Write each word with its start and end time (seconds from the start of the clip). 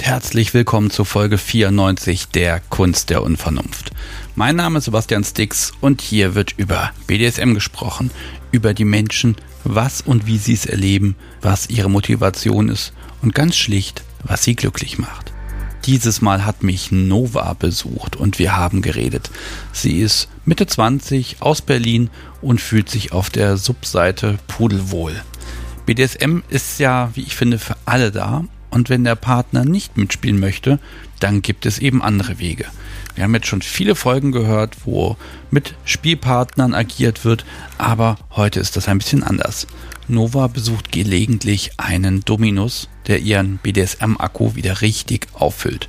Und 0.00 0.06
herzlich 0.06 0.54
willkommen 0.54 0.90
zu 0.90 1.04
Folge 1.04 1.36
94 1.36 2.28
der 2.28 2.60
Kunst 2.70 3.10
der 3.10 3.22
Unvernunft. 3.22 3.90
Mein 4.34 4.56
Name 4.56 4.78
ist 4.78 4.86
Sebastian 4.86 5.24
Stix 5.24 5.72
und 5.82 6.00
hier 6.00 6.34
wird 6.34 6.54
über 6.56 6.90
BDSM 7.06 7.52
gesprochen, 7.52 8.10
über 8.50 8.72
die 8.72 8.86
Menschen, 8.86 9.36
was 9.62 10.00
und 10.00 10.26
wie 10.26 10.38
sie 10.38 10.54
es 10.54 10.64
erleben, 10.64 11.16
was 11.42 11.68
ihre 11.68 11.90
Motivation 11.90 12.70
ist 12.70 12.94
und 13.20 13.34
ganz 13.34 13.56
schlicht, 13.58 14.02
was 14.24 14.42
sie 14.42 14.56
glücklich 14.56 14.98
macht. 14.98 15.34
Dieses 15.84 16.22
Mal 16.22 16.46
hat 16.46 16.62
mich 16.62 16.90
Nova 16.90 17.52
besucht 17.52 18.16
und 18.16 18.38
wir 18.38 18.56
haben 18.56 18.80
geredet. 18.80 19.30
Sie 19.70 20.00
ist 20.00 20.30
Mitte 20.46 20.66
20 20.66 21.42
aus 21.42 21.60
Berlin 21.60 22.08
und 22.40 22.62
fühlt 22.62 22.88
sich 22.88 23.12
auf 23.12 23.28
der 23.28 23.58
Subseite 23.58 24.38
pudelwohl. 24.48 25.20
BDSM 25.84 26.38
ist 26.48 26.78
ja, 26.78 27.10
wie 27.12 27.22
ich 27.22 27.36
finde, 27.36 27.58
für 27.58 27.76
alle 27.84 28.10
da 28.10 28.44
und 28.70 28.88
wenn 28.88 29.04
der 29.04 29.16
Partner 29.16 29.64
nicht 29.64 29.96
mitspielen 29.96 30.40
möchte, 30.40 30.78
dann 31.18 31.42
gibt 31.42 31.66
es 31.66 31.78
eben 31.78 32.02
andere 32.02 32.38
Wege. 32.38 32.66
Wir 33.14 33.24
haben 33.24 33.34
jetzt 33.34 33.48
schon 33.48 33.62
viele 33.62 33.94
Folgen 33.94 34.32
gehört, 34.32 34.86
wo 34.86 35.16
mit 35.50 35.74
Spielpartnern 35.84 36.74
agiert 36.74 37.24
wird, 37.24 37.44
aber 37.76 38.16
heute 38.30 38.60
ist 38.60 38.76
das 38.76 38.88
ein 38.88 38.98
bisschen 38.98 39.22
anders. 39.22 39.66
Nova 40.08 40.46
besucht 40.46 40.90
gelegentlich 40.92 41.72
einen 41.76 42.24
Dominus, 42.24 42.88
der 43.06 43.20
ihren 43.20 43.58
BDSM-Akku 43.58 44.54
wieder 44.54 44.80
richtig 44.80 45.28
auffüllt. 45.34 45.88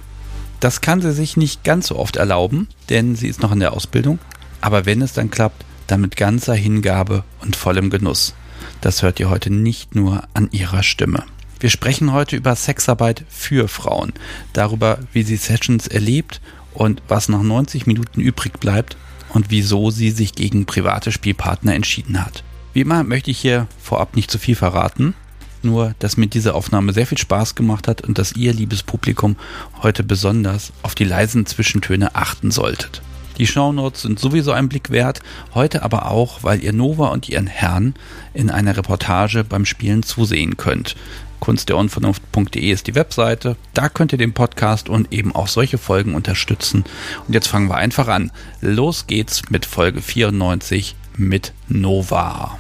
Das 0.60 0.82
kann 0.82 1.02
sie 1.02 1.12
sich 1.12 1.38
nicht 1.38 1.64
ganz 1.64 1.88
so 1.88 1.98
oft 1.98 2.18
erlauben, 2.18 2.68
denn 2.90 3.16
sie 3.16 3.28
ist 3.28 3.42
noch 3.42 3.52
in 3.52 3.60
der 3.60 3.74
Ausbildung, 3.74 4.20
aber 4.60 4.86
wenn 4.86 5.02
es 5.02 5.14
dann 5.14 5.32
klappt, 5.32 5.66
dann 5.88 6.02
mit 6.02 6.16
ganzer 6.16 6.54
Hingabe 6.54 7.24
und 7.42 7.56
vollem 7.56 7.90
Genuss. 7.90 8.36
Das 8.80 9.02
hört 9.02 9.20
ihr 9.20 9.30
heute 9.30 9.52
nicht 9.52 9.96
nur 9.96 10.24
an 10.34 10.50
ihrer 10.52 10.84
Stimme. 10.84 11.24
Wir 11.62 11.70
sprechen 11.70 12.12
heute 12.12 12.38
über 12.38 12.56
Sexarbeit 12.56 13.24
für 13.30 13.68
Frauen, 13.68 14.14
darüber, 14.52 14.98
wie 15.14 15.22
sie 15.22 15.36
Sessions 15.36 15.86
erlebt 15.86 16.42
und 16.74 17.04
was 17.08 17.30
nach 17.30 17.44
90 17.44 17.86
Minuten 17.86 18.20
übrig 18.20 18.60
bleibt 18.60 18.98
und 19.30 19.52
wieso 19.52 19.92
sie 19.92 20.10
sich 20.10 20.34
gegen 20.34 20.66
private 20.66 21.12
Spielpartner 21.12 21.76
entschieden 21.76 22.26
hat. 22.26 22.44
Wie 22.74 22.82
immer 22.82 23.04
möchte 23.04 23.30
ich 23.30 23.38
hier 23.38 23.68
vorab 23.80 24.16
nicht 24.16 24.32
zu 24.32 24.40
viel 24.40 24.56
verraten, 24.56 25.14
nur 25.62 25.94
dass 26.00 26.18
mir 26.18 26.26
diese 26.26 26.56
Aufnahme 26.56 26.94
sehr 26.94 27.06
viel 27.06 27.20
Spaß 27.20 27.54
gemacht 27.54 27.88
hat 27.88 28.02
und 28.02 28.18
dass 28.18 28.32
ihr, 28.32 28.54
liebes 28.54 28.82
Publikum, 28.82 29.36
heute 29.84 30.04
besonders 30.04 30.74
auf 30.82 30.96
die 30.96 31.04
leisen 31.04 31.46
Zwischentöne 31.46 32.16
achten 32.16 32.50
solltet. 32.50 33.04
Die 33.38 33.46
Shownotes 33.46 34.02
sind 34.02 34.20
sowieso 34.20 34.52
ein 34.52 34.68
Blick 34.68 34.90
wert, 34.90 35.22
heute 35.54 35.84
aber 35.84 36.10
auch, 36.10 36.42
weil 36.42 36.64
ihr 36.64 36.74
Nova 36.74 37.10
und 37.10 37.30
ihren 37.30 37.48
Herrn 37.48 37.94
in 38.34 38.50
einer 38.50 38.76
Reportage 38.76 39.44
beim 39.44 39.66
Spielen 39.66 40.02
zusehen 40.02 40.58
könnt 40.58 40.96
kunstderunvernunft.de 41.42 42.72
ist 42.72 42.88
die 42.88 42.96
Webseite. 42.96 43.58
Da 43.74 43.90
könnt 43.90 44.14
ihr 44.14 44.18
den 44.18 44.32
Podcast 44.32 44.88
und 44.88 45.12
eben 45.12 45.36
auch 45.36 45.50
solche 45.50 45.78
Folgen 45.78 46.16
unterstützen. 46.16 46.86
Und 47.28 47.34
jetzt 47.34 47.50
fangen 47.50 47.68
wir 47.68 47.76
einfach 47.76 48.08
an. 48.08 48.32
Los 48.62 49.08
geht's 49.08 49.42
mit 49.50 49.66
Folge 49.66 50.02
94 50.02 50.96
mit 51.18 51.52
Nova. 51.68 52.58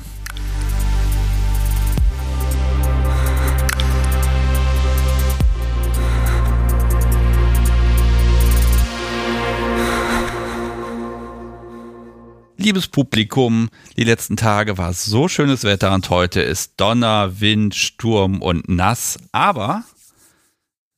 Liebes 12.61 12.87
Publikum, 12.87 13.69
die 13.97 14.03
letzten 14.03 14.37
Tage 14.37 14.77
war 14.77 14.93
so 14.93 15.27
schönes 15.27 15.63
Wetter 15.63 15.95
und 15.95 16.11
heute 16.11 16.41
ist 16.41 16.73
Donner, 16.77 17.41
Wind, 17.41 17.73
Sturm 17.73 18.39
und 18.39 18.69
nass. 18.69 19.17
Aber 19.31 19.83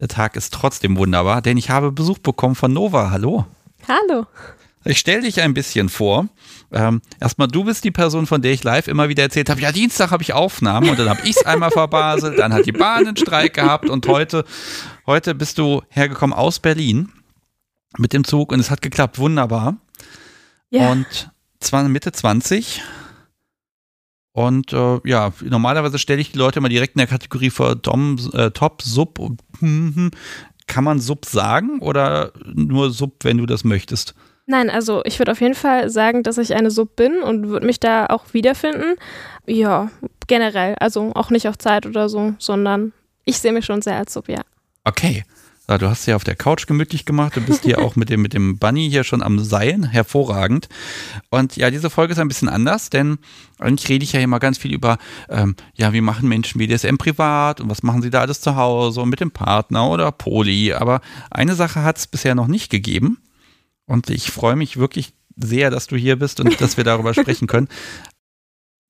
der 0.02 0.10
Tag 0.10 0.36
ist 0.36 0.54
trotzdem 0.54 0.98
wunderbar, 0.98 1.42
denn 1.42 1.56
ich 1.56 1.70
habe 1.70 1.94
Besuch 1.94 2.18
bekommen 2.18 2.56
von 2.56 2.74
Nova. 2.74 3.12
Hallo. 3.12 3.46
Hallo. 3.88 4.26
Ich 4.84 5.00
stelle 5.00 5.22
dich 5.22 5.42
ein 5.42 5.54
bisschen 5.54 5.88
vor. 5.88 6.28
Ähm, 6.74 7.02
erstmal, 7.22 7.48
du 7.48 7.64
bist 7.64 7.86
die 7.86 7.92
Person, 7.92 8.28
von 8.28 8.42
der 8.42 8.52
ich 8.52 8.66
live 8.66 8.90
immer 8.90 9.08
wieder 9.08 9.24
erzählt 9.24 9.50
habe, 9.50 9.62
ja, 9.62 9.72
Dienstag 9.72 10.12
habe 10.12 10.22
ich 10.22 10.34
Aufnahmen 10.34 10.90
und 10.90 11.00
dann 11.00 11.08
habe 11.08 11.22
ich 11.24 11.38
es 11.38 11.46
einmal 11.46 11.72
verbaselt, 11.72 12.40
dann 12.40 12.52
hat 12.52 12.66
die 12.66 12.74
Bahn 12.74 13.08
einen 13.08 13.16
Streik 13.16 13.54
gehabt 13.54 13.90
und 13.90 14.06
heute, 14.08 14.44
heute 15.08 15.34
bist 15.34 15.58
du 15.60 15.82
hergekommen 15.88 16.36
aus 16.36 16.60
Berlin 16.60 17.08
mit 17.98 18.12
dem 18.12 18.26
Zug 18.26 18.52
und 18.52 18.60
es 18.60 18.70
hat 18.70 18.82
geklappt, 18.82 19.18
wunderbar. 19.18 19.78
Ja. 20.70 20.92
Und 20.92 21.32
Mitte 21.72 22.12
20. 22.12 22.82
Und 24.34 24.74
äh, 24.74 25.00
ja, 25.06 25.32
normalerweise 25.44 26.00
stelle 26.00 26.20
ich 26.20 26.32
die 26.32 26.40
Leute 26.40 26.60
mal 26.60 26.70
direkt 26.70 26.96
in 26.96 27.00
der 27.00 27.08
Kategorie 27.08 27.52
vor 27.52 27.76
Dom, 27.76 28.18
äh, 28.34 28.50
Top, 28.50 28.82
Sub 28.82 29.20
und 29.20 29.42
hm, 29.60 29.94
hm. 29.96 30.12
kann 30.66 30.84
man 30.84 31.00
Sub 31.00 31.26
sagen 31.26 31.80
oder 31.80 32.34
nur 32.54 32.92
Sub, 32.92 33.24
wenn 33.24 33.38
du 33.38 33.46
das 33.46 33.64
möchtest? 33.64 34.16
Nein, 34.46 34.70
also 34.70 35.02
ich 35.06 35.20
würde 35.20 35.32
auf 35.32 35.40
jeden 35.40 35.56
Fall 35.56 35.90
sagen, 35.90 36.24
dass 36.24 36.38
ich 36.38 36.56
eine 36.56 36.72
Sub 36.72 36.96
bin 36.96 37.22
und 37.22 37.48
würde 37.48 37.66
mich 37.66 37.80
da 37.80 38.08
auch 38.08 38.34
wiederfinden. 38.34 38.96
Ja, 39.46 39.92
generell, 40.28 40.76
also 40.80 41.12
auch 41.14 41.30
nicht 41.30 41.48
auf 41.48 41.58
Zeit 41.58 41.86
oder 41.86 42.10
so, 42.10 42.34
sondern 42.40 42.92
ich 43.26 43.38
sehe 43.38 43.54
mich 43.54 43.66
schon 43.66 43.82
sehr 43.82 43.98
als 43.98 44.14
Sub, 44.14 44.28
ja. 44.28 44.42
Okay. 44.84 45.24
Du 45.68 45.90
hast 45.90 46.06
ja 46.06 46.18
auf 46.18 46.26
der 46.26 46.36
Couch 46.36 46.68
gemütlich 46.68 47.06
gemacht. 47.06 47.38
Du 47.38 47.42
bist 47.42 47.64
hier 47.64 47.80
auch 47.80 47.96
mit 47.96 48.10
dem, 48.10 48.22
mit 48.22 48.34
dem 48.34 48.60
Bunny 48.60 48.90
hier 48.90 49.06
schon 49.06 49.24
am 49.24 49.40
Seilen. 49.40 49.84
Hervorragend. 49.84 50.68
Und 51.30 51.56
ja, 51.56 51.72
diese 51.72 51.90
Folge 51.90 52.12
ist 52.14 52.20
ein 52.20 52.28
bisschen 52.28 52.50
anders, 52.50 52.90
denn 52.90 53.18
eigentlich 53.60 53.88
rede 53.88 54.04
ich 54.04 54.12
ja 54.12 54.20
immer 54.20 54.40
ganz 54.40 54.58
viel 54.58 54.74
über, 54.74 54.98
ähm, 55.30 55.56
ja, 55.74 55.94
wie 55.94 56.02
machen 56.02 56.28
Menschen 56.28 56.60
BDSM 56.60 56.98
privat 56.98 57.62
und 57.62 57.70
was 57.70 57.82
machen 57.82 58.02
sie 58.02 58.10
da 58.10 58.22
alles 58.22 58.42
zu 58.42 58.58
Hause 58.58 59.02
und 59.02 59.10
mit 59.10 59.22
dem 59.22 59.32
Partner 59.32 59.90
oder 59.90 60.12
Poli. 60.12 60.74
Aber 60.74 61.00
eine 61.32 61.56
Sache 61.56 61.82
hat 61.84 61.98
es 61.98 62.08
bisher 62.08 62.36
noch 62.36 62.48
nicht 62.48 62.70
gegeben. 62.70 63.20
Und 63.86 64.10
ich 64.10 64.32
freue 64.32 64.58
mich 64.58 64.78
wirklich 64.78 65.14
sehr, 65.38 65.70
dass 65.70 65.88
du 65.88 65.96
hier 65.96 66.18
bist 66.18 66.42
und 66.42 66.60
dass 66.60 66.76
wir 66.76 66.84
darüber 66.84 67.14
sprechen 67.14 67.48
können. 67.48 67.70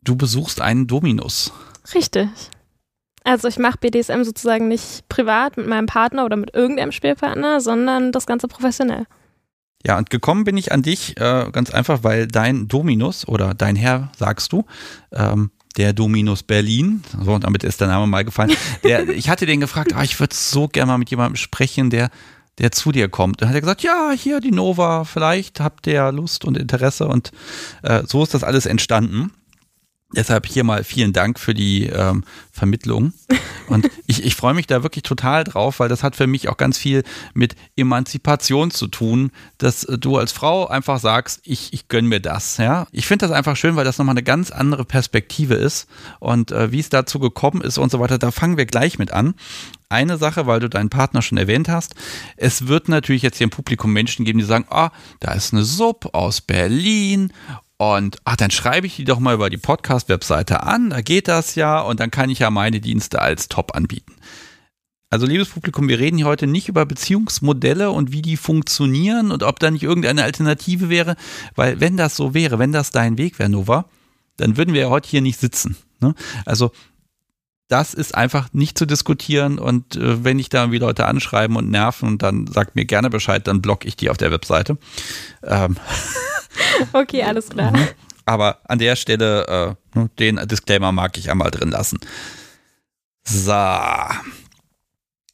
Du 0.03 0.16
besuchst 0.16 0.59
einen 0.59 0.88
Dominus. 0.88 1.53
Richtig. 1.94 2.29
Also 3.23 3.47
ich 3.47 3.57
mache 3.57 3.78
BDSM 3.79 4.23
sozusagen 4.23 4.67
nicht 4.67 5.07
privat 5.07 5.57
mit 5.57 5.67
meinem 5.67 5.85
Partner 5.85 6.25
oder 6.25 6.35
mit 6.35 6.53
irgendeinem 6.53 6.91
Spielpartner, 6.91 7.61
sondern 7.61 8.11
das 8.11 8.25
Ganze 8.25 8.47
professionell. 8.47 9.06
Ja, 9.85 9.97
und 9.97 10.09
gekommen 10.09 10.45
bin 10.45 10.56
ich 10.56 10.72
an 10.72 10.81
dich 10.81 11.17
äh, 11.19 11.50
ganz 11.51 11.69
einfach, 11.72 12.03
weil 12.03 12.28
dein 12.28 12.67
Dominus 12.67 13.28
oder 13.28 13.53
dein 13.53 13.75
Herr, 13.75 14.11
sagst 14.17 14.53
du, 14.53 14.66
ähm, 15.11 15.51
der 15.75 15.94
Dominus 15.94 16.44
Berlin, 16.44 17.03
so 17.22 17.34
und 17.34 17.44
damit 17.44 17.63
ist 17.63 17.81
der 17.81 17.88
Name 17.88 18.07
mal 18.07 18.23
gefallen. 18.23 18.51
Der, 18.84 19.09
ich 19.09 19.29
hatte 19.29 19.45
den 19.45 19.59
gefragt, 19.59 19.94
ah, 19.95 20.03
ich 20.03 20.19
würde 20.19 20.35
so 20.35 20.67
gerne 20.67 20.91
mal 20.91 20.97
mit 20.97 21.09
jemandem 21.09 21.35
sprechen, 21.35 21.90
der, 21.90 22.11
der 22.59 22.72
zu 22.72 22.91
dir 22.91 23.09
kommt. 23.09 23.41
Dann 23.41 23.50
hat 23.50 23.55
er 23.55 23.61
gesagt, 23.61 23.81
ja, 23.81 24.11
hier 24.16 24.40
die 24.40 24.51
Nova, 24.51 25.03
vielleicht 25.03 25.59
habt 25.59 25.88
ihr 25.88 26.11
Lust 26.11 26.45
und 26.45 26.57
Interesse 26.57 27.07
und 27.07 27.31
äh, 27.81 28.03
so 28.05 28.23
ist 28.23 28.35
das 28.35 28.43
alles 28.43 28.67
entstanden. 28.67 29.31
Deshalb 30.16 30.46
hier 30.46 30.64
mal 30.64 30.84
vielen 30.84 31.14
Dank 31.14 31.40
für 31.40 31.54
die 31.54 31.88
ähm, 31.88 32.24
Vermittlung. 32.52 33.14
Und 33.68 33.90
ich, 34.08 34.24
ich 34.24 34.36
freue 34.36 34.54
mich 34.54 34.68
da 34.68 34.84
wirklich 34.84 35.04
total 35.04 35.44
drauf, 35.44 35.80
weil 35.80 35.90
das 35.90 36.04
hat 36.04 36.16
für 36.16 36.28
mich 36.28 36.50
auch 36.50 36.58
ganz 36.58 36.78
viel 36.78 37.04
mit 37.34 37.56
Emanzipation 37.76 38.72
zu 38.72 38.88
tun, 38.88 39.32
dass 39.58 39.82
du 39.82 40.18
als 40.18 40.32
Frau 40.32 40.68
einfach 40.68 41.00
sagst, 41.00 41.42
ich, 41.44 41.74
ich 41.74 41.88
gönne 41.88 42.08
mir 42.08 42.20
das. 42.20 42.58
Ja? 42.58 42.88
Ich 42.92 43.08
finde 43.08 43.28
das 43.28 43.36
einfach 43.36 43.56
schön, 43.56 43.76
weil 43.76 43.86
das 43.86 43.98
nochmal 43.98 44.14
eine 44.14 44.24
ganz 44.24 44.52
andere 44.52 44.86
Perspektive 44.86 45.56
ist. 45.56 45.88
Und 46.20 46.52
äh, 46.52 46.72
wie 46.72 46.80
es 46.80 46.90
dazu 46.90 47.20
gekommen 47.20 47.62
ist 47.62 47.78
und 47.78 47.92
so 47.92 48.00
weiter, 48.00 48.18
da 48.18 48.32
fangen 48.32 48.58
wir 48.58 48.66
gleich 48.66 49.00
mit 49.00 49.12
an 49.12 49.34
eine 49.94 50.18
Sache, 50.18 50.48
weil 50.48 50.60
du 50.60 50.70
deinen 50.70 50.90
Partner 50.90 51.22
schon 51.22 51.38
erwähnt 51.38 51.70
hast. 51.70 51.94
Es 52.36 52.68
wird 52.68 52.90
natürlich 52.90 53.22
jetzt 53.22 53.38
hier 53.38 53.46
im 53.46 53.52
Publikum 53.52 53.94
Menschen 53.94 54.26
geben, 54.26 54.40
die 54.40 54.46
sagen, 54.46 54.66
ah, 54.70 54.90
da 55.20 55.34
ist 55.34 55.54
eine 55.54 55.64
Sub 55.64 56.10
aus 56.14 56.42
Berlin 56.42 57.32
und 57.84 58.18
ach, 58.24 58.35
dann 58.35 58.52
schreibe 58.52 58.88
ich 58.88 58.96
die 58.96 59.03
doch 59.03 59.20
mal 59.20 59.34
über 59.34 59.50
die 59.50 59.58
Podcast-Webseite 59.58 60.64
an, 60.64 60.90
da 60.90 61.02
geht 61.02 61.28
das 61.28 61.56
ja 61.56 61.82
und 61.82 62.00
dann 62.00 62.12
kann 62.12 62.30
ich 62.30 62.40
ja 62.40 62.50
meine 62.50 62.80
Dienste 62.80 63.22
als 63.22 63.50
Top 63.50 63.76
anbieten. 63.76 64.14
Also, 65.09 65.28
liebes 65.28 65.50
Publikum, 65.50 65.88
wir 65.90 66.00
reden 66.00 66.18
hier 66.18 66.26
heute 66.26 66.47
nicht 66.47 66.70
über 66.70 66.88
Beziehungsmodelle 66.88 67.91
und 67.91 68.12
wie 68.12 68.24
die 68.24 68.35
funktionieren 68.35 69.32
und 69.32 69.44
ob 69.44 69.59
da 69.59 69.70
nicht 69.70 69.84
irgendeine 69.84 70.24
Alternative 70.24 70.90
wäre, 70.90 71.16
weil 71.56 71.80
wenn 71.80 71.97
das 71.97 72.16
so 72.16 72.34
wäre, 72.34 72.58
wenn 72.58 72.72
das 72.72 72.90
dein 72.90 73.20
Weg 73.20 73.38
wäre, 73.38 73.50
Nova, 73.50 73.86
dann 74.38 74.58
würden 74.58 74.74
wir 74.74 74.82
ja 74.82 74.90
heute 74.90 75.09
hier 75.09 75.22
nicht 75.22 75.40
sitzen. 75.40 75.78
Ne? 76.00 76.16
Also, 76.46 76.72
das 77.73 77.96
ist 77.96 78.14
einfach 78.14 78.53
nicht 78.53 78.78
zu 78.78 78.85
diskutieren 78.85 79.58
und 79.58 79.96
äh, 79.96 80.23
wenn 80.23 80.37
ich 80.37 80.49
da 80.49 80.61
irgendwie 80.61 80.78
Leute 80.78 81.08
anschreiben 81.08 81.58
und 81.58 81.72
nerven, 81.72 82.20
dann 82.20 82.46
sagt 82.46 82.75
mir 82.75 82.85
gerne 82.85 83.09
Bescheid, 83.09 83.47
dann 83.47 83.64
blocke 83.64 83.87
ich 83.87 83.96
die 83.97 84.11
auf 84.11 84.17
der 84.17 84.31
Webseite. 84.31 84.78
Ähm. 85.43 85.75
Okay, 86.93 87.23
alles 87.23 87.49
klar. 87.49 87.75
Mhm. 87.75 87.87
Aber 88.25 88.59
an 88.66 88.78
der 88.78 88.96
Stelle, 88.96 89.75
äh, 89.96 89.99
ne, 89.99 90.09
den 90.20 90.35
Disclaimer 90.47 90.91
mag 90.91 91.17
ich 91.17 91.31
einmal 91.31 91.49
drin 91.49 91.72
lassen. 91.72 91.97
So. 93.23 93.52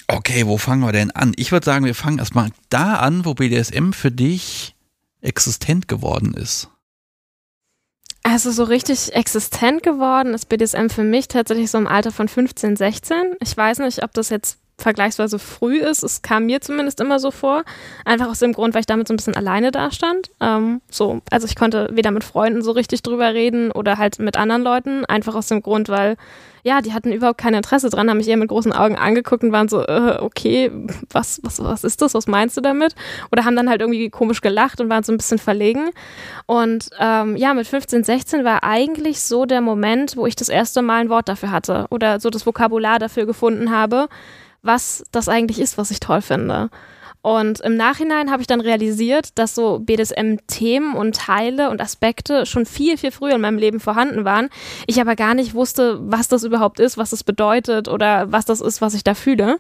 Okay, 0.08 0.48
wo 0.48 0.58
fangen 0.58 0.82
wir 0.82 0.94
denn 0.94 1.12
an? 1.12 1.34
Ich 1.36 1.52
würde 1.52 1.66
sagen, 1.66 1.84
wir 1.84 1.94
fangen 1.94 2.20
erstmal 2.20 2.52
da 2.70 2.96
an, 2.96 3.26
wo 3.26 3.34
BDSM 3.34 3.92
für 3.92 4.12
dich 4.12 4.76
existent 5.20 5.90
geworden 5.90 6.34
ist. 6.34 6.70
Also 8.32 8.52
so 8.52 8.64
richtig 8.64 9.16
existent 9.16 9.82
geworden 9.82 10.36
ist 10.36 10.50
BDSM 10.50 10.90
für 10.90 11.04
mich 11.04 11.28
tatsächlich 11.30 11.72
so 11.72 11.80
im 11.80 11.88
Alter 11.88 12.12
von 12.12 12.28
15, 12.28 12.76
16. 12.76 13.18
Ich 13.40 13.58
weiß 13.58 13.80
nicht, 13.80 14.04
ob 14.04 14.14
das 14.14 14.30
jetzt 14.30 14.59
vergleichsweise 14.80 15.40
früh 15.40 15.80
ist. 15.80 16.04
Es 16.04 16.22
kam 16.22 16.46
mir 16.46 16.62
zumindest 16.62 17.00
immer 17.00 17.20
so 17.20 17.32
vor. 17.32 17.64
Einfach 18.06 18.28
aus 18.28 18.40
dem 18.40 18.54
Grund, 18.54 18.74
weil 18.74 18.82
ich 18.82 18.86
damit 18.88 19.08
so 19.08 19.14
ein 19.14 19.18
bisschen 19.18 19.36
alleine 19.36 19.72
dastand. 19.72 20.32
Ähm, 20.40 20.82
so, 20.90 21.22
also 21.32 21.46
ich 21.46 21.56
konnte 21.56 21.90
weder 21.92 22.12
mit 22.12 22.24
Freunden 22.24 22.62
so 22.62 22.72
richtig 22.72 23.04
drüber 23.04 23.34
reden 23.34 23.72
oder 23.72 23.98
halt 23.98 24.20
mit 24.20 24.38
anderen 24.38 24.64
Leuten. 24.64 25.06
Einfach 25.06 25.36
aus 25.36 25.48
dem 25.48 25.62
Grund, 25.62 25.90
weil 25.90 26.16
ja, 26.64 26.82
die 26.82 26.94
hatten 26.94 27.12
überhaupt 27.12 27.40
kein 27.40 27.54
Interesse 27.54 27.90
dran, 27.90 28.10
haben 28.10 28.18
mich 28.18 28.28
eher 28.28 28.38
mit 28.38 28.50
großen 28.50 28.74
Augen 28.74 28.96
angeguckt 28.96 29.44
und 29.44 29.52
waren 29.52 29.70
so, 29.70 29.86
äh, 29.86 30.18
okay, 30.20 30.72
was, 31.10 31.40
was, 31.44 31.64
was 31.64 31.84
ist 31.84 32.02
das? 32.02 32.14
Was 32.14 32.28
meinst 32.28 32.58
du 32.58 32.62
damit? 32.62 32.96
Oder 33.32 33.46
haben 33.46 33.56
dann 33.56 33.70
halt 33.70 33.82
irgendwie 33.82 34.10
komisch 34.10 34.42
gelacht 34.42 34.82
und 34.82 34.90
waren 34.90 35.04
so 35.04 35.12
ein 35.12 35.18
bisschen 35.18 35.40
verlegen. 35.40 35.90
Und 36.46 36.90
ähm, 37.00 37.36
ja, 37.36 37.54
mit 37.54 37.68
15, 37.68 38.04
16 38.04 38.44
war 38.44 38.64
eigentlich 38.64 39.22
so 39.22 39.46
der 39.46 39.62
Moment, 39.62 40.18
wo 40.18 40.26
ich 40.26 40.36
das 40.36 40.50
erste 40.50 40.82
Mal 40.82 41.02
ein 41.02 41.10
Wort 41.10 41.30
dafür 41.30 41.52
hatte 41.52 41.86
oder 41.90 42.20
so 42.20 42.30
das 42.30 42.46
Vokabular 42.46 43.00
dafür 43.00 43.26
gefunden 43.26 43.72
habe, 43.72 44.08
was 44.62 45.04
das 45.12 45.30
eigentlich 45.30 45.60
ist, 45.60 45.78
was 45.78 45.92
ich 45.92 46.00
toll 46.00 46.22
finde. 46.22 46.70
Und 47.22 47.60
im 47.60 47.76
Nachhinein 47.76 48.32
habe 48.32 48.42
ich 48.42 48.48
dann 48.48 48.62
realisiert, 48.62 49.38
dass 49.38 49.54
so 49.54 49.80
BDSM-Themen 49.80 50.96
und 50.96 51.18
Teile 51.18 51.70
und 51.70 51.82
Aspekte 51.82 52.46
schon 52.46 52.66
viel, 52.66 52.98
viel 52.98 53.12
früher 53.12 53.36
in 53.36 53.42
meinem 53.42 53.58
Leben 53.58 53.82
vorhanden 53.82 54.24
waren. 54.24 54.50
Ich 54.88 55.02
aber 55.02 55.18
gar 55.18 55.34
nicht 55.34 55.54
wusste, 55.54 56.00
was 56.02 56.30
das 56.30 56.46
überhaupt 56.46 56.80
ist, 56.80 56.98
was 56.98 57.10
das 57.10 57.26
bedeutet 57.26 57.90
oder 57.90 58.32
was 58.32 58.46
das 58.46 58.62
ist, 58.62 58.82
was 58.82 58.94
ich 58.94 59.04
da 59.04 59.16
fühle. 59.16 59.60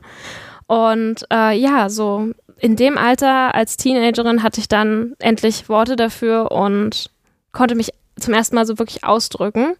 Und 0.67 1.25
äh, 1.33 1.57
ja, 1.57 1.89
so 1.89 2.29
in 2.59 2.75
dem 2.77 2.97
Alter 2.97 3.55
als 3.55 3.75
Teenagerin 3.75 4.41
hatte 4.41 4.61
ich 4.61 4.69
dann 4.69 5.15
endlich 5.19 5.67
Worte 5.67 5.95
dafür 5.97 6.51
und 6.51 7.09
konnte 7.51 7.75
mich 7.75 7.91
zum 8.17 8.33
ersten 8.33 8.55
Mal 8.55 8.65
so 8.65 8.79
wirklich 8.79 9.03
ausdrücken. 9.03 9.73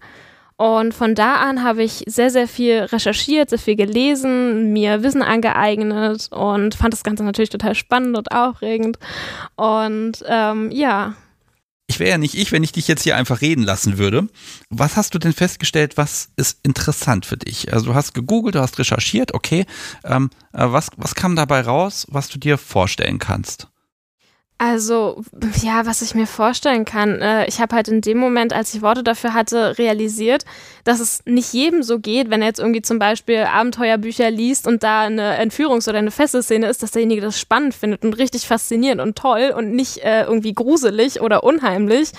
Und 0.60 0.94
von 0.94 1.16
da 1.16 1.36
an 1.36 1.64
habe 1.64 1.84
ich 1.84 2.04
sehr, 2.06 2.32
sehr 2.32 2.46
viel 2.46 2.80
recherchiert, 2.80 3.50
sehr 3.50 3.60
viel 3.60 3.78
gelesen, 3.78 4.74
mir 4.74 5.04
Wissen 5.04 5.22
angeeignet 5.22 6.28
und 6.34 6.76
fand 6.76 6.94
das 6.94 7.04
Ganze 7.04 7.24
natürlich 7.24 7.50
total 7.50 7.76
spannend 7.76 8.18
und 8.18 8.34
aufregend. 8.34 9.00
Und 9.56 10.22
ähm, 10.28 10.70
ja. 10.72 11.16
Ich 11.88 12.02
wäre 12.02 12.10
ja 12.10 12.18
nicht 12.18 12.36
ich, 12.36 12.52
wenn 12.52 12.66
ich 12.66 12.74
dich 12.74 12.90
jetzt 12.90 13.04
hier 13.04 13.16
einfach 13.16 13.40
reden 13.40 13.64
lassen 13.64 13.98
würde. 13.98 14.28
Was 14.70 14.98
hast 14.98 15.16
du 15.16 15.20
denn 15.20 15.32
festgestellt, 15.32 15.96
was 15.96 16.28
ist 16.36 16.60
interessant 16.64 17.26
für 17.26 17.38
dich? 17.38 17.72
Also 17.72 17.86
du 17.86 17.96
hast 17.96 18.14
gegoogelt, 18.14 18.56
du 18.56 18.60
hast 18.60 18.80
recherchiert, 18.80 19.34
okay. 19.34 19.66
Ähm, 20.04 20.30
äh, 20.52 20.66
was, 20.66 20.90
was 20.98 21.16
kam 21.16 21.38
dabei 21.38 21.62
raus, 21.62 22.06
was 22.10 22.28
du 22.28 22.38
dir 22.38 22.58
vorstellen 22.58 23.18
kannst? 23.18 23.69
Also, 24.62 25.24
ja, 25.62 25.86
was 25.86 26.02
ich 26.02 26.16
mir 26.16 26.28
vorstellen 26.28 26.84
kann, 26.84 27.22
äh, 27.22 27.46
ich 27.48 27.62
habe 27.62 27.74
halt 27.78 27.88
in 27.88 28.02
dem 28.02 28.18
Moment, 28.18 28.52
als 28.52 28.74
ich 28.74 28.82
Worte 28.82 29.04
dafür 29.04 29.34
hatte, 29.34 29.78
realisiert, 29.78 30.44
dass 30.90 31.00
es 31.00 31.22
nicht 31.26 31.54
jedem 31.54 31.84
so 31.84 32.00
geht, 32.00 32.32
wenn 32.32 32.42
er 32.42 32.48
jetzt 32.48 32.60
irgendwie 32.60 32.82
zum 32.82 32.98
Beispiel 32.98 33.44
Abenteuerbücher 33.44 34.32
liest 34.32 34.66
und 34.66 34.82
da 34.82 35.02
eine 35.02 35.40
Entführungs- 35.40 35.88
oder 35.88 36.00
eine 36.00 36.10
Fesselszene 36.10 36.66
ist, 36.66 36.82
dass 36.82 36.90
derjenige 36.90 37.22
das 37.22 37.40
spannend 37.40 37.76
findet 37.76 38.04
und 38.04 38.18
richtig 38.18 38.48
faszinierend 38.48 39.00
und 39.00 39.16
toll 39.16 39.54
und 39.56 39.72
nicht 39.72 40.00
äh, 40.00 40.24
irgendwie 40.24 40.52
gruselig 40.52 41.22
oder 41.22 41.44
unheimlich. 41.44 42.10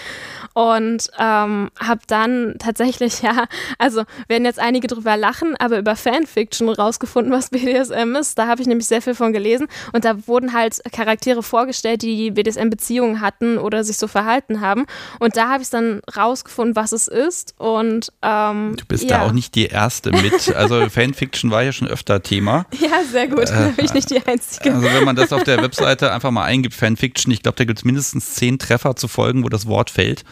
Und 0.55 1.11
ähm, 1.19 1.71
habe 1.81 2.01
dann 2.07 2.55
tatsächlich, 2.61 3.23
ja, 3.23 3.47
also 3.79 4.05
werden 4.29 4.45
jetzt 4.45 4.61
einige 4.61 4.87
drüber 4.87 5.17
lachen, 5.17 5.57
aber 5.59 5.79
über 5.79 5.97
Fanfiction 5.97 6.69
rausgefunden, 6.69 7.33
was 7.33 7.51
BDSM 7.51 8.15
ist. 8.15 8.39
Da 8.39 8.47
habe 8.47 8.63
ich 8.63 8.69
nämlich 8.69 8.87
sehr 8.87 9.03
viel 9.03 9.17
von 9.17 9.33
gelesen 9.33 9.67
und 9.93 10.05
da 10.05 10.29
wurden 10.29 10.53
halt 10.53 10.81
Charaktere 10.93 11.43
vorgestellt, 11.43 12.03
die 12.03 12.31
BDSM-Beziehungen 12.31 13.21
hatten 13.21 13.59
oder 13.59 13.83
sich 13.83 13.99
so 13.99 14.07
verhalten 14.07 14.61
haben. 14.61 14.87
Und 15.19 15.37
da 15.37 15.49
habe 15.49 15.65
ich 15.65 15.71
dann 15.71 16.03
rausgefunden, 16.17 16.77
was 16.77 16.93
es 16.93 17.09
ist. 17.09 17.55
Und 17.59 18.13
ähm, 18.23 18.60
du 18.77 18.85
bist 18.87 19.05
ja. 19.05 19.19
da 19.19 19.27
auch 19.27 19.33
nicht 19.33 19.55
die 19.55 19.67
erste 19.67 20.11
mit. 20.11 20.55
Also 20.55 20.89
Fanfiction 20.91 21.51
war 21.51 21.62
ja 21.62 21.73
schon 21.73 21.89
öfter 21.89 22.23
Thema. 22.23 22.67
Ja, 22.81 23.03
sehr 23.11 23.29
gut. 23.29 23.41
Äh, 23.41 23.53
da 23.53 23.69
bin 23.77 23.85
ich 23.85 23.95
nicht 23.95 24.11
die 24.11 24.25
Einzige. 24.27 24.75
Also 24.75 24.87
wenn 24.87 25.05
man 25.05 25.17
das 25.17 25.33
auf 25.33 25.45
der 25.45 25.62
Webseite 25.62 26.12
einfach 26.12 26.31
mal 26.31 26.45
eingibt, 26.45 26.75
Fanfiction, 26.75 27.33
ich 27.33 27.43
glaube, 27.43 27.57
da 27.57 27.65
gibt 27.65 27.79
es 27.79 27.85
mindestens 27.85 28.35
zehn 28.35 28.59
Treffer 28.59 28.97
zu 28.97 29.09
folgen, 29.09 29.45
wo 29.45 29.49
das 29.49 29.67
Wort 29.67 29.91
fällt. 29.91 30.25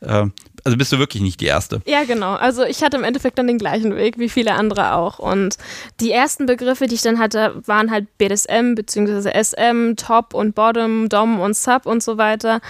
Äh, 0.00 0.26
also 0.64 0.78
bist 0.78 0.92
du 0.92 0.98
wirklich 0.98 1.22
nicht 1.22 1.40
die 1.40 1.46
Erste. 1.46 1.80
Ja, 1.86 2.04
genau. 2.04 2.34
Also 2.34 2.62
ich 2.62 2.82
hatte 2.82 2.96
im 2.96 3.04
Endeffekt 3.04 3.38
dann 3.38 3.48
den 3.48 3.58
gleichen 3.58 3.96
Weg 3.96 4.18
wie 4.18 4.28
viele 4.28 4.54
andere 4.54 4.94
auch. 4.94 5.18
Und 5.18 5.56
die 6.00 6.12
ersten 6.12 6.46
Begriffe, 6.46 6.86
die 6.86 6.94
ich 6.94 7.02
dann 7.02 7.18
hatte, 7.18 7.60
waren 7.66 7.90
halt 7.90 8.06
BDSM 8.18 8.74
bzw. 8.74 9.30
SM, 9.42 9.96
Top 9.96 10.34
und 10.34 10.54
Bottom, 10.54 11.08
Dom 11.08 11.40
und 11.40 11.56
Sub 11.56 11.86
und 11.86 12.02
so 12.02 12.16
weiter. 12.16 12.60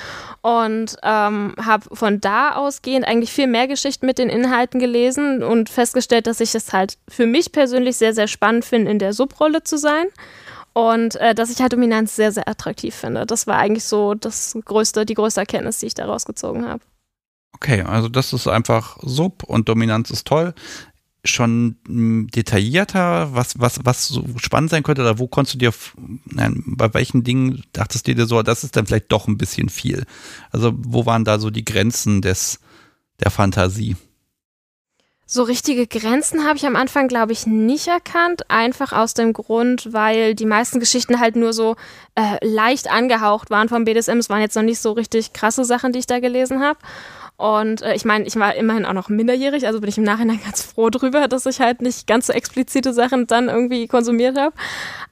Und 0.40 0.96
ähm, 1.02 1.54
habe 1.62 1.94
von 1.94 2.20
da 2.20 2.54
ausgehend 2.54 3.06
eigentlich 3.06 3.32
viel 3.32 3.46
mehr 3.46 3.68
Geschichten 3.68 4.06
mit 4.06 4.18
den 4.18 4.30
Inhalten 4.30 4.80
gelesen 4.80 5.42
und 5.42 5.68
festgestellt, 5.68 6.26
dass 6.26 6.40
ich 6.40 6.54
es 6.54 6.72
halt 6.72 6.96
für 7.08 7.26
mich 7.26 7.52
persönlich 7.52 7.96
sehr, 7.96 8.14
sehr 8.14 8.28
spannend 8.28 8.64
finde, 8.64 8.90
in 8.90 8.98
der 8.98 9.12
Subrolle 9.12 9.64
zu 9.64 9.76
sein. 9.76 10.06
Und 10.72 11.16
äh, 11.16 11.34
dass 11.34 11.50
ich 11.50 11.60
halt 11.60 11.74
Dominanz 11.74 12.16
sehr, 12.16 12.32
sehr 12.32 12.48
attraktiv 12.48 12.94
finde. 12.94 13.26
Das 13.26 13.46
war 13.46 13.58
eigentlich 13.58 13.84
so 13.84 14.14
das 14.14 14.56
größte, 14.64 15.04
die 15.04 15.12
größte 15.12 15.40
Erkenntnis, 15.40 15.80
die 15.80 15.86
ich 15.86 15.94
da 15.94 16.06
rausgezogen 16.06 16.66
habe. 16.66 16.80
Okay, 17.62 17.82
also 17.82 18.08
das 18.08 18.32
ist 18.32 18.48
einfach 18.48 18.98
Sub 19.02 19.44
und 19.44 19.68
Dominanz 19.68 20.10
ist 20.10 20.26
toll. 20.26 20.52
Schon 21.24 21.76
hm, 21.86 22.26
detaillierter, 22.34 23.32
was, 23.32 23.60
was, 23.60 23.78
was 23.84 24.08
so 24.08 24.24
spannend 24.38 24.70
sein 24.70 24.82
könnte, 24.82 25.02
oder 25.02 25.20
wo 25.20 25.28
konntest 25.28 25.54
du 25.54 25.58
dir, 25.58 25.72
nein, 26.24 26.64
bei 26.66 26.92
welchen 26.92 27.22
Dingen 27.22 27.62
dachtest 27.72 28.08
du 28.08 28.16
dir 28.16 28.26
so, 28.26 28.42
das 28.42 28.64
ist 28.64 28.74
dann 28.74 28.86
vielleicht 28.86 29.12
doch 29.12 29.28
ein 29.28 29.38
bisschen 29.38 29.68
viel? 29.68 30.06
Also, 30.50 30.72
wo 30.76 31.06
waren 31.06 31.24
da 31.24 31.38
so 31.38 31.50
die 31.50 31.64
Grenzen 31.64 32.20
des, 32.20 32.58
der 33.20 33.30
Fantasie? 33.30 33.94
So 35.24 35.44
richtige 35.44 35.86
Grenzen 35.86 36.44
habe 36.44 36.56
ich 36.56 36.66
am 36.66 36.74
Anfang, 36.74 37.06
glaube 37.06 37.32
ich, 37.32 37.46
nicht 37.46 37.86
erkannt. 37.86 38.50
Einfach 38.50 38.92
aus 38.92 39.14
dem 39.14 39.32
Grund, 39.32 39.92
weil 39.92 40.34
die 40.34 40.46
meisten 40.46 40.80
Geschichten 40.80 41.20
halt 41.20 41.36
nur 41.36 41.52
so 41.52 41.76
äh, 42.16 42.44
leicht 42.44 42.90
angehaucht 42.90 43.50
waren 43.50 43.68
vom 43.68 43.84
BDSM. 43.84 44.18
Es 44.18 44.28
waren 44.28 44.40
jetzt 44.40 44.56
noch 44.56 44.62
nicht 44.62 44.80
so 44.80 44.92
richtig 44.92 45.32
krasse 45.32 45.64
Sachen, 45.64 45.92
die 45.92 46.00
ich 46.00 46.06
da 46.06 46.18
gelesen 46.18 46.60
habe. 46.60 46.78
Und 47.42 47.82
äh, 47.82 47.94
ich 47.94 48.04
meine, 48.04 48.24
ich 48.24 48.36
war 48.36 48.54
immerhin 48.54 48.86
auch 48.86 48.92
noch 48.92 49.08
minderjährig, 49.08 49.66
also 49.66 49.80
bin 49.80 49.88
ich 49.88 49.98
im 49.98 50.04
Nachhinein 50.04 50.38
ganz 50.44 50.62
froh 50.62 50.90
drüber, 50.90 51.26
dass 51.26 51.44
ich 51.44 51.60
halt 51.60 51.82
nicht 51.82 52.06
ganz 52.06 52.28
so 52.28 52.32
explizite 52.32 52.92
Sachen 52.92 53.26
dann 53.26 53.48
irgendwie 53.48 53.88
konsumiert 53.88 54.38
habe. 54.38 54.54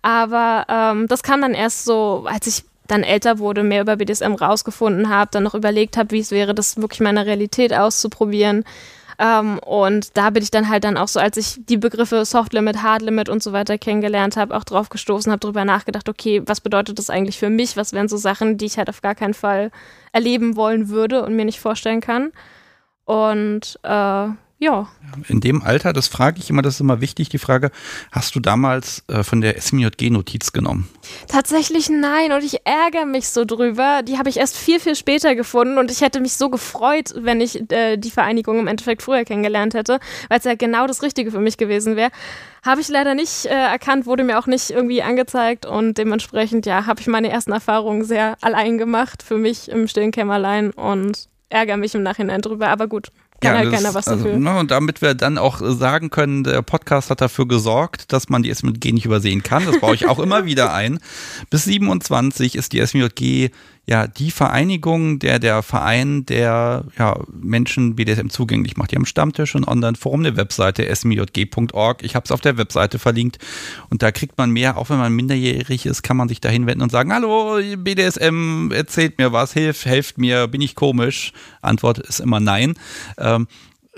Aber 0.02 0.64
ähm, 0.68 1.08
das 1.08 1.24
kam 1.24 1.40
dann 1.40 1.54
erst 1.54 1.84
so, 1.84 2.24
als 2.28 2.46
ich 2.46 2.62
dann 2.86 3.02
älter 3.02 3.40
wurde, 3.40 3.64
mehr 3.64 3.82
über 3.82 3.96
BDSM 3.96 4.34
rausgefunden 4.34 5.08
habe, 5.08 5.32
dann 5.32 5.42
noch 5.42 5.56
überlegt 5.56 5.96
habe, 5.96 6.12
wie 6.12 6.20
es 6.20 6.30
wäre, 6.30 6.54
das 6.54 6.76
wirklich 6.76 7.00
meiner 7.00 7.26
Realität 7.26 7.74
auszuprobieren. 7.74 8.64
Ähm, 9.20 9.58
und 9.58 10.16
da 10.16 10.30
bin 10.30 10.42
ich 10.42 10.50
dann 10.50 10.70
halt 10.70 10.82
dann 10.84 10.96
auch 10.96 11.08
so, 11.08 11.20
als 11.20 11.36
ich 11.36 11.56
die 11.66 11.76
Begriffe 11.76 12.24
Soft 12.24 12.54
Limit, 12.54 12.82
Hard 12.82 13.02
Limit 13.02 13.28
und 13.28 13.42
so 13.42 13.52
weiter 13.52 13.76
kennengelernt 13.76 14.38
habe, 14.38 14.56
auch 14.56 14.64
drauf 14.64 14.88
gestoßen, 14.88 15.30
habe 15.30 15.40
darüber 15.40 15.66
nachgedacht, 15.66 16.08
okay, 16.08 16.42
was 16.46 16.62
bedeutet 16.62 16.98
das 16.98 17.10
eigentlich 17.10 17.38
für 17.38 17.50
mich? 17.50 17.76
Was 17.76 17.92
wären 17.92 18.08
so 18.08 18.16
Sachen, 18.16 18.56
die 18.56 18.64
ich 18.64 18.78
halt 18.78 18.88
auf 18.88 19.02
gar 19.02 19.14
keinen 19.14 19.34
Fall 19.34 19.72
erleben 20.12 20.56
wollen 20.56 20.88
würde 20.88 21.22
und 21.22 21.36
mir 21.36 21.44
nicht 21.44 21.60
vorstellen 21.60 22.00
kann? 22.00 22.32
Und 23.04 23.78
äh, 23.82 24.28
ja. 24.60 24.88
In 25.26 25.40
dem 25.40 25.62
Alter, 25.62 25.94
das 25.94 26.06
frage 26.06 26.38
ich 26.38 26.50
immer, 26.50 26.60
das 26.60 26.74
ist 26.74 26.80
immer 26.80 27.00
wichtig, 27.00 27.30
die 27.30 27.38
Frage, 27.38 27.70
hast 28.12 28.34
du 28.34 28.40
damals 28.40 29.02
äh, 29.08 29.22
von 29.22 29.40
der 29.40 29.58
SMJG 29.58 30.10
Notiz 30.10 30.52
genommen? 30.52 30.86
Tatsächlich 31.28 31.88
nein 31.88 32.30
und 32.32 32.44
ich 32.44 32.66
ärgere 32.66 33.06
mich 33.06 33.30
so 33.30 33.46
drüber. 33.46 34.02
Die 34.02 34.18
habe 34.18 34.28
ich 34.28 34.36
erst 34.36 34.58
viel, 34.58 34.78
viel 34.78 34.94
später 34.94 35.34
gefunden 35.34 35.78
und 35.78 35.90
ich 35.90 36.02
hätte 36.02 36.20
mich 36.20 36.34
so 36.34 36.50
gefreut, 36.50 37.14
wenn 37.16 37.40
ich 37.40 37.72
äh, 37.72 37.96
die 37.96 38.10
Vereinigung 38.10 38.58
im 38.58 38.66
Endeffekt 38.66 39.02
früher 39.02 39.24
kennengelernt 39.24 39.72
hätte, 39.72 39.98
weil 40.28 40.38
es 40.38 40.44
ja 40.44 40.54
genau 40.54 40.86
das 40.86 41.02
Richtige 41.02 41.30
für 41.30 41.40
mich 41.40 41.56
gewesen 41.56 41.96
wäre. 41.96 42.10
Habe 42.62 42.82
ich 42.82 42.88
leider 42.88 43.14
nicht 43.14 43.46
äh, 43.46 43.54
erkannt, 43.54 44.04
wurde 44.04 44.24
mir 44.24 44.38
auch 44.38 44.46
nicht 44.46 44.68
irgendwie 44.68 45.02
angezeigt 45.02 45.64
und 45.64 45.96
dementsprechend, 45.96 46.66
ja, 46.66 46.84
habe 46.84 47.00
ich 47.00 47.06
meine 47.06 47.30
ersten 47.30 47.52
Erfahrungen 47.52 48.04
sehr 48.04 48.36
allein 48.42 48.76
gemacht 48.76 49.22
für 49.22 49.38
mich 49.38 49.70
im 49.70 49.88
stillen 49.88 50.10
Kämmerlein 50.10 50.70
und 50.72 51.30
ärgere 51.48 51.78
mich 51.78 51.94
im 51.94 52.02
Nachhinein 52.02 52.42
drüber, 52.42 52.68
aber 52.68 52.86
gut. 52.86 53.08
Kann 53.40 53.54
ja, 53.54 53.58
halt 53.60 53.72
keiner 53.72 53.94
was 53.94 54.06
also, 54.06 54.24
dafür. 54.24 54.38
Ne, 54.38 54.58
und 54.58 54.70
damit 54.70 55.00
wir 55.00 55.14
dann 55.14 55.38
auch 55.38 55.60
sagen 55.62 56.10
können, 56.10 56.44
der 56.44 56.60
Podcast 56.60 57.08
hat 57.08 57.22
dafür 57.22 57.48
gesorgt, 57.48 58.12
dass 58.12 58.28
man 58.28 58.42
die 58.42 58.52
SMJG 58.52 58.92
nicht 58.92 59.06
übersehen 59.06 59.42
kann. 59.42 59.64
Das 59.64 59.80
baue 59.80 59.94
ich 59.94 60.06
auch 60.06 60.18
immer 60.18 60.44
wieder 60.44 60.74
ein. 60.74 60.98
Bis 61.48 61.64
27 61.64 62.54
ist 62.56 62.72
die 62.72 62.84
SMJG 62.84 63.50
ja 63.86 64.06
die 64.06 64.30
Vereinigung, 64.30 65.18
der 65.18 65.38
der 65.38 65.62
Verein, 65.62 66.26
der 66.26 66.84
ja 66.98 67.18
Menschen 67.32 67.96
BDSM 67.96 68.28
zugänglich 68.28 68.76
macht. 68.76 68.92
Die 68.92 68.96
haben 68.96 69.06
Stammtisch 69.06 69.54
und 69.54 69.66
Online-Forum, 69.66 70.20
eine 70.20 70.36
Webseite 70.36 70.84
smjg.org. 70.94 72.02
Ich 72.02 72.14
habe 72.14 72.24
es 72.24 72.32
auf 72.32 72.40
der 72.40 72.56
Webseite 72.56 72.98
verlinkt 72.98 73.38
und 73.88 74.02
da 74.02 74.12
kriegt 74.12 74.38
man 74.38 74.50
mehr, 74.50 74.76
auch 74.76 74.90
wenn 74.90 74.98
man 74.98 75.12
minderjährig 75.12 75.86
ist, 75.86 76.02
kann 76.02 76.16
man 76.16 76.28
sich 76.28 76.40
da 76.40 76.48
hinwenden 76.48 76.82
und 76.82 76.92
sagen, 76.92 77.12
hallo 77.12 77.60
BDSM, 77.76 78.70
erzählt 78.72 79.18
mir 79.18 79.32
was, 79.32 79.52
hilft, 79.52 79.86
helft 79.86 80.18
mir, 80.18 80.46
bin 80.46 80.60
ich 80.60 80.74
komisch? 80.74 81.32
Antwort 81.62 81.98
ist 81.98 82.20
immer 82.20 82.40
nein. 82.40 82.74
Ähm, 83.18 83.48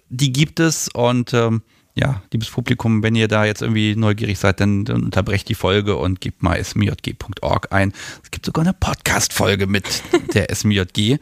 die 0.08 0.32
gibt 0.32 0.60
es 0.60 0.88
und 0.88 1.32
ähm, 1.34 1.62
ja, 1.94 2.22
liebes 2.32 2.48
Publikum, 2.48 3.02
wenn 3.02 3.14
ihr 3.14 3.28
da 3.28 3.44
jetzt 3.44 3.60
irgendwie 3.60 3.94
neugierig 3.96 4.38
seid, 4.38 4.60
dann, 4.60 4.84
dann 4.84 5.04
unterbrecht 5.04 5.48
die 5.48 5.54
Folge 5.54 5.96
und 5.96 6.20
gebt 6.20 6.42
mal 6.42 6.62
smjg.org 6.62 7.70
ein. 7.70 7.92
Es 8.22 8.30
gibt 8.30 8.46
sogar 8.46 8.64
eine 8.64 8.72
Podcast-Folge 8.72 9.66
mit 9.66 10.02
der 10.34 10.54
SMJG. 10.54 11.18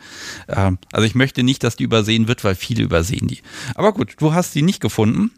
Ähm, 0.48 0.78
also 0.92 1.06
ich 1.06 1.14
möchte 1.16 1.42
nicht, 1.42 1.64
dass 1.64 1.76
die 1.76 1.84
übersehen 1.84 2.28
wird, 2.28 2.44
weil 2.44 2.54
viele 2.54 2.84
übersehen 2.84 3.26
die. 3.26 3.40
Aber 3.74 3.92
gut, 3.92 4.14
du 4.18 4.32
hast 4.32 4.52
sie 4.52 4.62
nicht 4.62 4.80
gefunden. 4.80 5.32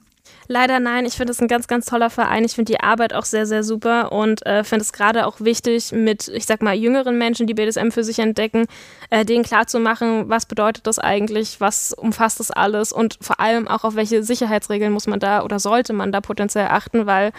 Leider 0.52 0.80
nein. 0.80 1.06
Ich 1.06 1.14
finde 1.14 1.32
es 1.32 1.40
ein 1.40 1.49
ganz, 1.49 1.66
ganz 1.66 1.87
toller 1.87 2.11
Verein. 2.11 2.44
Ich 2.44 2.52
finde 2.52 2.71
die 2.71 2.80
Arbeit 2.80 3.14
auch 3.14 3.25
sehr, 3.25 3.47
sehr 3.47 3.64
super 3.64 4.12
und 4.12 4.44
äh, 4.44 4.64
finde 4.64 4.82
es 4.82 4.92
gerade 4.92 5.26
auch 5.26 5.40
wichtig, 5.40 5.92
mit, 5.92 6.28
ich 6.28 6.44
sag 6.44 6.61
mal, 6.61 6.75
jüngeren 6.75 7.16
Menschen, 7.16 7.47
die 7.47 7.54
BDSM 7.54 7.88
für 7.88 8.04
sich 8.04 8.18
entdecken, 8.18 8.66
äh, 9.09 9.25
denen 9.25 9.44
klarzumachen, 9.44 10.28
was 10.28 10.44
bedeutet 10.44 10.87
das 10.87 10.99
eigentlich, 10.99 11.59
was 11.62 11.94
umfasst 11.94 12.38
das 12.38 12.50
alles 12.50 12.92
und 12.92 13.16
vor 13.23 13.40
allem 13.40 13.66
auch 13.66 13.82
auf 13.85 13.94
welche 13.94 14.23
Sicherheitsregeln 14.23 14.92
muss 14.92 15.06
man 15.06 15.21
da 15.21 15.42
oder 15.42 15.59
sollte 15.59 15.94
man 15.94 16.12
da 16.12 16.21
potenziell 16.21 16.66
achten, 16.66 17.06
weil 17.06 17.32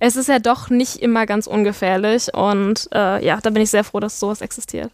es 0.00 0.16
ist 0.16 0.30
ja 0.30 0.38
doch 0.38 0.70
nicht 0.70 0.96
immer 0.96 1.26
ganz 1.26 1.46
ungefährlich 1.46 2.32
und 2.32 2.88
äh, 2.94 3.22
ja, 3.22 3.40
da 3.42 3.50
bin 3.50 3.60
ich 3.60 3.68
sehr 3.68 3.84
froh, 3.84 4.00
dass 4.00 4.18
sowas 4.18 4.40
existiert. 4.40 4.90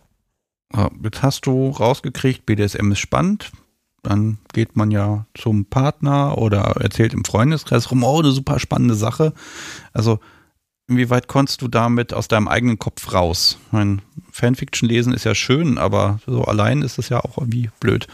Jetzt 1.04 1.22
hast 1.22 1.46
du 1.46 1.70
rausgekriegt, 1.70 2.46
BDSM 2.46 2.90
ist 2.90 2.98
spannend, 2.98 3.52
dann 4.02 4.38
geht 4.52 4.76
man 4.76 4.90
ja 4.90 5.26
zum 5.34 5.66
Partner 5.66 6.38
oder 6.38 6.76
erzählt 6.80 7.12
im 7.12 7.24
Freundeskreis 7.24 7.90
rum, 7.90 8.02
oh, 8.02 8.18
eine 8.20 8.32
super 8.32 8.58
spannende 8.58 8.94
Sache. 8.94 9.32
Also, 9.92 10.20
inwieweit 10.88 11.28
konntest 11.28 11.62
du 11.62 11.68
damit 11.68 12.12
aus 12.12 12.28
deinem 12.28 12.48
eigenen 12.48 12.78
Kopf 12.78 13.12
raus? 13.12 13.58
Mein 13.70 14.02
Fanfiction 14.30 14.88
lesen 14.88 15.12
ist 15.12 15.24
ja 15.24 15.34
schön, 15.34 15.78
aber 15.78 16.20
so 16.26 16.44
allein 16.44 16.82
ist 16.82 16.98
es 16.98 17.08
ja 17.08 17.20
auch 17.20 17.38
irgendwie 17.38 17.70
blöd 17.80 18.06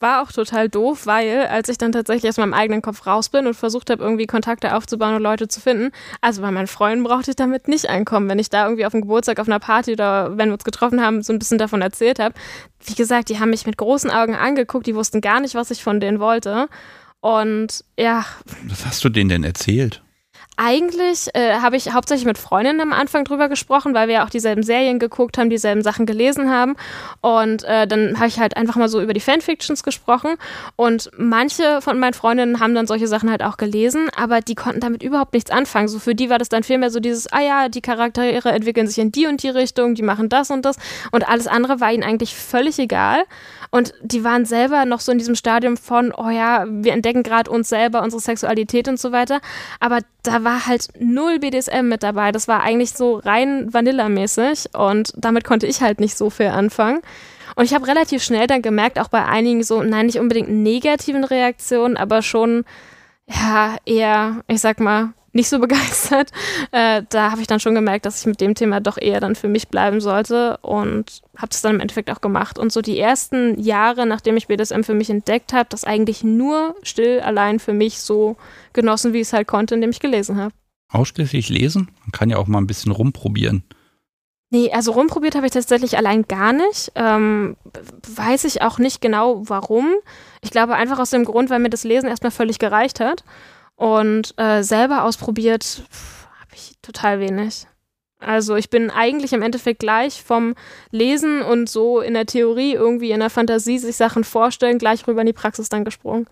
war 0.00 0.22
auch 0.22 0.32
total 0.32 0.68
doof, 0.68 1.06
weil 1.06 1.46
als 1.46 1.68
ich 1.68 1.78
dann 1.78 1.92
tatsächlich 1.92 2.28
aus 2.28 2.36
meinem 2.36 2.54
eigenen 2.54 2.82
Kopf 2.82 3.06
raus 3.06 3.28
bin 3.28 3.46
und 3.46 3.54
versucht 3.54 3.90
habe, 3.90 4.02
irgendwie 4.02 4.26
Kontakte 4.26 4.76
aufzubauen 4.76 5.16
und 5.16 5.22
Leute 5.22 5.48
zu 5.48 5.60
finden, 5.60 5.90
also 6.20 6.42
bei 6.42 6.50
meinen 6.50 6.66
Freunden 6.66 7.04
brauchte 7.04 7.30
ich 7.30 7.36
damit 7.36 7.68
nicht 7.68 7.88
einkommen. 7.88 8.28
Wenn 8.28 8.38
ich 8.38 8.50
da 8.50 8.64
irgendwie 8.64 8.86
auf 8.86 8.92
dem 8.92 9.02
Geburtstag, 9.02 9.40
auf 9.40 9.48
einer 9.48 9.58
Party 9.58 9.92
oder 9.92 10.36
wenn 10.36 10.48
wir 10.48 10.54
uns 10.54 10.64
getroffen 10.64 11.02
haben, 11.02 11.22
so 11.22 11.32
ein 11.32 11.38
bisschen 11.38 11.58
davon 11.58 11.82
erzählt 11.82 12.18
habe. 12.18 12.34
Wie 12.84 12.94
gesagt, 12.94 13.28
die 13.28 13.40
haben 13.40 13.50
mich 13.50 13.66
mit 13.66 13.76
großen 13.76 14.10
Augen 14.10 14.34
angeguckt, 14.34 14.86
die 14.86 14.94
wussten 14.94 15.20
gar 15.20 15.40
nicht, 15.40 15.54
was 15.54 15.70
ich 15.70 15.82
von 15.82 16.00
denen 16.00 16.20
wollte. 16.20 16.68
Und 17.20 17.84
ja. 17.98 18.24
Was 18.68 18.86
hast 18.86 19.04
du 19.04 19.08
denen 19.08 19.28
denn 19.28 19.44
erzählt? 19.44 20.02
Eigentlich 20.60 21.28
äh, 21.34 21.54
habe 21.60 21.76
ich 21.76 21.92
hauptsächlich 21.92 22.26
mit 22.26 22.36
Freundinnen 22.36 22.80
am 22.80 22.92
Anfang 22.92 23.24
drüber 23.24 23.48
gesprochen, 23.48 23.94
weil 23.94 24.08
wir 24.08 24.16
ja 24.16 24.24
auch 24.24 24.30
dieselben 24.30 24.64
Serien 24.64 24.98
geguckt 24.98 25.38
haben, 25.38 25.50
dieselben 25.50 25.82
Sachen 25.82 26.04
gelesen 26.04 26.50
haben. 26.50 26.74
Und 27.20 27.62
äh, 27.62 27.86
dann 27.86 28.16
habe 28.16 28.26
ich 28.26 28.40
halt 28.40 28.56
einfach 28.56 28.74
mal 28.74 28.88
so 28.88 29.00
über 29.00 29.14
die 29.14 29.20
Fanfictions 29.20 29.84
gesprochen. 29.84 30.34
Und 30.74 31.12
manche 31.16 31.80
von 31.80 32.00
meinen 32.00 32.12
Freundinnen 32.12 32.58
haben 32.58 32.74
dann 32.74 32.88
solche 32.88 33.06
Sachen 33.06 33.30
halt 33.30 33.44
auch 33.44 33.56
gelesen, 33.56 34.08
aber 34.16 34.40
die 34.40 34.56
konnten 34.56 34.80
damit 34.80 35.04
überhaupt 35.04 35.32
nichts 35.32 35.52
anfangen. 35.52 35.86
So 35.86 36.00
für 36.00 36.16
die 36.16 36.28
war 36.28 36.38
das 36.38 36.48
dann 36.48 36.64
vielmehr 36.64 36.90
so 36.90 36.98
dieses, 36.98 37.32
ah 37.32 37.40
ja, 37.40 37.68
die 37.68 37.80
Charaktere 37.80 38.50
entwickeln 38.50 38.88
sich 38.88 38.98
in 38.98 39.12
die 39.12 39.28
und 39.28 39.44
die 39.44 39.50
Richtung, 39.50 39.94
die 39.94 40.02
machen 40.02 40.28
das 40.28 40.50
und 40.50 40.64
das. 40.64 40.76
Und 41.12 41.28
alles 41.28 41.46
andere 41.46 41.80
war 41.80 41.92
ihnen 41.92 42.02
eigentlich 42.02 42.34
völlig 42.34 42.80
egal. 42.80 43.22
Und 43.70 43.92
die 44.02 44.24
waren 44.24 44.44
selber 44.44 44.86
noch 44.86 45.00
so 45.00 45.12
in 45.12 45.18
diesem 45.18 45.34
Stadium 45.34 45.76
von, 45.76 46.12
oh 46.16 46.30
ja, 46.30 46.64
wir 46.68 46.94
entdecken 46.94 47.22
gerade 47.22 47.50
uns 47.50 47.68
selber, 47.68 48.02
unsere 48.02 48.20
Sexualität 48.20 48.88
und 48.88 48.98
so 48.98 49.12
weiter. 49.12 49.40
Aber 49.78 50.00
da 50.22 50.44
war 50.44 50.47
halt 50.66 50.88
null 50.98 51.38
BDSM 51.38 51.88
mit 51.88 52.02
dabei. 52.02 52.32
Das 52.32 52.48
war 52.48 52.62
eigentlich 52.62 52.92
so 52.92 53.16
rein 53.16 53.72
Vanilla-mäßig 53.72 54.74
und 54.74 55.12
damit 55.16 55.44
konnte 55.44 55.66
ich 55.66 55.80
halt 55.80 56.00
nicht 56.00 56.16
so 56.16 56.30
viel 56.30 56.48
anfangen. 56.48 57.00
Und 57.56 57.64
ich 57.64 57.74
habe 57.74 57.86
relativ 57.86 58.22
schnell 58.22 58.46
dann 58.46 58.62
gemerkt, 58.62 58.98
auch 58.98 59.08
bei 59.08 59.24
einigen 59.24 59.62
so, 59.62 59.82
nein, 59.82 60.06
nicht 60.06 60.18
unbedingt 60.18 60.48
negativen 60.48 61.24
Reaktionen, 61.24 61.96
aber 61.96 62.22
schon, 62.22 62.64
ja, 63.26 63.76
eher, 63.84 64.42
ich 64.46 64.60
sag 64.60 64.80
mal, 64.80 65.12
nicht 65.38 65.48
so 65.48 65.58
begeistert. 65.60 66.30
Äh, 66.72 67.02
da 67.08 67.30
habe 67.30 67.40
ich 67.40 67.46
dann 67.46 67.60
schon 67.60 67.74
gemerkt, 67.74 68.04
dass 68.04 68.20
ich 68.20 68.26
mit 68.26 68.40
dem 68.40 68.54
Thema 68.54 68.80
doch 68.80 68.98
eher 69.00 69.20
dann 69.20 69.34
für 69.34 69.48
mich 69.48 69.68
bleiben 69.68 70.00
sollte 70.00 70.58
und 70.58 71.22
habe 71.36 71.50
es 71.50 71.62
dann 71.62 71.76
im 71.76 71.80
Endeffekt 71.80 72.10
auch 72.10 72.20
gemacht. 72.20 72.58
Und 72.58 72.72
so 72.72 72.82
die 72.82 72.98
ersten 72.98 73.58
Jahre, 73.58 74.04
nachdem 74.04 74.36
ich 74.36 74.48
BDSM 74.48 74.82
für 74.82 74.94
mich 74.94 75.08
entdeckt 75.08 75.52
habe, 75.54 75.68
das 75.70 75.84
eigentlich 75.84 76.22
nur 76.22 76.74
still 76.82 77.20
allein 77.20 77.58
für 77.58 77.72
mich 77.72 78.00
so 78.00 78.36
genossen, 78.74 79.14
wie 79.14 79.20
ich 79.20 79.28
es 79.28 79.32
halt 79.32 79.48
konnte, 79.48 79.74
indem 79.74 79.90
ich 79.90 80.00
gelesen 80.00 80.36
habe. 80.36 80.52
Ausschließlich 80.90 81.48
lesen? 81.48 81.90
Man 82.00 82.12
kann 82.12 82.30
ja 82.30 82.38
auch 82.38 82.46
mal 82.46 82.58
ein 82.58 82.66
bisschen 82.66 82.92
rumprobieren. 82.92 83.62
Nee, 84.50 84.72
also 84.72 84.92
rumprobiert 84.92 85.34
habe 85.34 85.44
ich 85.44 85.52
tatsächlich 85.52 85.98
allein 85.98 86.22
gar 86.26 86.54
nicht. 86.54 86.90
Ähm, 86.94 87.56
weiß 88.16 88.44
ich 88.44 88.62
auch 88.62 88.78
nicht 88.78 89.02
genau 89.02 89.42
warum. 89.46 89.90
Ich 90.40 90.50
glaube 90.50 90.74
einfach 90.74 90.98
aus 90.98 91.10
dem 91.10 91.26
Grund, 91.26 91.50
weil 91.50 91.58
mir 91.58 91.68
das 91.68 91.84
Lesen 91.84 92.08
erstmal 92.08 92.30
völlig 92.30 92.58
gereicht 92.58 92.98
hat. 92.98 93.24
Und 93.78 94.34
äh, 94.38 94.64
selber 94.64 95.04
ausprobiert 95.04 95.84
habe 96.40 96.50
ich 96.52 96.74
total 96.82 97.20
wenig. 97.20 97.68
Also 98.18 98.56
ich 98.56 98.70
bin 98.70 98.90
eigentlich 98.90 99.32
im 99.32 99.40
Endeffekt 99.40 99.78
gleich 99.78 100.20
vom 100.20 100.56
Lesen 100.90 101.42
und 101.42 101.68
so 101.68 102.00
in 102.00 102.14
der 102.14 102.26
Theorie 102.26 102.72
irgendwie 102.72 103.12
in 103.12 103.20
der 103.20 103.30
Fantasie 103.30 103.78
sich 103.78 103.94
Sachen 103.94 104.24
vorstellen, 104.24 104.78
gleich 104.78 105.06
rüber 105.06 105.20
in 105.20 105.28
die 105.28 105.32
Praxis 105.32 105.68
dann 105.68 105.84
gesprungen. 105.84 106.26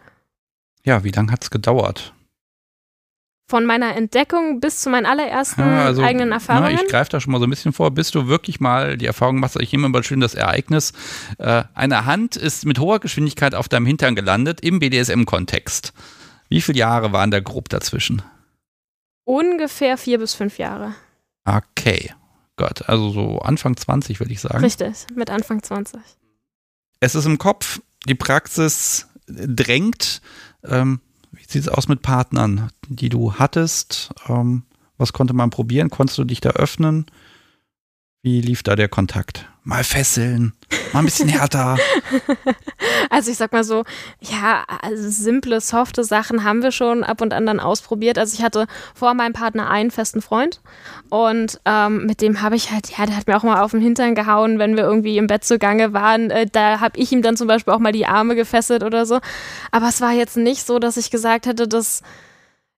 Ja, 0.83 1.05
wie 1.05 1.13
lange 1.13 1.31
hat 1.31 1.45
es 1.45 1.51
gedauert? 1.51 2.13
Von 3.49 3.65
meiner 3.65 3.95
Entdeckung 3.95 4.59
bis 4.59 4.81
zu 4.81 4.91
meinen 4.91 5.07
allerersten 5.07 5.61
ja, 5.61 5.85
also, 5.85 6.03
eigenen 6.03 6.33
Erfahrungen. 6.33 6.75
Na, 6.75 6.83
ich 6.83 6.89
greife 6.89 7.11
da 7.11 7.21
schon 7.21 7.31
mal 7.31 7.39
so 7.39 7.47
ein 7.47 7.51
bisschen 7.51 7.73
vor, 7.73 7.93
bis 7.93 8.11
du 8.11 8.27
wirklich 8.27 8.59
mal 8.59 8.97
die 8.97 9.07
Erfahrung 9.07 9.39
machst, 9.39 9.55
ich 9.61 9.73
immer 9.73 9.89
mal 9.89 10.03
schön 10.03 10.19
das 10.19 10.35
Ereignis, 10.35 10.93
äh, 11.39 11.63
eine 11.75 12.07
Hand 12.07 12.35
ist 12.35 12.67
mit 12.67 12.81
hoher 12.81 12.99
Geschwindigkeit 12.99 13.55
auf 13.55 13.69
deinem 13.69 13.87
Hintern 13.87 14.17
gelandet 14.17 14.63
im 14.63 14.81
BDSM-Kontext. 14.81 15.93
Wie 16.49 16.61
viele 16.61 16.79
Jahre 16.79 17.13
waren 17.13 17.31
da 17.31 17.41
grob 17.41 17.69
dazwischen? 17.69 18.23
Ungefähr 19.25 19.99
vier 19.99 20.19
bis 20.19 20.35
fünf 20.35 20.59
Jahre. 20.59 20.95
Okay. 21.45 22.13
Gott, 22.57 22.89
also 22.89 23.11
so 23.11 23.39
Anfang 23.41 23.77
20 23.77 24.19
würde 24.21 24.33
ich 24.33 24.41
sagen. 24.41 24.65
Richtig, 24.65 25.07
mit 25.15 25.31
Anfang 25.31 25.63
20. 25.63 26.01
Es 27.01 27.15
ist 27.15 27.27
im 27.27 27.39
Kopf, 27.39 27.81
die 28.09 28.15
Praxis 28.15 29.09
drängt. 29.27 30.23
Ähm, 30.65 31.01
wie 31.33 31.45
sieht 31.47 31.63
es 31.63 31.69
aus 31.69 31.89
mit 31.89 32.03
Partnern, 32.03 32.71
die 32.89 33.11
du 33.11 33.35
hattest? 33.35 34.11
Ähm, 34.29 34.65
was 34.97 35.13
konnte 35.13 35.35
man 35.35 35.51
probieren? 35.51 35.91
Konntest 35.91 36.19
du 36.19 36.25
dich 36.25 36.41
da 36.41 36.51
öffnen? 36.51 37.07
Wie 38.27 38.41
lief 38.41 38.65
da 38.65 38.75
der 38.75 38.89
Kontakt? 38.89 39.49
Mal 39.63 39.85
fesseln, 39.85 40.53
mal 40.93 40.99
ein 40.99 41.05
bisschen 41.05 41.29
härter. 41.29 41.79
also 43.11 43.31
ich 43.31 43.37
sag 43.37 43.53
mal 43.53 43.63
so, 43.63 43.85
ja, 44.21 44.65
also 44.83 45.09
simple, 45.11 45.61
softe 45.61 46.03
Sachen 46.03 46.43
haben 46.43 46.61
wir 46.61 46.73
schon 46.73 47.05
ab 47.05 47.21
und 47.21 47.33
an 47.33 47.47
dann 47.47 47.61
ausprobiert. 47.61 48.19
Also 48.19 48.35
ich 48.37 48.43
hatte 48.43 48.67
vor 48.97 49.15
meinem 49.15 49.33
Partner 49.33 49.71
einen 49.71 49.93
festen 49.93 50.23
Freund 50.23 50.61
und 51.09 51.61
ähm, 51.67 52.05
mit 52.07 52.21
dem 52.21 52.43
habe 52.43 52.57
ich 52.57 52.73
halt, 52.73 52.91
ja, 52.99 53.07
der 53.07 53.17
hat 53.17 53.29
mir 53.29 53.37
auch 53.37 53.45
mal 53.45 53.63
auf 53.63 53.71
den 53.71 53.81
Hintern 53.81 54.17
gehauen, 54.17 54.59
wenn 54.59 54.77
wir 54.77 54.83
irgendwie 54.83 55.19
im 55.19 55.29
Bett 55.29 55.45
zugange 55.45 55.93
waren. 55.93 56.33
Äh, 56.33 56.49
da 56.51 56.81
habe 56.81 56.99
ich 56.99 57.13
ihm 57.13 57.23
dann 57.23 57.37
zum 57.37 57.47
Beispiel 57.47 57.75
auch 57.75 57.79
mal 57.79 57.93
die 57.93 58.07
Arme 58.07 58.35
gefesselt 58.35 58.83
oder 58.83 59.07
so. 59.07 59.21
Aber 59.71 59.87
es 59.87 60.01
war 60.01 60.11
jetzt 60.11 60.37
nicht 60.37 60.67
so, 60.67 60.81
dass 60.81 60.97
ich 60.97 61.13
gesagt 61.13 61.47
hätte, 61.47 61.69
dass 61.69 62.03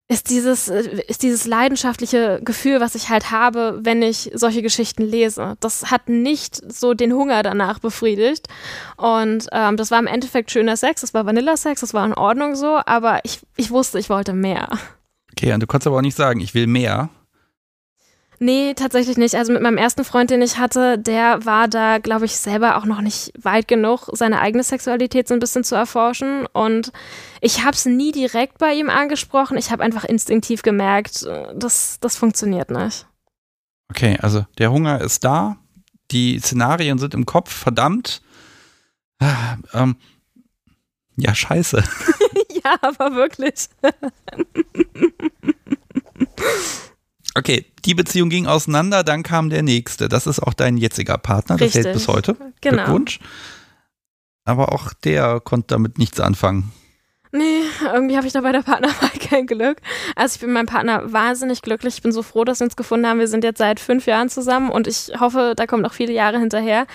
ist 0.09 0.31
dieses, 0.31 0.69
äh, 0.69 1.03
ist 1.07 1.23
dieses 1.23 1.47
leidenschaftliche 1.47 2.41
Gefühl, 2.43 2.81
was 2.81 2.95
ich 2.95 3.11
halt 3.11 3.31
habe, 3.31 3.79
wenn 3.83 4.03
ich 4.03 4.31
solche 4.35 4.62
Geschichten 4.62 5.03
lese. 5.03 5.57
Das 5.61 5.91
hat 5.91 6.09
nicht 6.09 6.61
so 6.73 6.95
den 6.95 7.12
Hunger 7.12 7.43
danach 7.43 7.79
befriedigt. 7.79 8.49
Und 8.97 9.49
ähm, 9.53 9.77
das 9.77 9.91
war 9.91 9.99
im 9.99 10.07
Endeffekt 10.07 10.50
schöner 10.50 10.77
Sex, 10.77 11.03
das 11.03 11.15
war 11.15 11.27
Vanillasex, 11.27 11.83
das 11.83 11.95
war 11.95 12.07
in 12.07 12.15
Ordnung 12.15 12.57
so, 12.57 12.81
aber 12.87 13.21
ich, 13.25 13.41
ich 13.57 13.71
wusste, 13.71 13.99
ich 13.99 14.09
wollte 14.09 14.33
mehr. 14.33 14.69
Okay, 15.33 15.53
und 15.53 15.62
du 15.62 15.67
konntest 15.67 15.87
aber 15.87 15.99
auch 15.99 16.03
nicht 16.03 16.17
sagen, 16.17 16.41
ich 16.41 16.55
will 16.55 16.67
mehr. 16.67 17.11
Nee, 18.40 18.75
tatsächlich 18.75 19.16
nicht. 19.16 19.35
Also 19.35 19.52
mit 19.52 19.62
meinem 19.62 19.78
ersten 19.78 20.04
Freund, 20.04 20.30
den 20.30 20.42
ich 20.42 20.59
hatte, 20.59 20.97
der 20.97 21.45
war 21.45 21.66
da, 21.66 21.99
glaube 21.99 22.25
ich, 22.25 22.37
selber 22.37 22.76
auch 22.76 22.85
noch 22.85 23.00
nicht 23.00 23.33
weit 23.40 23.66
genug, 23.66 24.09
seine 24.12 24.40
eigene 24.40 24.62
Sexualität 24.62 25.26
so 25.26 25.35
ein 25.35 25.40
bisschen 25.40 25.64
zu 25.64 25.75
erforschen. 25.75 26.47
Und 26.52 26.92
ich 27.40 27.64
habe 27.64 27.73
es 27.73 27.85
nie 27.85 28.12
direkt 28.12 28.59
bei 28.59 28.75
ihm 28.75 28.90
angesprochen. 28.90 29.59
Ich 29.59 29.73
habe 29.73 29.83
einfach 29.83 30.04
instinktiv 30.04 30.62
gemerkt, 30.62 31.26
das, 31.54 31.99
das 32.00 32.16
funktioniert 32.16 32.71
nicht. 32.71 33.07
Okay, 33.90 34.16
also 34.21 34.47
der 34.59 34.71
Hunger 34.71 35.00
ist 35.00 35.25
da, 35.25 35.57
die 36.12 36.38
Szenarien 36.38 36.99
sind 36.99 37.14
im 37.14 37.26
Kopf, 37.26 37.52
verdammt. 37.52 38.23
Ah, 39.18 39.57
ähm, 39.73 39.97
ja, 41.16 41.35
scheiße. 41.35 41.83
ja, 42.64 42.76
aber 42.83 43.16
wirklich. 43.16 43.68
Okay, 47.38 47.66
die 47.85 47.95
Beziehung 47.95 48.30
ging 48.30 48.47
auseinander, 48.47 49.04
dann 49.04 49.23
kam 49.23 49.50
der 49.50 49.62
nächste. 49.62 50.09
Das 50.09 50.26
ist 50.26 50.40
auch 50.40 50.54
dein 50.54 50.76
jetziger 50.76 51.18
Partner, 51.18 51.57
das 51.57 51.66
Richtig. 51.66 51.85
hält 51.85 51.95
bis 51.95 52.09
heute. 52.09 52.37
Genau. 52.61 52.85
Glückwunsch. 52.85 53.21
Aber 54.45 54.73
auch 54.73 54.92
der 54.92 55.40
konnte 55.40 55.68
damit 55.68 55.99
nichts 55.99 56.21
anfangen. 56.21 56.73
Nee, 57.30 57.61
irgendwie 57.85 58.16
habe 58.16 58.26
ich 58.26 58.33
da 58.33 58.40
bei 58.40 58.52
der 58.52 58.62
Partnerwahl 58.62 59.11
kein 59.21 59.47
Glück. 59.47 59.78
Also 60.16 60.35
ich 60.35 60.40
bin 60.40 60.49
mit 60.49 60.54
meinem 60.54 60.66
Partner 60.66 61.12
wahnsinnig 61.12 61.62
glücklich. 61.62 61.97
Ich 61.97 62.02
bin 62.02 62.12
so 62.12 62.23
froh, 62.23 62.45
dass 62.45 62.61
wir 62.61 62.64
uns 62.64 62.76
gefunden 62.76 63.07
haben. 63.07 63.18
Wir 63.18 63.28
sind 63.28 63.45
jetzt 63.45 63.59
seit 63.59 63.80
fünf 63.80 64.07
Jahren 64.07 64.30
zusammen 64.30 64.71
und 64.71 64.87
ich 64.87 65.12
hoffe, 65.21 65.52
da 65.54 65.66
kommen 65.66 65.83
noch 65.83 65.92
viele 65.92 66.12
Jahre 66.12 66.38
hinterher. 66.38 66.87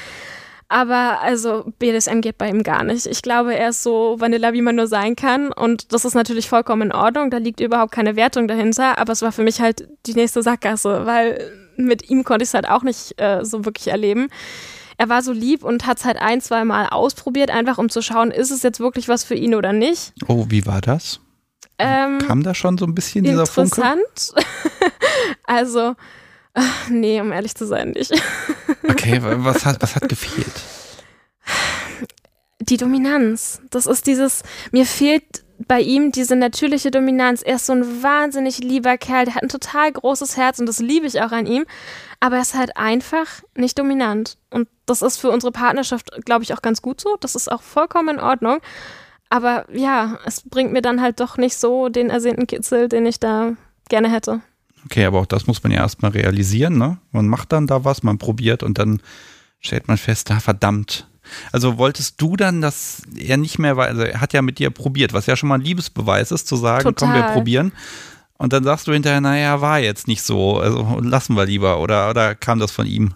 Aber 0.74 1.22
also 1.22 1.72
BDSM 1.78 2.22
geht 2.22 2.40
bei 2.40 2.50
ihm 2.50 2.64
gar 2.64 2.84
nicht. 2.84 3.06
Ich 3.06 3.22
glaube, 3.22 3.56
er 3.56 3.70
ist 3.70 3.84
so 3.84 4.16
Vanilla, 4.18 4.54
wie 4.54 4.64
man 4.64 4.76
nur 4.76 4.88
sein 4.88 5.16
kann. 5.16 5.52
Und 5.52 5.94
das 5.94 6.04
ist 6.04 6.16
natürlich 6.16 6.50
vollkommen 6.50 6.90
in 6.90 6.92
Ordnung. 6.92 7.30
Da 7.30 7.38
liegt 7.38 7.60
überhaupt 7.60 7.92
keine 7.92 8.16
Wertung 8.16 8.48
dahinter. 8.48 8.98
Aber 8.98 9.14
es 9.14 9.22
war 9.22 9.32
für 9.32 9.44
mich 9.44 9.62
halt 9.62 9.88
die 10.08 10.16
nächste 10.16 10.42
Sackgasse, 10.42 11.06
weil 11.06 11.52
mit 11.78 12.10
ihm 12.10 12.24
konnte 12.24 12.42
ich 12.42 12.50
es 12.50 12.54
halt 12.56 12.68
auch 12.68 12.82
nicht 12.82 13.22
äh, 13.22 13.46
so 13.46 13.66
wirklich 13.66 13.90
erleben. 13.90 14.30
Er 14.98 15.10
war 15.10 15.22
so 15.22 15.32
lieb 15.32 15.64
und 15.64 15.86
hat 15.86 16.00
es 16.00 16.06
halt 16.06 16.18
ein, 16.18 16.42
zwei 16.42 16.66
Mal 16.66 16.88
ausprobiert, 16.88 17.52
einfach 17.52 17.78
um 17.78 17.90
zu 17.90 18.02
schauen, 18.02 18.32
ist 18.32 18.50
es 18.50 18.64
jetzt 18.64 18.80
wirklich 18.80 19.08
was 19.08 19.24
für 19.24 19.36
ihn 19.36 19.54
oder 19.54 19.74
nicht. 19.74 20.14
Oh, 20.28 20.48
wie 20.50 20.66
war 20.66 20.82
das? 20.82 21.20
Ähm, 21.78 22.18
Kam 22.18 22.42
da 22.42 22.56
schon 22.56 22.80
so 22.80 22.86
ein 22.88 22.96
bisschen 22.96 23.26
dieser 23.26 23.46
Funke? 23.46 23.80
interessant. 23.80 24.34
also, 25.44 25.94
ach, 26.54 26.90
nee, 26.90 27.20
um 27.20 27.32
ehrlich 27.32 27.56
zu 27.56 27.66
sein, 27.66 27.92
nicht. 27.92 28.12
Okay, 28.86 29.20
was 29.22 29.66
hat, 29.66 29.82
was 29.82 29.96
hat 29.96 30.10
gefehlt? 30.10 30.62
Die 32.60 32.76
Dominanz. 32.76 33.62
Das 33.72 33.86
ist 33.86 34.08
dieses, 34.08 34.44
mir 34.72 34.86
fehlt 34.86 35.44
bei 35.68 35.80
ihm 35.80 36.12
diese 36.12 36.36
natürliche 36.36 36.92
Dominanz. 36.92 37.42
Er 37.42 37.56
ist 37.56 37.66
so 37.66 37.74
ein 37.74 38.04
wahnsinnig 38.04 38.60
lieber 38.60 38.98
Kerl, 38.98 39.26
der 39.26 39.36
hat 39.36 39.44
ein 39.44 39.50
total 39.50 39.92
großes 39.92 40.36
Herz 40.38 40.60
und 40.60 40.66
das 40.66 40.80
liebe 40.80 41.08
ich 41.08 41.22
auch 41.22 41.32
an 41.32 41.46
ihm. 41.46 41.66
Aber 42.20 42.38
er 42.38 42.42
ist 42.42 42.56
halt 42.56 42.78
einfach 42.78 43.42
nicht 43.56 43.80
dominant. 43.80 44.38
Und 44.50 44.68
das 44.86 45.02
ist 45.02 45.18
für 45.18 45.30
unsere 45.30 45.52
Partnerschaft, 45.52 46.12
glaube 46.26 46.44
ich, 46.44 46.54
auch 46.54 46.62
ganz 46.62 46.82
gut 46.82 47.02
so. 47.02 47.18
Das 47.20 47.36
ist 47.36 47.52
auch 47.52 47.62
vollkommen 47.62 48.18
in 48.18 48.20
Ordnung. 48.20 48.60
Aber 49.30 49.66
ja, 49.74 50.20
es 50.26 50.42
bringt 50.42 50.72
mir 50.72 50.82
dann 50.82 51.02
halt 51.02 51.20
doch 51.20 51.38
nicht 51.38 51.58
so 51.58 51.90
den 51.90 52.10
ersehnten 52.10 52.48
Kitzel, 52.48 52.88
den 52.88 53.06
ich 53.06 53.20
da 53.20 53.54
gerne 53.90 54.10
hätte. 54.10 54.42
Okay, 54.86 55.06
aber 55.06 55.20
auch 55.20 55.26
das 55.26 55.48
muss 55.48 55.64
man 55.64 55.72
ja 55.72 55.80
erstmal 55.80 56.12
realisieren, 56.12 56.78
ne? 56.78 56.98
Man 57.12 57.28
macht 57.28 57.52
dann 57.52 57.68
da 57.68 57.86
was, 57.86 58.04
man 58.04 58.18
probiert 58.18 58.64
und 58.64 58.78
dann 58.78 59.02
stellt 59.60 59.88
man 59.88 59.98
fest, 59.98 60.30
ah, 60.32 60.40
verdammt. 60.40 61.08
Also 61.52 61.78
wolltest 61.78 62.22
du 62.22 62.36
dann, 62.36 62.62
dass 62.62 63.02
er 63.16 63.38
nicht 63.38 63.60
mehr 63.60 63.78
war, 63.78 63.88
also 63.88 64.02
er 64.02 64.20
hat 64.20 64.34
ja 64.34 64.42
mit 64.42 64.60
dir 64.60 64.70
probiert, 64.70 65.14
was 65.14 65.26
ja 65.26 65.36
schon 65.36 65.50
mal 65.50 65.56
ein 65.56 65.62
Liebesbeweis 65.62 66.32
ist, 66.32 66.48
zu 66.48 66.58
sagen, 66.58 66.84
Total. 66.84 67.10
komm, 67.10 67.16
wir 67.16 67.34
probieren. 67.34 67.72
Und 68.38 68.52
dann 68.52 68.64
sagst 68.66 68.88
du 68.88 68.92
hinterher, 68.92 69.22
naja, 69.22 69.62
war 69.62 69.80
jetzt 69.80 70.08
nicht 70.08 70.22
so, 70.22 70.58
also 70.60 71.00
lassen 71.02 71.36
wir 71.36 71.46
lieber. 71.46 71.80
Oder, 71.80 72.10
oder 72.10 72.36
kam 72.36 72.60
das 72.60 72.72
von 72.72 72.86
ihm? 72.86 73.14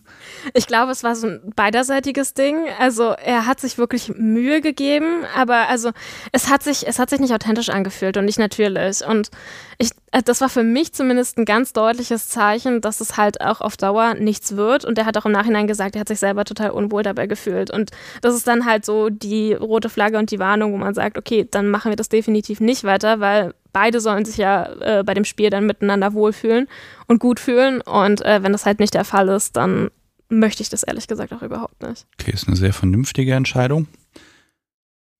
Ich 0.54 0.68
glaube, 0.68 0.92
es 0.92 1.04
war 1.04 1.16
so 1.16 1.27
ein 1.27 1.54
beiderseitiges 1.56 2.34
Ding. 2.34 2.66
Also 2.80 3.12
er 3.12 3.46
hat 3.46 3.60
sich 3.60 3.77
wirklich 3.77 4.13
Mühe 4.16 4.62
gegeben, 4.62 5.24
aber 5.36 5.68
also 5.70 5.92
es 6.32 6.50
hat 6.50 6.63
sich, 6.63 6.88
es 6.88 7.00
hat 7.00 7.10
sich 7.10 7.20
nicht 7.20 7.34
authentisch 7.34 7.70
angefühlt 7.70 8.18
und 8.18 8.25
nicht 8.25 8.39
natürlich. 8.39 9.06
Und 9.06 9.30
ich, 9.77 9.92
äh, 10.12 10.24
das 10.24 10.42
war 10.42 10.50
für 10.50 10.63
mich 10.63 10.94
zumindest 10.94 11.38
ein 11.38 11.46
ganz 11.46 11.74
deutliches 11.74 12.30
Zeichen, 12.30 12.82
dass 12.82 13.01
es 13.01 13.18
halt 13.18 13.42
auch 13.42 13.62
auf 13.62 13.77
Dauer 13.77 14.16
nichts 14.16 14.56
wird. 14.56 14.86
Und 14.86 14.98
er 14.98 15.06
hat 15.06 15.18
auch 15.18 15.25
im 15.25 15.32
Nachhinein 15.32 15.68
gesagt, 15.68 15.96
er 15.96 16.01
hat 16.01 16.08
sich 16.08 16.20
selber 16.20 16.46
total 16.46 16.72
unwohl 16.72 17.04
dabei 17.04 17.27
gefühlt. 17.27 17.72
Und 17.72 17.92
das 18.22 18.36
ist 18.36 18.48
dann 18.48 18.66
halt 18.66 18.86
so 18.86 19.10
die 19.10 19.54
rote 19.54 19.89
Flagge 19.89 20.18
und 20.18 20.32
die 20.32 20.39
Warnung, 20.39 20.74
wo 20.74 20.77
man 20.77 20.94
sagt, 20.94 21.18
okay, 21.18 21.48
dann 21.50 21.70
machen 21.70 21.92
wir 21.92 21.96
das 21.96 22.10
definitiv 22.10 22.60
nicht 22.60 22.84
weiter, 22.84 23.20
weil 23.20 23.54
beide 23.74 24.00
sollen 24.00 24.25
sich 24.25 24.38
ja 24.38 24.66
äh, 24.82 25.04
bei 25.04 25.13
dem 25.13 25.25
Spiel 25.25 25.50
dann 25.50 25.68
miteinander 25.68 26.13
wohlfühlen 26.13 26.68
und 27.08 27.20
gut 27.20 27.39
fühlen. 27.39 27.82
Und 27.82 28.25
äh, 28.25 28.42
wenn 28.42 28.51
das 28.51 28.66
halt 28.66 28.80
nicht 28.80 28.94
der 28.94 29.06
Fall 29.06 29.30
ist, 29.30 29.56
dann 29.56 29.92
möchte 30.29 30.63
ich 30.63 30.69
das 30.69 30.84
ehrlich 30.84 31.07
gesagt 31.07 31.34
auch 31.34 31.41
überhaupt 31.41 31.81
nicht. 31.84 32.05
Okay, 32.19 32.31
ist 32.31 32.48
eine 32.48 32.57
sehr 32.57 32.74
vernünftige 32.74 33.34
Entscheidung. 33.34 33.88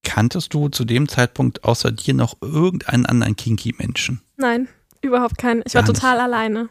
Kanntest 0.04 0.54
du 0.54 0.70
zu 0.70 0.86
dem 0.86 1.08
Zeitpunkt 1.10 1.64
außer 1.64 1.92
dir 1.92 2.14
noch 2.14 2.38
irgendeinen 2.42 3.06
anderen 3.06 3.36
kinky 3.36 3.76
Menschen? 3.78 4.22
Nein, 4.38 4.68
überhaupt 5.02 5.38
keinen. 5.38 5.64
Ich 5.66 5.74
war 5.76 5.84
Gar 5.84 5.90
nicht. 5.92 6.02
total 6.02 6.20
alleine. 6.20 6.70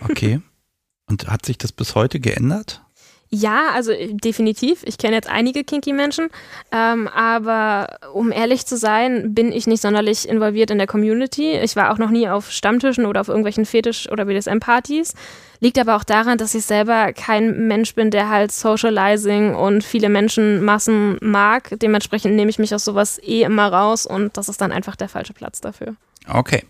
Okay. 0.00 0.40
Und 1.08 1.28
hat 1.28 1.46
sich 1.46 1.56
das 1.58 1.70
bis 1.72 1.94
heute 1.94 2.18
geändert? 2.18 2.82
Ja, 3.30 3.70
also 3.74 3.92
äh, 3.92 4.12
definitiv. 4.12 4.82
Ich 4.84 4.98
kenne 4.98 5.16
jetzt 5.16 5.28
einige 5.28 5.64
kinky 5.64 5.92
Menschen, 5.92 6.28
ähm, 6.72 7.08
aber 7.08 7.98
um 8.12 8.30
ehrlich 8.30 8.66
zu 8.66 8.76
sein, 8.76 9.34
bin 9.34 9.52
ich 9.52 9.66
nicht 9.66 9.82
sonderlich 9.82 10.28
involviert 10.28 10.70
in 10.70 10.78
der 10.78 10.86
Community. 10.86 11.52
Ich 11.56 11.76
war 11.76 11.92
auch 11.92 11.98
noch 11.98 12.10
nie 12.10 12.28
auf 12.28 12.50
Stammtischen 12.50 13.04
oder 13.04 13.20
auf 13.20 13.28
irgendwelchen 13.28 13.66
Fetisch- 13.66 14.08
oder 14.10 14.26
BDSM-Partys. 14.26 15.14
Liegt 15.60 15.78
aber 15.78 15.96
auch 15.96 16.04
daran, 16.04 16.38
dass 16.38 16.54
ich 16.54 16.64
selber 16.64 17.12
kein 17.12 17.66
Mensch 17.66 17.94
bin, 17.94 18.10
der 18.10 18.28
halt 18.28 18.52
Socializing 18.52 19.54
und 19.54 19.82
viele 19.82 20.08
Menschenmassen 20.08 21.18
mag. 21.20 21.74
Dementsprechend 21.80 22.34
nehme 22.36 22.50
ich 22.50 22.58
mich 22.58 22.74
aus 22.74 22.84
sowas 22.84 23.18
eh 23.22 23.42
immer 23.42 23.72
raus 23.72 24.06
und 24.06 24.36
das 24.36 24.48
ist 24.48 24.60
dann 24.60 24.70
einfach 24.70 24.96
der 24.96 25.08
falsche 25.08 25.32
Platz 25.32 25.60
dafür. 25.60 25.96
Okay. 26.28 26.64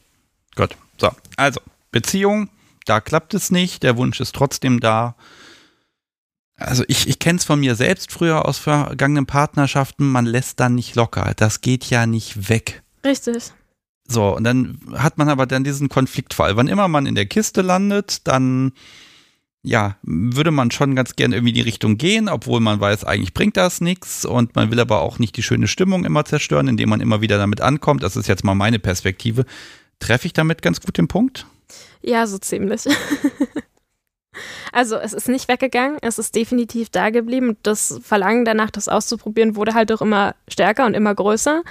Gut. 0.55 0.71
So, 0.99 1.11
also 1.37 1.61
Beziehung, 1.91 2.49
da 2.87 3.01
klappt 3.01 3.35
es 3.35 3.51
nicht, 3.51 3.83
der 3.83 3.97
Wunsch 3.97 4.21
ist 4.21 4.35
trotzdem 4.35 4.81
da. 4.81 5.15
Also 6.57 6.85
ich, 6.89 7.09
ich 7.09 7.19
kenne 7.19 7.39
es 7.39 7.45
von 7.45 7.61
mir 7.61 7.75
selbst 7.75 8.11
früher 8.11 8.47
aus 8.47 8.59
vergangenen 8.59 9.27
Partnerschaften, 9.27 10.11
man 10.11 10.25
lässt 10.25 10.59
dann 10.61 10.75
nicht 10.75 10.95
locker. 10.95 11.33
Das 11.37 11.61
geht 11.61 11.85
ja 11.85 12.07
nicht 12.07 12.49
weg. 12.49 12.83
Richtig. 13.05 13.53
So, 14.09 14.37
und 14.37 14.45
dann 14.45 14.79
hat 14.95 15.19
man 15.19 15.29
aber 15.29 15.47
dann 15.47 15.65
diesen 15.65 15.89
Konfliktfall. 15.89 16.57
Wann 16.57 16.69
immer 16.69 16.89
man 16.89 17.07
in 17.07 17.15
der 17.15 17.27
Kiste 17.27 17.61
landet, 17.61 18.27
dann 18.27 18.73
ja, 19.63 19.97
würde 20.03 20.53
man 20.53 20.71
schon 20.71 20.95
ganz 20.95 21.17
gern 21.17 21.33
irgendwie 21.33 21.51
in 21.51 21.57
die 21.57 21.61
Richtung 21.63 21.99
gehen, 21.99 22.29
obwohl 22.29 22.61
man 22.61 22.79
weiß, 22.79 23.03
eigentlich 23.03 23.35
bringt 23.35 23.57
das 23.57 23.81
nichts 23.81 24.25
und 24.25 24.55
man 24.55 24.71
will 24.71 24.79
aber 24.79 25.01
auch 25.01 25.19
nicht 25.19 25.37
die 25.37 25.43
schöne 25.43 25.67
Stimmung 25.67 26.05
immer 26.05 26.25
zerstören, 26.25 26.69
indem 26.69 26.89
man 26.89 27.01
immer 27.01 27.21
wieder 27.21 27.37
damit 27.37 27.61
ankommt. 27.61 28.05
Das 28.05 28.15
ist 28.15 28.29
jetzt 28.29 28.45
mal 28.45 28.55
meine 28.55 28.79
Perspektive. 28.79 29.45
Treffe 29.99 30.27
ich 30.27 30.33
damit 30.33 30.63
ganz 30.63 30.81
gut 30.81 30.97
den 30.97 31.09
Punkt? 31.09 31.47
Ja, 32.01 32.29
so 32.29 32.39
ziemlich. 32.39 32.85
Also 34.73 34.97
es 34.97 35.13
ist 35.13 35.29
nicht 35.29 35.49
weggegangen, 35.49 35.99
es 36.03 36.19
ist 36.19 36.35
definitiv 36.35 36.91
da 36.91 37.11
geblieben. 37.11 37.57
Das 37.63 38.01
Verlangen 38.03 38.45
danach, 38.45 38.71
das 38.71 38.89
auszuprobieren, 38.89 39.57
wurde 39.57 39.75
halt 39.75 39.91
auch 39.93 40.01
immer 40.01 40.35
stärker 40.49 40.87
und 40.87 40.95
immer 40.95 41.15
größer. 41.15 41.63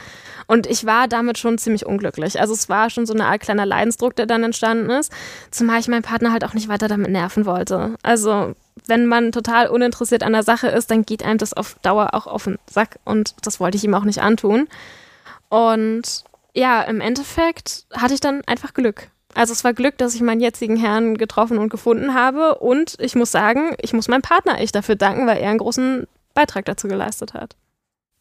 Und 0.48 0.68
ich 0.68 0.86
war 0.86 1.08
damit 1.08 1.38
schon 1.38 1.58
ziemlich 1.58 1.86
unglücklich. 1.86 2.40
Also 2.40 2.54
es 2.54 2.70
war 2.70 2.90
schon 2.90 3.06
so 3.06 3.14
eine 3.14 3.26
Art 3.26 3.42
kleiner 3.42 3.66
Leidensdruck, 3.66 4.16
der 4.16 4.26
dann 4.26 4.44
entstanden 4.44 4.90
ist. 4.90 5.12
Zumal 5.52 5.80
ich 5.80 5.88
meinen 5.88 6.04
Partner 6.04 6.32
halt 6.32 6.44
auch 6.44 6.54
nicht 6.54 6.68
weiter 6.68 6.88
damit 6.88 7.12
nerven 7.12 7.46
wollte. 7.46 7.96
Also 8.04 8.54
wenn 8.86 9.06
man 9.08 9.32
total 9.32 9.68
uninteressiert 9.68 10.24
an 10.24 10.34
der 10.34 10.44
Sache 10.44 10.68
ist, 10.68 10.92
dann 10.92 11.06
geht 11.06 11.24
einem 11.24 11.38
das 11.38 11.54
auf 11.54 11.78
Dauer 11.82 12.10
auch 12.14 12.28
auf 12.28 12.44
den 12.44 12.60
Sack. 12.70 13.00
Und 13.06 13.36
das 13.42 13.60
wollte 13.60 13.78
ich 13.78 13.84
ihm 13.84 13.96
auch 13.96 14.04
nicht 14.04 14.22
antun. 14.22 14.68
Und 15.50 16.24
ja, 16.54 16.82
im 16.84 17.02
Endeffekt 17.02 17.86
hatte 17.94 18.14
ich 18.14 18.20
dann 18.20 18.42
einfach 18.46 18.74
Glück. 18.74 19.10
Also 19.36 19.54
es 19.54 19.64
war 19.64 19.74
Glück, 19.74 19.98
dass 19.98 20.16
ich 20.16 20.22
meinen 20.22 20.42
jetzigen 20.42 20.78
Herrn 20.78 21.18
getroffen 21.18 21.58
und 21.58 21.70
gefunden 21.70 22.14
habe. 22.14 22.56
Und 22.56 22.96
ich 23.00 23.16
muss 23.16 23.32
sagen, 23.32 23.76
ich 23.82 23.94
muss 23.94 24.08
meinem 24.08 24.22
Partner 24.22 24.60
echt 24.60 24.76
dafür 24.76 24.96
danken, 24.96 25.28
weil 25.28 25.38
er 25.38 25.50
einen 25.50 25.60
großen 25.60 26.08
Beitrag 26.34 26.66
dazu 26.66 26.88
geleistet 26.88 27.34
hat. 27.34 27.56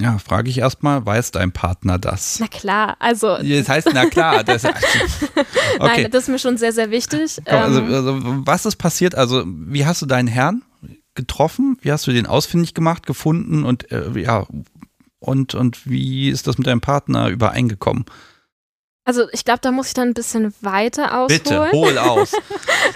Ja, 0.01 0.19
frage 0.19 0.51
ich 0.51 0.59
erstmal, 0.59 1.07
weiß 1.07 1.31
dein 1.31 1.53
Partner 1.53 2.01
das? 2.01 2.41
Na 2.41 2.49
klar, 2.49 2.97
also. 2.99 3.37
Das 3.37 3.69
heißt, 3.69 3.91
na 3.95 4.07
klar. 4.07 4.43
Das, 4.45 4.65
okay. 4.65 4.75
Nein, 5.79 6.11
das 6.11 6.25
ist 6.25 6.29
mir 6.29 6.41
schon 6.41 6.57
sehr, 6.57 6.73
sehr 6.73 6.91
wichtig. 6.91 7.41
Komm, 7.45 7.59
also, 7.59 7.81
Ähm, 7.81 7.95
also, 7.95 8.21
was 8.45 8.67
ist 8.67 8.77
passiert? 8.77 9.15
Also, 9.15 9.45
wie 9.47 9.87
hast 9.87 10.03
du 10.03 10.07
deinen 10.07 10.27
Herrn 10.27 10.63
getroffen? 11.15 11.79
Wie 11.81 11.93
hast 11.93 12.09
du 12.09 12.13
den 12.13 12.27
ausfindig 12.27 12.75
gemacht, 12.75 13.07
gefunden 13.07 13.65
und 13.65 13.91
äh, 13.93 14.19
ja, 14.21 14.47
und, 15.21 15.55
und 15.55 15.89
wie 15.89 16.29
ist 16.29 16.49
das 16.49 16.59
mit 16.59 16.67
deinem 16.67 16.81
Partner 16.81 17.29
übereingekommen? 17.29 18.05
Also 19.05 19.29
ich 19.33 19.45
glaube, 19.45 19.61
da 19.61 19.71
muss 19.71 19.89
ich 19.89 19.95
dann 19.95 20.09
ein 20.09 20.15
bisschen 20.15 20.55
weiter 20.61 21.19
ausholen. 21.19 21.43
Bitte, 21.43 21.71
hol 21.73 21.99
aus. 21.99 22.33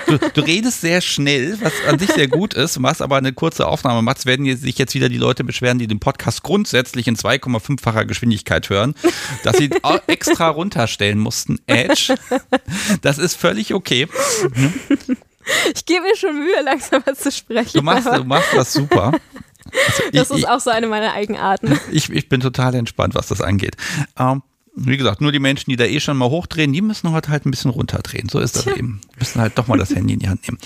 Du, 0.07 0.19
du 0.19 0.41
redest 0.41 0.81
sehr 0.81 1.01
schnell, 1.01 1.59
was 1.61 1.73
an 1.87 1.99
sich 1.99 2.11
sehr 2.11 2.29
gut 2.29 2.55
ist, 2.55 2.79
machst 2.79 3.03
aber 3.03 3.17
eine 3.17 3.33
kurze 3.33 3.67
Aufnahme 3.67 4.01
machst, 4.01 4.25
werden 4.25 4.57
sich 4.57 4.79
jetzt 4.79 4.95
wieder 4.95 5.09
die 5.11 5.19
Leute 5.19 5.45
beschweren, 5.45 5.79
die 5.79 5.87
den 5.87 6.01
Podcast 6.01 6.43
grundsätzlich 6.43 7.09
in 7.09 7.17
2,5-facher 7.17 8.07
Geschwindigkeit 8.07 8.71
hören, 8.71 8.95
dass 9.45 9.59
sie 9.59 9.71
extra 10.07 10.49
runterstellen 10.49 11.19
mussten. 11.19 11.59
Edge. 11.67 12.15
Das 13.03 13.19
ist 13.19 13.35
völlig 13.35 13.75
okay. 13.75 14.09
Ich 15.75 15.85
gebe 15.85 16.03
mir 16.03 16.17
schon 16.17 16.39
Mühe, 16.39 16.63
langsamer 16.63 17.15
zu 17.15 17.31
sprechen. 17.31 17.79
Du 17.79 17.83
machst, 17.83 18.07
du 18.07 18.25
machst 18.25 18.55
das 18.55 18.73
super. 18.73 19.13
Also 19.71 20.03
das 20.13 20.31
ich, 20.31 20.39
ist 20.39 20.49
auch 20.49 20.61
so 20.61 20.71
eine 20.71 20.87
meiner 20.87 21.13
Eigenarten. 21.13 21.79
ich, 21.93 22.09
ich 22.09 22.31
bin 22.31 22.41
total 22.41 22.75
entspannt, 22.75 23.15
was 23.15 23.29
das 23.29 23.43
angeht. 23.43 23.77
Ähm, 24.19 24.43
wie 24.87 24.97
gesagt, 24.97 25.21
nur 25.21 25.33
die 25.33 25.39
Menschen, 25.39 25.71
die 25.71 25.77
da 25.77 25.85
eh 25.85 26.01
schon 26.01 26.17
mal 26.17 26.31
hochdrehen, 26.31 26.73
die 26.73 26.83
müssen 26.83 27.11
heute 27.13 27.31
halt 27.31 27.47
ein 27.47 27.51
bisschen 27.51 27.71
runterdrehen. 27.71 28.29
So 28.29 28.39
ist 28.39 28.57
das 28.57 28.65
Tja. 28.65 28.77
eben. 28.77 29.01
Die 29.15 29.19
müssen 29.19 29.41
halt 29.41 29.59
doch 29.59 29.67
mal 29.67 29.79
das 29.79 29.95
Handy 29.95 30.15
in 30.15 30.21
die 30.21 30.29
Hand 30.29 30.43
nehmen. 30.43 30.59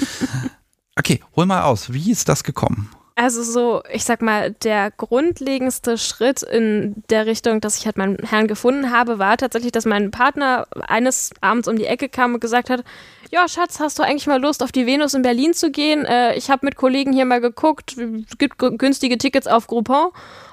Okay, 0.95 1.21
hol 1.37 1.47
mal 1.47 1.63
aus. 1.63 1.93
Wie 1.93 2.11
ist 2.11 2.29
das 2.29 2.45
gekommen? 2.45 2.91
Also 3.15 3.43
so, 3.43 3.83
ich 3.93 4.05
sag 4.05 4.23
mal, 4.23 4.53
der 4.53 4.91
grundlegendste 4.91 5.99
Schritt 5.99 6.43
in 6.43 7.03
der 7.11 7.27
Richtung, 7.27 7.61
dass 7.61 7.79
ich 7.79 7.85
halt 7.85 7.99
meinen 7.99 8.17
Herrn 8.19 8.47
gefunden 8.47 8.91
habe, 8.91 9.19
war 9.19 9.37
tatsächlich, 9.37 9.73
dass 9.73 9.85
mein 9.85 10.11
Partner 10.11 10.67
eines 10.89 11.31
Abends 11.41 11.69
um 11.69 11.77
die 11.77 11.85
Ecke 11.85 12.09
kam 12.09 12.35
und 12.35 12.41
gesagt 12.41 12.71
hat, 12.71 12.85
ja, 13.31 13.49
Schatz, 13.49 13.81
hast 13.81 13.99
du 13.99 14.03
eigentlich 14.03 14.27
mal 14.27 14.41
Lust, 14.41 14.63
auf 14.63 14.73
die 14.73 14.87
Venus 14.87 15.15
in 15.15 15.23
Berlin 15.23 15.53
zu 15.53 15.71
gehen? 15.71 16.05
Äh, 16.05 16.37
ich 16.37 16.51
habe 16.51 16.65
mit 16.65 16.77
Kollegen 16.77 17.13
hier 17.13 17.25
mal 17.25 17.41
geguckt, 17.41 17.97
gibt 18.39 18.59
günstige 18.59 19.19
Tickets 19.19 19.47
auf 19.47 19.67
Groupon 19.67 20.11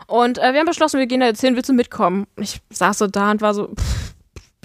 und 0.09 0.37
äh, 0.37 0.51
wir 0.53 0.59
haben 0.59 0.67
beschlossen, 0.67 0.99
wir 0.99 1.07
gehen 1.07 1.21
da 1.21 1.27
jetzt 1.27 1.39
hin, 1.41 1.55
willst 1.55 1.69
du 1.69 1.73
mitkommen? 1.73 2.27
Ich 2.37 2.59
saß 2.71 2.97
so 2.97 3.07
da 3.07 3.31
und 3.31 3.41
war 3.41 3.53
so, 3.53 3.69
pff, 3.73 4.13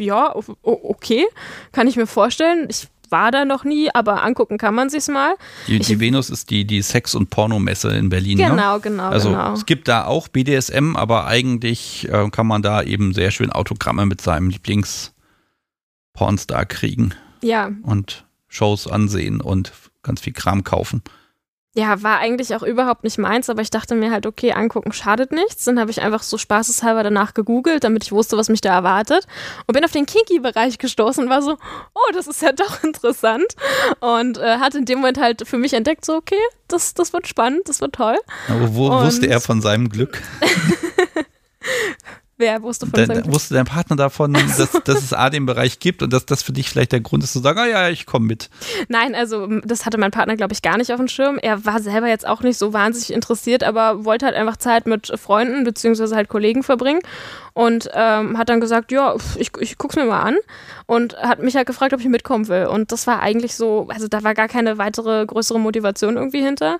ja, 0.01 0.35
okay, 0.63 1.25
kann 1.73 1.87
ich 1.87 1.97
mir 1.97 2.07
vorstellen. 2.07 2.67
Ich 2.69 2.89
war 3.11 3.31
da 3.31 3.45
noch 3.45 3.63
nie, 3.65 3.91
aber 3.95 4.25
angucken 4.25 4.57
kann 4.59 4.75
man 4.75 4.89
sich's 4.91 5.07
mal. 5.09 5.35
Die, 5.69 5.79
die 5.79 6.01
Venus 6.01 6.31
ist 6.31 6.51
die, 6.51 6.65
die 6.65 6.83
Sex- 6.83 7.15
und 7.15 7.31
Pornomesse 7.31 7.91
in 7.97 8.09
Berlin. 8.09 8.39
Ne? 8.39 8.49
Genau, 8.49 8.81
genau, 8.81 9.05
Also 9.05 9.31
genau. 9.31 9.53
es 9.53 9.67
gibt 9.67 9.87
da 9.89 10.07
auch 10.07 10.27
BDSM, 10.29 10.97
aber 10.97 11.27
eigentlich 11.27 12.09
äh, 12.11 12.29
kann 12.31 12.47
man 12.49 12.63
da 12.63 12.83
eben 12.83 13.15
sehr 13.15 13.31
schön 13.31 13.53
Autogramme 13.53 14.05
mit 14.07 14.21
seinem 14.21 14.49
Lieblings-Pornstar 14.51 16.67
kriegen 16.67 17.15
Ja, 17.43 17.71
und 17.83 18.25
Shows 18.49 18.89
ansehen 18.89 19.41
und 19.41 19.71
ganz 20.03 20.21
viel 20.21 20.33
Kram 20.33 20.65
kaufen. 20.65 21.03
Ja, 21.77 22.03
war 22.05 22.19
eigentlich 22.19 22.55
auch 22.55 22.63
überhaupt 22.63 23.03
nicht 23.03 23.19
meins, 23.19 23.51
aber 23.51 23.61
ich 23.61 23.71
dachte 23.71 23.97
mir 23.97 24.13
halt, 24.13 24.27
okay, 24.27 24.53
angucken 24.53 24.93
schadet 24.93 25.33
nichts. 25.33 25.65
Dann 25.65 25.81
habe 25.81 25.91
ich 25.91 26.01
einfach 26.01 26.23
so 26.23 26.39
spaßeshalber 26.39 27.03
danach 27.03 27.35
gegoogelt, 27.35 27.83
damit 27.83 28.05
ich 28.05 28.13
wusste, 28.13 28.37
was 28.37 28.49
mich 28.49 28.61
da 28.61 28.73
erwartet. 28.73 29.27
Und 29.67 29.75
bin 29.75 29.85
auf 29.85 29.91
den 29.91 30.07
Kinky-Bereich 30.07 30.79
gestoßen 30.79 31.25
und 31.25 31.31
war 31.31 31.43
so, 31.43 31.59
oh, 31.95 32.13
das 32.13 32.29
ist 32.29 32.43
ja 32.43 32.53
doch 32.57 32.85
interessant. 32.85 33.57
Und 33.99 34.39
äh, 34.39 34.59
hat 34.59 34.77
in 34.77 34.85
dem 34.85 34.99
Moment 35.01 35.19
halt 35.19 35.49
für 35.49 35.59
mich 35.59 35.73
entdeckt, 35.73 36.05
so, 36.05 36.15
okay, 36.15 36.39
das, 36.69 36.95
das 36.95 37.13
wird 37.13 37.27
spannend, 37.27 37.69
das 37.69 37.81
wird 37.81 37.97
toll. 37.97 38.19
Aber 38.49 38.75
wo 38.77 38.87
und 38.87 39.05
wusste 39.05 39.27
er 39.27 39.41
von 39.41 39.61
seinem 39.61 39.89
Glück? 39.89 40.23
Wer 42.37 42.63
wusste 42.63 42.87
von 42.87 43.07
Dann, 43.07 43.33
Wusste 43.33 43.55
dein 43.55 43.65
Partner 43.65 43.95
davon, 43.95 44.33
dass, 44.33 44.73
dass 44.85 45.03
es 45.03 45.13
A 45.13 45.31
den 45.31 45.47
Bereich 45.47 45.79
gibt 45.79 46.03
und 46.03 46.13
dass 46.13 46.27
das 46.27 46.43
für 46.43 46.53
dich 46.53 46.69
vielleicht 46.69 46.93
der 46.93 47.01
Grund 47.01 47.23
ist, 47.23 47.33
zu 47.33 47.39
sagen, 47.39 47.59
ah 47.61 47.67
ja, 47.67 47.89
ich 47.89 48.07
komme 48.07 48.27
mit? 48.27 48.51
Nein, 48.89 49.15
also 49.15 49.47
das 49.65 49.87
hatte 49.87 49.99
mein 49.99 50.11
Partner, 50.11 50.37
glaube 50.37 50.53
ich, 50.53 50.63
gar 50.63 50.77
nicht 50.77 50.93
auf 50.93 50.99
dem 50.99 51.09
Schirm. 51.09 51.39
Er 51.41 51.65
war 51.65 51.81
selber 51.81 52.09
jetzt 52.09 52.27
auch 52.27 52.43
nicht 52.43 52.59
so 52.59 52.73
wahnsinnig 52.73 53.13
interessiert, 53.13 53.63
aber 53.63 54.05
wollte 54.05 54.27
halt 54.27 54.35
einfach 54.35 54.57
Zeit 54.57 54.87
mit 54.87 55.13
Freunden 55.19 55.65
beziehungsweise 55.65 56.17
halt 56.17 56.29
Kollegen 56.29 56.63
verbringen 56.63 57.01
und 57.55 57.89
ähm, 57.95 58.37
hat 58.37 58.49
dann 58.49 58.61
gesagt, 58.61 58.91
ja, 58.91 59.15
ich, 59.39 59.53
ich 59.61 59.79
guck's 59.79 59.95
mir 59.95 60.05
mal 60.05 60.21
an 60.21 60.37
und 60.87 61.17
hat 61.17 61.41
mich 61.41 61.55
halt 61.55 61.69
gefragt, 61.69 61.95
ob 61.95 62.01
ich 62.01 62.09
mitkommen 62.09 62.49
will. 62.49 62.67
Und 62.67 62.91
das 62.91 63.07
war 63.07 63.21
eigentlich 63.21 63.55
so, 63.55 63.87
also 63.89 64.09
da 64.09 64.25
war 64.25 64.35
gar 64.35 64.49
keine 64.49 64.77
weitere 64.77 65.25
größere 65.25 65.61
Motivation 65.61 66.17
irgendwie 66.17 66.43
hinter. 66.43 66.79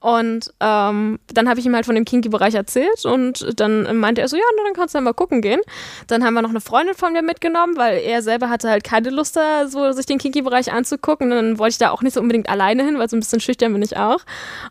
Und 0.00 0.52
ähm, 0.60 1.18
dann 1.32 1.48
habe 1.48 1.60
ich 1.60 1.66
ihm 1.66 1.74
halt 1.74 1.86
von 1.86 1.94
dem 1.94 2.06
Kinky-Bereich 2.06 2.54
erzählt 2.54 3.04
und 3.04 3.58
dann 3.58 3.96
meinte 3.98 4.22
er 4.22 4.28
so, 4.28 4.36
ja, 4.36 4.42
dann 4.64 4.74
kannst 4.74 4.94
du 4.94 4.98
ja 4.98 5.02
mal 5.02 5.12
gucken 5.12 5.42
gehen. 5.42 5.60
Dann 6.06 6.24
haben 6.24 6.34
wir 6.34 6.42
noch 6.42 6.50
eine 6.50 6.60
Freundin 6.60 6.94
von 6.94 7.12
mir 7.12 7.22
mitgenommen, 7.22 7.76
weil 7.76 7.98
er 7.98 8.22
selber 8.22 8.48
hatte 8.48 8.68
halt 8.70 8.84
keine 8.84 9.10
Lust 9.10 9.36
da, 9.36 9.66
so 9.66 9.92
sich 9.92 10.06
den 10.06 10.18
Kinky-Bereich 10.18 10.72
anzugucken. 10.72 11.30
Und 11.32 11.36
dann 11.36 11.58
wollte 11.58 11.72
ich 11.72 11.78
da 11.78 11.90
auch 11.90 12.02
nicht 12.02 12.14
so 12.14 12.20
unbedingt 12.20 12.48
alleine 12.48 12.82
hin, 12.82 12.98
weil 12.98 13.08
so 13.10 13.16
ein 13.16 13.20
bisschen 13.20 13.40
schüchtern 13.40 13.72
bin 13.74 13.82
ich 13.82 13.96
auch. 13.96 14.20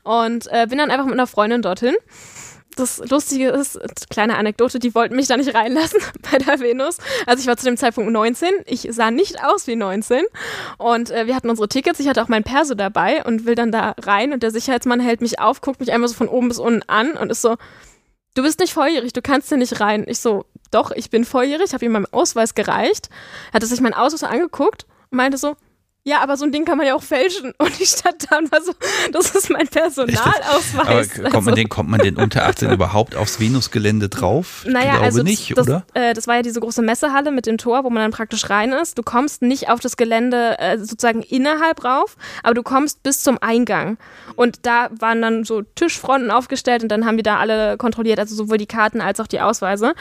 Und 0.03 0.47
äh, 0.51 0.65
bin 0.67 0.79
dann 0.79 0.89
einfach 0.89 1.05
mit 1.05 1.13
einer 1.13 1.27
Freundin 1.27 1.61
dorthin 1.61 1.95
das 2.75 3.01
Lustige 3.09 3.49
ist, 3.49 3.79
kleine 4.09 4.37
Anekdote, 4.37 4.79
die 4.79 4.93
wollten 4.95 5.15
mich 5.15 5.27
da 5.27 5.37
nicht 5.37 5.53
reinlassen 5.53 5.99
bei 6.31 6.37
der 6.37 6.59
Venus. 6.59 6.97
Also 7.25 7.41
ich 7.41 7.47
war 7.47 7.57
zu 7.57 7.65
dem 7.65 7.77
Zeitpunkt 7.77 8.11
19, 8.11 8.49
ich 8.65 8.87
sah 8.91 9.11
nicht 9.11 9.43
aus 9.43 9.67
wie 9.67 9.75
19 9.75 10.23
und 10.77 11.11
äh, 11.11 11.27
wir 11.27 11.35
hatten 11.35 11.49
unsere 11.49 11.67
Tickets, 11.67 11.99
ich 11.99 12.07
hatte 12.07 12.21
auch 12.21 12.27
mein 12.27 12.43
Perso 12.43 12.75
dabei 12.75 13.23
und 13.25 13.45
will 13.45 13.55
dann 13.55 13.71
da 13.71 13.95
rein 14.01 14.33
und 14.33 14.43
der 14.43 14.51
Sicherheitsmann 14.51 14.99
hält 14.99 15.21
mich 15.21 15.39
auf, 15.39 15.61
guckt 15.61 15.79
mich 15.79 15.91
einmal 15.91 16.07
so 16.07 16.15
von 16.15 16.27
oben 16.27 16.47
bis 16.47 16.59
unten 16.59 16.83
an 16.87 17.13
und 17.13 17.31
ist 17.31 17.41
so, 17.41 17.55
du 18.35 18.43
bist 18.43 18.59
nicht 18.59 18.73
volljährig, 18.73 19.13
du 19.13 19.21
kannst 19.21 19.49
hier 19.49 19.57
nicht 19.57 19.79
rein. 19.79 20.05
Ich 20.07 20.19
so, 20.19 20.45
doch, 20.71 20.91
ich 20.91 21.09
bin 21.09 21.25
volljährig, 21.25 21.73
habe 21.73 21.85
ihm 21.85 21.91
meinen 21.91 22.11
Ausweis 22.11 22.55
gereicht, 22.55 23.09
hat 23.53 23.63
sich 23.63 23.81
meinen 23.81 23.93
Ausweis 23.93 24.23
angeguckt 24.23 24.85
und 25.11 25.17
meinte 25.17 25.37
so, 25.37 25.55
ja, 26.05 26.21
aber 26.21 26.35
so 26.35 26.43
ein 26.43 26.51
Ding 26.51 26.65
kann 26.65 26.77
man 26.77 26.85
ja 26.85 26.95
auch 26.95 27.03
fälschen. 27.03 27.53
Und 27.57 27.79
ich 27.79 27.89
stand 27.89 28.29
da 28.29 28.37
und 28.37 28.51
war 28.51 28.61
so, 28.61 28.73
das 29.11 29.35
ist 29.35 29.49
mein 29.49 29.67
Personalausweis. 29.67 30.73
Aber 30.75 31.01
kommt, 31.05 31.17
man 31.17 31.35
also 31.35 31.51
den, 31.51 31.69
kommt 31.69 31.89
man 31.89 31.99
den 32.01 32.17
unter 32.17 32.45
18 32.45 32.71
überhaupt 32.71 33.15
aufs 33.15 33.39
Venusgelände 33.39 34.09
drauf? 34.09 34.65
Naja, 34.67 34.91
glaube 34.91 35.05
also 35.05 35.23
nicht, 35.23 35.57
das, 35.57 35.67
oder? 35.67 35.85
Äh, 35.93 36.13
das 36.13 36.27
war 36.27 36.35
ja 36.35 36.41
diese 36.41 36.59
große 36.59 36.81
Messehalle 36.81 37.31
mit 37.31 37.45
dem 37.45 37.57
Tor, 37.57 37.85
wo 37.85 37.89
man 37.89 38.03
dann 38.03 38.11
praktisch 38.11 38.49
rein 38.49 38.73
ist. 38.73 38.97
Du 38.97 39.03
kommst 39.03 39.41
nicht 39.41 39.69
auf 39.69 39.79
das 39.79 39.95
Gelände 39.95 40.59
äh, 40.59 40.77
sozusagen 40.77 41.21
innerhalb 41.21 41.85
rauf, 41.85 42.17
aber 42.43 42.53
du 42.53 42.63
kommst 42.63 43.03
bis 43.03 43.21
zum 43.21 43.37
Eingang. 43.41 43.97
Und 44.35 44.65
da 44.65 44.89
waren 44.99 45.21
dann 45.21 45.45
so 45.45 45.61
Tischfronten 45.61 46.31
aufgestellt 46.31 46.83
und 46.83 46.89
dann 46.89 47.05
haben 47.05 47.17
die 47.17 47.23
da 47.23 47.37
alle 47.37 47.77
kontrolliert, 47.77 48.19
also 48.19 48.35
sowohl 48.35 48.57
die 48.57 48.65
Karten 48.65 48.99
als 48.99 49.21
auch 49.21 49.27
die 49.27 49.39
Ausweise. 49.39 49.93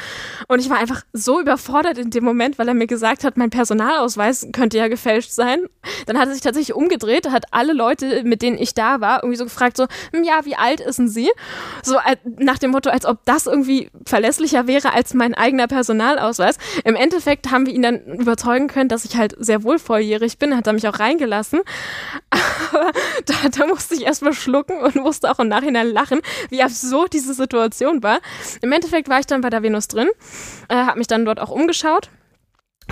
Und 0.48 0.58
ich 0.58 0.68
war 0.68 0.78
einfach 0.78 1.02
so 1.12 1.40
überfordert 1.40 1.98
in 1.98 2.10
dem 2.10 2.24
Moment, 2.24 2.58
weil 2.58 2.66
er 2.66 2.74
mir 2.74 2.88
gesagt 2.88 3.22
hat, 3.22 3.36
mein 3.36 3.50
Personalausweis 3.50 4.48
könnte 4.52 4.78
ja 4.78 4.88
gefälscht 4.88 5.30
sein. 5.30 5.60
Dann 6.07 6.18
hat 6.18 6.28
er 6.28 6.35
sich 6.35 6.42
tatsächlich 6.42 6.74
umgedreht, 6.74 7.31
hat 7.31 7.46
alle 7.50 7.72
Leute, 7.72 8.22
mit 8.24 8.42
denen 8.42 8.59
ich 8.59 8.74
da 8.74 9.00
war, 9.00 9.22
irgendwie 9.22 9.37
so 9.37 9.44
gefragt, 9.44 9.76
so, 9.76 9.87
hm, 10.12 10.24
ja, 10.24 10.40
wie 10.44 10.57
alt 10.57 10.81
ist 10.81 10.98
denn 10.98 11.09
sie? 11.09 11.31
So 11.83 11.96
nach 12.38 12.59
dem 12.59 12.70
Motto, 12.70 12.90
als 12.90 13.07
ob 13.07 13.24
das 13.24 13.46
irgendwie 13.46 13.90
verlässlicher 14.07 14.66
wäre 14.66 14.92
als 14.92 15.14
mein 15.14 15.35
eigener 15.35 15.66
Personalausweis. 15.66 16.57
Im 16.85 16.96
Endeffekt 16.96 17.50
haben 17.50 17.66
wir 17.66 17.74
ihn 17.74 17.83
dann 17.83 18.05
überzeugen 18.05 18.68
können, 18.68 18.88
dass 18.88 19.05
ich 19.05 19.16
halt 19.16 19.35
sehr 19.38 19.62
wohl 19.62 19.78
volljährig 19.78 20.38
bin, 20.38 20.57
hat 20.57 20.66
er 20.66 20.72
mich 20.72 20.88
auch 20.88 20.98
reingelassen. 20.98 21.61
Aber 22.31 22.92
da, 23.26 23.35
da 23.57 23.66
musste 23.66 23.94
ich 23.94 24.02
erstmal 24.02 24.35
schlucken 24.35 24.78
und 24.78 24.96
musste 24.96 25.31
auch 25.31 25.38
im 25.38 25.48
Nachhinein 25.48 25.88
lachen, 25.88 26.20
wie 26.48 26.62
absurd 26.62 27.12
diese 27.12 27.35
Situation 27.35 28.02
war. 28.02 28.20
Im 28.61 28.72
Endeffekt 28.72 29.09
war 29.09 29.20
ich 29.20 29.26
dann 29.26 29.40
bei 29.40 29.50
der 29.50 29.62
Venus 29.62 29.88
drin, 29.88 30.09
äh, 30.68 30.76
habe 30.76 30.98
mich 30.98 31.07
dann 31.07 31.24
dort 31.24 31.40
auch 31.40 31.50
umgeschaut 31.50 32.11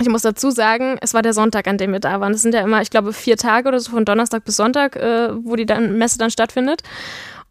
ich 0.01 0.09
muss 0.09 0.23
dazu 0.23 0.51
sagen, 0.51 0.97
es 1.01 1.13
war 1.13 1.21
der 1.21 1.33
Sonntag, 1.33 1.67
an 1.67 1.77
dem 1.77 1.91
wir 1.91 1.99
da 1.99 2.19
waren. 2.19 2.33
Es 2.33 2.41
sind 2.41 2.53
ja 2.53 2.61
immer, 2.61 2.81
ich 2.81 2.89
glaube, 2.89 3.13
vier 3.13 3.37
Tage 3.37 3.67
oder 3.67 3.79
so 3.79 3.91
von 3.91 4.05
Donnerstag 4.05 4.43
bis 4.43 4.57
Sonntag, 4.57 4.95
äh, 4.95 5.29
wo 5.45 5.55
die 5.55 5.65
dann 5.65 5.97
Messe 5.97 6.17
dann 6.17 6.31
stattfindet. 6.31 6.81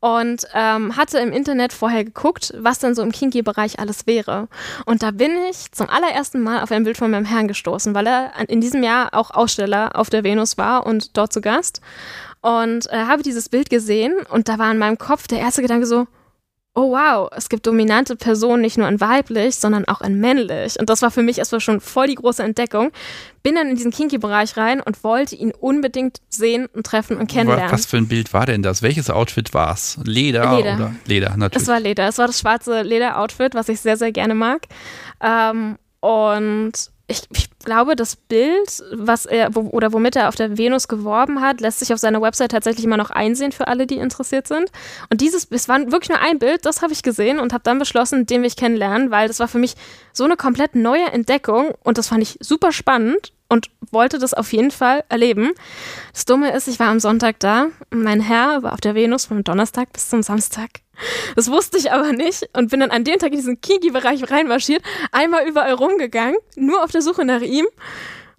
Und 0.00 0.46
ähm, 0.54 0.96
hatte 0.96 1.18
im 1.18 1.30
Internet 1.30 1.74
vorher 1.74 2.04
geguckt, 2.04 2.54
was 2.56 2.78
denn 2.78 2.94
so 2.94 3.02
im 3.02 3.12
Kinky-Bereich 3.12 3.78
alles 3.78 4.06
wäre. 4.06 4.48
Und 4.86 5.02
da 5.02 5.10
bin 5.10 5.32
ich 5.50 5.72
zum 5.72 5.90
allerersten 5.90 6.42
Mal 6.42 6.62
auf 6.62 6.72
ein 6.72 6.84
Bild 6.84 6.96
von 6.96 7.10
meinem 7.10 7.26
Herrn 7.26 7.48
gestoßen, 7.48 7.94
weil 7.94 8.06
er 8.06 8.32
in 8.48 8.62
diesem 8.62 8.82
Jahr 8.82 9.10
auch 9.12 9.30
Aussteller 9.30 9.90
auf 9.94 10.08
der 10.08 10.24
Venus 10.24 10.56
war 10.56 10.86
und 10.86 11.18
dort 11.18 11.34
zu 11.34 11.42
Gast. 11.42 11.82
Und 12.40 12.90
äh, 12.90 13.04
habe 13.04 13.22
dieses 13.22 13.50
Bild 13.50 13.68
gesehen 13.68 14.14
und 14.30 14.48
da 14.48 14.58
war 14.58 14.70
in 14.70 14.78
meinem 14.78 14.96
Kopf 14.96 15.26
der 15.26 15.40
erste 15.40 15.60
Gedanke 15.60 15.84
so, 15.84 16.06
oh 16.74 16.92
wow, 16.92 17.28
es 17.34 17.48
gibt 17.48 17.66
dominante 17.66 18.14
Personen 18.16 18.62
nicht 18.62 18.78
nur 18.78 18.88
in 18.88 19.00
weiblich, 19.00 19.56
sondern 19.56 19.86
auch 19.86 20.00
in 20.00 20.20
männlich. 20.20 20.78
Und 20.78 20.88
das 20.88 21.02
war 21.02 21.10
für 21.10 21.22
mich 21.22 21.38
erstmal 21.38 21.60
schon 21.60 21.80
voll 21.80 22.06
die 22.06 22.14
große 22.14 22.42
Entdeckung. 22.42 22.92
Bin 23.42 23.56
dann 23.56 23.68
in 23.68 23.76
diesen 23.76 23.90
Kinky-Bereich 23.90 24.56
rein 24.56 24.80
und 24.80 25.02
wollte 25.02 25.34
ihn 25.34 25.52
unbedingt 25.52 26.18
sehen 26.28 26.66
und 26.72 26.86
treffen 26.86 27.16
und 27.16 27.28
kennenlernen. 27.28 27.72
Was 27.72 27.86
für 27.86 27.96
ein 27.96 28.06
Bild 28.06 28.32
war 28.32 28.46
denn 28.46 28.62
das? 28.62 28.82
Welches 28.82 29.10
Outfit 29.10 29.52
war 29.52 29.74
es? 29.74 29.98
Leder, 30.04 30.56
Leder 30.56 30.74
oder 30.76 30.94
Leder 31.06 31.36
natürlich? 31.36 31.62
Es 31.62 31.68
war 31.68 31.80
Leder. 31.80 32.08
Es 32.08 32.18
war 32.18 32.28
das 32.28 32.38
schwarze 32.38 32.82
Leder-Outfit, 32.82 33.54
was 33.54 33.68
ich 33.68 33.80
sehr, 33.80 33.96
sehr 33.96 34.12
gerne 34.12 34.34
mag. 34.34 34.66
Ähm, 35.20 35.76
und 36.00 36.72
ich, 37.10 37.22
ich, 37.32 37.50
glaube, 37.64 37.96
das 37.96 38.16
Bild, 38.16 38.82
was 38.94 39.26
er 39.26 39.54
wo, 39.54 39.60
oder 39.60 39.92
womit 39.92 40.16
er 40.16 40.28
auf 40.28 40.34
der 40.36 40.56
Venus 40.56 40.88
geworben 40.88 41.40
hat, 41.40 41.60
lässt 41.60 41.80
sich 41.80 41.92
auf 41.92 41.98
seiner 41.98 42.22
Website 42.22 42.52
tatsächlich 42.52 42.84
immer 42.84 42.96
noch 42.96 43.10
einsehen 43.10 43.52
für 43.52 43.68
alle, 43.68 43.86
die 43.86 43.96
interessiert 43.96 44.46
sind. 44.48 44.70
Und 45.10 45.20
dieses, 45.20 45.46
es 45.50 45.68
war 45.68 45.78
wirklich 45.90 46.08
nur 46.08 46.20
ein 46.20 46.38
Bild, 46.38 46.64
das 46.64 46.82
habe 46.82 46.92
ich 46.92 47.02
gesehen 47.02 47.38
und 47.38 47.52
habe 47.52 47.64
dann 47.64 47.78
beschlossen, 47.78 48.26
den 48.26 48.40
will 48.40 48.48
ich 48.48 48.56
kennenlernen, 48.56 49.10
weil 49.10 49.28
das 49.28 49.40
war 49.40 49.48
für 49.48 49.58
mich 49.58 49.74
so 50.12 50.24
eine 50.24 50.36
komplett 50.36 50.74
neue 50.74 51.06
Entdeckung 51.12 51.72
und 51.82 51.98
das 51.98 52.08
fand 52.08 52.22
ich 52.22 52.38
super 52.40 52.72
spannend 52.72 53.32
und 53.48 53.68
wollte 53.90 54.18
das 54.18 54.32
auf 54.32 54.52
jeden 54.52 54.70
Fall 54.70 55.04
erleben. 55.08 55.50
Das 56.12 56.24
Dumme 56.24 56.52
ist, 56.52 56.68
ich 56.68 56.78
war 56.78 56.88
am 56.88 57.00
Sonntag 57.00 57.40
da 57.40 57.66
mein 57.90 58.20
Herr 58.20 58.62
war 58.62 58.72
auf 58.72 58.80
der 58.80 58.94
Venus 58.94 59.26
vom 59.26 59.44
Donnerstag 59.44 59.92
bis 59.92 60.08
zum 60.08 60.22
Samstag. 60.22 60.70
Das 61.36 61.50
wusste 61.50 61.78
ich 61.78 61.92
aber 61.92 62.12
nicht 62.12 62.48
und 62.52 62.70
bin 62.70 62.80
dann 62.80 62.90
an 62.90 63.04
dem 63.04 63.18
Tag 63.18 63.30
in 63.30 63.38
diesen 63.38 63.60
Kinky-Bereich 63.60 64.30
reinmarschiert, 64.30 64.82
einmal 65.12 65.46
überall 65.46 65.74
rumgegangen, 65.74 66.36
nur 66.56 66.82
auf 66.84 66.90
der 66.90 67.02
Suche 67.02 67.24
nach 67.24 67.40
ihm 67.40 67.66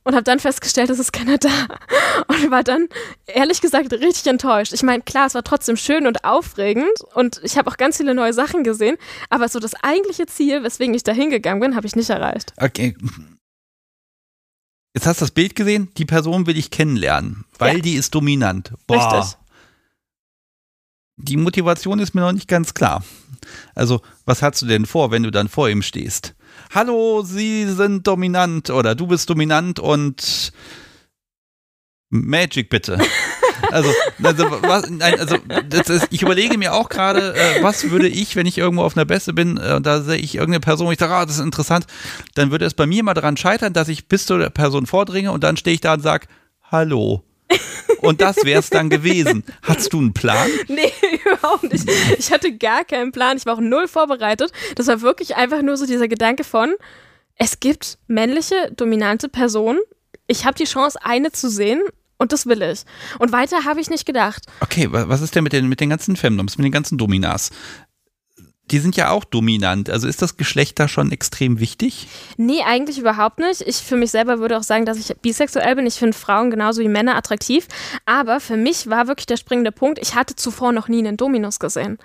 und 0.03 0.13
habe 0.13 0.23
dann 0.23 0.39
festgestellt, 0.39 0.89
es 0.89 0.99
ist 0.99 1.13
keiner 1.13 1.37
da. 1.37 1.49
Und 2.27 2.49
war 2.51 2.63
dann, 2.63 2.87
ehrlich 3.27 3.61
gesagt, 3.61 3.91
richtig 3.93 4.25
enttäuscht. 4.27 4.73
Ich 4.73 4.83
meine, 4.83 5.03
klar, 5.03 5.27
es 5.27 5.35
war 5.35 5.43
trotzdem 5.43 5.77
schön 5.77 6.07
und 6.07 6.23
aufregend 6.23 7.01
und 7.13 7.39
ich 7.43 7.57
habe 7.57 7.69
auch 7.69 7.77
ganz 7.77 7.97
viele 7.97 8.13
neue 8.13 8.33
Sachen 8.33 8.63
gesehen, 8.63 8.97
aber 9.29 9.47
so 9.49 9.59
das 9.59 9.73
eigentliche 9.75 10.25
Ziel, 10.25 10.63
weswegen 10.63 10.93
ich 10.93 11.03
da 11.03 11.11
hingegangen 11.11 11.59
bin, 11.61 11.75
habe 11.75 11.87
ich 11.87 11.95
nicht 11.95 12.09
erreicht. 12.09 12.53
Okay. 12.57 12.95
Jetzt 14.93 15.05
hast 15.07 15.21
du 15.21 15.25
das 15.25 15.31
Bild 15.31 15.55
gesehen, 15.55 15.89
die 15.97 16.05
Person 16.05 16.47
will 16.47 16.57
ich 16.57 16.69
kennenlernen, 16.69 17.45
weil 17.57 17.77
ja. 17.77 17.81
die 17.81 17.95
ist 17.95 18.13
dominant. 18.13 18.73
Boah. 18.87 19.13
Richtig 19.13 19.40
die 21.17 21.37
Motivation 21.37 21.99
ist 21.99 22.15
mir 22.15 22.21
noch 22.21 22.31
nicht 22.31 22.47
ganz 22.47 22.73
klar. 22.73 23.03
Also, 23.75 24.01
was 24.25 24.41
hast 24.41 24.61
du 24.61 24.65
denn 24.65 24.85
vor, 24.85 25.11
wenn 25.11 25.23
du 25.23 25.31
dann 25.31 25.47
vor 25.47 25.69
ihm 25.69 25.81
stehst? 25.81 26.35
Hallo, 26.73 27.23
Sie 27.23 27.65
sind 27.65 28.07
dominant 28.07 28.69
oder 28.69 28.95
du 28.95 29.07
bist 29.07 29.29
dominant 29.29 29.79
und 29.79 30.51
Magic 32.09 32.69
bitte. 32.69 32.99
Also, 33.69 33.89
also, 34.23 34.43
was, 34.63 34.89
nein, 34.89 35.19
also 35.19 35.35
ist, 35.35 36.07
ich 36.09 36.23
überlege 36.23 36.57
mir 36.57 36.73
auch 36.73 36.89
gerade, 36.89 37.35
äh, 37.35 37.63
was 37.63 37.89
würde 37.89 38.07
ich, 38.07 38.35
wenn 38.35 38.47
ich 38.47 38.57
irgendwo 38.57 38.83
auf 38.83 38.97
einer 38.97 39.05
Beste 39.05 39.33
bin 39.33 39.57
äh, 39.57 39.75
und 39.75 39.85
da 39.85 40.01
sehe 40.01 40.17
ich 40.17 40.35
irgendeine 40.35 40.59
Person, 40.59 40.87
und 40.87 40.93
ich 40.93 40.99
sage, 40.99 41.13
ah, 41.13 41.25
das 41.25 41.35
ist 41.35 41.43
interessant, 41.43 41.85
dann 42.33 42.51
würde 42.51 42.65
es 42.65 42.73
bei 42.73 42.85
mir 42.85 43.03
mal 43.03 43.13
daran 43.13 43.37
scheitern, 43.37 43.71
dass 43.71 43.87
ich 43.87 44.07
bis 44.07 44.25
zur 44.25 44.49
Person 44.49 44.87
vordringe 44.87 45.31
und 45.31 45.43
dann 45.43 45.57
stehe 45.57 45.75
ich 45.75 45.81
da 45.81 45.93
und 45.93 46.01
sage, 46.01 46.27
hallo. 46.63 47.23
Und 48.01 48.21
das 48.21 48.37
wäre 48.43 48.59
es 48.59 48.69
dann 48.69 48.89
gewesen. 48.89 49.43
Hattest 49.61 49.93
du 49.93 49.99
einen 49.99 50.13
Plan? 50.13 50.49
Nee, 50.67 50.91
überhaupt 51.25 51.63
nicht. 51.63 51.89
Ich 52.17 52.31
hatte 52.31 52.55
gar 52.57 52.83
keinen 52.83 53.11
Plan. 53.11 53.37
Ich 53.37 53.45
war 53.45 53.55
auch 53.55 53.61
null 53.61 53.87
vorbereitet. 53.87 54.51
Das 54.75 54.87
war 54.87 55.01
wirklich 55.01 55.35
einfach 55.35 55.61
nur 55.61 55.77
so 55.77 55.85
dieser 55.85 56.07
Gedanke 56.07 56.43
von, 56.43 56.73
es 57.35 57.59
gibt 57.59 57.97
männliche, 58.07 58.71
dominante 58.75 59.29
Personen. 59.29 59.79
Ich 60.27 60.45
habe 60.45 60.55
die 60.55 60.65
Chance, 60.65 60.99
eine 61.03 61.31
zu 61.31 61.49
sehen 61.49 61.81
und 62.17 62.31
das 62.31 62.45
will 62.45 62.61
ich. 62.61 62.83
Und 63.17 63.31
weiter 63.31 63.65
habe 63.65 63.81
ich 63.81 63.89
nicht 63.89 64.05
gedacht. 64.05 64.45
Okay, 64.59 64.87
was 64.91 65.21
ist 65.21 65.35
denn 65.35 65.43
mit 65.43 65.53
den, 65.53 65.67
mit 65.67 65.79
den 65.79 65.89
ganzen 65.89 66.15
Femdoms, 66.15 66.57
mit 66.57 66.65
den 66.65 66.71
ganzen 66.71 66.97
Dominas? 66.97 67.49
Die 68.71 68.79
sind 68.79 68.95
ja 68.95 69.09
auch 69.09 69.25
dominant. 69.25 69.89
Also 69.89 70.07
ist 70.07 70.21
das 70.21 70.37
Geschlecht 70.37 70.79
da 70.79 70.87
schon 70.87 71.11
extrem 71.11 71.59
wichtig? 71.59 72.07
Nee, 72.37 72.61
eigentlich 72.65 72.97
überhaupt 72.97 73.39
nicht. 73.39 73.61
Ich 73.61 73.77
für 73.77 73.95
mich 73.97 74.11
selber 74.11 74.39
würde 74.39 74.57
auch 74.57 74.63
sagen, 74.63 74.85
dass 74.85 74.97
ich 74.97 75.15
bisexuell 75.21 75.75
bin. 75.75 75.85
Ich 75.85 75.95
finde 75.95 76.17
Frauen 76.17 76.51
genauso 76.51 76.81
wie 76.81 76.87
Männer 76.87 77.15
attraktiv. 77.15 77.67
Aber 78.05 78.39
für 78.39 78.57
mich 78.57 78.89
war 78.89 79.07
wirklich 79.07 79.25
der 79.25 79.37
springende 79.37 79.71
Punkt, 79.71 79.99
ich 79.99 80.15
hatte 80.15 80.35
zuvor 80.35 80.71
noch 80.71 80.87
nie 80.87 80.99
einen 80.99 81.17
Dominus 81.17 81.59
gesehen. 81.59 81.97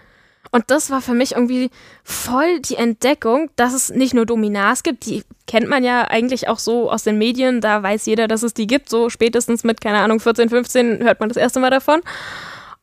Und 0.51 0.71
das 0.71 0.91
war 0.91 1.03
für 1.03 1.15
mich 1.15 1.33
irgendwie 1.33 1.71
voll 2.05 2.61
die 2.61 2.77
Entdeckung, 2.77 3.51
dass 3.57 3.75
es 3.75 3.91
nicht 3.91 4.15
nur 4.15 4.27
Dominars 4.27 4.83
gibt, 4.83 5.07
die 5.07 5.25
kennt 5.47 5.69
man 5.69 5.85
ja 5.85 6.03
eigentlich 6.03 6.49
auch 6.49 6.59
so 6.59 6.91
aus 6.91 7.03
den 7.03 7.19
Medien, 7.19 7.61
da 7.61 7.83
weiß 7.83 8.07
jeder, 8.07 8.29
dass 8.29 8.43
es 8.43 8.55
die 8.55 8.67
gibt, 8.67 8.89
so 8.89 9.11
spätestens 9.11 9.65
mit, 9.65 9.81
keine 9.81 9.99
Ahnung, 9.99 10.21
14, 10.21 10.49
15 10.49 11.03
hört 11.03 11.21
man 11.21 11.29
das 11.29 11.37
erste 11.37 11.61
Mal 11.61 11.71
davon. 11.71 12.01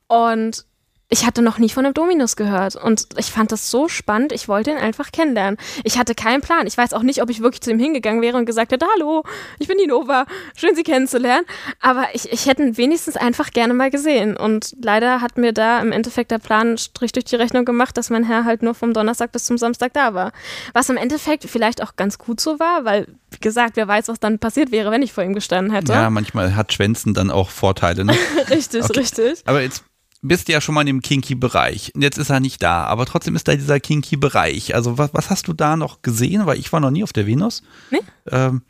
Und 0.08 0.66
ich 1.14 1.28
hatte 1.28 1.44
noch 1.44 1.60
nie 1.60 1.70
von 1.70 1.86
einem 1.86 1.94
Dominus 1.94 2.36
gehört 2.36 2.76
und 2.76 3.06
ich 3.18 3.28
fand 3.28 3.52
das 3.52 3.70
so 3.70 3.88
spannend, 3.88 4.32
ich 4.32 4.48
wollte 4.48 4.72
ihn 4.72 4.78
einfach 4.78 5.12
kennenlernen. 5.12 5.60
Ich 5.84 6.00
hatte 6.00 6.16
keinen 6.16 6.42
Plan. 6.42 6.66
Ich 6.66 6.76
weiß 6.76 6.92
auch 6.94 7.04
nicht, 7.04 7.22
ob 7.22 7.30
ich 7.30 7.40
wirklich 7.40 7.62
zu 7.62 7.70
ihm 7.70 7.78
hingegangen 7.78 8.24
wäre 8.24 8.36
und 8.36 8.48
gesagt 8.48 8.72
hätte, 8.72 8.88
hallo, 8.96 9.24
ich 9.60 9.68
bin 9.68 9.78
die 9.78 9.86
Nova, 9.86 10.26
schön 10.56 10.74
Sie 10.74 10.82
kennenzulernen. 10.82 11.46
Aber 11.80 12.08
ich, 12.14 12.32
ich 12.32 12.48
hätte 12.48 12.64
ihn 12.64 12.78
wenigstens 12.78 13.16
einfach 13.16 13.52
gerne 13.52 13.76
mal 13.76 13.92
gesehen. 13.92 14.36
Und 14.36 14.76
leider 14.82 15.22
hat 15.22 15.38
mir 15.38 15.54
da 15.54 15.82
im 15.82 15.92
Endeffekt 15.92 16.32
der 16.32 16.40
Plan 16.40 16.80
Strich 16.80 17.12
durch 17.12 17.26
die 17.26 17.36
Rechnung 17.36 17.64
gemacht, 17.64 17.96
dass 17.96 18.10
mein 18.10 18.24
Herr 18.24 18.44
halt 18.44 18.64
nur 18.64 18.74
vom 18.74 18.92
Donnerstag 18.92 19.32
bis 19.32 19.44
zum 19.44 19.60
Samstag 19.60 19.94
da 19.94 20.16
war. 20.16 20.32
Was 20.74 20.90
im 20.90 20.98
Endeffekt 20.98 21.44
vielleicht 21.44 21.84
auch 21.84 21.96
ganz 21.96 22.18
gut 22.18 22.40
so 22.40 22.60
war, 22.60 22.86
weil, 22.86 23.08
wie 23.30 23.40
gesagt, 23.40 23.76
wer 23.76 23.88
weiß, 23.88 24.08
was 24.08 24.20
dann 24.20 24.40
passiert 24.40 24.72
wäre, 24.72 24.90
wenn 24.90 25.04
ich 25.04 25.14
vor 25.14 25.24
ihm 25.24 25.36
gestanden 25.36 25.76
hätte. 25.76 25.94
Ja, 25.94 26.10
manchmal 26.10 26.56
hat 26.56 26.74
Schwänzen 26.74 27.14
dann 27.14 27.30
auch 27.30 27.52
Vorteile. 27.52 28.04
Ne? 28.04 28.16
richtig, 28.50 28.84
okay. 28.84 29.00
richtig. 29.00 29.44
Aber 29.46 29.62
jetzt 29.62 29.84
bist 30.24 30.48
ja 30.48 30.62
schon 30.62 30.74
mal 30.74 30.82
in 30.82 30.88
dem 30.88 31.02
Kinky-Bereich. 31.02 31.92
Jetzt 31.96 32.18
ist 32.18 32.30
er 32.30 32.40
nicht 32.40 32.64
da, 32.64 32.86
aber 32.86 33.06
trotzdem 33.06 33.36
ist 33.36 33.48
da 33.48 33.56
dieser 33.56 33.80
Kinky-Bereich. 33.80 34.74
Also 34.74 34.98
was, 34.98 35.14
was 35.14 35.30
hast 35.30 35.48
du 35.48 35.54
da 35.54 35.76
noch 35.76 36.02
gesehen? 36.02 36.46
Weil 36.46 36.58
ich 36.58 36.72
war 36.72 36.80
noch 36.80 36.92
nie 36.92 37.04
auf 37.04 37.14
der 37.14 37.28
Venus. 37.28 37.62
Nee? 37.92 38.00
Ähm, 38.32 38.62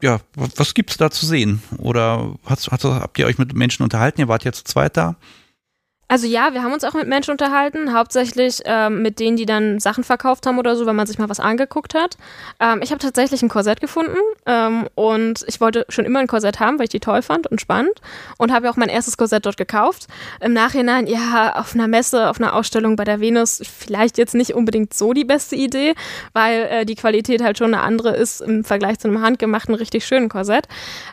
ja, 0.00 0.20
was, 0.34 0.50
was 0.56 0.74
gibt's 0.74 0.96
da 0.96 1.10
zu 1.10 1.26
sehen? 1.26 1.62
Oder 1.78 2.34
hast, 2.44 2.70
hast, 2.70 2.84
habt 2.84 3.18
ihr 3.18 3.26
euch 3.26 3.38
mit 3.38 3.52
Menschen 3.52 3.82
unterhalten? 3.82 4.20
Ihr 4.20 4.28
wart 4.28 4.44
ja 4.44 4.52
zu 4.52 4.64
zweit 4.64 4.96
da. 4.96 5.16
Also 6.08 6.28
ja, 6.28 6.54
wir 6.54 6.62
haben 6.62 6.72
uns 6.72 6.84
auch 6.84 6.94
mit 6.94 7.08
Menschen 7.08 7.32
unterhalten, 7.32 7.92
hauptsächlich 7.92 8.60
ähm, 8.64 9.02
mit 9.02 9.18
denen, 9.18 9.36
die 9.36 9.44
dann 9.44 9.80
Sachen 9.80 10.04
verkauft 10.04 10.46
haben 10.46 10.56
oder 10.56 10.76
so, 10.76 10.86
wenn 10.86 10.94
man 10.94 11.08
sich 11.08 11.18
mal 11.18 11.28
was 11.28 11.40
angeguckt 11.40 11.94
hat. 11.94 12.16
Ähm, 12.60 12.80
ich 12.80 12.92
habe 12.92 13.00
tatsächlich 13.00 13.42
ein 13.42 13.48
Korsett 13.48 13.80
gefunden 13.80 14.16
ähm, 14.46 14.86
und 14.94 15.44
ich 15.48 15.60
wollte 15.60 15.84
schon 15.88 16.04
immer 16.04 16.20
ein 16.20 16.28
Korsett 16.28 16.60
haben, 16.60 16.78
weil 16.78 16.84
ich 16.84 16.90
die 16.90 17.00
toll 17.00 17.22
fand 17.22 17.48
und 17.48 17.60
spannend 17.60 18.00
und 18.38 18.52
habe 18.52 18.70
auch 18.70 18.76
mein 18.76 18.88
erstes 18.88 19.16
Korsett 19.16 19.46
dort 19.46 19.56
gekauft. 19.56 20.06
Im 20.40 20.52
Nachhinein, 20.52 21.08
ja, 21.08 21.56
auf 21.56 21.74
einer 21.74 21.88
Messe, 21.88 22.30
auf 22.30 22.40
einer 22.40 22.54
Ausstellung 22.54 22.94
bei 22.94 23.02
der 23.02 23.20
Venus, 23.20 23.60
vielleicht 23.64 24.16
jetzt 24.16 24.36
nicht 24.36 24.54
unbedingt 24.54 24.94
so 24.94 25.12
die 25.12 25.24
beste 25.24 25.56
Idee, 25.56 25.94
weil 26.32 26.68
äh, 26.70 26.86
die 26.86 26.94
Qualität 26.94 27.42
halt 27.42 27.58
schon 27.58 27.74
eine 27.74 27.82
andere 27.82 28.14
ist 28.14 28.42
im 28.42 28.62
Vergleich 28.62 29.00
zu 29.00 29.08
einem 29.08 29.22
handgemachten, 29.22 29.74
richtig 29.74 30.06
schönen 30.06 30.28
Korsett. 30.28 30.68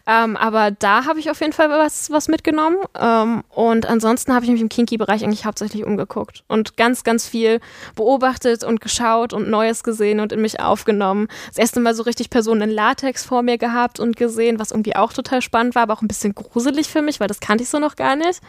Ähm, 0.05 0.37
aber 0.37 0.69
da 0.69 1.05
habe 1.05 1.19
ich 1.19 1.31
auf 1.31 1.39
jeden 1.39 1.53
Fall 1.53 1.71
was, 1.71 2.11
was 2.11 2.27
mitgenommen 2.27 2.77
ähm, 2.99 3.43
und 3.49 3.87
ansonsten 3.87 4.35
habe 4.35 4.45
ich 4.45 4.51
mich 4.51 4.61
im 4.61 4.69
Kino 4.69 4.82
Kinky-Bereich 4.85 5.23
eigentlich 5.23 5.45
hauptsächlich 5.45 5.85
umgeguckt 5.85 6.43
und 6.47 6.77
ganz, 6.77 7.03
ganz 7.03 7.27
viel 7.27 7.59
beobachtet 7.95 8.63
und 8.63 8.81
geschaut 8.81 9.33
und 9.33 9.49
Neues 9.49 9.83
gesehen 9.83 10.19
und 10.19 10.31
in 10.31 10.41
mich 10.41 10.59
aufgenommen. 10.59 11.27
Das 11.47 11.57
erste 11.57 11.79
Mal 11.79 11.95
so 11.95 12.03
richtig 12.03 12.29
Personen 12.29 12.69
in 12.69 12.69
Latex 12.69 13.23
vor 13.25 13.41
mir 13.41 13.57
gehabt 13.57 13.99
und 13.99 14.15
gesehen, 14.15 14.59
was 14.59 14.71
irgendwie 14.71 14.95
auch 14.95 15.13
total 15.13 15.41
spannend 15.41 15.75
war, 15.75 15.83
aber 15.83 15.93
auch 15.93 16.01
ein 16.01 16.07
bisschen 16.07 16.35
gruselig 16.35 16.87
für 16.87 17.01
mich, 17.01 17.19
weil 17.19 17.27
das 17.27 17.39
kannte 17.39 17.63
ich 17.63 17.69
so 17.69 17.79
noch 17.79 17.95
gar 17.95 18.15
nicht. 18.15 18.41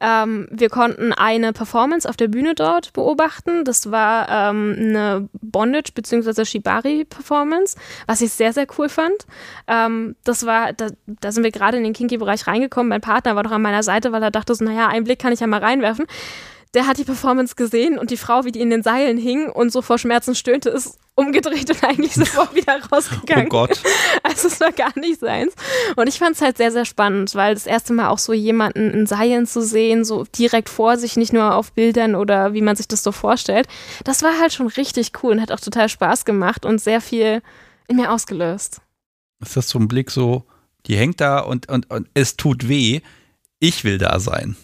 Ähm, 0.00 0.48
wir 0.50 0.68
konnten 0.70 1.12
eine 1.12 1.52
Performance 1.52 2.08
auf 2.08 2.16
der 2.16 2.28
Bühne 2.28 2.54
dort 2.54 2.92
beobachten. 2.92 3.64
Das 3.64 3.90
war 3.90 4.28
ähm, 4.28 4.76
eine 4.78 5.28
Bondage- 5.40 5.92
bzw. 5.94 6.44
Shibari-Performance, 6.44 7.76
was 8.06 8.20
ich 8.20 8.32
sehr, 8.32 8.52
sehr 8.52 8.66
cool 8.78 8.88
fand. 8.88 9.26
Ähm, 9.66 10.16
das 10.24 10.46
war, 10.46 10.72
da, 10.72 10.88
da 11.06 11.32
sind 11.32 11.44
wir 11.44 11.50
gerade 11.50 11.76
in 11.76 11.84
den 11.84 11.92
Kinky-Bereich 11.92 12.46
reingekommen. 12.46 12.88
Mein 12.88 13.00
Partner 13.00 13.36
war 13.36 13.42
doch 13.42 13.52
an 13.52 13.62
meiner 13.62 13.82
Seite, 13.82 14.12
weil 14.12 14.22
er 14.22 14.30
dachte 14.30 14.54
so, 14.54 14.64
naja, 14.64 14.88
einen 14.88 15.04
Blick 15.04 15.18
kann 15.18 15.32
ich 15.32 15.40
ja 15.40 15.46
mal 15.46 15.60
reinwerfen 15.60 16.06
der 16.74 16.86
hat 16.86 16.98
die 16.98 17.04
Performance 17.04 17.56
gesehen 17.56 17.98
und 17.98 18.10
die 18.10 18.16
Frau, 18.16 18.44
wie 18.44 18.52
die 18.52 18.60
in 18.60 18.70
den 18.70 18.82
Seilen 18.82 19.18
hing 19.18 19.48
und 19.48 19.72
so 19.72 19.82
vor 19.82 19.98
Schmerzen 19.98 20.36
stöhnte, 20.36 20.70
ist 20.70 20.98
umgedreht 21.16 21.68
und 21.68 21.82
eigentlich 21.82 22.14
sofort 22.14 22.54
wieder 22.54 22.80
rausgegangen. 22.92 23.46
Oh 23.46 23.50
Gott. 23.50 23.80
Also 24.22 24.48
es 24.48 24.60
war 24.60 24.70
gar 24.70 24.96
nicht 24.98 25.20
seins. 25.20 25.54
Und 25.96 26.08
ich 26.08 26.18
fand 26.18 26.36
es 26.36 26.42
halt 26.42 26.56
sehr, 26.56 26.70
sehr 26.70 26.84
spannend, 26.84 27.34
weil 27.34 27.54
das 27.54 27.66
erste 27.66 27.92
Mal 27.92 28.08
auch 28.08 28.18
so 28.18 28.32
jemanden 28.32 28.90
in 28.90 29.06
Seilen 29.06 29.46
zu 29.46 29.62
sehen, 29.62 30.04
so 30.04 30.24
direkt 30.24 30.68
vor 30.68 30.96
sich, 30.96 31.16
nicht 31.16 31.32
nur 31.32 31.54
auf 31.54 31.72
Bildern 31.72 32.14
oder 32.14 32.54
wie 32.54 32.62
man 32.62 32.76
sich 32.76 32.86
das 32.86 33.02
so 33.02 33.12
vorstellt, 33.12 33.66
das 34.04 34.22
war 34.22 34.38
halt 34.40 34.52
schon 34.52 34.68
richtig 34.68 35.12
cool 35.22 35.32
und 35.32 35.40
hat 35.40 35.52
auch 35.52 35.60
total 35.60 35.88
Spaß 35.88 36.24
gemacht 36.24 36.64
und 36.64 36.80
sehr 36.80 37.00
viel 37.00 37.42
in 37.88 37.96
mir 37.96 38.12
ausgelöst. 38.12 38.80
Ist 39.40 39.56
das 39.56 39.68
so 39.68 39.78
ein 39.78 39.88
Blick 39.88 40.10
so, 40.10 40.44
die 40.86 40.96
hängt 40.96 41.20
da 41.20 41.40
und, 41.40 41.68
und, 41.68 41.90
und 41.90 42.08
es 42.14 42.36
tut 42.36 42.68
weh, 42.68 43.00
ich 43.58 43.84
will 43.84 43.98
da 43.98 44.20
sein. 44.20 44.56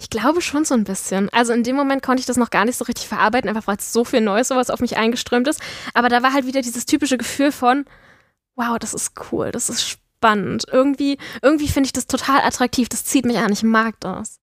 Ich 0.00 0.08
glaube 0.08 0.40
schon 0.40 0.64
so 0.64 0.72
ein 0.72 0.84
bisschen. 0.84 1.28
Also 1.28 1.52
in 1.52 1.62
dem 1.62 1.76
Moment 1.76 2.02
konnte 2.02 2.20
ich 2.20 2.26
das 2.26 2.38
noch 2.38 2.48
gar 2.48 2.64
nicht 2.64 2.78
so 2.78 2.86
richtig 2.86 3.06
verarbeiten, 3.06 3.50
einfach 3.50 3.66
weil 3.66 3.76
es 3.76 3.92
so 3.92 4.02
viel 4.02 4.22
Neues 4.22 4.48
sowas 4.48 4.70
auf 4.70 4.80
mich 4.80 4.96
eingeströmt 4.96 5.46
ist. 5.46 5.60
Aber 5.92 6.08
da 6.08 6.22
war 6.22 6.32
halt 6.32 6.46
wieder 6.46 6.62
dieses 6.62 6.86
typische 6.86 7.18
Gefühl 7.18 7.52
von, 7.52 7.84
wow, 8.56 8.78
das 8.78 8.94
ist 8.94 9.12
cool, 9.30 9.50
das 9.50 9.68
ist 9.68 9.86
spannend. 9.86 10.64
Irgendwie, 10.72 11.18
irgendwie 11.42 11.68
finde 11.68 11.88
ich 11.88 11.92
das 11.92 12.06
total 12.06 12.40
attraktiv, 12.40 12.88
das 12.88 13.04
zieht 13.04 13.26
mich 13.26 13.36
an, 13.36 13.52
ich 13.52 13.62
mag 13.62 14.00
das. 14.00 14.38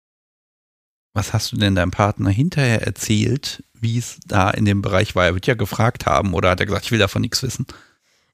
Was 1.13 1.33
hast 1.33 1.51
du 1.51 1.57
denn 1.57 1.75
deinem 1.75 1.91
Partner 1.91 2.31
hinterher 2.31 2.81
erzählt, 2.81 3.63
wie 3.73 3.99
es 3.99 4.17
da 4.25 4.49
in 4.49 4.65
dem 4.65 4.81
Bereich 4.81 5.13
war? 5.13 5.25
Er 5.25 5.35
wird 5.35 5.45
ja 5.45 5.53
gefragt 5.53 6.07
haben 6.07 6.33
oder 6.33 6.49
hat 6.49 6.61
er 6.61 6.65
gesagt, 6.65 6.85
ich 6.85 6.91
will 6.91 6.97
davon 6.97 7.21
nichts 7.21 7.43
wissen? 7.43 7.67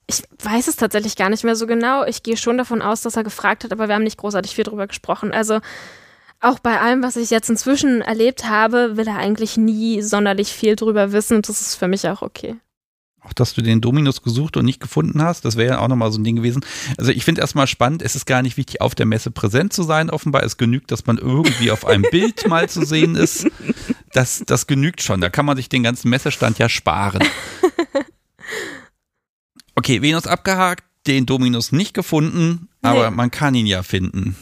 Ich 0.08 0.23
weiß 0.41 0.69
es 0.69 0.77
tatsächlich 0.77 1.17
gar 1.17 1.29
nicht 1.29 1.43
mehr 1.43 1.58
so 1.58 1.67
genau. 1.67 2.05
Ich 2.05 2.23
gehe 2.23 2.38
schon 2.38 2.58
davon 2.58 2.82
aus, 2.82 3.01
dass 3.01 3.17
er 3.17 3.25
gefragt 3.25 3.65
hat, 3.65 3.73
aber 3.73 3.89
wir 3.89 3.95
haben 3.95 4.03
nicht 4.03 4.17
großartig 4.17 4.55
viel 4.55 4.63
drüber 4.63 4.88
gesprochen. 4.88 5.34
Also 5.34 5.60
auch 6.41 6.60
bei 6.60 6.80
allem, 6.80 7.04
was 7.04 7.15
ich 7.15 7.30
jetzt 7.30 7.49
inzwischen 7.49 8.02
erlebt 8.02 8.47
habe, 8.47 8.97
will 8.97 9.08
er 9.08 9.17
eigentlich 9.17 9.58
nie 9.58 10.02
sonderlich 10.02 10.49
viel 10.49 10.75
drüber 10.75 11.12
wissen 11.12 11.38
und 11.38 11.49
das 11.49 11.62
ist 11.62 11.75
für 11.75 11.88
mich 11.88 12.08
auch 12.08 12.21
okay. 12.21 12.56
Auch 13.21 13.34
dass 13.34 13.54
du 13.54 13.62
den 13.62 13.82
Dominus 13.82 14.21
gesucht 14.21 14.56
und 14.56 14.63
nicht 14.63 14.80
gefunden 14.80 15.21
hast, 15.21 15.43
das 15.43 15.58
wäre 15.58 15.73
ja 15.73 15.80
auch 15.80 15.89
nochmal 15.89 16.12
so 16.12 16.19
ein 16.19 16.23
Ding 16.23 16.38
gewesen. 16.38 16.65
Also 16.97 17.12
ich 17.12 17.25
finde 17.25 17.41
erstmal 17.41 17.67
spannend, 17.67 18.02
es 18.02 18.15
ist 18.15 18.25
gar 18.25 18.41
nicht 18.41 18.56
wichtig, 18.56 18.80
auf 18.80 18.95
der 18.95 19.06
Messe 19.06 19.30
präsent 19.30 19.73
zu 19.73 19.84
sein, 19.84 20.10
offenbar. 20.10 20.43
Es 20.43 20.56
genügt, 20.56 20.91
dass 20.91 21.06
man 21.06 21.17
irgendwie 21.17 21.71
auf 21.71 21.86
einem 21.86 22.06
Bild 22.12 22.47
mal 22.47 22.69
zu 22.69 22.86
sehen 22.86 23.15
ist. 23.15 23.47
Das, 24.13 24.43
das 24.45 24.67
genügt 24.67 25.02
schon. 25.02 25.19
Da 25.19 25.30
kann 25.30 25.45
man 25.45 25.58
sich 25.58 25.67
den 25.67 25.84
ganzen 25.84 26.10
Messestand 26.10 26.60
ja 26.60 26.69
sparen. 26.69 27.23
Okay, 29.80 30.02
Venus 30.02 30.28
abgehakt, 30.28 30.84
den 31.08 31.25
Dominus 31.25 31.71
nicht 31.71 31.93
gefunden, 31.93 32.67
aber 32.82 33.10
nee. 33.10 33.15
man 33.15 33.32
kann 33.32 33.56
ihn 33.56 33.65
ja 33.65 33.82
finden. 33.82 34.36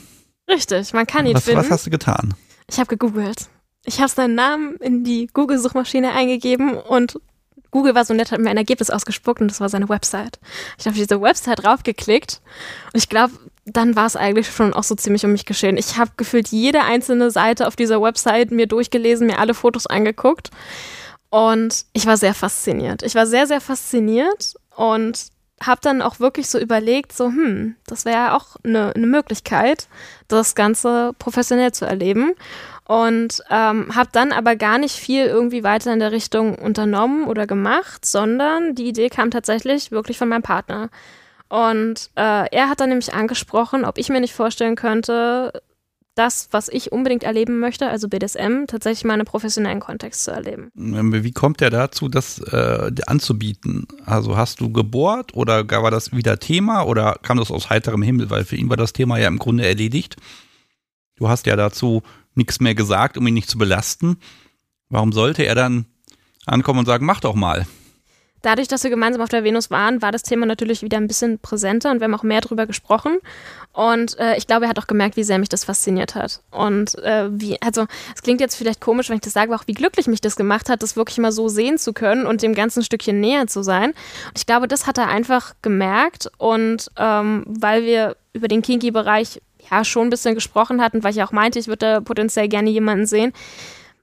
Richtig, 0.49 0.93
man 0.93 1.05
kann 1.05 1.25
ihn 1.25 1.35
was, 1.35 1.43
finden. 1.43 1.59
Was 1.59 1.71
hast 1.71 1.85
du 1.85 1.89
getan? 1.89 2.33
Ich 2.69 2.79
habe 2.79 2.87
gegoogelt. 2.87 3.47
Ich 3.85 3.99
habe 3.99 4.09
seinen 4.09 4.35
Namen 4.35 4.75
in 4.77 5.03
die 5.03 5.27
Google-Suchmaschine 5.27 6.11
eingegeben 6.13 6.77
und 6.77 7.19
Google 7.71 7.95
war 7.95 8.05
so 8.05 8.13
nett, 8.13 8.31
hat 8.31 8.39
mir 8.39 8.49
ein 8.49 8.57
Ergebnis 8.57 8.89
ausgespuckt 8.89 9.41
und 9.41 9.49
das 9.49 9.59
war 9.59 9.69
seine 9.69 9.89
Website. 9.89 10.39
Ich 10.77 10.85
habe 10.85 10.95
diese 10.95 11.21
Website 11.21 11.63
draufgeklickt 11.63 12.41
und 12.93 12.97
ich 12.97 13.09
glaube, 13.09 13.33
dann 13.65 13.95
war 13.95 14.05
es 14.05 14.15
eigentlich 14.15 14.49
schon 14.49 14.73
auch 14.73 14.83
so 14.83 14.95
ziemlich 14.95 15.25
um 15.25 15.31
mich 15.31 15.45
geschehen. 15.45 15.77
Ich 15.77 15.97
habe 15.97 16.11
gefühlt 16.17 16.47
jede 16.49 16.83
einzelne 16.83 17.31
Seite 17.31 17.67
auf 17.67 17.75
dieser 17.75 18.01
Website 18.01 18.51
mir 18.51 18.67
durchgelesen, 18.67 19.27
mir 19.27 19.39
alle 19.39 19.53
Fotos 19.53 19.87
angeguckt 19.87 20.49
und 21.29 21.85
ich 21.93 22.05
war 22.05 22.17
sehr 22.17 22.33
fasziniert. 22.33 23.03
Ich 23.03 23.15
war 23.15 23.27
sehr, 23.27 23.47
sehr 23.47 23.61
fasziniert 23.61 24.55
und 24.75 25.27
habe 25.61 25.81
dann 25.81 26.01
auch 26.01 26.19
wirklich 26.19 26.49
so 26.49 26.59
überlegt, 26.59 27.13
so, 27.13 27.25
hm, 27.25 27.75
das 27.87 28.05
wäre 28.05 28.15
ja 28.15 28.37
auch 28.37 28.57
eine 28.63 28.93
ne 28.95 29.07
Möglichkeit, 29.07 29.87
das 30.27 30.55
Ganze 30.55 31.13
professionell 31.17 31.71
zu 31.71 31.85
erleben. 31.85 32.33
Und 32.85 33.43
ähm, 33.49 33.93
habe 33.93 34.09
dann 34.13 34.31
aber 34.31 34.55
gar 34.55 34.77
nicht 34.77 34.95
viel 34.95 35.25
irgendwie 35.25 35.63
weiter 35.63 35.91
in 35.91 35.99
der 35.99 36.13
Richtung 36.13 36.55
unternommen 36.55 37.25
oder 37.25 37.45
gemacht, 37.45 38.05
sondern 38.05 38.75
die 38.75 38.87
Idee 38.87 39.09
kam 39.09 39.29
tatsächlich 39.29 39.91
wirklich 39.91 40.17
von 40.17 40.29
meinem 40.29 40.43
Partner. 40.43 40.89
Und 41.49 42.09
äh, 42.15 42.47
er 42.49 42.69
hat 42.69 42.79
dann 42.79 42.89
nämlich 42.89 43.13
angesprochen, 43.13 43.83
ob 43.83 43.97
ich 43.97 44.09
mir 44.09 44.21
nicht 44.21 44.33
vorstellen 44.33 44.75
könnte, 44.75 45.61
das, 46.17 46.49
was 46.51 46.69
ich 46.69 46.91
unbedingt 46.91 47.23
erleben 47.23 47.59
möchte, 47.59 47.87
also 47.87 48.07
BDSM, 48.07 48.65
tatsächlich 48.67 49.05
mal 49.05 49.13
in 49.13 49.21
einem 49.21 49.27
professionellen 49.27 49.79
Kontext 49.79 50.23
zu 50.23 50.31
erleben. 50.31 50.71
Ähm, 50.77 51.23
wie 51.23 51.31
kommt 51.31 51.61
er 51.61 51.69
dazu, 51.69 52.09
das 52.09 52.39
äh, 52.39 52.91
anzubieten? 53.05 53.87
Also 54.05 54.35
hast 54.35 54.59
du 54.61 54.71
gebohrt 54.71 55.33
oder 55.35 55.69
war 55.69 55.91
das 55.91 56.11
wieder 56.11 56.39
Thema 56.39 56.83
oder 56.83 57.17
kam 57.21 57.37
das 57.37 57.51
aus 57.51 57.69
heiterem 57.69 58.01
Himmel? 58.01 58.29
Weil 58.29 58.45
für 58.45 58.55
ihn 58.55 58.69
war 58.69 58.77
das 58.77 58.93
Thema 58.93 59.17
ja 59.17 59.27
im 59.27 59.37
Grunde 59.37 59.65
erledigt. 59.65 60.15
Du 61.15 61.29
hast 61.29 61.45
ja 61.45 61.55
dazu 61.55 62.03
nichts 62.35 62.59
mehr 62.59 62.75
gesagt, 62.75 63.17
um 63.17 63.27
ihn 63.27 63.33
nicht 63.33 63.49
zu 63.49 63.57
belasten. 63.57 64.17
Warum 64.89 65.11
sollte 65.11 65.43
er 65.43 65.55
dann 65.55 65.85
ankommen 66.45 66.79
und 66.79 66.85
sagen, 66.85 67.05
mach 67.05 67.19
doch 67.19 67.35
mal? 67.35 67.67
Dadurch, 68.41 68.67
dass 68.67 68.83
wir 68.83 68.89
gemeinsam 68.89 69.21
auf 69.21 69.29
der 69.29 69.43
Venus 69.43 69.71
waren, 69.71 70.01
war 70.01 70.11
das 70.11 70.23
Thema 70.23 70.45
natürlich 70.45 70.81
wieder 70.81 70.97
ein 70.97 71.07
bisschen 71.07 71.39
präsenter 71.39 71.91
und 71.91 71.99
wir 71.99 72.05
haben 72.05 72.15
auch 72.15 72.23
mehr 72.23 72.41
darüber 72.41 72.65
gesprochen. 72.65 73.19
Und 73.73 74.17
äh, 74.17 74.37
ich 74.37 74.47
glaube, 74.47 74.65
er 74.65 74.69
hat 74.69 74.79
auch 74.79 74.87
gemerkt, 74.87 75.17
wie 75.17 75.23
sehr 75.23 75.37
mich 75.37 75.49
das 75.49 75.65
fasziniert 75.65 76.15
hat. 76.15 76.41
Und 76.49 76.97
äh, 77.03 77.29
wie, 77.31 77.61
also 77.61 77.85
es 78.15 78.23
klingt 78.23 78.41
jetzt 78.41 78.55
vielleicht 78.55 78.81
komisch, 78.81 79.09
wenn 79.09 79.17
ich 79.17 79.21
das 79.21 79.33
sage, 79.33 79.51
aber 79.51 79.61
auch 79.61 79.67
wie 79.67 79.73
glücklich 79.73 80.07
mich 80.07 80.21
das 80.21 80.35
gemacht 80.35 80.69
hat, 80.69 80.81
das 80.81 80.95
wirklich 80.95 81.19
mal 81.19 81.31
so 81.31 81.47
sehen 81.47 81.77
zu 81.77 81.93
können 81.93 82.25
und 82.25 82.41
dem 82.41 82.55
ganzen 82.55 82.83
Stückchen 82.83 83.19
näher 83.19 83.45
zu 83.47 83.61
sein. 83.61 83.91
Und 83.91 84.37
ich 84.37 84.45
glaube, 84.47 84.67
das 84.67 84.87
hat 84.87 84.97
er 84.97 85.09
einfach 85.09 85.53
gemerkt. 85.61 86.31
Und 86.37 86.89
ähm, 86.97 87.43
weil 87.47 87.83
wir 87.83 88.17
über 88.33 88.47
den 88.47 88.61
Kinky-Bereich 88.61 89.41
ja 89.69 89.83
schon 89.83 90.07
ein 90.07 90.09
bisschen 90.09 90.35
gesprochen 90.35 90.81
hatten, 90.81 91.03
weil 91.03 91.11
ich 91.11 91.21
auch 91.23 91.31
meinte, 91.31 91.59
ich 91.59 91.67
würde 91.67 91.85
da 91.85 92.01
potenziell 92.01 92.47
gerne 92.47 92.69
jemanden 92.69 93.05
sehen, 93.05 93.33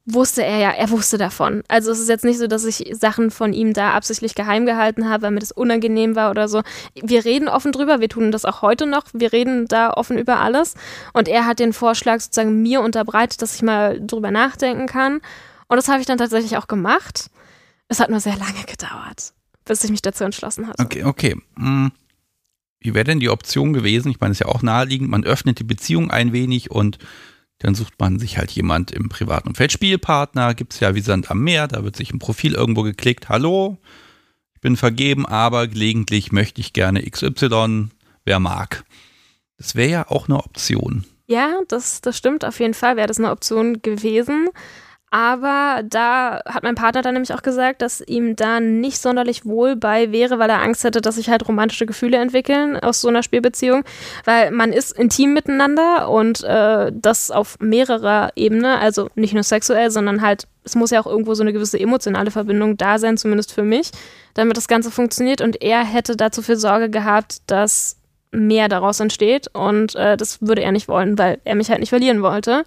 wusste 0.06 0.44
er 0.44 0.58
ja, 0.58 0.70
er 0.70 0.90
wusste 0.90 1.16
davon. 1.16 1.62
Also 1.68 1.90
es 1.90 1.98
ist 1.98 2.08
jetzt 2.08 2.24
nicht 2.24 2.38
so, 2.38 2.46
dass 2.46 2.64
ich 2.64 2.84
Sachen 2.92 3.30
von 3.30 3.52
ihm 3.52 3.72
da 3.72 3.92
absichtlich 3.92 4.34
geheim 4.34 4.66
gehalten 4.66 5.08
habe, 5.08 5.22
weil 5.22 5.30
mir 5.30 5.40
das 5.40 5.52
unangenehm 5.52 6.14
war 6.14 6.30
oder 6.30 6.46
so. 6.48 6.62
Wir 6.94 7.24
reden 7.24 7.48
offen 7.48 7.72
drüber, 7.72 8.00
wir 8.00 8.08
tun 8.08 8.30
das 8.30 8.44
auch 8.44 8.60
heute 8.60 8.86
noch, 8.86 9.04
wir 9.14 9.32
reden 9.32 9.66
da 9.66 9.92
offen 9.92 10.18
über 10.18 10.40
alles. 10.40 10.74
Und 11.14 11.28
er 11.28 11.46
hat 11.46 11.58
den 11.58 11.72
Vorschlag 11.72 12.20
sozusagen 12.20 12.62
mir 12.62 12.82
unterbreitet, 12.82 13.40
dass 13.40 13.54
ich 13.54 13.62
mal 13.62 13.98
drüber 14.00 14.30
nachdenken 14.30 14.86
kann. 14.86 15.20
Und 15.68 15.76
das 15.76 15.88
habe 15.88 16.00
ich 16.00 16.06
dann 16.06 16.18
tatsächlich 16.18 16.58
auch 16.58 16.66
gemacht. 16.66 17.30
Es 17.88 18.00
hat 18.00 18.10
nur 18.10 18.20
sehr 18.20 18.36
lange 18.36 18.64
gedauert, 18.66 19.32
bis 19.64 19.84
ich 19.84 19.90
mich 19.90 20.02
dazu 20.02 20.24
entschlossen 20.24 20.68
hatte. 20.68 20.82
Okay, 20.82 21.04
okay. 21.04 21.36
Hm. 21.56 21.92
Wie 22.80 22.92
wäre 22.92 23.04
denn 23.04 23.20
die 23.20 23.30
Option 23.30 23.72
gewesen? 23.72 24.10
Ich 24.10 24.20
meine, 24.20 24.32
es 24.32 24.40
ist 24.40 24.46
ja 24.46 24.52
auch 24.52 24.60
naheliegend, 24.60 25.08
man 25.08 25.24
öffnet 25.24 25.58
die 25.58 25.64
Beziehung 25.64 26.10
ein 26.10 26.34
wenig 26.34 26.70
und 26.70 26.98
dann 27.64 27.74
sucht 27.74 27.98
man 27.98 28.18
sich 28.18 28.36
halt 28.36 28.50
jemand 28.50 28.90
im 28.90 29.08
privaten 29.08 29.48
Umfeld. 29.48 29.72
Spielpartner 29.72 30.52
gibt 30.52 30.74
es 30.74 30.80
ja 30.80 30.94
wie 30.94 31.00
Sand 31.00 31.30
am 31.30 31.40
Meer, 31.40 31.66
da 31.66 31.82
wird 31.82 31.96
sich 31.96 32.12
ein 32.12 32.18
Profil 32.18 32.54
irgendwo 32.54 32.82
geklickt. 32.82 33.30
Hallo, 33.30 33.78
ich 34.54 34.60
bin 34.60 34.76
vergeben, 34.76 35.24
aber 35.24 35.66
gelegentlich 35.66 36.30
möchte 36.30 36.60
ich 36.60 36.74
gerne 36.74 37.02
XY, 37.02 37.88
wer 38.26 38.38
mag. 38.38 38.84
Das 39.56 39.74
wäre 39.74 39.90
ja 39.90 40.10
auch 40.10 40.28
eine 40.28 40.36
Option. 40.36 41.06
Ja, 41.26 41.54
das, 41.68 42.02
das 42.02 42.18
stimmt 42.18 42.44
auf 42.44 42.60
jeden 42.60 42.74
Fall, 42.74 42.96
wäre 42.96 43.08
das 43.08 43.18
eine 43.18 43.30
Option 43.30 43.80
gewesen. 43.80 44.50
Aber 45.14 45.84
da 45.88 46.40
hat 46.44 46.64
mein 46.64 46.74
Partner 46.74 47.00
dann 47.00 47.14
nämlich 47.14 47.32
auch 47.32 47.42
gesagt, 47.42 47.82
dass 47.82 48.00
ihm 48.00 48.34
da 48.34 48.58
nicht 48.58 48.98
sonderlich 48.98 49.46
wohl 49.46 49.76
bei 49.76 50.10
wäre, 50.10 50.40
weil 50.40 50.50
er 50.50 50.60
Angst 50.60 50.82
hätte, 50.82 51.00
dass 51.00 51.14
sich 51.14 51.30
halt 51.30 51.46
romantische 51.46 51.86
Gefühle 51.86 52.16
entwickeln 52.16 52.76
aus 52.80 53.00
so 53.00 53.06
einer 53.06 53.22
Spielbeziehung. 53.22 53.84
Weil 54.24 54.50
man 54.50 54.72
ist 54.72 54.98
intim 54.98 55.32
miteinander 55.32 56.10
und 56.10 56.42
äh, 56.42 56.90
das 56.92 57.30
auf 57.30 57.60
mehrerer 57.60 58.32
Ebene, 58.34 58.80
also 58.80 59.08
nicht 59.14 59.34
nur 59.34 59.44
sexuell, 59.44 59.92
sondern 59.92 60.20
halt, 60.20 60.48
es 60.64 60.74
muss 60.74 60.90
ja 60.90 61.00
auch 61.00 61.06
irgendwo 61.06 61.34
so 61.34 61.44
eine 61.44 61.52
gewisse 61.52 61.78
emotionale 61.78 62.32
Verbindung 62.32 62.76
da 62.76 62.98
sein, 62.98 63.16
zumindest 63.16 63.52
für 63.52 63.62
mich, 63.62 63.92
damit 64.34 64.56
das 64.56 64.66
Ganze 64.66 64.90
funktioniert. 64.90 65.42
Und 65.42 65.62
er 65.62 65.84
hätte 65.84 66.16
dazu 66.16 66.42
für 66.42 66.56
Sorge 66.56 66.90
gehabt, 66.90 67.36
dass 67.46 67.98
mehr 68.32 68.68
daraus 68.68 68.98
entsteht 68.98 69.46
und 69.52 69.94
äh, 69.94 70.16
das 70.16 70.42
würde 70.42 70.62
er 70.62 70.72
nicht 70.72 70.88
wollen, 70.88 71.16
weil 71.16 71.38
er 71.44 71.54
mich 71.54 71.70
halt 71.70 71.78
nicht 71.78 71.90
verlieren 71.90 72.20
wollte. 72.20 72.64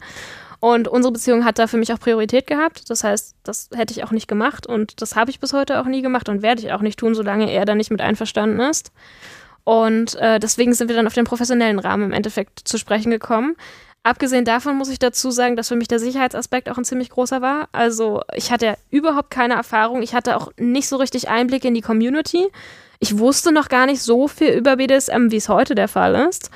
Und 0.59 0.87
unsere 0.87 1.11
Beziehung 1.11 1.45
hat 1.45 1.59
da 1.59 1.67
für 1.67 1.77
mich 1.77 1.93
auch 1.93 1.99
Priorität 1.99 2.47
gehabt. 2.47 2.89
Das 2.89 3.03
heißt, 3.03 3.35
das 3.43 3.69
hätte 3.75 3.93
ich 3.93 4.03
auch 4.03 4.11
nicht 4.11 4.27
gemacht 4.27 4.65
und 4.65 5.01
das 5.01 5.15
habe 5.15 5.29
ich 5.29 5.39
bis 5.39 5.53
heute 5.53 5.79
auch 5.79 5.85
nie 5.85 6.01
gemacht 6.01 6.29
und 6.29 6.41
werde 6.41 6.61
ich 6.61 6.71
auch 6.71 6.81
nicht 6.81 6.99
tun, 6.99 7.13
solange 7.13 7.51
er 7.51 7.65
da 7.65 7.75
nicht 7.75 7.91
mit 7.91 8.01
einverstanden 8.01 8.59
ist. 8.59 8.91
Und 9.63 10.15
äh, 10.15 10.39
deswegen 10.39 10.73
sind 10.73 10.87
wir 10.87 10.95
dann 10.95 11.07
auf 11.07 11.13
den 11.13 11.25
professionellen 11.25 11.79
Rahmen 11.79 12.05
im 12.05 12.13
Endeffekt 12.13 12.67
zu 12.67 12.77
sprechen 12.77 13.11
gekommen. 13.11 13.55
Abgesehen 14.01 14.45
davon 14.45 14.77
muss 14.77 14.89
ich 14.89 14.99
dazu 14.99 15.31
sagen, 15.31 15.57
dass 15.57 15.67
für 15.67 15.75
mich 15.75 15.89
der 15.89 15.99
Sicherheitsaspekt 15.99 16.69
auch 16.69 16.77
ein 16.77 16.85
ziemlich 16.85 17.09
großer 17.09 17.41
war. 17.41 17.67
Also 17.73 18.21
ich 18.33 18.51
hatte 18.51 18.77
überhaupt 18.89 19.29
keine 19.29 19.55
Erfahrung. 19.55 20.01
Ich 20.01 20.15
hatte 20.15 20.37
auch 20.37 20.53
nicht 20.57 20.87
so 20.87 20.95
richtig 20.95 21.27
Einblick 21.27 21.65
in 21.65 21.73
die 21.73 21.81
Community. 21.81 22.47
Ich 22.99 23.17
wusste 23.19 23.51
noch 23.51 23.67
gar 23.67 23.85
nicht 23.85 24.01
so 24.01 24.29
viel 24.29 24.51
über 24.51 24.77
BDSM, 24.77 25.29
wie 25.29 25.35
es 25.35 25.49
heute 25.49 25.75
der 25.75 25.89
Fall 25.89 26.15
ist. 26.29 26.49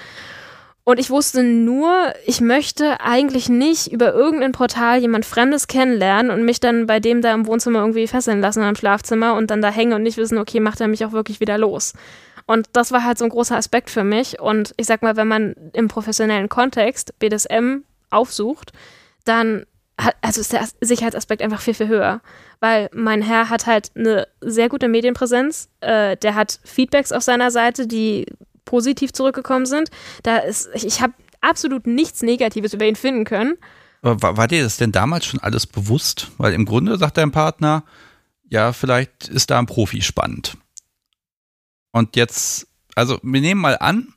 Und 0.83 0.99
ich 0.99 1.11
wusste 1.11 1.43
nur, 1.43 2.13
ich 2.25 2.41
möchte 2.41 2.99
eigentlich 3.01 3.49
nicht 3.49 3.91
über 3.91 4.13
irgendein 4.13 4.51
Portal 4.51 4.99
jemand 4.99 5.25
Fremdes 5.25 5.67
kennenlernen 5.67 6.31
und 6.31 6.43
mich 6.43 6.59
dann 6.59 6.87
bei 6.87 6.99
dem 6.99 7.21
da 7.21 7.33
im 7.33 7.45
Wohnzimmer 7.45 7.79
irgendwie 7.79 8.07
fesseln 8.07 8.41
lassen 8.41 8.63
im 8.63 8.75
Schlafzimmer 8.75 9.35
und 9.35 9.51
dann 9.51 9.61
da 9.61 9.69
hängen 9.69 9.93
und 9.93 10.01
nicht 10.01 10.17
wissen, 10.17 10.39
okay, 10.39 10.59
macht 10.59 10.81
er 10.81 10.87
mich 10.87 11.05
auch 11.05 11.11
wirklich 11.11 11.39
wieder 11.39 11.59
los. 11.59 11.93
Und 12.47 12.67
das 12.73 12.91
war 12.91 13.03
halt 13.03 13.19
so 13.19 13.25
ein 13.25 13.29
großer 13.29 13.55
Aspekt 13.55 13.91
für 13.91 14.03
mich. 14.03 14.39
Und 14.39 14.73
ich 14.77 14.87
sag 14.87 15.03
mal, 15.03 15.15
wenn 15.15 15.27
man 15.27 15.55
im 15.73 15.87
professionellen 15.87 16.49
Kontext 16.49 17.17
BDSM 17.19 17.83
aufsucht, 18.09 18.71
dann 19.23 19.65
hat, 19.99 20.15
also 20.21 20.41
ist 20.41 20.51
der 20.51 20.67
Sicherheitsaspekt 20.81 21.43
einfach 21.43 21.61
viel, 21.61 21.75
viel 21.75 21.87
höher. 21.87 22.21
Weil 22.59 22.89
mein 22.91 23.21
Herr 23.21 23.49
hat 23.49 23.67
halt 23.67 23.91
eine 23.95 24.27
sehr 24.41 24.67
gute 24.67 24.87
Medienpräsenz, 24.87 25.69
äh, 25.81 26.17
der 26.17 26.33
hat 26.35 26.59
Feedbacks 26.63 27.11
auf 27.11 27.23
seiner 27.23 27.51
Seite, 27.51 27.85
die 27.85 28.25
positiv 28.71 29.11
zurückgekommen 29.11 29.65
sind. 29.65 29.89
Da 30.23 30.37
ist, 30.37 30.69
ich, 30.73 30.87
ich 30.87 31.01
habe 31.01 31.13
absolut 31.41 31.87
nichts 31.87 32.21
Negatives 32.21 32.73
über 32.73 32.85
ihn 32.85 32.95
finden 32.95 33.25
können. 33.25 33.57
War, 34.01 34.37
war 34.37 34.47
dir 34.47 34.63
das 34.63 34.77
denn 34.77 34.93
damals 34.93 35.25
schon 35.25 35.41
alles 35.41 35.67
bewusst? 35.67 36.31
Weil 36.37 36.53
im 36.53 36.63
Grunde 36.63 36.97
sagt 36.97 37.17
dein 37.17 37.31
Partner, 37.31 37.83
ja, 38.49 38.71
vielleicht 38.71 39.27
ist 39.27 39.51
da 39.51 39.59
ein 39.59 39.65
Profi 39.65 40.01
spannend. 40.01 40.57
Und 41.91 42.15
jetzt, 42.15 42.67
also 42.95 43.19
wir 43.21 43.41
nehmen 43.41 43.59
mal 43.59 43.77
an, 43.77 44.13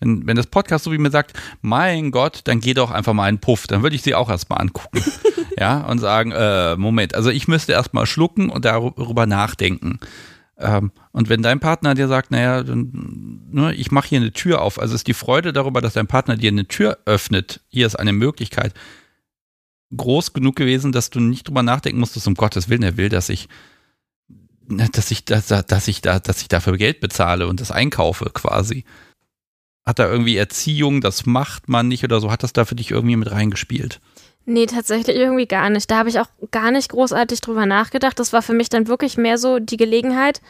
wenn, 0.00 0.26
wenn 0.26 0.36
das 0.36 0.48
Podcast 0.48 0.84
so 0.84 0.90
wie 0.90 0.98
mir 0.98 1.12
sagt, 1.12 1.38
mein 1.60 2.10
Gott, 2.10 2.40
dann 2.44 2.58
geh 2.58 2.74
doch 2.74 2.90
einfach 2.90 3.12
mal 3.12 3.24
einen 3.24 3.38
Puff, 3.38 3.68
dann 3.68 3.84
würde 3.84 3.94
ich 3.94 4.02
sie 4.02 4.16
auch 4.16 4.28
erstmal 4.28 4.60
angucken. 4.60 5.00
ja, 5.56 5.82
und 5.82 6.00
sagen, 6.00 6.32
äh, 6.32 6.74
Moment, 6.74 7.14
also 7.14 7.30
ich 7.30 7.46
müsste 7.46 7.72
erstmal 7.72 8.06
schlucken 8.06 8.50
und 8.50 8.64
darüber 8.64 9.26
nachdenken. 9.26 10.00
Ähm, 10.60 10.92
und 11.12 11.28
wenn 11.28 11.42
dein 11.42 11.58
Partner 11.58 11.94
dir 11.94 12.06
sagt, 12.06 12.30
naja, 12.30 12.62
ne, 12.64 13.74
ich 13.74 13.90
mache 13.90 14.08
hier 14.08 14.20
eine 14.20 14.32
Tür 14.32 14.60
auf, 14.62 14.78
also 14.78 14.94
ist 14.94 15.06
die 15.06 15.14
Freude 15.14 15.52
darüber, 15.52 15.80
dass 15.80 15.94
dein 15.94 16.06
Partner 16.06 16.36
dir 16.36 16.50
eine 16.50 16.66
Tür 16.66 16.98
öffnet, 17.06 17.60
hier 17.68 17.86
ist 17.86 17.96
eine 17.96 18.12
Möglichkeit, 18.12 18.74
groß 19.96 20.32
genug 20.34 20.56
gewesen, 20.56 20.92
dass 20.92 21.10
du 21.10 21.18
nicht 21.18 21.48
drüber 21.48 21.62
nachdenken 21.62 21.98
musstest, 21.98 22.28
um 22.28 22.34
Gottes 22.34 22.68
Willen, 22.68 22.82
er 22.82 22.96
will, 22.96 23.08
dass 23.08 23.30
ich, 23.30 23.48
ne, 24.68 24.88
dass 24.92 25.10
ich, 25.10 25.24
dass, 25.24 25.46
dass 25.46 25.88
ich 25.88 26.02
da, 26.02 26.20
dass 26.20 26.42
ich 26.42 26.48
dafür 26.48 26.76
Geld 26.76 27.00
bezahle 27.00 27.48
und 27.48 27.60
das 27.60 27.70
einkaufe 27.70 28.26
quasi. 28.26 28.84
Hat 29.86 29.98
da 29.98 30.08
irgendwie 30.08 30.36
Erziehung, 30.36 31.00
das 31.00 31.24
macht 31.24 31.68
man 31.70 31.88
nicht 31.88 32.04
oder 32.04 32.20
so, 32.20 32.30
hat 32.30 32.42
das 32.42 32.52
da 32.52 32.66
für 32.66 32.76
dich 32.76 32.90
irgendwie 32.90 33.16
mit 33.16 33.30
reingespielt? 33.30 34.00
Nee, 34.46 34.66
tatsächlich 34.66 35.16
irgendwie 35.16 35.46
gar 35.46 35.70
nicht. 35.70 35.90
Da 35.90 35.98
habe 35.98 36.08
ich 36.08 36.18
auch 36.18 36.28
gar 36.50 36.70
nicht 36.70 36.90
großartig 36.90 37.40
drüber 37.40 37.66
nachgedacht. 37.66 38.18
Das 38.18 38.32
war 38.32 38.42
für 38.42 38.54
mich 38.54 38.68
dann 38.68 38.88
wirklich 38.88 39.16
mehr 39.16 39.38
so 39.38 39.58
die 39.58 39.76
Gelegenheit, 39.76 40.40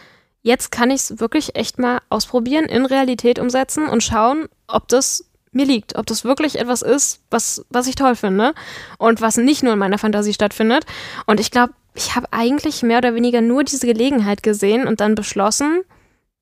jetzt 0.42 0.72
kann 0.72 0.90
ich 0.90 1.03
es 1.03 1.20
wirklich 1.20 1.57
echt 1.57 1.79
mal 1.79 2.00
ausprobieren, 2.09 2.64
in 2.64 2.87
Realität 2.87 3.38
umsetzen 3.38 3.87
und 3.87 4.03
schauen, 4.03 4.48
ob 4.66 4.88
das 4.88 5.26
mir 5.53 5.66
liegt, 5.66 5.96
ob 5.96 6.07
das 6.07 6.24
wirklich 6.24 6.59
etwas 6.59 6.83
ist, 6.83 7.20
was, 7.31 7.66
was 7.68 7.88
ich 7.88 7.96
toll 7.96 8.14
finde 8.14 8.55
und 8.98 9.20
was 9.20 9.37
nicht 9.37 9.62
nur 9.62 9.72
in 9.72 9.79
meiner 9.79 9.98
Fantasie 9.98 10.33
stattfindet. 10.33 10.87
Und 11.26 11.40
ich 11.40 11.50
glaube, 11.50 11.74
ich 11.94 12.14
habe 12.14 12.29
eigentlich 12.31 12.83
mehr 12.83 12.98
oder 12.98 13.14
weniger 13.14 13.40
nur 13.40 13.64
diese 13.64 13.87
Gelegenheit 13.87 14.42
gesehen 14.42 14.87
und 14.87 15.00
dann 15.00 15.16
beschlossen, 15.16 15.83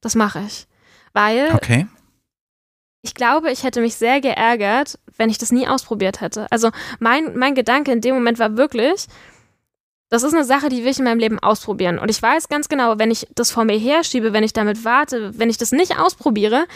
das 0.02 0.14
mache 0.14 0.42
ich. 0.46 0.66
Weil 1.14 1.54
okay 1.54 1.86
ich 3.02 3.14
glaube, 3.14 3.50
ich 3.50 3.62
hätte 3.62 3.80
mich 3.80 3.96
sehr 3.96 4.20
geärgert, 4.20 4.98
wenn 5.16 5.30
ich 5.30 5.38
das 5.38 5.52
nie 5.52 5.68
ausprobiert 5.68 6.20
hätte. 6.20 6.46
Also 6.50 6.70
mein, 6.98 7.36
mein 7.36 7.54
Gedanke 7.54 7.92
in 7.92 8.00
dem 8.00 8.14
Moment 8.14 8.38
war 8.38 8.56
wirklich, 8.56 9.06
das 10.08 10.22
ist 10.22 10.34
eine 10.34 10.44
Sache, 10.44 10.68
die 10.68 10.84
will 10.84 10.90
ich 10.90 10.98
in 10.98 11.04
meinem 11.04 11.18
Leben 11.18 11.38
ausprobieren. 11.38 11.98
Und 11.98 12.10
ich 12.10 12.20
weiß 12.20 12.48
ganz 12.48 12.68
genau, 12.68 12.98
wenn 12.98 13.10
ich 13.10 13.28
das 13.34 13.50
vor 13.50 13.64
mir 13.64 13.78
herschiebe, 13.78 14.32
wenn 14.32 14.44
ich 14.44 14.52
damit 14.52 14.84
warte, 14.84 15.38
wenn 15.38 15.50
ich 15.50 15.58
das 15.58 15.72
nicht 15.72 15.98
ausprobiere, 15.98 16.66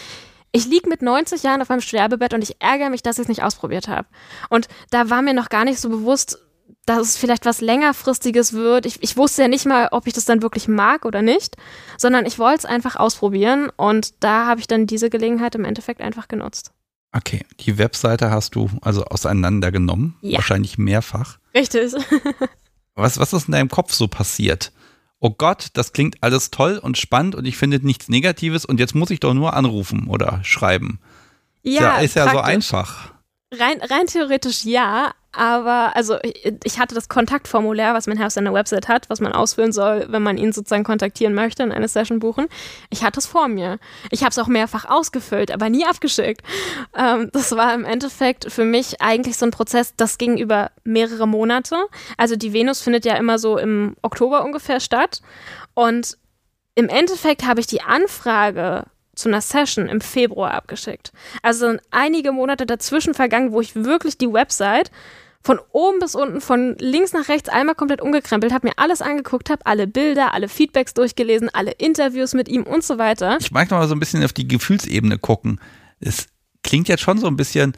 ich 0.53 0.67
liege 0.67 0.89
mit 0.89 1.01
90 1.01 1.43
Jahren 1.43 1.63
auf 1.63 1.71
meinem 1.71 1.81
Sterbebett 1.81 2.35
und 2.35 2.43
ich 2.43 2.61
ärgere 2.61 2.91
mich, 2.91 3.03
dass 3.03 3.17
ich 3.17 3.23
es 3.23 3.29
nicht 3.29 3.43
ausprobiert 3.43 3.89
habe. 3.89 4.07
Und 4.51 4.69
da 4.91 5.09
war 5.09 5.23
mir 5.23 5.33
noch 5.33 5.49
gar 5.49 5.65
nicht 5.65 5.81
so 5.81 5.89
bewusst, 5.89 6.39
dass 6.87 7.01
es 7.01 7.17
vielleicht 7.17 7.47
was 7.47 7.61
längerfristiges 7.61 8.55
wird. 8.55 8.87
Ich, 8.87 9.03
ich 9.03 9.17
wusste 9.17 9.43
ja 9.43 9.49
nicht 9.49 9.67
mal, 9.67 9.89
ob 9.93 10.07
ich 10.07 10.13
das 10.13 10.25
dann 10.25 10.43
wirklich 10.43 10.69
mag 10.69 11.05
oder 11.05 11.23
nicht, 11.23 11.57
sondern 11.97 12.27
ich 12.27 12.39
wollte 12.39 12.61
es 12.61 12.65
einfach 12.65 12.97
ausprobieren 12.97 13.71
und 13.77 14.15
da 14.21 14.47
habe 14.47 14.61
ich 14.61 14.67
dann 14.67 14.87
diese 14.87 15.11
Gelegenheit 15.11 15.55
im 15.55 15.65
Endeffekt 15.65 16.01
einfach 16.01 16.29
genutzt. 16.29 16.73
Okay, 17.13 17.45
die 17.61 17.79
Webseite 17.79 18.31
hast 18.31 18.55
du 18.55 18.71
also 18.81 19.05
auseinandergenommen, 19.05 20.17
ja. 20.23 20.39
wahrscheinlich 20.39 20.79
mehrfach. 20.79 21.39
Richtig. 21.55 21.93
was, 22.95 23.19
was 23.19 23.33
ist 23.33 23.47
in 23.47 23.53
deinem 23.53 23.69
Kopf 23.69 23.93
so 23.93 24.09
passiert? 24.09 24.73
Oh 25.21 25.31
Gott, 25.31 25.69
das 25.75 25.93
klingt 25.93 26.17
alles 26.23 26.51
toll 26.51 26.79
und 26.79 26.99
spannend 26.99 27.37
und 27.37 27.45
ich 27.45 27.57
finde 27.57 27.85
nichts 27.85 28.09
Negatives 28.09 28.65
und 28.65 28.81
jetzt 28.81 28.95
muss 28.95 29.11
ich 29.11 29.21
doch 29.21 29.35
nur 29.35 29.55
anrufen 29.55 30.09
oder 30.09 30.41
schreiben. 30.43 30.99
Ja, 31.63 31.99
ist 31.99 32.17
ja, 32.17 32.25
ist 32.25 32.27
ja 32.27 32.33
so 32.33 32.41
einfach. 32.41 33.13
Rein, 33.53 33.81
rein 33.83 34.07
theoretisch 34.07 34.65
ja, 34.65 35.13
aber 35.33 35.97
also 35.97 36.19
ich 36.63 36.79
hatte 36.79 36.95
das 36.95 37.09
Kontaktformular, 37.09 37.95
was 37.95 38.07
mein 38.07 38.19
Herr 38.19 38.27
auf 38.27 38.33
seiner 38.33 38.53
Website 38.53 38.89
hat, 38.89 39.09
was 39.09 39.21
man 39.21 39.33
ausfüllen 39.33 39.73
soll, 39.73 40.07
wenn 40.09 40.23
man 40.23 40.37
ihn 40.37 40.53
sozusagen 40.53 40.85
kontaktieren 40.85 41.33
möchte 41.33 41.63
und 41.63 41.73
eine 41.73 41.89
Session 41.89 42.19
buchen. 42.19 42.49
Ich 42.91 43.03
hatte 43.03 43.19
es 43.19 43.27
vor 43.27 43.49
mir. 43.49 43.79
Ich 44.11 44.21
habe 44.21 44.31
es 44.31 44.39
auch 44.39 44.47
mehrfach 44.47 44.85
ausgefüllt, 44.85 45.51
aber 45.51 45.71
nie 45.71 45.87
abgeschickt. 45.87 46.43
Ähm, 46.95 47.31
das 47.33 47.53
war 47.57 47.73
im 47.73 47.87
Endeffekt 47.87 48.53
für 48.53 48.65
mich 48.65 49.01
eigentlich 49.01 49.39
so 49.39 49.47
ein 49.47 49.53
Prozess, 49.53 49.95
das 49.97 50.19
ging 50.19 50.37
über 50.37 50.71
mehrere 50.85 51.27
Monate. 51.27 51.77
Also 52.19 52.37
die 52.37 52.53
Venus 52.53 52.83
findet 52.83 53.07
ja 53.07 53.15
immer 53.17 53.39
so 53.39 53.57
im 53.57 53.97
Oktober 54.03 54.45
ungefähr 54.45 54.81
statt. 54.81 55.23
Und 55.73 56.19
im 56.75 56.91
Endeffekt 56.91 57.47
habe 57.47 57.61
ich 57.61 57.67
die 57.67 57.81
Anfrage 57.81 58.85
zu 59.15 59.29
einer 59.29 59.41
Session 59.41 59.89
im 59.89 60.01
Februar 60.01 60.55
abgeschickt. 60.55 61.13
Also 61.43 61.69
sind 61.69 61.83
einige 61.91 62.33
Monate 62.33 62.67
dazwischen 62.67 63.15
vergangen, 63.15 63.53
wo 63.53 63.61
ich 63.61 63.75
wirklich 63.75 64.17
die 64.17 64.33
Website 64.33 64.91
von 65.43 65.59
oben 65.73 65.99
bis 65.99 66.15
unten, 66.15 66.41
von 66.41 66.77
links 66.79 67.13
nach 67.13 67.29
rechts 67.29 67.49
einmal 67.49 67.75
komplett 67.75 68.01
umgekrempelt, 68.01 68.53
habe 68.53 68.69
mir 68.69 68.75
alles 68.77 69.03
angeguckt, 69.03 69.51
habe 69.51 69.67
alle 69.67 69.87
Bilder, 69.87 70.35
alle 70.35 70.49
Feedbacks 70.49 70.95
durchgelesen, 70.95 71.51
alle 71.53 71.73
Interviews 71.73 72.35
mit 72.35 72.49
ihm 72.49 72.63
und 72.63 72.85
so 72.85 72.99
weiter. 72.99 73.39
Ich 73.41 73.51
mag 73.51 73.71
noch 73.71 73.79
mal 73.79 73.89
so 73.89 73.95
ein 73.95 74.01
bisschen 74.01 74.25
auf 74.25 74.33
die 74.33 74.47
Gefühlsebene 74.47 75.19
gucken. 75.19 75.61
Es 76.01 76.29
klingt 76.63 76.89
jetzt 76.89 77.03
schon 77.03 77.19
so 77.19 77.27
ein 77.27 77.37
bisschen, 77.37 77.73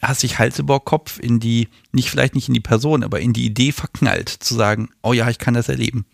hast 0.00 0.22
dich 0.22 0.38
Hals 0.38 0.58
über 0.58 0.80
Kopf 0.80 1.18
in 1.18 1.40
die, 1.40 1.68
nicht 1.92 2.10
vielleicht 2.10 2.34
nicht 2.34 2.48
in 2.48 2.54
die 2.54 2.60
Person, 2.60 3.02
aber 3.02 3.20
in 3.20 3.32
die 3.32 3.46
Idee 3.46 3.72
verknallt, 3.72 4.28
zu 4.28 4.54
sagen, 4.54 4.90
oh 5.02 5.12
ja, 5.12 5.28
ich 5.28 5.38
kann 5.38 5.54
das 5.54 5.68
erleben. 5.68 6.06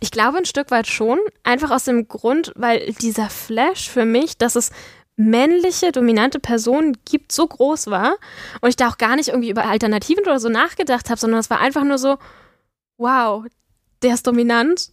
Ich 0.00 0.10
glaube 0.10 0.38
ein 0.38 0.44
Stück 0.44 0.70
weit 0.70 0.86
schon, 0.86 1.18
einfach 1.42 1.70
aus 1.70 1.84
dem 1.84 2.08
Grund, 2.08 2.52
weil 2.54 2.92
dieser 3.00 3.28
Flash 3.28 3.88
für 3.88 4.04
mich, 4.04 4.38
dass 4.38 4.56
es 4.56 4.70
männliche, 5.16 5.92
dominante 5.92 6.40
Personen 6.40 6.96
gibt, 7.04 7.32
so 7.32 7.46
groß 7.46 7.88
war 7.88 8.16
und 8.60 8.68
ich 8.68 8.76
da 8.76 8.88
auch 8.88 8.98
gar 8.98 9.16
nicht 9.16 9.28
irgendwie 9.28 9.50
über 9.50 9.64
Alternativen 9.64 10.24
oder 10.24 10.40
so 10.40 10.48
nachgedacht 10.48 11.08
habe, 11.08 11.20
sondern 11.20 11.40
es 11.40 11.50
war 11.50 11.60
einfach 11.60 11.84
nur 11.84 11.98
so, 11.98 12.18
wow, 12.96 13.44
der 14.02 14.14
ist 14.14 14.26
dominant 14.26 14.90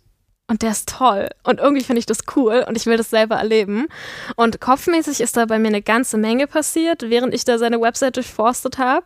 und 0.47 0.61
der 0.61 0.72
ist 0.72 0.89
toll 0.89 1.30
und 1.43 1.59
irgendwie 1.59 1.84
finde 1.84 1.99
ich 1.99 2.05
das 2.05 2.19
cool 2.36 2.65
und 2.67 2.78
ich 2.78 2.86
will 2.86 2.97
das 2.97 3.09
selber 3.09 3.36
erleben. 3.36 3.88
Und 4.36 4.61
kopfmäßig 4.61 5.22
ist 5.22 5.38
da 5.38 5.45
bei 5.45 5.57
mir 5.57 5.69
eine 5.69 5.82
ganze 5.82 6.17
Menge 6.17 6.45
passiert, 6.45 7.03
während 7.09 7.34
ich 7.34 7.45
da 7.45 7.57
seine 7.57 7.82
Website 7.82 8.17
durchforstet 8.17 8.78
habe. 8.78 9.05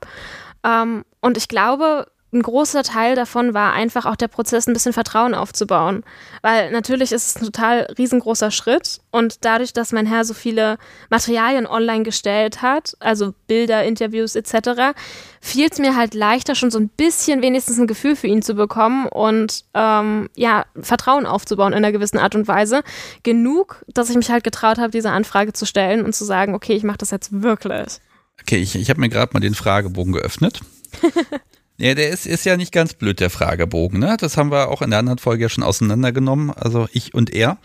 Ähm, 0.65 1.05
und 1.21 1.37
ich 1.37 1.47
glaube, 1.47 2.07
ein 2.35 2.41
großer 2.41 2.83
Teil 2.83 3.15
davon 3.15 3.53
war 3.53 3.73
einfach 3.73 4.05
auch 4.05 4.15
der 4.15 4.27
Prozess, 4.27 4.67
ein 4.67 4.73
bisschen 4.73 4.93
Vertrauen 4.93 5.33
aufzubauen. 5.33 6.03
Weil 6.41 6.71
natürlich 6.71 7.11
ist 7.11 7.27
es 7.27 7.35
ein 7.37 7.45
total 7.45 7.87
riesengroßer 7.97 8.51
Schritt 8.51 8.99
und 9.09 9.45
dadurch, 9.45 9.73
dass 9.73 9.93
mein 9.93 10.05
Herr 10.05 10.25
so 10.25 10.33
viele 10.33 10.77
Materialien 11.09 11.65
online 11.65 12.03
gestellt 12.03 12.61
hat, 12.61 12.95
also 12.99 13.33
Bilder, 13.47 13.83
Interviews 13.83 14.35
etc., 14.35 14.93
fiel 15.39 15.67
es 15.71 15.79
mir 15.79 15.95
halt 15.95 16.13
leichter, 16.13 16.55
schon 16.55 16.71
so 16.71 16.79
ein 16.79 16.89
bisschen 16.89 17.41
wenigstens 17.41 17.79
ein 17.79 17.87
Gefühl 17.87 18.15
für 18.15 18.27
ihn 18.27 18.41
zu 18.41 18.55
bekommen 18.55 19.07
und 19.07 19.63
ähm, 19.73 20.29
ja, 20.35 20.65
Vertrauen 20.79 21.25
aufzubauen 21.25 21.71
in 21.71 21.77
einer 21.77 21.91
gewissen 21.91 22.17
Art 22.17 22.35
und 22.35 22.47
Weise. 22.47 22.83
Genug, 23.23 23.85
dass 23.87 24.09
ich 24.09 24.17
mich 24.17 24.29
halt 24.29 24.43
getraut 24.43 24.77
habe, 24.77 24.91
diese 24.91 25.11
Anfrage 25.11 25.53
zu 25.53 25.65
stellen 25.65 26.03
und 26.03 26.13
zu 26.13 26.25
sagen, 26.25 26.53
okay, 26.53 26.73
ich 26.73 26.83
mache 26.83 26.97
das 26.97 27.11
jetzt 27.11 27.41
wirklich. 27.43 27.99
Okay, 28.41 28.57
ich, 28.57 28.75
ich 28.75 28.89
habe 28.89 28.99
mir 28.99 29.09
gerade 29.09 29.33
mal 29.33 29.39
den 29.39 29.55
Fragebogen 29.55 30.11
geöffnet. 30.13 30.59
Ja, 31.77 31.93
der 31.93 32.09
ist, 32.09 32.25
ist 32.25 32.45
ja 32.45 32.55
nicht 32.55 32.71
ganz 32.71 32.93
blöd, 32.93 33.19
der 33.19 33.29
Fragebogen. 33.29 33.99
Ne? 33.99 34.15
Das 34.17 34.37
haben 34.37 34.49
wir 34.49 34.69
auch 34.69 34.81
in 34.81 34.91
der 34.91 34.99
anderen 34.99 35.19
Folge 35.19 35.43
ja 35.43 35.49
schon 35.49 35.63
auseinandergenommen, 35.63 36.51
also 36.51 36.87
ich 36.93 37.13
und 37.13 37.33
er. 37.33 37.57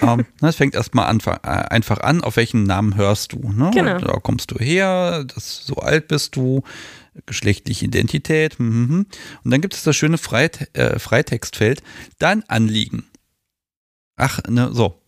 ähm, 0.00 0.26
das 0.40 0.56
fängt 0.56 0.74
erstmal 0.74 1.12
äh, 1.12 1.38
einfach 1.40 1.98
an, 1.98 2.22
auf 2.22 2.36
welchen 2.36 2.64
Namen 2.64 2.94
hörst 2.96 3.32
du. 3.32 3.50
Ne? 3.50 3.70
Genau. 3.74 3.98
Da 3.98 4.12
kommst 4.20 4.52
du 4.52 4.58
her, 4.58 5.24
das, 5.24 5.66
so 5.66 5.74
alt 5.76 6.06
bist 6.06 6.36
du, 6.36 6.62
geschlechtliche 7.26 7.86
Identität. 7.86 8.60
Mhm. 8.60 9.06
Und 9.42 9.50
dann 9.50 9.60
gibt 9.60 9.74
es 9.74 9.82
das 9.82 9.96
schöne 9.96 10.18
Freit 10.18 10.70
äh, 10.76 11.00
Freitextfeld, 11.00 11.82
dein 12.18 12.48
Anliegen. 12.48 13.06
Ach, 14.16 14.40
ne, 14.48 14.70
so. 14.72 15.00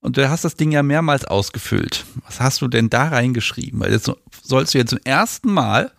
Und 0.00 0.16
du 0.16 0.28
hast 0.28 0.44
das 0.44 0.54
Ding 0.54 0.72
ja 0.72 0.82
mehrmals 0.82 1.24
ausgefüllt. 1.24 2.04
Was 2.26 2.40
hast 2.40 2.60
du 2.62 2.68
denn 2.68 2.90
da 2.90 3.08
reingeschrieben? 3.08 3.80
Weil 3.80 3.92
jetzt 3.92 4.10
sollst 4.42 4.74
du 4.74 4.78
jetzt 4.78 4.90
zum 4.90 5.00
ersten 5.04 5.52
Mal 5.52 5.92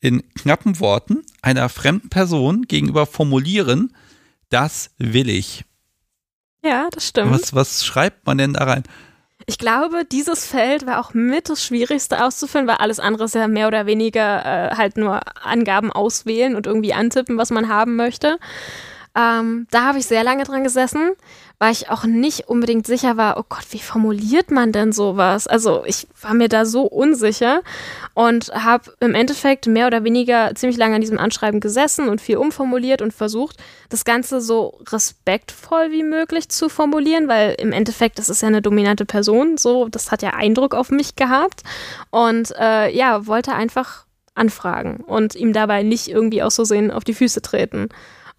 in 0.00 0.22
knappen 0.34 0.80
Worten 0.80 1.24
einer 1.42 1.68
fremden 1.68 2.08
Person 2.08 2.62
gegenüber 2.62 3.06
formulieren, 3.06 3.94
das 4.48 4.90
will 4.98 5.28
ich. 5.28 5.64
Ja, 6.64 6.88
das 6.90 7.08
stimmt. 7.08 7.30
Was, 7.30 7.54
was 7.54 7.84
schreibt 7.84 8.26
man 8.26 8.38
denn 8.38 8.54
da 8.54 8.64
rein? 8.64 8.84
Ich 9.46 9.58
glaube, 9.58 10.04
dieses 10.04 10.46
Feld 10.46 10.86
war 10.86 11.00
auch 11.00 11.14
mit 11.14 11.48
das 11.48 11.64
Schwierigste 11.64 12.24
auszufüllen, 12.24 12.66
weil 12.66 12.76
alles 12.76 13.00
andere 13.00 13.24
ist 13.24 13.34
ja 13.34 13.48
mehr 13.48 13.68
oder 13.68 13.86
weniger 13.86 14.44
äh, 14.44 14.76
halt 14.76 14.96
nur 14.96 15.20
Angaben 15.42 15.90
auswählen 15.90 16.54
und 16.54 16.66
irgendwie 16.66 16.92
antippen, 16.92 17.38
was 17.38 17.50
man 17.50 17.68
haben 17.68 17.96
möchte. 17.96 18.38
Ähm, 19.16 19.66
da 19.70 19.86
habe 19.86 19.98
ich 19.98 20.06
sehr 20.06 20.22
lange 20.22 20.44
dran 20.44 20.62
gesessen, 20.62 21.12
weil 21.60 21.72
ich 21.72 21.90
auch 21.90 22.04
nicht 22.04 22.48
unbedingt 22.48 22.86
sicher 22.86 23.18
war, 23.18 23.36
oh 23.38 23.44
Gott, 23.46 23.66
wie 23.68 23.80
formuliert 23.80 24.50
man 24.50 24.72
denn 24.72 24.92
sowas? 24.92 25.46
Also 25.46 25.84
ich 25.84 26.08
war 26.22 26.32
mir 26.32 26.48
da 26.48 26.64
so 26.64 26.84
unsicher 26.84 27.60
und 28.14 28.48
habe 28.54 28.94
im 29.00 29.14
Endeffekt 29.14 29.66
mehr 29.66 29.86
oder 29.86 30.02
weniger 30.02 30.54
ziemlich 30.54 30.78
lange 30.78 30.94
an 30.94 31.02
diesem 31.02 31.18
Anschreiben 31.18 31.60
gesessen 31.60 32.08
und 32.08 32.22
viel 32.22 32.38
umformuliert 32.38 33.02
und 33.02 33.12
versucht, 33.12 33.58
das 33.90 34.06
Ganze 34.06 34.40
so 34.40 34.80
respektvoll 34.88 35.90
wie 35.90 36.02
möglich 36.02 36.48
zu 36.48 36.70
formulieren, 36.70 37.28
weil 37.28 37.54
im 37.58 37.72
Endeffekt, 37.72 38.18
das 38.18 38.30
ist 38.30 38.40
ja 38.40 38.48
eine 38.48 38.62
dominante 38.62 39.04
Person, 39.04 39.58
so, 39.58 39.88
das 39.88 40.10
hat 40.10 40.22
ja 40.22 40.30
Eindruck 40.30 40.74
auf 40.74 40.90
mich 40.90 41.14
gehabt 41.14 41.62
und 42.08 42.54
äh, 42.58 42.90
ja, 42.90 43.26
wollte 43.26 43.52
einfach 43.52 44.06
anfragen 44.34 45.04
und 45.06 45.34
ihm 45.34 45.52
dabei 45.52 45.82
nicht 45.82 46.08
irgendwie 46.08 46.42
aus 46.42 46.54
Versehen 46.54 46.90
auf 46.90 47.04
die 47.04 47.12
Füße 47.12 47.42
treten 47.42 47.90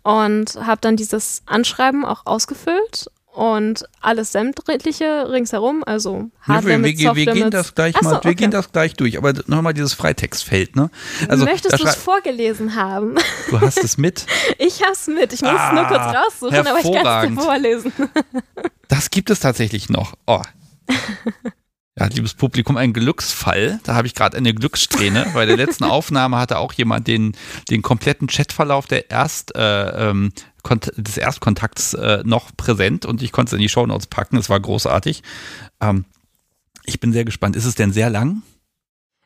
und 0.04 0.56
habe 0.56 0.82
dann 0.82 0.96
dieses 0.96 1.44
Anschreiben 1.46 2.06
auch 2.06 2.26
ausgefüllt 2.26 3.08
und 3.34 3.86
alles 4.02 4.34
sämtliche 4.34 5.30
ringsherum, 5.30 5.84
also 5.86 6.30
Hardware 6.42 6.84
wir, 6.84 6.98
wir, 6.98 7.16
wir 7.16 7.34
gehen 7.34 7.50
das 7.50 7.74
gleich 7.74 8.00
mal, 8.02 8.16
so, 8.16 8.24
wir 8.24 8.36
gehen 8.36 8.52
das 8.52 8.72
gleich 8.72 8.94
durch, 8.94 9.18
aber 9.18 9.34
nochmal 9.48 9.74
dieses 9.74 9.94
Freitextfeld, 9.94 10.76
ne? 10.76 10.90
Also 11.30 11.46
Möchtest 11.46 11.80
du 11.80 11.86
es 11.86 11.96
vorgelesen 11.96 12.76
haben? 12.76 13.16
Du 13.50 13.60
hast 13.60 13.84
es 13.84 13.98
mit? 13.98 14.26
ich 14.58 14.82
hab's 14.82 15.08
mit, 15.08 15.34
ich 15.34 15.42
muss 15.42 15.52
ah, 15.52 15.70
es 15.70 15.74
nur 15.74 15.86
kurz 15.86 16.02
raussuchen, 16.02 16.68
aber 16.68 16.80
ich 16.80 17.04
kann 17.04 17.38
es 17.38 17.44
vorlesen. 17.44 17.94
das 18.88 19.10
gibt 19.10 19.30
es 19.30 19.40
tatsächlich 19.40 19.90
noch. 19.90 20.14
Oh. 20.28 20.42
Ja, 22.00 22.06
liebes 22.06 22.36
Publikum, 22.36 22.78
ein 22.78 22.94
Glücksfall. 22.94 23.82
Da 23.84 23.96
habe 23.96 24.08
ich 24.08 24.16
gerade 24.16 24.38
eine 24.38 24.54
Glückssträhne. 24.54 25.32
Bei 25.34 25.46
der 25.46 25.58
letzten 25.58 25.84
Aufnahme 25.84 26.38
hatte 26.38 26.58
auch 26.58 26.72
jemand 26.74 27.08
den, 27.08 27.34
den 27.70 27.82
kompletten 27.82 28.28
Chatverlauf 28.28 28.88
der 28.88 29.12
Erst, 29.12 29.56
äh, 29.56 30.10
ähm, 30.10 30.32
des 30.96 31.18
Erstkontakts 31.18 31.94
äh, 31.96 32.22
noch 32.24 32.56
präsent 32.56 33.06
und 33.06 33.22
ich 33.22 33.32
konnte 33.32 33.50
es 33.50 33.54
in 33.54 33.60
die 33.60 33.68
Shownotes 33.68 34.08
packen. 34.08 34.38
Es 34.38 34.50
war 34.50 34.60
großartig. 34.60 35.22
Ähm, 35.82 36.06
ich 36.86 37.00
bin 37.00 37.12
sehr 37.12 37.26
gespannt. 37.26 37.56
Ist 37.58 37.66
es 37.66 37.76
denn 37.76 37.92
sehr 37.92 38.10
lang? 38.10 38.42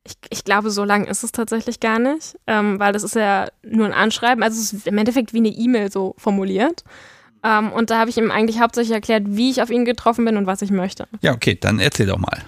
Ich, 0.04 0.16
ich 0.30 0.44
glaube, 0.44 0.72
so 0.72 0.84
lang 0.84 1.06
ist 1.06 1.24
es 1.24 1.32
tatsächlich 1.32 1.80
gar 1.80 2.00
nicht, 2.00 2.38
ähm, 2.48 2.80
weil 2.80 2.94
das 2.94 3.04
ist 3.04 3.16
ja 3.16 3.48
nur 3.64 3.86
ein 3.86 3.94
Anschreiben. 3.94 4.44
Also 4.44 4.60
es 4.60 4.74
ist 4.74 4.88
im 4.88 4.98
Endeffekt 4.98 5.34
wie 5.34 5.40
eine 5.40 5.50
E-Mail 5.50 5.92
so 5.92 6.16
formuliert. 6.18 6.84
Um, 7.44 7.52
ähm, 7.52 7.72
und 7.74 7.92
da 7.92 8.00
habe 8.00 8.10
ich 8.10 8.18
ihm 8.18 8.32
eigentlich 8.32 8.60
hauptsächlich 8.60 8.96
erklärt, 8.96 9.24
wie 9.28 9.52
ich 9.52 9.62
auf 9.62 9.70
ihn 9.70 9.86
getroffen 9.86 10.26
bin 10.26 10.36
und 10.36 10.48
was 10.48 10.64
ich 10.64 10.72
möchte. 10.72 11.08
Ja, 11.22 11.34
okay, 11.34 11.56
dann 11.60 11.80
erzähl 11.80 12.08
doch 12.08 12.18
mal. 12.18 12.42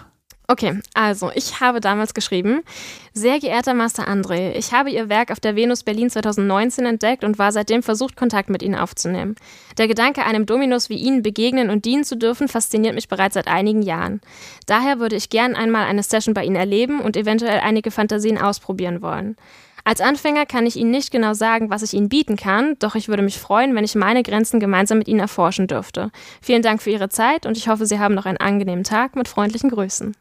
Okay, 0.50 0.80
also 0.94 1.30
ich 1.36 1.60
habe 1.60 1.82
damals 1.82 2.14
geschrieben, 2.14 2.62
sehr 3.14 3.38
geehrter 3.38 3.74
Master 3.74 4.08
André, 4.08 4.54
ich 4.54 4.72
habe 4.72 4.90
Ihr 4.90 5.10
Werk 5.10 5.30
auf 5.30 5.42
der 5.42 5.58
Venus 5.58 5.84
Berlin 5.84 6.10
2019 6.10 6.86
entdeckt 6.86 7.26
und 7.26 7.38
war 7.38 7.52
seitdem 7.52 7.84
versucht, 7.84 8.16
Kontakt 8.16 8.50
mit 8.50 8.64
Ihnen 8.64 8.76
aufzunehmen. 8.76 9.36
Der 9.78 9.90
Gedanke, 9.90 10.24
einem 10.24 10.46
Dominus 10.46 10.88
wie 10.88 10.96
Ihnen 10.96 11.22
begegnen 11.22 11.70
und 11.70 11.84
dienen 11.84 12.06
zu 12.06 12.16
dürfen, 12.16 12.48
fasziniert 12.48 12.96
mich 12.96 13.10
bereits 13.10 13.34
seit 13.34 13.50
einigen 13.50 13.82
Jahren. 13.82 14.22
Daher 14.68 15.00
würde 15.00 15.18
ich 15.18 15.30
gern 15.30 15.54
einmal 15.54 15.86
eine 15.86 16.02
Session 16.02 16.34
bei 16.34 16.46
Ihnen 16.46 16.56
erleben 16.56 17.02
und 17.02 17.18
eventuell 17.18 17.60
einige 17.60 17.92
Fantasien 17.92 18.38
ausprobieren 18.38 19.02
wollen. 19.02 19.36
Als 19.84 20.00
Anfänger 20.00 20.46
kann 20.46 20.66
ich 20.66 20.78
Ihnen 20.78 20.92
nicht 20.92 21.12
genau 21.12 21.34
sagen, 21.34 21.70
was 21.70 21.82
ich 21.82 21.94
Ihnen 21.94 22.08
bieten 22.08 22.38
kann, 22.38 22.78
doch 22.80 22.96
ich 22.96 23.10
würde 23.10 23.22
mich 23.22 23.38
freuen, 23.38 23.76
wenn 23.76 23.84
ich 23.84 23.96
meine 23.96 24.24
Grenzen 24.24 24.62
gemeinsam 24.62 25.00
mit 25.00 25.10
Ihnen 25.10 25.20
erforschen 25.20 25.68
dürfte. 25.68 26.10
Vielen 26.42 26.62
Dank 26.62 26.82
für 26.82 26.92
Ihre 26.92 27.10
Zeit 27.10 27.46
und 27.46 27.58
ich 27.58 27.68
hoffe, 27.68 27.86
Sie 27.86 28.00
haben 28.00 28.16
noch 28.16 28.26
einen 28.26 28.38
angenehmen 28.38 28.86
Tag 28.86 29.18
mit 29.18 29.28
freundlichen 29.28 29.70
Grüßen. 29.70 30.16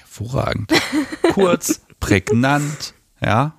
Hervorragend. 0.00 0.72
Kurz, 1.32 1.82
prägnant, 2.00 2.94
ja. 3.20 3.54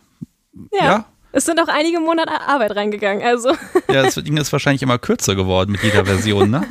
ja. 0.71 0.85
ja. 0.85 1.05
Es 1.31 1.45
sind 1.45 1.59
auch 1.59 1.67
einige 1.67 1.99
Monate 1.99 2.41
Arbeit 2.41 2.75
reingegangen, 2.75 3.23
also. 3.23 3.49
Ja, 3.89 4.03
das 4.03 4.15
Ding 4.15 4.35
ist 4.37 4.51
wahrscheinlich 4.51 4.81
immer 4.81 4.97
kürzer 4.97 5.35
geworden 5.35 5.71
mit 5.71 5.83
jeder 5.83 6.05
Version, 6.05 6.49
ne? 6.49 6.67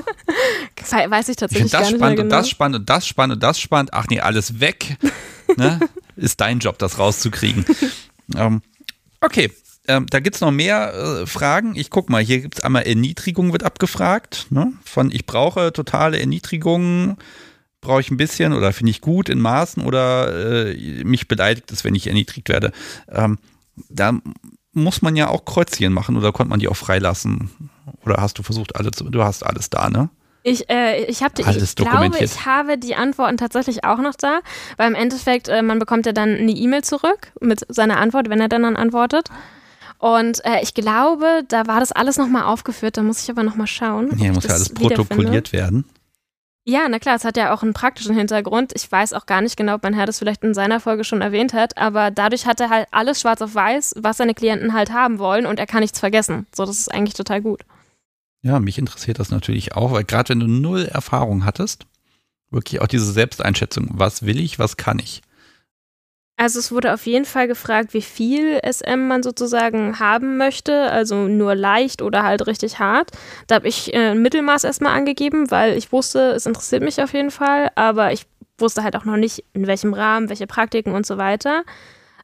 Weiß 0.90 1.28
ich 1.28 1.36
tatsächlich 1.36 1.66
ich 1.66 1.72
das 1.72 1.80
gar 1.80 1.90
nicht 1.90 1.96
spannend 1.96 2.00
mehr 2.00 2.24
und 2.24 2.30
genau. 2.30 2.36
das 2.36 2.48
spannend 2.48 2.76
und 2.76 2.90
das 2.90 3.06
spannend 3.06 3.34
und 3.34 3.42
das 3.42 3.60
spannend. 3.60 3.90
Ach 3.92 4.06
nee, 4.08 4.20
alles 4.20 4.60
weg. 4.60 4.98
ne? 5.56 5.80
Ist 6.16 6.40
dein 6.40 6.58
Job, 6.58 6.78
das 6.78 6.98
rauszukriegen. 6.98 7.64
ähm, 8.36 8.60
okay, 9.20 9.50
ähm, 9.88 10.06
da 10.10 10.20
gibt 10.20 10.36
es 10.36 10.42
noch 10.42 10.50
mehr 10.50 10.94
äh, 10.94 11.26
Fragen. 11.26 11.74
Ich 11.76 11.90
guck 11.90 12.10
mal, 12.10 12.22
hier 12.22 12.40
gibt 12.40 12.58
es 12.58 12.64
einmal 12.64 12.82
Erniedrigung 12.82 13.52
wird 13.52 13.62
abgefragt. 13.62 14.46
Ne? 14.50 14.72
Von 14.84 15.10
ich 15.10 15.26
brauche 15.26 15.72
totale 15.72 16.18
Erniedrigung 16.18 17.16
brauche 17.86 18.00
ich 18.00 18.10
ein 18.10 18.16
bisschen 18.16 18.52
oder 18.52 18.72
finde 18.72 18.90
ich 18.90 19.00
gut 19.00 19.28
in 19.28 19.40
Maßen 19.40 19.82
oder 19.84 20.66
äh, 20.66 21.04
mich 21.04 21.28
beleidigt 21.28 21.70
es, 21.70 21.84
wenn 21.84 21.94
ich 21.94 22.06
erniedrigt 22.06 22.48
werde. 22.48 22.72
Ähm, 23.08 23.38
da 23.88 24.12
muss 24.72 25.02
man 25.02 25.16
ja 25.16 25.28
auch 25.28 25.44
Kreuzchen 25.44 25.92
machen 25.92 26.16
oder 26.16 26.32
konnte 26.32 26.50
man 26.50 26.60
die 26.60 26.68
auch 26.68 26.76
freilassen? 26.76 27.50
Oder 28.04 28.16
hast 28.18 28.38
du 28.38 28.42
versucht, 28.42 28.76
alle 28.76 28.90
zu, 28.90 29.04
du 29.04 29.22
hast 29.22 29.44
alles 29.44 29.70
da, 29.70 29.88
ne? 29.88 30.10
Ich, 30.42 30.68
äh, 30.70 31.04
ich, 31.06 31.24
hab, 31.24 31.36
ich 31.38 31.74
glaube, 31.74 32.18
ich 32.20 32.46
habe 32.46 32.78
die 32.78 32.94
Antworten 32.94 33.36
tatsächlich 33.36 33.84
auch 33.84 33.98
noch 33.98 34.14
da, 34.14 34.40
weil 34.76 34.88
im 34.88 34.94
Endeffekt, 34.94 35.48
äh, 35.48 35.62
man 35.62 35.80
bekommt 35.80 36.06
ja 36.06 36.12
dann 36.12 36.36
eine 36.36 36.52
E-Mail 36.52 36.84
zurück 36.84 37.32
mit 37.40 37.66
seiner 37.68 37.96
Antwort, 37.96 38.28
wenn 38.28 38.40
er 38.40 38.48
dann, 38.48 38.62
dann 38.62 38.76
antwortet. 38.76 39.28
Und 39.98 40.44
äh, 40.44 40.62
ich 40.62 40.74
glaube, 40.74 41.42
da 41.48 41.66
war 41.66 41.80
das 41.80 41.90
alles 41.90 42.16
nochmal 42.16 42.44
aufgeführt, 42.44 42.96
da 42.96 43.02
muss 43.02 43.22
ich 43.22 43.30
aber 43.30 43.42
nochmal 43.42 43.66
schauen. 43.66 44.16
Hier 44.16 44.32
muss 44.32 44.44
ja 44.44 44.54
alles 44.54 44.68
protokolliert 44.68 45.52
werden. 45.52 45.84
Ja, 46.68 46.88
na 46.88 46.98
klar, 46.98 47.14
es 47.14 47.24
hat 47.24 47.36
ja 47.36 47.54
auch 47.54 47.62
einen 47.62 47.74
praktischen 47.74 48.16
Hintergrund. 48.16 48.72
Ich 48.74 48.90
weiß 48.90 49.12
auch 49.12 49.26
gar 49.26 49.40
nicht 49.40 49.56
genau, 49.56 49.76
ob 49.76 49.84
mein 49.84 49.94
Herr 49.94 50.04
das 50.04 50.18
vielleicht 50.18 50.42
in 50.42 50.52
seiner 50.52 50.80
Folge 50.80 51.04
schon 51.04 51.20
erwähnt 51.20 51.52
hat, 51.52 51.78
aber 51.78 52.10
dadurch 52.10 52.44
hat 52.44 52.58
er 52.58 52.70
halt 52.70 52.88
alles 52.90 53.20
schwarz 53.20 53.40
auf 53.40 53.54
weiß, 53.54 53.94
was 53.98 54.16
seine 54.16 54.34
Klienten 54.34 54.72
halt 54.72 54.92
haben 54.92 55.20
wollen 55.20 55.46
und 55.46 55.60
er 55.60 55.68
kann 55.68 55.80
nichts 55.80 56.00
vergessen. 56.00 56.48
So, 56.52 56.66
das 56.66 56.80
ist 56.80 56.92
eigentlich 56.92 57.14
total 57.14 57.40
gut. 57.40 57.62
Ja, 58.42 58.58
mich 58.58 58.78
interessiert 58.78 59.20
das 59.20 59.30
natürlich 59.30 59.76
auch, 59.76 59.92
weil 59.92 60.02
gerade 60.02 60.30
wenn 60.30 60.40
du 60.40 60.48
null 60.48 60.86
Erfahrung 60.86 61.44
hattest, 61.44 61.86
wirklich 62.50 62.80
auch 62.80 62.88
diese 62.88 63.12
Selbsteinschätzung, 63.12 63.90
was 63.92 64.26
will 64.26 64.40
ich, 64.40 64.58
was 64.58 64.76
kann 64.76 64.98
ich. 64.98 65.22
Also 66.38 66.58
es 66.58 66.70
wurde 66.70 66.92
auf 66.92 67.06
jeden 67.06 67.24
Fall 67.24 67.48
gefragt, 67.48 67.94
wie 67.94 68.02
viel 68.02 68.60
SM 68.62 69.08
man 69.08 69.22
sozusagen 69.22 69.98
haben 69.98 70.36
möchte, 70.36 70.90
also 70.90 71.26
nur 71.28 71.54
leicht 71.54 72.02
oder 72.02 72.24
halt 72.24 72.46
richtig 72.46 72.78
hart. 72.78 73.10
Da 73.46 73.54
habe 73.54 73.68
ich 73.68 73.94
äh, 73.94 74.10
ein 74.10 74.20
Mittelmaß 74.20 74.64
erstmal 74.64 74.94
angegeben, 74.94 75.50
weil 75.50 75.78
ich 75.78 75.92
wusste, 75.92 76.32
es 76.32 76.44
interessiert 76.44 76.82
mich 76.82 77.00
auf 77.02 77.14
jeden 77.14 77.30
Fall, 77.30 77.70
aber 77.74 78.12
ich 78.12 78.26
wusste 78.58 78.82
halt 78.82 78.96
auch 78.96 79.06
noch 79.06 79.16
nicht, 79.16 79.44
in 79.54 79.66
welchem 79.66 79.94
Rahmen, 79.94 80.28
welche 80.28 80.46
Praktiken 80.46 80.94
und 80.94 81.06
so 81.06 81.16
weiter. 81.16 81.64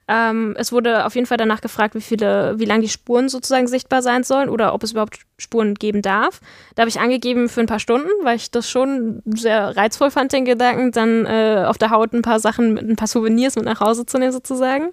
Ähm, 0.09 0.55
es 0.59 0.72
wurde 0.72 1.07
auf 1.07 1.14
jeden 1.14 1.26
Fall 1.26 1.36
danach 1.36 1.61
gefragt, 1.61 1.94
wie 1.94 2.00
viele, 2.00 2.59
wie 2.59 2.64
lange 2.64 2.82
die 2.82 2.88
Spuren 2.88 3.28
sozusagen 3.28 3.68
sichtbar 3.68 4.03
sein 4.03 4.24
sollen 4.24 4.48
oder 4.48 4.74
ob 4.74 4.82
es 4.82 4.92
überhaupt 4.92 5.20
Spuren 5.38 5.74
geben 5.74 6.03
darf. 6.03 6.40
Da 6.74 6.82
habe 6.82 6.88
ich 6.88 7.00
angegeben 7.00 7.48
für 7.48 7.61
ein 7.61 7.66
paar 7.66 7.78
Stunden, 7.78 8.09
weil 8.22 8.36
ich 8.36 8.50
das 8.50 8.68
schon 8.68 9.22
sehr 9.26 9.76
reizvoll 9.76 10.11
fand, 10.11 10.32
den 10.32 10.44
Gedanken, 10.44 10.92
dann 10.92 11.24
äh, 11.26 11.64
auf 11.66 11.78
der 11.78 11.90
Haut 11.90 12.12
ein 12.12 12.22
paar 12.22 12.40
Sachen, 12.40 12.76
ein 12.78 12.96
paar 12.96 13.09
Souvenirs 13.09 13.57
mit 13.57 13.64
nach 13.64 13.80
Hause 13.80 14.05
zu 14.05 14.18
nehmen 14.18 14.32
sozusagen. 14.32 14.90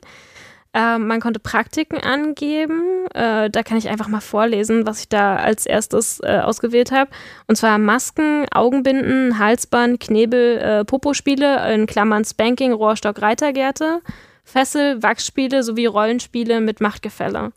Äh, 0.74 1.00
man 1.00 1.20
konnte 1.20 1.40
Praktiken 1.40 1.98
angeben. 1.98 3.08
Äh, 3.16 3.50
da 3.50 3.64
kann 3.64 3.78
ich 3.78 3.90
einfach 3.90 4.08
mal 4.08 4.22
vorlesen, 4.22 4.86
was 4.86 5.00
ich 5.02 5.10
da 5.10 5.36
als 5.38 5.66
erstes 5.66 6.20
äh, 6.24 6.40
ausgewählt 6.40 6.92
habe. 6.92 7.10
Und 7.48 7.56
zwar 7.56 7.80
Masken, 7.80 8.46
Augenbinden, 8.52 9.40
Halsband, 9.40 10.00
Knebel, 10.00 10.58
äh, 10.60 10.86
Popospiele, 10.86 11.74
in 11.74 11.88
Klammern 11.88 12.24
Spanking, 12.24 12.74
Rohrstock, 12.74 13.22
Reitergärte. 13.22 14.02
Fessel, 14.50 15.02
Wachsspiele 15.04 15.64
sowie 15.64 15.86
Rollenspiele 15.86 16.60
mit 16.62 16.82
Machtgefälle. 16.82 17.52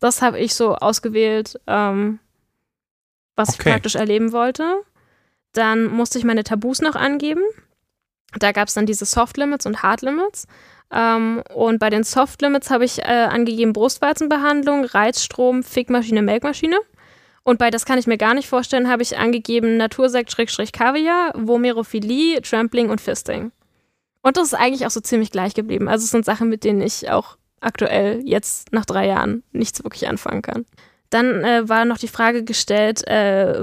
Das 0.00 0.22
habe 0.22 0.38
ich 0.38 0.54
so 0.54 0.76
ausgewählt, 0.76 1.60
ähm, 1.66 2.18
was 3.36 3.50
okay. 3.50 3.58
ich 3.58 3.72
praktisch 3.72 3.94
erleben 3.96 4.32
wollte. 4.32 4.82
Dann 5.52 5.86
musste 5.86 6.18
ich 6.18 6.24
meine 6.24 6.44
Tabus 6.44 6.80
noch 6.80 6.94
angeben. 6.94 7.42
Da 8.38 8.52
gab 8.52 8.68
es 8.68 8.74
dann 8.74 8.86
diese 8.86 9.04
Soft 9.04 9.36
Limits 9.36 9.66
und 9.66 9.82
Hard 9.82 10.02
Limits. 10.02 10.46
Ähm, 10.90 11.42
und 11.54 11.78
bei 11.78 11.90
den 11.90 12.04
Soft 12.04 12.40
Limits 12.42 12.70
habe 12.70 12.84
ich 12.84 12.98
äh, 13.00 13.28
angegeben 13.30 13.72
Brustwarzenbehandlung, 13.72 14.84
Reizstrom, 14.84 15.62
Fickmaschine, 15.62 16.22
Melkmaschine. 16.22 16.78
Und 17.42 17.58
bei 17.58 17.70
das 17.70 17.86
kann 17.86 17.98
ich 17.98 18.06
mir 18.06 18.18
gar 18.18 18.34
nicht 18.34 18.48
vorstellen, 18.48 18.90
habe 18.90 19.02
ich 19.02 19.16
angegeben 19.16 19.78
Natursekt-Kaviar, 19.78 21.32
Vomerophilie, 21.34 22.42
Trampling 22.42 22.90
und 22.90 23.00
Fisting. 23.00 23.52
Und 24.28 24.36
das 24.36 24.48
ist 24.48 24.54
eigentlich 24.54 24.84
auch 24.84 24.90
so 24.90 25.00
ziemlich 25.00 25.30
gleich 25.30 25.54
geblieben. 25.54 25.88
Also 25.88 26.04
es 26.04 26.10
sind 26.10 26.26
Sachen, 26.26 26.50
mit 26.50 26.62
denen 26.62 26.82
ich 26.82 27.10
auch 27.10 27.38
aktuell 27.60 28.20
jetzt 28.26 28.70
nach 28.74 28.84
drei 28.84 29.06
Jahren 29.06 29.42
nichts 29.52 29.82
wirklich 29.82 30.06
anfangen 30.06 30.42
kann. 30.42 30.66
Dann 31.08 31.42
äh, 31.42 31.66
war 31.66 31.86
noch 31.86 31.96
die 31.96 32.08
Frage 32.08 32.44
gestellt, 32.44 33.08
äh, 33.08 33.58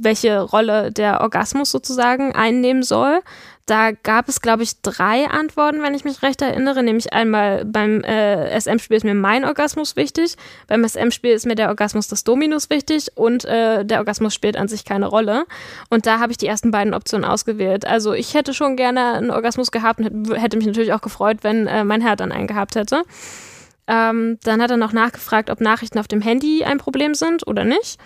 welche 0.00 0.40
Rolle 0.40 0.92
der 0.92 1.20
Orgasmus 1.20 1.70
sozusagen 1.70 2.34
einnehmen 2.34 2.82
soll. 2.82 3.20
Da 3.68 3.90
gab 3.92 4.30
es, 4.30 4.40
glaube 4.40 4.62
ich, 4.62 4.80
drei 4.80 5.28
Antworten, 5.28 5.82
wenn 5.82 5.92
ich 5.92 6.02
mich 6.02 6.22
recht 6.22 6.40
erinnere. 6.40 6.82
Nämlich 6.82 7.12
einmal 7.12 7.66
beim 7.66 8.02
äh, 8.02 8.58
SM-Spiel 8.58 8.96
ist 8.96 9.04
mir 9.04 9.12
mein 9.12 9.44
Orgasmus 9.44 9.94
wichtig, 9.94 10.36
beim 10.68 10.88
SM-Spiel 10.88 11.32
ist 11.32 11.44
mir 11.44 11.54
der 11.54 11.68
Orgasmus 11.68 12.08
des 12.08 12.24
Dominus 12.24 12.70
wichtig 12.70 13.08
und 13.14 13.44
äh, 13.44 13.84
der 13.84 13.98
Orgasmus 13.98 14.32
spielt 14.32 14.56
an 14.56 14.68
sich 14.68 14.86
keine 14.86 15.06
Rolle. 15.06 15.44
Und 15.90 16.06
da 16.06 16.18
habe 16.18 16.32
ich 16.32 16.38
die 16.38 16.46
ersten 16.46 16.70
beiden 16.70 16.94
Optionen 16.94 17.28
ausgewählt. 17.28 17.86
Also 17.86 18.14
ich 18.14 18.32
hätte 18.32 18.54
schon 18.54 18.74
gerne 18.74 19.12
einen 19.12 19.30
Orgasmus 19.30 19.70
gehabt 19.70 20.00
und 20.00 20.34
hätte 20.34 20.56
mich 20.56 20.66
natürlich 20.66 20.94
auch 20.94 21.02
gefreut, 21.02 21.40
wenn 21.42 21.66
äh, 21.66 21.84
mein 21.84 22.00
Herr 22.00 22.16
dann 22.16 22.32
einen 22.32 22.46
gehabt 22.46 22.74
hätte. 22.74 23.02
Ähm, 23.86 24.38
dann 24.44 24.62
hat 24.62 24.70
er 24.70 24.78
noch 24.78 24.94
nachgefragt, 24.94 25.50
ob 25.50 25.60
Nachrichten 25.60 25.98
auf 25.98 26.08
dem 26.08 26.22
Handy 26.22 26.64
ein 26.64 26.78
Problem 26.78 27.14
sind 27.14 27.46
oder 27.46 27.64
nicht. 27.64 28.00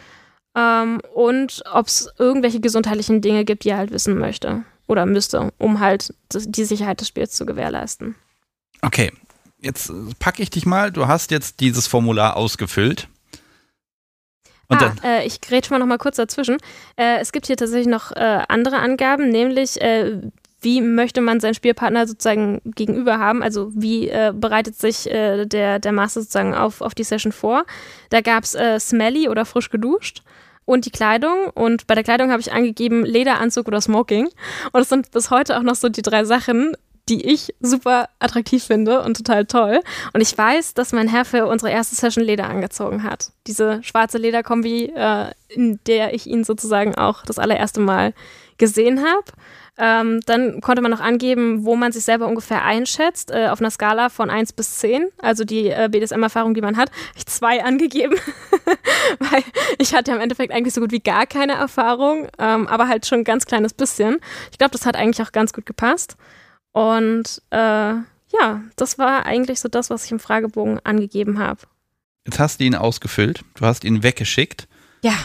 Ähm, 0.57 1.01
und 1.15 1.63
ob 1.73 1.87
es 1.87 2.13
irgendwelche 2.19 2.59
gesundheitlichen 2.59 3.21
Dinge 3.21 3.45
gibt, 3.45 3.63
die 3.63 3.69
er 3.69 3.79
halt 3.79 3.93
wissen 3.93 4.19
möchte 4.19 4.65
oder 4.87 5.07
müsste, 5.07 5.53
um 5.59 5.81
halt 5.81 6.15
die 6.33 6.65
Sicherheit 6.65 7.01
des 7.01 7.09
Spiels 7.09 7.33
zu 7.33 7.47
gewährleisten. 7.47 8.15
Okay, 8.83 9.13
jetzt 9.61 9.93
packe 10.19 10.43
ich 10.43 10.51
dich 10.51 10.67
mal. 10.67 10.91
Du 10.91 11.07
hast 11.07 11.31
jetzt 11.31 11.61
dieses 11.61 11.87
Formular 11.87 12.37
ausgefüllt. 12.37 13.09
Und 14.69 14.83
ah, 14.83 14.95
äh, 15.05 15.27
ich 15.27 15.41
grätsch 15.41 15.71
mal 15.71 15.79
noch 15.79 15.87
mal 15.87 15.99
kurz 15.99 16.17
dazwischen. 16.17 16.57
Äh, 16.97 17.19
es 17.21 17.33
gibt 17.33 17.47
hier 17.47 17.57
tatsächlich 17.57 17.89
noch 17.89 18.13
äh, 18.13 18.43
andere 18.49 18.79
Angaben, 18.79 19.29
nämlich 19.29 19.81
äh, 19.81 20.21
wie 20.63 20.81
möchte 20.81 21.21
man 21.21 21.41
seinen 21.41 21.55
Spielpartner 21.55 22.07
sozusagen 22.07 22.63
gegenüber 22.65 23.19
haben? 23.19 23.43
Also 23.43 23.71
wie 23.75 24.09
äh, 24.09 24.33
bereitet 24.35 24.79
sich 24.79 25.11
äh, 25.11 25.45
der, 25.45 25.81
der 25.81 25.93
Master 25.93 26.21
sozusagen 26.21 26.55
auf, 26.55 26.81
auf 26.81 26.95
die 26.95 27.05
Session 27.05 27.33
vor? 27.33 27.65
Da 28.11 28.21
gab 28.21 28.45
es 28.45 28.55
äh, 28.55 28.79
Smelly 28.79 29.29
oder 29.29 29.45
frisch 29.45 29.71
geduscht 29.71 30.23
und 30.65 30.87
die 30.87 30.91
Kleidung. 30.91 31.51
Und 31.55 31.87
bei 31.87 31.95
der 31.95 32.05
Kleidung 32.05 32.31
habe 32.31 32.41
ich 32.41 32.53
angegeben 32.53 33.05
Lederanzug 33.05 33.69
oder 33.69 33.81
Smoking. 33.81 34.29
Und 34.73 34.81
es 34.81 34.89
sind 34.89 35.11
bis 35.11 35.31
heute 35.31 35.57
auch 35.59 35.63
noch 35.63 35.75
so 35.75 35.89
die 35.89 36.03
drei 36.03 36.25
Sachen, 36.25 36.77
die 37.09 37.27
ich 37.27 37.55
super 37.61 38.09
attraktiv 38.19 38.63
finde 38.63 39.03
und 39.03 39.17
total 39.17 39.45
toll. 39.47 39.81
Und 40.13 40.21
ich 40.21 40.37
weiß, 40.37 40.75
dass 40.75 40.93
mein 40.93 41.09
Herr 41.09 41.25
für 41.25 41.47
unsere 41.47 41.71
erste 41.71 41.97
Session 41.97 42.25
Leder 42.25 42.49
angezogen 42.49 43.03
hat. 43.03 43.33
Diese 43.47 43.83
schwarze 43.83 44.19
Lederkombi, 44.19 44.93
äh, 44.95 45.33
in 45.49 45.81
der 45.87 46.15
ich 46.15 46.27
ihn 46.27 46.45
sozusagen 46.45 46.95
auch 46.95 47.25
das 47.25 47.39
allererste 47.39 47.81
Mal 47.81 48.15
gesehen 48.59 49.01
habe. 49.01 49.25
Ähm, 49.79 50.21
dann 50.27 50.61
konnte 50.61 50.83
man 50.83 50.91
noch 50.91 51.01
angeben, 51.01 51.65
wo 51.65 51.77
man 51.77 51.93
sich 51.93 52.05
selber 52.05 52.29
ungefähr 52.29 52.63
einschätzt, 52.63 53.31
äh, 53.31 53.49
auf 53.49 53.61
einer 53.61 53.71
Skala 53.71 54.11
von 54.11 54.29
1 54.29 54.53
bis 54.53 54.77
10. 54.77 55.09
Also 55.19 55.45
die 55.45 55.71
äh, 55.71 55.89
BDSM-Erfahrung, 55.91 56.53
die 56.53 56.61
man 56.61 56.77
hat, 56.77 56.91
habe 56.91 57.17
ich 57.17 57.27
zwei 57.27 57.65
angegeben, 57.65 58.17
weil 59.19 59.43
ich 59.79 59.95
hatte 59.95 60.13
im 60.13 60.21
Endeffekt 60.21 60.53
eigentlich 60.53 60.75
so 60.75 60.83
gut 60.83 60.93
wie 60.93 61.01
gar 61.01 61.27
keine 61.27 61.55
Erfahrung, 61.55 62.29
ähm, 62.39 62.69
aber 62.69 62.87
halt 62.87 63.07
schon 63.07 63.21
ein 63.21 63.25
ganz 63.25 63.47
kleines 63.47 63.73
bisschen. 63.73 64.21
Ich 64.51 64.59
glaube, 64.59 64.73
das 64.73 64.85
hat 64.85 64.95
eigentlich 64.95 65.27
auch 65.27 65.33
ganz 65.33 65.55
gut 65.55 65.65
gepasst. 65.65 66.17
Und 66.73 67.43
äh, 67.51 67.57
ja, 67.57 68.63
das 68.77 68.99
war 68.99 69.27
eigentlich 69.27 69.61
so 69.61 69.69
das, 69.69 69.91
was 69.91 70.05
ich 70.05 70.13
im 70.13 70.19
Fragebogen 70.19 70.81
angegeben 70.85 71.39
habe. 71.39 71.61
Jetzt 72.27 72.39
hast 72.39 72.61
du 72.61 72.65
ihn 72.65 72.75
ausgefüllt, 72.75 73.45
du 73.55 73.67
hast 73.67 73.85
ihn 73.85 74.03
weggeschickt. 74.03 74.69
Ja. 75.03 75.17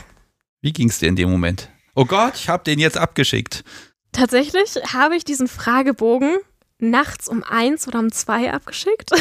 Wie 0.62 0.74
ging 0.74 0.90
es 0.90 1.00
dir 1.00 1.08
in 1.08 1.16
dem 1.16 1.30
Moment? 1.30 1.70
Oh 1.96 2.06
Gott, 2.06 2.36
ich 2.36 2.50
habe 2.50 2.64
den 2.64 2.80
jetzt 2.80 2.98
abgeschickt. 2.98 3.64
Tatsächlich 4.12 4.76
habe 4.94 5.16
ich 5.16 5.24
diesen 5.24 5.48
Fragebogen 5.48 6.38
nachts 6.80 7.28
um 7.28 7.44
eins 7.44 7.88
oder 7.88 8.00
um 8.00 8.12
zwei 8.12 8.52
abgeschickt. 8.52 9.12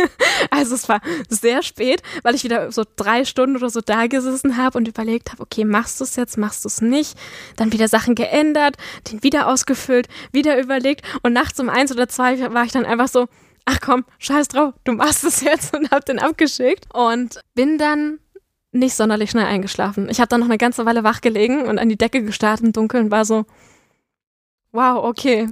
also 0.50 0.74
es 0.74 0.88
war 0.88 1.00
sehr 1.28 1.62
spät, 1.62 2.02
weil 2.22 2.34
ich 2.34 2.44
wieder 2.44 2.70
so 2.70 2.84
drei 2.96 3.24
Stunden 3.24 3.56
oder 3.56 3.70
so 3.70 3.80
da 3.80 4.06
gesessen 4.06 4.56
habe 4.56 4.78
und 4.78 4.88
überlegt 4.88 5.32
habe, 5.32 5.42
okay, 5.42 5.64
machst 5.64 6.00
du 6.00 6.04
es 6.04 6.16
jetzt, 6.16 6.36
machst 6.36 6.64
du 6.64 6.68
es 6.68 6.80
nicht? 6.80 7.18
Dann 7.56 7.72
wieder 7.72 7.88
Sachen 7.88 8.14
geändert, 8.14 8.76
den 9.10 9.22
wieder 9.22 9.48
ausgefüllt, 9.48 10.08
wieder 10.32 10.60
überlegt 10.60 11.02
und 11.22 11.32
nachts 11.32 11.58
um 11.60 11.68
eins 11.68 11.92
oder 11.92 12.08
zwei 12.08 12.52
war 12.52 12.64
ich 12.64 12.72
dann 12.72 12.84
einfach 12.84 13.08
so, 13.08 13.28
ach 13.64 13.80
komm, 13.80 14.04
scheiß 14.18 14.48
drauf, 14.48 14.74
du 14.84 14.92
machst 14.92 15.24
es 15.24 15.40
jetzt 15.40 15.74
und 15.74 15.90
hab 15.90 16.04
den 16.04 16.18
abgeschickt 16.18 16.86
und 16.94 17.40
bin 17.54 17.78
dann 17.78 18.18
nicht 18.72 18.94
sonderlich 18.94 19.30
schnell 19.30 19.46
eingeschlafen. 19.46 20.08
Ich 20.10 20.20
habe 20.20 20.28
dann 20.28 20.40
noch 20.40 20.48
eine 20.48 20.58
ganze 20.58 20.84
Weile 20.84 21.04
wach 21.04 21.22
gelegen 21.22 21.66
und 21.66 21.78
an 21.78 21.88
die 21.88 21.96
Decke 21.96 22.22
gestarrt 22.22 22.60
im 22.60 22.72
Dunkeln 22.72 23.10
war 23.10 23.24
so, 23.24 23.46
wow, 24.72 25.04
okay, 25.04 25.48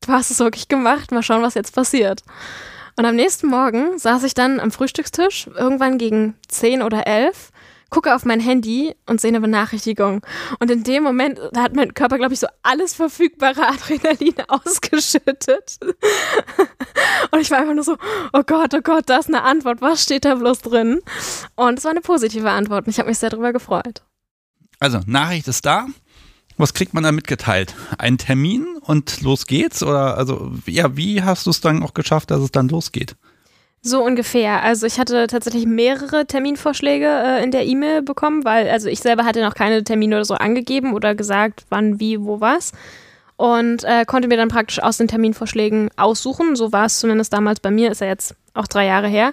du 0.00 0.12
hast 0.12 0.30
es 0.30 0.38
wirklich 0.38 0.68
gemacht, 0.68 1.12
mal 1.12 1.22
schauen, 1.22 1.42
was 1.42 1.54
jetzt 1.54 1.74
passiert. 1.74 2.22
Und 2.96 3.04
am 3.04 3.14
nächsten 3.14 3.46
Morgen 3.46 3.98
saß 3.98 4.24
ich 4.24 4.34
dann 4.34 4.58
am 4.58 4.72
Frühstückstisch, 4.72 5.48
irgendwann 5.54 5.98
gegen 5.98 6.34
10 6.48 6.82
oder 6.82 7.06
11, 7.06 7.50
gucke 7.90 8.14
auf 8.14 8.24
mein 8.24 8.40
Handy 8.40 8.94
und 9.06 9.20
sehe 9.20 9.28
eine 9.28 9.40
Benachrichtigung. 9.40 10.20
Und 10.58 10.70
in 10.70 10.82
dem 10.82 11.04
Moment, 11.04 11.40
hat 11.56 11.74
mein 11.74 11.94
Körper, 11.94 12.18
glaube 12.18 12.34
ich, 12.34 12.40
so 12.40 12.48
alles 12.62 12.94
verfügbare 12.94 13.66
Adrenalin 13.68 14.34
ausgeschüttet. 14.48 15.78
und 17.30 17.40
ich 17.40 17.50
war 17.50 17.58
einfach 17.58 17.74
nur 17.74 17.84
so, 17.84 17.96
oh 18.32 18.42
Gott, 18.44 18.74
oh 18.74 18.80
Gott, 18.82 19.04
da 19.06 19.18
ist 19.18 19.28
eine 19.28 19.42
Antwort, 19.42 19.80
was 19.80 20.02
steht 20.02 20.24
da 20.24 20.34
bloß 20.34 20.60
drin? 20.60 21.00
Und 21.54 21.78
es 21.78 21.84
war 21.84 21.92
eine 21.92 22.00
positive 22.00 22.50
Antwort 22.50 22.86
und 22.86 22.90
ich 22.90 22.98
habe 22.98 23.08
mich 23.08 23.18
sehr 23.18 23.30
darüber 23.30 23.52
gefreut. 23.52 24.02
Also, 24.80 25.00
Nachricht 25.06 25.48
ist 25.48 25.64
da. 25.64 25.86
Was 26.58 26.74
kriegt 26.74 26.92
man 26.92 27.04
da 27.04 27.12
mitgeteilt? 27.12 27.74
Ein 27.98 28.18
Termin 28.18 28.66
und 28.82 29.22
los 29.22 29.46
geht's? 29.46 29.82
Oder 29.82 30.18
also, 30.18 30.50
ja, 30.66 30.96
wie 30.96 31.22
hast 31.22 31.46
du 31.46 31.50
es 31.50 31.60
dann 31.60 31.82
auch 31.82 31.94
geschafft, 31.94 32.30
dass 32.30 32.40
es 32.40 32.50
dann 32.50 32.68
losgeht? 32.68 33.14
So 33.80 34.04
ungefähr. 34.04 34.62
Also 34.64 34.86
ich 34.86 34.98
hatte 34.98 35.28
tatsächlich 35.28 35.64
mehrere 35.64 36.26
Terminvorschläge 36.26 37.06
äh, 37.06 37.44
in 37.44 37.52
der 37.52 37.64
E-Mail 37.64 38.02
bekommen, 38.02 38.44
weil 38.44 38.68
also 38.68 38.88
ich 38.88 38.98
selber 38.98 39.24
hatte 39.24 39.40
noch 39.40 39.54
keine 39.54 39.84
Termine 39.84 40.16
oder 40.16 40.24
so 40.24 40.34
angegeben 40.34 40.94
oder 40.94 41.14
gesagt, 41.14 41.64
wann, 41.70 42.00
wie, 42.00 42.20
wo, 42.20 42.40
was. 42.40 42.72
und 43.38 43.84
äh, 43.84 44.04
konnte 44.04 44.26
mir 44.26 44.36
dann 44.36 44.48
praktisch 44.48 44.82
aus 44.82 44.98
den 44.98 45.06
Terminvorschlägen 45.06 45.90
aussuchen. 45.96 46.56
So 46.56 46.72
war 46.72 46.86
es 46.86 46.98
zumindest 46.98 47.32
damals 47.32 47.60
bei 47.60 47.70
mir, 47.70 47.92
ist 47.92 48.00
ja 48.00 48.08
jetzt 48.08 48.34
auch 48.52 48.66
drei 48.66 48.86
Jahre 48.86 49.06
her. 49.06 49.32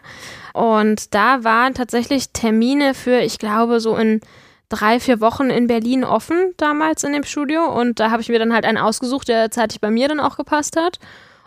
Und 0.53 1.15
da 1.15 1.43
waren 1.43 1.73
tatsächlich 1.73 2.29
Termine 2.29 2.93
für, 2.93 3.19
ich 3.21 3.39
glaube, 3.39 3.79
so 3.79 3.95
in 3.97 4.21
drei, 4.69 4.99
vier 4.99 5.21
Wochen 5.21 5.49
in 5.49 5.67
Berlin 5.67 6.03
offen 6.03 6.53
damals 6.57 7.03
in 7.03 7.13
dem 7.13 7.23
Studio. 7.23 7.65
Und 7.65 7.99
da 7.99 8.11
habe 8.11 8.21
ich 8.21 8.29
mir 8.29 8.39
dann 8.39 8.53
halt 8.53 8.65
einen 8.65 8.77
ausgesucht, 8.77 9.27
der 9.27 9.51
zeitlich 9.51 9.81
bei 9.81 9.91
mir 9.91 10.07
dann 10.07 10.19
auch 10.19 10.37
gepasst 10.37 10.77
hat 10.77 10.99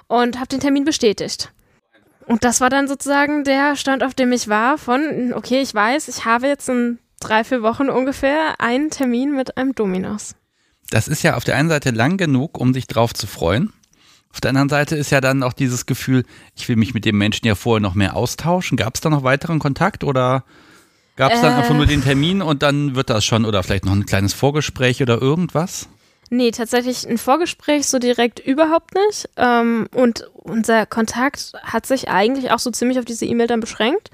und 0.07 0.37
habe 0.37 0.49
den 0.49 0.61
Termin 0.61 0.85
bestätigt. 0.85 1.53
Und 2.27 2.45
das 2.45 2.61
war 2.61 2.69
dann 2.69 2.89
sozusagen 2.89 3.45
der 3.45 3.75
Stand, 3.77 4.03
auf 4.03 4.15
dem 4.15 4.33
ich 4.33 4.49
war, 4.49 4.77
von, 4.77 5.33
okay, 5.35 5.63
ich 5.63 5.75
weiß, 5.75 6.09
ich 6.09 6.27
habe 6.27 6.47
jetzt 6.47 6.69
in 6.69 6.99
drei, 7.21 7.43
vier 7.43 7.63
Wochen 7.63 7.89
ungefähr 7.89 8.61
einen 8.61 8.91
Termin 8.91 9.35
mit 9.35 9.57
einem 9.57 9.75
Dominos. 9.75 10.35
Das 10.91 11.09
ist 11.09 11.23
ja 11.23 11.37
auf 11.37 11.45
der 11.45 11.57
einen 11.57 11.69
Seite 11.69 11.91
lang 11.91 12.17
genug, 12.17 12.59
um 12.59 12.75
sich 12.75 12.87
drauf 12.87 13.15
zu 13.15 13.27
freuen. 13.27 13.73
Auf 14.31 14.41
der 14.41 14.51
anderen 14.51 14.69
Seite 14.69 14.95
ist 14.95 15.11
ja 15.11 15.21
dann 15.21 15.43
auch 15.43 15.55
dieses 15.55 15.87
Gefühl, 15.87 16.25
ich 16.55 16.69
will 16.69 16.77
mich 16.77 16.93
mit 16.93 17.05
dem 17.05 17.17
Menschen 17.17 17.47
ja 17.47 17.55
vorher 17.55 17.81
noch 17.81 17.95
mehr 17.95 18.15
austauschen. 18.15 18.77
Gab 18.77 18.95
es 18.95 19.01
da 19.01 19.09
noch 19.09 19.25
weiteren 19.25 19.59
Kontakt 19.59 20.05
oder 20.05 20.45
gab 21.19 21.33
es 21.33 21.41
dann 21.43 21.53
äh, 21.53 21.57
einfach 21.57 21.75
nur 21.75 21.85
den 21.85 22.03
Termin 22.03 22.41
und 22.41 22.63
dann 22.63 22.95
wird 22.95 23.11
das 23.11 23.25
schon 23.25 23.45
oder 23.45 23.63
vielleicht 23.63 23.85
noch 23.85 23.93
ein 23.93 24.07
kleines 24.07 24.33
Vorgespräch 24.33 25.03
oder 25.03 25.21
irgendwas? 25.21 25.89
Nee, 26.31 26.53
tatsächlich 26.53 27.09
ein 27.09 27.19
Vorgespräch 27.19 27.87
so 27.87 27.99
direkt 27.99 28.39
überhaupt 28.39 28.95
nicht. 28.95 29.29
Ähm, 29.37 29.89
und 29.95 30.31
unser 30.35 30.87
Kontakt 30.87 31.53
hat 31.63 31.87
sich 31.87 32.09
eigentlich 32.09 32.51
auch 32.53 32.59
so 32.59 32.71
ziemlich 32.71 32.99
auf 32.99 33.05
diese 33.05 33.25
E-Mail 33.25 33.49
dann 33.49 33.61
beschränkt. 33.61 34.11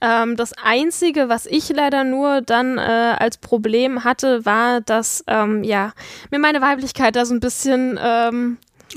Ähm, 0.00 0.36
das 0.36 0.52
Einzige, 0.54 1.28
was 1.28 1.46
ich 1.46 1.68
leider 1.68 2.04
nur 2.04 2.40
dann 2.40 2.78
äh, 2.78 2.80
als 2.80 3.36
Problem 3.36 4.04
hatte, 4.04 4.46
war, 4.46 4.80
dass 4.80 5.24
ähm, 5.26 5.62
ja, 5.62 5.92
mir 6.30 6.38
meine 6.38 6.60
Weiblichkeit 6.60 7.16
da 7.16 7.26
so 7.26 7.34
ein 7.34 7.40
bisschen 7.40 7.98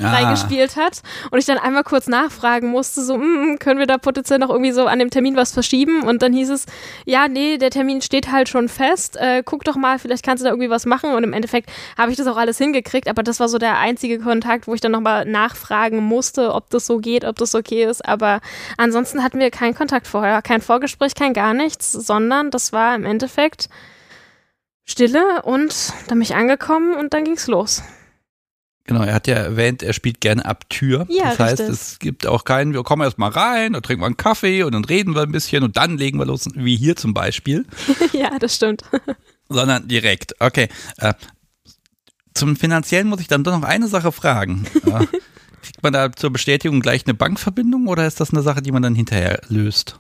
ah. 0.02 0.12
reingespielt 0.12 0.76
hat 0.76 1.02
und 1.32 1.40
ich 1.40 1.46
dann 1.46 1.58
einmal 1.58 1.84
kurz 1.84 2.08
nachfragen 2.08 2.70
musste, 2.70 3.02
so, 3.04 3.18
mm, 3.18 3.58
können 3.60 3.80
wir 3.80 3.88
da 3.88 3.98
potenziell 3.98 4.40
noch 4.40 4.50
irgendwie 4.50 4.72
so 4.72 4.86
an 4.86 5.00
dem 5.00 5.10
Termin 5.10 5.36
was 5.36 5.52
verschieben? 5.52 6.04
Und 6.04 6.22
dann 6.22 6.34
hieß 6.34 6.50
es, 6.50 6.66
ja, 7.06 7.28
nee, 7.28 7.58
der 7.58 7.70
Termin 7.70 8.02
steht 8.02 8.32
halt 8.32 8.50
schon 8.50 8.70
fest, 8.70 9.18
äh, 9.18 9.44
guck 9.44 9.64
doch 9.64 9.76
mal, 9.76 10.00
vielleicht 10.00 10.24
kannst 10.24 10.42
du 10.42 10.46
da 10.46 10.52
irgendwie 10.52 10.70
was 10.70 10.86
machen 10.86 11.14
und 11.14 11.24
im 11.24 11.34
Endeffekt 11.34 11.70
habe 11.98 12.12
ich 12.12 12.18
das 12.18 12.28
auch 12.28 12.38
alles 12.38 12.58
hingekriegt, 12.58 13.08
aber 13.08 13.24
das 13.24 13.40
war 13.40 13.50
so 13.50 13.58
der 13.58 13.78
einzige 13.80 14.20
Kontakt, 14.20 14.68
wo 14.68 14.74
ich 14.74 14.82
dann 14.82 14.92
nochmal 14.92 15.26
nachfragen 15.26 16.04
musste, 16.04 16.54
ob 16.54 16.70
das 16.70 16.86
so 16.86 17.00
geht, 17.00 17.26
ob 17.26 17.38
das 17.38 17.56
okay 17.56 17.86
ist, 17.86 18.06
aber 18.06 18.42
ansonsten 18.78 19.24
hatten 19.24 19.40
wir 19.40 19.52
keinen 19.52 19.76
Kontakt 19.76 20.08
vorher, 20.08 20.42
kein 20.42 20.62
Vorgespräch, 20.62 21.16
kein 21.16 21.34
gar 21.34 21.54
nichts, 21.54 21.92
sondern 21.92 22.52
das 22.52 22.74
war 22.74 22.96
im 22.96 23.06
Endeffekt 23.06 23.70
Stille 24.86 25.44
und 25.44 25.94
dann 26.08 26.18
mich 26.18 26.36
angekommen 26.36 26.96
und 26.96 27.14
dann 27.14 27.24
ging's 27.24 27.48
los. 27.48 27.84
Genau, 28.90 29.04
er 29.04 29.14
hat 29.14 29.28
ja 29.28 29.36
erwähnt, 29.36 29.84
er 29.84 29.94
spielt 29.94 30.20
gerne 30.20 30.44
ab 30.44 30.68
Tür. 30.68 31.06
Ja, 31.10 31.26
das 31.26 31.38
heißt, 31.38 31.60
richtig. 31.60 31.76
es 31.76 32.00
gibt 32.00 32.26
auch 32.26 32.44
keinen, 32.44 32.74
wir 32.74 32.82
kommen 32.82 33.04
erst 33.04 33.20
mal 33.20 33.30
rein, 33.30 33.74
dann 33.74 33.84
trinken 33.84 34.02
wir 34.02 34.08
einen 34.08 34.18
Kaffee 34.18 34.64
und 34.64 34.74
dann 34.74 34.84
reden 34.84 35.14
wir 35.14 35.22
ein 35.22 35.32
bisschen 35.32 35.64
und 35.64 35.78
dann 35.78 36.00
legen 36.00 36.18
wir 36.18 36.26
los, 36.26 36.48
wie 36.56 36.76
hier 36.76 36.96
zum 36.96 37.14
Beispiel. 37.14 37.68
ja, 38.14 38.40
das 38.40 38.56
stimmt. 38.56 38.82
Sondern 39.48 39.88
direkt. 39.88 40.34
Okay. 40.40 40.70
Äh, 40.98 41.14
zum 42.34 42.56
Finanziellen 42.56 43.08
muss 43.08 43.22
ich 43.22 43.28
dann 43.28 43.44
doch 43.44 43.52
noch 43.52 43.68
eine 43.68 43.88
Sache 43.88 44.12
fragen. 44.12 44.66
Äh, 44.88 45.06
kriegt 45.62 45.84
man 45.84 45.94
da 45.94 46.12
zur 46.12 46.32
Bestätigung 46.32 46.80
gleich 46.80 47.06
eine 47.06 47.14
Bankverbindung 47.14 47.88
oder 47.88 48.08
ist 48.08 48.20
das 48.20 48.32
eine 48.32 48.42
Sache, 48.42 48.64
die 48.64 48.72
man 48.72 48.82
dann 48.82 48.96
hinterher 48.96 49.42
löst? 49.50 50.00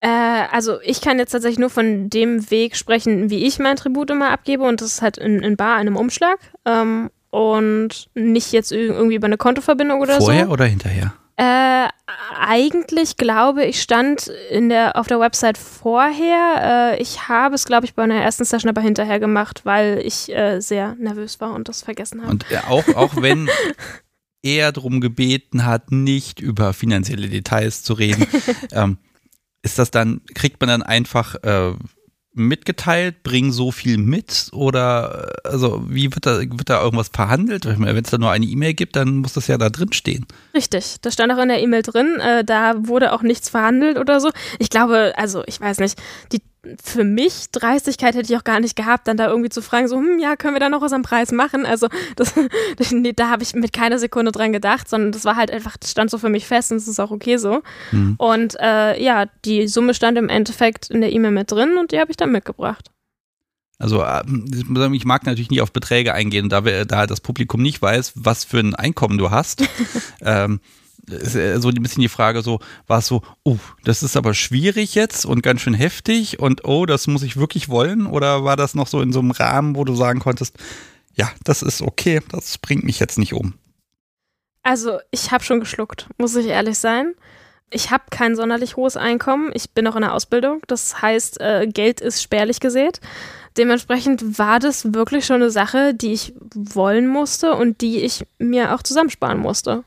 Äh, 0.00 0.08
also 0.08 0.80
ich 0.82 1.00
kann 1.00 1.18
jetzt 1.18 1.30
tatsächlich 1.30 1.60
nur 1.60 1.70
von 1.70 2.10
dem 2.10 2.50
Weg 2.50 2.76
sprechen, 2.76 3.30
wie 3.30 3.46
ich 3.46 3.58
mein 3.60 3.76
Tribut 3.76 4.10
immer 4.10 4.30
abgebe 4.30 4.64
und 4.64 4.82
das 4.82 4.88
ist 4.88 5.02
halt 5.02 5.16
in, 5.16 5.42
in 5.42 5.56
Bar, 5.56 5.76
einem 5.76 5.96
Umschlag. 5.96 6.38
Ähm, 6.66 7.08
und 7.30 8.08
nicht 8.14 8.52
jetzt 8.52 8.72
irgendwie 8.72 9.16
über 9.16 9.26
eine 9.26 9.36
Kontoverbindung 9.38 10.00
oder 10.00 10.18
Vorher 10.18 10.20
so. 10.20 10.26
Vorher 10.26 10.50
oder 10.50 10.64
hinterher? 10.64 11.14
Äh, 11.38 11.88
eigentlich 12.34 13.18
glaube 13.18 13.64
ich 13.66 13.82
stand 13.82 14.28
in 14.50 14.70
der 14.70 14.96
auf 14.96 15.06
der 15.06 15.20
Website 15.20 15.58
vorher. 15.58 16.94
Äh, 16.96 17.02
ich 17.02 17.28
habe 17.28 17.54
es 17.54 17.66
glaube 17.66 17.84
ich 17.84 17.94
bei 17.94 18.04
einer 18.04 18.16
ersten 18.16 18.44
Session 18.44 18.70
aber 18.70 18.80
hinterher 18.80 19.20
gemacht, 19.20 19.60
weil 19.64 20.00
ich 20.02 20.34
äh, 20.34 20.60
sehr 20.60 20.94
nervös 20.94 21.40
war 21.40 21.52
und 21.52 21.68
das 21.68 21.82
vergessen 21.82 22.22
habe. 22.22 22.30
Und 22.30 22.50
äh, 22.50 22.60
auch 22.66 22.88
auch 22.94 23.20
wenn 23.20 23.50
er 24.42 24.72
darum 24.72 25.02
gebeten 25.02 25.66
hat, 25.66 25.92
nicht 25.92 26.40
über 26.40 26.72
finanzielle 26.72 27.28
Details 27.28 27.82
zu 27.82 27.92
reden, 27.92 28.26
ähm, 28.72 28.96
ist 29.62 29.78
das 29.78 29.90
dann 29.90 30.22
kriegt 30.34 30.58
man 30.60 30.68
dann 30.68 30.82
einfach 30.82 31.34
äh, 31.42 31.74
mitgeteilt, 32.36 33.22
bring 33.22 33.50
so 33.50 33.72
viel 33.72 33.98
mit 33.98 34.48
oder 34.52 35.32
also 35.44 35.84
wie 35.88 36.14
wird 36.14 36.26
da, 36.26 36.38
wird 36.38 36.68
da 36.68 36.82
irgendwas 36.82 37.08
verhandelt? 37.08 37.64
Wenn 37.66 38.04
es 38.04 38.10
da 38.10 38.18
nur 38.18 38.30
eine 38.30 38.46
E-Mail 38.46 38.74
gibt, 38.74 38.96
dann 38.96 39.16
muss 39.16 39.32
das 39.32 39.46
ja 39.48 39.58
da 39.58 39.70
drin 39.70 39.92
stehen. 39.92 40.26
Richtig, 40.54 40.96
das 41.00 41.14
stand 41.14 41.32
auch 41.32 41.42
in 41.42 41.48
der 41.48 41.62
E-Mail 41.62 41.82
drin. 41.82 42.20
Äh, 42.20 42.44
da 42.44 42.74
wurde 42.86 43.12
auch 43.12 43.22
nichts 43.22 43.48
verhandelt 43.48 43.98
oder 43.98 44.20
so. 44.20 44.30
Ich 44.58 44.70
glaube, 44.70 45.14
also 45.16 45.42
ich 45.46 45.60
weiß 45.60 45.78
nicht, 45.78 45.98
die 46.32 46.42
für 46.82 47.04
mich 47.04 47.50
Dreistigkeit 47.52 48.14
hätte 48.14 48.32
ich 48.32 48.38
auch 48.38 48.44
gar 48.44 48.60
nicht 48.60 48.76
gehabt, 48.76 49.08
dann 49.08 49.16
da 49.16 49.28
irgendwie 49.28 49.48
zu 49.48 49.62
fragen, 49.62 49.88
so, 49.88 49.96
hm, 49.96 50.18
ja, 50.18 50.36
können 50.36 50.54
wir 50.54 50.60
da 50.60 50.68
noch 50.68 50.80
was 50.80 50.92
am 50.92 51.02
Preis 51.02 51.32
machen? 51.32 51.66
Also, 51.66 51.88
das, 52.16 52.34
nee, 52.90 53.12
da 53.12 53.30
habe 53.30 53.42
ich 53.42 53.54
mit 53.54 53.72
keiner 53.72 53.98
Sekunde 53.98 54.32
dran 54.32 54.52
gedacht, 54.52 54.88
sondern 54.88 55.12
das 55.12 55.24
war 55.24 55.36
halt 55.36 55.50
einfach, 55.50 55.76
das 55.76 55.90
stand 55.90 56.10
so 56.10 56.18
für 56.18 56.28
mich 56.28 56.46
fest 56.46 56.72
und 56.72 56.78
es 56.78 56.88
ist 56.88 57.00
auch 57.00 57.10
okay 57.10 57.36
so. 57.36 57.62
Mhm. 57.92 58.14
Und 58.18 58.56
äh, 58.60 59.02
ja, 59.02 59.26
die 59.44 59.68
Summe 59.68 59.94
stand 59.94 60.18
im 60.18 60.28
Endeffekt 60.28 60.90
in 60.90 61.00
der 61.00 61.12
E-Mail 61.12 61.32
mit 61.32 61.50
drin 61.50 61.76
und 61.78 61.92
die 61.92 62.00
habe 62.00 62.10
ich 62.10 62.16
dann 62.16 62.32
mitgebracht. 62.32 62.90
Also 63.78 64.02
ähm, 64.04 64.94
ich 64.94 65.04
mag 65.04 65.26
natürlich 65.26 65.50
nicht 65.50 65.60
auf 65.60 65.72
Beträge 65.72 66.14
eingehen, 66.14 66.48
da, 66.48 66.64
wir, 66.64 66.86
da 66.86 67.06
das 67.06 67.20
Publikum 67.20 67.60
nicht 67.60 67.82
weiß, 67.82 68.12
was 68.14 68.44
für 68.44 68.58
ein 68.58 68.74
Einkommen 68.74 69.18
du 69.18 69.30
hast. 69.30 69.68
ähm, 70.22 70.60
ist 71.08 71.62
so 71.62 71.68
ein 71.68 71.82
bisschen 71.82 72.02
die 72.02 72.08
Frage 72.08 72.42
so, 72.42 72.60
war 72.86 72.98
es 72.98 73.06
so, 73.06 73.22
oh, 73.44 73.58
das 73.84 74.02
ist 74.02 74.16
aber 74.16 74.34
schwierig 74.34 74.94
jetzt 74.94 75.24
und 75.24 75.42
ganz 75.42 75.60
schön 75.60 75.74
heftig 75.74 76.40
und 76.40 76.64
oh, 76.64 76.86
das 76.86 77.06
muss 77.06 77.22
ich 77.22 77.36
wirklich 77.36 77.68
wollen? 77.68 78.06
Oder 78.06 78.44
war 78.44 78.56
das 78.56 78.74
noch 78.74 78.86
so 78.86 79.00
in 79.00 79.12
so 79.12 79.20
einem 79.20 79.30
Rahmen, 79.30 79.76
wo 79.76 79.84
du 79.84 79.94
sagen 79.94 80.20
konntest, 80.20 80.56
ja, 81.14 81.30
das 81.44 81.62
ist 81.62 81.82
okay, 81.82 82.20
das 82.30 82.58
bringt 82.58 82.84
mich 82.84 82.98
jetzt 82.98 83.18
nicht 83.18 83.34
um? 83.34 83.54
Also 84.62 84.98
ich 85.10 85.30
habe 85.30 85.44
schon 85.44 85.60
geschluckt, 85.60 86.08
muss 86.18 86.34
ich 86.34 86.46
ehrlich 86.46 86.78
sein. 86.78 87.14
Ich 87.70 87.90
habe 87.90 88.04
kein 88.10 88.36
sonderlich 88.36 88.76
hohes 88.76 88.96
Einkommen. 88.96 89.50
Ich 89.54 89.70
bin 89.70 89.84
noch 89.84 89.96
in 89.96 90.02
der 90.02 90.14
Ausbildung. 90.14 90.60
Das 90.68 91.02
heißt, 91.02 91.40
äh, 91.40 91.66
Geld 91.66 92.00
ist 92.00 92.22
spärlich 92.22 92.60
gesät. 92.60 93.00
Dementsprechend 93.56 94.38
war 94.38 94.60
das 94.60 94.92
wirklich 94.92 95.26
schon 95.26 95.36
eine 95.36 95.50
Sache, 95.50 95.94
die 95.94 96.12
ich 96.12 96.34
wollen 96.54 97.08
musste 97.08 97.54
und 97.54 97.80
die 97.80 98.00
ich 98.00 98.24
mir 98.38 98.74
auch 98.74 98.82
zusammensparen 98.82 99.38
musste. 99.38 99.84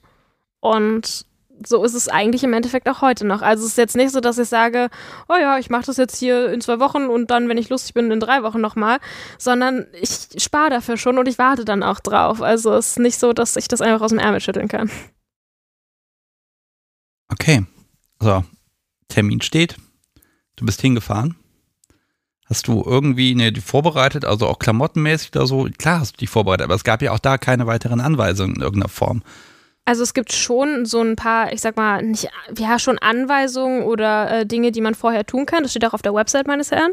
Und 0.59 1.25
so 1.65 1.83
ist 1.83 1.93
es 1.93 2.07
eigentlich 2.07 2.43
im 2.43 2.53
Endeffekt 2.53 2.87
auch 2.87 3.01
heute 3.01 3.25
noch. 3.25 3.41
Also 3.41 3.65
es 3.65 3.71
ist 3.71 3.77
jetzt 3.77 3.95
nicht 3.95 4.11
so, 4.11 4.21
dass 4.21 4.37
ich 4.37 4.47
sage, 4.47 4.89
oh 5.27 5.35
ja, 5.35 5.57
ich 5.57 5.69
mache 5.69 5.85
das 5.85 5.97
jetzt 5.97 6.17
hier 6.17 6.51
in 6.51 6.61
zwei 6.61 6.79
Wochen 6.79 7.05
und 7.05 7.29
dann, 7.31 7.49
wenn 7.49 7.57
ich 7.57 7.69
lustig 7.69 7.93
bin, 7.93 8.11
in 8.11 8.19
drei 8.19 8.43
Wochen 8.43 8.61
nochmal, 8.61 8.99
sondern 9.37 9.87
ich 9.99 10.09
spare 10.41 10.69
dafür 10.69 10.97
schon 10.97 11.17
und 11.17 11.27
ich 11.27 11.37
warte 11.37 11.65
dann 11.65 11.83
auch 11.83 11.99
drauf. 11.99 12.41
Also 12.41 12.73
es 12.73 12.91
ist 12.91 12.99
nicht 12.99 13.19
so, 13.19 13.33
dass 13.33 13.55
ich 13.55 13.67
das 13.67 13.81
einfach 13.81 14.01
aus 14.01 14.11
dem 14.11 14.19
Ärmel 14.19 14.39
schütteln 14.39 14.67
kann. 14.67 14.89
Okay, 17.31 17.65
so, 18.19 18.43
Termin 19.07 19.41
steht, 19.41 19.75
du 20.55 20.65
bist 20.65 20.81
hingefahren. 20.81 21.35
Hast 22.45 22.67
du 22.67 22.83
irgendwie 22.83 23.35
ne, 23.35 23.51
die 23.51 23.61
vorbereitet, 23.61 24.25
also 24.25 24.47
auch 24.47 24.57
klamottenmäßig 24.57 25.35
oder 25.35 25.45
so? 25.45 25.67
Klar 25.77 25.99
hast 25.99 26.13
du 26.13 26.17
die 26.17 26.27
vorbereitet, 26.27 26.63
aber 26.63 26.73
es 26.73 26.83
gab 26.83 27.03
ja 27.03 27.11
auch 27.11 27.19
da 27.19 27.37
keine 27.37 27.67
weiteren 27.67 27.99
Anweisungen 28.01 28.55
in 28.55 28.61
irgendeiner 28.61 28.89
Form. 28.89 29.21
Also 29.85 30.03
es 30.03 30.13
gibt 30.13 30.31
schon 30.31 30.85
so 30.85 31.01
ein 31.01 31.15
paar, 31.15 31.51
ich 31.51 31.61
sag 31.61 31.75
mal, 31.75 32.03
nicht, 32.03 32.29
ja, 32.57 32.77
schon 32.77 32.99
Anweisungen 32.99 33.83
oder 33.83 34.29
äh, 34.31 34.45
Dinge, 34.45 34.71
die 34.71 34.81
man 34.81 34.93
vorher 34.93 35.25
tun 35.25 35.47
kann. 35.47 35.63
Das 35.63 35.71
steht 35.71 35.83
auch 35.85 35.93
auf 35.93 36.03
der 36.03 36.13
Website 36.13 36.45
meines 36.45 36.69
Herrn. 36.69 36.91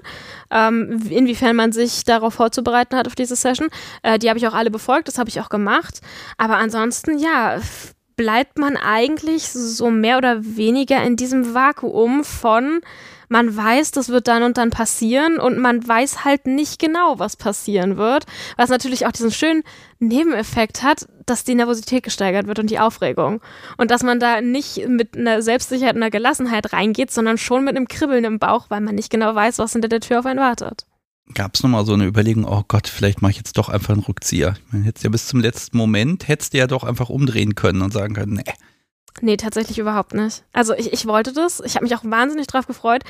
Ähm, 0.51 1.03
inwiefern 1.11 1.57
man 1.57 1.72
sich 1.72 2.05
darauf 2.05 2.34
vorzubereiten 2.34 2.97
hat 2.97 3.07
auf 3.07 3.14
diese 3.14 3.37
Session. 3.37 3.68
Äh, 4.03 4.18
die 4.18 4.30
habe 4.30 4.39
ich 4.39 4.49
auch 4.49 4.55
alle 4.55 4.70
befolgt, 4.70 5.09
das 5.09 5.18
habe 5.18 5.28
ich 5.28 5.41
auch 5.41 5.51
gemacht. 5.51 6.01
Aber 6.39 6.57
ansonsten, 6.57 7.18
ja, 7.18 7.61
bleibt 8.16 8.59
man 8.59 8.76
eigentlich 8.76 9.49
so 9.49 9.91
mehr 9.91 10.16
oder 10.16 10.43
weniger 10.43 11.03
in 11.03 11.16
diesem 11.16 11.55
Vakuum 11.55 12.24
von 12.24 12.80
man 13.29 13.57
weiß, 13.57 13.91
das 13.91 14.09
wird 14.09 14.29
dann 14.29 14.43
und 14.43 14.57
dann 14.57 14.70
passieren 14.70 15.39
und 15.39 15.59
man 15.59 15.87
weiß 15.87 16.24
halt 16.24 16.47
nicht 16.47 16.79
genau, 16.79 17.18
was 17.18 17.37
passieren 17.37 17.97
wird, 17.97 18.27
was 18.57 18.70
natürlich 18.70 19.07
auch 19.07 19.12
diesen 19.12 19.31
schönen 19.31 19.62
Nebeneffekt 19.99 20.83
hat, 20.83 21.07
dass 21.27 21.45
die 21.45 21.55
Nervosität 21.55 22.03
gesteigert 22.03 22.47
wird 22.47 22.59
und 22.59 22.70
die 22.70 22.79
Aufregung. 22.79 23.41
Und 23.77 23.91
dass 23.91 24.03
man 24.03 24.20
da 24.20 24.41
nicht 24.41 24.87
mit 24.89 25.16
einer 25.16 25.43
Selbstsicherheit 25.43 25.97
und 25.97 26.03
einer 26.03 26.11
Gelassenheit 26.11 26.72
reingeht, 26.72 27.11
sondern 27.11 27.39
schon 27.39 27.64
mit 27.64 27.77
einem 27.77 27.89
Kribbeln 27.89 28.24
im 28.24 28.39
Bauch, 28.39 28.66
weil 28.68 28.81
man 28.81 28.95
nicht 28.95 29.11
genau 29.11 29.35
weiß, 29.35 29.59
was 29.59 29.72
hinter 29.72 29.89
der 29.89 30.01
Tür 30.01 30.20
auf 30.20 30.27
einen 30.27 30.41
wartet. 30.41 30.87
Gab 31.35 31.55
es 31.55 31.62
nochmal 31.62 31.85
so 31.85 31.95
eine 31.95 32.07
Überlegung, 32.07 32.45
oh 32.45 32.62
Gott, 32.68 32.87
vielleicht 32.87 33.20
mache 33.20 33.33
ich 33.33 33.37
jetzt 33.39 33.59
doch 33.59 33.68
einfach 33.68 33.95
einen 33.95 34.05
Rückzieher. 34.05 34.55
Ich 34.57 34.72
meine, 34.72 34.85
hättest 34.85 35.05
ja 35.05 35.11
bis 35.11 35.27
zum 35.27 35.41
letzten 35.41 35.77
Moment, 35.77 36.29
hättest 36.29 36.55
du 36.55 36.59
ja 36.59 36.68
doch 36.68 36.85
einfach 36.85 37.09
umdrehen 37.09 37.57
können 37.57 37.83
und 37.83 37.93
sagen 37.93 38.14
können, 38.14 38.35
nee, 38.35 38.53
Nee, 39.21 39.37
tatsächlich 39.37 39.79
überhaupt 39.79 40.14
nicht. 40.14 40.45
Also 40.53 40.75
ich, 40.75 40.93
ich 40.93 41.07
wollte 41.07 41.33
das. 41.33 41.61
Ich 41.64 41.75
habe 41.75 41.85
mich 41.85 41.95
auch 41.97 42.05
wahnsinnig 42.05 42.47
drauf 42.47 42.67
gefreut. 42.67 43.03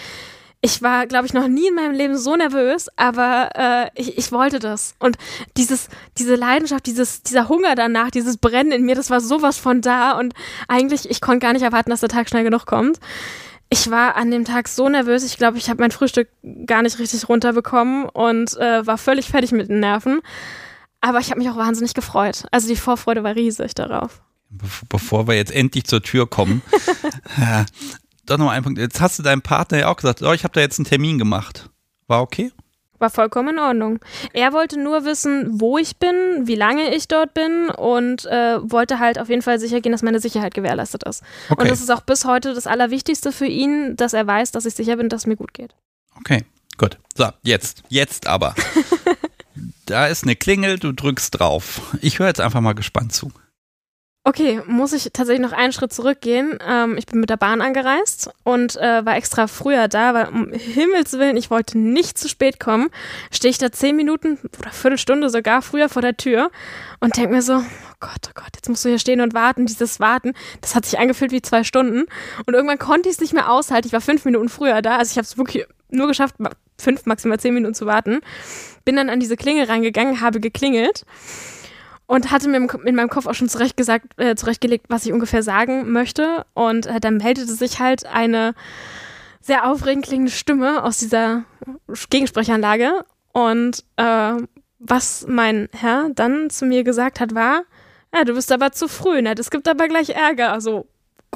ich 0.62 0.82
war, 0.82 1.07
glaube 1.07 1.26
ich, 1.26 1.34
noch 1.34 1.48
nie 1.48 1.68
in 1.68 1.74
meinem 1.74 1.94
Leben 1.94 2.16
so 2.16 2.34
nervös, 2.34 2.88
aber 2.96 3.50
äh, 3.54 3.90
ich, 3.94 4.18
ich 4.18 4.32
wollte 4.32 4.59
das. 4.59 4.94
Und 4.98 5.16
dieses, 5.57 5.88
diese 6.18 6.34
Leidenschaft, 6.34 6.86
dieses, 6.86 7.22
dieser 7.22 7.48
Hunger 7.48 7.74
danach, 7.74 8.11
dieses 8.11 8.38
Brennen 8.38 8.72
in 8.72 8.84
mir, 8.84 8.94
das 8.94 9.11
war 9.11 9.20
sowas 9.20 9.59
von 9.59 9.80
da. 9.80 10.18
Und 10.18 10.34
eigentlich, 10.66 11.09
ich 11.11 11.20
konnte 11.20 11.40
gar 11.44 11.52
nicht 11.52 11.62
erwarten, 11.62 11.90
dass 11.90 12.00
der 12.00 12.09
Tag 12.09 12.28
schnell 12.28 12.44
genug 12.44 12.66
kommt. 12.66 12.98
Ich 13.68 13.90
war 13.90 14.16
an 14.16 14.30
dem 14.30 14.44
Tag 14.44 14.68
so 14.68 14.88
nervös, 14.88 15.24
ich 15.24 15.38
glaube, 15.38 15.59
ich 15.59 15.68
habe 15.68 15.80
mein 15.80 15.90
Frühstück 15.90 16.28
gar 16.66 16.82
nicht 16.82 16.98
richtig 17.00 17.28
runterbekommen 17.28 18.09
und 18.09 18.57
äh, 18.59 18.86
war 18.86 18.96
völlig 18.96 19.26
fertig 19.28 19.52
mit 19.52 19.68
den 19.68 19.80
Nerven. 19.80 20.20
Aber 21.00 21.18
ich 21.18 21.30
habe 21.30 21.40
mich 21.40 21.50
auch 21.50 21.57
wahnsinnig 21.57 21.94
gefreut. 21.94 22.44
Also 22.52 22.68
die 22.68 22.76
Vorfreude 22.76 23.24
war 23.24 23.34
riesig 23.34 23.74
darauf. 23.74 24.22
Bevor 24.88 25.28
wir 25.28 25.34
jetzt 25.34 25.53
endlich 25.53 25.84
zur 25.84 26.03
Tür 26.03 26.28
kommen, 26.28 26.62
äh, 27.40 27.64
doch 28.26 28.38
noch 28.38 28.51
ein 28.51 28.62
Punkt. 28.62 28.78
Jetzt 28.78 29.01
hast 29.01 29.18
du 29.18 29.22
deinem 29.22 29.42
Partner 29.42 29.78
ja 29.78 29.88
auch 29.88 29.97
gesagt, 29.97 30.22
oh, 30.22 30.32
ich 30.32 30.44
habe 30.44 30.55
da 30.55 30.61
jetzt 30.61 30.78
einen 30.78 30.86
Termin 30.86 31.18
gemacht. 31.18 31.70
War 32.07 32.22
okay? 32.22 32.53
War 32.99 33.11
vollkommen 33.11 33.51
in 33.51 33.59
Ordnung. 33.59 33.99
Er 34.32 34.53
wollte 34.53 34.80
nur 34.80 35.05
wissen, 35.05 35.61
wo 35.61 35.76
ich 35.76 35.99
bin, 35.99 36.47
wie 36.47 36.55
lange 36.55 36.94
ich 36.94 37.09
dort 37.09 37.34
bin 37.34 37.68
und 37.68 38.24
äh, 38.26 38.59
wollte 38.62 38.99
halt 38.99 39.18
auf 39.18 39.28
jeden 39.28 39.42
Fall 39.42 39.61
sicher 39.61 39.80
gehen, 39.80 39.92
dass 39.92 40.03
meine 40.03 40.20
Sicherheit 40.20 40.55
gewährleistet 40.55 41.05
ist. 41.05 41.22
Okay. 41.51 41.62
Und 41.62 41.70
das 41.70 41.80
ist 41.80 41.90
auch 41.90 42.01
bis 42.01 42.24
heute 42.24 42.55
das 42.55 42.66
Allerwichtigste 42.66 43.32
für 43.32 43.47
ihn, 43.47 43.97
dass 43.97 44.14
er 44.14 44.26
weiß, 44.26 44.51
dass 44.53 44.64
ich 44.64 44.74
sicher 44.74 44.97
bin, 44.97 45.09
dass 45.09 45.22
es 45.22 45.26
mir 45.26 45.36
gut 45.36 45.53
geht. 45.53 45.74
Okay, 46.18 46.44
gut. 46.78 46.99
So, 47.14 47.28
jetzt. 47.42 47.82
Jetzt 47.90 48.26
aber. 48.26 48.55
da 49.86 50.07
ist 50.07 50.22
eine 50.22 50.36
Klingel, 50.36 50.78
du 50.78 50.92
drückst 50.92 51.38
drauf. 51.38 51.94
Ich 52.01 52.18
höre 52.18 52.28
jetzt 52.28 52.40
einfach 52.40 52.62
mal 52.62 52.74
gespannt 52.74 53.12
zu. 53.12 53.30
Okay, 54.28 54.60
muss 54.66 54.92
ich 54.92 55.10
tatsächlich 55.12 55.40
noch 55.40 55.56
einen 55.56 55.72
Schritt 55.72 55.92
zurückgehen. 55.92 56.58
Ähm, 56.66 56.96
ich 56.98 57.06
bin 57.06 57.20
mit 57.20 57.30
der 57.30 57.36
Bahn 57.36 57.60
angereist 57.60 58.28
und 58.42 58.74
äh, 58.74 59.06
war 59.06 59.14
extra 59.14 59.46
früher 59.46 59.86
da, 59.86 60.14
weil 60.14 60.26
um 60.26 60.50
Himmels 60.52 61.12
Willen, 61.12 61.36
ich 61.36 61.48
wollte 61.48 61.78
nicht 61.78 62.18
zu 62.18 62.28
spät 62.28 62.58
kommen. 62.58 62.88
Stehe 63.30 63.50
ich 63.52 63.58
da 63.58 63.70
zehn 63.70 63.94
Minuten 63.94 64.40
oder 64.58 64.72
Viertelstunde 64.72 65.30
sogar 65.30 65.62
früher 65.62 65.88
vor 65.88 66.02
der 66.02 66.16
Tür 66.16 66.50
und 66.98 67.16
denke 67.16 67.34
mir 67.34 67.40
so, 67.40 67.58
oh 67.58 67.94
Gott, 68.00 68.18
oh 68.26 68.32
Gott, 68.34 68.50
jetzt 68.56 68.68
musst 68.68 68.84
du 68.84 68.88
hier 68.88 68.98
stehen 68.98 69.20
und 69.20 69.32
warten. 69.32 69.64
Dieses 69.64 70.00
Warten, 70.00 70.32
das 70.60 70.74
hat 70.74 70.86
sich 70.86 70.98
angefühlt 70.98 71.30
wie 71.30 71.40
zwei 71.40 71.62
Stunden. 71.62 72.06
Und 72.46 72.54
irgendwann 72.54 72.80
konnte 72.80 73.08
ich 73.08 73.14
es 73.14 73.20
nicht 73.20 73.32
mehr 73.32 73.48
aushalten. 73.48 73.86
Ich 73.86 73.92
war 73.92 74.00
fünf 74.00 74.24
Minuten 74.24 74.48
früher 74.48 74.82
da. 74.82 74.96
Also 74.96 75.12
ich 75.12 75.18
habe 75.18 75.24
es 75.24 75.38
wirklich 75.38 75.66
nur 75.88 76.08
geschafft, 76.08 76.34
fünf, 76.80 77.06
maximal 77.06 77.38
zehn 77.38 77.54
Minuten 77.54 77.74
zu 77.74 77.86
warten. 77.86 78.18
Bin 78.84 78.96
dann 78.96 79.08
an 79.08 79.20
diese 79.20 79.36
Klingel 79.36 79.66
reingegangen, 79.66 80.20
habe 80.20 80.40
geklingelt 80.40 81.04
und 82.07 82.30
hatte 82.30 82.48
mir 82.48 82.59
in 82.59 82.94
meinem 82.94 83.09
Kopf 83.09 83.26
auch 83.26 83.34
schon 83.34 83.48
zurecht 83.48 83.76
gesagt, 83.76 84.07
äh, 84.16 84.34
zurechtgelegt, 84.36 84.86
was 84.88 85.07
ich 85.07 85.12
ungefähr 85.12 85.42
sagen 85.42 85.90
möchte. 85.92 86.46
Und 86.54 86.86
äh, 86.86 87.00
dann 87.00 87.16
meldete 87.16 87.52
sich 87.52 87.80
halt 87.80 88.07
eine 88.07 88.54
sehr 89.40 89.68
aufregend 89.68 90.04
klingende 90.07 90.32
Stimme 90.32 90.82
aus 90.84 90.98
dieser 90.98 91.44
Gegensprechanlage. 92.11 93.04
Und 93.32 93.84
äh, 93.96 94.34
was 94.78 95.26
mein 95.28 95.68
Herr 95.72 96.11
dann 96.14 96.50
zu 96.50 96.64
mir 96.64 96.84
gesagt 96.84 97.20
hat, 97.20 97.34
war, 97.34 97.62
ja, 98.14 98.24
du 98.24 98.34
bist 98.34 98.52
aber 98.52 98.72
zu 98.72 98.88
früh, 98.88 99.20
ne? 99.20 99.34
Es 99.36 99.50
gibt 99.50 99.68
aber 99.68 99.88
gleich 99.88 100.11
Ärger. 100.11 100.52
Also 100.52 100.86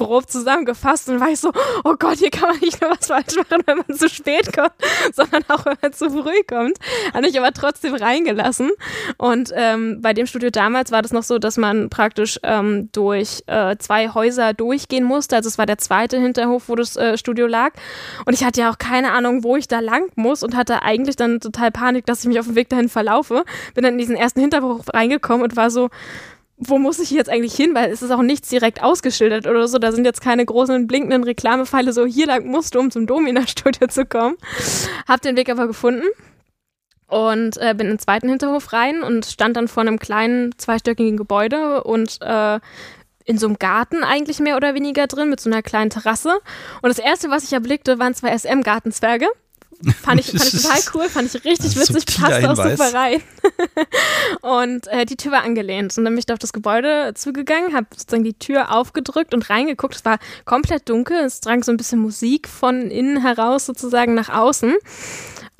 grob 0.01 0.29
zusammengefasst 0.29 1.09
und 1.09 1.19
war 1.19 1.29
ich 1.29 1.39
so, 1.39 1.51
oh 1.83 1.95
Gott, 1.97 2.17
hier 2.17 2.31
kann 2.31 2.49
man 2.49 2.59
nicht 2.59 2.81
nur 2.81 2.91
was 2.91 3.07
falsch 3.07 3.35
machen, 3.35 3.63
wenn 3.65 3.77
man 3.77 3.97
zu 3.97 4.09
spät 4.09 4.51
kommt, 4.53 4.73
sondern 5.13 5.43
auch 5.47 5.65
wenn 5.65 5.77
man 5.81 5.93
zu 5.93 6.09
früh 6.09 6.43
kommt. 6.47 6.77
Habe 7.13 7.27
ich 7.27 7.39
aber 7.39 7.51
trotzdem 7.51 7.93
reingelassen. 7.93 8.71
Und 9.17 9.51
ähm, 9.55 10.01
bei 10.01 10.13
dem 10.13 10.25
Studio 10.25 10.49
damals 10.49 10.91
war 10.91 11.01
das 11.01 11.13
noch 11.13 11.23
so, 11.23 11.37
dass 11.37 11.57
man 11.57 11.89
praktisch 11.89 12.39
ähm, 12.43 12.89
durch 12.91 13.43
äh, 13.47 13.77
zwei 13.77 14.09
Häuser 14.09 14.53
durchgehen 14.53 15.03
musste. 15.03 15.35
Also 15.35 15.49
es 15.49 15.57
war 15.57 15.65
der 15.65 15.77
zweite 15.77 16.19
Hinterhof, 16.19 16.67
wo 16.67 16.75
das 16.75 16.95
äh, 16.95 17.17
Studio 17.17 17.47
lag. 17.47 17.73
Und 18.25 18.33
ich 18.33 18.43
hatte 18.43 18.61
ja 18.61 18.71
auch 18.71 18.77
keine 18.77 19.11
Ahnung, 19.11 19.43
wo 19.43 19.55
ich 19.55 19.67
da 19.67 19.79
lang 19.79 20.09
muss 20.15 20.41
und 20.43 20.55
hatte 20.55 20.81
eigentlich 20.81 21.15
dann 21.15 21.39
total 21.39 21.71
Panik, 21.71 22.05
dass 22.05 22.21
ich 22.21 22.27
mich 22.27 22.39
auf 22.39 22.47
dem 22.47 22.55
Weg 22.55 22.69
dahin 22.69 22.89
verlaufe. 22.89 23.43
Bin 23.75 23.83
dann 23.83 23.93
in 23.93 23.99
diesen 23.99 24.15
ersten 24.15 24.39
Hinterhof 24.39 24.85
reingekommen 24.93 25.43
und 25.43 25.55
war 25.55 25.69
so, 25.69 25.89
wo 26.63 26.77
muss 26.77 26.99
ich 26.99 27.09
jetzt 27.09 27.29
eigentlich 27.29 27.55
hin? 27.55 27.73
Weil 27.73 27.91
es 27.91 28.03
ist 28.03 28.11
auch 28.11 28.21
nichts 28.21 28.49
direkt 28.49 28.83
ausgeschildert 28.83 29.47
oder 29.47 29.67
so. 29.67 29.79
Da 29.79 29.91
sind 29.91 30.05
jetzt 30.05 30.21
keine 30.21 30.45
großen 30.45 30.85
blinkenden 30.85 31.23
Reklamepfeile 31.23 31.91
so, 31.91 32.05
hier 32.05 32.27
lang 32.27 32.45
musst 32.45 32.75
du, 32.75 32.79
um 32.79 32.91
zum 32.91 33.07
Domina-Studio 33.07 33.87
zu 33.87 34.05
kommen. 34.05 34.37
Hab 35.07 35.21
den 35.21 35.35
Weg 35.35 35.49
aber 35.49 35.65
gefunden 35.65 36.05
und 37.07 37.57
äh, 37.57 37.73
bin 37.75 37.87
in 37.87 37.93
den 37.93 37.99
zweiten 37.99 38.29
Hinterhof 38.29 38.73
rein 38.73 39.01
und 39.01 39.25
stand 39.25 39.57
dann 39.57 39.67
vor 39.67 39.81
einem 39.81 39.97
kleinen 39.97 40.57
zweistöckigen 40.57 41.17
Gebäude 41.17 41.83
und 41.83 42.19
äh, 42.21 42.59
in 43.25 43.37
so 43.39 43.47
einem 43.47 43.57
Garten 43.57 44.03
eigentlich 44.03 44.39
mehr 44.39 44.55
oder 44.55 44.75
weniger 44.75 45.07
drin 45.07 45.29
mit 45.29 45.39
so 45.39 45.49
einer 45.49 45.63
kleinen 45.63 45.89
Terrasse. 45.89 46.39
Und 46.81 46.89
das 46.89 46.99
erste, 46.99 47.29
was 47.29 47.43
ich 47.43 47.53
erblickte, 47.53 47.97
waren 47.97 48.13
zwei 48.13 48.37
SM-Gartenzwerge. 48.37 49.27
Fand 50.01 50.19
ich, 50.19 50.27
fand 50.31 50.53
ich 50.53 50.61
total 50.61 50.79
cool, 50.93 51.09
fand 51.09 51.33
ich 51.33 51.43
richtig 51.43 51.75
witzig, 51.75 52.17
passt 52.17 52.45
auch 52.45 52.55
super 52.55 52.93
rein. 52.93 53.21
und 54.41 54.87
äh, 54.87 55.05
die 55.05 55.15
Tür 55.15 55.31
war 55.31 55.43
angelehnt. 55.43 55.97
Und 55.97 56.03
dann 56.03 56.13
bin 56.13 56.19
ich 56.19 56.25
da 56.25 56.33
auf 56.33 56.39
das 56.39 56.53
Gebäude 56.53 57.13
zugegangen, 57.15 57.73
habe 57.75 57.87
sozusagen 57.95 58.23
die 58.23 58.33
Tür 58.33 58.75
aufgedrückt 58.75 59.33
und 59.33 59.49
reingeguckt. 59.49 59.95
Es 59.95 60.05
war 60.05 60.19
komplett 60.45 60.89
dunkel, 60.89 61.17
es 61.17 61.41
drang 61.41 61.63
so 61.63 61.71
ein 61.71 61.77
bisschen 61.77 61.99
Musik 61.99 62.47
von 62.47 62.89
innen 62.91 63.21
heraus 63.21 63.65
sozusagen 63.65 64.13
nach 64.13 64.29
außen. 64.29 64.75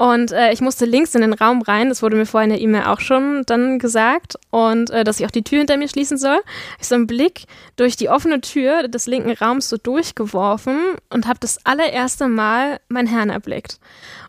Und 0.01 0.31
äh, 0.31 0.51
ich 0.51 0.61
musste 0.61 0.85
links 0.85 1.13
in 1.13 1.21
den 1.21 1.33
Raum 1.33 1.61
rein, 1.61 1.89
das 1.89 2.01
wurde 2.01 2.15
mir 2.15 2.25
vorher 2.25 2.45
in 2.45 2.49
der 2.49 2.59
E-Mail 2.59 2.85
auch 2.85 2.99
schon 3.01 3.43
dann 3.45 3.77
gesagt, 3.77 4.33
und 4.49 4.89
äh, 4.89 5.03
dass 5.03 5.19
ich 5.19 5.27
auch 5.27 5.31
die 5.31 5.43
Tür 5.43 5.59
hinter 5.59 5.77
mir 5.77 5.87
schließen 5.87 6.17
soll. 6.17 6.39
Ich 6.79 6.87
so 6.87 6.95
einen 6.95 7.05
Blick 7.05 7.43
durch 7.75 7.97
die 7.97 8.09
offene 8.09 8.41
Tür 8.41 8.87
des 8.87 9.05
linken 9.05 9.29
Raums 9.29 9.69
so 9.69 9.77
durchgeworfen 9.77 10.95
und 11.11 11.27
habe 11.27 11.37
das 11.39 11.63
allererste 11.67 12.27
Mal 12.29 12.79
meinen 12.87 13.05
Herrn 13.05 13.29
erblickt. 13.29 13.79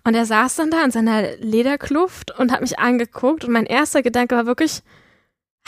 Und 0.04 0.14
er 0.14 0.26
saß 0.26 0.56
dann 0.56 0.70
da 0.70 0.84
in 0.84 0.90
seiner 0.90 1.36
Lederkluft 1.38 2.38
und 2.38 2.52
hat 2.52 2.60
mich 2.60 2.78
angeguckt 2.78 3.46
und 3.46 3.52
mein 3.52 3.64
erster 3.64 4.02
Gedanke 4.02 4.36
war 4.36 4.44
wirklich, 4.44 4.82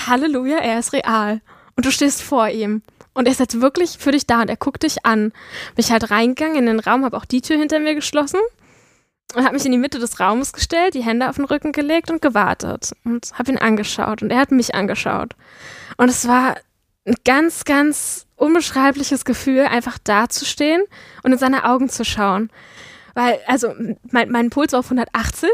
Halleluja, 0.07 0.59
er 0.59 0.81
ist 0.81 0.93
real. 0.93 1.41
Und 1.77 1.87
du 1.87 1.91
stehst 1.91 2.21
vor 2.21 2.51
ihm. 2.51 2.83
Und 3.15 3.25
er 3.25 3.33
ist 3.33 3.41
jetzt 3.41 3.63
wirklich 3.63 3.97
für 3.97 4.13
dich 4.13 4.27
da 4.27 4.43
und 4.43 4.51
er 4.51 4.59
guckt 4.59 4.83
dich 4.83 5.07
an. 5.07 5.31
Bin 5.77 5.79
ich 5.79 5.91
halt 5.91 6.11
reingegangen 6.11 6.59
in 6.59 6.67
den 6.67 6.81
Raum, 6.81 7.07
habe 7.07 7.17
auch 7.17 7.25
die 7.25 7.41
Tür 7.41 7.57
hinter 7.57 7.81
mir 7.81 7.95
geschlossen 7.95 8.41
und 9.35 9.45
habe 9.45 9.55
mich 9.55 9.64
in 9.64 9.72
die 9.72 9.79
Mitte 9.79 9.99
des 9.99 10.20
Raumes 10.20 10.53
gestellt, 10.53 10.95
die 10.95 11.03
Hände 11.03 11.29
auf 11.29 11.37
den 11.37 11.45
Rücken 11.45 11.72
gelegt 11.72 12.11
und 12.11 12.22
gewartet 12.22 12.93
und 13.05 13.33
habe 13.35 13.51
ihn 13.51 13.59
angeschaut 13.59 14.22
und 14.22 14.31
er 14.31 14.39
hat 14.39 14.51
mich 14.51 14.75
angeschaut. 14.75 15.35
Und 15.97 16.09
es 16.09 16.29
war 16.29 16.57
ein 17.07 17.16
ganz, 17.25 17.64
ganz 17.64 18.27
unbeschreibliches 18.37 19.25
Gefühl, 19.25 19.66
einfach 19.66 19.99
dazustehen 19.99 20.83
und 21.22 21.33
in 21.33 21.39
seine 21.39 21.64
Augen 21.64 21.89
zu 21.89 22.05
schauen. 22.05 22.51
Weil, 23.14 23.39
also, 23.47 23.72
mein, 24.11 24.31
mein 24.31 24.51
Puls 24.51 24.72
war 24.72 24.81
auf 24.81 24.87
180. 24.87 25.51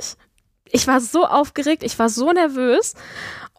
Ich 0.73 0.87
war 0.87 1.01
so 1.01 1.27
aufgeregt, 1.27 1.83
ich 1.83 1.99
war 1.99 2.09
so 2.09 2.33
nervös 2.33 2.95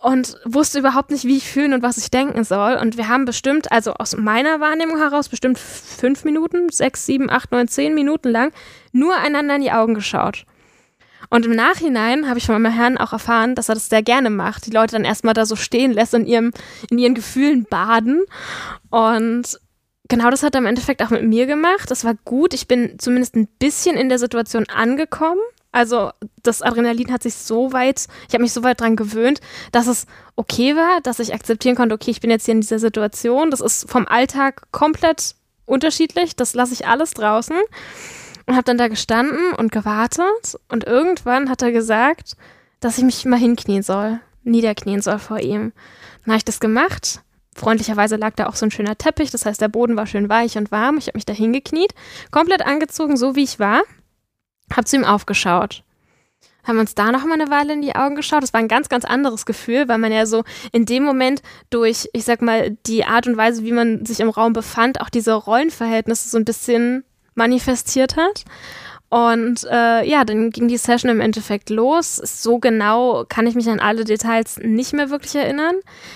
und 0.02 0.36
wusste 0.45 0.80
überhaupt 0.80 1.12
nicht, 1.12 1.26
wie 1.26 1.38
ich 1.38 1.47
fühlen 1.47 1.74
und 1.74 1.84
was 1.84 1.97
ich 1.97 2.10
denken 2.10 2.43
soll. 2.43 2.74
Und 2.74 2.97
wir 2.97 3.08
haben 3.08 3.26
bestimmt, 3.26 3.72
also 3.72 3.93
aus 3.93 4.18
meiner 4.18 4.60
Wahrnehmung 4.60 4.97
heraus, 4.97 5.30
bestimmt 5.30 5.60
fünf 5.60 6.24
Minuten, 6.24 6.70
sechs, 6.70 7.06
sieben, 7.06 7.30
acht, 7.30 7.52
neun, 7.52 7.68
zehn 7.68 7.93
Minuten 7.93 8.30
lang 8.30 8.52
nur 8.91 9.16
einander 9.16 9.56
in 9.56 9.62
die 9.62 9.72
Augen 9.72 9.93
geschaut. 9.93 10.45
Und 11.30 11.45
im 11.45 11.56
Nachhinein 11.56 12.28
habe 12.28 12.39
ich 12.39 12.45
von 12.47 12.60
meinem 12.60 12.74
Herrn 12.74 12.97
auch 12.97 13.14
erfahren, 13.14 13.54
dass 13.56 13.70
er 13.70 13.76
das 13.76 13.89
sehr 13.89 14.02
gerne 14.02 14.30
macht. 14.32 14.66
Die 14.66 14.72
Leute 14.72 14.93
dann 14.93 15.06
erstmal 15.06 15.36
da 15.36 15.45
so 15.45 15.56
stehen 15.56 15.91
lässt 15.91 16.14
und 16.16 16.26
ihrem, 16.26 16.52
in 16.89 16.97
ihren 16.97 17.16
Gefühlen 17.16 17.66
baden. 17.70 18.24
Und 18.89 19.60
genau 20.10 20.30
das 20.32 20.41
hat 20.41 20.56
er 20.56 20.60
im 20.60 20.66
Endeffekt 20.66 21.04
auch 21.04 21.12
mit 21.12 21.24
mir 21.24 21.45
gemacht. 21.45 21.91
Das 21.91 22.04
war 22.04 22.16
gut. 22.26 22.54
Ich 22.54 22.68
bin 22.68 22.97
zumindest 22.97 23.36
ein 23.36 23.47
bisschen 23.60 23.95
in 23.97 24.10
der 24.10 24.20
Situation 24.20 24.66
angekommen. 24.68 25.41
Also 25.72 26.11
das 26.43 26.61
Adrenalin 26.61 27.11
hat 27.11 27.24
sich 27.24 27.36
so 27.36 27.72
weit, 27.72 28.07
ich 28.28 28.34
habe 28.34 28.43
mich 28.43 28.51
so 28.51 28.63
weit 28.63 28.82
dran 28.82 28.95
gewöhnt, 28.95 29.39
dass 29.72 29.88
es 29.88 30.05
okay 30.36 30.76
war, 30.76 30.99
dass 31.01 31.19
ich 31.19 31.34
akzeptieren 31.34 31.76
konnte, 31.76 31.95
okay, 31.95 32.11
ich 32.11 32.19
bin 32.19 32.30
jetzt 32.30 32.45
hier 32.45 32.53
in 32.53 32.61
dieser 32.61 32.80
Situation. 32.80 33.51
Das 33.51 33.61
ist 33.61 33.89
vom 33.89 34.07
Alltag 34.07 34.63
komplett 34.72 35.36
unterschiedlich. 35.65 36.36
Das 36.36 36.53
lasse 36.53 36.74
ich 36.74 36.88
alles 36.88 37.11
draußen. 37.11 37.55
Und 38.47 38.55
habe 38.55 38.63
dann 38.63 38.78
da 38.78 38.88
gestanden 38.88 39.53
und 39.53 39.72
gewartet. 39.72 40.59
Und 40.67 40.84
irgendwann 40.84 41.49
hat 41.49 41.61
er 41.61 41.72
gesagt, 41.72 42.36
dass 42.80 42.97
ich 42.97 43.03
mich 43.03 43.24
mal 43.26 43.39
hinknien 43.39 43.84
soll, 43.84 44.19
niederknien 44.43 45.01
soll 45.01 45.19
vor 45.19 45.39
ihm. 45.39 45.72
Dann 46.26 46.34
habe 46.34 46.38
ich 46.38 46.45
das 46.45 46.59
gemacht. 46.59 47.22
Freundlicherweise 47.55 48.15
lag 48.15 48.34
da 48.36 48.47
auch 48.47 48.55
so 48.55 48.65
ein 48.65 48.72
schöner 48.72 48.97
Teppich, 48.97 49.30
das 49.30 49.45
heißt, 49.45 49.59
der 49.59 49.67
Boden 49.67 49.97
war 49.97 50.07
schön 50.07 50.30
weich 50.30 50.57
und 50.57 50.72
warm. 50.72 50.97
Ich 50.97 51.07
habe 51.07 51.17
mich 51.17 51.26
da 51.26 51.34
hingekniet, 51.34 51.93
komplett 52.32 52.65
angezogen, 52.65 53.17
so 53.17 53.36
wie 53.36 53.43
ich 53.43 53.59
war. 53.59 53.82
Hab 54.76 54.88
zu 54.88 54.95
ihm 54.95 55.05
aufgeschaut. 55.05 55.84
Haben 56.63 56.80
uns 56.80 56.93
da 56.93 57.11
noch 57.11 57.26
mal 57.26 57.34
eine 57.34 57.49
Weile 57.49 57.74
in 57.74 57.82
die 57.82 57.95
Augen 57.95 58.15
geschaut. 58.15 58.43
Das 58.43 58.53
war 58.53 58.59
ein 58.59 58.67
ganz, 58.67 58.88
ganz 58.88 59.03
anderes 59.03 59.45
Gefühl, 59.45 59.88
weil 59.88 59.97
man 59.97 60.11
ja 60.11 60.26
so 60.26 60.43
in 60.72 60.86
dem 60.86 61.03
Moment 61.03 61.41
durch, 61.72 62.07
ich 62.13 62.24
sag 62.24 62.41
mal, 62.41 62.78
die 62.86 63.03
Art 63.03 63.28
und 63.28 63.36
Weise, 63.36 63.63
wie 63.63 63.72
man 63.72 64.05
sich 64.05 64.19
im 64.19 64.30
Raum 64.30 64.53
befand, 64.53 65.01
auch 65.01 65.09
diese 65.09 65.34
Rollenverhältnisse 65.34 66.30
so 66.30 66.38
ein 66.38 66.45
bisschen 66.45 67.03
manifestiert 67.34 68.15
hat. 68.15 68.45
Und 69.12 69.68
äh, 69.70 70.07
ja, 70.07 70.24
dann 70.24 70.51
ging 70.51 70.70
die 70.70 70.78
Session 70.78 71.12
im 71.12 71.20
Endeffekt 71.20 71.70
los. 71.70 72.16
So 72.16 72.59
genau 72.59 73.26
kann 73.28 73.45
ich 73.45 73.55
mich 73.55 73.68
an 73.68 73.82
alle 73.82 74.05
Details 74.05 74.57
nicht 74.64 74.93
mehr 74.93 75.09
wirklich 75.09 75.36
erinnern. 75.36 75.76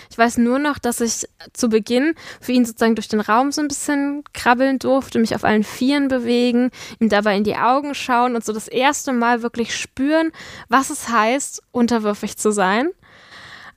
Ich 0.10 0.18
weiß 0.18 0.38
nur 0.38 0.60
noch, 0.60 0.80
dass 0.80 1.02
ich 1.02 1.28
zu 1.52 1.68
Beginn 1.68 2.16
für 2.40 2.54
ihn 2.54 2.64
sozusagen 2.64 2.96
durch 2.96 3.10
den 3.10 3.20
Raum 3.20 3.52
so 3.52 3.60
ein 3.60 3.68
bisschen 3.68 4.24
krabbeln 4.32 4.80
durfte, 4.80 5.20
mich 5.20 5.36
auf 5.36 5.44
allen 5.44 5.66
Vieren 5.66 6.08
bewegen, 6.08 6.72
ihm 7.02 7.10
dabei 7.10 7.36
in 7.36 7.44
die 7.44 7.58
Augen 7.58 7.96
schauen 7.96 8.34
und 8.34 8.46
so 8.46 8.54
das 8.54 8.70
erste 8.70 9.12
Mal 9.12 9.42
wirklich 9.42 9.76
spüren, 9.76 10.32
was 10.70 10.90
es 10.90 11.10
heißt, 11.10 11.64
unterwürfig 11.74 12.38
zu 12.38 12.52
sein. 12.52 12.92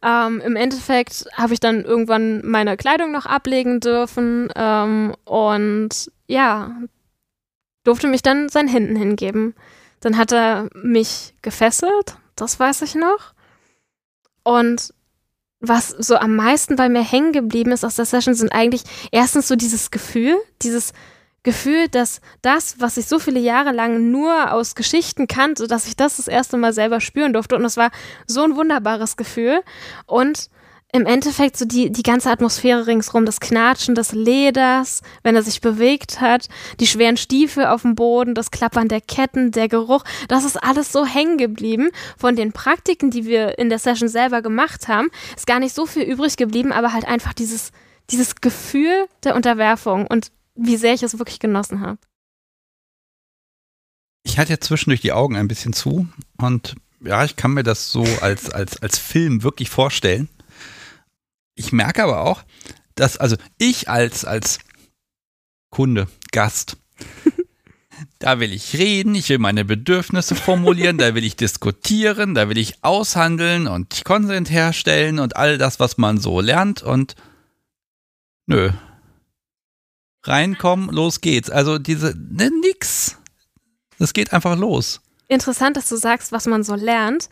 Ähm, 0.00 0.40
Im 0.42 0.54
Endeffekt 0.54 1.24
habe 1.34 1.54
ich 1.54 1.58
dann 1.58 1.84
irgendwann 1.84 2.46
meine 2.46 2.76
Kleidung 2.76 3.10
noch 3.10 3.26
ablegen 3.26 3.80
dürfen 3.80 4.48
ähm, 4.54 5.16
und 5.24 6.12
ja, 6.28 6.70
durfte 7.84 8.06
mich 8.06 8.22
dann 8.22 8.48
seinen 8.48 8.68
Händen 8.68 8.96
hingeben. 8.96 9.54
Dann 10.00 10.16
hat 10.16 10.32
er 10.32 10.68
mich 10.74 11.34
gefesselt, 11.42 12.16
das 12.36 12.60
weiß 12.60 12.82
ich 12.82 12.94
noch. 12.94 13.34
Und 14.42 14.94
was 15.60 15.88
so 15.88 16.16
am 16.16 16.36
meisten 16.36 16.76
bei 16.76 16.88
mir 16.88 17.02
hängen 17.02 17.32
geblieben 17.32 17.72
ist 17.72 17.84
aus 17.84 17.96
der 17.96 18.04
Session, 18.04 18.34
sind 18.34 18.52
eigentlich 18.52 18.84
erstens 19.10 19.48
so 19.48 19.56
dieses 19.56 19.90
Gefühl, 19.90 20.36
dieses 20.62 20.92
Gefühl, 21.42 21.88
dass 21.88 22.20
das, 22.42 22.80
was 22.80 22.96
ich 22.96 23.06
so 23.06 23.18
viele 23.18 23.40
Jahre 23.40 23.72
lang 23.72 24.10
nur 24.10 24.52
aus 24.52 24.74
Geschichten 24.74 25.26
kannte, 25.26 25.66
dass 25.66 25.86
ich 25.86 25.96
das 25.96 26.16
das 26.16 26.28
erste 26.28 26.56
Mal 26.56 26.72
selber 26.72 27.00
spüren 27.00 27.32
durfte. 27.32 27.56
Und 27.56 27.64
es 27.64 27.76
war 27.76 27.90
so 28.26 28.42
ein 28.42 28.56
wunderbares 28.56 29.16
Gefühl. 29.16 29.62
Und 30.06 30.50
im 30.92 31.04
Endeffekt 31.04 31.56
so 31.56 31.66
die, 31.66 31.90
die 31.90 32.02
ganze 32.02 32.30
Atmosphäre 32.30 32.86
ringsrum, 32.86 33.26
das 33.26 33.40
Knatschen 33.40 33.94
des 33.94 34.12
Leders, 34.12 35.02
wenn 35.22 35.36
er 35.36 35.42
sich 35.42 35.60
bewegt 35.60 36.20
hat, 36.20 36.48
die 36.80 36.86
schweren 36.86 37.18
Stiefel 37.18 37.66
auf 37.66 37.82
dem 37.82 37.94
Boden, 37.94 38.34
das 38.34 38.50
Klappern 38.50 38.88
der 38.88 39.02
Ketten, 39.02 39.50
der 39.50 39.68
Geruch, 39.68 40.04
das 40.28 40.44
ist 40.44 40.56
alles 40.56 40.90
so 40.90 41.04
hängen 41.04 41.36
geblieben. 41.36 41.90
Von 42.16 42.36
den 42.36 42.52
Praktiken, 42.52 43.10
die 43.10 43.26
wir 43.26 43.58
in 43.58 43.68
der 43.68 43.78
Session 43.78 44.08
selber 44.08 44.40
gemacht 44.40 44.88
haben, 44.88 45.10
ist 45.36 45.46
gar 45.46 45.60
nicht 45.60 45.74
so 45.74 45.84
viel 45.84 46.04
übrig 46.04 46.36
geblieben, 46.36 46.72
aber 46.72 46.94
halt 46.94 47.04
einfach 47.04 47.34
dieses, 47.34 47.70
dieses 48.10 48.36
Gefühl 48.36 49.06
der 49.24 49.36
Unterwerfung 49.36 50.06
und 50.06 50.32
wie 50.54 50.78
sehr 50.78 50.94
ich 50.94 51.02
es 51.02 51.18
wirklich 51.18 51.38
genossen 51.38 51.82
habe. 51.82 51.98
Ich 54.24 54.38
hatte 54.38 54.52
ja 54.52 54.60
zwischendurch 54.60 55.02
die 55.02 55.12
Augen 55.12 55.36
ein 55.36 55.48
bisschen 55.48 55.74
zu 55.74 56.08
und 56.38 56.76
ja, 57.00 57.24
ich 57.24 57.36
kann 57.36 57.52
mir 57.52 57.62
das 57.62 57.92
so 57.92 58.04
als, 58.20 58.50
als, 58.50 58.82
als 58.82 58.98
Film 58.98 59.42
wirklich 59.42 59.70
vorstellen 59.70 60.28
ich 61.58 61.72
merke 61.72 62.04
aber 62.04 62.20
auch, 62.20 62.42
dass, 62.94 63.16
also 63.16 63.36
ich 63.58 63.88
als, 63.88 64.24
als 64.24 64.58
Kunde, 65.70 66.08
Gast, 66.32 66.76
da 68.18 68.40
will 68.40 68.52
ich 68.52 68.74
reden, 68.74 69.14
ich 69.14 69.28
will 69.28 69.38
meine 69.38 69.64
Bedürfnisse 69.64 70.34
formulieren, 70.34 70.98
da 70.98 71.14
will 71.14 71.24
ich 71.24 71.36
diskutieren, 71.36 72.34
da 72.34 72.48
will 72.48 72.58
ich 72.58 72.82
aushandeln 72.82 73.66
und 73.66 74.04
Konsent 74.04 74.50
herstellen 74.50 75.18
und 75.18 75.36
all 75.36 75.58
das, 75.58 75.80
was 75.80 75.98
man 75.98 76.18
so 76.18 76.40
lernt 76.40 76.82
und 76.82 77.14
nö. 78.46 78.70
Reinkommen, 80.24 80.90
los 80.90 81.20
geht's. 81.20 81.50
Also 81.50 81.78
diese, 81.78 82.14
ne, 82.16 82.50
nix. 82.60 83.16
Das 83.98 84.12
geht 84.12 84.32
einfach 84.32 84.56
los. 84.56 85.00
Interessant, 85.28 85.76
dass 85.76 85.88
du 85.88 85.96
sagst, 85.96 86.32
was 86.32 86.46
man 86.46 86.62
so 86.62 86.74
lernt 86.74 87.28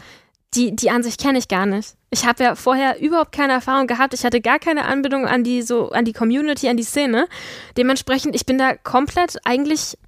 die, 0.54 0.74
die 0.74 0.90
Ansicht 0.90 1.20
kenne 1.20 1.38
ich 1.38 1.48
gar 1.48 1.66
nicht. 1.66 1.94
Ich 2.10 2.24
habe 2.24 2.42
ja 2.42 2.54
vorher 2.54 3.00
überhaupt 3.00 3.32
keine 3.32 3.52
Erfahrung 3.52 3.86
gehabt. 3.86 4.14
Ich 4.14 4.24
hatte 4.24 4.40
gar 4.40 4.58
keine 4.58 4.86
Anbindung 4.86 5.26
an 5.26 5.44
die 5.44 5.62
so 5.62 5.90
an 5.90 6.04
die 6.04 6.12
Community, 6.12 6.68
an 6.68 6.76
die 6.76 6.82
Szene. 6.82 7.28
Dementsprechend, 7.76 8.34
ich 8.34 8.46
bin 8.46 8.58
da 8.58 8.74
komplett 8.74 9.38
eigentlich 9.44 9.98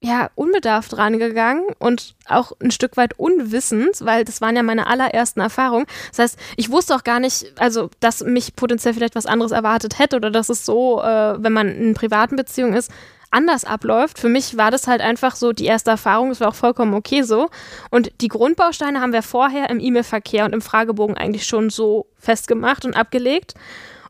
ja 0.00 0.30
unbedarft 0.34 0.96
rangegangen 0.96 1.64
und 1.78 2.14
auch 2.26 2.52
ein 2.60 2.70
Stück 2.70 2.96
weit 2.96 3.18
unwissend, 3.18 4.04
weil 4.04 4.24
das 4.24 4.40
waren 4.40 4.54
ja 4.54 4.62
meine 4.62 4.86
allerersten 4.86 5.40
Erfahrungen. 5.40 5.86
Das 6.10 6.18
heißt, 6.18 6.38
ich 6.56 6.70
wusste 6.70 6.94
auch 6.94 7.02
gar 7.02 7.18
nicht, 7.18 7.52
also 7.58 7.90
dass 8.00 8.22
mich 8.22 8.54
potenziell 8.54 8.94
vielleicht 8.94 9.14
was 9.14 9.26
anderes 9.26 9.52
erwartet 9.52 9.98
hätte 9.98 10.16
oder 10.16 10.30
dass 10.30 10.48
es 10.50 10.64
so, 10.64 11.02
äh, 11.02 11.42
wenn 11.42 11.52
man 11.52 11.68
in 11.68 11.94
privaten 11.94 12.36
Beziehungen 12.36 12.74
ist, 12.74 12.90
anders 13.30 13.64
abläuft. 13.64 14.18
Für 14.18 14.28
mich 14.28 14.56
war 14.56 14.70
das 14.70 14.86
halt 14.86 15.00
einfach 15.00 15.36
so 15.36 15.52
die 15.52 15.66
erste 15.66 15.90
Erfahrung, 15.90 16.30
es 16.30 16.40
war 16.40 16.48
auch 16.48 16.54
vollkommen 16.54 16.94
okay 16.94 17.22
so. 17.22 17.50
Und 17.90 18.12
die 18.20 18.28
Grundbausteine 18.28 19.00
haben 19.00 19.12
wir 19.12 19.22
vorher 19.22 19.70
im 19.70 19.80
E-Mail-Verkehr 19.80 20.44
und 20.44 20.52
im 20.52 20.62
Fragebogen 20.62 21.16
eigentlich 21.16 21.46
schon 21.46 21.70
so 21.70 22.06
festgemacht 22.18 22.84
und 22.84 22.96
abgelegt. 22.96 23.54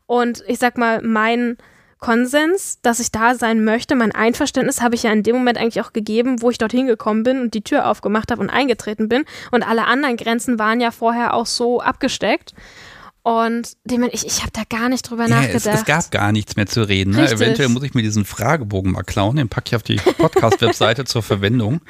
Und 0.05 0.43
ich 0.47 0.59
sag 0.59 0.77
mal, 0.77 1.01
mein 1.01 1.57
Konsens, 1.99 2.79
dass 2.81 2.99
ich 2.99 3.11
da 3.11 3.33
sein 3.33 3.63
möchte, 3.63 3.95
mein 3.95 4.11
Einverständnis 4.11 4.81
habe 4.81 4.95
ich 4.95 5.03
ja 5.03 5.11
in 5.11 5.23
dem 5.23 5.35
Moment 5.35 5.57
eigentlich 5.57 5.83
auch 5.83 5.93
gegeben, 5.93 6.41
wo 6.41 6.51
ich 6.51 6.59
dorthin 6.59 6.85
gekommen 6.85 7.23
bin 7.23 7.41
und 7.41 7.53
die 7.55 7.63
Tür 7.63 7.89
aufgemacht 7.89 8.31
habe 8.31 8.41
und 8.41 8.49
eingetreten 8.49 9.09
bin. 9.09 9.25
Und 9.51 9.67
alle 9.67 9.85
anderen 9.85 10.15
Grenzen 10.15 10.59
waren 10.59 10.79
ja 10.79 10.91
vorher 10.91 11.33
auch 11.33 11.47
so 11.47 11.81
abgesteckt. 11.81 12.53
Und 13.27 13.75
ich, 14.13 14.25
ich 14.25 14.39
habe 14.39 14.51
da 14.53 14.61
gar 14.69 14.87
nicht 14.87 15.01
drüber 15.01 15.27
ja, 15.27 15.41
nachgedacht. 15.41 15.65
Es, 15.65 15.81
es, 15.81 15.85
gab 15.85 16.11
gar 16.11 16.31
nichts 16.31 16.55
mehr 16.55 16.65
zu 16.65 16.87
reden. 16.87 17.11
Ne? 17.11 17.29
Eventuell 17.29 17.67
muss 17.67 17.83
ich 17.83 17.93
mir 17.93 18.01
diesen 18.01 18.23
Fragebogen 18.23 18.93
mal 18.93 19.03
klauen, 19.03 19.35
den 19.35 19.49
packe 19.49 19.67
ich 19.67 19.75
auf 19.75 19.83
die 19.83 19.97
Podcast-Webseite 19.97 21.03
zur 21.03 21.21
Verwendung. 21.23 21.81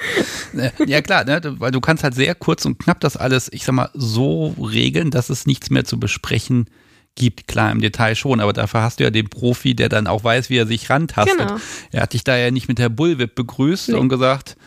Äh, 0.58 0.72
ja 0.88 1.00
klar, 1.04 1.26
ne? 1.26 1.40
weil 1.60 1.70
du 1.70 1.80
kannst 1.80 2.04
halt 2.04 2.16
sehr 2.16 2.34
kurz 2.34 2.66
und 2.66 2.80
knapp 2.80 3.00
das 3.02 3.18
alles, 3.18 3.54
ich 3.54 3.66
sag 3.66 3.74
mal, 3.74 3.92
so 3.94 4.56
regeln, 4.60 5.12
dass 5.12 5.30
es 5.30 5.46
nichts 5.46 5.70
mehr 5.70 5.86
zu 5.86 6.00
besprechen 6.00 6.72
gibt. 7.14 7.48
Klar, 7.48 7.72
im 7.72 7.82
Detail 7.82 8.16
schon, 8.16 8.40
aber 8.40 8.54
dafür 8.54 8.82
hast 8.82 9.00
du 9.00 9.04
ja 9.04 9.12
den 9.12 9.30
Profi, 9.30 9.76
der 9.76 9.90
dann 9.90 10.08
auch 10.08 10.24
weiß, 10.24 10.50
wie 10.50 10.58
er 10.58 10.66
sich 10.66 10.90
rantastet. 10.90 11.38
Genau. 11.38 11.58
Er 11.92 12.02
hat 12.02 12.14
dich 12.14 12.24
da 12.24 12.36
ja 12.36 12.50
nicht 12.50 12.68
mit 12.68 12.80
der 12.80 12.90
Bullwhip 12.90 13.36
begrüßt 13.36 13.90
nee. 13.90 13.96
und 13.96 14.10
gesagt, 14.10 14.58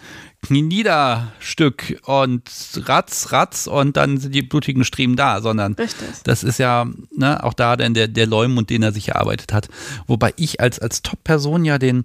Knie 0.42 0.62
nieder 0.62 1.32
Stück 1.38 2.00
und 2.06 2.42
ratz, 2.86 3.30
ratz 3.30 3.66
und 3.66 3.96
dann 3.96 4.18
sind 4.18 4.34
die 4.34 4.42
blutigen 4.42 4.84
Striemen 4.84 5.16
da, 5.16 5.42
sondern 5.42 5.74
Richtig. 5.74 6.08
das 6.24 6.42
ist 6.42 6.58
ja 6.58 6.86
ne, 7.14 7.44
auch 7.44 7.52
da 7.52 7.76
dann 7.76 7.92
der, 7.92 8.08
der 8.08 8.26
Leumund, 8.26 8.70
den 8.70 8.82
er 8.82 8.92
sich 8.92 9.08
erarbeitet 9.08 9.52
hat. 9.52 9.68
Wobei 10.06 10.32
ich 10.36 10.60
als, 10.60 10.78
als 10.78 11.02
Top-Person 11.02 11.64
ja 11.64 11.78
den, 11.78 12.04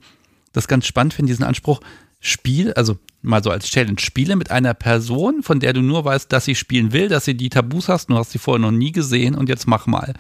das 0.52 0.68
ganz 0.68 0.86
spannend 0.86 1.14
finde, 1.14 1.32
diesen 1.32 1.46
Anspruch, 1.46 1.80
Spiel, 2.20 2.74
also 2.74 2.98
mal 3.22 3.44
so 3.44 3.52
als 3.52 3.68
Challenge, 3.68 4.00
spiele 4.00 4.36
mit 4.36 4.50
einer 4.50 4.74
Person, 4.74 5.44
von 5.44 5.60
der 5.60 5.74
du 5.74 5.82
nur 5.82 6.06
weißt, 6.06 6.32
dass 6.32 6.46
sie 6.46 6.56
spielen 6.56 6.92
will, 6.92 7.08
dass 7.08 7.26
sie 7.26 7.36
die 7.36 7.50
Tabus 7.50 7.88
hast, 7.88 8.10
du 8.10 8.18
hast 8.18 8.32
sie 8.32 8.40
vorher 8.40 8.60
noch 8.60 8.72
nie 8.72 8.92
gesehen 8.92 9.36
und 9.36 9.48
jetzt 9.48 9.68
mach 9.68 9.86
mal. 9.86 10.14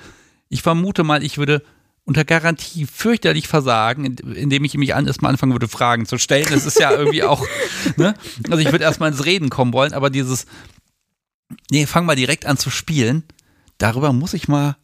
Ich 0.47 0.61
vermute 0.61 1.03
mal, 1.03 1.23
ich 1.23 1.37
würde 1.37 1.63
unter 2.05 2.23
Garantie 2.23 2.85
fürchterlich 2.85 3.47
versagen, 3.47 4.05
indem 4.05 4.63
ich 4.63 4.75
mich 4.75 4.93
an, 4.93 5.07
erstmal 5.07 5.31
anfangen 5.31 5.53
würde, 5.53 5.67
Fragen 5.67 6.05
zu 6.05 6.17
stellen. 6.17 6.45
Das 6.49 6.65
ist 6.65 6.79
ja 6.79 6.91
irgendwie 6.91 7.23
auch, 7.23 7.45
ne? 7.97 8.13
Also 8.49 8.59
ich 8.59 8.71
würde 8.71 8.83
erstmal 8.83 9.11
ins 9.11 9.25
Reden 9.25 9.49
kommen 9.49 9.73
wollen, 9.73 9.93
aber 9.93 10.09
dieses, 10.09 10.45
nee, 11.71 11.85
fang 11.85 12.05
mal 12.05 12.15
direkt 12.15 12.45
an 12.45 12.57
zu 12.57 12.69
spielen, 12.69 13.23
darüber 13.79 14.13
muss 14.13 14.33
ich 14.33 14.47
mal, 14.47 14.77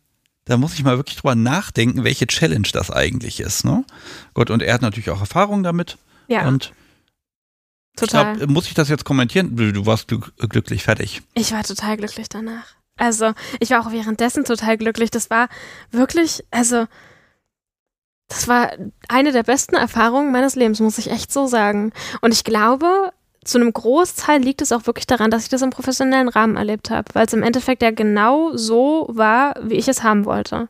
da 0.45 0.57
muss 0.57 0.73
ich 0.73 0.83
mal 0.83 0.97
wirklich 0.97 1.17
drüber 1.17 1.35
nachdenken, 1.35 2.03
welche 2.03 2.25
Challenge 2.25 2.67
das 2.73 2.89
eigentlich 2.89 3.39
ist, 3.39 3.65
ne? 3.65 3.85
Gott, 4.33 4.49
und 4.49 4.63
er 4.63 4.73
hat 4.73 4.81
natürlich 4.81 5.11
auch 5.11 5.19
Erfahrung 5.21 5.61
damit. 5.61 5.97
Ja. 6.27 6.47
Und 6.47 6.73
Total. 7.95 8.33
Ich 8.33 8.37
glaub, 8.39 8.49
muss 8.49 8.67
ich 8.67 8.73
das 8.73 8.89
jetzt 8.89 9.03
kommentieren? 9.03 9.55
Du 9.55 9.85
warst 9.85 10.07
glücklich 10.07 10.83
fertig. 10.83 11.21
Ich 11.33 11.51
war 11.51 11.63
total 11.63 11.97
glücklich 11.97 12.29
danach. 12.29 12.65
Also, 12.97 13.33
ich 13.59 13.71
war 13.71 13.85
auch 13.85 13.91
währenddessen 13.91 14.45
total 14.45 14.77
glücklich. 14.77 15.11
Das 15.11 15.29
war 15.29 15.49
wirklich, 15.91 16.43
also, 16.51 16.87
das 18.31 18.47
war 18.47 18.71
eine 19.09 19.33
der 19.33 19.43
besten 19.43 19.75
Erfahrungen 19.75 20.31
meines 20.31 20.55
Lebens, 20.55 20.79
muss 20.79 20.97
ich 20.97 21.11
echt 21.11 21.33
so 21.33 21.47
sagen. 21.47 21.91
Und 22.21 22.33
ich 22.33 22.45
glaube, 22.45 23.11
zu 23.43 23.57
einem 23.57 23.73
Großteil 23.73 24.41
liegt 24.41 24.61
es 24.61 24.71
auch 24.71 24.85
wirklich 24.85 25.05
daran, 25.05 25.31
dass 25.31 25.43
ich 25.43 25.49
das 25.49 25.61
im 25.61 25.69
professionellen 25.69 26.29
Rahmen 26.29 26.55
erlebt 26.55 26.89
habe, 26.89 27.13
weil 27.13 27.25
es 27.25 27.33
im 27.33 27.43
Endeffekt 27.43 27.81
ja 27.81 27.91
genau 27.91 28.55
so 28.55 29.07
war, 29.11 29.55
wie 29.61 29.75
ich 29.75 29.89
es 29.89 30.03
haben 30.03 30.23
wollte. 30.23 30.69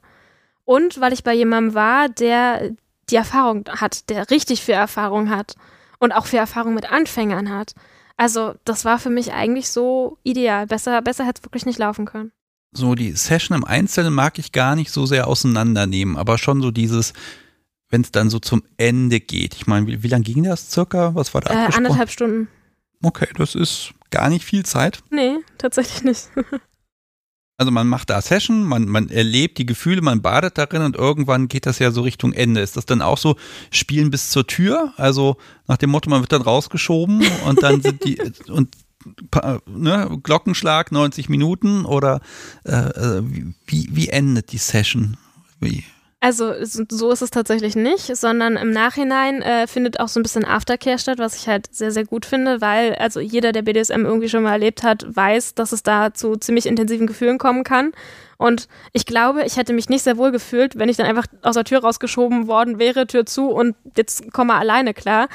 Und 0.65 0.99
weil 0.99 1.13
ich 1.13 1.23
bei 1.23 1.35
jemandem 1.35 1.75
war, 1.75 2.09
der 2.09 2.71
die 3.11 3.15
Erfahrung 3.15 3.65
hat, 3.69 4.09
der 4.09 4.31
richtig 4.31 4.63
viel 4.63 4.73
Erfahrung 4.73 5.29
hat 5.29 5.53
und 5.99 6.13
auch 6.13 6.25
viel 6.25 6.39
Erfahrung 6.39 6.73
mit 6.73 6.91
Anfängern 6.91 7.53
hat. 7.53 7.75
Also, 8.17 8.55
das 8.65 8.85
war 8.85 8.97
für 8.97 9.09
mich 9.11 9.33
eigentlich 9.33 9.69
so 9.69 10.17
ideal. 10.23 10.65
Besser, 10.65 11.01
besser 11.03 11.25
hätte 11.25 11.41
es 11.41 11.45
wirklich 11.45 11.65
nicht 11.65 11.79
laufen 11.79 12.05
können. 12.05 12.31
So, 12.73 12.95
die 12.95 13.11
Session 13.11 13.57
im 13.57 13.65
Einzelnen 13.65 14.13
mag 14.13 14.39
ich 14.39 14.53
gar 14.53 14.75
nicht 14.75 14.91
so 14.91 15.05
sehr 15.05 15.27
auseinandernehmen, 15.27 16.15
aber 16.15 16.37
schon 16.37 16.61
so 16.61 16.71
dieses, 16.71 17.11
wenn 17.91 18.01
es 18.01 18.11
dann 18.11 18.29
so 18.29 18.39
zum 18.39 18.63
Ende 18.77 19.19
geht. 19.19 19.53
Ich 19.55 19.67
meine, 19.67 19.85
wie, 19.85 20.01
wie 20.01 20.07
lange 20.07 20.23
ging 20.23 20.43
das 20.43 20.71
circa? 20.71 21.13
Was 21.13 21.33
war 21.33 21.41
da? 21.41 21.67
Äh, 21.67 21.73
anderthalb 21.73 22.09
Stunden. 22.09 22.47
Okay, 23.03 23.27
das 23.37 23.53
ist 23.55 23.93
gar 24.09 24.29
nicht 24.29 24.45
viel 24.45 24.65
Zeit. 24.65 25.03
Nee, 25.09 25.37
tatsächlich 25.57 26.03
nicht. 26.03 26.29
also 27.57 27.71
man 27.71 27.87
macht 27.87 28.09
da 28.09 28.21
Session, 28.21 28.63
man, 28.63 28.85
man 28.85 29.09
erlebt 29.09 29.57
die 29.57 29.65
Gefühle, 29.65 30.01
man 30.01 30.21
badet 30.21 30.57
darin 30.57 30.81
und 30.83 30.95
irgendwann 30.95 31.47
geht 31.47 31.65
das 31.65 31.79
ja 31.79 31.91
so 31.91 32.01
Richtung 32.01 32.33
Ende. 32.33 32.61
Ist 32.61 32.77
das 32.77 32.85
dann 32.85 33.01
auch 33.01 33.17
so 33.17 33.35
Spielen 33.71 34.09
bis 34.09 34.31
zur 34.31 34.47
Tür? 34.47 34.93
Also 34.97 35.37
nach 35.67 35.77
dem 35.77 35.89
Motto, 35.89 36.09
man 36.09 36.21
wird 36.21 36.31
dann 36.31 36.41
rausgeschoben 36.41 37.23
und 37.45 37.61
dann 37.61 37.81
sind 37.81 38.05
die 38.05 38.21
und 38.47 38.75
ne, 39.65 40.19
Glockenschlag 40.21 40.91
90 40.91 41.27
Minuten 41.27 41.85
oder 41.85 42.21
äh, 42.65 42.75
äh 42.75 43.23
wie, 43.65 43.89
wie 43.91 44.09
endet 44.09 44.51
die 44.51 44.57
Session? 44.57 45.17
Wie? 45.59 45.83
Also 46.23 46.53
so 46.63 47.09
ist 47.09 47.23
es 47.23 47.31
tatsächlich 47.31 47.75
nicht, 47.75 48.15
sondern 48.15 48.55
im 48.55 48.69
Nachhinein 48.69 49.41
äh, 49.41 49.65
findet 49.65 49.99
auch 49.99 50.07
so 50.07 50.19
ein 50.19 50.23
bisschen 50.23 50.45
Aftercare 50.45 50.99
statt, 50.99 51.17
was 51.17 51.35
ich 51.35 51.47
halt 51.47 51.73
sehr, 51.73 51.91
sehr 51.91 52.05
gut 52.05 52.27
finde, 52.27 52.61
weil 52.61 52.93
also 52.93 53.19
jeder, 53.19 53.51
der 53.51 53.63
BDSM 53.63 54.05
irgendwie 54.05 54.29
schon 54.29 54.43
mal 54.43 54.51
erlebt 54.51 54.83
hat, 54.83 55.03
weiß, 55.09 55.55
dass 55.55 55.71
es 55.71 55.81
da 55.81 56.13
zu 56.13 56.35
ziemlich 56.35 56.67
intensiven 56.67 57.07
Gefühlen 57.07 57.39
kommen 57.39 57.63
kann. 57.63 57.91
Und 58.41 58.67
ich 58.91 59.05
glaube, 59.05 59.43
ich 59.43 59.57
hätte 59.57 59.71
mich 59.71 59.87
nicht 59.87 60.01
sehr 60.01 60.17
wohl 60.17 60.31
gefühlt, 60.31 60.79
wenn 60.79 60.89
ich 60.89 60.97
dann 60.97 61.05
einfach 61.05 61.27
aus 61.43 61.53
der 61.53 61.63
Tür 61.63 61.81
rausgeschoben 61.81 62.47
worden 62.47 62.79
wäre, 62.79 63.05
Tür 63.05 63.27
zu 63.27 63.51
und 63.51 63.75
jetzt 63.95 64.33
komme 64.33 64.55
alleine 64.55 64.95
klar. 64.95 65.27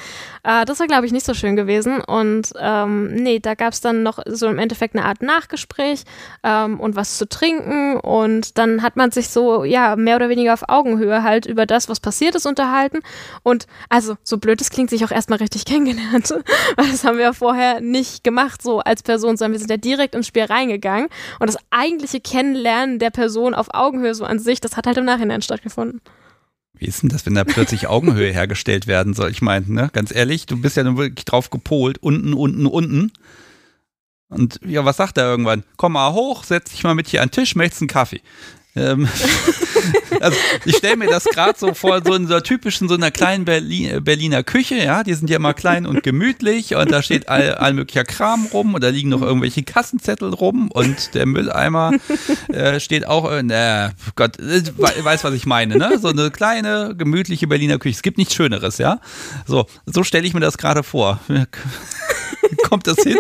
Äh, 0.43 0.65
das 0.65 0.81
war, 0.81 0.89
glaube 0.89 1.07
ich, 1.07 1.13
nicht 1.13 1.25
so 1.25 1.33
schön 1.33 1.55
gewesen. 1.55 2.01
Und 2.01 2.53
ähm, 2.59 3.15
nee, 3.15 3.39
da 3.39 3.55
gab 3.55 3.75
es 3.75 3.81
dann 3.81 4.03
noch 4.03 4.19
so 4.27 4.49
im 4.49 4.59
Endeffekt 4.59 4.97
eine 4.97 5.05
Art 5.05 5.23
Nachgespräch 5.23 6.03
ähm, 6.43 6.81
und 6.81 6.97
was 6.97 7.17
zu 7.17 7.29
trinken. 7.29 8.01
Und 8.01 8.59
dann 8.59 8.83
hat 8.83 8.97
man 8.97 9.13
sich 9.13 9.29
so, 9.29 9.63
ja, 9.63 9.95
mehr 9.95 10.17
oder 10.17 10.29
weniger 10.29 10.53
auf 10.53 10.69
Augenhöhe 10.69 11.23
halt 11.23 11.47
über 11.47 11.65
das, 11.65 11.89
was 11.89 12.01
passiert 12.01 12.35
ist, 12.35 12.45
unterhalten. 12.45 13.03
Und 13.45 13.69
also, 13.89 14.17
so 14.25 14.39
blöd 14.39 14.61
es 14.61 14.71
klingt, 14.71 14.91
sich 14.91 15.05
auch 15.05 15.13
erstmal 15.13 15.39
richtig 15.39 15.65
kennengelernt. 15.67 16.35
Weil 16.77 16.91
das 16.91 17.05
haben 17.05 17.19
wir 17.19 17.27
ja 17.27 17.33
vorher 17.33 17.81
nicht 17.81 18.25
gemacht, 18.25 18.63
so 18.63 18.81
als 18.81 19.05
Person, 19.05 19.37
sondern 19.37 19.53
wir 19.53 19.61
sind 19.61 19.71
ja 19.71 19.77
direkt 19.77 20.17
ins 20.17 20.27
Spiel 20.27 20.43
reingegangen. 20.43 21.09
Und 21.39 21.47
das 21.47 21.59
eigentliche 21.71 22.19
Kennenlernen 22.21 22.96
der 22.99 23.11
Person 23.11 23.55
auf 23.55 23.69
Augenhöhe 23.73 24.15
so 24.15 24.25
an 24.25 24.39
sich, 24.39 24.61
das 24.61 24.77
hat 24.77 24.87
halt 24.87 24.97
im 24.97 25.05
Nachhinein 25.05 25.43
stattgefunden. 25.43 26.01
Wie 26.75 26.87
ist 26.87 27.03
denn 27.03 27.09
das, 27.09 27.25
wenn 27.27 27.35
da 27.35 27.45
plötzlich 27.45 27.87
Augenhöhe 27.89 28.33
hergestellt 28.33 28.87
werden 28.87 29.15
soll? 29.15 29.31
Ich 29.31 29.43
meine, 29.43 29.71
ne, 29.71 29.91
ganz 29.93 30.15
ehrlich, 30.15 30.47
du 30.47 30.61
bist 30.61 30.77
ja 30.77 30.85
nun 30.85 30.97
wirklich 30.97 31.25
drauf 31.25 31.51
gepolt, 31.51 31.99
unten, 31.99 32.35
unten, 32.35 32.67
unten. 32.67 33.13
Und 34.29 34.61
ja, 34.65 34.85
was 34.85 34.97
sagt 34.97 35.19
er 35.19 35.25
irgendwann? 35.25 35.63
Komm 35.77 35.93
mal 35.93 36.13
hoch, 36.13 36.45
setz 36.45 36.71
dich 36.71 36.83
mal 36.83 36.95
mit 36.95 37.09
hier 37.09 37.23
an 37.23 37.29
den 37.29 37.33
Tisch, 37.33 37.55
möchtest 37.55 37.83
einen 37.83 37.89
Kaffee? 37.89 38.21
Ähm, 38.77 39.09
also 40.21 40.37
ich 40.65 40.77
stelle 40.77 40.97
mir 40.97 41.09
das 41.09 41.25
gerade 41.25 41.59
so 41.59 41.75
vor, 41.75 42.03
so 42.05 42.15
in 42.15 42.27
so 42.27 42.35
einer 42.35 42.43
typischen, 42.43 42.89
so 42.89 42.95
einer 42.95 43.11
kleinen 43.11 43.45
Berlin, 43.45 44.05
Berliner 44.05 44.43
Küche, 44.43 44.77
ja, 44.77 45.03
die 45.03 45.15
sind 45.15 45.31
ja 45.31 45.39
mal 45.39 45.55
klein 45.55 45.87
und 45.87 46.03
gemütlich 46.03 46.75
und 46.75 46.91
da 46.93 47.03
steht 47.03 47.29
all, 47.29 47.55
all 47.55 47.73
möglicher 47.73 48.05
Kram 48.05 48.47
rum 48.53 48.75
und 48.75 48.85
da 48.85 48.89
liegen 48.89 49.09
noch 49.09 49.23
irgendwelche 49.23 49.63
Kassenzettel 49.63 50.33
rum 50.35 50.71
und 50.71 51.15
der 51.15 51.27
Mülleimer 51.27 51.93
äh, 52.49 52.79
steht 52.81 53.07
auch, 53.07 53.31
äh, 53.31 53.91
Gott, 54.15 54.39
äh, 54.39 54.63
weiß, 54.77 55.25
was 55.25 55.35
ich 55.35 55.47
meine, 55.47 55.77
ne? 55.77 55.99
So 56.01 56.09
eine 56.09 56.31
kleine, 56.31 56.95
gemütliche 56.97 57.47
Berliner 57.47 57.79
Küche. 57.79 57.97
Es 57.97 58.03
gibt 58.03 58.19
nichts 58.19 58.35
Schöneres, 58.35 58.79
ja? 58.79 59.01
So, 59.47 59.67
so 59.87 60.05
stelle 60.05 60.27
ich 60.27 60.35
mir 60.35 60.41
das 60.41 60.59
gerade 60.59 60.83
vor. 60.83 61.21
Kommt 62.69 62.87
das 62.87 62.97
hin? 62.99 63.19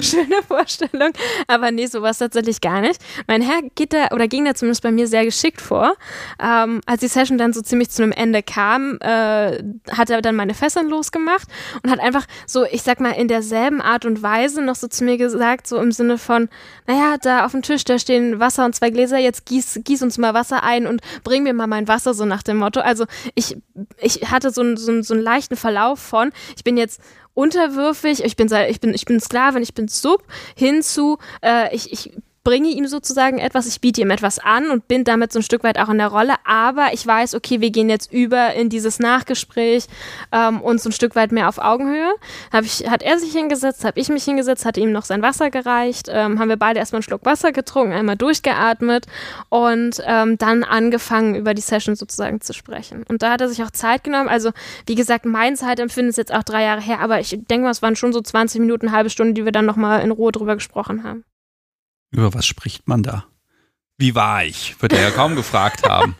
Schöne 0.00 0.42
Vorstellung. 0.46 1.12
Aber 1.46 1.70
nee, 1.70 1.86
sowas 1.86 2.18
tatsächlich 2.18 2.60
gar 2.60 2.80
nicht. 2.80 3.00
Mein 3.26 3.42
Herr 3.42 3.60
geht 3.74 3.92
da 3.92 4.08
oder 4.12 4.28
ging 4.28 4.44
da 4.44 4.54
zumindest 4.54 4.82
bei 4.82 4.90
mir 4.90 5.06
sehr 5.06 5.24
geschickt 5.24 5.60
vor. 5.60 5.94
Ähm, 6.42 6.80
als 6.86 7.00
die 7.00 7.08
Session 7.08 7.38
dann 7.38 7.52
so 7.52 7.60
ziemlich 7.60 7.90
zu 7.90 8.02
einem 8.02 8.12
Ende 8.12 8.42
kam, 8.42 8.98
äh, 9.00 9.62
hat 9.90 10.10
er 10.10 10.22
dann 10.22 10.36
meine 10.36 10.54
Fesseln 10.54 10.88
losgemacht 10.88 11.48
und 11.82 11.90
hat 11.90 12.00
einfach 12.00 12.26
so, 12.46 12.64
ich 12.64 12.82
sag 12.82 13.00
mal, 13.00 13.12
in 13.12 13.28
derselben 13.28 13.80
Art 13.80 14.04
und 14.04 14.22
Weise 14.22 14.62
noch 14.62 14.76
so 14.76 14.88
zu 14.88 15.04
mir 15.04 15.16
gesagt, 15.16 15.66
so 15.66 15.78
im 15.78 15.92
Sinne 15.92 16.18
von, 16.18 16.48
naja, 16.86 17.16
da 17.20 17.44
auf 17.44 17.52
dem 17.52 17.62
Tisch, 17.62 17.84
da 17.84 17.98
stehen 17.98 18.40
Wasser 18.40 18.64
und 18.64 18.74
zwei 18.74 18.90
Gläser, 18.90 19.18
jetzt 19.18 19.46
gieß, 19.46 19.80
gieß 19.84 20.02
uns 20.02 20.18
mal 20.18 20.34
Wasser 20.34 20.62
ein 20.62 20.86
und 20.86 21.00
bring 21.24 21.42
mir 21.42 21.54
mal 21.54 21.66
mein 21.66 21.88
Wasser, 21.88 22.14
so 22.14 22.24
nach 22.24 22.42
dem 22.42 22.58
Motto. 22.58 22.80
Also 22.80 23.04
ich, 23.34 23.56
ich 24.00 24.30
hatte 24.30 24.50
so, 24.50 24.76
so, 24.76 25.02
so 25.02 25.14
einen 25.14 25.22
leichten 25.22 25.56
Verlauf 25.56 25.98
von, 25.98 26.30
ich 26.56 26.64
bin 26.64 26.76
jetzt 26.76 27.00
unterwürfig, 27.38 28.24
ich 28.24 28.34
bin, 28.34 28.48
ich 28.68 28.80
bin, 28.80 28.92
ich 28.92 29.04
bin 29.04 29.20
Sklavin, 29.20 29.62
ich 29.62 29.72
bin 29.72 29.86
Sub, 29.86 30.24
hinzu, 30.56 31.18
äh, 31.40 31.72
ich, 31.74 31.92
ich 31.92 32.12
bringe 32.48 32.70
ihm 32.70 32.86
sozusagen 32.86 33.36
etwas, 33.36 33.66
ich 33.66 33.82
biete 33.82 34.00
ihm 34.00 34.10
etwas 34.10 34.38
an 34.38 34.70
und 34.70 34.88
bin 34.88 35.04
damit 35.04 35.34
so 35.34 35.38
ein 35.38 35.42
Stück 35.42 35.64
weit 35.64 35.78
auch 35.78 35.90
in 35.90 35.98
der 35.98 36.06
Rolle, 36.06 36.32
aber 36.46 36.94
ich 36.94 37.06
weiß, 37.06 37.34
okay, 37.34 37.60
wir 37.60 37.70
gehen 37.70 37.90
jetzt 37.90 38.10
über 38.10 38.54
in 38.54 38.70
dieses 38.70 39.00
Nachgespräch 39.00 39.84
ähm, 40.32 40.62
und 40.62 40.80
so 40.80 40.88
ein 40.88 40.92
Stück 40.92 41.14
weit 41.14 41.30
mehr 41.30 41.50
auf 41.50 41.58
Augenhöhe. 41.58 42.10
Hab 42.50 42.64
ich, 42.64 42.88
hat 42.88 43.02
er 43.02 43.18
sich 43.18 43.32
hingesetzt, 43.32 43.84
habe 43.84 44.00
ich 44.00 44.08
mich 44.08 44.24
hingesetzt, 44.24 44.64
hatte 44.64 44.80
ihm 44.80 44.92
noch 44.92 45.04
sein 45.04 45.20
Wasser 45.20 45.50
gereicht, 45.50 46.08
ähm, 46.10 46.38
haben 46.38 46.48
wir 46.48 46.56
beide 46.56 46.78
erstmal 46.78 47.00
einen 47.00 47.02
Schluck 47.02 47.26
Wasser 47.26 47.52
getrunken, 47.52 47.92
einmal 47.92 48.16
durchgeatmet 48.16 49.04
und 49.50 50.02
ähm, 50.06 50.38
dann 50.38 50.64
angefangen, 50.64 51.34
über 51.34 51.52
die 51.52 51.60
Session 51.60 51.96
sozusagen 51.96 52.40
zu 52.40 52.54
sprechen. 52.54 53.04
Und 53.10 53.20
da 53.20 53.32
hat 53.32 53.42
er 53.42 53.50
sich 53.50 53.62
auch 53.62 53.72
Zeit 53.72 54.04
genommen. 54.04 54.30
Also, 54.30 54.52
wie 54.86 54.94
gesagt, 54.94 55.26
mein 55.26 55.54
Zeitempfinden 55.54 56.08
ist 56.08 56.16
jetzt 56.16 56.32
auch 56.32 56.44
drei 56.44 56.62
Jahre 56.62 56.80
her, 56.80 57.00
aber 57.00 57.20
ich 57.20 57.28
denke 57.28 57.64
mal, 57.64 57.72
es 57.72 57.82
waren 57.82 57.94
schon 57.94 58.14
so 58.14 58.22
20 58.22 58.58
Minuten, 58.62 58.90
halbe 58.90 59.10
Stunde, 59.10 59.34
die 59.34 59.44
wir 59.44 59.52
dann 59.52 59.66
nochmal 59.66 60.00
in 60.00 60.12
Ruhe 60.12 60.32
drüber 60.32 60.54
gesprochen 60.54 61.04
haben. 61.04 61.24
Über 62.10 62.34
was 62.34 62.46
spricht 62.46 62.88
man 62.88 63.02
da? 63.02 63.26
Wie 64.00 64.14
war 64.14 64.44
ich? 64.44 64.76
Wird 64.80 64.92
er 64.92 65.02
ja 65.02 65.10
kaum 65.10 65.34
gefragt 65.34 65.82
haben. 65.82 66.14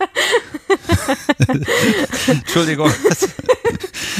Entschuldigung. 2.26 2.92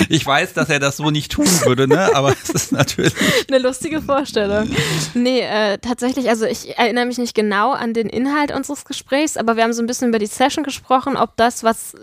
Ich 0.09 0.25
weiß, 0.25 0.55
dass 0.55 0.71
er 0.71 0.79
das 0.79 0.97
so 0.99 1.11
nicht 1.11 1.33
tun 1.33 1.47
würde, 1.65 1.89
ne? 1.89 2.15
Aber 2.15 2.33
es 2.33 2.51
ist 2.51 2.73
natürlich. 2.73 3.13
Eine 3.49 3.59
lustige 3.59 4.01
Vorstellung. 4.01 4.71
Nee, 5.15 5.41
äh, 5.41 5.79
tatsächlich, 5.79 6.29
also 6.29 6.47
ich 6.47 6.79
erinnere 6.79 7.07
mich 7.07 7.19
nicht 7.19 7.35
genau 7.35 7.73
an 7.73 7.95
den 7.95 8.09
Inhalt 8.09 8.53
unseres 8.53 8.85
Gesprächs, 8.85 9.37
aber 9.37 9.57
wir 9.57 9.65
haben 9.65 9.73
so 9.73 9.83
ein 9.83 9.87
bisschen 9.87 10.09
über 10.09 10.19
die 10.19 10.27
Session 10.27 10.63
gesprochen, 10.63 11.17
ob 11.17 11.37
das, 11.37 11.65
was 11.65 11.95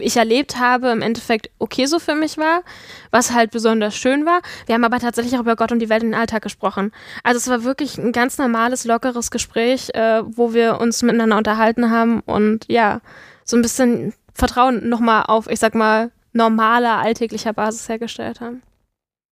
ich 0.00 0.16
erlebt 0.16 0.58
habe, 0.58 0.88
im 0.90 1.02
Endeffekt 1.02 1.50
okay 1.58 1.86
so 1.86 1.98
für 1.98 2.14
mich 2.14 2.38
war, 2.38 2.62
was 3.10 3.32
halt 3.32 3.50
besonders 3.50 3.94
schön 3.94 4.24
war. 4.24 4.40
Wir 4.66 4.74
haben 4.74 4.84
aber 4.84 4.98
tatsächlich 4.98 5.36
auch 5.36 5.40
über 5.40 5.56
Gott 5.56 5.72
und 5.72 5.78
die 5.78 5.88
Welt 5.88 6.02
in 6.02 6.12
den 6.12 6.18
Alltag 6.18 6.42
gesprochen. 6.42 6.92
Also 7.22 7.38
es 7.38 7.48
war 7.48 7.64
wirklich 7.64 7.98
ein 7.98 8.12
ganz 8.12 8.38
normales, 8.38 8.84
lockeres 8.84 9.30
Gespräch, 9.30 9.90
äh, 9.94 10.22
wo 10.24 10.54
wir 10.54 10.80
uns 10.80 11.01
miteinander 11.02 11.38
unterhalten 11.38 11.90
haben 11.90 12.20
und 12.20 12.66
ja, 12.68 13.00
so 13.44 13.56
ein 13.56 13.62
bisschen 13.62 14.14
Vertrauen 14.34 14.88
nochmal 14.88 15.24
auf, 15.26 15.48
ich 15.48 15.58
sag 15.58 15.74
mal, 15.74 16.10
normaler, 16.32 16.98
alltäglicher 16.98 17.52
Basis 17.52 17.88
hergestellt 17.88 18.40
haben. 18.40 18.62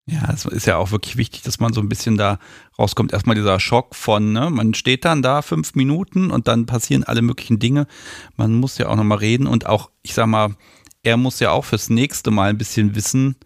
Ja, 0.06 0.30
es 0.34 0.46
ist 0.46 0.68
ja 0.68 0.78
auch 0.78 0.92
wirklich 0.92 1.16
wichtig, 1.16 1.44
dass 1.44 1.62
man 1.62 1.72
so 1.72 1.80
ein 1.80 1.88
bisschen 1.88 2.18
da 2.18 2.38
rauskommt. 2.78 3.14
Erstmal 3.14 3.38
dieser 3.38 3.60
Schock 3.62 3.96
von, 3.96 4.34
ne, 4.34 4.50
man 4.50 4.74
steht 4.74 5.06
dann 5.06 5.22
da 5.22 5.42
fünf 5.42 5.76
Minuten 5.76 6.30
und 6.30 6.50
dann 6.50 6.66
passieren 6.66 7.06
alle 7.06 7.22
möglichen 7.22 7.58
Dinge. 7.58 7.88
Man 8.36 8.54
muss 8.54 8.78
ja 8.78 8.90
auch 8.90 8.98
nochmal 8.98 9.20
reden 9.20 9.48
und 9.48 9.66
auch, 9.66 9.92
ich 10.02 10.14
sag 10.14 10.28
mal, 10.28 10.56
er 11.04 11.16
muss 11.16 11.40
ja 11.40 11.52
auch 11.52 11.64
fürs 11.64 11.90
nächste 11.90 12.32
Mal 12.32 12.50
ein 12.50 12.58
bisschen 12.58 12.96
wissen, 12.96 13.38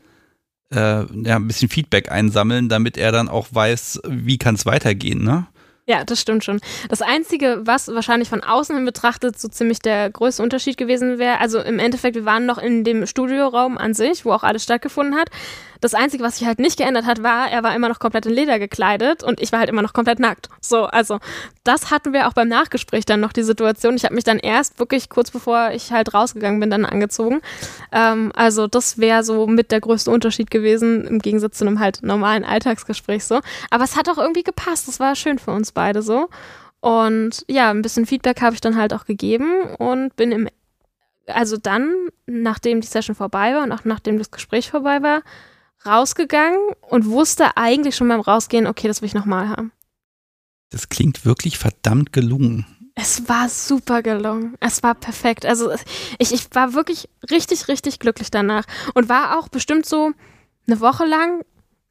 äh, 0.72 1.05
ja, 1.05 1.36
ein 1.36 1.47
bisschen 1.47 1.70
Feedback 1.70 2.11
einsammeln, 2.11 2.70
damit 2.70 2.97
er 2.97 3.11
dann 3.11 3.30
auch 3.30 3.47
weiß, 3.51 4.01
wie 4.07 4.39
kann 4.39 4.55
es 4.55 4.65
weitergehen, 4.65 5.24
ne? 5.24 5.47
Ja, 5.89 6.03
das 6.03 6.19
stimmt 6.19 6.43
schon. 6.43 6.59
Das 6.89 7.01
Einzige, 7.01 7.61
was 7.63 7.88
wahrscheinlich 7.88 8.27
von 8.27 8.43
außen 8.43 8.75
hin 8.75 8.83
betrachtet 8.83 9.39
so 9.39 9.47
ziemlich 9.47 9.79
der 9.79 10.09
größte 10.09 10.43
Unterschied 10.43 10.77
gewesen 10.77 11.17
wäre, 11.17 11.39
also 11.39 11.59
im 11.61 11.79
Endeffekt, 11.79 12.15
wir 12.15 12.25
waren 12.25 12.45
noch 12.45 12.57
in 12.57 12.83
dem 12.83 13.07
Studioraum 13.07 13.77
an 13.77 13.93
sich, 13.93 14.25
wo 14.25 14.33
auch 14.33 14.43
alles 14.43 14.63
stattgefunden 14.63 15.15
hat. 15.15 15.29
Das 15.82 15.93
Einzige, 15.93 16.23
was 16.23 16.38
sich 16.38 16.47
halt 16.47 16.59
nicht 16.59 16.78
geändert 16.78 17.05
hat, 17.05 17.23
war, 17.23 17.49
er 17.49 17.63
war 17.63 17.75
immer 17.75 17.89
noch 17.89 17.99
komplett 17.99 18.25
in 18.25 18.34
Leder 18.34 18.59
gekleidet 18.59 19.23
und 19.23 19.39
ich 19.41 19.51
war 19.51 19.59
halt 19.59 19.69
immer 19.69 19.82
noch 19.82 19.93
komplett 19.93 20.19
nackt. 20.19 20.49
So, 20.61 20.86
also 20.86 21.19
das 21.63 21.91
hatten 21.91 22.13
wir 22.13 22.28
auch 22.28 22.34
beim 22.34 22.47
Nachgespräch 22.47 23.05
dann 23.05 23.19
noch 23.19 23.34
die 23.34 23.43
Situation. 23.43 23.95
Ich 23.95 24.05
habe 24.05 24.15
mich 24.15 24.23
dann 24.23 24.39
erst 24.39 24.80
wirklich 24.80 25.09
kurz 25.09 25.32
bevor 25.32 25.71
ich 25.71 25.91
halt 25.91 26.13
rausgegangen 26.13 26.59
bin, 26.59 26.69
dann 26.69 26.86
angezogen. 26.86 27.41
Ähm, 27.91 28.32
also 28.36 28.67
das 28.67 28.97
wäre 28.97 29.23
so 29.23 29.47
mit 29.47 29.71
der 29.71 29.82
größte 29.82 30.11
Unterschied 30.11 30.51
gewesen 30.51 31.05
im 31.05 31.19
Gegensatz 31.19 31.57
zu 31.57 31.65
einem 31.65 31.80
halt 31.80 32.03
normalen 32.03 32.43
Alltagsgespräch 32.43 33.25
so. 33.25 33.41
Aber 33.69 33.84
es 33.84 33.95
hat 33.95 34.09
auch 34.09 34.17
irgendwie 34.17 34.43
gepasst. 34.43 34.88
Das 34.88 34.99
war 34.99 35.15
schön 35.15 35.39
für 35.39 35.51
uns 35.51 35.71
beide 35.71 36.01
so. 36.01 36.30
Und 36.80 37.43
ja, 37.47 37.71
ein 37.71 37.82
bisschen 37.82 38.05
Feedback 38.05 38.41
habe 38.41 38.53
ich 38.53 38.61
dann 38.61 38.75
halt 38.75 38.93
auch 38.93 39.05
gegeben 39.05 39.63
und 39.78 40.15
bin 40.15 40.32
im, 40.32 40.47
also 41.28 41.57
dann, 41.57 41.93
nachdem 42.25 42.82
die 42.82 42.88
Session 42.88 43.15
vorbei 43.15 43.53
war 43.53 43.63
und 43.63 43.71
auch 43.71 43.84
nachdem 43.84 44.17
das 44.17 44.32
Gespräch 44.32 44.69
vorbei 44.69 45.01
war, 45.01 45.21
rausgegangen 45.88 46.59
und 46.81 47.05
wusste 47.05 47.57
eigentlich 47.57 47.95
schon 47.95 48.07
beim 48.07 48.19
Rausgehen, 48.19 48.67
okay, 48.67 48.88
das 48.88 49.01
will 49.01 49.07
ich 49.07 49.13
nochmal 49.13 49.49
haben. 49.49 49.71
Das 50.69 50.89
klingt 50.89 51.25
wirklich 51.25 51.57
verdammt 51.57 52.11
gelungen. 52.11 52.65
Es 52.93 53.29
war 53.29 53.47
super 53.47 54.01
gelungen. 54.01 54.55
Es 54.59 54.81
war 54.81 54.95
perfekt. 54.95 55.45
Also 55.45 55.71
ich, 56.17 56.33
ich 56.33 56.47
war 56.51 56.73
wirklich 56.73 57.07
richtig, 57.29 57.67
richtig 57.67 57.99
glücklich 57.99 58.31
danach 58.31 58.65
und 58.95 59.07
war 59.07 59.38
auch 59.38 59.49
bestimmt 59.49 59.85
so 59.85 60.11
eine 60.67 60.79
Woche 60.79 61.05
lang 61.05 61.43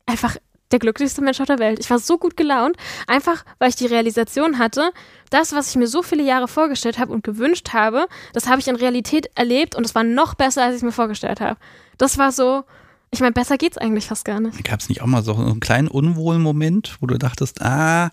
einfach 0.05 0.37
der 0.73 0.79
glücklichste 0.79 1.23
Mensch 1.23 1.41
auf 1.41 1.47
der 1.47 1.59
Welt. 1.59 1.79
Ich 1.79 1.91
war 1.91 1.99
so 1.99 2.19
gut 2.19 2.37
gelaunt, 2.37 2.77
einfach 3.07 3.45
weil 3.59 3.69
ich 3.69 3.77
die 3.77 3.87
Realisation 3.87 4.59
hatte, 4.59 4.91
das, 5.31 5.53
was 5.53 5.71
ich 5.71 5.77
mir 5.77 5.87
so 5.87 6.03
viele 6.03 6.23
Jahre 6.23 6.49
vorgestellt 6.49 6.99
habe 6.99 7.13
und 7.13 7.25
gewünscht 7.25 7.73
habe, 7.73 8.07
das 8.33 8.49
habe 8.49 8.61
ich 8.61 8.69
in 8.69 8.77
Realität 8.77 9.31
erlebt 9.37 9.77
und 9.77 9.87
es 9.87 9.95
war 9.95 10.03
noch 10.03 10.35
besser, 10.35 10.65
als 10.65 10.75
ich 10.75 10.79
es 10.79 10.83
mir 10.83 10.93
vorgestellt 10.93 11.41
habe. 11.41 11.59
Das 11.99 12.19
war 12.19 12.33
so, 12.33 12.65
ich 13.11 13.21
meine, 13.21 13.33
besser 13.33 13.57
geht's 13.57 13.79
eigentlich 13.79 14.07
fast 14.07 14.25
gar 14.25 14.41
nicht. 14.41 14.63
Gab 14.65 14.81
es 14.81 14.89
nicht 14.89 15.03
auch 15.03 15.07
mal 15.07 15.23
so 15.23 15.35
einen 15.35 15.61
kleinen 15.61 15.89
Unwohlmoment, 15.89 16.99
wo 17.01 17.07
du 17.07 17.19
dachtest, 17.19 17.63
ah, 17.63 18.11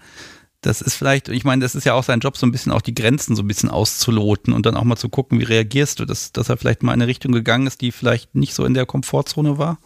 das 0.61 0.81
ist 0.81 0.95
vielleicht, 0.95 1.29
ich 1.29 1.43
meine, 1.43 1.61
das 1.61 1.75
ist 1.75 1.83
ja 1.83 1.93
auch 1.93 2.03
sein 2.03 2.19
Job, 2.19 2.37
so 2.37 2.45
ein 2.45 2.51
bisschen 2.51 2.71
auch 2.71 2.81
die 2.81 2.95
Grenzen 2.95 3.35
so 3.35 3.43
ein 3.43 3.47
bisschen 3.47 3.69
auszuloten 3.69 4.53
und 4.53 4.65
dann 4.65 4.75
auch 4.75 4.83
mal 4.83 4.95
zu 4.95 5.09
gucken, 5.09 5.39
wie 5.39 5.43
reagierst 5.43 5.99
du, 5.99 6.05
dass, 6.05 6.31
dass 6.31 6.49
er 6.49 6.57
vielleicht 6.57 6.83
mal 6.83 6.93
in 6.93 7.01
eine 7.01 7.07
Richtung 7.07 7.31
gegangen 7.31 7.67
ist, 7.67 7.81
die 7.81 7.91
vielleicht 7.91 8.33
nicht 8.35 8.53
so 8.53 8.65
in 8.65 8.73
der 8.73 8.85
Komfortzone 8.85 9.57
war? 9.57 9.77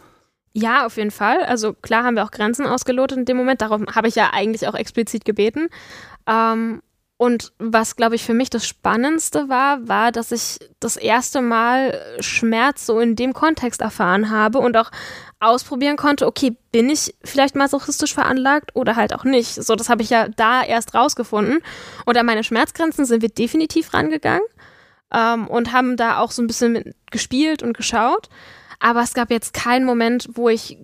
Ja, 0.54 0.86
auf 0.86 0.98
jeden 0.98 1.12
Fall. 1.12 1.44
Also 1.44 1.74
klar 1.74 2.04
haben 2.04 2.16
wir 2.16 2.24
auch 2.24 2.32
Grenzen 2.32 2.66
ausgelotet 2.66 3.18
in 3.18 3.26
dem 3.26 3.38
Moment. 3.38 3.62
Darum 3.62 3.86
habe 3.94 4.08
ich 4.08 4.16
ja 4.16 4.32
eigentlich 4.34 4.68
auch 4.68 4.74
explizit 4.74 5.24
gebeten. 5.24 5.68
Ähm, 6.26 6.82
Und 7.18 7.52
was, 7.58 7.96
glaube 7.96 8.14
ich, 8.14 8.24
für 8.24 8.36
mich 8.36 8.52
das 8.52 8.68
Spannendste 8.68 9.50
war, 9.50 9.88
war, 9.88 10.12
dass 10.12 10.32
ich 10.32 10.60
das 10.80 10.98
erste 10.98 11.42
Mal 11.42 12.00
Schmerz 12.20 12.86
so 12.86 13.00
in 13.00 13.16
dem 13.16 13.34
Kontext 13.34 13.82
erfahren 13.82 14.30
habe 14.30 14.60
und 14.60 14.78
auch 14.78 14.92
ausprobieren 15.40 15.98
konnte, 15.98 16.28
okay, 16.28 16.56
bin 16.72 16.90
ich 16.92 17.16
vielleicht 17.24 17.56
masochistisch 17.56 18.14
veranlagt 18.14 18.76
oder 18.76 18.96
halt 18.96 19.16
auch 19.16 19.24
nicht. 19.24 19.56
So, 19.56 19.76
das 19.76 19.90
habe 19.90 20.04
ich 20.04 20.12
ja 20.12 20.28
da 20.30 20.64
erst 20.64 20.94
rausgefunden. 20.94 21.60
Und 22.06 22.18
an 22.18 22.26
meine 22.26 22.44
Schmerzgrenzen 22.44 23.06
sind 23.06 23.24
wir 23.24 23.30
definitiv 23.30 23.96
rangegangen 23.96 24.46
ähm, 25.12 25.48
und 25.48 25.74
haben 25.74 25.98
da 25.98 26.20
auch 26.20 26.30
so 26.30 26.44
ein 26.44 26.48
bisschen 26.48 26.94
gespielt 27.10 27.64
und 27.64 27.76
geschaut. 27.76 28.30
Aber 28.80 29.02
es 29.02 29.16
gab 29.16 29.32
jetzt 29.32 29.54
keinen 29.54 29.86
Moment, 29.86 30.30
wo 30.34 30.50
ich 30.50 30.78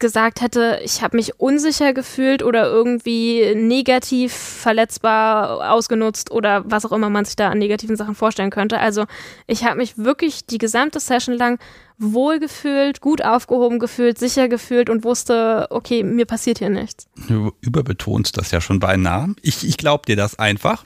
gesagt 0.00 0.40
hätte, 0.40 0.80
ich 0.82 1.02
habe 1.02 1.16
mich 1.16 1.38
unsicher 1.38 1.92
gefühlt 1.92 2.42
oder 2.42 2.64
irgendwie 2.64 3.54
negativ 3.54 4.32
verletzbar 4.32 5.70
ausgenutzt 5.70 6.30
oder 6.30 6.64
was 6.66 6.84
auch 6.84 6.92
immer 6.92 7.10
man 7.10 7.24
sich 7.24 7.36
da 7.36 7.50
an 7.50 7.58
negativen 7.58 7.96
Sachen 7.96 8.14
vorstellen 8.14 8.50
könnte. 8.50 8.80
Also 8.80 9.04
ich 9.46 9.64
habe 9.64 9.76
mich 9.76 9.96
wirklich 9.98 10.46
die 10.46 10.58
gesamte 10.58 10.98
Session 10.98 11.36
lang 11.36 11.60
wohl 11.98 12.40
gefühlt, 12.40 13.00
gut 13.00 13.22
aufgehoben 13.22 13.78
gefühlt, 13.78 14.18
sicher 14.18 14.48
gefühlt 14.48 14.90
und 14.90 15.04
wusste, 15.04 15.66
okay, 15.70 16.02
mir 16.02 16.24
passiert 16.24 16.58
hier 16.58 16.70
nichts. 16.70 17.06
Du 17.28 17.52
überbetonst 17.60 18.36
das 18.36 18.50
ja 18.50 18.60
schon 18.60 18.80
beinahe. 18.80 19.34
Ich, 19.42 19.68
ich 19.68 19.76
glaube 19.76 20.06
dir 20.06 20.16
das 20.16 20.38
einfach. 20.38 20.84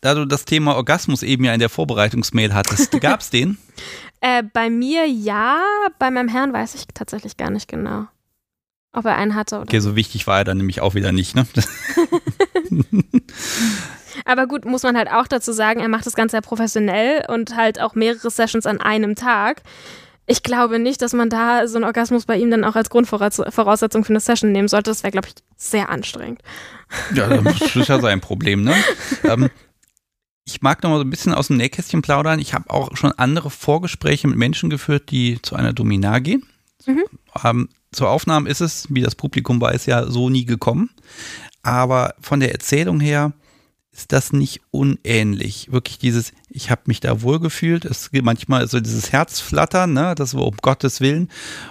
Da 0.00 0.14
du 0.14 0.24
das 0.24 0.44
Thema 0.46 0.74
Orgasmus 0.74 1.22
eben 1.22 1.44
ja 1.44 1.54
in 1.54 1.60
der 1.60 1.68
Vorbereitungsmail 1.68 2.54
hattest, 2.54 2.90
gab 3.00 3.20
es 3.20 3.30
den? 3.30 3.58
Äh, 4.20 4.42
bei 4.42 4.70
mir 4.70 5.06
ja, 5.06 5.60
bei 5.98 6.10
meinem 6.10 6.28
Herrn 6.28 6.52
weiß 6.52 6.74
ich 6.74 6.86
tatsächlich 6.94 7.36
gar 7.36 7.50
nicht 7.50 7.68
genau. 7.68 8.06
Ob 8.92 9.06
er 9.06 9.16
einen 9.16 9.34
hatte 9.34 9.56
oder 9.56 9.64
Okay, 9.64 9.80
so 9.80 9.96
wichtig 9.96 10.26
war 10.26 10.38
er 10.38 10.44
dann 10.44 10.58
nämlich 10.58 10.80
auch 10.80 10.94
wieder 10.94 11.12
nicht, 11.12 11.34
ne? 11.34 11.46
Aber 14.24 14.46
gut, 14.46 14.64
muss 14.64 14.82
man 14.82 14.96
halt 14.96 15.10
auch 15.10 15.26
dazu 15.26 15.52
sagen, 15.52 15.80
er 15.80 15.88
macht 15.88 16.06
das 16.06 16.14
Ganze 16.14 16.36
ja 16.36 16.40
professionell 16.42 17.24
und 17.28 17.56
halt 17.56 17.80
auch 17.80 17.94
mehrere 17.94 18.30
Sessions 18.30 18.66
an 18.66 18.80
einem 18.80 19.14
Tag. 19.14 19.62
Ich 20.26 20.42
glaube 20.42 20.78
nicht, 20.78 21.02
dass 21.02 21.14
man 21.14 21.30
da 21.30 21.66
so 21.66 21.76
einen 21.76 21.84
Orgasmus 21.84 22.26
bei 22.26 22.36
ihm 22.36 22.50
dann 22.50 22.64
auch 22.64 22.76
als 22.76 22.90
Grundvoraussetzung 22.90 24.04
für 24.04 24.10
eine 24.10 24.20
Session 24.20 24.52
nehmen 24.52 24.68
sollte. 24.68 24.90
Das 24.90 25.02
wäre, 25.02 25.10
glaube 25.10 25.28
ich, 25.28 25.34
sehr 25.56 25.88
anstrengend. 25.88 26.42
Ja, 27.14 27.28
das 27.28 27.74
ist 27.74 27.88
ja 27.88 28.00
sein 28.00 28.20
Problem, 28.20 28.62
ne? 28.62 28.74
ähm, 29.24 29.48
ich 30.44 30.60
mag 30.60 30.82
noch 30.82 30.90
mal 30.90 30.98
so 30.98 31.04
ein 31.04 31.10
bisschen 31.10 31.34
aus 31.34 31.48
dem 31.48 31.56
Nähkästchen 31.56 32.02
plaudern. 32.02 32.38
Ich 32.38 32.54
habe 32.54 32.70
auch 32.70 32.96
schon 32.96 33.12
andere 33.12 33.50
Vorgespräche 33.50 34.28
mit 34.28 34.36
Menschen 34.36 34.70
geführt, 34.70 35.10
die 35.10 35.40
zu 35.42 35.56
einer 35.56 35.72
Dominar 35.72 36.20
gehen. 36.20 36.44
Mhm. 36.86 37.04
Ähm, 37.44 37.68
zur 37.92 38.10
Aufnahme 38.10 38.48
ist 38.48 38.60
es, 38.60 38.86
wie 38.90 39.02
das 39.02 39.14
Publikum 39.14 39.60
weiß, 39.60 39.86
ja 39.86 40.10
so 40.10 40.28
nie 40.28 40.44
gekommen. 40.44 40.90
Aber 41.62 42.14
von 42.20 42.40
der 42.40 42.52
Erzählung 42.52 43.00
her 43.00 43.32
ist 43.92 44.10
das 44.10 44.32
nicht 44.32 44.62
unähnlich. 44.70 45.70
Wirklich 45.70 45.98
dieses, 45.98 46.32
ich 46.48 46.70
habe 46.70 46.82
mich 46.86 47.00
da 47.00 47.20
wohlgefühlt. 47.20 47.84
Es 47.84 48.10
gibt 48.10 48.24
manchmal 48.24 48.66
so 48.66 48.80
dieses 48.80 49.12
Herzflattern, 49.12 49.92
ne, 49.92 50.14
das 50.14 50.34
war 50.34 50.46
um 50.46 50.56
Gottes 50.62 51.00
Willen. 51.00 51.28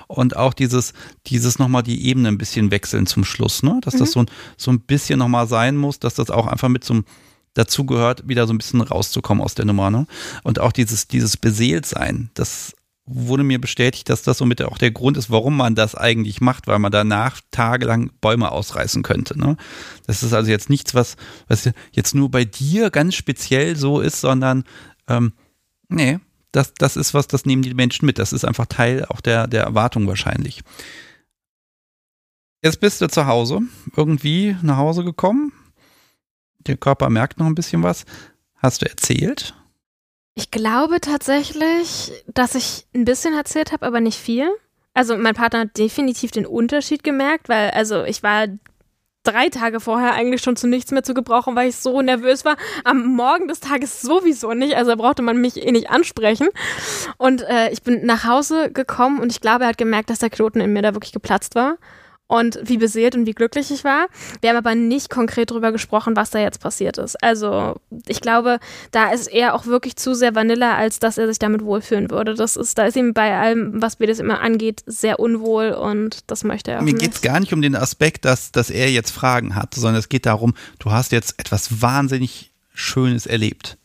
Und 0.07 0.37
auch 0.37 0.53
dieses, 0.53 0.93
dieses 1.25 1.57
nochmal 1.57 1.81
die 1.81 2.05
Ebene 2.07 2.27
ein 2.27 2.37
bisschen 2.37 2.69
wechseln 2.69 3.07
zum 3.07 3.25
Schluss, 3.25 3.63
ne, 3.63 3.79
dass 3.81 3.95
mhm. 3.95 3.99
das 3.99 4.11
so, 4.11 4.25
so 4.55 4.71
ein 4.71 4.81
bisschen 4.81 5.17
nochmal 5.17 5.47
sein 5.47 5.75
muss, 5.75 5.99
dass 5.99 6.13
das 6.13 6.29
auch 6.29 6.45
einfach 6.45 6.69
mit 6.69 6.83
zum, 6.83 7.05
dazu 7.55 7.85
gehört, 7.85 8.27
wieder 8.27 8.45
so 8.45 8.53
ein 8.53 8.59
bisschen 8.59 8.81
rauszukommen 8.81 9.43
aus 9.43 9.55
der 9.55 9.65
Nummer, 9.65 9.89
ne. 9.89 10.05
Und 10.43 10.59
auch 10.59 10.71
dieses, 10.71 11.07
dieses 11.07 11.37
Beseeltsein, 11.37 12.29
das 12.35 12.73
wurde 13.05 13.43
mir 13.43 13.59
bestätigt, 13.59 14.09
dass 14.09 14.21
das 14.21 14.37
somit 14.37 14.61
auch 14.61 14.77
der 14.77 14.91
Grund 14.91 15.17
ist, 15.17 15.29
warum 15.29 15.57
man 15.57 15.75
das 15.75 15.95
eigentlich 15.95 16.39
macht, 16.39 16.67
weil 16.67 16.79
man 16.79 16.91
danach 16.91 17.41
tagelang 17.51 18.11
Bäume 18.21 18.51
ausreißen 18.51 19.03
könnte. 19.03 19.39
Ne? 19.39 19.57
Das 20.07 20.23
ist 20.23 20.33
also 20.33 20.49
jetzt 20.49 20.69
nichts, 20.69 20.93
was, 20.93 21.17
was 21.47 21.69
jetzt 21.91 22.15
nur 22.15 22.29
bei 22.29 22.45
dir 22.45 22.89
ganz 22.89 23.15
speziell 23.15 23.75
so 23.75 23.99
ist, 23.99 24.21
sondern 24.21 24.63
ähm, 25.07 25.33
nee, 25.89 26.19
das, 26.51 26.73
das 26.73 26.95
ist 26.95 27.13
was, 27.13 27.27
das 27.27 27.45
nehmen 27.45 27.63
die 27.63 27.73
Menschen 27.73 28.05
mit. 28.05 28.19
Das 28.19 28.33
ist 28.33 28.45
einfach 28.45 28.65
Teil 28.65 29.05
auch 29.05 29.21
der, 29.21 29.47
der 29.47 29.63
Erwartung 29.63 30.07
wahrscheinlich. 30.07 30.61
Jetzt 32.63 32.79
bist 32.79 33.01
du 33.01 33.07
zu 33.07 33.25
Hause, 33.25 33.61
irgendwie 33.95 34.55
nach 34.61 34.77
Hause 34.77 35.03
gekommen. 35.03 35.51
Der 36.59 36.77
Körper 36.77 37.09
merkt 37.09 37.39
noch 37.39 37.47
ein 37.47 37.55
bisschen 37.55 37.81
was. 37.81 38.05
Hast 38.57 38.83
du 38.83 38.89
erzählt? 38.89 39.55
Ich 40.35 40.49
glaube 40.49 41.01
tatsächlich, 41.01 42.11
dass 42.27 42.55
ich 42.55 42.85
ein 42.95 43.05
bisschen 43.05 43.33
erzählt 43.33 43.71
habe, 43.71 43.85
aber 43.85 43.99
nicht 43.99 44.17
viel. 44.17 44.49
Also 44.93 45.17
mein 45.17 45.35
Partner 45.35 45.61
hat 45.61 45.77
definitiv 45.77 46.31
den 46.31 46.45
Unterschied 46.45 47.03
gemerkt, 47.03 47.49
weil 47.49 47.71
also 47.71 48.03
ich 48.03 48.23
war 48.23 48.47
drei 49.23 49.49
Tage 49.49 49.79
vorher 49.79 50.13
eigentlich 50.13 50.41
schon 50.41 50.55
zu 50.55 50.67
nichts 50.67 50.91
mehr 50.91 51.03
zu 51.03 51.13
gebrauchen, 51.13 51.55
weil 51.55 51.69
ich 51.69 51.75
so 51.75 52.01
nervös 52.01 52.43
war. 52.43 52.57
Am 52.83 53.05
Morgen 53.05 53.47
des 53.47 53.59
Tages 53.59 54.01
sowieso 54.01 54.53
nicht, 54.53 54.75
also 54.75 54.95
brauchte 54.95 55.21
man 55.21 55.37
mich 55.37 55.57
eh 55.57 55.71
nicht 55.71 55.89
ansprechen. 55.89 56.47
Und 57.17 57.43
äh, 57.43 57.69
ich 57.71 57.83
bin 57.83 58.05
nach 58.05 58.23
Hause 58.23 58.71
gekommen 58.71 59.19
und 59.19 59.31
ich 59.31 59.41
glaube, 59.41 59.65
er 59.65 59.69
hat 59.69 59.77
gemerkt, 59.77 60.09
dass 60.09 60.19
der 60.19 60.29
Knoten 60.29 60.59
in 60.59 60.73
mir 60.73 60.81
da 60.81 60.93
wirklich 60.93 61.13
geplatzt 61.13 61.55
war 61.55 61.77
und 62.31 62.59
wie 62.63 62.77
beseelt 62.77 63.13
und 63.15 63.25
wie 63.25 63.33
glücklich 63.33 63.71
ich 63.71 63.83
war. 63.83 64.07
Wir 64.39 64.51
haben 64.51 64.57
aber 64.57 64.73
nicht 64.73 65.09
konkret 65.09 65.51
darüber 65.51 65.73
gesprochen, 65.73 66.15
was 66.15 66.29
da 66.29 66.39
jetzt 66.39 66.61
passiert 66.61 66.97
ist. 66.97 67.21
Also 67.21 67.75
ich 68.07 68.21
glaube, 68.21 68.59
da 68.91 69.11
ist 69.11 69.27
er 69.27 69.53
auch 69.53 69.65
wirklich 69.65 69.97
zu 69.97 70.13
sehr 70.15 70.33
Vanilla, 70.33 70.75
als 70.77 70.99
dass 70.99 71.17
er 71.17 71.27
sich 71.27 71.39
damit 71.39 71.61
wohlfühlen 71.61 72.09
würde. 72.09 72.33
Das 72.33 72.55
ist, 72.55 72.77
da 72.77 72.85
ist 72.85 72.95
ihm 72.95 73.13
bei 73.13 73.37
allem, 73.37 73.81
was 73.81 73.99
mir 73.99 74.07
das 74.07 74.19
immer 74.19 74.39
angeht, 74.39 74.81
sehr 74.85 75.19
unwohl 75.19 75.71
und 75.71 76.19
das 76.27 76.45
möchte 76.45 76.71
er 76.71 76.79
auch 76.79 76.83
Mir 76.83 76.93
geht 76.93 77.15
es 77.15 77.21
gar 77.21 77.41
nicht 77.41 77.51
um 77.51 77.61
den 77.61 77.75
Aspekt, 77.75 78.23
dass, 78.23 78.53
dass 78.53 78.69
er 78.69 78.89
jetzt 78.89 79.11
Fragen 79.11 79.55
hat, 79.55 79.75
sondern 79.75 79.99
es 79.99 80.07
geht 80.07 80.25
darum, 80.25 80.53
du 80.79 80.89
hast 80.89 81.11
jetzt 81.11 81.37
etwas 81.37 81.81
wahnsinnig 81.81 82.53
Schönes 82.73 83.25
erlebt 83.25 83.77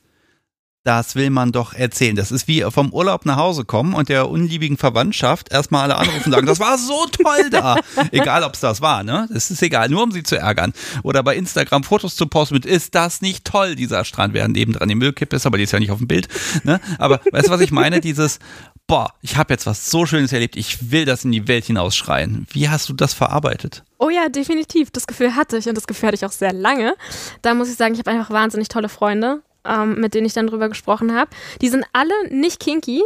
das 0.87 1.16
will 1.16 1.30
man 1.30 1.51
doch 1.51 1.74
erzählen. 1.74 2.14
Das 2.14 2.30
ist 2.30 2.47
wie 2.47 2.62
vom 2.70 2.93
Urlaub 2.93 3.26
nach 3.26 3.37
Hause 3.37 3.64
kommen 3.64 3.93
und 3.93 4.09
der 4.09 4.30
unliebigen 4.30 4.76
Verwandtschaft 4.76 5.51
erstmal 5.51 5.82
alle 5.82 5.97
anrufen 5.97 6.26
und 6.26 6.32
sagen, 6.32 6.47
das 6.47 6.61
war 6.61 6.78
so 6.78 7.07
toll 7.07 7.51
da. 7.51 7.76
egal, 8.12 8.45
ob 8.45 8.55
es 8.55 8.61
das 8.61 8.80
war, 8.80 9.03
ne? 9.03 9.28
Das 9.32 9.51
ist 9.51 9.61
egal, 9.62 9.89
nur 9.89 10.05
um 10.05 10.12
sie 10.12 10.22
zu 10.22 10.39
ärgern. 10.39 10.72
Oder 11.03 11.24
bei 11.24 11.34
Instagram 11.34 11.82
Fotos 11.82 12.14
zu 12.14 12.26
posten 12.28 12.55
mit, 12.55 12.64
ist 12.64 12.95
das 12.95 13.20
nicht 13.20 13.45
toll, 13.45 13.74
dieser 13.74 14.05
Strand, 14.05 14.32
während 14.32 14.55
nebendran 14.55 14.89
die 14.89 14.95
Müllkippe 14.95 15.34
ist, 15.34 15.45
aber 15.45 15.59
die 15.59 15.64
ist 15.64 15.72
ja 15.72 15.80
nicht 15.80 15.91
auf 15.91 15.99
dem 15.99 16.07
Bild. 16.07 16.28
Ne? 16.62 16.80
Aber 16.99 17.20
weißt 17.32 17.49
du, 17.49 17.51
was 17.51 17.61
ich 17.61 17.72
meine? 17.72 18.01
Dieses, 18.01 18.39
boah, 18.87 19.12
ich 19.22 19.37
habe 19.37 19.53
jetzt 19.53 19.66
was 19.66 19.91
so 19.91 20.07
Schönes 20.07 20.32
erlebt, 20.32 20.55
ich 20.55 20.93
will 20.93 21.05
das 21.05 21.24
in 21.24 21.32
die 21.32 21.49
Welt 21.49 21.64
hinausschreien. 21.64 22.47
Wie 22.51 22.68
hast 22.68 22.89
du 22.89 22.93
das 22.93 23.12
verarbeitet? 23.12 23.82
Oh 23.99 24.11
ja, 24.11 24.28
definitiv. 24.28 24.93
Das 24.93 25.09
Gefühl 25.09 25.34
hatte 25.34 25.57
ich 25.57 25.68
und 25.68 25.76
das 25.76 25.89
Gefühl 25.89 26.09
hatte 26.09 26.16
ich 26.16 26.24
auch 26.24 26.32
sehr 26.32 26.53
lange. 26.53 26.95
Da 27.43 27.55
muss 27.55 27.68
ich 27.68 27.76
sagen, 27.76 27.95
ich 27.95 27.99
habe 27.99 28.12
einfach 28.12 28.30
wahnsinnig 28.30 28.68
tolle 28.68 28.89
Freunde 28.89 29.43
ähm, 29.69 30.01
mit 30.01 30.14
denen 30.14 30.27
ich 30.27 30.33
dann 30.35 30.47
drüber 30.47 30.69
gesprochen 30.69 31.14
habe. 31.14 31.31
Die 31.61 31.69
sind 31.69 31.85
alle 31.93 32.12
nicht 32.31 32.61
kinky, 32.61 33.03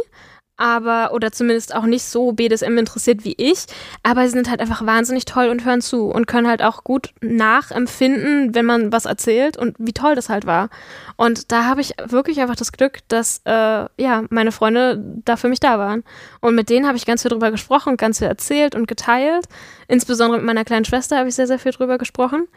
aber, 0.61 1.11
oder 1.13 1.31
zumindest 1.31 1.73
auch 1.73 1.85
nicht 1.85 2.05
so 2.05 2.33
BDSM 2.33 2.77
interessiert 2.77 3.25
wie 3.25 3.33
ich, 3.35 3.65
aber 4.03 4.25
sie 4.25 4.33
sind 4.33 4.47
halt 4.47 4.61
einfach 4.61 4.85
wahnsinnig 4.85 5.25
toll 5.25 5.47
und 5.47 5.65
hören 5.65 5.81
zu 5.81 6.05
und 6.05 6.27
können 6.27 6.47
halt 6.47 6.61
auch 6.61 6.83
gut 6.83 7.15
nachempfinden, 7.19 8.53
wenn 8.53 8.67
man 8.67 8.91
was 8.91 9.05
erzählt 9.05 9.57
und 9.57 9.75
wie 9.79 9.91
toll 9.93 10.13
das 10.13 10.29
halt 10.29 10.45
war. 10.45 10.69
Und 11.17 11.51
da 11.51 11.65
habe 11.65 11.81
ich 11.81 11.93
wirklich 12.05 12.39
einfach 12.41 12.55
das 12.55 12.71
Glück, 12.71 12.99
dass, 13.07 13.41
äh, 13.45 13.85
ja, 13.97 14.23
meine 14.29 14.51
Freunde 14.51 15.03
da 15.25 15.35
für 15.35 15.49
mich 15.49 15.59
da 15.59 15.79
waren. 15.79 16.03
Und 16.41 16.53
mit 16.53 16.69
denen 16.69 16.85
habe 16.85 16.97
ich 16.97 17.07
ganz 17.07 17.23
viel 17.23 17.31
drüber 17.31 17.49
gesprochen, 17.49 17.97
ganz 17.97 18.19
viel 18.19 18.27
erzählt 18.27 18.75
und 18.75 18.87
geteilt. 18.87 19.45
Insbesondere 19.87 20.37
mit 20.37 20.45
meiner 20.45 20.63
kleinen 20.63 20.85
Schwester 20.85 21.17
habe 21.17 21.29
ich 21.29 21.33
sehr, 21.33 21.47
sehr 21.47 21.57
viel 21.59 21.71
drüber 21.71 21.97
gesprochen. 21.97 22.47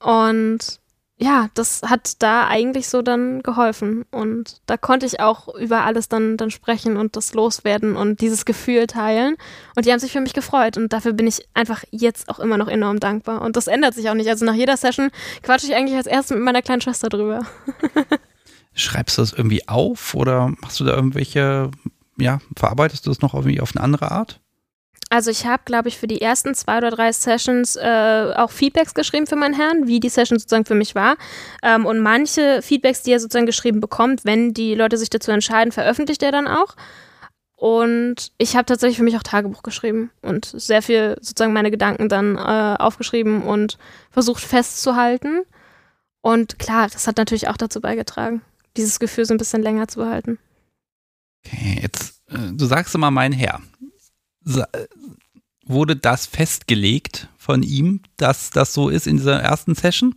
Und 0.00 0.80
ja, 1.16 1.48
das 1.54 1.82
hat 1.82 2.22
da 2.22 2.48
eigentlich 2.48 2.88
so 2.88 3.00
dann 3.00 3.42
geholfen. 3.42 4.04
Und 4.10 4.60
da 4.66 4.76
konnte 4.76 5.06
ich 5.06 5.20
auch 5.20 5.54
über 5.54 5.84
alles 5.84 6.08
dann, 6.08 6.36
dann 6.36 6.50
sprechen 6.50 6.96
und 6.96 7.14
das 7.14 7.34
loswerden 7.34 7.94
und 7.94 8.20
dieses 8.20 8.44
Gefühl 8.44 8.88
teilen. 8.88 9.36
Und 9.76 9.86
die 9.86 9.92
haben 9.92 10.00
sich 10.00 10.10
für 10.10 10.20
mich 10.20 10.32
gefreut. 10.32 10.76
Und 10.76 10.92
dafür 10.92 11.12
bin 11.12 11.28
ich 11.28 11.46
einfach 11.54 11.84
jetzt 11.90 12.28
auch 12.28 12.40
immer 12.40 12.58
noch 12.58 12.66
enorm 12.66 12.98
dankbar. 12.98 13.42
Und 13.42 13.56
das 13.56 13.68
ändert 13.68 13.94
sich 13.94 14.10
auch 14.10 14.14
nicht. 14.14 14.28
Also 14.28 14.44
nach 14.44 14.54
jeder 14.54 14.76
Session 14.76 15.10
quatsche 15.42 15.66
ich 15.66 15.74
eigentlich 15.74 15.96
als 15.96 16.06
erstes 16.06 16.36
mit 16.36 16.44
meiner 16.44 16.62
kleinen 16.62 16.80
Schwester 16.80 17.08
drüber. 17.08 17.46
Schreibst 18.74 19.16
du 19.16 19.22
das 19.22 19.32
irgendwie 19.32 19.68
auf 19.68 20.14
oder 20.14 20.52
machst 20.60 20.80
du 20.80 20.84
da 20.84 20.96
irgendwelche, 20.96 21.70
ja, 22.18 22.40
verarbeitest 22.56 23.06
du 23.06 23.10
das 23.10 23.20
noch 23.20 23.34
irgendwie 23.34 23.60
auf 23.60 23.76
eine 23.76 23.84
andere 23.84 24.10
Art? 24.10 24.40
Also 25.14 25.30
ich 25.30 25.46
habe, 25.46 25.62
glaube 25.64 25.86
ich, 25.86 25.96
für 25.96 26.08
die 26.08 26.20
ersten 26.20 26.56
zwei 26.56 26.76
oder 26.78 26.90
drei 26.90 27.12
Sessions 27.12 27.76
äh, 27.76 28.32
auch 28.34 28.50
Feedbacks 28.50 28.94
geschrieben 28.94 29.28
für 29.28 29.36
meinen 29.36 29.54
Herrn, 29.54 29.86
wie 29.86 30.00
die 30.00 30.08
Session 30.08 30.40
sozusagen 30.40 30.64
für 30.64 30.74
mich 30.74 30.96
war. 30.96 31.16
Ähm, 31.62 31.86
und 31.86 32.00
manche 32.00 32.62
Feedbacks, 32.62 33.02
die 33.02 33.12
er 33.12 33.20
sozusagen 33.20 33.46
geschrieben 33.46 33.78
bekommt, 33.78 34.24
wenn 34.24 34.54
die 34.54 34.74
Leute 34.74 34.96
sich 34.98 35.10
dazu 35.10 35.30
entscheiden, 35.30 35.70
veröffentlicht 35.70 36.20
er 36.24 36.32
dann 36.32 36.48
auch. 36.48 36.74
Und 37.54 38.32
ich 38.38 38.56
habe 38.56 38.64
tatsächlich 38.64 38.96
für 38.96 39.04
mich 39.04 39.16
auch 39.16 39.22
Tagebuch 39.22 39.62
geschrieben 39.62 40.10
und 40.20 40.46
sehr 40.46 40.82
viel 40.82 41.16
sozusagen 41.20 41.52
meine 41.52 41.70
Gedanken 41.70 42.08
dann 42.08 42.34
äh, 42.34 42.76
aufgeschrieben 42.82 43.42
und 43.42 43.78
versucht 44.10 44.42
festzuhalten. 44.42 45.42
Und 46.22 46.58
klar, 46.58 46.88
das 46.92 47.06
hat 47.06 47.18
natürlich 47.18 47.46
auch 47.46 47.56
dazu 47.56 47.80
beigetragen, 47.80 48.42
dieses 48.76 48.98
Gefühl 48.98 49.26
so 49.26 49.34
ein 49.34 49.38
bisschen 49.38 49.62
länger 49.62 49.86
zu 49.86 50.00
behalten. 50.00 50.40
Okay, 51.46 51.78
jetzt, 51.82 52.20
äh, 52.30 52.50
du 52.52 52.66
sagst 52.66 52.96
immer 52.96 53.12
mein 53.12 53.30
Herr 53.30 53.60
wurde 55.66 55.96
das 55.96 56.26
festgelegt 56.26 57.28
von 57.38 57.62
ihm, 57.62 58.02
dass 58.16 58.50
das 58.50 58.74
so 58.74 58.88
ist 58.88 59.06
in 59.06 59.16
dieser 59.16 59.40
ersten 59.40 59.74
Session? 59.74 60.14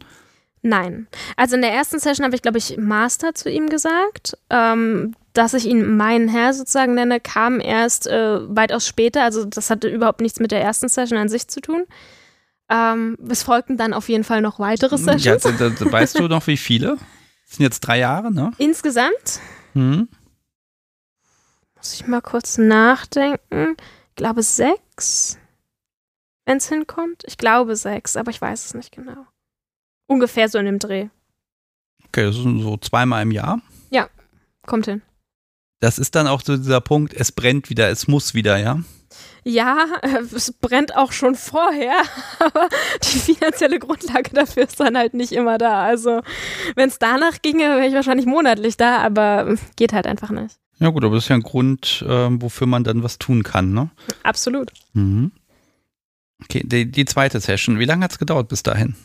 Nein. 0.61 1.07
Also 1.35 1.55
in 1.55 1.61
der 1.61 1.71
ersten 1.71 1.99
Session 1.99 2.25
habe 2.25 2.35
ich, 2.35 2.41
glaube 2.41 2.57
ich, 2.57 2.77
Master 2.77 3.33
zu 3.33 3.49
ihm 3.49 3.69
gesagt. 3.69 4.37
Ähm, 4.49 5.15
dass 5.33 5.53
ich 5.53 5.65
ihn 5.65 5.95
meinen 5.95 6.27
Herr 6.27 6.53
sozusagen 6.53 6.95
nenne, 6.95 7.19
kam 7.19 7.59
erst 7.59 8.07
äh, 8.07 8.39
weitaus 8.55 8.87
später. 8.87 9.23
Also 9.23 9.45
das 9.45 9.69
hatte 9.69 9.87
überhaupt 9.87 10.21
nichts 10.21 10.39
mit 10.39 10.51
der 10.51 10.61
ersten 10.61 10.89
Session 10.89 11.17
an 11.17 11.29
sich 11.29 11.47
zu 11.47 11.61
tun. 11.61 11.85
Ähm, 12.69 13.17
es 13.29 13.43
folgten 13.43 13.77
dann 13.77 13.93
auf 13.93 14.09
jeden 14.09 14.23
Fall 14.23 14.41
noch 14.41 14.59
weitere 14.59 14.97
Sessions. 14.97 15.23
Ja, 15.23 15.33
also, 15.33 15.91
weißt 15.91 16.19
du 16.19 16.27
noch, 16.27 16.47
wie 16.47 16.57
viele? 16.57 16.97
Das 17.47 17.57
sind 17.57 17.63
jetzt 17.63 17.79
drei 17.81 17.99
Jahre, 17.99 18.33
ne? 18.33 18.51
Insgesamt? 18.57 19.39
Hm. 19.73 20.09
Muss 21.75 21.93
ich 21.93 22.07
mal 22.07 22.21
kurz 22.21 22.57
nachdenken. 22.57 23.77
Ich 24.17 24.19
glaube 24.19 24.41
sechs, 24.41 25.37
wenn 26.47 26.57
es 26.57 26.67
hinkommt. 26.67 27.23
Ich 27.27 27.37
glaube 27.37 27.75
sechs, 27.75 28.17
aber 28.17 28.31
ich 28.31 28.41
weiß 28.41 28.65
es 28.65 28.73
nicht 28.73 28.91
genau. 28.91 29.27
Ungefähr 30.07 30.49
so 30.49 30.57
in 30.57 30.65
dem 30.65 30.79
Dreh. 30.79 31.09
Okay, 32.07 32.25
das 32.25 32.35
sind 32.35 32.63
so 32.63 32.77
zweimal 32.77 33.21
im 33.21 33.29
Jahr. 33.29 33.61
Ja, 33.91 34.09
kommt 34.65 34.85
hin. 34.87 35.03
Das 35.81 35.99
ist 35.99 36.15
dann 36.15 36.25
auch 36.25 36.41
so 36.43 36.57
dieser 36.57 36.81
Punkt, 36.81 37.13
es 37.13 37.31
brennt 37.31 37.69
wieder, 37.69 37.91
es 37.91 38.07
muss 38.07 38.33
wieder, 38.33 38.57
ja? 38.57 38.81
Ja, 39.43 39.85
es 40.33 40.51
brennt 40.51 40.95
auch 40.95 41.11
schon 41.11 41.35
vorher, 41.35 42.01
aber 42.39 42.69
die 43.03 43.19
finanzielle 43.19 43.77
Grundlage 43.77 44.31
dafür 44.33 44.63
ist 44.63 44.79
dann 44.79 44.97
halt 44.97 45.13
nicht 45.13 45.31
immer 45.31 45.59
da. 45.59 45.83
Also, 45.83 46.21
wenn 46.73 46.89
es 46.89 46.97
danach 46.97 47.43
ginge, 47.43 47.65
wäre 47.65 47.85
ich 47.85 47.93
wahrscheinlich 47.93 48.25
monatlich 48.25 48.77
da, 48.77 48.97
aber 48.97 49.57
geht 49.75 49.93
halt 49.93 50.07
einfach 50.07 50.31
nicht. 50.31 50.57
Ja, 50.79 50.89
gut, 50.89 51.03
aber 51.03 51.15
das 51.15 51.25
ist 51.25 51.29
ja 51.29 51.35
ein 51.35 51.43
Grund, 51.43 52.03
äh, 52.07 52.29
wofür 52.41 52.67
man 52.67 52.83
dann 52.83 53.03
was 53.03 53.17
tun 53.17 53.43
kann, 53.43 53.73
ne? 53.73 53.89
Absolut. 54.23 54.71
Mhm. 54.93 55.31
Okay, 56.43 56.61
die, 56.63 56.91
die 56.91 57.05
zweite 57.05 57.39
Session, 57.39 57.79
wie 57.79 57.85
lange 57.85 58.03
hat 58.03 58.11
es 58.11 58.19
gedauert 58.19 58.47
bis 58.47 58.61
dahin? 58.61 58.95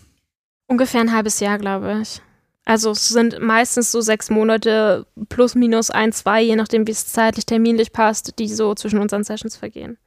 Ungefähr 0.66 1.00
ein 1.00 1.12
halbes 1.12 1.40
Jahr, 1.40 1.58
glaube 1.58 2.00
ich. 2.02 2.20
Also 2.64 2.90
es 2.92 3.08
sind 3.08 3.40
meistens 3.40 3.90
so 3.90 4.00
sechs 4.00 4.30
Monate 4.30 5.06
plus 5.28 5.54
minus 5.54 5.90
ein, 5.90 6.12
zwei, 6.12 6.42
je 6.42 6.56
nachdem, 6.56 6.86
wie 6.86 6.92
es 6.92 7.06
zeitlich, 7.06 7.46
terminlich 7.46 7.92
passt, 7.92 8.38
die 8.38 8.48
so 8.48 8.74
zwischen 8.74 8.98
unseren 8.98 9.24
Sessions 9.24 9.56
vergehen. 9.56 9.98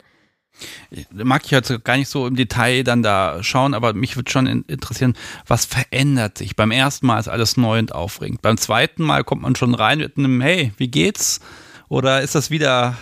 Mag 1.11 1.43
ich 1.45 1.51
jetzt 1.51 1.83
gar 1.83 1.97
nicht 1.97 2.09
so 2.09 2.27
im 2.27 2.35
Detail 2.35 2.83
dann 2.83 3.03
da 3.03 3.43
schauen, 3.43 3.73
aber 3.73 3.93
mich 3.93 4.15
würde 4.15 4.31
schon 4.31 4.47
interessieren, 4.67 5.13
was 5.45 5.65
verändert 5.65 6.37
sich? 6.37 6.55
Beim 6.55 6.71
ersten 6.71 7.07
Mal 7.07 7.19
ist 7.19 7.27
alles 7.27 7.57
neu 7.57 7.79
und 7.79 7.93
aufregend. 7.93 8.41
Beim 8.41 8.57
zweiten 8.57 9.03
Mal 9.03 9.23
kommt 9.23 9.41
man 9.41 9.55
schon 9.55 9.75
rein 9.75 9.99
mit 9.99 10.17
einem 10.17 10.41
Hey, 10.41 10.71
wie 10.77 10.87
geht's? 10.87 11.41
Oder 11.87 12.21
ist 12.21 12.35
das 12.35 12.49
wieder, 12.49 12.97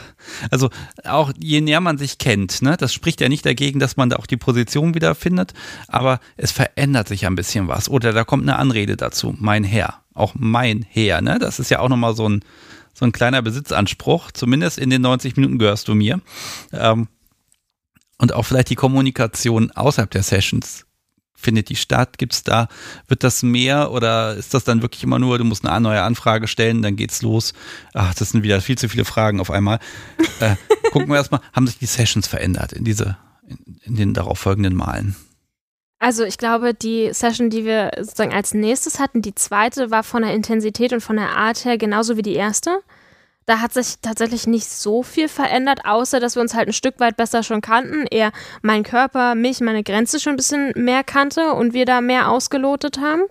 also 0.52 0.70
auch 1.06 1.32
je 1.40 1.62
näher 1.62 1.80
man 1.80 1.98
sich 1.98 2.18
kennt, 2.18 2.62
ne, 2.62 2.76
das 2.78 2.94
spricht 2.94 3.22
ja 3.22 3.30
nicht 3.30 3.46
dagegen, 3.46 3.80
dass 3.80 3.96
man 3.96 4.10
da 4.10 4.18
auch 4.18 4.26
die 4.26 4.38
Position 4.38 4.94
wieder 4.94 5.16
findet, 5.16 5.54
aber 5.88 6.20
es 6.36 6.52
verändert 6.52 7.08
sich 7.08 7.26
ein 7.26 7.36
bisschen 7.36 7.68
was. 7.68 7.88
Oder 7.88 8.12
da 8.12 8.24
kommt 8.24 8.44
eine 8.44 8.58
Anrede 8.58 8.98
dazu, 8.98 9.36
mein 9.40 9.64
Herr, 9.64 10.02
auch 10.14 10.34
mein 10.38 10.86
Herr, 10.90 11.22
ne, 11.22 11.40
das 11.40 11.60
ist 11.60 11.72
ja 11.72 11.80
auch 11.80 11.90
nochmal 11.90 12.16
so 12.16 12.28
ein, 12.28 12.44
so 12.94 13.06
ein 13.06 13.14
kleiner 13.14 13.42
Besitzanspruch, 13.42 14.32
zumindest 14.32 14.78
in 14.78 14.90
den 14.90 15.02
90 15.02 15.38
Minuten 15.38 15.60
gehörst 15.60 15.88
du 15.88 15.96
mir. 15.96 16.20
Ähm, 16.74 17.08
und 18.18 18.34
auch 18.34 18.44
vielleicht 18.44 18.70
die 18.70 18.76
Kommunikation 18.76 19.72
außerhalb 19.72 20.12
der 20.12 20.24
Sessions 20.24 20.86
findet 21.44 21.70
die 21.70 21.76
statt? 21.76 22.18
Gibt 22.18 22.34
es 22.34 22.44
da, 22.44 22.68
wird 23.08 23.24
das 23.24 23.44
mehr 23.44 23.92
oder 23.92 24.36
ist 24.36 24.54
das 24.54 24.64
dann 24.64 24.82
wirklich 24.82 25.04
immer 25.04 25.20
nur, 25.20 25.38
du 25.38 25.44
musst 25.44 25.66
eine 25.66 25.82
neue 25.82 26.02
Anfrage 26.02 26.48
stellen, 26.48 26.82
dann 26.82 26.96
geht's 26.96 27.22
los? 27.22 27.54
Ach, 27.94 28.16
das 28.16 28.32
sind 28.32 28.44
wieder 28.44 28.62
viel 28.62 28.78
zu 28.78 28.90
viele 28.90 29.06
Fragen 29.06 29.40
auf 29.40 29.52
einmal. 29.52 29.80
Äh, 30.40 30.56
gucken 30.92 31.10
wir 31.10 31.18
erstmal, 31.18 31.42
haben 31.54 31.68
sich 31.68 31.78
die 31.78 31.86
Sessions 31.86 32.28
verändert 32.28 32.74
in 32.74 32.84
diese, 32.84 33.18
in, 33.48 33.78
in 33.84 33.96
den 33.96 34.14
darauffolgenden 34.14 34.76
Malen? 34.76 35.16
Also 36.00 36.24
ich 36.26 36.38
glaube, 36.38 36.74
die 36.74 37.14
Session, 37.14 37.50
die 37.50 37.64
wir 37.64 37.92
sozusagen 37.98 38.34
als 38.34 38.54
nächstes 38.54 39.00
hatten, 39.00 39.22
die 39.22 39.36
zweite, 39.36 39.90
war 39.92 40.04
von 40.04 40.24
der 40.24 40.34
Intensität 40.34 40.92
und 40.92 41.02
von 41.02 41.16
der 41.16 41.30
Art 41.30 41.64
her 41.64 41.78
genauso 41.78 42.18
wie 42.18 42.24
die 42.24 42.34
erste. 42.34 42.82
Da 43.46 43.60
hat 43.60 43.74
sich 43.74 43.96
tatsächlich 44.02 44.48
nicht 44.48 44.70
so 44.70 45.04
viel 45.04 45.28
verändert, 45.28 45.82
außer 45.86 46.20
dass 46.20 46.36
wir 46.36 46.42
uns 46.42 46.54
halt 46.54 46.68
ein 46.70 46.74
Stück 46.74 47.00
weit 47.00 47.18
besser 47.18 47.44
schon 47.44 47.62
kannten. 47.62 48.06
Er 48.10 48.32
mein 48.62 48.84
Körper, 48.84 49.36
mich, 49.36 49.60
meine 49.60 49.84
Grenze 49.84 50.20
schon 50.20 50.34
ein 50.34 50.38
bisschen 50.38 50.72
mehr 50.76 51.04
kannte 51.04 51.54
und 51.54 51.74
wir 51.74 51.86
da 51.86 52.02
mehr 52.02 52.30
ausgelotet 52.30 53.00
haben. 53.00 53.24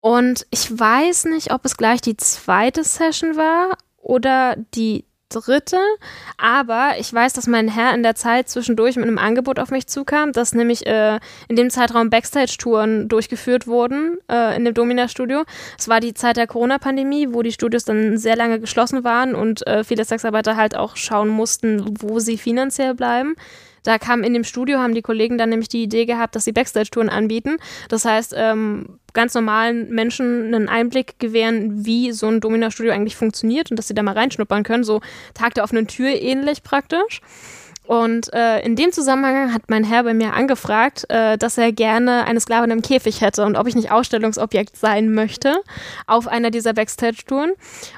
Und 0.00 0.46
ich 0.50 0.78
weiß 0.78 1.26
nicht, 1.26 1.52
ob 1.52 1.64
es 1.64 1.76
gleich 1.76 2.00
die 2.00 2.16
zweite 2.16 2.82
Session 2.84 3.36
war 3.36 3.76
oder 3.98 4.56
die 4.74 5.04
dritte. 5.32 5.78
Aber 6.36 6.92
ich 6.98 7.12
weiß, 7.12 7.32
dass 7.32 7.46
mein 7.46 7.68
Herr 7.68 7.94
in 7.94 8.02
der 8.02 8.14
Zeit 8.14 8.48
zwischendurch 8.48 8.96
mit 8.96 9.06
einem 9.06 9.18
Angebot 9.18 9.58
auf 9.58 9.70
mich 9.70 9.86
zukam, 9.86 10.32
dass 10.32 10.54
nämlich 10.54 10.86
äh, 10.86 11.18
in 11.48 11.56
dem 11.56 11.70
Zeitraum 11.70 12.10
Backstage-Touren 12.10 13.08
durchgeführt 13.08 13.66
wurden 13.66 14.18
äh, 14.30 14.56
in 14.56 14.64
dem 14.64 14.74
Domina-Studio. 14.74 15.44
Es 15.78 15.88
war 15.88 16.00
die 16.00 16.14
Zeit 16.14 16.36
der 16.36 16.46
Corona-Pandemie, 16.46 17.28
wo 17.30 17.42
die 17.42 17.52
Studios 17.52 17.84
dann 17.84 18.18
sehr 18.18 18.36
lange 18.36 18.60
geschlossen 18.60 19.04
waren 19.04 19.34
und 19.34 19.66
äh, 19.66 19.84
viele 19.84 20.04
Sexarbeiter 20.04 20.56
halt 20.56 20.76
auch 20.76 20.96
schauen 20.96 21.28
mussten, 21.28 21.96
wo 22.00 22.18
sie 22.18 22.38
finanziell 22.38 22.94
bleiben. 22.94 23.34
Da 23.82 23.98
kam 23.98 24.22
in 24.22 24.32
dem 24.32 24.44
Studio, 24.44 24.78
haben 24.78 24.94
die 24.94 25.02
Kollegen 25.02 25.38
dann 25.38 25.50
nämlich 25.50 25.68
die 25.68 25.82
Idee 25.82 26.06
gehabt, 26.06 26.36
dass 26.36 26.44
sie 26.44 26.52
Backstage-Touren 26.52 27.08
anbieten. 27.08 27.56
Das 27.88 28.04
heißt, 28.04 28.34
ähm, 28.36 28.98
ganz 29.12 29.34
normalen 29.34 29.90
Menschen 29.90 30.54
einen 30.54 30.68
Einblick 30.68 31.18
gewähren, 31.18 31.84
wie 31.84 32.12
so 32.12 32.28
ein 32.28 32.40
Domina-Studio 32.40 32.92
eigentlich 32.92 33.16
funktioniert 33.16 33.70
und 33.70 33.76
dass 33.76 33.88
sie 33.88 33.94
da 33.94 34.02
mal 34.02 34.14
reinschnuppern 34.14 34.62
können, 34.62 34.84
so 34.84 35.00
Tag 35.34 35.54
der 35.54 35.64
offenen 35.64 35.86
Tür 35.86 36.08
ähnlich 36.10 36.62
praktisch. 36.62 37.20
Und 37.84 38.32
äh, 38.32 38.60
in 38.60 38.76
dem 38.76 38.92
Zusammenhang 38.92 39.52
hat 39.52 39.62
mein 39.68 39.82
Herr 39.82 40.04
bei 40.04 40.14
mir 40.14 40.34
angefragt, 40.34 41.04
äh, 41.10 41.36
dass 41.36 41.58
er 41.58 41.72
gerne 41.72 42.24
eine 42.24 42.38
Sklavin 42.38 42.70
im 42.70 42.80
Käfig 42.80 43.20
hätte 43.20 43.44
und 43.44 43.56
ob 43.56 43.66
ich 43.66 43.74
nicht 43.74 43.90
Ausstellungsobjekt 43.90 44.76
sein 44.76 45.12
möchte 45.12 45.56
auf 46.06 46.28
einer 46.28 46.50
dieser 46.52 46.74
Backstage-Touren. 46.74 47.52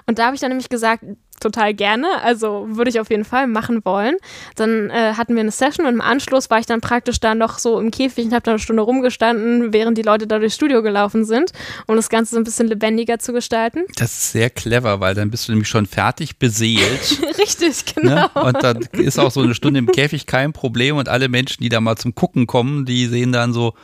Und 0.06 0.19
da 0.19 0.27
habe 0.27 0.35
ich 0.35 0.40
dann 0.40 0.51
nämlich 0.51 0.70
gesagt, 0.70 1.05
total 1.40 1.74
gerne. 1.74 2.06
Also 2.23 2.66
würde 2.70 2.90
ich 2.90 3.01
auf 3.01 3.11
jeden 3.11 3.24
Fall 3.24 3.47
machen 3.47 3.85
wollen. 3.85 4.16
Dann 4.56 4.90
äh, 4.90 5.15
hatten 5.15 5.35
wir 5.35 5.40
eine 5.40 5.51
Session 5.51 5.86
und 5.86 5.94
im 5.94 6.01
Anschluss 6.01 6.51
war 6.51 6.59
ich 6.59 6.66
dann 6.66 6.81
praktisch 6.81 7.20
da 7.20 7.35
noch 7.35 7.59
so 7.59 7.78
im 7.78 7.90
Käfig 7.90 8.27
und 8.27 8.32
habe 8.32 8.43
da 8.43 8.52
eine 8.52 8.59
Stunde 8.59 8.82
rumgestanden, 8.82 9.73
während 9.73 9.98
die 9.98 10.02
Leute 10.02 10.27
da 10.27 10.39
durchs 10.39 10.55
Studio 10.55 10.82
gelaufen 10.82 11.24
sind, 11.24 11.52
um 11.86 11.97
das 11.97 12.09
Ganze 12.09 12.35
so 12.35 12.40
ein 12.40 12.44
bisschen 12.44 12.69
lebendiger 12.69 13.19
zu 13.19 13.32
gestalten. 13.32 13.85
Das 13.97 14.12
ist 14.12 14.32
sehr 14.32 14.51
clever, 14.51 15.01
weil 15.01 15.15
dann 15.15 15.31
bist 15.31 15.48
du 15.48 15.52
nämlich 15.52 15.69
schon 15.69 15.86
fertig 15.86 16.39
beseelt. 16.39 17.19
Richtig, 17.39 17.94
genau. 17.94 18.15
Ne? 18.15 18.31
Und 18.35 18.62
dann 18.62 18.82
ist 18.93 19.19
auch 19.19 19.31
so 19.31 19.40
eine 19.40 19.55
Stunde 19.55 19.78
im 19.78 19.86
Käfig 19.86 20.27
kein 20.27 20.52
Problem 20.52 20.97
und 20.97 21.09
alle 21.09 21.28
Menschen, 21.28 21.62
die 21.62 21.69
da 21.69 21.81
mal 21.81 21.97
zum 21.97 22.15
Gucken 22.15 22.47
kommen, 22.47 22.85
die 22.85 23.06
sehen 23.06 23.32
dann 23.32 23.52
so, 23.52 23.74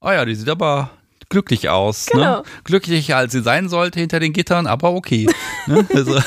oh 0.00 0.10
ja, 0.10 0.24
die 0.24 0.34
sieht 0.34 0.48
aber 0.48 0.90
glücklich 1.28 1.68
aus. 1.68 2.06
Ne? 2.08 2.20
Genau. 2.20 2.36
Ne? 2.38 2.42
Glücklicher 2.64 3.16
als 3.16 3.32
sie 3.32 3.42
sein 3.42 3.68
sollte 3.68 4.00
hinter 4.00 4.20
den 4.20 4.32
Gittern, 4.32 4.66
aber 4.66 4.92
okay. 4.92 5.28
ne? 5.66 5.86
also, 5.94 6.20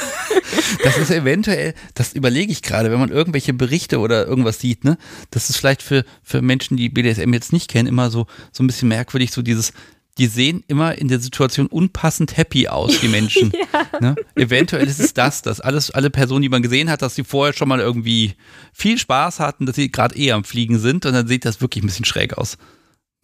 das 0.83 0.97
ist 0.97 1.11
eventuell, 1.11 1.73
das 1.93 2.13
überlege 2.13 2.51
ich 2.51 2.61
gerade, 2.61 2.91
wenn 2.91 2.99
man 2.99 3.11
irgendwelche 3.11 3.53
Berichte 3.53 3.99
oder 3.99 4.25
irgendwas 4.25 4.59
sieht, 4.59 4.83
ne? 4.83 4.97
Das 5.31 5.49
ist 5.49 5.57
vielleicht 5.57 5.81
für, 5.81 6.05
für 6.23 6.41
Menschen, 6.41 6.77
die 6.77 6.89
BDSM 6.89 7.33
jetzt 7.33 7.53
nicht 7.53 7.69
kennen, 7.69 7.87
immer 7.87 8.09
so, 8.09 8.27
so 8.51 8.63
ein 8.63 8.67
bisschen 8.67 8.89
merkwürdig, 8.89 9.31
so 9.31 9.41
dieses, 9.41 9.73
die 10.19 10.27
sehen 10.27 10.63
immer 10.67 10.97
in 10.97 11.07
der 11.07 11.19
Situation 11.19 11.67
unpassend 11.67 12.35
happy 12.35 12.67
aus, 12.67 12.99
die 12.99 13.07
Menschen. 13.07 13.51
ja. 13.73 13.99
ne? 14.01 14.15
Eventuell 14.35 14.85
ist 14.85 14.99
es 14.99 15.13
das, 15.13 15.41
dass 15.41 15.61
alles, 15.61 15.91
alle 15.91 16.09
Personen, 16.09 16.41
die 16.41 16.49
man 16.49 16.61
gesehen 16.61 16.89
hat, 16.89 17.01
dass 17.01 17.15
sie 17.15 17.23
vorher 17.23 17.53
schon 17.53 17.69
mal 17.69 17.79
irgendwie 17.79 18.35
viel 18.73 18.97
Spaß 18.97 19.39
hatten, 19.39 19.65
dass 19.65 19.77
sie 19.77 19.91
gerade 19.91 20.17
eher 20.17 20.35
am 20.35 20.43
Fliegen 20.43 20.77
sind 20.77 21.05
und 21.05 21.13
dann 21.13 21.27
sieht 21.27 21.45
das 21.45 21.61
wirklich 21.61 21.83
ein 21.83 21.87
bisschen 21.87 22.05
schräg 22.05 22.37
aus. 22.37 22.57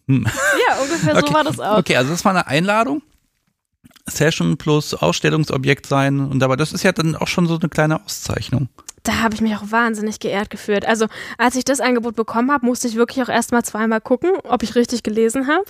Hm. 0.08 0.24
Ja, 0.68 0.76
ungefähr 0.82 1.16
okay. 1.16 1.26
so 1.26 1.34
war 1.34 1.44
das 1.44 1.60
auch. 1.60 1.78
Okay, 1.78 1.96
also 1.96 2.10
das 2.10 2.24
war 2.24 2.32
eine 2.32 2.46
Einladung. 2.46 3.02
Session 4.06 4.56
plus 4.56 4.94
Ausstellungsobjekt 4.94 5.86
sein. 5.86 6.20
Und 6.20 6.42
aber 6.42 6.56
das 6.56 6.72
ist 6.72 6.82
ja 6.82 6.92
dann 6.92 7.16
auch 7.16 7.28
schon 7.28 7.46
so 7.46 7.58
eine 7.58 7.68
kleine 7.68 8.02
Auszeichnung. 8.02 8.68
Da 9.02 9.18
habe 9.22 9.34
ich 9.34 9.40
mich 9.40 9.54
auch 9.54 9.70
wahnsinnig 9.70 10.18
geehrt 10.18 10.50
gefühlt. 10.50 10.84
Also, 10.84 11.06
als 11.38 11.54
ich 11.54 11.64
das 11.64 11.80
Angebot 11.80 12.16
bekommen 12.16 12.50
habe, 12.50 12.66
musste 12.66 12.88
ich 12.88 12.96
wirklich 12.96 13.22
auch 13.22 13.28
erstmal 13.28 13.64
zweimal 13.64 14.00
gucken, 14.00 14.30
ob 14.44 14.62
ich 14.62 14.74
richtig 14.74 15.02
gelesen 15.04 15.46
habe. 15.46 15.64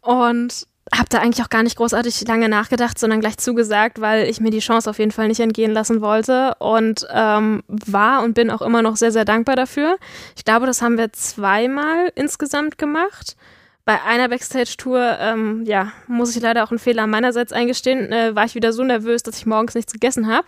Und 0.00 0.66
habe 0.94 1.08
da 1.08 1.18
eigentlich 1.18 1.44
auch 1.44 1.50
gar 1.50 1.62
nicht 1.62 1.76
großartig 1.76 2.26
lange 2.26 2.48
nachgedacht, 2.48 2.98
sondern 2.98 3.20
gleich 3.20 3.38
zugesagt, 3.38 4.00
weil 4.00 4.28
ich 4.28 4.40
mir 4.40 4.50
die 4.50 4.58
Chance 4.58 4.90
auf 4.90 4.98
jeden 4.98 5.12
Fall 5.12 5.28
nicht 5.28 5.40
entgehen 5.40 5.72
lassen 5.72 6.00
wollte 6.00 6.54
und 6.58 7.06
ähm, 7.12 7.62
war 7.68 8.22
und 8.22 8.34
bin 8.34 8.50
auch 8.50 8.62
immer 8.62 8.82
noch 8.82 8.96
sehr, 8.96 9.12
sehr 9.12 9.24
dankbar 9.24 9.56
dafür. 9.56 9.96
Ich 10.36 10.44
glaube, 10.44 10.66
das 10.66 10.82
haben 10.82 10.98
wir 10.98 11.12
zweimal 11.12 12.10
insgesamt 12.14 12.78
gemacht. 12.78 13.36
Bei 13.84 14.00
einer 14.02 14.28
Backstage-Tour, 14.28 15.18
ähm, 15.18 15.64
ja, 15.66 15.92
muss 16.06 16.36
ich 16.36 16.42
leider 16.42 16.62
auch 16.62 16.70
einen 16.70 16.78
Fehler 16.78 17.08
meinerseits 17.08 17.52
eingestehen, 17.52 18.12
äh, 18.12 18.34
war 18.36 18.44
ich 18.44 18.54
wieder 18.54 18.72
so 18.72 18.84
nervös, 18.84 19.24
dass 19.24 19.38
ich 19.38 19.46
morgens 19.46 19.74
nichts 19.74 19.92
gegessen 19.92 20.28
habe. 20.28 20.46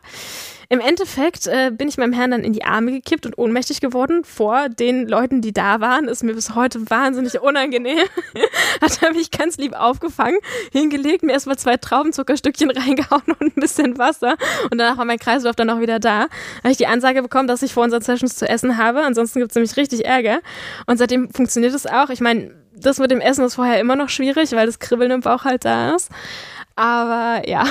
Im 0.68 0.78
Endeffekt 0.80 1.48
äh, 1.48 1.72
bin 1.72 1.88
ich 1.88 1.98
meinem 1.98 2.12
Herrn 2.12 2.30
dann 2.30 2.44
in 2.44 2.52
die 2.52 2.64
Arme 2.64 2.92
gekippt 2.92 3.26
und 3.26 3.36
ohnmächtig 3.36 3.80
geworden 3.80 4.24
vor 4.24 4.68
den 4.68 5.08
Leuten, 5.08 5.40
die 5.40 5.52
da 5.52 5.80
waren. 5.80 6.06
Ist 6.06 6.22
mir 6.22 6.34
bis 6.34 6.54
heute 6.54 6.88
wahnsinnig 6.88 7.40
unangenehm. 7.40 7.98
Hat 8.80 9.02
er 9.02 9.12
mich 9.12 9.32
ganz 9.32 9.56
lieb 9.56 9.74
aufgefangen, 9.74 10.38
hingelegt, 10.72 11.24
mir 11.24 11.32
erstmal 11.32 11.58
zwei 11.58 11.76
Traubenzuckerstückchen 11.76 12.70
reingehauen 12.76 13.22
und 13.26 13.56
ein 13.56 13.60
bisschen 13.60 13.98
Wasser. 13.98 14.36
Und 14.70 14.78
danach 14.78 14.96
war 14.96 15.04
mein 15.04 15.18
Kreislauf 15.18 15.56
dann 15.56 15.70
auch 15.70 15.80
wieder 15.80 15.98
da. 15.98 16.28
Habe 16.62 16.70
ich 16.70 16.76
die 16.76 16.86
Ansage 16.86 17.20
bekommen, 17.20 17.48
dass 17.48 17.62
ich 17.62 17.74
vor 17.74 17.82
unseren 17.82 18.02
Sessions 18.02 18.36
zu 18.36 18.48
essen 18.48 18.78
habe. 18.78 19.02
Ansonsten 19.02 19.40
gibt 19.40 19.50
es 19.50 19.56
nämlich 19.56 19.76
richtig 19.76 20.04
Ärger. 20.04 20.40
Und 20.86 20.98
seitdem 20.98 21.30
funktioniert 21.30 21.74
es 21.74 21.86
auch. 21.86 22.10
Ich 22.10 22.20
meine, 22.20 22.63
das 22.84 22.98
mit 22.98 23.10
dem 23.10 23.20
Essen 23.20 23.44
ist 23.44 23.54
vorher 23.56 23.80
immer 23.80 23.96
noch 23.96 24.08
schwierig, 24.08 24.52
weil 24.52 24.66
das 24.66 24.78
Kribbeln 24.78 25.10
im 25.10 25.20
Bauch 25.20 25.44
halt 25.44 25.64
da 25.64 25.94
ist. 25.94 26.10
Aber 26.76 27.48
ja, 27.48 27.64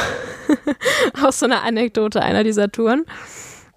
aus 1.21 1.39
so 1.39 1.45
einer 1.45 1.63
Anekdote 1.63 2.21
einer 2.21 2.43
dieser 2.43 2.71
Touren. 2.71 3.05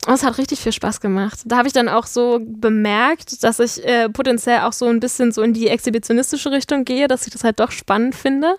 Und 0.06 0.14
es 0.14 0.22
hat 0.22 0.38
richtig 0.38 0.60
viel 0.60 0.72
Spaß 0.72 1.00
gemacht. 1.00 1.40
Da 1.46 1.56
habe 1.56 1.66
ich 1.66 1.74
dann 1.74 1.88
auch 1.88 2.06
so 2.06 2.38
bemerkt, 2.40 3.42
dass 3.42 3.58
ich 3.58 3.84
äh, 3.84 4.08
potenziell 4.08 4.60
auch 4.60 4.72
so 4.72 4.86
ein 4.86 5.00
bisschen 5.00 5.32
so 5.32 5.42
in 5.42 5.52
die 5.52 5.66
exhibitionistische 5.66 6.52
Richtung 6.52 6.84
gehe, 6.84 7.08
dass 7.08 7.26
ich 7.26 7.32
das 7.32 7.42
halt 7.42 7.58
doch 7.58 7.72
spannend 7.72 8.14
finde. 8.14 8.56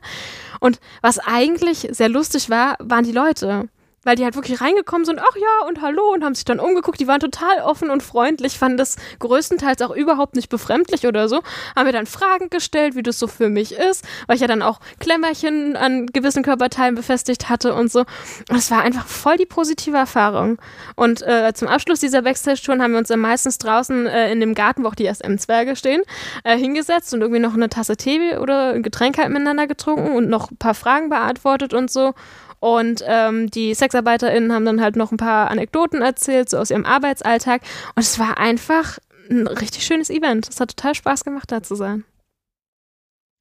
Und 0.59 0.81
was 1.01 1.19
eigentlich 1.19 1.87
sehr 1.91 2.09
lustig 2.09 2.49
war, 2.49 2.75
waren 2.79 3.05
die 3.05 3.13
Leute 3.13 3.69
weil 4.03 4.15
die 4.15 4.23
halt 4.23 4.35
wirklich 4.35 4.61
reingekommen 4.61 5.05
sind, 5.05 5.19
ach 5.19 5.35
ja 5.35 5.67
und 5.67 5.81
hallo 5.81 6.13
und 6.13 6.23
haben 6.23 6.35
sich 6.35 6.45
dann 6.45 6.59
umgeguckt. 6.59 6.99
Die 6.99 7.07
waren 7.07 7.19
total 7.19 7.59
offen 7.61 7.89
und 7.89 8.03
freundlich, 8.03 8.57
fanden 8.57 8.77
das 8.77 8.95
größtenteils 9.19 9.81
auch 9.81 9.95
überhaupt 9.95 10.35
nicht 10.35 10.49
befremdlich 10.49 11.05
oder 11.07 11.27
so. 11.27 11.41
Haben 11.75 11.87
mir 11.87 11.91
dann 11.91 12.05
Fragen 12.05 12.49
gestellt, 12.49 12.95
wie 12.95 13.03
das 13.03 13.19
so 13.19 13.27
für 13.27 13.49
mich 13.49 13.73
ist, 13.73 14.05
weil 14.27 14.35
ich 14.35 14.41
ja 14.41 14.47
dann 14.47 14.61
auch 14.61 14.79
Klemmerchen 14.99 15.75
an 15.75 16.05
gewissen 16.07 16.43
Körperteilen 16.43 16.95
befestigt 16.95 17.49
hatte 17.49 17.73
und 17.73 17.91
so. 17.91 18.01
Und 18.49 18.57
es 18.57 18.71
war 18.71 18.81
einfach 18.81 19.07
voll 19.07 19.37
die 19.37 19.45
positive 19.45 19.97
Erfahrung. 19.97 20.57
Und 20.95 21.21
äh, 21.23 21.51
zum 21.53 21.67
Abschluss 21.67 21.99
dieser 21.99 22.21
Backstage-Touren 22.21 22.81
haben 22.81 22.91
wir 22.91 22.99
uns 22.99 23.09
dann 23.09 23.19
meistens 23.19 23.57
draußen 23.57 24.05
äh, 24.07 24.31
in 24.31 24.39
dem 24.39 24.53
Garten, 24.53 24.83
wo 24.83 24.87
auch 24.87 24.95
die 24.95 25.07
SM-Zwerge 25.07 25.75
stehen, 25.75 26.01
äh, 26.43 26.57
hingesetzt 26.57 27.13
und 27.13 27.21
irgendwie 27.21 27.41
noch 27.41 27.55
eine 27.55 27.69
Tasse 27.69 27.97
Tee 27.97 28.37
oder 28.37 28.73
ein 28.73 28.83
Getränk 28.83 29.17
halt 29.17 29.29
miteinander 29.29 29.67
getrunken 29.67 30.15
und 30.15 30.29
noch 30.29 30.51
ein 30.51 30.57
paar 30.57 30.75
Fragen 30.75 31.09
beantwortet 31.09 31.73
und 31.73 31.91
so. 31.91 32.13
Und 32.59 33.03
ähm, 33.05 33.49
die 33.51 33.73
SexarbeiterInnen 33.73 34.51
haben 34.51 34.65
dann 34.65 34.81
halt 34.81 34.95
noch 34.95 35.11
ein 35.11 35.17
paar 35.17 35.51
Anekdoten 35.51 36.01
erzählt, 36.01 36.49
so 36.49 36.57
aus 36.57 36.71
ihrem 36.71 36.85
Arbeitsalltag. 36.85 37.61
Und 37.95 38.01
es 38.01 38.17
war 38.17 38.37
einfach 38.37 38.97
ein 39.29 39.47
richtig 39.47 39.85
schönes 39.85 40.09
Event. 40.09 40.47
Es 40.49 40.59
hat 40.59 40.75
total 40.75 40.95
Spaß 40.95 41.23
gemacht, 41.23 41.51
da 41.51 41.61
zu 41.61 41.75
sein. 41.75 42.03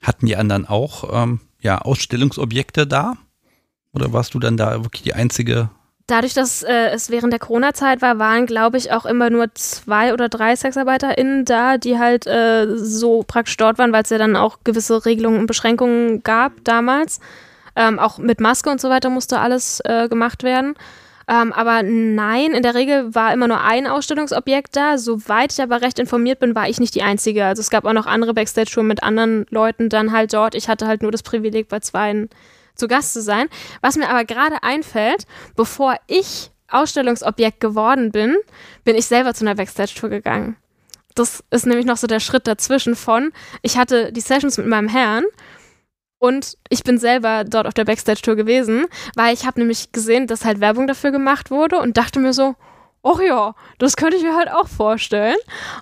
Hatten 0.02 0.26
die 0.26 0.36
anderen 0.36 0.66
auch 0.66 1.22
ähm, 1.22 1.40
ja, 1.60 1.78
Ausstellungsobjekte 1.78 2.86
da? 2.86 3.14
Oder 3.92 4.12
warst 4.12 4.34
du 4.34 4.38
dann 4.38 4.58
da 4.58 4.84
wirklich 4.84 5.02
die 5.02 5.14
einzige 5.14 5.70
Dadurch, 6.06 6.34
dass 6.34 6.62
äh, 6.62 6.90
es 6.90 7.10
während 7.10 7.32
der 7.32 7.40
Corona-Zeit 7.40 8.00
war, 8.00 8.20
waren, 8.20 8.46
glaube 8.46 8.76
ich, 8.76 8.92
auch 8.92 9.06
immer 9.06 9.28
nur 9.28 9.52
zwei 9.54 10.12
oder 10.12 10.28
drei 10.28 10.54
SexarbeiterInnen 10.54 11.44
da, 11.44 11.78
die 11.78 11.98
halt 11.98 12.28
äh, 12.28 12.76
so 12.76 13.24
praktisch 13.24 13.56
dort 13.56 13.78
waren, 13.78 13.92
weil 13.92 14.04
es 14.04 14.10
ja 14.10 14.18
dann 14.18 14.36
auch 14.36 14.58
gewisse 14.62 15.04
Regelungen 15.04 15.40
und 15.40 15.46
Beschränkungen 15.48 16.22
gab 16.22 16.52
damals. 16.62 17.18
Ähm, 17.76 17.98
auch 17.98 18.18
mit 18.18 18.40
Maske 18.40 18.70
und 18.70 18.80
so 18.80 18.88
weiter 18.88 19.10
musste 19.10 19.38
alles 19.38 19.80
äh, 19.84 20.08
gemacht 20.08 20.42
werden. 20.42 20.74
Ähm, 21.28 21.52
aber 21.52 21.82
nein, 21.82 22.52
in 22.52 22.62
der 22.62 22.74
Regel 22.74 23.14
war 23.14 23.32
immer 23.32 23.48
nur 23.48 23.60
ein 23.60 23.86
Ausstellungsobjekt 23.86 24.76
da. 24.76 24.96
Soweit 24.96 25.52
ich 25.52 25.60
aber 25.60 25.82
recht 25.82 25.98
informiert 25.98 26.38
bin, 26.38 26.54
war 26.54 26.68
ich 26.68 26.78
nicht 26.78 26.94
die 26.94 27.02
Einzige. 27.02 27.44
Also 27.44 27.60
es 27.60 27.70
gab 27.70 27.84
auch 27.84 27.92
noch 27.92 28.06
andere 28.06 28.32
Backstage-Touren 28.32 28.86
mit 28.86 29.02
anderen 29.02 29.44
Leuten 29.50 29.88
dann 29.88 30.12
halt 30.12 30.32
dort. 30.32 30.54
Ich 30.54 30.68
hatte 30.68 30.86
halt 30.86 31.02
nur 31.02 31.10
das 31.10 31.22
Privileg, 31.22 31.68
bei 31.68 31.80
zweien 31.80 32.30
zu 32.76 32.86
Gast 32.86 33.12
zu 33.12 33.22
sein. 33.22 33.48
Was 33.80 33.96
mir 33.96 34.08
aber 34.08 34.24
gerade 34.24 34.62
einfällt, 34.62 35.26
bevor 35.56 35.96
ich 36.06 36.50
Ausstellungsobjekt 36.68 37.60
geworden 37.60 38.12
bin, 38.12 38.36
bin 38.84 38.96
ich 38.96 39.06
selber 39.06 39.34
zu 39.34 39.44
einer 39.44 39.54
Backstage-Tour 39.54 40.10
gegangen. 40.10 40.56
Das 41.14 41.42
ist 41.50 41.66
nämlich 41.66 41.86
noch 41.86 41.96
so 41.96 42.06
der 42.06 42.20
Schritt 42.20 42.46
dazwischen 42.46 42.94
von, 42.94 43.32
ich 43.62 43.78
hatte 43.78 44.12
die 44.12 44.20
Sessions 44.20 44.58
mit 44.58 44.66
meinem 44.66 44.88
Herrn 44.88 45.24
und 46.18 46.56
ich 46.68 46.82
bin 46.82 46.98
selber 46.98 47.44
dort 47.44 47.66
auf 47.66 47.74
der 47.74 47.84
Backstage-Tour 47.84 48.36
gewesen, 48.36 48.86
weil 49.14 49.34
ich 49.34 49.46
habe 49.46 49.60
nämlich 49.60 49.92
gesehen, 49.92 50.26
dass 50.26 50.44
halt 50.44 50.60
Werbung 50.60 50.86
dafür 50.86 51.10
gemacht 51.10 51.50
wurde 51.50 51.78
und 51.78 51.96
dachte 51.96 52.20
mir 52.20 52.32
so, 52.32 52.54
ach 53.06 53.20
ja, 53.20 53.54
das 53.78 53.96
könnte 53.96 54.16
ich 54.16 54.22
mir 54.22 54.36
halt 54.36 54.50
auch 54.50 54.68
vorstellen. 54.68 55.36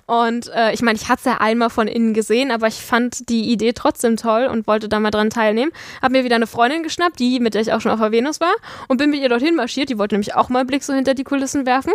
Und 0.07 0.49
äh, 0.55 0.73
ich 0.73 0.83
meine, 0.83 0.97
ich 0.97 1.09
hatte 1.09 1.21
es 1.21 1.25
ja 1.25 1.39
einmal 1.39 1.71
von 1.71 1.89
innen 1.89 2.15
gesehen, 2.15 2.51
aber 2.51 2.67
ich 2.67 2.81
fand 2.81 3.29
die 3.29 3.51
Idee 3.51 3.73
trotzdem 3.73 4.17
toll 4.17 4.47
und 4.47 4.67
wollte 4.67 4.89
da 4.89 5.01
mal 5.01 5.11
dran 5.11 5.31
teilnehmen. 5.31 5.73
Hab 6.03 6.13
mir 6.13 6.25
wieder 6.25 6.37
eine 6.37 6.47
Freundin 6.47 6.83
geschnappt, 6.83 7.19
die, 7.19 7.41
mit 7.41 7.55
der 7.55 7.63
ich 7.63 7.73
auch 7.73 7.81
schon 7.81 7.93
auf 7.93 8.01
der 8.01 8.13
Venus 8.13 8.41
war, 8.41 8.55
und 8.89 8.99
bin 8.99 9.11
mit 9.11 9.21
ihr 9.21 9.29
dorthin 9.29 9.55
marschiert. 9.55 9.89
Die 9.89 9.99
wollte 9.99 10.15
nämlich 10.15 10.35
auch 10.35 10.49
mal 10.49 10.61
einen 10.61 10.67
Blick 10.67 10.83
so 10.83 10.93
hinter 10.93 11.15
die 11.15 11.25
Kulissen 11.25 11.67
werfen 11.67 11.93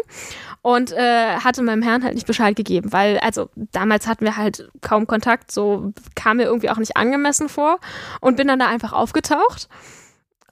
und 0.61 0.91
äh, 0.91 1.37
hatte 1.37 1.61
meinem 1.61 1.81
Herrn 1.81 2.03
halt 2.03 2.15
nicht 2.15 2.27
Bescheid 2.27 2.55
gegeben, 2.55 2.91
weil, 2.91 3.19
also 3.19 3.49
damals 3.55 4.07
hatten 4.07 4.25
wir 4.25 4.35
halt 4.35 4.69
kaum 4.81 5.07
Kontakt, 5.07 5.51
so 5.51 5.93
kam 6.15 6.37
mir 6.37 6.43
irgendwie 6.43 6.69
auch 6.69 6.77
nicht 6.77 6.97
angemessen 6.97 7.49
vor 7.49 7.79
und 8.19 8.37
bin 8.37 8.47
dann 8.47 8.59
da 8.59 8.67
einfach 8.67 8.93
aufgetaucht. 8.93 9.69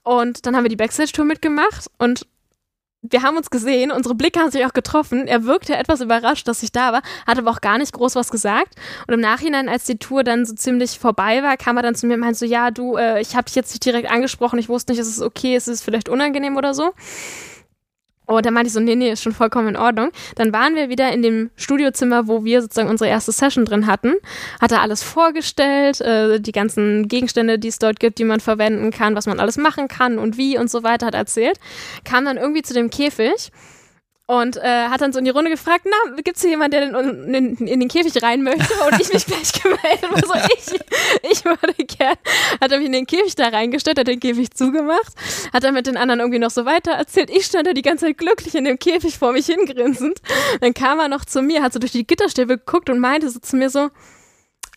Und 0.02 0.46
dann 0.46 0.56
haben 0.56 0.64
wir 0.64 0.70
die 0.70 0.76
Backstage-Tour 0.76 1.26
mitgemacht 1.26 1.90
und 1.98 2.26
wir 3.10 3.22
haben 3.22 3.36
uns 3.36 3.50
gesehen, 3.50 3.90
unsere 3.90 4.14
Blicke 4.14 4.40
haben 4.40 4.50
sich 4.50 4.64
auch 4.64 4.72
getroffen. 4.72 5.26
Er 5.26 5.44
wirkte 5.44 5.76
etwas 5.76 6.00
überrascht, 6.00 6.48
dass 6.48 6.62
ich 6.62 6.72
da 6.72 6.92
war, 6.92 7.02
hat 7.26 7.38
aber 7.38 7.50
auch 7.50 7.60
gar 7.60 7.78
nicht 7.78 7.92
groß 7.92 8.14
was 8.14 8.30
gesagt. 8.30 8.74
Und 9.06 9.14
im 9.14 9.20
Nachhinein, 9.20 9.68
als 9.68 9.84
die 9.84 9.98
Tour 9.98 10.24
dann 10.24 10.44
so 10.44 10.54
ziemlich 10.54 10.98
vorbei 10.98 11.42
war, 11.42 11.56
kam 11.56 11.76
er 11.76 11.82
dann 11.82 11.94
zu 11.94 12.06
mir 12.06 12.14
und 12.14 12.20
meinte 12.20 12.38
so, 12.38 12.46
ja, 12.46 12.70
du, 12.70 12.96
äh, 12.96 13.20
ich 13.20 13.36
habe 13.36 13.44
dich 13.44 13.54
jetzt 13.54 13.70
nicht 13.70 13.84
direkt 13.84 14.10
angesprochen, 14.10 14.58
ich 14.58 14.68
wusste 14.68 14.92
nicht, 14.92 15.00
ist 15.00 15.08
es 15.08 15.20
okay, 15.20 15.56
ist 15.56 15.68
es 15.68 15.82
vielleicht 15.82 16.08
unangenehm 16.08 16.56
oder 16.56 16.74
so. 16.74 16.92
Und 18.28 18.44
dann 18.44 18.52
meinte 18.52 18.68
ich 18.68 18.74
so, 18.74 18.80
nee, 18.80 18.94
nee, 18.94 19.10
ist 19.10 19.22
schon 19.22 19.32
vollkommen 19.32 19.68
in 19.68 19.76
Ordnung. 19.76 20.10
Dann 20.36 20.52
waren 20.52 20.74
wir 20.74 20.90
wieder 20.90 21.10
in 21.12 21.22
dem 21.22 21.50
Studiozimmer, 21.56 22.28
wo 22.28 22.44
wir 22.44 22.60
sozusagen 22.60 22.90
unsere 22.90 23.08
erste 23.08 23.32
Session 23.32 23.64
drin 23.64 23.86
hatten. 23.86 24.14
Hat 24.60 24.70
er 24.70 24.82
alles 24.82 25.02
vorgestellt, 25.02 26.02
äh, 26.02 26.38
die 26.38 26.52
ganzen 26.52 27.08
Gegenstände, 27.08 27.58
die 27.58 27.68
es 27.68 27.78
dort 27.78 27.98
gibt, 27.98 28.18
die 28.18 28.24
man 28.24 28.40
verwenden 28.40 28.90
kann, 28.90 29.14
was 29.14 29.26
man 29.26 29.40
alles 29.40 29.56
machen 29.56 29.88
kann 29.88 30.18
und 30.18 30.36
wie 30.36 30.58
und 30.58 30.70
so 30.70 30.82
weiter, 30.82 31.06
hat 31.06 31.14
erzählt. 31.14 31.58
Kam 32.04 32.26
dann 32.26 32.36
irgendwie 32.36 32.62
zu 32.62 32.74
dem 32.74 32.90
Käfig 32.90 33.50
und 34.28 34.58
äh, 34.58 34.88
hat 34.88 35.00
dann 35.00 35.10
so 35.14 35.18
in 35.18 35.24
die 35.24 35.30
Runde 35.30 35.50
gefragt, 35.50 35.86
na, 35.86 36.20
gibt's 36.22 36.42
hier 36.42 36.50
jemanden, 36.50 36.72
der 36.72 37.00
in, 37.00 37.34
in, 37.34 37.66
in, 37.66 37.80
den 37.80 37.88
Käfig 37.88 38.22
rein 38.22 38.42
möchte? 38.42 38.74
Und 38.86 39.00
ich 39.00 39.10
mich 39.10 39.24
gleich 39.26 39.54
gemeldet, 39.54 40.02
war 40.02 40.20
so, 40.20 40.54
ich, 40.54 41.32
ich 41.32 41.44
würde 41.46 41.72
gern. 41.72 42.14
Hat 42.60 42.70
er 42.70 42.76
mich 42.76 42.88
in 42.88 42.92
den 42.92 43.06
Käfig 43.06 43.34
da 43.36 43.48
reingestellt, 43.48 43.98
hat 43.98 44.06
den 44.06 44.20
Käfig 44.20 44.50
zugemacht, 44.50 45.14
hat 45.50 45.64
er 45.64 45.72
mit 45.72 45.86
den 45.86 45.96
anderen 45.96 46.20
irgendwie 46.20 46.40
noch 46.40 46.50
so 46.50 46.66
weiter 46.66 46.92
erzählt. 46.92 47.30
Ich 47.30 47.46
stand 47.46 47.68
da 47.68 47.72
die 47.72 47.80
ganze 47.80 48.04
Zeit 48.04 48.18
glücklich 48.18 48.54
in 48.54 48.66
dem 48.66 48.78
Käfig 48.78 49.16
vor 49.16 49.32
mich 49.32 49.46
hingrinsend. 49.46 50.20
Dann 50.60 50.74
kam 50.74 51.00
er 51.00 51.08
noch 51.08 51.24
zu 51.24 51.40
mir, 51.40 51.62
hat 51.62 51.72
so 51.72 51.78
durch 51.78 51.92
die 51.92 52.06
Gitterstäbe 52.06 52.58
geguckt 52.58 52.90
und 52.90 52.98
meinte 52.98 53.30
so 53.30 53.38
zu 53.38 53.56
mir 53.56 53.70
so, 53.70 53.88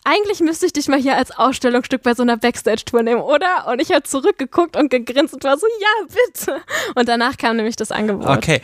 eigentlich 0.04 0.40
müsste 0.40 0.64
ich 0.64 0.72
dich 0.72 0.88
mal 0.88 0.98
hier 0.98 1.18
als 1.18 1.30
Ausstellungsstück 1.30 2.02
bei 2.02 2.14
so 2.14 2.22
einer 2.22 2.38
Backstage-Tour 2.38 3.02
nehmen, 3.02 3.20
oder? 3.20 3.66
Und 3.68 3.82
ich 3.82 3.92
habe 3.92 4.02
zurückgeguckt 4.02 4.76
und 4.76 4.88
gegrinst 4.88 5.34
und 5.34 5.44
war 5.44 5.58
so, 5.58 5.66
ja, 5.66 6.06
bitte. 6.06 6.62
Und 6.94 7.06
danach 7.06 7.36
kam 7.36 7.56
nämlich 7.56 7.76
das 7.76 7.92
Angebot. 7.92 8.28
Okay. 8.28 8.62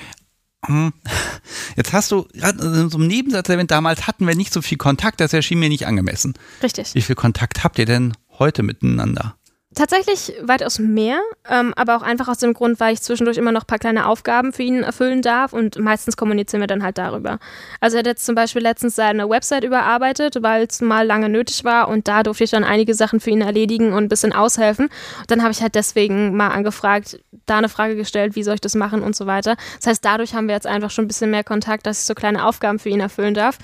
Jetzt 1.76 1.93
hast 1.93 2.10
du 2.10 2.26
gerade 2.32 2.59
in 2.62 2.90
so 2.90 2.98
einem 2.98 3.06
Nebensatz 3.06 3.48
erwähnt, 3.48 3.70
damals 3.70 4.06
hatten 4.06 4.26
wir 4.26 4.35
nicht 4.35 4.52
so 4.52 4.60
viel 4.60 4.76
Kontakt, 4.76 5.20
das 5.20 5.32
erschien 5.32 5.60
mir 5.60 5.68
nicht 5.68 5.86
angemessen. 5.86 6.35
Richtig. 6.62 6.94
Wie 6.94 7.02
viel 7.02 7.14
Kontakt 7.14 7.62
habt 7.64 7.78
ihr 7.78 7.86
denn 7.86 8.14
heute 8.39 8.62
miteinander? 8.62 9.38
Tatsächlich 9.78 10.32
weitaus 10.42 10.80
mehr, 10.80 11.20
ähm, 11.48 11.72
aber 11.76 11.94
auch 11.94 12.02
einfach 12.02 12.26
aus 12.26 12.38
dem 12.38 12.52
Grund, 12.52 12.80
weil 12.80 12.94
ich 12.94 13.00
zwischendurch 13.00 13.36
immer 13.36 13.52
noch 13.52 13.62
ein 13.62 13.66
paar 13.68 13.78
kleine 13.78 14.06
Aufgaben 14.06 14.52
für 14.52 14.64
ihn 14.64 14.82
erfüllen 14.82 15.22
darf 15.22 15.52
und 15.52 15.78
meistens 15.78 16.16
kommunizieren 16.16 16.60
wir 16.60 16.66
dann 16.66 16.82
halt 16.82 16.98
darüber. 16.98 17.38
Also 17.78 17.96
er 17.96 18.00
hat 18.00 18.06
jetzt 18.09 18.26
zum 18.26 18.34
Beispiel 18.34 18.60
letztens 18.60 18.96
seine 18.96 19.30
Website 19.30 19.62
überarbeitet, 19.62 20.42
weil 20.42 20.66
es 20.68 20.80
mal 20.80 21.06
lange 21.06 21.28
nötig 21.28 21.62
war 21.62 21.86
und 21.86 22.09
da 22.09 22.24
durfte 22.24 22.42
ich 22.42 22.50
dann 22.50 22.64
einige 22.64 22.92
Sachen 22.92 23.20
für 23.20 23.30
ihn 23.30 23.40
erledigen 23.40 23.92
und 23.92 24.02
ein 24.02 24.09
bisschen 24.09 24.32
aushelfen. 24.32 24.86
Und 24.86 25.30
dann 25.30 25.42
habe 25.42 25.52
ich 25.52 25.62
halt 25.62 25.76
deswegen 25.76 26.36
mal 26.36 26.48
angefragt, 26.48 27.20
da 27.46 27.59
eine 27.59 27.68
Frage 27.68 27.94
gestellt, 27.94 28.34
wie 28.34 28.42
soll 28.42 28.55
ich 28.55 28.60
das 28.60 28.74
machen 28.74 29.05
und 29.05 29.14
so 29.14 29.26
weiter. 29.26 29.55
Das 29.76 29.86
heißt, 29.86 30.05
dadurch 30.05 30.34
haben 30.34 30.48
wir 30.48 30.56
jetzt 30.56 30.66
einfach 30.66 30.90
schon 30.90 31.05
ein 31.05 31.09
bisschen 31.09 31.30
mehr 31.30 31.44
Kontakt, 31.44 31.86
dass 31.86 32.00
ich 32.00 32.05
so 32.05 32.14
kleine 32.14 32.44
Aufgaben 32.44 32.80
für 32.80 32.88
ihn 32.88 32.98
erfüllen 32.98 33.34
darf. 33.34 33.59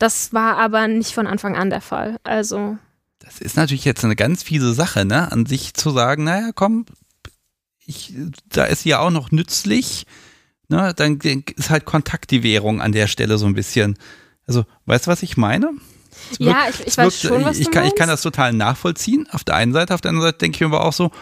Das 0.00 0.32
war 0.32 0.56
aber 0.58 0.88
nicht 0.88 1.14
von 1.14 1.28
Anfang 1.28 1.56
an 1.56 1.70
der 1.70 1.80
Fall. 1.80 2.16
Also 2.24 2.76
das 3.30 3.40
ist 3.40 3.56
natürlich 3.56 3.84
jetzt 3.84 4.04
eine 4.04 4.16
ganz 4.16 4.42
fiese 4.42 4.74
Sache, 4.74 5.04
ne? 5.04 5.30
An 5.30 5.46
sich 5.46 5.74
zu 5.74 5.90
sagen, 5.90 6.24
naja, 6.24 6.50
komm, 6.52 6.84
ich, 7.86 8.12
da 8.48 8.64
ist 8.64 8.82
sie 8.82 8.90
ja 8.90 8.98
auch 8.98 9.10
noch 9.10 9.30
nützlich, 9.30 10.04
ne? 10.68 10.92
Dann 10.96 11.20
ist 11.20 11.70
halt 11.70 11.84
Kontakt 11.84 12.32
die 12.32 12.42
Währung 12.42 12.80
an 12.80 12.90
der 12.90 13.06
Stelle 13.06 13.38
so 13.38 13.46
ein 13.46 13.54
bisschen. 13.54 13.96
Also, 14.46 14.64
weißt 14.86 15.06
du, 15.06 15.10
was 15.12 15.22
ich 15.22 15.36
meine? 15.36 15.70
Wirkt, 16.38 16.40
ja, 16.40 16.66
ich, 16.68 16.86
ich 16.88 16.98
weiß 16.98 17.20
schon, 17.20 17.44
was 17.44 17.58
ich 17.58 17.66
du 17.66 17.70
kann, 17.70 17.82
meinst. 17.84 17.94
Ich 17.94 17.98
kann 17.98 18.08
das 18.08 18.22
total 18.22 18.52
nachvollziehen. 18.52 19.28
Auf 19.30 19.44
der 19.44 19.54
einen 19.54 19.72
Seite, 19.72 19.94
auf 19.94 20.00
der 20.00 20.08
anderen 20.08 20.28
Seite 20.28 20.38
denke 20.38 20.56
ich 20.56 20.60
mir 20.60 20.66
aber 20.66 20.84
auch 20.84 20.92
so, 20.92 21.12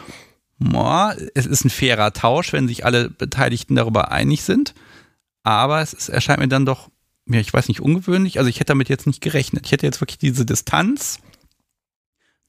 boah, 0.58 1.14
es 1.34 1.44
ist 1.44 1.66
ein 1.66 1.70
fairer 1.70 2.14
Tausch, 2.14 2.54
wenn 2.54 2.68
sich 2.68 2.86
alle 2.86 3.10
Beteiligten 3.10 3.76
darüber 3.76 4.10
einig 4.10 4.44
sind. 4.44 4.72
Aber 5.42 5.82
es 5.82 5.92
ist, 5.92 6.08
erscheint 6.08 6.40
mir 6.40 6.48
dann 6.48 6.64
doch, 6.64 6.88
ja, 7.26 7.38
ich 7.38 7.52
weiß 7.52 7.68
nicht, 7.68 7.80
ungewöhnlich. 7.80 8.38
Also 8.38 8.48
ich 8.48 8.56
hätte 8.56 8.68
damit 8.68 8.88
jetzt 8.88 9.06
nicht 9.06 9.20
gerechnet. 9.20 9.66
Ich 9.66 9.72
hätte 9.72 9.84
jetzt 9.84 10.00
wirklich 10.00 10.18
diese 10.18 10.46
Distanz 10.46 11.20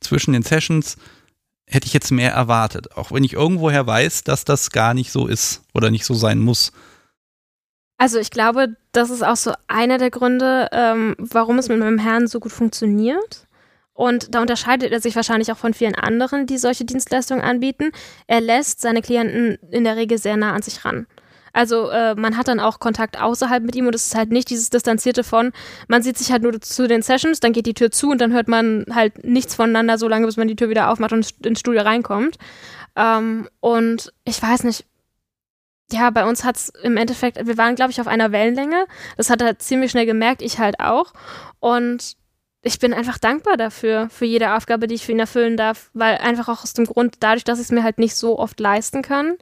zwischen 0.01 0.33
den 0.33 0.43
Sessions 0.43 0.97
hätte 1.67 1.87
ich 1.87 1.93
jetzt 1.93 2.11
mehr 2.11 2.31
erwartet. 2.31 2.97
Auch 2.97 3.11
wenn 3.11 3.23
ich 3.23 3.33
irgendwoher 3.33 3.85
weiß, 3.85 4.23
dass 4.23 4.43
das 4.43 4.71
gar 4.71 4.93
nicht 4.93 5.11
so 5.11 5.27
ist 5.27 5.61
oder 5.73 5.91
nicht 5.91 6.05
so 6.05 6.13
sein 6.15 6.39
muss. 6.39 6.71
Also 7.97 8.17
ich 8.17 8.31
glaube, 8.31 8.75
das 8.91 9.09
ist 9.09 9.23
auch 9.23 9.35
so 9.35 9.53
einer 9.67 9.97
der 9.97 10.09
Gründe, 10.09 10.69
ähm, 10.71 11.15
warum 11.19 11.59
es 11.59 11.67
mit 11.67 11.79
meinem 11.79 11.99
Herrn 11.99 12.27
so 12.27 12.39
gut 12.39 12.51
funktioniert. 12.51 13.45
Und 13.93 14.33
da 14.33 14.39
unterscheidet 14.39 14.93
er 14.93 15.01
sich 15.01 15.17
wahrscheinlich 15.17 15.51
auch 15.51 15.57
von 15.57 15.73
vielen 15.73 15.95
anderen, 15.95 16.47
die 16.47 16.57
solche 16.57 16.85
Dienstleistungen 16.85 17.43
anbieten. 17.43 17.91
Er 18.27 18.39
lässt 18.39 18.79
seine 18.79 19.01
Klienten 19.01 19.57
in 19.71 19.83
der 19.83 19.97
Regel 19.97 20.17
sehr 20.17 20.37
nah 20.37 20.53
an 20.53 20.61
sich 20.61 20.85
ran. 20.85 21.05
Also 21.53 21.89
äh, 21.89 22.15
man 22.15 22.37
hat 22.37 22.47
dann 22.47 22.59
auch 22.59 22.79
Kontakt 22.79 23.19
außerhalb 23.19 23.63
mit 23.63 23.75
ihm 23.75 23.87
und 23.87 23.95
es 23.95 24.07
ist 24.07 24.15
halt 24.15 24.31
nicht 24.31 24.49
dieses 24.49 24.69
Distanzierte 24.69 25.23
von, 25.23 25.51
man 25.87 26.03
sieht 26.03 26.17
sich 26.17 26.31
halt 26.31 26.43
nur 26.43 26.59
zu 26.61 26.87
den 26.87 27.01
Sessions, 27.01 27.39
dann 27.39 27.53
geht 27.53 27.65
die 27.65 27.73
Tür 27.73 27.91
zu 27.91 28.09
und 28.09 28.19
dann 28.19 28.33
hört 28.33 28.47
man 28.47 28.85
halt 28.93 29.23
nichts 29.23 29.55
voneinander, 29.55 29.97
so 29.97 30.07
lange 30.07 30.25
bis 30.25 30.37
man 30.37 30.47
die 30.47 30.55
Tür 30.55 30.69
wieder 30.69 30.89
aufmacht 30.89 31.13
und 31.13 31.33
ins 31.45 31.59
Studio 31.59 31.81
reinkommt. 31.81 32.37
Ähm, 32.95 33.47
und 33.59 34.13
ich 34.25 34.41
weiß 34.41 34.63
nicht, 34.63 34.85
ja, 35.91 36.09
bei 36.11 36.27
uns 36.27 36.43
hat 36.43 36.57
es 36.57 36.69
im 36.83 36.97
Endeffekt, 36.97 37.45
wir 37.45 37.57
waren, 37.57 37.75
glaube 37.75 37.91
ich, 37.91 37.99
auf 37.99 38.07
einer 38.07 38.31
Wellenlänge. 38.31 38.85
Das 39.17 39.29
hat 39.29 39.41
er 39.41 39.57
ziemlich 39.57 39.91
schnell 39.91 40.05
gemerkt, 40.05 40.41
ich 40.41 40.59
halt 40.59 40.79
auch. 40.79 41.13
Und 41.59 42.15
ich 42.61 42.79
bin 42.79 42.93
einfach 42.93 43.17
dankbar 43.17 43.57
dafür, 43.57 44.09
für 44.09 44.25
jede 44.25 44.55
Aufgabe, 44.55 44.87
die 44.87 44.95
ich 44.95 45.05
für 45.05 45.13
ihn 45.13 45.19
erfüllen 45.19 45.57
darf, 45.57 45.89
weil 45.93 46.17
einfach 46.17 46.49
auch 46.49 46.63
aus 46.63 46.73
dem 46.73 46.85
Grund, 46.85 47.15
dadurch, 47.21 47.43
dass 47.43 47.59
ich 47.59 47.65
es 47.65 47.71
mir 47.71 47.83
halt 47.83 47.97
nicht 47.97 48.15
so 48.15 48.37
oft 48.37 48.59
leisten 48.59 49.01
kann, 49.01 49.37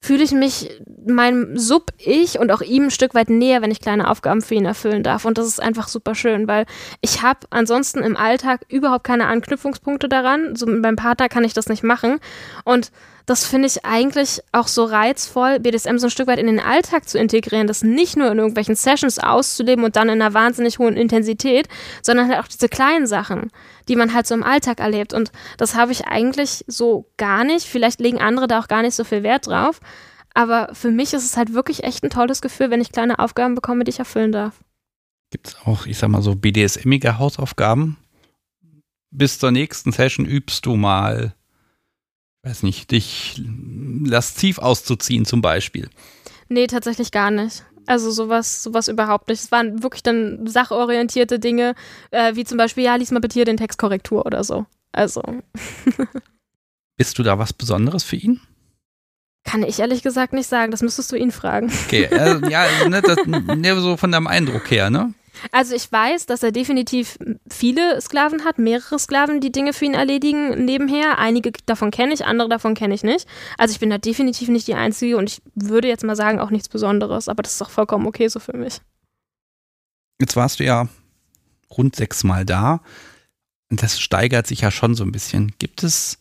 fühle 0.00 0.22
ich 0.22 0.32
mich 0.32 0.80
meinem 1.06 1.58
Sub-Ich 1.58 2.38
und 2.38 2.52
auch 2.52 2.60
ihm 2.60 2.84
ein 2.84 2.90
Stück 2.90 3.14
weit 3.14 3.30
näher, 3.30 3.62
wenn 3.62 3.70
ich 3.70 3.80
kleine 3.80 4.08
Aufgaben 4.08 4.42
für 4.42 4.54
ihn 4.54 4.64
erfüllen 4.64 5.02
darf. 5.02 5.24
Und 5.24 5.38
das 5.38 5.46
ist 5.46 5.60
einfach 5.60 5.88
super 5.88 6.14
schön, 6.14 6.46
weil 6.46 6.66
ich 7.00 7.22
habe 7.22 7.40
ansonsten 7.50 8.00
im 8.00 8.16
Alltag 8.16 8.64
überhaupt 8.68 9.04
keine 9.04 9.26
Anknüpfungspunkte 9.26 10.08
daran. 10.08 10.54
So 10.54 10.66
beim 10.66 10.96
Partner 10.96 11.28
kann 11.28 11.44
ich 11.44 11.52
das 11.52 11.68
nicht 11.68 11.82
machen. 11.82 12.20
Und 12.64 12.92
das 13.26 13.44
finde 13.44 13.66
ich 13.66 13.84
eigentlich 13.84 14.40
auch 14.52 14.68
so 14.68 14.84
reizvoll, 14.84 15.60
BDSM 15.60 15.98
so 15.98 16.06
ein 16.06 16.10
Stück 16.10 16.28
weit 16.28 16.38
in 16.38 16.46
den 16.46 16.60
Alltag 16.60 17.06
zu 17.06 17.18
integrieren, 17.18 17.66
das 17.66 17.82
nicht 17.82 18.16
nur 18.16 18.30
in 18.32 18.38
irgendwelchen 18.38 18.74
Sessions 18.74 19.18
auszuleben 19.18 19.84
und 19.84 19.96
dann 19.96 20.08
in 20.08 20.22
einer 20.22 20.32
wahnsinnig 20.32 20.78
hohen 20.78 20.96
Intensität, 20.96 21.68
sondern 22.00 22.28
halt 22.28 22.38
auch 22.42 22.48
diese 22.48 22.70
kleinen 22.70 23.06
Sachen, 23.06 23.50
die 23.88 23.96
man 23.96 24.14
halt 24.14 24.26
so 24.26 24.34
im 24.34 24.42
Alltag 24.42 24.80
erlebt. 24.80 25.12
Und 25.12 25.32
das 25.56 25.74
habe 25.74 25.92
ich 25.92 26.06
eigentlich 26.06 26.64
so 26.66 27.10
gar 27.16 27.44
nicht. 27.44 27.66
Vielleicht 27.66 28.00
legen 28.00 28.20
andere 28.20 28.46
da 28.46 28.60
auch 28.60 28.68
gar 28.68 28.82
nicht 28.82 28.94
so 28.94 29.04
viel 29.04 29.22
Wert 29.22 29.46
drauf. 29.46 29.80
Aber 30.34 30.70
für 30.74 30.90
mich 30.90 31.14
ist 31.14 31.24
es 31.24 31.36
halt 31.36 31.54
wirklich 31.54 31.84
echt 31.84 32.04
ein 32.04 32.10
tolles 32.10 32.40
Gefühl, 32.40 32.70
wenn 32.70 32.80
ich 32.80 32.92
kleine 32.92 33.18
Aufgaben 33.18 33.54
bekomme, 33.54 33.84
die 33.84 33.90
ich 33.90 33.98
erfüllen 33.98 34.32
darf. 34.32 34.60
Gibt 35.30 35.48
es 35.48 35.56
auch, 35.64 35.86
ich 35.86 35.98
sag 35.98 36.08
mal 36.08 36.22
so, 36.22 36.34
BDSMige 36.34 37.18
Hausaufgaben? 37.18 37.96
Bis 39.10 39.38
zur 39.38 39.50
nächsten 39.50 39.92
Session 39.92 40.26
übst 40.26 40.66
du 40.66 40.76
mal 40.76 41.34
weiß 42.48 42.62
nicht, 42.62 42.90
dich 42.90 43.40
lasziv 44.04 44.58
auszuziehen 44.58 45.24
zum 45.24 45.42
Beispiel. 45.42 45.90
Nee, 46.48 46.66
tatsächlich 46.66 47.10
gar 47.10 47.30
nicht. 47.30 47.64
Also 47.88 48.10
sowas, 48.10 48.62
sowas 48.62 48.88
überhaupt 48.88 49.28
nicht. 49.28 49.42
Es 49.42 49.50
waren 49.50 49.82
wirklich 49.82 50.02
dann 50.02 50.46
sachorientierte 50.46 51.38
Dinge, 51.38 51.74
äh, 52.10 52.34
wie 52.34 52.44
zum 52.44 52.58
Beispiel, 52.58 52.84
ja, 52.84 52.94
lies 52.96 53.12
mal 53.12 53.20
bitte 53.20 53.32
hier 53.32 53.46
den 53.46 53.56
Textkorrektur 53.56 54.26
oder 54.26 54.44
so. 54.44 54.66
Also. 54.92 55.22
Bist 56.98 57.18
du 57.18 57.22
da 57.22 57.38
was 57.38 57.54
Besonderes 57.54 58.04
für 58.04 58.16
ihn? 58.16 58.40
Kann 59.44 59.62
ich 59.62 59.78
ehrlich 59.78 60.02
gesagt 60.02 60.34
nicht 60.34 60.48
sagen. 60.48 60.70
Das 60.70 60.82
müsstest 60.82 61.10
du 61.12 61.16
ihn 61.16 61.30
fragen. 61.30 61.72
Okay, 61.86 62.04
äh, 62.04 62.50
ja, 62.50 62.66
ne, 62.88 63.00
das, 63.00 63.16
ne, 63.24 63.80
so 63.80 63.96
von 63.96 64.12
deinem 64.12 64.26
Eindruck 64.26 64.70
her, 64.70 64.90
ne? 64.90 65.14
Also 65.52 65.74
ich 65.74 65.90
weiß, 65.90 66.26
dass 66.26 66.42
er 66.42 66.52
definitiv 66.52 67.18
viele 67.50 68.00
Sklaven 68.00 68.44
hat, 68.44 68.58
mehrere 68.58 68.98
Sklaven, 68.98 69.40
die 69.40 69.52
Dinge 69.52 69.72
für 69.72 69.84
ihn 69.84 69.94
erledigen 69.94 70.64
nebenher. 70.64 71.18
Einige 71.18 71.52
davon 71.66 71.90
kenne 71.90 72.14
ich, 72.14 72.24
andere 72.24 72.48
davon 72.48 72.74
kenne 72.74 72.94
ich 72.94 73.02
nicht. 73.02 73.26
Also 73.56 73.72
ich 73.72 73.80
bin 73.80 73.90
da 73.90 73.98
definitiv 73.98 74.48
nicht 74.48 74.66
die 74.66 74.74
Einzige 74.74 75.16
und 75.16 75.30
ich 75.30 75.42
würde 75.54 75.88
jetzt 75.88 76.04
mal 76.04 76.16
sagen, 76.16 76.40
auch 76.40 76.50
nichts 76.50 76.68
Besonderes, 76.68 77.28
aber 77.28 77.42
das 77.42 77.54
ist 77.54 77.62
auch 77.62 77.70
vollkommen 77.70 78.06
okay 78.06 78.28
so 78.28 78.40
für 78.40 78.56
mich. 78.56 78.80
Jetzt 80.20 80.36
warst 80.36 80.60
du 80.60 80.64
ja 80.64 80.88
rund 81.70 81.96
sechsmal 81.96 82.44
da. 82.44 82.80
Und 83.70 83.82
das 83.82 84.00
steigert 84.00 84.46
sich 84.46 84.62
ja 84.62 84.70
schon 84.70 84.94
so 84.94 85.04
ein 85.04 85.12
bisschen. 85.12 85.52
Gibt 85.58 85.82
es 85.82 86.18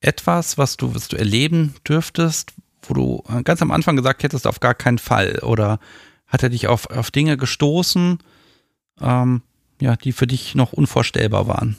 etwas, 0.00 0.58
was 0.58 0.76
du, 0.76 0.94
was 0.94 1.08
du 1.08 1.16
erleben 1.16 1.74
dürftest, 1.88 2.52
wo 2.82 2.94
du 2.94 3.42
ganz 3.44 3.62
am 3.62 3.70
Anfang 3.70 3.96
gesagt 3.96 4.22
hättest, 4.22 4.46
auf 4.46 4.60
gar 4.60 4.74
keinen 4.74 4.98
Fall? 4.98 5.38
Oder 5.42 5.78
hat 6.26 6.42
er 6.42 6.50
dich 6.50 6.68
auf, 6.68 6.90
auf 6.90 7.10
Dinge 7.10 7.36
gestoßen, 7.36 8.18
ähm, 9.00 9.42
ja, 9.80 9.96
die 9.96 10.12
für 10.12 10.26
dich 10.26 10.54
noch 10.54 10.72
unvorstellbar 10.72 11.46
waren? 11.46 11.76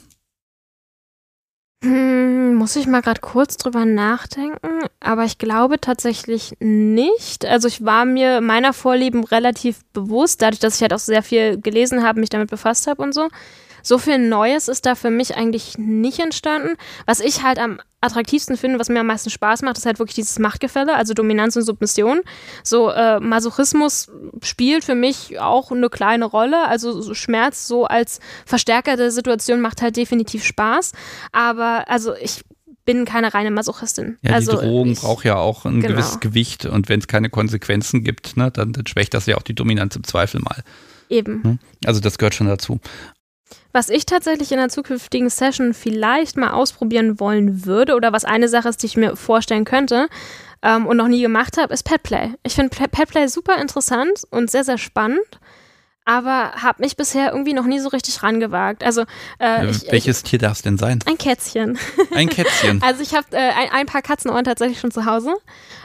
Hm, 1.84 2.54
muss 2.54 2.76
ich 2.76 2.86
mal 2.86 3.02
gerade 3.02 3.20
kurz 3.20 3.58
drüber 3.58 3.84
nachdenken, 3.84 4.86
aber 5.00 5.24
ich 5.24 5.36
glaube 5.36 5.78
tatsächlich 5.80 6.54
nicht. 6.60 7.44
Also 7.44 7.68
ich 7.68 7.84
war 7.84 8.06
mir 8.06 8.40
meiner 8.40 8.72
Vorlieben 8.72 9.24
relativ 9.24 9.84
bewusst, 9.92 10.40
dadurch, 10.40 10.60
dass 10.60 10.76
ich 10.76 10.82
halt 10.82 10.94
auch 10.94 10.98
sehr 10.98 11.22
viel 11.22 11.60
gelesen 11.60 12.02
habe, 12.02 12.20
mich 12.20 12.30
damit 12.30 12.48
befasst 12.48 12.86
habe 12.86 13.02
und 13.02 13.12
so. 13.12 13.28
So 13.84 13.98
viel 13.98 14.18
Neues 14.18 14.66
ist 14.66 14.86
da 14.86 14.96
für 14.96 15.10
mich 15.10 15.36
eigentlich 15.36 15.78
nicht 15.78 16.18
entstanden. 16.18 16.76
Was 17.06 17.20
ich 17.20 17.44
halt 17.44 17.58
am 17.60 17.80
attraktivsten 18.00 18.56
finde, 18.56 18.78
was 18.78 18.88
mir 18.88 19.00
am 19.00 19.06
meisten 19.06 19.30
Spaß 19.30 19.62
macht, 19.62 19.78
ist 19.78 19.86
halt 19.86 19.98
wirklich 19.98 20.16
dieses 20.16 20.38
Machtgefälle, 20.38 20.96
also 20.96 21.14
Dominanz 21.14 21.56
und 21.56 21.62
Submission. 21.62 22.20
So 22.62 22.90
äh, 22.90 23.20
Masochismus 23.20 24.10
spielt 24.42 24.84
für 24.84 24.94
mich 24.94 25.38
auch 25.38 25.70
eine 25.70 25.88
kleine 25.88 26.24
Rolle. 26.24 26.66
Also 26.66 27.00
so 27.00 27.14
Schmerz 27.14 27.66
so 27.66 27.84
als 27.84 28.20
Verstärker 28.44 28.96
der 28.96 29.10
Situation 29.10 29.60
macht 29.60 29.82
halt 29.82 29.96
definitiv 29.96 30.44
Spaß. 30.44 30.92
Aber 31.32 31.88
also 31.88 32.14
ich 32.14 32.42
bin 32.84 33.04
keine 33.04 33.32
reine 33.32 33.50
Masochistin. 33.50 34.18
Ja, 34.22 34.32
also, 34.32 34.52
die 34.52 34.66
Drohung 34.66 34.94
braucht 34.94 35.24
ja 35.24 35.36
auch 35.36 35.64
ein 35.64 35.80
genau. 35.80 35.94
gewisses 35.94 36.20
Gewicht 36.20 36.66
und 36.66 36.88
wenn 36.88 37.00
es 37.00 37.06
keine 37.06 37.30
Konsequenzen 37.30 38.04
gibt, 38.04 38.36
ne, 38.36 38.50
dann, 38.50 38.72
dann, 38.72 38.86
schwächt 38.86 39.14
das 39.14 39.26
ja 39.26 39.36
auch 39.36 39.42
die 39.42 39.54
Dominanz 39.54 39.96
im 39.96 40.04
Zweifel 40.04 40.40
mal. 40.40 40.62
Eben. 41.08 41.42
Hm? 41.42 41.58
Also 41.84 42.00
das 42.00 42.18
gehört 42.18 42.34
schon 42.34 42.46
dazu. 42.46 42.80
Was 43.72 43.88
ich 43.88 44.06
tatsächlich 44.06 44.52
in 44.52 44.58
einer 44.58 44.68
zukünftigen 44.68 45.30
Session 45.30 45.74
vielleicht 45.74 46.36
mal 46.36 46.52
ausprobieren 46.52 47.18
wollen 47.18 47.66
würde 47.66 47.94
oder 47.94 48.12
was 48.12 48.24
eine 48.24 48.48
Sache 48.48 48.68
ist, 48.68 48.82
die 48.82 48.86
ich 48.86 48.96
mir 48.96 49.16
vorstellen 49.16 49.64
könnte 49.64 50.08
ähm, 50.62 50.86
und 50.86 50.96
noch 50.96 51.08
nie 51.08 51.22
gemacht 51.22 51.56
habe, 51.58 51.74
ist 51.74 51.82
Petplay. 51.84 52.30
Ich 52.42 52.54
finde 52.54 52.70
Petplay 52.70 53.26
super 53.26 53.60
interessant 53.60 54.24
und 54.30 54.50
sehr, 54.50 54.64
sehr 54.64 54.78
spannend 54.78 55.38
aber 56.04 56.52
habe 56.56 56.82
mich 56.82 56.96
bisher 56.96 57.32
irgendwie 57.32 57.54
noch 57.54 57.64
nie 57.64 57.78
so 57.78 57.88
richtig 57.88 58.22
rangewagt. 58.22 58.84
Also 58.84 59.04
äh, 59.38 59.70
ich, 59.70 59.90
welches 59.90 60.18
ich, 60.18 60.24
Tier 60.24 60.38
darf 60.38 60.52
es 60.52 60.62
denn 60.62 60.76
sein? 60.76 60.98
Ein 61.06 61.16
Kätzchen. 61.16 61.78
Ein 62.14 62.28
Kätzchen. 62.28 62.82
also 62.82 63.02
ich 63.02 63.14
habe 63.14 63.26
äh, 63.32 63.38
ein, 63.38 63.70
ein, 63.72 63.86
paar 63.86 64.02
Katzenohren 64.02 64.44
tatsächlich 64.44 64.80
schon 64.80 64.90
zu 64.90 65.06
Hause, 65.06 65.34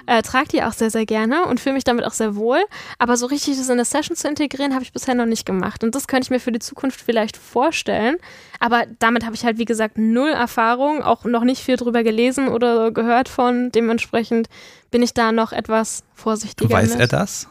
äh, 0.07 0.21
trage 0.21 0.49
die 0.49 0.63
auch 0.63 0.73
sehr 0.73 0.89
sehr 0.89 1.05
gerne 1.05 1.45
und 1.45 1.59
fühle 1.59 1.75
mich 1.75 1.85
damit 1.85 2.05
auch 2.05 2.13
sehr 2.13 2.35
wohl. 2.35 2.59
Aber 2.97 3.15
so 3.15 3.27
richtig 3.27 3.57
das 3.57 3.67
in 3.67 3.73
eine 3.73 3.85
Session 3.85 4.17
zu 4.17 4.27
integrieren, 4.27 4.73
habe 4.73 4.83
ich 4.83 4.91
bisher 4.91 5.15
noch 5.15 5.25
nicht 5.25 5.45
gemacht. 5.45 5.83
Und 5.83 5.95
das 5.95 6.07
könnte 6.07 6.25
ich 6.25 6.31
mir 6.31 6.39
für 6.39 6.51
die 6.51 6.59
Zukunft 6.59 6.99
vielleicht 6.99 7.37
vorstellen. 7.37 8.17
Aber 8.59 8.83
damit 8.99 9.25
habe 9.25 9.35
ich 9.35 9.45
halt 9.45 9.57
wie 9.57 9.65
gesagt 9.65 9.97
null 9.97 10.31
Erfahrung, 10.31 11.01
auch 11.01 11.23
noch 11.23 11.45
nicht 11.45 11.63
viel 11.63 11.77
drüber 11.77 12.03
gelesen 12.03 12.49
oder 12.49 12.91
gehört 12.91 13.29
von. 13.29 13.71
Dementsprechend 13.71 14.49
bin 14.91 15.01
ich 15.01 15.13
da 15.13 15.31
noch 15.31 15.53
etwas 15.53 16.03
vorsichtiger. 16.13 16.69
Weiß 16.73 16.91
mit. 16.91 16.99
er 16.99 17.07
das? 17.07 17.47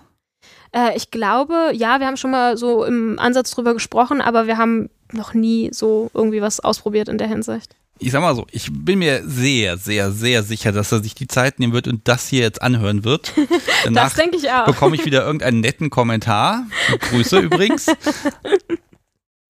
Äh, 0.72 0.96
ich 0.96 1.10
glaube, 1.10 1.70
ja, 1.72 2.00
wir 2.00 2.06
haben 2.06 2.16
schon 2.16 2.30
mal 2.30 2.56
so 2.56 2.84
im 2.84 3.18
Ansatz 3.18 3.50
drüber 3.50 3.74
gesprochen, 3.74 4.20
aber 4.20 4.46
wir 4.46 4.58
haben 4.58 4.90
noch 5.12 5.34
nie 5.34 5.70
so 5.72 6.10
irgendwie 6.14 6.42
was 6.42 6.60
ausprobiert 6.60 7.08
in 7.08 7.18
der 7.18 7.28
Hinsicht. 7.28 7.74
Ich 8.00 8.12
sag 8.12 8.20
mal 8.20 8.36
so, 8.36 8.46
ich 8.52 8.68
bin 8.70 9.00
mir 9.00 9.22
sehr, 9.26 9.76
sehr, 9.76 10.12
sehr 10.12 10.44
sicher, 10.44 10.70
dass 10.70 10.92
er 10.92 11.02
sich 11.02 11.14
die 11.14 11.26
Zeit 11.26 11.58
nehmen 11.58 11.72
wird 11.72 11.88
und 11.88 12.06
das 12.06 12.28
hier 12.28 12.42
jetzt 12.42 12.62
anhören 12.62 13.04
wird. 13.04 13.32
Danach 13.84 14.04
das 14.04 14.14
denke 14.14 14.36
ich 14.36 14.50
auch. 14.50 14.66
bekomme 14.66 14.94
ich 14.94 15.04
wieder 15.04 15.24
irgendeinen 15.24 15.60
netten 15.60 15.90
Kommentar. 15.90 16.64
Grüße 17.00 17.38
übrigens. 17.40 17.86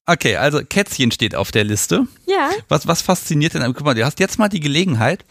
Okay, 0.06 0.36
also 0.36 0.60
Kätzchen 0.64 1.10
steht 1.10 1.34
auf 1.34 1.50
der 1.50 1.64
Liste. 1.64 2.06
Ja. 2.26 2.50
Was, 2.68 2.86
was 2.86 3.02
fasziniert 3.02 3.52
denn? 3.52 3.62
Guck 3.74 3.84
mal, 3.84 3.94
du 3.94 4.04
hast 4.04 4.18
jetzt 4.18 4.38
mal 4.38 4.48
die 4.48 4.60
Gelegenheit, 4.60 5.26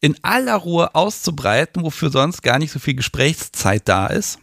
in 0.00 0.16
aller 0.22 0.56
Ruhe 0.56 0.92
auszubreiten, 0.96 1.84
wofür 1.84 2.10
sonst 2.10 2.42
gar 2.42 2.58
nicht 2.58 2.72
so 2.72 2.80
viel 2.80 2.94
Gesprächszeit 2.94 3.82
da 3.84 4.08
ist 4.08 4.40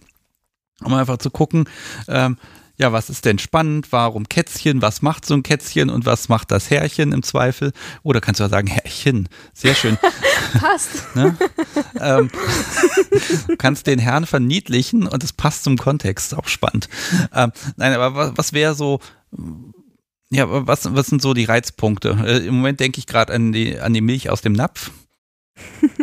um 0.81 0.93
einfach 0.93 1.17
zu 1.17 1.29
gucken, 1.29 1.65
ähm, 2.07 2.37
ja, 2.77 2.91
was 2.91 3.09
ist 3.09 3.25
denn 3.25 3.37
spannend? 3.37 3.91
Warum 3.91 4.27
Kätzchen? 4.27 4.81
Was 4.81 5.03
macht 5.03 5.25
so 5.25 5.35
ein 5.35 5.43
Kätzchen 5.43 5.89
und 5.89 6.05
was 6.07 6.27
macht 6.27 6.49
das 6.49 6.71
Herrchen 6.71 7.11
im 7.11 7.21
Zweifel? 7.21 7.71
Oder 8.01 8.19
kannst 8.19 8.39
du 8.39 8.45
auch 8.45 8.49
sagen, 8.49 8.67
Herrchen. 8.67 9.29
Sehr 9.53 9.75
schön. 9.75 9.97
Passt. 10.59 11.05
ne? 11.15 11.37
ähm, 11.99 12.31
du 13.47 13.57
kannst 13.57 13.85
den 13.85 13.99
Herrn 13.99 14.25
verniedlichen 14.25 15.07
und 15.07 15.23
es 15.23 15.33
passt 15.33 15.63
zum 15.63 15.77
Kontext. 15.77 16.35
Auch 16.35 16.47
spannend. 16.47 16.89
Ähm, 17.33 17.51
nein, 17.75 17.93
aber 17.93 18.15
was, 18.15 18.31
was 18.35 18.53
wäre 18.53 18.73
so, 18.73 18.99
ja, 20.31 20.45
was, 20.49 20.93
was 20.95 21.07
sind 21.07 21.21
so 21.21 21.35
die 21.35 21.45
Reizpunkte? 21.45 22.17
Äh, 22.25 22.47
Im 22.47 22.55
Moment 22.55 22.79
denke 22.79 22.97
ich 22.97 23.05
gerade 23.05 23.33
an 23.33 23.51
die, 23.51 23.79
an 23.79 23.93
die 23.93 24.01
Milch 24.01 24.31
aus 24.31 24.41
dem 24.41 24.53
Napf. 24.53 24.89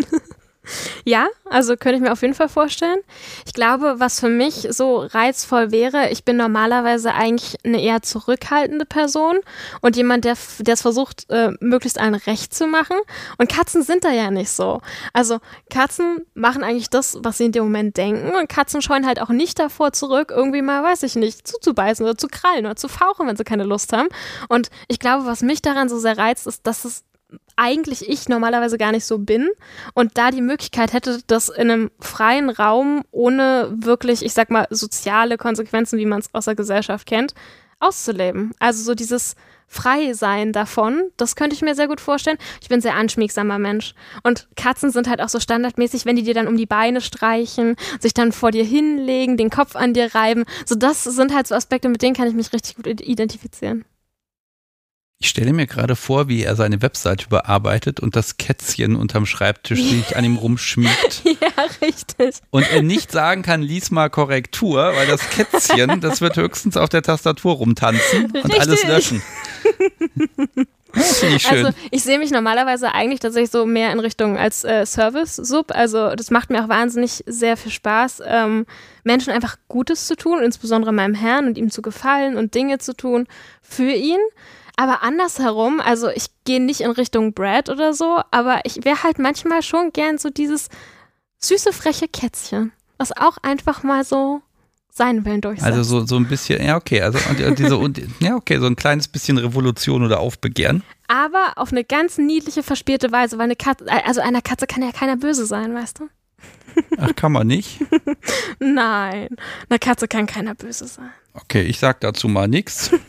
Ja, 1.05 1.29
also 1.49 1.77
könnte 1.77 1.97
ich 1.97 2.03
mir 2.03 2.13
auf 2.13 2.23
jeden 2.23 2.35
Fall 2.35 2.49
vorstellen. 2.49 2.99
Ich 3.47 3.53
glaube, 3.53 3.97
was 3.99 4.21
für 4.21 4.29
mich 4.29 4.69
so 4.71 4.99
reizvoll 4.99 5.71
wäre, 5.71 6.11
ich 6.11 6.25
bin 6.25 6.37
normalerweise 6.37 7.15
eigentlich 7.15 7.57
eine 7.65 7.83
eher 7.83 8.03
zurückhaltende 8.03 8.85
Person 8.85 9.39
und 9.81 9.97
jemand, 9.97 10.25
der 10.25 10.37
es 10.67 10.83
versucht, 10.83 11.29
äh, 11.31 11.51
möglichst 11.61 12.01
allen 12.01 12.15
recht 12.15 12.55
zu 12.55 12.67
machen. 12.67 12.97
Und 13.39 13.51
Katzen 13.51 13.83
sind 13.83 14.05
da 14.05 14.11
ja 14.11 14.31
nicht 14.31 14.51
so. 14.51 14.81
Also 15.13 15.39
Katzen 15.71 16.27
machen 16.35 16.63
eigentlich 16.63 16.91
das, 16.91 17.19
was 17.23 17.39
sie 17.39 17.47
in 17.47 17.53
dem 17.53 17.65
Moment 17.65 17.97
denken 17.97 18.31
und 18.37 18.49
Katzen 18.49 18.83
scheuen 18.83 19.07
halt 19.07 19.21
auch 19.21 19.31
nicht 19.31 19.59
davor 19.59 19.93
zurück, 19.93 20.33
irgendwie 20.35 20.63
mal, 20.63 20.83
weiß 20.83 21.03
ich 21.03 21.17
nicht, 21.17 21.47
zuzubeißen 21.47 22.05
oder 22.05 22.17
zu 22.17 22.29
krallen 22.29 22.67
oder 22.67 22.77
zu 22.77 22.89
fauchen, 22.89 23.27
wenn 23.27 23.37
sie 23.37 23.45
keine 23.45 23.65
Lust 23.65 23.93
haben. 23.93 24.09
Und 24.49 24.71
ich 24.89 24.99
glaube, 24.99 25.27
was 25.27 25.43
mich 25.43 25.63
daran 25.63 25.89
so 25.89 25.99
sehr 25.99 26.19
reizt, 26.19 26.47
ist, 26.47 26.67
dass 26.67 26.85
es 26.85 27.05
eigentlich 27.61 28.09
ich 28.09 28.29
normalerweise 28.29 28.79
gar 28.79 28.91
nicht 28.91 29.05
so 29.05 29.19
bin 29.19 29.49
und 29.95 30.17
da 30.17 30.31
die 30.31 30.41
Möglichkeit 30.41 30.93
hätte, 30.93 31.21
das 31.27 31.51
in 31.51 31.71
einem 31.71 31.91
freien 32.01 32.49
Raum 32.49 33.03
ohne 33.11 33.71
wirklich, 33.77 34.25
ich 34.25 34.33
sag 34.33 34.51
mal, 34.51 34.67
soziale 34.71 35.37
Konsequenzen, 35.37 35.99
wie 35.99 36.07
man 36.07 36.21
es 36.21 36.35
aus 36.35 36.47
der 36.47 36.55
Gesellschaft 36.55 37.07
kennt, 37.07 37.35
auszuleben. 37.79 38.53
Also 38.59 38.83
so 38.83 38.95
dieses 38.95 39.37
frei 39.67 40.15
sein 40.15 40.53
davon, 40.53 41.11
das 41.17 41.37
könnte 41.37 41.55
ich 41.55 41.63
mir 41.63 41.75
sehr 41.75 41.87
gut 41.87 42.01
vorstellen. 42.01 42.39
Ich 42.61 42.69
bin 42.69 42.79
ein 42.79 42.83
sehr 42.83 42.97
anschmiegsamer 42.97 43.59
Mensch. 43.59 43.95
Und 44.23 44.49
Katzen 44.57 44.91
sind 44.91 45.09
halt 45.09 45.21
auch 45.21 45.29
so 45.29 45.39
standardmäßig, 45.39 46.07
wenn 46.07 46.17
die 46.17 46.25
dir 46.25 46.35
dann 46.35 46.49
um 46.49 46.57
die 46.57 46.67
Beine 46.67 47.01
streichen, 47.01 47.77
sich 48.01 48.15
dann 48.15 48.33
vor 48.33 48.51
dir 48.51 48.65
hinlegen, 48.65 49.37
den 49.37 49.51
Kopf 49.51 49.77
an 49.77 49.95
dir 49.95 50.15
reiben. 50.15 50.45
So, 50.67 50.75
das 50.75 51.05
sind 51.05 51.35
halt 51.35 51.47
so 51.47 51.55
Aspekte, 51.55 51.89
mit 51.89 52.03
denen 52.03 52.17
kann 52.17 52.27
ich 52.27 52.35
mich 52.35 52.53
richtig 52.53 52.77
gut 52.77 52.87
identifizieren. 52.87 53.85
Ich 55.23 55.29
stelle 55.29 55.53
mir 55.53 55.67
gerade 55.67 55.97
vor, 55.97 56.29
wie 56.29 56.45
er 56.45 56.57
seine 56.57 56.81
Website 56.81 57.27
überarbeitet 57.27 58.01
und 58.01 58.17
das 58.17 58.39
Kätzchen 58.39 58.97
unterm 58.97 59.27
Schreibtisch 59.27 59.83
sich 59.83 60.17
an 60.17 60.25
ihm 60.25 60.37
rumschmiegt. 60.37 61.23
Ja, 61.41 61.65
richtig. 61.83 62.37
Und 62.51 62.71
er 62.71 62.83
nicht 62.83 63.13
sagen 63.13 63.43
kann, 63.43 63.63
lies 63.63 63.91
mal 63.91 64.09
Korrektur, 64.09 64.93
weil 64.95 65.07
das 65.07 65.29
Kätzchen, 65.31 66.01
das 66.01 66.21
wird 66.21 66.37
höchstens 66.37 66.77
auf 66.77 66.89
der 66.89 67.03
Tastatur 67.03 67.55
rumtanzen 67.55 68.27
und 68.27 68.37
Richtig. 68.37 68.61
alles 68.61 68.85
löschen. 68.85 69.23
Ich 70.95 71.43
schön. 71.43 71.67
Also 71.67 71.79
ich 71.91 72.03
sehe 72.03 72.19
mich 72.19 72.31
normalerweise 72.31 72.93
eigentlich 72.93 73.21
tatsächlich 73.21 73.51
so 73.51 73.65
mehr 73.65 73.93
in 73.93 74.01
Richtung 74.01 74.37
als 74.37 74.65
äh, 74.65 74.85
Service-Sub. 74.85 75.73
Also 75.73 76.15
das 76.15 76.31
macht 76.31 76.51
mir 76.51 76.65
auch 76.65 76.69
wahnsinnig 76.69 77.23
sehr 77.27 77.57
viel 77.57 77.73
Spaß, 77.73 78.23
ähm, 78.27 78.67
Menschen 79.05 79.33
einfach 79.33 79.57
Gutes 79.69 80.07
zu 80.07 80.17
tun, 80.17 80.43
insbesondere 80.43 80.93
meinem 80.93 81.15
Herrn 81.15 81.47
und 81.47 81.59
ihm 81.59 81.71
zu 81.71 81.83
gefallen 81.83 82.37
und 82.37 82.55
Dinge 82.55 82.79
zu 82.79 82.95
tun 82.95 83.27
für 83.63 83.93
ihn. 83.93 84.19
Aber 84.81 85.03
andersherum, 85.03 85.79
also 85.79 86.09
ich 86.09 86.29
gehe 86.47 86.59
nicht 86.59 86.81
in 86.81 86.91
Richtung 86.91 87.35
Brad 87.35 87.69
oder 87.69 87.93
so, 87.93 88.23
aber 88.31 88.61
ich 88.65 88.83
wäre 88.83 89.03
halt 89.03 89.19
manchmal 89.19 89.63
schon 89.63 89.93
gern 89.93 90.17
so 90.17 90.31
dieses 90.31 90.71
süße, 91.37 91.75
freche 91.75 92.09
Kätzchen, 92.09 92.73
was 92.97 93.15
auch 93.15 93.37
einfach 93.43 93.83
mal 93.83 94.07
so 94.07 94.41
seinen 94.91 95.27
Willen 95.27 95.43
durchsetzt. 95.43 95.67
Also 95.67 95.83
so, 95.83 96.07
so 96.07 96.17
ein 96.17 96.27
bisschen, 96.29 96.65
ja 96.65 96.79
okay, 96.79 97.03
also 97.03 97.19
und, 97.29 97.59
diese, 97.59 97.77
und, 97.77 98.01
ja 98.21 98.37
okay, 98.37 98.59
so 98.59 98.65
ein 98.65 98.75
kleines 98.75 99.07
bisschen 99.07 99.37
Revolution 99.37 100.03
oder 100.03 100.19
Aufbegehren. 100.19 100.83
aber 101.09 101.53
auf 101.57 101.73
eine 101.73 101.85
ganz 101.85 102.17
niedliche, 102.17 102.63
verspielte 102.63 103.13
Weise, 103.13 103.37
weil 103.37 103.45
eine 103.45 103.57
Katze, 103.57 103.85
also 104.07 104.23
einer 104.23 104.41
Katze 104.41 104.67
kann 104.67 104.83
ja 104.83 104.93
keiner 104.93 105.19
böse 105.19 105.45
sein, 105.45 105.75
weißt 105.75 105.99
du? 105.99 106.09
Ach, 106.97 107.15
kann 107.15 107.33
man 107.33 107.47
nicht. 107.47 107.81
Nein, 108.59 109.29
einer 109.69 109.79
Katze 109.79 110.09
kann 110.09 110.25
keiner 110.25 110.55
böse 110.55 110.87
sein. 110.87 111.11
Okay, 111.35 111.65
ich 111.65 111.79
sag 111.79 112.01
dazu 112.01 112.29
mal 112.29 112.49
nichts. 112.49 112.91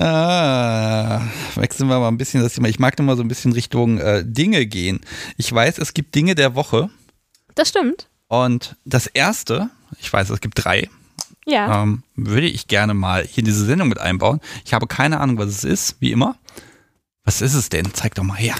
Ah, 0.00 1.20
wechseln 1.56 1.88
wir 1.88 1.98
mal 1.98 2.08
ein 2.08 2.18
bisschen 2.18 2.42
das 2.42 2.54
Thema. 2.54 2.68
Ich 2.68 2.78
mag 2.78 2.98
immer 2.98 3.16
so 3.16 3.22
ein 3.22 3.28
bisschen 3.28 3.52
Richtung 3.52 3.98
äh, 3.98 4.22
Dinge 4.24 4.64
gehen. 4.66 5.00
Ich 5.36 5.52
weiß, 5.52 5.78
es 5.78 5.92
gibt 5.92 6.14
Dinge 6.14 6.34
der 6.36 6.54
Woche 6.54 6.88
Das 7.56 7.68
stimmt. 7.70 8.08
und 8.28 8.76
das 8.84 9.06
erste, 9.08 9.70
ich 9.98 10.12
weiß, 10.12 10.30
es 10.30 10.40
gibt 10.40 10.64
drei, 10.64 10.88
Ja. 11.46 11.82
ähm, 11.82 12.04
würde 12.14 12.46
ich 12.46 12.68
gerne 12.68 12.94
mal 12.94 13.24
hier 13.24 13.38
in 13.42 13.46
diese 13.46 13.64
Sendung 13.66 13.88
mit 13.88 13.98
einbauen. 13.98 14.40
Ich 14.64 14.72
habe 14.72 14.86
keine 14.86 15.18
Ahnung, 15.20 15.36
was 15.38 15.48
es 15.48 15.64
ist, 15.64 15.96
wie 16.00 16.12
immer. 16.12 16.36
Was 17.24 17.42
ist 17.42 17.54
es 17.54 17.68
denn? 17.68 17.92
Zeig 17.92 18.14
doch 18.14 18.22
mal 18.24 18.36
her. 18.38 18.54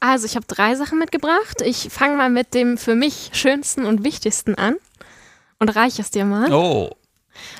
Also, 0.00 0.26
ich 0.26 0.36
habe 0.36 0.46
drei 0.46 0.74
Sachen 0.76 0.98
mitgebracht. 0.98 1.60
Ich 1.64 1.88
fange 1.90 2.16
mal 2.16 2.30
mit 2.30 2.54
dem 2.54 2.78
für 2.78 2.94
mich 2.94 3.30
schönsten 3.32 3.84
und 3.84 4.04
wichtigsten 4.04 4.54
an 4.54 4.76
und 5.58 5.68
reiche 5.74 6.02
es 6.02 6.10
dir 6.10 6.24
mal. 6.24 6.52
Oh. 6.52 6.90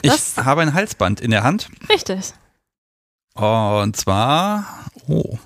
Ich 0.02 0.11
Das- 0.12 0.36
habe 0.39 0.62
ein 0.62 0.73
Halsband 0.73 1.20
in 1.20 1.31
der 1.32 1.43
Hand. 1.43 1.69
Richtig. 1.89 2.32
Und 3.35 3.97
zwar, 3.97 4.66
oh. 5.09 5.39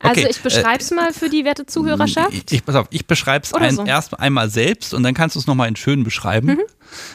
Also, 0.00 0.20
Okay, 0.20 0.28
ich 0.30 0.40
beschreibe 0.40 0.80
es 0.80 0.90
mal 0.92 1.12
für 1.12 1.28
die 1.28 1.44
werte 1.44 1.66
Zuhörerschaft. 1.66 2.32
Ich, 2.32 2.52
ich, 2.52 2.64
pass 2.64 2.76
auf, 2.76 2.86
ich 2.90 3.06
beschreibe 3.06 3.44
es 3.44 3.52
ein, 3.52 3.74
so. 3.74 3.84
erst 3.84 4.18
einmal 4.18 4.48
selbst 4.48 4.94
und 4.94 5.02
dann 5.02 5.14
kannst 5.14 5.34
du 5.34 5.40
es 5.40 5.46
nochmal 5.48 5.68
in 5.68 5.76
schön 5.76 6.04
beschreiben. 6.04 6.48
Mhm. 6.48 6.60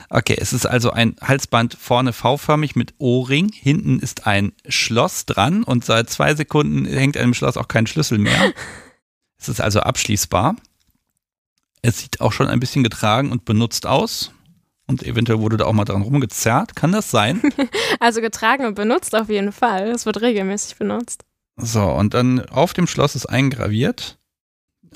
Okay, 0.10 0.36
es 0.38 0.52
ist 0.52 0.66
also 0.66 0.92
ein 0.92 1.16
Halsband 1.22 1.78
vorne 1.80 2.12
V-förmig 2.12 2.76
mit 2.76 2.94
O-Ring. 2.98 3.52
Hinten 3.54 4.00
ist 4.00 4.28
ein 4.28 4.52
Schloss 4.68 5.26
dran 5.26 5.64
und 5.64 5.86
seit 5.86 6.10
zwei 6.10 6.36
Sekunden 6.36 6.86
hängt 6.86 7.16
an 7.16 7.24
dem 7.24 7.34
Schloss 7.34 7.56
auch 7.56 7.70
kein 7.70 7.88
Schlüssel 7.88 8.18
mehr. 8.18 8.54
es 9.38 9.48
ist 9.48 9.62
also 9.62 9.80
abschließbar. 9.80 10.58
Es 11.82 12.00
sieht 12.00 12.20
auch 12.22 12.34
schon 12.34 12.48
ein 12.48 12.60
bisschen 12.60 12.84
getragen 12.84 13.32
und 13.32 13.46
benutzt 13.46 13.86
aus. 13.86 14.32
Und 14.94 15.02
eventuell 15.02 15.40
wurde 15.40 15.58
da 15.58 15.66
auch 15.66 15.74
mal 15.74 15.86
dran 15.86 16.04
rumgezerrt. 16.04 16.76
Kann 16.76 16.92
das 16.92 17.10
sein? 17.10 17.42
Also 18.00 18.22
getragen 18.22 18.66
und 18.66 18.76
benutzt 18.76 19.16
auf 19.16 19.30
jeden 19.30 19.52
Fall. 19.52 19.90
Es 19.90 20.06
wird 20.06 20.22
regelmäßig 20.22 20.76
benutzt. 20.76 21.24
So, 21.56 21.84
und 21.84 22.14
dann 22.14 22.42
auf 22.50 22.74
dem 22.74 22.86
Schloss 22.86 23.16
ist 23.16 23.28
eingraviert, 23.28 24.18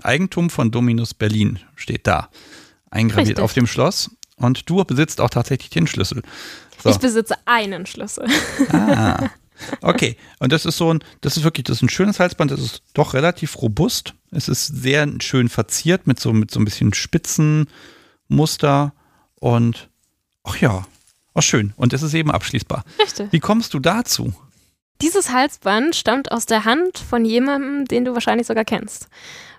Eigentum 0.04 0.50
von 0.50 0.72
Dominus 0.72 1.14
Berlin 1.14 1.60
steht 1.76 2.06
da. 2.06 2.30
Eingraviert 2.92 3.30
Richtig. 3.30 3.44
auf 3.44 3.54
dem 3.54 3.66
Schloss. 3.66 4.12
Und 4.36 4.70
du 4.70 4.84
besitzt 4.84 5.22
auch 5.22 5.30
tatsächlich 5.30 5.70
den 5.70 5.88
Schlüssel. 5.88 6.22
So. 6.84 6.90
Ich 6.90 6.98
besitze 6.98 7.36
einen 7.46 7.86
Schlüssel. 7.86 8.28
Ah. 8.72 9.30
Okay, 9.82 10.18
und 10.38 10.52
das 10.52 10.68
ist 10.68 10.78
so 10.78 10.94
ein, 10.94 11.04
das 11.22 11.36
ist 11.36 11.44
wirklich, 11.44 11.64
das 11.64 11.78
ist 11.78 11.82
ein 11.82 11.90
schönes 11.90 12.20
Halsband, 12.20 12.52
das 12.52 12.60
ist 12.60 12.84
doch 12.94 13.16
relativ 13.16 13.60
robust. 13.60 14.14
Es 14.30 14.50
ist 14.50 14.68
sehr 14.68 15.12
schön 15.20 15.50
verziert 15.50 16.06
mit 16.06 16.20
so, 16.20 16.32
mit 16.32 16.52
so 16.52 16.60
ein 16.60 16.66
bisschen 16.66 16.94
Spitzenmuster 16.94 18.94
und 19.40 19.90
ach 20.44 20.58
ja, 20.58 20.86
ach 21.34 21.44
schön. 21.44 21.74
Und 21.78 21.94
es 21.94 22.02
ist 22.02 22.14
eben 22.14 22.32
abschließbar. 22.32 22.84
Richtig. 23.00 23.32
Wie 23.32 23.40
kommst 23.40 23.74
du 23.74 23.80
dazu? 23.80 24.34
Dieses 25.02 25.32
Halsband 25.32 25.96
stammt 25.96 26.32
aus 26.32 26.48
der 26.48 26.66
Hand 26.66 26.98
von 26.98 27.24
jemandem, 27.24 27.86
den 27.86 28.06
du 28.06 28.14
wahrscheinlich 28.14 28.48
sogar 28.48 28.66
kennst. 28.66 29.10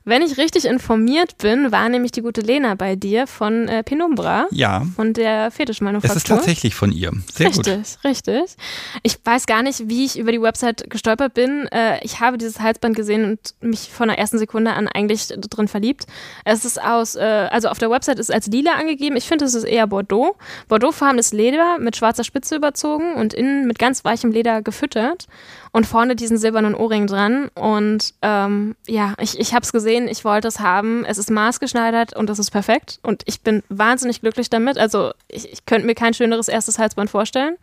Wenn 0.09 0.23
ich 0.23 0.39
richtig 0.39 0.65
informiert 0.65 1.37
bin, 1.37 1.71
war 1.71 1.87
nämlich 1.91 2.13
die 2.13 2.23
gute 2.23 2.41
Lena 2.41 2.75
bei 2.77 2.97
dir 2.97 3.27
von 3.27 3.69
äh, 3.69 3.83
Penumbra, 3.83 4.47
Ja, 4.51 4.87
von 4.97 5.13
der 5.13 5.49
es 5.49 5.55
Fetischmanufaktur. 5.57 6.17
ist 6.17 6.27
tatsächlich 6.27 6.75
von 6.75 6.93
ihr. 6.93 7.13
Sehr 7.35 7.49
richtig, 7.49 7.65
gut. 7.75 8.05
richtig. 8.05 8.57
Ich 9.03 9.19
weiß 9.23 9.45
gar 9.45 9.63
nicht, 9.63 9.91
wie 9.91 10.07
ich 10.07 10.19
über 10.19 10.33
die 10.33 10.41
Website 10.41 10.89
gestolpert 10.89 11.35
bin. 11.35 11.67
Äh, 11.73 12.03
ich 12.03 12.21
habe 12.21 12.39
dieses 12.39 12.59
Halsband 12.61 12.97
gesehen 12.97 13.25
und 13.27 13.55
mich 13.61 13.91
von 13.91 14.09
der 14.09 14.19
ersten 14.19 14.39
Sekunde 14.39 14.73
an 14.73 14.89
eigentlich 14.89 15.29
drin 15.29 15.69
verliebt. 15.69 16.07
Es 16.47 16.65
ist 16.65 16.83
aus, 16.83 17.15
äh, 17.15 17.49
also 17.51 17.69
auf 17.69 17.79
der 17.79 17.91
Website 17.91 18.19
ist 18.19 18.31
es 18.31 18.35
als 18.35 18.47
lila 18.47 18.73
angegeben. 18.73 19.15
Ich 19.15 19.29
finde, 19.29 19.45
es 19.45 19.53
ist 19.53 19.65
eher 19.65 19.87
Bordeaux. 19.87 20.37
Bordeauxfarbenes 20.69 21.35
Leder 21.35 21.79
mit 21.79 21.97
schwarzer 21.97 22.25
Spitze 22.25 22.57
überzogen 22.57 23.13
und 23.13 23.35
innen 23.35 23.67
mit 23.67 23.79
ganz 23.79 24.07
weichem 24.07 24.31
Leder 24.33 24.63
gefüttert 24.63 25.27
und 25.73 25.87
vorne 25.87 26.17
diesen 26.17 26.39
silbernen 26.39 26.75
Ohrring 26.75 27.07
dran. 27.07 27.51
Und 27.55 28.15
ähm, 28.23 28.75
ja, 28.87 29.13
ich, 29.21 29.39
ich 29.39 29.53
habe 29.53 29.65
es 29.65 29.73
gesehen, 29.73 29.98
ich 30.07 30.25
wollte 30.25 30.47
es 30.49 30.61
haben. 30.61 31.05
Es 31.05 31.19
ist 31.19 31.31
maßgeschneidert 31.31 32.15
und 32.15 32.31
es 32.31 32.39
ist 32.39 32.51
perfekt. 32.51 33.01
Und 33.03 33.23
ich 33.27 33.41
bin 33.41 33.63
wahnsinnig 33.71 34.21
glücklich 34.21 34.51
damit. 34.51 34.79
Also 34.79 35.13
ich, 35.29 35.51
ich 35.53 35.67
könnte 35.67 35.87
mir 35.87 35.95
kein 35.95 36.15
schöneres 36.15 36.47
erstes 36.49 36.79
Halsband 36.79 37.11
vorstellen. 37.11 37.57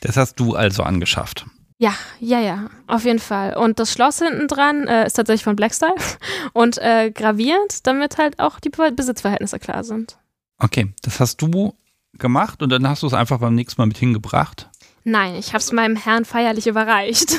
Das 0.00 0.16
hast 0.16 0.36
du 0.40 0.54
also 0.54 0.82
angeschafft. 0.84 1.44
Ja, 1.78 1.92
ja, 2.20 2.38
ja, 2.40 2.70
auf 2.86 3.04
jeden 3.04 3.18
Fall. 3.18 3.56
Und 3.56 3.80
das 3.80 3.92
Schloss 3.92 4.20
hinten 4.20 4.46
dran 4.46 4.86
äh, 4.86 5.06
ist 5.06 5.14
tatsächlich 5.14 5.42
von 5.44 5.56
Blackstyle 5.56 5.94
und 6.52 6.78
äh, 6.78 7.10
graviert, 7.10 7.84
damit 7.86 8.16
halt 8.16 8.38
auch 8.38 8.60
die 8.60 8.70
Be- 8.70 8.92
Besitzverhältnisse 8.92 9.58
klar 9.58 9.82
sind. 9.82 10.16
Okay, 10.58 10.92
das 11.02 11.18
hast 11.18 11.42
du 11.42 11.74
gemacht 12.16 12.62
und 12.62 12.70
dann 12.70 12.88
hast 12.88 13.02
du 13.02 13.08
es 13.08 13.12
einfach 13.12 13.40
beim 13.40 13.56
nächsten 13.56 13.80
Mal 13.80 13.86
mit 13.86 13.98
hingebracht. 13.98 14.70
Nein, 15.06 15.34
ich 15.34 15.48
habe 15.48 15.58
es 15.58 15.70
meinem 15.70 15.96
Herrn 15.96 16.24
feierlich 16.24 16.66
überreicht. 16.66 17.38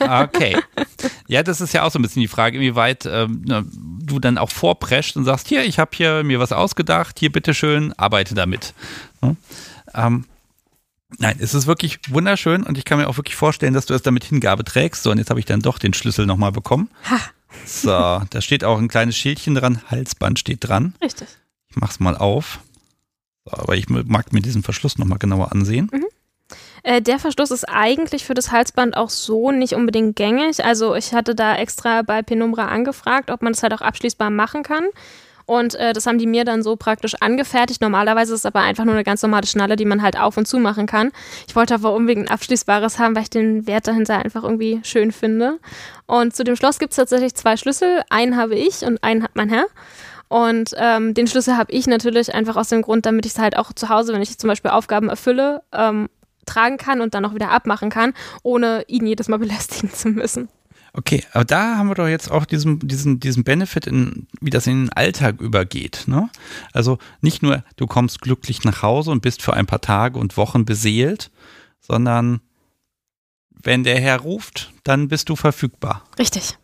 Okay. 0.00 0.56
Ja, 1.28 1.42
das 1.42 1.60
ist 1.60 1.74
ja 1.74 1.82
auch 1.82 1.90
so 1.90 1.98
ein 1.98 2.02
bisschen 2.02 2.22
die 2.22 2.28
Frage, 2.28 2.56
inwieweit 2.56 3.04
ähm, 3.06 3.44
du 4.00 4.20
dann 4.20 4.38
auch 4.38 4.50
vorpreschst 4.50 5.16
und 5.16 5.24
sagst, 5.24 5.48
hier, 5.48 5.64
ich 5.64 5.80
habe 5.80 5.90
hier 5.94 6.22
mir 6.22 6.38
was 6.38 6.52
ausgedacht, 6.52 7.18
hier 7.18 7.32
bitteschön, 7.32 7.92
arbeite 7.94 8.34
damit. 8.34 8.74
Hm? 9.22 9.36
Ähm, 9.94 10.24
nein, 11.18 11.36
es 11.40 11.52
ist 11.54 11.66
wirklich 11.66 11.98
wunderschön 12.08 12.62
und 12.62 12.78
ich 12.78 12.84
kann 12.84 12.98
mir 12.98 13.08
auch 13.08 13.16
wirklich 13.16 13.34
vorstellen, 13.34 13.74
dass 13.74 13.86
du 13.86 13.94
es 13.94 14.02
damit 14.02 14.22
Hingabe 14.24 14.62
trägst. 14.62 15.02
So, 15.02 15.10
und 15.10 15.18
jetzt 15.18 15.30
habe 15.30 15.40
ich 15.40 15.46
dann 15.46 15.60
doch 15.60 15.78
den 15.78 15.94
Schlüssel 15.94 16.26
nochmal 16.26 16.52
bekommen. 16.52 16.88
Ha. 17.10 17.18
So, 17.64 17.88
da 17.88 18.40
steht 18.40 18.62
auch 18.62 18.78
ein 18.78 18.88
kleines 18.88 19.16
Schildchen 19.16 19.56
dran, 19.56 19.80
Halsband 19.88 20.38
steht 20.38 20.58
dran. 20.60 20.94
Richtig. 21.02 21.28
Ich 21.68 21.76
mach's 21.76 21.98
mal 21.98 22.16
auf. 22.16 22.60
So, 23.44 23.52
aber 23.52 23.76
ich 23.76 23.88
mag 23.88 24.32
mir 24.32 24.42
diesen 24.42 24.62
Verschluss 24.62 24.96
nochmal 24.98 25.18
genauer 25.18 25.50
ansehen. 25.52 25.90
Äh, 26.86 27.02
der 27.02 27.18
Verschluss 27.18 27.50
ist 27.50 27.64
eigentlich 27.64 28.24
für 28.24 28.34
das 28.34 28.52
Halsband 28.52 28.96
auch 28.96 29.10
so 29.10 29.50
nicht 29.50 29.72
unbedingt 29.72 30.14
gängig. 30.14 30.64
Also 30.64 30.94
ich 30.94 31.12
hatte 31.12 31.34
da 31.34 31.56
extra 31.56 32.02
bei 32.02 32.22
Penumbra 32.22 32.66
angefragt, 32.66 33.32
ob 33.32 33.42
man 33.42 33.52
das 33.52 33.64
halt 33.64 33.74
auch 33.74 33.80
abschließbar 33.80 34.30
machen 34.30 34.62
kann. 34.62 34.84
Und 35.46 35.74
äh, 35.74 35.92
das 35.92 36.06
haben 36.06 36.18
die 36.18 36.28
mir 36.28 36.44
dann 36.44 36.62
so 36.62 36.76
praktisch 36.76 37.16
angefertigt. 37.18 37.80
Normalerweise 37.80 38.34
ist 38.34 38.40
es 38.40 38.46
aber 38.46 38.60
einfach 38.60 38.84
nur 38.84 38.94
eine 38.94 39.02
ganz 39.02 39.20
normale 39.22 39.48
Schnalle, 39.48 39.74
die 39.74 39.84
man 39.84 40.00
halt 40.00 40.16
auf 40.16 40.36
und 40.36 40.46
zu 40.46 40.58
machen 40.60 40.86
kann. 40.86 41.10
Ich 41.48 41.56
wollte 41.56 41.74
aber 41.74 41.92
unbedingt 41.92 42.28
ein 42.28 42.32
abschließbares 42.32 43.00
haben, 43.00 43.16
weil 43.16 43.24
ich 43.24 43.30
den 43.30 43.66
Wert 43.66 43.88
dahinter 43.88 44.24
einfach 44.24 44.44
irgendwie 44.44 44.78
schön 44.84 45.10
finde. 45.10 45.58
Und 46.06 46.36
zu 46.36 46.44
dem 46.44 46.54
Schloss 46.54 46.78
gibt 46.78 46.92
es 46.92 46.96
tatsächlich 46.98 47.34
zwei 47.34 47.56
Schlüssel. 47.56 48.02
Einen 48.10 48.36
habe 48.36 48.54
ich 48.54 48.82
und 48.82 49.02
einen 49.02 49.24
hat 49.24 49.32
mein 49.34 49.48
Herr. 49.48 49.66
Und 50.28 50.70
ähm, 50.76 51.14
den 51.14 51.26
Schlüssel 51.26 51.56
habe 51.56 51.72
ich 51.72 51.88
natürlich 51.88 52.32
einfach 52.32 52.56
aus 52.56 52.68
dem 52.68 52.82
Grund, 52.82 53.06
damit 53.06 53.26
ich 53.26 53.32
es 53.32 53.38
halt 53.40 53.56
auch 53.56 53.72
zu 53.72 53.88
Hause, 53.88 54.12
wenn 54.12 54.22
ich 54.22 54.38
zum 54.38 54.48
Beispiel 54.48 54.70
Aufgaben 54.70 55.08
erfülle, 55.08 55.62
ähm, 55.72 56.08
tragen 56.46 56.76
kann 56.78 57.00
und 57.00 57.14
dann 57.14 57.24
auch 57.24 57.34
wieder 57.34 57.50
abmachen 57.50 57.90
kann, 57.90 58.14
ohne 58.42 58.84
ihn 58.88 59.06
jedes 59.06 59.28
Mal 59.28 59.38
belästigen 59.40 59.92
zu 59.92 60.08
müssen. 60.08 60.48
Okay, 60.98 61.22
aber 61.32 61.44
da 61.44 61.76
haben 61.76 61.88
wir 61.88 61.94
doch 61.94 62.08
jetzt 62.08 62.30
auch 62.30 62.46
diesen, 62.46 62.78
diesen, 62.78 63.20
diesen 63.20 63.44
Benefit, 63.44 63.86
in, 63.86 64.28
wie 64.40 64.48
das 64.48 64.66
in 64.66 64.84
den 64.84 64.92
Alltag 64.94 65.42
übergeht. 65.42 66.04
Ne? 66.06 66.30
Also 66.72 66.96
nicht 67.20 67.42
nur, 67.42 67.62
du 67.76 67.86
kommst 67.86 68.22
glücklich 68.22 68.64
nach 68.64 68.80
Hause 68.80 69.10
und 69.10 69.20
bist 69.20 69.42
für 69.42 69.52
ein 69.52 69.66
paar 69.66 69.82
Tage 69.82 70.18
und 70.18 70.38
Wochen 70.38 70.64
beseelt, 70.64 71.30
sondern 71.80 72.40
wenn 73.50 73.84
der 73.84 74.00
Herr 74.00 74.20
ruft, 74.20 74.72
dann 74.84 75.08
bist 75.08 75.28
du 75.28 75.36
verfügbar. 75.36 76.04
Richtig. 76.18 76.56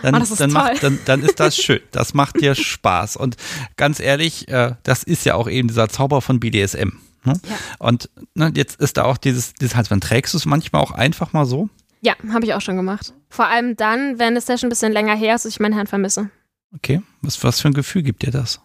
Dann, 0.00 0.14
Oh, 0.22 0.34
dann, 0.38 0.52
macht, 0.52 0.82
dann, 0.82 0.98
dann 1.04 1.20
ist 1.20 1.38
das 1.38 1.56
schön. 1.62 1.80
Das 1.90 2.14
macht 2.14 2.40
dir 2.40 2.54
Spaß. 2.54 3.16
Und 3.16 3.36
ganz 3.76 4.00
ehrlich, 4.00 4.48
äh, 4.48 4.74
das 4.84 5.02
ist 5.02 5.26
ja 5.26 5.34
auch 5.34 5.48
eben 5.48 5.68
dieser 5.68 5.90
Zauber 5.90 6.22
von 6.22 6.40
BDSM. 6.40 6.92
Ne? 7.24 7.34
Ja. 7.48 7.56
Und 7.78 8.10
ne, 8.34 8.52
jetzt 8.54 8.80
ist 8.80 8.96
da 8.96 9.04
auch 9.04 9.16
dieses, 9.16 9.54
dieses 9.54 9.76
Halsband. 9.76 10.04
Trägst 10.04 10.34
du 10.34 10.38
es 10.38 10.46
manchmal 10.46 10.82
auch 10.82 10.92
einfach 10.92 11.32
mal 11.32 11.46
so? 11.46 11.68
Ja, 12.00 12.14
habe 12.32 12.44
ich 12.44 12.54
auch 12.54 12.60
schon 12.60 12.76
gemacht. 12.76 13.14
Vor 13.28 13.46
allem 13.46 13.76
dann, 13.76 14.18
wenn 14.18 14.36
es 14.36 14.46
ja 14.48 14.56
schon 14.58 14.68
ein 14.68 14.70
bisschen 14.70 14.92
länger 14.92 15.14
her 15.16 15.34
ist, 15.34 15.44
dass 15.44 15.52
ich 15.52 15.60
meinen 15.60 15.74
Herrn 15.74 15.86
vermisse. 15.86 16.30
Okay. 16.74 17.02
Was, 17.22 17.42
was 17.42 17.60
für 17.60 17.68
ein 17.68 17.74
Gefühl 17.74 18.02
gibt 18.02 18.22
dir 18.22 18.30
das? 18.30 18.60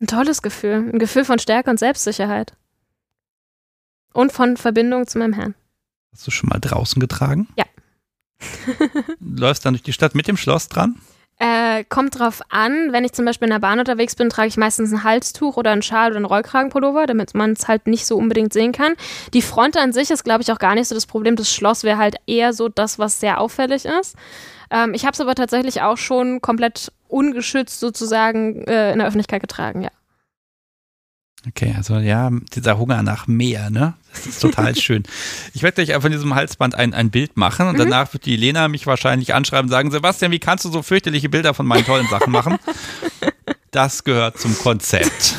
Ein 0.00 0.06
tolles 0.06 0.42
Gefühl. 0.42 0.90
Ein 0.92 0.98
Gefühl 0.98 1.24
von 1.24 1.38
Stärke 1.38 1.70
und 1.70 1.78
Selbstsicherheit. 1.78 2.54
Und 4.12 4.32
von 4.32 4.56
Verbindung 4.56 5.06
zu 5.06 5.18
meinem 5.18 5.32
Herrn. 5.32 5.54
Hast 6.12 6.26
du 6.26 6.30
schon 6.30 6.48
mal 6.48 6.60
draußen 6.60 7.00
getragen? 7.00 7.48
Ja. 7.56 7.64
Läufst 9.20 9.64
dann 9.64 9.74
durch 9.74 9.82
die 9.82 9.92
Stadt 9.92 10.14
mit 10.14 10.28
dem 10.28 10.36
Schloss 10.36 10.68
dran? 10.68 11.00
Äh, 11.38 11.84
kommt 11.84 12.18
drauf 12.18 12.40
an, 12.48 12.92
wenn 12.92 13.04
ich 13.04 13.12
zum 13.12 13.26
Beispiel 13.26 13.46
in 13.46 13.52
der 13.52 13.58
Bahn 13.58 13.78
unterwegs 13.78 14.16
bin, 14.16 14.30
trage 14.30 14.48
ich 14.48 14.56
meistens 14.56 14.90
ein 14.90 15.04
Halstuch 15.04 15.58
oder 15.58 15.70
einen 15.70 15.82
Schal 15.82 16.08
oder 16.08 16.16
einen 16.16 16.24
Rollkragenpullover, 16.24 17.06
damit 17.06 17.34
man 17.34 17.52
es 17.52 17.68
halt 17.68 17.86
nicht 17.86 18.06
so 18.06 18.16
unbedingt 18.16 18.54
sehen 18.54 18.72
kann. 18.72 18.94
Die 19.34 19.42
Front 19.42 19.76
an 19.76 19.92
sich 19.92 20.10
ist, 20.10 20.24
glaube 20.24 20.42
ich, 20.42 20.50
auch 20.50 20.58
gar 20.58 20.74
nicht 20.74 20.88
so 20.88 20.94
das 20.94 21.04
Problem. 21.04 21.36
Das 21.36 21.52
Schloss 21.52 21.84
wäre 21.84 21.98
halt 21.98 22.16
eher 22.26 22.54
so 22.54 22.70
das, 22.70 22.98
was 22.98 23.20
sehr 23.20 23.38
auffällig 23.38 23.84
ist. 23.84 24.16
Ähm, 24.70 24.94
ich 24.94 25.04
habe 25.04 25.12
es 25.12 25.20
aber 25.20 25.34
tatsächlich 25.34 25.82
auch 25.82 25.98
schon 25.98 26.40
komplett 26.40 26.90
ungeschützt 27.08 27.80
sozusagen 27.80 28.64
äh, 28.66 28.92
in 28.92 28.98
der 28.98 29.06
Öffentlichkeit 29.06 29.42
getragen, 29.42 29.82
ja. 29.82 29.90
Okay, 31.46 31.74
also 31.76 31.96
ja, 31.98 32.30
dieser 32.54 32.78
Hunger 32.78 33.02
nach 33.02 33.26
mehr, 33.26 33.70
ne? 33.70 33.94
Das 34.16 34.26
ist 34.34 34.40
total 34.40 34.74
schön. 34.76 35.02
Ich 35.54 35.62
werde 35.62 35.84
gleich 35.84 36.00
von 36.00 36.10
diesem 36.12 36.34
Halsband 36.34 36.74
ein, 36.74 36.94
ein 36.94 37.10
Bild 37.10 37.36
machen 37.36 37.66
und 37.68 37.74
Mhm. 37.74 37.78
danach 37.78 38.12
wird 38.12 38.26
die 38.26 38.36
Lena 38.36 38.68
mich 38.68 38.86
wahrscheinlich 38.86 39.34
anschreiben 39.34 39.66
und 39.66 39.70
sagen, 39.70 39.90
Sebastian, 39.90 40.32
wie 40.32 40.38
kannst 40.38 40.64
du 40.64 40.70
so 40.70 40.82
fürchterliche 40.82 41.28
Bilder 41.28 41.54
von 41.54 41.66
meinen 41.66 41.84
tollen 41.84 42.08
Sachen 42.08 42.32
machen? 42.32 42.58
Das 43.72 44.04
gehört 44.04 44.38
zum 44.40 44.56
Konzept. 44.58 45.34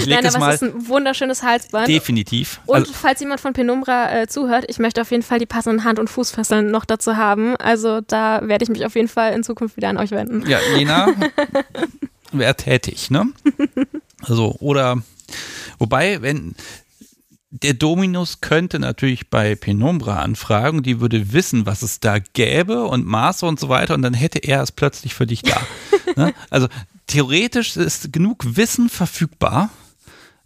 Ich 0.00 0.06
Nein, 0.06 0.26
aber 0.26 0.38
mal 0.38 0.54
es 0.54 0.60
ist 0.60 0.74
ein 0.74 0.86
wunderschönes 0.88 1.42
Halsband. 1.42 1.88
definitiv. 1.88 2.60
Und 2.66 2.74
Also, 2.76 2.92
falls 2.92 3.20
jemand 3.20 3.40
von 3.40 3.54
Penumbra 3.54 4.12
äh, 4.22 4.26
zuhört, 4.26 4.66
ich 4.68 4.78
möchte 4.78 5.00
auf 5.00 5.10
jeden 5.10 5.22
Fall 5.22 5.38
die 5.38 5.46
passenden 5.46 5.82
Hand- 5.84 5.98
und 5.98 6.10
Fußfesseln 6.10 6.70
noch 6.70 6.84
dazu 6.84 7.16
haben. 7.16 7.56
Also 7.56 8.02
da 8.02 8.40
werde 8.46 8.64
ich 8.64 8.68
mich 8.68 8.84
auf 8.84 8.94
jeden 8.96 9.08
Fall 9.08 9.32
in 9.32 9.44
Zukunft 9.44 9.78
wieder 9.78 9.88
an 9.88 9.96
euch 9.96 10.10
wenden. 10.10 10.46
ja, 10.46 10.58
Lena 10.74 11.08
wäre 12.32 12.54
tätig, 12.54 13.10
ne? 13.10 13.26
Also, 14.22 14.56
oder, 14.60 14.98
wobei, 15.78 16.20
wenn, 16.20 16.54
der 17.50 17.74
Dominus 17.74 18.40
könnte 18.40 18.78
natürlich 18.78 19.30
bei 19.30 19.54
Penumbra 19.54 20.20
anfragen, 20.20 20.82
die 20.82 21.00
würde 21.00 21.32
wissen, 21.32 21.64
was 21.66 21.82
es 21.82 22.00
da 22.00 22.18
gäbe 22.18 22.84
und 22.84 23.06
Maße 23.06 23.46
und 23.46 23.58
so 23.58 23.68
weiter 23.68 23.94
und 23.94 24.02
dann 24.02 24.14
hätte 24.14 24.38
er 24.38 24.62
es 24.62 24.72
plötzlich 24.72 25.14
für 25.14 25.26
dich 25.26 25.42
da. 25.42 25.60
ne? 26.16 26.34
Also 26.50 26.68
theoretisch 27.06 27.76
ist 27.76 28.12
genug 28.12 28.56
Wissen 28.56 28.90
verfügbar 28.90 29.70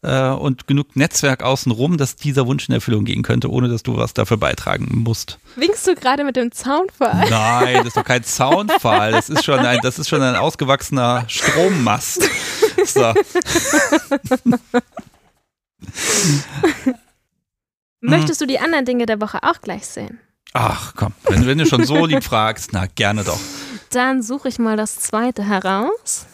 äh, 0.02 0.28
und 0.28 0.68
genug 0.68 0.94
Netzwerk 0.94 1.42
außenrum, 1.42 1.96
dass 1.96 2.14
dieser 2.14 2.46
Wunsch 2.46 2.68
in 2.68 2.74
Erfüllung 2.74 3.04
gehen 3.04 3.22
könnte, 3.22 3.50
ohne 3.50 3.68
dass 3.68 3.82
du 3.82 3.96
was 3.96 4.14
dafür 4.14 4.36
beitragen 4.36 4.88
musst. 4.92 5.40
Winkst 5.56 5.84
du 5.88 5.96
gerade 5.96 6.22
mit 6.22 6.36
dem 6.36 6.52
Zaunfall? 6.52 7.28
Nein, 7.28 7.78
das 7.78 7.86
ist 7.88 7.96
doch 7.96 8.04
kein 8.04 8.22
Zaunfall. 8.22 9.10
Das 9.10 9.28
ist 9.28 9.44
schon 9.44 9.58
ein, 9.58 9.80
das 9.82 9.98
ist 9.98 10.08
schon 10.08 10.22
ein 10.22 10.36
ausgewachsener 10.36 11.24
Strommast. 11.26 12.28
So. 12.84 13.12
Möchtest 18.00 18.40
du 18.40 18.46
die 18.46 18.59
anderen 18.59 18.84
Dinge 18.84 19.06
der 19.06 19.20
Woche 19.20 19.42
auch 19.42 19.60
gleich 19.60 19.86
sehen? 19.86 20.18
Ach 20.54 20.94
komm, 20.96 21.12
wenn, 21.24 21.46
wenn 21.46 21.59
du 21.59 21.66
schon 21.66 21.84
so 21.84 22.04
lieb 22.04 22.24
fragst, 22.24 22.72
na 22.72 22.86
gerne 22.86 23.24
doch. 23.24 23.38
Dann 23.90 24.22
suche 24.22 24.48
ich 24.48 24.59
mal 24.59 24.76
das 24.76 24.96
zweite 24.96 25.44
heraus. 25.44 26.26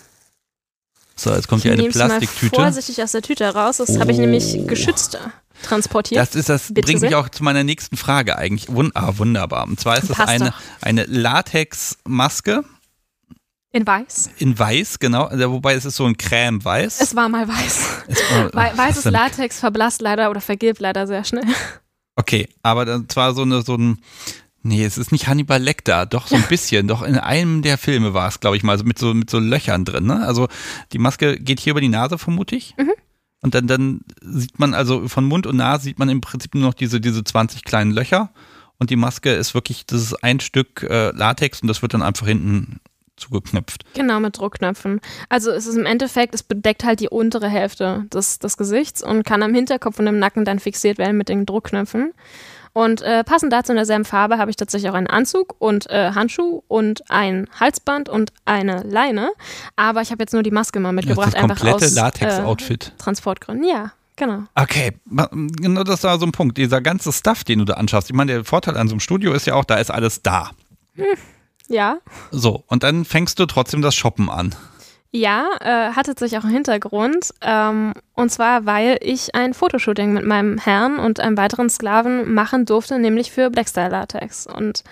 So, 1.15 1.33
jetzt 1.35 1.49
kommt 1.49 1.61
Ich 1.65 1.71
hier 1.71 1.73
eine 1.73 1.87
es 1.87 1.95
mal 1.97 2.07
Plastiktüte. 2.09 2.55
vorsichtig 2.55 3.03
aus 3.03 3.13
der 3.13 3.23
Tüte 3.23 3.45
heraus. 3.45 3.79
Das 3.79 3.99
habe 3.99 4.13
ich 4.13 4.19
Oh. 4.19 4.21
nämlich 4.21 4.67
geschützt 4.67 5.19
transportiert. 5.63 6.21
Das 6.21 6.35
ist 6.35 6.49
das 6.49 6.69
Bitte 6.73 6.83
bringt 6.87 7.03
mich 7.03 7.15
auch 7.17 7.29
zu 7.29 7.43
meiner 7.43 7.65
nächsten 7.65 7.97
Frage 7.97 8.37
eigentlich. 8.39 8.69
Wund 8.73 8.95
ah, 8.97 9.19
wunderbar. 9.19 9.65
Und 9.67 9.81
zwar 9.81 9.99
ist 9.99 10.09
das 10.11 10.17
Passt 10.17 10.29
eine, 10.29 10.51
doch. 10.51 10.61
eine 10.81 11.05
Latex-Maske 11.05 12.65
in 13.73 13.87
weiß. 13.87 14.31
in 14.39 14.59
weiß, 14.59 14.99
genau. 14.99 15.29
Wobei 15.31 15.75
es 15.75 15.85
ist 15.85 15.97
so 15.97 16.07
ein 16.07 16.17
Creme-Weiß. 16.17 17.01
Es 17.01 17.15
war 17.15 17.29
mal 17.29 17.47
weiß. 17.47 18.05
Oh, 18.09 18.49
Wei- 18.55 18.77
Weißes? 18.77 19.05
Latex 19.05 19.61
verblasst 19.61 20.01
leider 20.01 20.31
oder 20.31 20.41
vergilbt 20.41 20.81
leider 20.81 21.07
sehr 21.07 21.25
schnell. 21.25 21.45
Okay, 22.17 22.49
aber 22.63 22.85
dann 22.85 23.09
zwar 23.09 23.35
so 23.35 23.43
eine 23.43 23.63
so 23.63 23.75
ein 23.77 23.99
Nee, 24.63 24.85
es 24.85 24.99
ist 24.99 25.13
nicht 25.13 25.29
Hannibal 25.29 25.63
Lecter, 25.63 26.05
doch 26.05 26.27
so 26.27 26.35
ein 26.35 26.43
bisschen. 26.49 26.89
doch 26.89 27.03
in 27.03 27.17
einem 27.17 27.63
der 27.63 27.79
Filme 27.79 28.13
war 28.13 28.29
es, 28.29 28.41
glaube 28.41 28.57
ich 28.57 28.65
mal, 28.65 28.77
so 28.77 28.85
mit 28.85 28.99
so 28.99 29.15
mit 29.15 29.31
so 29.31 29.39
Löchern 29.39 29.85
drin. 29.85 30.07
Ne? 30.07 30.27
Also 30.27 30.49
die 30.93 30.99
Maske 30.99 31.39
geht 31.39 31.61
hier 31.61 31.71
über 31.73 31.81
die 31.81 31.89
Nase, 31.89 32.19
vermute 32.19 32.57
ich. 32.57 32.75
Mhm. 32.77 32.91
Und 33.41 33.55
dann, 33.55 33.69
dann 33.69 34.01
sieht 34.21 34.59
man, 34.59 34.75
also 34.75 35.07
von 35.07 35.25
Mund 35.27 35.47
und 35.47 35.57
Nase 35.57 35.85
sieht 35.85 36.01
man 36.01 36.09
im 36.09 36.21
Prinzip 36.21 36.55
nur 36.57 36.65
noch 36.65 36.75
diese, 36.75 37.01
diese 37.01 37.23
20 37.23 37.63
kleinen 37.65 37.93
Löcher. 37.93 38.31
Und 38.79 38.91
die 38.91 38.97
Maske 38.97 39.31
ist 39.33 39.55
wirklich, 39.55 39.87
das 39.87 40.03
ist 40.03 40.25
ein 40.25 40.41
Stück 40.41 40.83
äh, 40.83 41.13
Latex 41.13 41.63
und 41.63 41.69
das 41.69 41.81
wird 41.83 41.95
dann 41.95 42.03
einfach 42.03 42.27
hinten 42.27 42.81
zugeknüpft. 43.19 43.85
Genau, 43.95 44.21
mit 44.21 44.39
Druckknöpfen. 44.39 45.01
Also 45.29 45.51
es 45.51 45.67
ist 45.67 45.77
im 45.77 45.87
Endeffekt, 45.87 46.35
es 46.35 46.43
bedeckt 46.43 46.85
halt 46.85 47.01
die 47.01 47.09
untere 47.09 47.49
Hälfte 47.49 48.07
des, 48.13 48.39
des 48.39 48.57
Gesichts 48.57 49.03
und 49.03 49.25
kann 49.25 49.43
am 49.43 49.55
Hinterkopf 49.55 49.99
und 49.99 50.07
im 50.07 50.19
Nacken 50.19 50.45
dann 50.45 50.59
fixiert 50.59 50.99
werden 50.99 51.17
mit 51.17 51.29
den 51.29 51.47
Druckknöpfen. 51.47 52.13
Und 52.73 53.03
äh, 53.03 53.25
passend 53.25 53.53
dazu 53.53 53.73
in 53.73 53.77
derselben 53.77 54.05
Farbe 54.05 54.39
habe 54.39 54.51
ich 54.51 54.57
tatsächlich 54.57 54.91
auch 54.91 54.95
einen 54.95 55.09
Anzug 55.09 55.57
und 55.59 55.91
äh, 55.91 56.13
Handschuh 56.15 56.63
und 56.69 57.11
ein 57.11 57.49
Halsband 57.59 58.09
und 58.09 58.33
eine 58.45 58.83
Leine. 58.85 59.31
Aber 59.75 60.01
ich 60.01 60.13
habe 60.13 60.23
jetzt 60.23 60.33
nur 60.33 60.43
die 60.43 60.51
Maske 60.51 60.79
mal 60.79 60.93
mitgebracht, 60.93 61.29
ist 61.29 61.35
das 61.35 61.43
einfach 61.43 61.57
komplette 61.59 61.87
aus 61.87 61.93
äh, 61.93 62.01
Latex-Outfit. 62.01 62.93
Transportgründen. 62.99 63.69
Ja, 63.69 63.93
genau. 64.17 64.45
Okay, 64.55 64.93
genau 65.11 65.83
das 65.83 66.05
war 66.05 66.19
so 66.19 66.27
ein 66.27 66.33
Punkt. 66.33 66.57
Dieser 66.57 66.81
ganze 66.81 67.13
Stuff, 67.13 67.43
den 67.43 67.59
du 67.61 67.65
da 67.65 67.75
anschaffst. 67.75 68.11
Ich 68.11 68.17
meine, 68.17 68.33
der 68.33 68.45
Vorteil 68.45 68.77
an 68.77 68.87
so 68.87 68.93
einem 68.93 69.01
Studio 69.01 69.33
ist 69.33 69.47
ja 69.47 69.55
auch, 69.55 69.65
da 69.65 69.77
ist 69.77 69.91
alles 69.91 70.23
da. 70.23 70.51
Ja, 71.69 71.99
So, 72.31 72.65
und 72.67 72.83
dann 72.83 73.05
fängst 73.05 73.39
du 73.39 73.47
trotzdem 73.47 73.83
das 73.83 73.95
Shoppen 73.95 74.31
an. 74.31 74.55
Ja, 75.11 75.47
äh, 75.61 75.95
hat 75.95 76.07
tatsächlich 76.07 76.39
auch 76.39 76.45
einen 76.45 76.53
Hintergrund. 76.53 77.33
Ähm, 77.41 77.95
und 78.15 78.31
zwar, 78.31 78.67
weil 78.67 78.99
ich 79.01 79.35
ein 79.35 79.55
Fotoshooting 79.55 80.13
mit 80.13 80.25
meinem 80.25 80.59
Herrn 80.59 80.99
und 80.99 81.21
einem 81.21 81.37
weiteren 81.37 81.71
Sklaven 81.71 82.35
machen 82.35 82.67
durfte, 82.67 82.99
nämlich 82.99 83.33
für 83.33 83.49
Blackstyle 83.49 83.89
Latex. 83.89 84.47
Und 84.47 84.85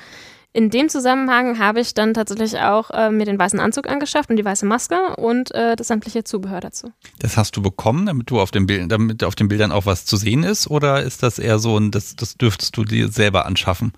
in 0.55 0.71
dem 0.71 0.89
Zusammenhang 0.89 1.59
habe 1.59 1.81
ich 1.81 1.93
dann 1.93 2.15
tatsächlich 2.15 2.59
auch 2.59 2.91
äh, 2.91 3.11
mir 3.11 3.27
den 3.27 3.39
weißen 3.39 3.61
Anzug 3.61 3.91
angeschafft 3.91 4.31
und 4.31 4.37
die 4.37 4.45
weiße 4.45 4.65
Maske 4.65 5.17
und 5.17 5.55
äh, 5.55 5.77
das 5.77 5.89
sämtliche 5.89 6.25
Zubehör 6.25 6.61
dazu. 6.61 6.93
Das 7.19 7.37
hast 7.37 7.55
du 7.59 7.61
bekommen, 7.61 8.07
damit 8.07 8.31
du 8.31 8.41
auf 8.41 8.53
den 8.53 8.67
Bildern, 8.67 8.89
damit 8.89 9.23
auf 9.23 9.35
den 9.35 9.49
Bildern 9.49 9.71
auch 9.71 9.85
was 9.85 10.07
zu 10.07 10.17
sehen 10.17 10.45
ist, 10.45 10.71
oder 10.71 11.03
ist 11.03 11.23
das 11.23 11.39
eher 11.39 11.59
so 11.59 11.77
ein, 11.77 11.91
das, 11.91 12.17
das 12.17 12.39
dürftest 12.39 12.75
du 12.79 12.85
dir 12.85 13.09
selber 13.09 13.45
anschaffen? 13.45 13.93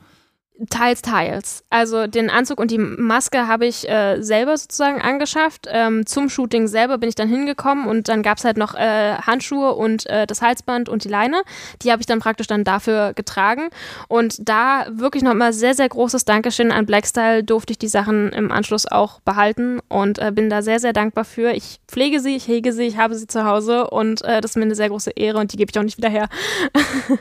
Teils, 0.70 1.02
teils. 1.02 1.64
Also 1.70 2.06
den 2.06 2.30
Anzug 2.30 2.58
und 2.58 2.70
die 2.70 2.78
Maske 2.78 3.46
habe 3.46 3.66
ich 3.66 3.88
äh, 3.88 4.20
selber 4.20 4.56
sozusagen 4.56 5.00
angeschafft. 5.00 5.68
Ähm, 5.70 6.04
zum 6.04 6.28
Shooting 6.28 6.66
selber 6.66 6.98
bin 6.98 7.08
ich 7.08 7.14
dann 7.14 7.28
hingekommen 7.28 7.86
und 7.86 8.08
dann 8.08 8.22
gab 8.22 8.38
es 8.38 8.44
halt 8.44 8.56
noch 8.56 8.74
äh, 8.74 9.14
Handschuhe 9.14 9.74
und 9.74 10.06
äh, 10.06 10.26
das 10.26 10.42
Halsband 10.42 10.88
und 10.88 11.04
die 11.04 11.08
Leine. 11.08 11.42
Die 11.82 11.92
habe 11.92 12.02
ich 12.02 12.06
dann 12.06 12.18
praktisch 12.18 12.48
dann 12.48 12.64
dafür 12.64 13.12
getragen. 13.14 13.68
Und 14.08 14.48
da 14.48 14.86
wirklich 14.90 15.22
nochmal 15.22 15.52
sehr, 15.52 15.74
sehr 15.74 15.88
großes 15.88 16.24
Dankeschön 16.24 16.72
an 16.72 16.86
Blackstyle 16.86 17.44
durfte 17.44 17.72
ich 17.72 17.78
die 17.78 17.88
Sachen 17.88 18.30
im 18.30 18.50
Anschluss 18.50 18.86
auch 18.86 19.20
behalten 19.20 19.78
und 19.88 20.18
äh, 20.18 20.32
bin 20.34 20.50
da 20.50 20.62
sehr, 20.62 20.80
sehr 20.80 20.92
dankbar 20.92 21.24
für. 21.24 21.52
Ich 21.52 21.78
pflege 21.86 22.20
sie, 22.20 22.34
ich 22.34 22.48
hege 22.48 22.72
sie, 22.72 22.84
ich 22.84 22.96
habe 22.96 23.14
sie 23.14 23.26
zu 23.26 23.44
Hause 23.44 23.88
und 23.90 24.22
äh, 24.22 24.40
das 24.40 24.52
ist 24.52 24.56
mir 24.56 24.62
eine 24.62 24.74
sehr 24.74 24.88
große 24.88 25.10
Ehre 25.10 25.38
und 25.38 25.52
die 25.52 25.56
gebe 25.56 25.70
ich 25.70 25.78
auch 25.78 25.84
nicht 25.84 25.98
wieder 25.98 26.08
her. 26.08 26.28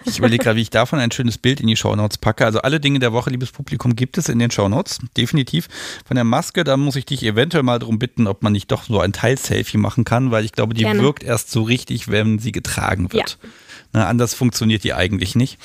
Ich 0.05 0.17
überlege 0.19 0.43
gerade, 0.43 0.57
wie 0.57 0.61
ich 0.61 0.69
davon 0.69 0.99
ein 0.99 1.11
schönes 1.11 1.37
Bild 1.37 1.61
in 1.61 1.67
die 1.67 1.75
Shownotes 1.75 2.17
packe. 2.17 2.45
Also 2.45 2.59
alle 2.59 2.79
Dinge 2.79 2.99
der 2.99 3.13
Woche, 3.13 3.26
liebes 3.29 3.51
Publikum, 3.51 3.95
gibt 3.95 4.17
es 4.17 4.29
in 4.29 4.39
den 4.39 4.51
Shownotes. 4.51 4.99
Definitiv. 5.15 5.67
Von 6.05 6.15
der 6.15 6.23
Maske, 6.23 6.63
da 6.63 6.77
muss 6.77 6.95
ich 6.95 7.05
dich 7.05 7.23
eventuell 7.23 7.63
mal 7.63 7.79
darum 7.79 7.99
bitten, 7.99 8.27
ob 8.27 8.43
man 8.43 8.53
nicht 8.53 8.71
doch 8.71 8.83
so 8.83 8.99
ein 8.99 9.13
Teil-Selfie 9.13 9.77
machen 9.77 10.03
kann, 10.03 10.31
weil 10.31 10.45
ich 10.45 10.51
glaube, 10.51 10.73
die 10.73 10.83
Gerne. 10.83 11.01
wirkt 11.01 11.23
erst 11.23 11.51
so 11.51 11.63
richtig, 11.63 12.09
wenn 12.09 12.39
sie 12.39 12.51
getragen 12.51 13.11
wird. 13.13 13.37
Na, 13.93 14.07
anders 14.07 14.33
funktioniert 14.33 14.83
die 14.83 14.93
eigentlich 14.93 15.35
nicht. 15.35 15.59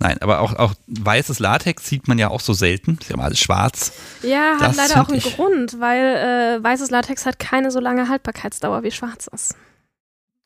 Nein, 0.00 0.18
aber 0.20 0.40
auch, 0.40 0.54
auch 0.54 0.74
weißes 0.88 1.38
Latex 1.38 1.88
sieht 1.88 2.08
man 2.08 2.18
ja 2.18 2.28
auch 2.28 2.40
so 2.40 2.52
selten. 2.52 2.98
Ist 3.00 3.10
ja 3.10 3.16
mal 3.16 3.24
alles 3.24 3.38
schwarz. 3.38 3.92
Ja, 4.22 4.56
hat 4.58 4.70
Das 4.70 4.76
leider 4.76 5.02
auch 5.02 5.08
einen 5.08 5.20
Grund, 5.20 5.80
weil 5.80 6.58
äh, 6.58 6.62
weißes 6.62 6.90
Latex 6.90 7.24
hat 7.26 7.38
keine 7.38 7.70
so 7.70 7.80
lange 7.80 8.08
Haltbarkeitsdauer 8.08 8.82
wie 8.82 8.90
schwarzes. 8.90 9.54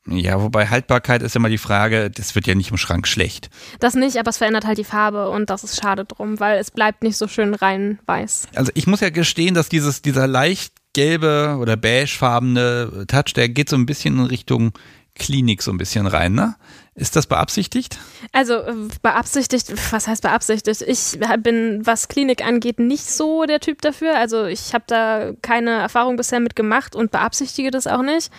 Ja, 0.07 0.41
wobei 0.41 0.67
Haltbarkeit 0.67 1.21
ist 1.21 1.35
immer 1.35 1.49
die 1.49 1.57
Frage, 1.57 2.09
das 2.09 2.33
wird 2.33 2.47
ja 2.47 2.55
nicht 2.55 2.71
im 2.71 2.77
Schrank 2.77 3.07
schlecht. 3.07 3.49
Das 3.79 3.93
nicht, 3.93 4.17
aber 4.17 4.29
es 4.29 4.37
verändert 4.37 4.65
halt 4.65 4.77
die 4.77 4.83
Farbe 4.83 5.29
und 5.29 5.49
das 5.49 5.63
ist 5.63 5.79
schade 5.79 6.05
drum, 6.05 6.39
weil 6.39 6.57
es 6.57 6.71
bleibt 6.71 7.03
nicht 7.03 7.17
so 7.17 7.27
schön 7.27 7.53
rein 7.53 7.99
weiß. 8.05 8.47
Also 8.55 8.71
ich 8.75 8.87
muss 8.87 9.01
ja 9.01 9.09
gestehen, 9.09 9.53
dass 9.53 9.69
dieses, 9.69 10.01
dieser 10.01 10.25
leicht 10.25 10.73
gelbe 10.93 11.57
oder 11.59 11.77
beigefarbene 11.77 13.05
Touch, 13.07 13.33
der 13.35 13.49
geht 13.49 13.69
so 13.69 13.75
ein 13.75 13.85
bisschen 13.85 14.17
in 14.17 14.25
Richtung 14.25 14.71
Klinik 15.19 15.61
so 15.61 15.71
ein 15.71 15.77
bisschen 15.77 16.07
rein, 16.07 16.33
ne? 16.33 16.55
Ist 16.95 17.15
das 17.15 17.27
beabsichtigt? 17.27 17.99
Also 18.31 18.55
äh, 18.55 18.73
beabsichtigt, 19.01 19.71
was 19.91 20.07
heißt 20.07 20.23
beabsichtigt? 20.23 20.81
Ich 20.81 21.19
bin, 21.39 21.81
was 21.85 22.07
Klinik 22.07 22.43
angeht, 22.43 22.79
nicht 22.79 23.09
so 23.09 23.45
der 23.45 23.59
Typ 23.59 23.81
dafür. 23.81 24.17
Also 24.17 24.45
ich 24.45 24.73
habe 24.73 24.85
da 24.87 25.31
keine 25.41 25.71
Erfahrung 25.71 26.17
bisher 26.17 26.39
mit 26.39 26.55
gemacht 26.55 26.95
und 26.95 27.11
beabsichtige 27.11 27.69
das 27.69 27.85
auch 27.85 28.01
nicht. 28.01 28.31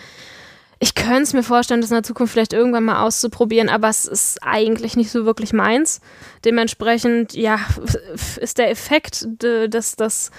Ich 0.83 0.95
könnte 0.95 1.21
es 1.21 1.33
mir 1.33 1.43
vorstellen, 1.43 1.81
das 1.81 1.91
in 1.91 1.95
der 1.95 2.03
Zukunft 2.03 2.33
vielleicht 2.33 2.53
irgendwann 2.53 2.85
mal 2.85 3.03
auszuprobieren, 3.03 3.69
aber 3.69 3.87
es 3.87 4.05
ist 4.05 4.39
eigentlich 4.41 4.95
nicht 4.95 5.11
so 5.11 5.25
wirklich 5.25 5.53
meins. 5.53 6.01
Dementsprechend, 6.43 7.35
ja, 7.35 7.59
ist 8.41 8.57
der 8.57 8.71
Effekt 8.71 9.27
des, 9.43 9.95
des 9.95 10.31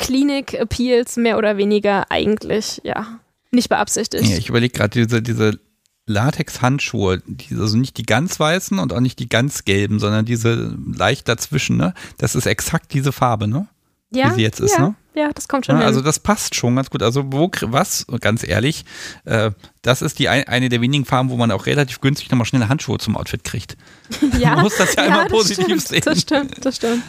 Klinik-Appeals 0.00 1.16
mehr 1.16 1.38
oder 1.38 1.58
weniger 1.58 2.10
eigentlich, 2.10 2.80
ja, 2.82 3.20
nicht 3.52 3.68
beabsichtigt. 3.68 4.26
Ja, 4.26 4.36
ich 4.36 4.48
überlege 4.48 4.76
gerade 4.76 5.06
diese, 5.06 5.22
diese 5.22 5.60
Latex-Handschuhe, 6.06 7.22
also 7.52 7.76
nicht 7.76 7.96
die 7.96 8.02
ganz 8.02 8.40
weißen 8.40 8.80
und 8.80 8.92
auch 8.92 9.00
nicht 9.00 9.20
die 9.20 9.28
ganz 9.28 9.64
gelben, 9.64 10.00
sondern 10.00 10.24
diese 10.24 10.76
leicht 10.92 11.28
dazwischen, 11.28 11.76
ne? 11.76 11.94
Das 12.18 12.34
ist 12.34 12.46
exakt 12.46 12.92
diese 12.94 13.12
Farbe, 13.12 13.46
ne? 13.46 13.68
Ja, 14.14 14.30
Wie 14.30 14.34
sie 14.36 14.42
jetzt 14.42 14.60
ist, 14.60 14.76
ja, 14.76 14.88
ne? 14.88 14.94
Ja, 15.14 15.30
das 15.32 15.46
kommt 15.46 15.66
schon 15.66 15.78
Ja, 15.78 15.86
also 15.86 16.00
das 16.00 16.18
passt 16.18 16.56
schon 16.56 16.74
ganz 16.74 16.90
gut. 16.90 17.02
Also 17.02 17.32
wo, 17.32 17.48
was, 17.62 18.04
ganz 18.20 18.46
ehrlich, 18.46 18.84
äh, 19.24 19.52
das 19.82 20.02
ist 20.02 20.18
die 20.18 20.28
ein, 20.28 20.48
eine 20.48 20.68
der 20.68 20.80
wenigen 20.80 21.04
Farben, 21.04 21.30
wo 21.30 21.36
man 21.36 21.52
auch 21.52 21.66
relativ 21.66 22.00
günstig 22.00 22.30
nochmal 22.30 22.46
schnelle 22.46 22.68
Handschuhe 22.68 22.98
zum 22.98 23.16
Outfit 23.16 23.44
kriegt. 23.44 23.76
ja, 24.38 24.54
Man 24.54 24.64
muss 24.64 24.76
das 24.76 24.96
ja, 24.96 25.04
immer 25.04 25.26
positiv 25.26 25.64
stimmt, 25.66 25.82
sehen. 25.82 26.02
Das 26.04 26.20
stimmt, 26.20 26.64
das 26.64 26.76
stimmt. 26.76 27.02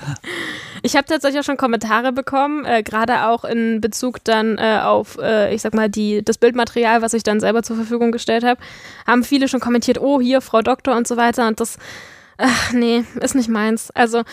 Ich 0.84 0.95
habe 0.95 1.07
tatsächlich 1.07 1.40
auch 1.40 1.45
schon 1.45 1.57
Kommentare 1.57 2.11
bekommen, 2.11 2.64
äh, 2.65 2.84
gerade 2.84 3.26
auch 3.27 3.44
in 3.44 3.82
Bezug 3.82 4.23
dann 4.23 4.60
äh, 4.60 4.82
auf, 4.84 5.18
äh, 5.19 5.53
ich 5.56 5.64
sag 5.64 5.73
mal, 5.73 5.90
die, 5.90 6.23
das 6.23 6.38
Bildmaterial, 6.38 7.02
was 7.02 7.15
ich 7.15 7.23
dann 7.23 7.40
selber 7.40 7.64
zur 7.64 7.76
Verfügung 7.76 8.11
gestellt 8.11 8.44
habe, 8.44 8.61
haben 9.07 9.23
viele 9.23 9.48
schon 9.48 9.60
kommentiert, 9.60 9.99
oh, 9.99 10.22
hier, 10.22 10.41
Frau 10.41 10.61
Doktor 10.61 10.95
und 10.95 11.07
so 11.07 11.18
weiter. 11.18 11.48
Und 11.48 11.60
das, 11.60 11.77
ach, 12.38 12.74
nee, 12.74 13.03
ist 13.22 13.36
nicht 13.36 13.49
meins. 13.49 13.91
Also, 13.91 14.24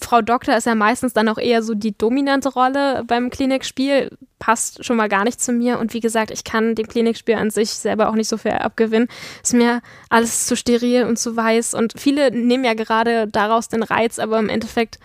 Frau 0.00 0.22
Doktor 0.22 0.56
ist 0.56 0.66
ja 0.66 0.74
meistens 0.74 1.12
dann 1.12 1.28
auch 1.28 1.38
eher 1.38 1.62
so 1.62 1.74
die 1.74 1.96
dominante 1.96 2.50
Rolle 2.50 3.04
beim 3.06 3.30
Klinikspiel, 3.30 4.16
passt 4.38 4.84
schon 4.84 4.96
mal 4.96 5.08
gar 5.08 5.24
nicht 5.24 5.40
zu 5.40 5.52
mir. 5.52 5.78
Und 5.78 5.94
wie 5.94 6.00
gesagt, 6.00 6.30
ich 6.30 6.44
kann 6.44 6.74
dem 6.74 6.86
Klinikspiel 6.86 7.34
an 7.34 7.50
sich 7.50 7.70
selber 7.70 8.08
auch 8.08 8.14
nicht 8.14 8.28
so 8.28 8.36
viel 8.36 8.52
abgewinnen. 8.52 9.08
Ist 9.42 9.54
mir 9.54 9.80
alles 10.08 10.46
zu 10.46 10.56
steril 10.56 11.04
und 11.04 11.18
zu 11.18 11.36
weiß. 11.36 11.74
Und 11.74 11.94
viele 11.96 12.30
nehmen 12.30 12.64
ja 12.64 12.74
gerade 12.74 13.26
daraus 13.26 13.68
den 13.68 13.82
Reiz, 13.82 14.18
aber 14.18 14.38
im 14.38 14.48
Endeffekt, 14.48 14.98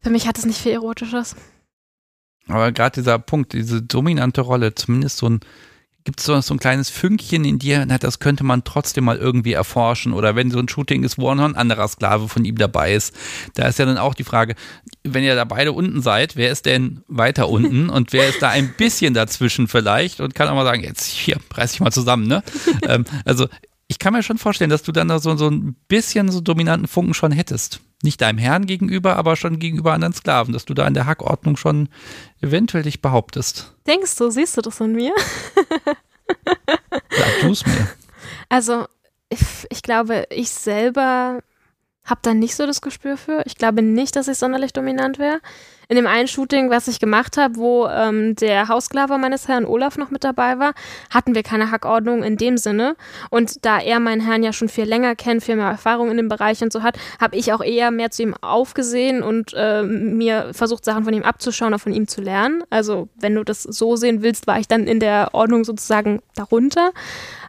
für 0.00 0.10
mich 0.10 0.28
hat 0.28 0.38
es 0.38 0.46
nicht 0.46 0.60
viel 0.60 0.72
Erotisches. 0.72 1.34
Aber 2.46 2.72
gerade 2.72 2.94
dieser 2.94 3.18
Punkt, 3.18 3.52
diese 3.52 3.82
dominante 3.82 4.40
Rolle, 4.40 4.74
zumindest 4.74 5.18
so 5.18 5.28
ein, 5.28 5.40
gibt 6.08 6.20
es 6.20 6.24
so, 6.24 6.40
so 6.40 6.54
ein 6.54 6.58
kleines 6.58 6.88
Fünkchen 6.88 7.44
in 7.44 7.58
dir, 7.58 7.84
na, 7.86 7.98
das 7.98 8.18
könnte 8.18 8.42
man 8.42 8.64
trotzdem 8.64 9.04
mal 9.04 9.18
irgendwie 9.18 9.52
erforschen. 9.52 10.14
Oder 10.14 10.34
wenn 10.36 10.50
so 10.50 10.58
ein 10.58 10.66
Shooting 10.66 11.04
ist, 11.04 11.18
wo 11.18 11.28
auch 11.28 11.34
noch 11.34 11.44
ein 11.44 11.54
anderer 11.54 11.86
Sklave 11.86 12.30
von 12.30 12.46
ihm 12.46 12.56
dabei 12.56 12.94
ist, 12.94 13.14
da 13.56 13.68
ist 13.68 13.78
ja 13.78 13.84
dann 13.84 13.98
auch 13.98 14.14
die 14.14 14.24
Frage, 14.24 14.54
wenn 15.04 15.22
ihr 15.22 15.34
da 15.34 15.44
beide 15.44 15.72
unten 15.72 16.00
seid, 16.00 16.34
wer 16.34 16.50
ist 16.50 16.64
denn 16.64 17.02
weiter 17.08 17.48
unten 17.50 17.90
und 17.90 18.14
wer 18.14 18.26
ist 18.26 18.40
da 18.40 18.48
ein 18.48 18.72
bisschen 18.78 19.12
dazwischen 19.12 19.68
vielleicht 19.68 20.20
und 20.20 20.34
kann 20.34 20.48
auch 20.48 20.54
mal 20.54 20.64
sagen, 20.64 20.82
jetzt 20.82 21.04
hier, 21.04 21.36
reiß 21.52 21.72
dich 21.72 21.80
mal 21.80 21.92
zusammen, 21.92 22.26
ne? 22.26 22.42
ähm, 22.88 23.04
also 23.26 23.46
ich 23.86 23.98
kann 23.98 24.14
mir 24.14 24.22
schon 24.22 24.38
vorstellen, 24.38 24.70
dass 24.70 24.84
du 24.84 24.92
dann 24.92 25.08
da 25.08 25.18
so, 25.18 25.36
so 25.36 25.50
ein 25.50 25.76
bisschen 25.88 26.30
so 26.30 26.40
dominanten 26.40 26.88
Funken 26.88 27.12
schon 27.12 27.32
hättest. 27.32 27.82
Nicht 28.02 28.20
deinem 28.20 28.38
Herrn 28.38 28.66
gegenüber, 28.66 29.16
aber 29.16 29.34
schon 29.34 29.58
gegenüber 29.58 29.92
anderen 29.92 30.14
Sklaven, 30.14 30.52
dass 30.52 30.64
du 30.64 30.74
da 30.74 30.86
in 30.86 30.94
der 30.94 31.06
Hackordnung 31.06 31.56
schon 31.56 31.88
eventuell 32.40 32.84
dich 32.84 33.02
behauptest. 33.02 33.74
Denkst 33.86 34.14
du, 34.16 34.30
siehst 34.30 34.56
du 34.56 34.60
das 34.60 34.80
in 34.80 34.92
mir? 34.92 35.12
Sag 37.10 37.40
du 37.42 37.50
es 37.50 37.66
mir. 37.66 37.88
Also, 38.50 38.86
ich, 39.28 39.40
ich 39.68 39.82
glaube, 39.82 40.26
ich 40.30 40.48
selber 40.50 41.40
habe 42.04 42.20
da 42.22 42.32
nicht 42.32 42.54
so 42.54 42.66
das 42.66 42.80
Gespür 42.80 43.18
für. 43.18 43.42
Ich 43.44 43.56
glaube 43.56 43.82
nicht, 43.82 44.16
dass 44.16 44.28
ich 44.28 44.38
sonderlich 44.38 44.72
dominant 44.72 45.18
wäre. 45.18 45.40
In 45.90 45.96
dem 45.96 46.06
einen 46.06 46.28
Shooting, 46.28 46.68
was 46.68 46.86
ich 46.86 47.00
gemacht 47.00 47.38
habe, 47.38 47.56
wo 47.56 47.86
ähm, 47.86 48.36
der 48.36 48.68
Haussklave 48.68 49.16
meines 49.16 49.48
Herrn 49.48 49.64
Olaf 49.64 49.96
noch 49.96 50.10
mit 50.10 50.22
dabei 50.22 50.58
war, 50.58 50.74
hatten 51.08 51.34
wir 51.34 51.42
keine 51.42 51.70
Hackordnung 51.70 52.22
in 52.22 52.36
dem 52.36 52.58
Sinne. 52.58 52.94
Und 53.30 53.64
da 53.64 53.78
er 53.78 53.98
meinen 53.98 54.20
Herrn 54.20 54.42
ja 54.42 54.52
schon 54.52 54.68
viel 54.68 54.84
länger 54.84 55.16
kennt, 55.16 55.42
viel 55.42 55.56
mehr 55.56 55.64
Erfahrung 55.64 56.10
in 56.10 56.18
dem 56.18 56.28
Bereich 56.28 56.62
und 56.62 56.74
so 56.74 56.82
hat, 56.82 56.98
habe 57.18 57.36
ich 57.36 57.54
auch 57.54 57.62
eher 57.62 57.90
mehr 57.90 58.10
zu 58.10 58.22
ihm 58.22 58.34
aufgesehen 58.34 59.22
und 59.22 59.54
äh, 59.56 59.82
mir 59.82 60.50
versucht, 60.52 60.84
Sachen 60.84 61.04
von 61.04 61.14
ihm 61.14 61.22
abzuschauen, 61.22 61.72
auch 61.72 61.80
von 61.80 61.94
ihm 61.94 62.06
zu 62.06 62.20
lernen. 62.20 62.62
Also, 62.68 63.08
wenn 63.18 63.34
du 63.34 63.42
das 63.42 63.62
so 63.62 63.96
sehen 63.96 64.20
willst, 64.20 64.46
war 64.46 64.60
ich 64.60 64.68
dann 64.68 64.86
in 64.86 65.00
der 65.00 65.30
Ordnung 65.32 65.64
sozusagen 65.64 66.20
darunter. 66.34 66.92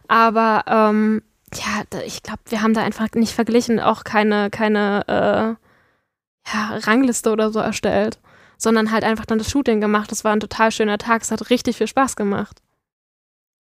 Aber 0.08 0.64
ähm, 0.66 1.20
ja, 1.52 1.82
ich 2.06 2.22
glaube, 2.22 2.40
wir 2.48 2.62
haben 2.62 2.72
da 2.72 2.82
einfach 2.82 3.08
nicht 3.14 3.34
verglichen, 3.34 3.80
auch 3.80 4.02
keine, 4.04 4.48
keine 4.48 5.04
äh, 5.08 6.52
ja, 6.52 6.78
Rangliste 6.84 7.30
oder 7.32 7.50
so 7.50 7.58
erstellt, 7.58 8.18
sondern 8.60 8.90
halt 8.90 9.02
einfach 9.04 9.24
dann 9.26 9.38
das 9.38 9.50
Shooting 9.50 9.80
gemacht. 9.80 10.12
Das 10.12 10.22
war 10.22 10.32
ein 10.32 10.40
total 10.40 10.70
schöner 10.70 10.98
Tag. 10.98 11.22
Es 11.22 11.30
hat 11.30 11.50
richtig 11.50 11.76
viel 11.78 11.88
Spaß 11.88 12.14
gemacht. 12.14 12.60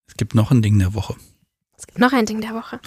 Es 0.08 0.16
gibt 0.18 0.36
noch 0.36 0.52
ein 0.52 0.62
Ding 0.62 0.78
der 0.78 0.94
Woche. 0.94 1.16
Es 1.78 1.88
gibt 1.88 2.00
noch 2.00 2.12
ein 2.12 2.26
Ding 2.26 2.42
der 2.42 2.54
Woche. 2.54 2.80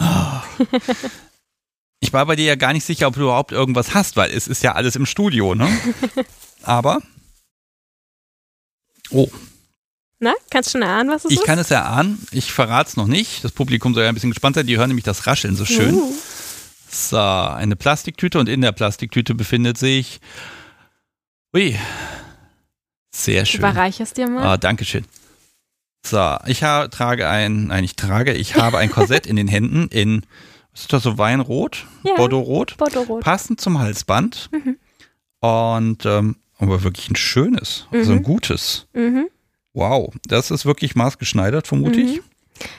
Ich 2.01 2.13
war 2.13 2.27
bei 2.27 2.37
dir 2.37 2.45
ja 2.45 2.55
gar 2.57 2.73
nicht 2.73 2.85
sicher, 2.85 3.07
ob 3.07 3.15
du 3.15 3.23
überhaupt 3.23 3.53
irgendwas 3.53 3.95
hast, 3.95 4.17
weil 4.17 4.31
es 4.31 4.47
ist 4.49 4.63
ja 4.63 4.73
alles 4.73 4.97
im 4.97 5.07
Studio, 5.07 5.55
ne? 5.55 5.69
Aber. 6.63 7.01
Oh, 9.11 9.29
Na, 10.19 10.33
kannst 10.51 10.69
du 10.69 10.73
schon 10.73 10.83
erahnen, 10.83 11.11
was 11.11 11.25
es 11.25 11.31
ich 11.33 11.39
ist? 11.39 11.45
kann 11.47 11.59
es 11.59 11.71
erahnen. 11.71 12.25
Ich 12.33 12.53
verrate 12.53 12.91
es 12.91 12.97
noch 12.97 13.07
nicht. 13.07 13.45
Das 13.45 13.53
Publikum 13.53 13.95
soll 13.95 14.03
ja 14.05 14.09
ein 14.09 14.15
bisschen 14.15 14.31
gespannt 14.31 14.57
sein. 14.57 14.67
Die 14.67 14.77
hören 14.79 14.89
nämlich 14.89 15.05
das 15.05 15.27
Rascheln 15.27 15.57
so 15.57 15.65
schön. 15.65 15.95
Uh, 15.95 16.13
So, 16.91 17.19
eine 17.19 17.75
Plastiktüte 17.77 18.39
und 18.39 18.49
in 18.51 18.61
der 18.61 18.73
Plastiktüte 18.73 19.35
befindet 19.35 19.79
sich. 19.79 20.21
Ui. 21.55 21.79
Sehr 23.15 23.45
schön. 23.45 23.61
überreich 23.61 24.01
es 24.01 24.15
dir 24.15 24.29
mal. 24.29 24.43
Ah, 24.47 24.57
Dankeschön. 24.57 25.05
So, 26.05 26.37
ich 26.47 26.63
ha 26.65 26.89
trage 26.89 27.29
ein, 27.29 27.67
nein, 27.69 27.85
ich 27.85 27.95
trage, 27.95 28.33
ich 28.33 28.57
habe 28.57 28.79
ein 28.79 28.91
Korsett 28.91 29.27
in 29.27 29.37
den 29.37 29.47
Händen 29.49 29.89
in, 29.89 30.23
was 30.73 30.83
ist 30.83 30.93
das 30.93 31.03
so, 31.05 31.19
Weinrot? 31.19 31.87
Ja. 32.03 32.15
Bordeaux-Rot? 32.17 32.77
Bordeaux-Rot. 32.79 33.23
Passend 33.23 33.61
zum 33.61 33.79
Halsband. 33.79 34.51
Mhm. 34.53 34.79
Und, 35.41 36.07
ähm, 36.07 36.37
aber 36.59 36.83
wirklich 36.83 37.11
ein 37.11 37.17
schönes, 37.17 37.87
also 37.93 38.13
ein 38.13 38.19
Mhm. 38.19 38.23
gutes. 38.23 38.87
Mhm. 38.95 39.29
Wow, 39.75 40.13
das 40.27 40.51
ist 40.51 40.65
wirklich 40.67 40.95
maßgeschneidert, 40.97 41.67
vermute 41.69 42.01
Mhm. 42.01 42.07
ich. 42.09 42.21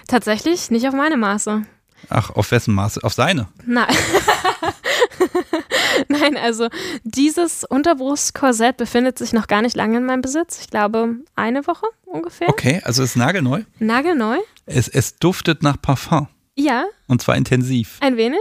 Tatsächlich 0.07 0.69
nicht 0.71 0.87
auf 0.87 0.93
meine 0.93 1.17
Maße. 1.17 1.63
Ach, 2.09 2.29
auf 2.31 2.51
wessen 2.51 2.73
Maße? 2.73 3.03
Auf 3.03 3.13
seine. 3.13 3.47
Nein. 3.65 3.87
Nein, 6.07 6.37
also 6.37 6.69
dieses 7.03 7.63
Unterbrustkorsett 7.63 8.77
befindet 8.77 9.17
sich 9.17 9.33
noch 9.33 9.47
gar 9.47 9.61
nicht 9.61 9.75
lange 9.75 9.97
in 9.97 10.05
meinem 10.05 10.21
Besitz. 10.21 10.59
Ich 10.61 10.69
glaube, 10.69 11.15
eine 11.35 11.65
Woche 11.67 11.85
ungefähr. 12.05 12.49
Okay, 12.49 12.81
also 12.83 13.03
es 13.03 13.11
ist 13.11 13.15
nagelneu. 13.15 13.63
Nagelneu. 13.79 14.37
Es, 14.65 14.87
es 14.87 15.17
duftet 15.17 15.63
nach 15.63 15.81
Parfum. 15.81 16.27
Ja, 16.55 16.85
Und 17.07 17.21
zwar 17.21 17.35
intensiv. 17.35 17.97
ein 18.01 18.15
wenig. 18.17 18.39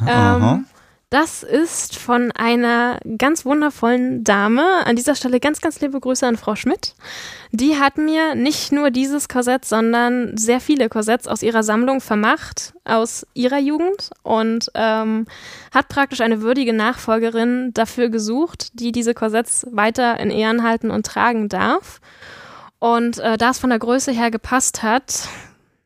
Aha. 0.00 0.36
Ähm, 0.54 0.66
das 1.12 1.42
ist 1.42 1.98
von 1.98 2.32
einer 2.32 2.98
ganz 3.18 3.44
wundervollen 3.44 4.24
Dame. 4.24 4.86
An 4.86 4.96
dieser 4.96 5.14
Stelle 5.14 5.40
ganz, 5.40 5.60
ganz 5.60 5.78
liebe 5.82 6.00
Grüße 6.00 6.26
an 6.26 6.38
Frau 6.38 6.56
Schmidt. 6.56 6.94
Die 7.50 7.78
hat 7.78 7.98
mir 7.98 8.34
nicht 8.34 8.72
nur 8.72 8.90
dieses 8.90 9.28
Korsett, 9.28 9.66
sondern 9.66 10.34
sehr 10.38 10.58
viele 10.58 10.88
Korsetts 10.88 11.28
aus 11.28 11.42
ihrer 11.42 11.62
Sammlung 11.64 12.00
vermacht, 12.00 12.72
aus 12.86 13.26
ihrer 13.34 13.58
Jugend 13.58 14.08
und 14.22 14.70
ähm, 14.74 15.26
hat 15.70 15.88
praktisch 15.88 16.22
eine 16.22 16.40
würdige 16.40 16.72
Nachfolgerin 16.72 17.74
dafür 17.74 18.08
gesucht, 18.08 18.80
die 18.80 18.90
diese 18.90 19.12
Korsetts 19.12 19.66
weiter 19.70 20.18
in 20.18 20.30
Ehren 20.30 20.62
halten 20.62 20.90
und 20.90 21.04
tragen 21.04 21.50
darf. 21.50 22.00
Und 22.78 23.18
äh, 23.18 23.36
da 23.36 23.50
es 23.50 23.58
von 23.58 23.68
der 23.68 23.78
Größe 23.78 24.12
her 24.12 24.30
gepasst 24.30 24.82
hat, 24.82 25.28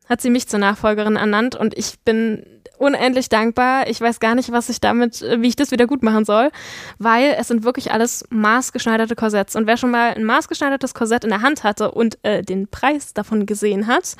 hat 0.07 0.21
sie 0.21 0.29
mich 0.29 0.47
zur 0.47 0.59
Nachfolgerin 0.59 1.17
ernannt 1.17 1.57
und 1.57 1.77
ich 1.77 1.99
bin 1.99 2.45
unendlich 2.77 3.29
dankbar. 3.29 3.87
Ich 3.89 3.99
weiß 4.01 4.19
gar 4.19 4.35
nicht, 4.35 4.51
was 4.51 4.69
ich 4.69 4.79
damit, 4.79 5.21
äh, 5.21 5.41
wie 5.41 5.47
ich 5.47 5.55
das 5.55 5.71
wieder 5.71 5.87
gut 5.87 6.03
machen 6.03 6.25
soll, 6.25 6.51
weil 6.99 7.35
es 7.39 7.47
sind 7.47 7.63
wirklich 7.63 7.91
alles 7.91 8.25
maßgeschneiderte 8.29 9.15
Korsetts. 9.15 9.55
Und 9.55 9.67
wer 9.67 9.77
schon 9.77 9.91
mal 9.91 10.13
ein 10.13 10.23
maßgeschneidertes 10.23 10.93
Korsett 10.93 11.23
in 11.23 11.29
der 11.29 11.41
Hand 11.41 11.63
hatte 11.63 11.91
und 11.91 12.17
äh, 12.23 12.43
den 12.43 12.67
Preis 12.67 13.13
davon 13.13 13.45
gesehen 13.45 13.87
hat, 13.87 14.15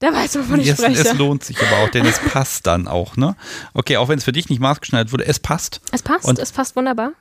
der 0.00 0.12
weiß, 0.14 0.38
wovon 0.38 0.60
ich 0.60 0.68
Es, 0.68 0.78
spreche. 0.78 1.00
es 1.08 1.14
lohnt 1.14 1.42
sich 1.42 1.56
aber 1.60 1.82
auch, 1.82 1.88
denn 1.88 2.06
es 2.06 2.20
passt 2.20 2.66
dann 2.68 2.86
auch, 2.86 3.16
ne? 3.16 3.34
Okay, 3.74 3.96
auch 3.96 4.08
wenn 4.08 4.18
es 4.18 4.24
für 4.24 4.30
dich 4.32 4.48
nicht 4.48 4.60
maßgeschneidert 4.60 5.12
wurde, 5.12 5.26
es 5.26 5.40
passt. 5.40 5.80
Es 5.90 6.02
passt, 6.02 6.24
Und- 6.24 6.38
es 6.38 6.52
passt 6.52 6.76
wunderbar. 6.76 7.12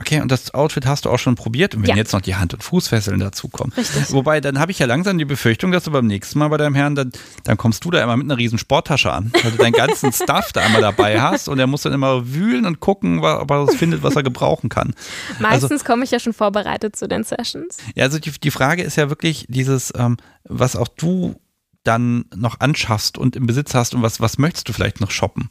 Okay, 0.00 0.20
und 0.20 0.30
das 0.32 0.54
Outfit 0.54 0.86
hast 0.86 1.04
du 1.04 1.10
auch 1.10 1.18
schon 1.18 1.34
probiert. 1.34 1.74
Und 1.74 1.82
wenn 1.82 1.90
Ja. 1.90 1.96
jetzt 1.96 2.12
noch 2.12 2.22
die 2.22 2.34
Hand- 2.34 2.54
und 2.54 2.62
Fußfesseln 2.64 3.20
dazukommen. 3.20 3.72
Richtig. 3.76 4.10
Wobei, 4.12 4.40
dann 4.40 4.58
habe 4.58 4.72
ich 4.72 4.78
ja 4.78 4.86
langsam 4.86 5.18
die 5.18 5.24
Befürchtung, 5.26 5.72
dass 5.72 5.84
du 5.84 5.90
beim 5.90 6.06
nächsten 6.06 6.38
Mal 6.38 6.48
bei 6.48 6.56
deinem 6.56 6.74
Herrn, 6.74 6.94
dann, 6.94 7.12
dann 7.44 7.56
kommst 7.58 7.84
du 7.84 7.90
da 7.90 8.02
immer 8.02 8.16
mit 8.16 8.24
einer 8.24 8.38
riesen 8.38 8.58
Sporttasche 8.58 9.12
an, 9.12 9.30
weil 9.42 9.50
du 9.52 9.58
deinen 9.58 9.72
ganzen 9.72 10.12
Stuff 10.12 10.52
da 10.52 10.62
einmal 10.62 10.80
dabei 10.80 11.20
hast 11.20 11.48
und 11.48 11.58
er 11.58 11.66
muss 11.66 11.82
dann 11.82 11.92
immer 11.92 12.32
wühlen 12.32 12.64
und 12.66 12.80
gucken, 12.80 13.18
ob 13.22 13.50
er 13.50 13.66
was 13.66 13.74
findet, 13.76 14.02
was 14.02 14.16
er 14.16 14.22
gebrauchen 14.22 14.68
kann. 14.70 14.94
Meistens 15.38 15.84
komme 15.84 16.04
ich 16.04 16.10
ja 16.10 16.18
schon 16.18 16.32
vorbereitet 16.32 16.96
zu 16.96 17.06
den 17.06 17.22
Sessions. 17.22 17.76
Ja, 17.94 18.04
also 18.04 18.18
die, 18.18 18.30
die 18.30 18.50
Frage 18.50 18.82
ist 18.82 18.96
ja 18.96 19.10
wirklich 19.10 19.44
dieses, 19.48 19.92
ähm, 19.96 20.16
was 20.44 20.76
auch 20.76 20.88
du 20.88 21.36
dann 21.84 22.24
noch 22.34 22.60
anschaffst 22.60 23.18
und 23.18 23.36
im 23.36 23.46
Besitz 23.46 23.74
hast 23.74 23.94
und 23.94 24.02
was, 24.02 24.20
was 24.20 24.38
möchtest 24.38 24.68
du 24.68 24.72
vielleicht 24.72 25.00
noch 25.00 25.10
shoppen? 25.10 25.48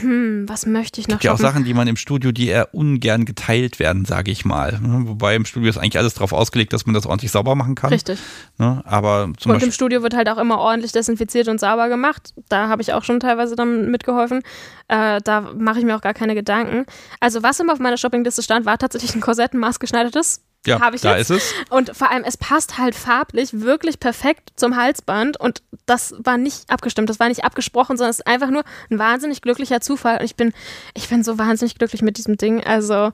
Hm, 0.00 0.46
was 0.46 0.66
möchte 0.66 1.00
ich 1.00 1.08
noch 1.08 1.14
gibt 1.14 1.24
ja 1.24 1.32
auch? 1.32 1.38
Sachen, 1.38 1.64
die 1.64 1.72
man 1.72 1.88
im 1.88 1.96
Studio, 1.96 2.30
die 2.30 2.48
eher 2.48 2.74
ungern 2.74 3.24
geteilt 3.24 3.78
werden, 3.78 4.04
sage 4.04 4.30
ich 4.30 4.44
mal. 4.44 4.78
Ne? 4.80 5.08
Wobei 5.08 5.34
im 5.34 5.46
Studio 5.46 5.70
ist 5.70 5.78
eigentlich 5.78 5.98
alles 5.98 6.14
darauf 6.14 6.32
ausgelegt, 6.32 6.72
dass 6.72 6.84
man 6.84 6.94
das 6.94 7.06
ordentlich 7.06 7.30
sauber 7.30 7.54
machen 7.54 7.74
kann. 7.74 7.90
Richtig. 7.90 8.18
Ne? 8.58 8.82
Aber 8.84 9.30
zum 9.38 9.50
Und 9.50 9.56
Beispiel, 9.56 9.68
im 9.68 9.72
Studio 9.72 10.02
wird 10.02 10.14
halt 10.14 10.28
auch 10.28 10.36
immer 10.36 10.58
ordentlich 10.58 10.92
desinfiziert 10.92 11.48
und 11.48 11.58
sauber 11.58 11.88
gemacht. 11.88 12.34
Da 12.48 12.68
habe 12.68 12.82
ich 12.82 12.92
auch 12.92 13.02
schon 13.02 13.18
teilweise 13.18 13.56
dann 13.56 13.90
mitgeholfen. 13.90 14.42
Äh, 14.88 15.20
da 15.24 15.52
mache 15.56 15.78
ich 15.78 15.84
mir 15.84 15.96
auch 15.96 16.02
gar 16.02 16.14
keine 16.14 16.34
Gedanken. 16.34 16.84
Also 17.20 17.42
was 17.42 17.58
immer 17.58 17.72
auf 17.72 17.78
meiner 17.78 17.96
Shoppingliste 17.96 18.42
stand, 18.42 18.66
war 18.66 18.76
tatsächlich 18.78 19.14
ein 19.14 19.20
Korsett, 19.20 19.54
ein 19.54 19.58
maßgeschneidertes. 19.58 20.42
Ja, 20.66 20.80
hab 20.80 20.94
ich 20.94 21.00
da 21.00 21.16
jetzt. 21.16 21.30
ist 21.30 21.42
es. 21.42 21.54
Und 21.70 21.96
vor 21.96 22.10
allem, 22.10 22.24
es 22.24 22.36
passt 22.36 22.78
halt 22.78 22.94
farblich 22.94 23.60
wirklich 23.60 24.00
perfekt 24.00 24.50
zum 24.56 24.76
Halsband. 24.76 25.38
Und 25.40 25.62
das 25.86 26.14
war 26.18 26.36
nicht 26.36 26.68
abgestimmt, 26.68 27.08
das 27.08 27.20
war 27.20 27.28
nicht 27.28 27.44
abgesprochen, 27.44 27.96
sondern 27.96 28.10
es 28.10 28.18
ist 28.18 28.26
einfach 28.26 28.50
nur 28.50 28.64
ein 28.90 28.98
wahnsinnig 28.98 29.40
glücklicher 29.40 29.80
Zufall. 29.80 30.18
Und 30.18 30.24
ich 30.24 30.36
bin, 30.36 30.52
ich 30.94 31.08
bin 31.08 31.22
so 31.24 31.38
wahnsinnig 31.38 31.76
glücklich 31.76 32.02
mit 32.02 32.18
diesem 32.18 32.36
Ding. 32.36 32.62
Also, 32.64 33.12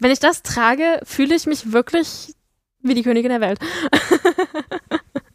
wenn 0.00 0.10
ich 0.10 0.20
das 0.20 0.42
trage, 0.42 1.00
fühle 1.04 1.34
ich 1.34 1.46
mich 1.46 1.72
wirklich 1.72 2.34
wie 2.82 2.94
die 2.94 3.02
Königin 3.02 3.30
der 3.30 3.40
Welt. 3.40 3.58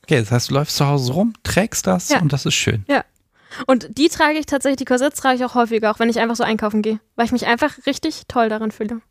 Okay, 0.03 0.19
das 0.19 0.31
heißt, 0.31 0.49
du 0.49 0.55
läufst 0.55 0.75
zu 0.75 0.85
Hause 0.85 1.13
rum, 1.13 1.33
trägst 1.43 1.87
das 1.87 2.09
Ja. 2.09 2.19
und 2.19 2.33
das 2.33 2.45
ist 2.45 2.55
schön. 2.55 2.83
Und 3.65 3.97
die 3.97 4.09
trage 4.09 4.37
ich 4.39 4.45
tatsächlich, 4.45 4.77
die 4.77 4.85
Korsetts 4.85 5.21
trage 5.21 5.35
ich 5.37 5.45
auch 5.45 5.55
häufiger, 5.55 5.89
auch 5.91 5.99
wenn 5.99 6.09
ich 6.09 6.19
einfach 6.19 6.35
so 6.35 6.43
einkaufen 6.43 6.81
gehe, 6.81 6.99
weil 7.15 7.25
ich 7.27 7.31
mich 7.31 7.45
einfach 7.47 7.71
richtig 7.85 8.23
toll 8.27 8.49
daran 8.49 8.71
fühle. 8.71 9.01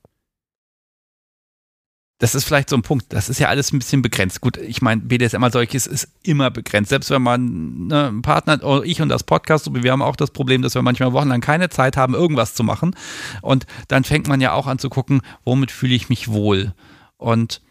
Das 2.20 2.34
ist 2.34 2.44
vielleicht 2.44 2.68
so 2.68 2.76
ein 2.76 2.82
Punkt. 2.82 3.06
Das 3.14 3.30
ist 3.30 3.40
ja 3.40 3.48
alles 3.48 3.72
ein 3.72 3.78
bisschen 3.78 4.02
begrenzt. 4.02 4.42
Gut, 4.42 4.58
ich 4.58 4.82
meine, 4.82 5.00
BDSM 5.00 5.42
als 5.42 5.54
solches 5.54 5.86
ist 5.86 6.06
immer 6.22 6.50
begrenzt. 6.50 6.90
Selbst 6.90 7.08
wenn 7.08 7.22
man 7.22 7.86
ne, 7.86 8.08
einen 8.08 8.20
Partner 8.20 8.52
hat, 8.52 8.84
ich 8.84 9.00
und 9.00 9.08
das 9.08 9.24
Podcast, 9.24 9.72
wir 9.72 9.90
haben 9.90 10.02
auch 10.02 10.16
das 10.16 10.30
Problem, 10.30 10.60
dass 10.60 10.74
wir 10.74 10.82
manchmal 10.82 11.14
wochenlang 11.14 11.40
keine 11.40 11.70
Zeit 11.70 11.96
haben, 11.96 12.12
irgendwas 12.12 12.52
zu 12.52 12.62
machen. 12.62 12.94
Und 13.40 13.64
dann 13.88 14.04
fängt 14.04 14.28
man 14.28 14.42
ja 14.42 14.52
auch 14.52 14.66
an 14.66 14.78
zu 14.78 14.90
gucken, 14.90 15.22
womit 15.46 15.70
fühle 15.70 15.94
ich 15.94 16.10
mich 16.10 16.28
wohl. 16.28 16.74
Und 17.16 17.62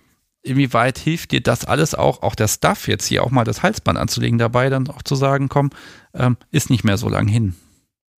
inwieweit 0.42 0.98
hilft 0.98 1.32
dir 1.32 1.42
das 1.42 1.64
alles 1.64 1.94
auch, 1.94 2.24
auch 2.24 2.34
der 2.34 2.48
Stuff 2.48 2.88
jetzt 2.88 3.06
hier 3.06 3.24
auch 3.24 3.30
mal 3.30 3.44
das 3.44 3.62
Halsband 3.62 4.00
anzulegen, 4.00 4.40
dabei 4.40 4.72
dann 4.72 4.90
auch 4.90 5.04
zu 5.04 5.14
sagen, 5.14 5.50
komm, 5.50 5.70
ähm, 6.16 6.38
ist 6.50 6.72
nicht 6.72 6.84
mehr 6.84 6.98
so 6.98 7.08
lang 7.08 7.28
hin. 7.28 7.56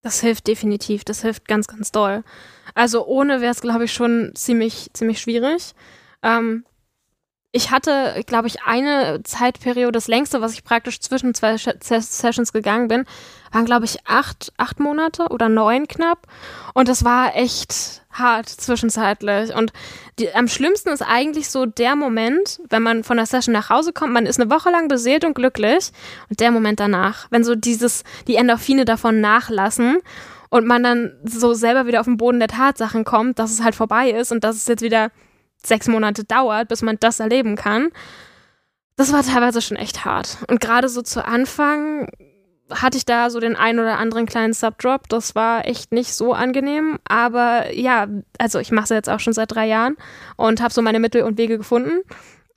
Das 0.01 0.21
hilft 0.21 0.47
definitiv, 0.47 1.03
das 1.03 1.23
hilft 1.23 1.49
ganz, 1.49 1.67
ganz 1.67 1.91
doll. 1.91 2.23
Also 2.73 3.05
ohne 3.05 3.41
wäre 3.41 3.51
es, 3.51 3.59
glaube 3.59 3.83
ich, 3.83 3.91
schon 3.91 4.31
ziemlich, 4.33 4.91
ziemlich 4.93 5.19
schwierig. 5.19 5.75
Ähm, 6.23 6.65
ich 7.53 7.69
hatte, 7.69 8.23
glaube 8.27 8.48
ich, 8.48 8.64
eine 8.64 9.23
Zeitperiode, 9.23 9.91
das 9.91 10.07
längste, 10.07 10.39
was 10.39 10.53
ich 10.53 10.64
praktisch 10.64 11.02
zwischen 11.02 11.34
zwei 11.34 11.57
Sessions 11.57 12.53
gegangen 12.53 12.88
bin, 12.88 13.03
waren, 13.52 13.65
glaube 13.65 13.84
ich, 13.84 13.98
acht, 14.07 14.53
acht 14.56 14.80
Monate 14.80 15.27
oder 15.30 15.49
neun 15.49 15.88
knapp. 15.89 16.27
Und 16.73 16.88
das 16.88 17.03
war 17.03 17.35
echt 17.35 18.03
hart 18.10 18.48
zwischenzeitlich. 18.48 19.53
Und 19.53 19.73
die, 20.18 20.34
am 20.34 20.48
schlimmsten 20.48 20.89
ist 20.89 21.02
eigentlich 21.02 21.49
so 21.49 21.65
der 21.65 21.98
Moment, 21.98 22.61
wenn 22.69 22.84
man 22.84 23.03
von 23.03 23.18
der 23.18 23.26
Session 23.26 23.52
nach 23.52 23.69
Hause 23.69 23.91
kommt, 23.91 24.14
man 24.14 24.26
ist 24.26 24.39
eine 24.39 24.49
Woche 24.49 24.69
lang 24.69 24.88
beseelt 24.88 25.26
und 25.26 25.34
glücklich. 25.34 25.91
Und 26.30 26.39
der 26.39 26.52
Moment 26.52 26.80
danach, 26.80 27.27
wenn 27.31 27.43
so 27.43 27.56
dieses, 27.56 28.06
die 28.27 28.38
Endorphine 28.38 28.85
davon 28.85 29.19
nachlassen 29.19 29.98
und 30.49 30.65
man 30.65 30.84
dann 30.84 31.18
so 31.26 31.53
selber 31.53 31.85
wieder 31.85 31.99
auf 31.99 32.06
den 32.06 32.15
Boden 32.15 32.39
der 32.39 32.48
Tatsachen 32.48 33.03
kommt, 33.03 33.39
dass 33.39 33.52
es 33.52 33.61
halt 33.61 33.76
vorbei 33.76 34.11
ist 34.11 34.31
und 34.31 34.45
dass 34.45 34.56
es 34.56 34.68
jetzt 34.68 34.81
wieder 34.81 35.11
sechs 35.65 35.88
Monate 35.88 36.23
dauert, 36.23 36.67
bis 36.67 36.81
man 36.81 36.97
das 36.99 37.19
erleben 37.19 37.55
kann. 37.55 37.89
Das 38.95 39.13
war 39.13 39.23
teilweise 39.23 39.61
schon 39.61 39.77
echt 39.77 40.05
hart. 40.05 40.38
Und 40.47 40.59
gerade 40.61 40.89
so 40.89 41.01
zu 41.01 41.25
Anfang 41.25 42.09
hatte 42.71 42.97
ich 42.97 43.05
da 43.05 43.29
so 43.29 43.39
den 43.39 43.55
einen 43.55 43.79
oder 43.79 43.97
anderen 43.97 44.25
kleinen 44.25 44.53
Subdrop. 44.53 45.09
Das 45.09 45.35
war 45.35 45.65
echt 45.65 45.91
nicht 45.91 46.13
so 46.13 46.33
angenehm. 46.33 46.99
Aber 47.07 47.73
ja, 47.73 48.07
also 48.38 48.59
ich 48.59 48.71
mache 48.71 48.85
es 48.85 48.89
jetzt 48.89 49.09
auch 49.09 49.19
schon 49.19 49.33
seit 49.33 49.51
drei 49.51 49.67
Jahren 49.67 49.97
und 50.38 50.61
habe 50.61 50.73
so 50.73 50.81
meine 50.81 50.99
Mittel 50.99 51.23
und 51.23 51.38
Wege 51.38 51.57
gefunden. 51.57 52.01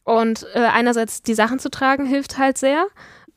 Und 0.04 0.46
äh, 0.54 0.60
einerseits 0.60 1.22
die 1.22 1.34
Sachen 1.34 1.58
zu 1.58 1.70
tragen 1.70 2.04
hilft 2.04 2.38
halt 2.38 2.58
sehr, 2.58 2.86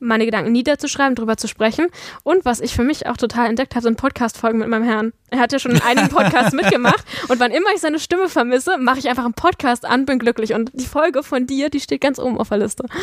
meine 0.00 0.24
Gedanken 0.24 0.52
niederzuschreiben, 0.52 1.14
drüber 1.14 1.36
zu 1.36 1.48
sprechen. 1.48 1.86
Und 2.22 2.44
was 2.44 2.60
ich 2.60 2.74
für 2.74 2.84
mich 2.84 3.06
auch 3.06 3.16
total 3.16 3.48
entdeckt 3.48 3.74
habe, 3.74 3.82
sind 3.82 3.96
Podcast-Folgen 3.96 4.58
mit 4.58 4.68
meinem 4.68 4.84
Herrn. 4.84 5.12
Er 5.30 5.40
hat 5.40 5.52
ja 5.52 5.58
schon 5.58 5.72
in 5.72 5.82
einigen 5.82 6.08
Podcasts 6.14 6.52
mitgemacht. 6.52 7.04
Und 7.28 7.40
wann 7.40 7.50
immer 7.50 7.70
ich 7.74 7.80
seine 7.80 7.98
Stimme 7.98 8.28
vermisse, 8.28 8.78
mache 8.78 8.98
ich 8.98 9.08
einfach 9.08 9.24
einen 9.24 9.34
Podcast 9.34 9.84
an, 9.84 10.06
bin 10.06 10.18
glücklich. 10.18 10.54
Und 10.54 10.70
die 10.74 10.86
Folge 10.86 11.22
von 11.22 11.46
dir, 11.46 11.70
die 11.70 11.80
steht 11.80 12.00
ganz 12.00 12.18
oben 12.18 12.38
auf 12.38 12.48
der 12.48 12.58
Liste. 12.58 12.84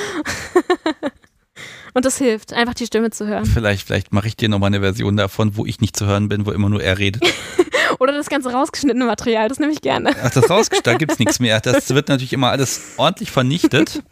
Und 1.93 2.03
das 2.03 2.17
hilft, 2.17 2.51
einfach 2.51 2.73
die 2.73 2.85
Stimme 2.85 3.09
zu 3.09 3.25
hören. 3.25 3.45
Vielleicht, 3.45 3.87
vielleicht 3.87 4.11
mache 4.11 4.27
ich 4.27 4.35
dir 4.35 4.49
nochmal 4.49 4.67
eine 4.67 4.81
Version 4.81 5.15
davon, 5.15 5.55
wo 5.55 5.65
ich 5.65 5.79
nicht 5.79 5.95
zu 5.95 6.05
hören 6.05 6.27
bin, 6.27 6.45
wo 6.45 6.51
immer 6.51 6.67
nur 6.67 6.83
er 6.83 6.97
redet. 6.97 7.23
Oder 7.99 8.11
das 8.11 8.27
ganze 8.27 8.51
rausgeschnittene 8.51 9.05
Material, 9.05 9.47
das 9.47 9.59
nehme 9.59 9.71
ich 9.71 9.81
gerne. 9.81 10.13
Ach, 10.21 10.29
das 10.29 10.49
rausgestellt, 10.49 10.87
da 10.87 10.97
gibt's 10.97 11.19
nichts 11.19 11.39
mehr. 11.39 11.61
Das 11.61 11.93
wird 11.93 12.09
natürlich 12.09 12.33
immer 12.33 12.49
alles 12.49 12.95
ordentlich 12.97 13.31
vernichtet. 13.31 14.03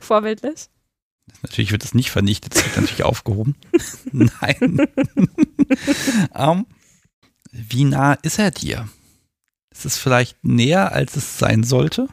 Vorbildlich. 0.00 0.68
Natürlich 1.42 1.72
wird 1.72 1.84
es 1.84 1.94
nicht 1.94 2.10
vernichtet, 2.10 2.54
es 2.54 2.64
wird 2.64 2.76
natürlich 2.76 3.04
aufgehoben. 3.04 3.56
Nein. 4.12 4.86
ähm, 6.34 6.66
wie 7.52 7.84
nah 7.84 8.14
ist 8.14 8.38
er 8.38 8.50
dir? 8.50 8.88
Ist 9.70 9.86
es 9.86 9.96
vielleicht 9.96 10.44
näher, 10.44 10.92
als 10.92 11.16
es 11.16 11.38
sein 11.38 11.64
sollte? 11.64 12.08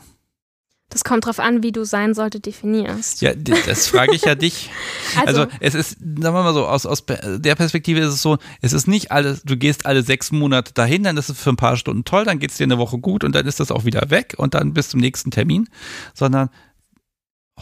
Das 0.89 1.03
kommt 1.03 1.25
drauf 1.25 1.39
an, 1.39 1.63
wie 1.63 1.73
du 1.73 1.83
sein 1.83 2.13
sollte 2.13 2.39
definierst. 2.39 3.21
Ja, 3.21 3.33
das 3.33 3.87
frage 3.87 4.15
ich 4.15 4.23
ja 4.23 4.35
dich. 4.35 4.69
Also, 5.25 5.47
es 5.61 5.73
ist, 5.73 5.97
sagen 5.99 6.21
wir 6.21 6.43
mal 6.43 6.53
so, 6.53 6.67
aus, 6.67 6.85
aus 6.85 7.03
der 7.05 7.55
Perspektive 7.55 8.01
ist 8.01 8.13
es 8.13 8.21
so, 8.21 8.37
es 8.61 8.73
ist 8.73 8.87
nicht 8.87 9.11
alles, 9.11 9.41
du 9.43 9.57
gehst 9.57 9.85
alle 9.85 10.03
sechs 10.03 10.31
Monate 10.31 10.73
dahin, 10.73 11.03
dann 11.03 11.17
ist 11.17 11.29
es 11.29 11.39
für 11.39 11.49
ein 11.49 11.55
paar 11.55 11.77
Stunden 11.77 12.03
toll, 12.03 12.25
dann 12.25 12.37
geht 12.37 12.51
es 12.51 12.57
dir 12.57 12.65
eine 12.65 12.77
Woche 12.77 12.99
gut 12.99 13.23
und 13.23 13.33
dann 13.33 13.47
ist 13.47 13.59
das 13.59 13.71
auch 13.71 13.85
wieder 13.85 14.09
weg 14.09 14.35
und 14.37 14.53
dann 14.53 14.73
bis 14.73 14.89
zum 14.89 14.99
nächsten 14.99 15.31
Termin, 15.31 15.69
sondern 16.13 16.49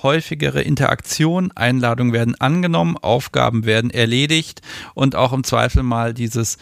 häufigere 0.02 0.62
Interaktion, 0.62 1.52
Einladungen 1.54 2.14
werden 2.14 2.36
angenommen, 2.36 2.98
Aufgaben 2.98 3.66
werden 3.66 3.90
erledigt 3.90 4.62
und 4.94 5.16
auch 5.16 5.34
im 5.34 5.44
Zweifel 5.44 5.84
mal 5.84 6.14
dieses, 6.14 6.58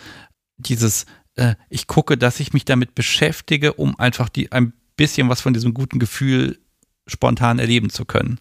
dieses, 0.58 1.06
äh, 1.36 1.56
ich 1.70 1.88
gucke, 1.88 2.18
dass 2.18 2.40
ich 2.40 2.54
mich 2.54 2.66
damit 2.66 2.96
beschäftige, 2.96 3.74
um 3.74 3.98
einfach 4.00 4.30
die, 4.30 4.52
ein 4.52 4.74
bisschen 4.96 5.30
was 5.30 5.42
von 5.42 5.54
diesem 5.54 5.74
guten 5.74 6.00
Gefühl 6.00 6.60
spontan 7.08 7.60
erleben 7.60 7.90
zu 7.90 8.06
können. 8.06 8.40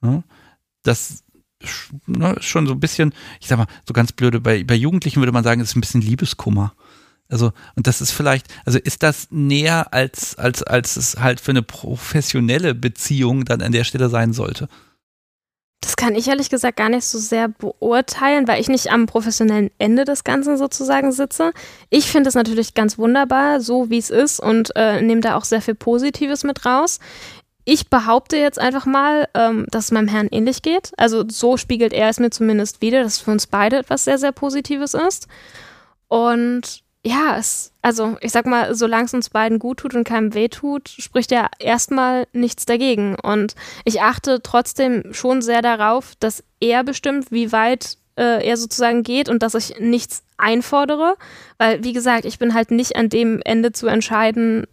Ne? 0.00 0.22
Das 0.82 1.24
ne, 2.06 2.34
ist 2.34 2.46
schon 2.46 2.66
so 2.66 2.72
ein 2.72 2.80
bisschen, 2.80 3.14
ich 3.40 3.48
sag 3.48 3.58
mal, 3.58 3.66
so 3.86 3.92
ganz 3.92 4.12
blöde, 4.12 4.40
bei, 4.40 4.64
bei 4.64 4.74
Jugendlichen 4.74 5.20
würde 5.20 5.32
man 5.32 5.44
sagen, 5.44 5.60
ist 5.60 5.76
ein 5.76 5.80
bisschen 5.80 6.02
Liebeskummer. 6.02 6.74
Also, 7.32 7.52
und 7.76 7.86
das 7.86 8.00
ist 8.00 8.12
vielleicht, 8.12 8.46
also 8.66 8.78
ist 8.78 9.02
das 9.02 9.28
näher 9.30 9.92
als, 9.92 10.36
als, 10.38 10.62
als 10.62 10.96
es 10.96 11.16
halt 11.18 11.40
für 11.40 11.52
eine 11.52 11.62
professionelle 11.62 12.74
Beziehung 12.74 13.44
dann 13.44 13.62
an 13.62 13.72
der 13.72 13.84
Stelle 13.84 14.10
sein 14.10 14.32
sollte? 14.32 14.68
Das 15.80 15.96
kann 15.96 16.14
ich 16.14 16.28
ehrlich 16.28 16.48
gesagt 16.48 16.76
gar 16.76 16.90
nicht 16.90 17.04
so 17.04 17.18
sehr 17.18 17.48
beurteilen, 17.48 18.46
weil 18.46 18.60
ich 18.60 18.68
nicht 18.68 18.92
am 18.92 19.06
professionellen 19.06 19.70
Ende 19.78 20.04
des 20.04 20.22
Ganzen 20.22 20.56
sozusagen 20.56 21.10
sitze. 21.10 21.52
Ich 21.90 22.06
finde 22.06 22.28
es 22.28 22.36
natürlich 22.36 22.74
ganz 22.74 22.98
wunderbar, 22.98 23.60
so 23.60 23.90
wie 23.90 23.98
es 23.98 24.10
ist 24.10 24.38
und 24.38 24.76
äh, 24.76 25.02
nehme 25.02 25.22
da 25.22 25.36
auch 25.36 25.44
sehr 25.44 25.60
viel 25.60 25.74
Positives 25.74 26.44
mit 26.44 26.64
raus. 26.64 27.00
Ich 27.64 27.90
behaupte 27.90 28.36
jetzt 28.36 28.58
einfach 28.58 28.86
mal, 28.86 29.28
ähm, 29.34 29.66
dass 29.70 29.86
es 29.86 29.90
meinem 29.90 30.08
Herrn 30.08 30.28
ähnlich 30.30 30.62
geht. 30.62 30.92
Also 30.98 31.24
so 31.28 31.56
spiegelt 31.56 31.92
er 31.92 32.08
es 32.08 32.20
mir 32.20 32.30
zumindest 32.30 32.80
wieder, 32.80 33.02
dass 33.02 33.14
es 33.14 33.20
für 33.20 33.30
uns 33.32 33.46
beide 33.46 33.78
etwas 33.78 34.04
sehr, 34.04 34.18
sehr 34.18 34.32
Positives 34.32 34.94
ist. 34.94 35.26
Und 36.08 36.82
ja, 37.04 37.36
es, 37.36 37.72
also 37.82 38.16
ich 38.20 38.30
sag 38.30 38.46
mal, 38.46 38.74
solange 38.74 39.06
es 39.06 39.14
uns 39.14 39.30
beiden 39.30 39.58
gut 39.58 39.78
tut 39.78 39.94
und 39.94 40.04
keinem 40.04 40.34
weh 40.34 40.48
tut, 40.48 40.88
spricht 40.88 41.32
ja 41.32 41.48
erstmal 41.58 42.28
nichts 42.32 42.64
dagegen. 42.64 43.16
Und 43.16 43.54
ich 43.84 44.02
achte 44.02 44.40
trotzdem 44.42 45.12
schon 45.12 45.42
sehr 45.42 45.62
darauf, 45.62 46.14
dass 46.20 46.44
er 46.60 46.84
bestimmt, 46.84 47.32
wie 47.32 47.50
weit 47.50 47.98
äh, 48.16 48.46
er 48.46 48.56
sozusagen 48.56 49.02
geht 49.02 49.28
und 49.28 49.42
dass 49.42 49.54
ich 49.54 49.80
nichts 49.80 50.22
einfordere. 50.36 51.16
Weil, 51.58 51.82
wie 51.82 51.92
gesagt, 51.92 52.24
ich 52.24 52.38
bin 52.38 52.54
halt 52.54 52.70
nicht 52.70 52.94
an 52.94 53.08
dem 53.08 53.40
Ende 53.44 53.72
zu 53.72 53.88
entscheiden, 53.88 54.66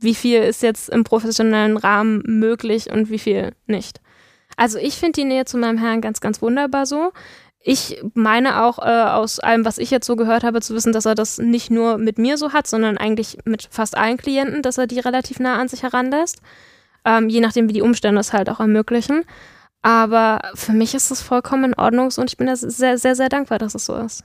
wie 0.00 0.14
viel 0.14 0.42
ist 0.42 0.62
jetzt 0.62 0.88
im 0.88 1.04
professionellen 1.04 1.76
Rahmen 1.76 2.22
möglich 2.24 2.90
und 2.90 3.08
wie 3.10 3.18
viel 3.18 3.52
nicht. 3.66 4.00
Also 4.56 4.78
ich 4.78 4.96
finde 4.96 5.20
die 5.20 5.24
Nähe 5.24 5.44
zu 5.44 5.58
meinem 5.58 5.78
Herrn 5.78 6.00
ganz, 6.00 6.20
ganz 6.20 6.42
wunderbar 6.42 6.86
so. 6.86 7.12
Ich 7.60 8.00
meine 8.14 8.62
auch 8.62 8.78
äh, 8.78 8.82
aus 8.82 9.40
allem, 9.40 9.64
was 9.64 9.78
ich 9.78 9.90
jetzt 9.90 10.06
so 10.06 10.16
gehört 10.16 10.44
habe, 10.44 10.60
zu 10.60 10.74
wissen, 10.74 10.92
dass 10.92 11.06
er 11.06 11.14
das 11.14 11.38
nicht 11.38 11.70
nur 11.70 11.98
mit 11.98 12.18
mir 12.18 12.38
so 12.38 12.52
hat, 12.52 12.66
sondern 12.66 12.98
eigentlich 12.98 13.38
mit 13.44 13.68
fast 13.70 13.96
allen 13.96 14.16
Klienten, 14.16 14.62
dass 14.62 14.78
er 14.78 14.86
die 14.86 15.00
relativ 15.00 15.40
nah 15.40 15.58
an 15.58 15.68
sich 15.68 15.82
heranlässt. 15.82 16.40
Ähm, 17.04 17.28
je 17.28 17.40
nachdem, 17.40 17.68
wie 17.68 17.72
die 17.72 17.82
Umstände 17.82 18.20
es 18.20 18.32
halt 18.32 18.48
auch 18.48 18.60
ermöglichen. 18.60 19.24
Aber 19.82 20.40
für 20.54 20.72
mich 20.72 20.94
ist 20.94 21.10
es 21.10 21.22
vollkommen 21.22 21.64
in 21.64 21.74
Ordnung 21.74 22.10
und 22.16 22.30
ich 22.30 22.36
bin 22.36 22.46
da 22.46 22.56
sehr, 22.56 22.98
sehr, 22.98 23.14
sehr 23.14 23.28
dankbar, 23.28 23.58
dass 23.58 23.74
es 23.74 23.84
so 23.84 23.96
ist. 23.96 24.24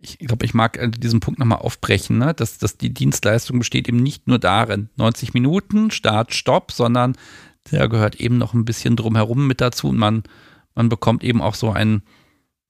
Ich 0.00 0.18
glaube, 0.18 0.44
ich 0.44 0.54
mag 0.54 0.76
äh, 0.76 0.90
diesen 0.90 1.20
Punkt 1.20 1.40
nochmal 1.40 1.58
aufbrechen, 1.58 2.18
ne? 2.18 2.34
dass, 2.34 2.58
dass 2.58 2.76
die 2.76 2.92
Dienstleistung 2.92 3.58
besteht 3.58 3.88
eben 3.88 4.02
nicht 4.02 4.26
nur 4.26 4.38
darin, 4.38 4.90
90 4.96 5.34
Minuten, 5.34 5.90
Start, 5.90 6.34
Stopp, 6.34 6.72
sondern 6.72 7.16
da 7.70 7.86
gehört 7.86 8.16
eben 8.16 8.36
noch 8.38 8.52
ein 8.52 8.64
bisschen 8.64 8.96
drumherum 8.96 9.46
mit 9.46 9.60
dazu 9.60 9.88
und 9.88 9.96
man, 9.96 10.24
man 10.74 10.88
bekommt 10.88 11.24
eben 11.24 11.40
auch 11.40 11.54
so 11.54 11.70
einen 11.70 12.02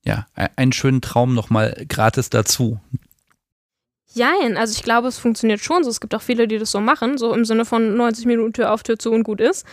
ja, 0.07 0.27
einen 0.35 0.73
schönen 0.73 1.01
Traum 1.01 1.35
nochmal 1.35 1.85
gratis 1.89 2.31
dazu. 2.31 2.81
Jein, 4.13 4.57
also 4.57 4.73
ich 4.77 4.85
glaube, 4.85 5.09
es 5.09 5.19
funktioniert 5.19 5.61
schon 5.61 5.83
so. 5.83 5.91
Es 5.91 6.01
gibt 6.01 6.15
auch 6.15 6.23
viele, 6.23 6.47
die 6.47 6.59
das 6.59 6.71
so 6.71 6.81
machen, 6.81 7.19
so 7.19 7.35
im 7.35 7.45
Sinne 7.45 7.65
von 7.65 7.97
90 7.97 8.27
Minuten 8.27 8.53
Tür 8.53 8.73
auf, 8.73 8.83
Tür 8.83 8.99
zu 8.99 9.11
und 9.11 9.25
gut 9.25 9.41
ist. 9.41 9.67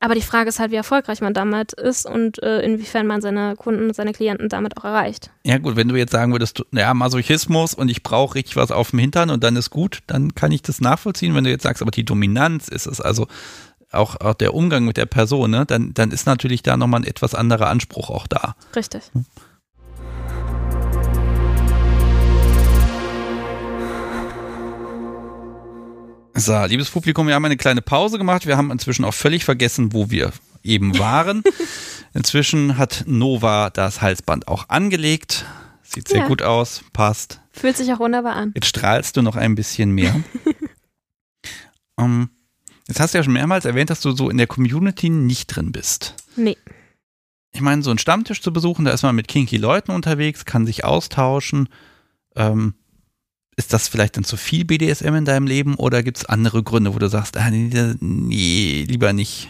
Aber 0.00 0.14
die 0.14 0.22
Frage 0.22 0.48
ist 0.48 0.60
halt, 0.60 0.70
wie 0.70 0.76
erfolgreich 0.76 1.20
man 1.20 1.34
damit 1.34 1.72
ist 1.72 2.06
und 2.06 2.40
äh, 2.40 2.60
inwiefern 2.60 3.08
man 3.08 3.20
seine 3.20 3.56
Kunden, 3.56 3.92
seine 3.92 4.12
Klienten 4.12 4.48
damit 4.48 4.76
auch 4.76 4.84
erreicht. 4.84 5.30
Ja 5.42 5.58
gut, 5.58 5.74
wenn 5.74 5.88
du 5.88 5.96
jetzt 5.96 6.12
sagen 6.12 6.30
würdest, 6.30 6.64
ja, 6.70 6.94
Masochismus 6.94 7.74
und 7.74 7.88
ich 7.88 8.04
brauche 8.04 8.36
richtig 8.36 8.54
was 8.54 8.70
auf 8.70 8.90
dem 8.90 9.00
Hintern 9.00 9.30
und 9.30 9.42
dann 9.42 9.56
ist 9.56 9.70
gut, 9.70 9.98
dann 10.06 10.36
kann 10.36 10.52
ich 10.52 10.62
das 10.62 10.80
nachvollziehen. 10.80 11.34
Wenn 11.34 11.42
du 11.42 11.50
jetzt 11.50 11.64
sagst, 11.64 11.82
aber 11.82 11.90
die 11.90 12.04
Dominanz 12.04 12.68
ist 12.68 12.86
es, 12.86 13.00
also 13.00 13.26
auch, 13.90 14.20
auch 14.20 14.34
der 14.34 14.54
Umgang 14.54 14.84
mit 14.84 14.96
der 14.98 15.06
Person, 15.06 15.50
ne, 15.50 15.66
dann, 15.66 15.94
dann 15.94 16.12
ist 16.12 16.26
natürlich 16.26 16.62
da 16.62 16.76
nochmal 16.76 17.00
ein 17.00 17.06
etwas 17.06 17.34
anderer 17.34 17.68
Anspruch 17.68 18.10
auch 18.10 18.28
da. 18.28 18.54
Richtig. 18.76 19.02
Hm. 19.12 19.24
So, 26.38 26.64
liebes 26.66 26.88
Publikum, 26.90 27.26
wir 27.26 27.34
haben 27.34 27.44
eine 27.44 27.56
kleine 27.56 27.82
Pause 27.82 28.16
gemacht. 28.16 28.46
Wir 28.46 28.56
haben 28.56 28.70
inzwischen 28.70 29.04
auch 29.04 29.14
völlig 29.14 29.44
vergessen, 29.44 29.92
wo 29.92 30.08
wir 30.08 30.32
eben 30.62 30.96
waren. 30.96 31.42
inzwischen 32.14 32.78
hat 32.78 33.02
Nova 33.08 33.70
das 33.70 34.02
Halsband 34.02 34.46
auch 34.46 34.68
angelegt. 34.68 35.44
Sieht 35.82 36.06
sehr 36.06 36.20
ja. 36.20 36.28
gut 36.28 36.42
aus, 36.42 36.84
passt. 36.92 37.40
Fühlt 37.50 37.76
sich 37.76 37.92
auch 37.92 37.98
wunderbar 37.98 38.36
an. 38.36 38.52
Jetzt 38.54 38.68
strahlst 38.68 39.16
du 39.16 39.22
noch 39.22 39.34
ein 39.34 39.56
bisschen 39.56 39.90
mehr. 39.90 40.14
um, 41.96 42.30
jetzt 42.86 43.00
hast 43.00 43.14
du 43.14 43.18
ja 43.18 43.24
schon 43.24 43.32
mehrmals 43.32 43.64
erwähnt, 43.64 43.90
dass 43.90 44.00
du 44.00 44.12
so 44.12 44.30
in 44.30 44.36
der 44.36 44.46
Community 44.46 45.10
nicht 45.10 45.48
drin 45.48 45.72
bist. 45.72 46.14
Nee. 46.36 46.56
Ich 47.50 47.62
meine, 47.62 47.82
so 47.82 47.90
einen 47.90 47.98
Stammtisch 47.98 48.42
zu 48.42 48.52
besuchen, 48.52 48.84
da 48.84 48.92
ist 48.92 49.02
man 49.02 49.16
mit 49.16 49.26
kinky 49.26 49.56
Leuten 49.56 49.90
unterwegs, 49.90 50.44
kann 50.44 50.66
sich 50.66 50.84
austauschen. 50.84 51.68
Ähm, 52.36 52.74
ist 53.58 53.72
das 53.72 53.88
vielleicht 53.88 54.16
dann 54.16 54.24
zu 54.24 54.36
viel 54.36 54.64
BDSM 54.64 55.14
in 55.14 55.24
deinem 55.24 55.46
Leben 55.46 55.74
oder 55.74 56.04
gibt 56.04 56.18
es 56.18 56.24
andere 56.24 56.62
Gründe, 56.62 56.94
wo 56.94 56.98
du 56.98 57.08
sagst, 57.08 57.36
ah, 57.36 57.50
nee, 57.50 57.68
nee, 57.98 58.84
lieber 58.88 59.12
nicht? 59.12 59.48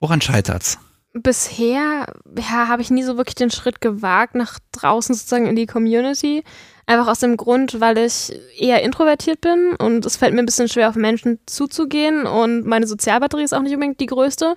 Woran 0.00 0.20
scheitert's? 0.20 0.78
Bisher 1.12 2.06
ja, 2.36 2.68
habe 2.68 2.82
ich 2.82 2.90
nie 2.90 3.04
so 3.04 3.16
wirklich 3.16 3.36
den 3.36 3.52
Schritt 3.52 3.80
gewagt, 3.80 4.34
nach 4.34 4.58
draußen 4.72 5.14
sozusagen 5.14 5.46
in 5.46 5.54
die 5.54 5.66
Community. 5.66 6.42
Einfach 6.86 7.06
aus 7.06 7.20
dem 7.20 7.36
Grund, 7.36 7.80
weil 7.80 7.98
ich 7.98 8.32
eher 8.58 8.82
introvertiert 8.82 9.40
bin 9.40 9.76
und 9.78 10.04
es 10.04 10.16
fällt 10.16 10.34
mir 10.34 10.40
ein 10.40 10.46
bisschen 10.46 10.68
schwer, 10.68 10.88
auf 10.88 10.96
Menschen 10.96 11.38
zuzugehen 11.46 12.26
und 12.26 12.66
meine 12.66 12.88
Sozialbatterie 12.88 13.44
ist 13.44 13.54
auch 13.54 13.62
nicht 13.62 13.74
unbedingt 13.74 14.00
die 14.00 14.06
größte. 14.06 14.56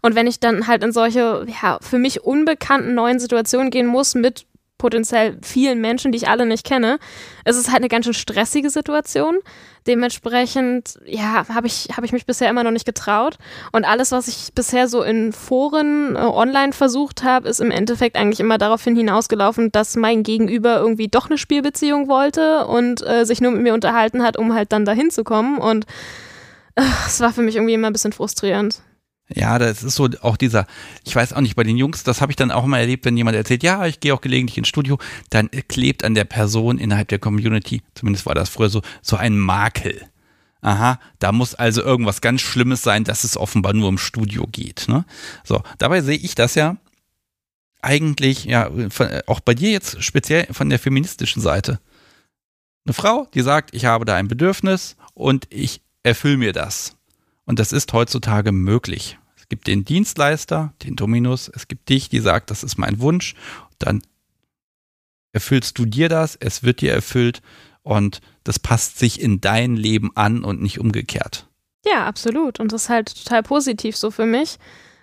Und 0.00 0.14
wenn 0.14 0.26
ich 0.26 0.40
dann 0.40 0.66
halt 0.66 0.82
in 0.82 0.92
solche, 0.92 1.44
ja, 1.62 1.78
für 1.82 1.98
mich 1.98 2.24
unbekannten 2.24 2.94
neuen 2.94 3.20
Situationen 3.20 3.70
gehen 3.70 3.86
muss 3.86 4.14
mit 4.14 4.46
potenziell 4.78 5.38
vielen 5.42 5.80
Menschen, 5.80 6.12
die 6.12 6.18
ich 6.18 6.28
alle 6.28 6.46
nicht 6.46 6.64
kenne. 6.64 6.98
Es 7.44 7.56
ist 7.56 7.68
halt 7.68 7.78
eine 7.78 7.88
ganz 7.88 8.04
schön 8.04 8.14
stressige 8.14 8.70
Situation. 8.70 9.38
Dementsprechend, 9.86 10.98
ja, 11.06 11.46
habe 11.48 11.66
ich, 11.66 11.88
hab 11.96 12.04
ich 12.04 12.12
mich 12.12 12.26
bisher 12.26 12.50
immer 12.50 12.64
noch 12.64 12.72
nicht 12.72 12.84
getraut. 12.84 13.38
Und 13.72 13.84
alles, 13.84 14.12
was 14.12 14.28
ich 14.28 14.52
bisher 14.54 14.88
so 14.88 15.02
in 15.02 15.32
Foren 15.32 16.16
äh, 16.16 16.18
online 16.18 16.72
versucht 16.72 17.22
habe, 17.22 17.48
ist 17.48 17.60
im 17.60 17.70
Endeffekt 17.70 18.16
eigentlich 18.16 18.40
immer 18.40 18.58
daraufhin 18.58 18.96
hinausgelaufen, 18.96 19.70
dass 19.72 19.96
mein 19.96 20.22
Gegenüber 20.22 20.78
irgendwie 20.78 21.08
doch 21.08 21.26
eine 21.26 21.38
Spielbeziehung 21.38 22.08
wollte 22.08 22.66
und 22.66 23.06
äh, 23.06 23.24
sich 23.24 23.40
nur 23.40 23.52
mit 23.52 23.62
mir 23.62 23.74
unterhalten 23.74 24.22
hat, 24.22 24.36
um 24.36 24.54
halt 24.54 24.72
dann 24.72 24.84
dahin 24.84 25.10
zu 25.10 25.24
kommen. 25.24 25.58
Und 25.58 25.86
äh, 26.74 26.82
es 27.06 27.20
war 27.20 27.32
für 27.32 27.42
mich 27.42 27.56
irgendwie 27.56 27.74
immer 27.74 27.88
ein 27.88 27.92
bisschen 27.92 28.12
frustrierend. 28.12 28.82
Ja, 29.28 29.58
das 29.58 29.82
ist 29.82 29.96
so 29.96 30.08
auch 30.22 30.36
dieser, 30.36 30.66
ich 31.04 31.16
weiß 31.16 31.32
auch 31.32 31.40
nicht, 31.40 31.56
bei 31.56 31.64
den 31.64 31.76
Jungs, 31.76 32.04
das 32.04 32.20
habe 32.20 32.30
ich 32.30 32.36
dann 32.36 32.52
auch 32.52 32.64
immer 32.64 32.78
erlebt, 32.78 33.04
wenn 33.04 33.16
jemand 33.16 33.36
erzählt, 33.36 33.64
ja, 33.64 33.84
ich 33.86 33.98
gehe 33.98 34.14
auch 34.14 34.20
gelegentlich 34.20 34.58
ins 34.58 34.68
Studio, 34.68 34.98
dann 35.30 35.50
klebt 35.68 36.04
an 36.04 36.14
der 36.14 36.24
Person 36.24 36.78
innerhalb 36.78 37.08
der 37.08 37.18
Community, 37.18 37.82
zumindest 37.94 38.26
war 38.26 38.36
das 38.36 38.48
früher 38.48 38.68
so, 38.68 38.82
so 39.02 39.16
ein 39.16 39.36
Makel. 39.36 40.00
Aha, 40.60 41.00
da 41.18 41.32
muss 41.32 41.54
also 41.54 41.82
irgendwas 41.82 42.20
ganz 42.20 42.40
Schlimmes 42.40 42.82
sein, 42.82 43.04
dass 43.04 43.24
es 43.24 43.36
offenbar 43.36 43.72
nur 43.72 43.88
im 43.88 43.98
Studio 43.98 44.46
geht. 44.50 44.86
Ne? 44.88 45.04
So, 45.44 45.62
dabei 45.78 46.02
sehe 46.02 46.16
ich 46.16 46.34
das 46.34 46.54
ja 46.54 46.76
eigentlich, 47.82 48.44
ja, 48.44 48.70
von, 48.90 49.08
auch 49.26 49.40
bei 49.40 49.54
dir 49.54 49.70
jetzt 49.70 50.02
speziell 50.02 50.46
von 50.52 50.68
der 50.68 50.78
feministischen 50.78 51.40
Seite. 51.40 51.78
Eine 52.84 52.94
Frau, 52.94 53.28
die 53.34 53.42
sagt, 53.42 53.74
ich 53.74 53.84
habe 53.84 54.04
da 54.04 54.16
ein 54.16 54.28
Bedürfnis 54.28 54.96
und 55.14 55.46
ich 55.50 55.82
erfülle 56.02 56.36
mir 56.36 56.52
das. 56.52 56.96
Und 57.46 57.58
das 57.58 57.72
ist 57.72 57.92
heutzutage 57.92 58.52
möglich. 58.52 59.18
Es 59.36 59.48
gibt 59.48 59.68
den 59.68 59.84
Dienstleister, 59.84 60.74
den 60.82 60.96
Dominus, 60.96 61.48
es 61.48 61.68
gibt 61.68 61.88
dich, 61.88 62.08
die 62.08 62.20
sagt, 62.20 62.50
das 62.50 62.64
ist 62.64 62.76
mein 62.76 63.00
Wunsch. 63.00 63.34
Dann 63.78 64.02
erfüllst 65.32 65.78
du 65.78 65.86
dir 65.86 66.08
das, 66.08 66.36
es 66.36 66.64
wird 66.64 66.80
dir 66.80 66.92
erfüllt 66.92 67.42
und 67.82 68.20
das 68.42 68.58
passt 68.58 68.98
sich 68.98 69.20
in 69.20 69.40
dein 69.40 69.76
Leben 69.76 70.10
an 70.16 70.42
und 70.44 70.60
nicht 70.60 70.80
umgekehrt. 70.80 71.48
Ja, 71.84 72.06
absolut. 72.06 72.58
Und 72.58 72.72
das 72.72 72.84
ist 72.84 72.88
halt 72.88 73.24
total 73.24 73.44
positiv 73.44 73.96
so 73.96 74.10
für 74.10 74.26
mich. 74.26 74.58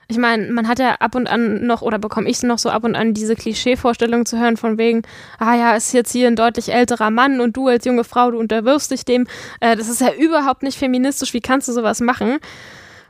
Ich 0.07 0.17
meine, 0.17 0.51
man 0.51 0.67
hat 0.67 0.79
ja 0.79 0.95
ab 0.95 1.15
und 1.15 1.27
an 1.27 1.65
noch, 1.65 1.81
oder 1.81 1.97
bekomme 1.97 2.29
ich 2.29 2.43
noch 2.43 2.59
so 2.59 2.69
ab 2.69 2.83
und 2.83 2.95
an 2.95 3.13
diese 3.13 3.35
Klischeevorstellung 3.35 4.25
zu 4.25 4.39
hören 4.39 4.57
von 4.57 4.77
wegen, 4.77 5.03
ah 5.39 5.55
ja, 5.55 5.75
ist 5.75 5.93
jetzt 5.93 6.11
hier 6.11 6.27
ein 6.27 6.35
deutlich 6.35 6.73
älterer 6.73 7.09
Mann 7.09 7.39
und 7.39 7.55
du 7.55 7.67
als 7.67 7.85
junge 7.85 8.03
Frau, 8.03 8.31
du 8.31 8.39
unterwirfst 8.39 8.91
dich 8.91 9.05
dem. 9.05 9.27
Äh, 9.59 9.75
das 9.75 9.87
ist 9.87 10.01
ja 10.01 10.13
überhaupt 10.13 10.63
nicht 10.63 10.77
feministisch, 10.77 11.33
wie 11.33 11.41
kannst 11.41 11.67
du 11.67 11.71
sowas 11.73 12.01
machen? 12.01 12.39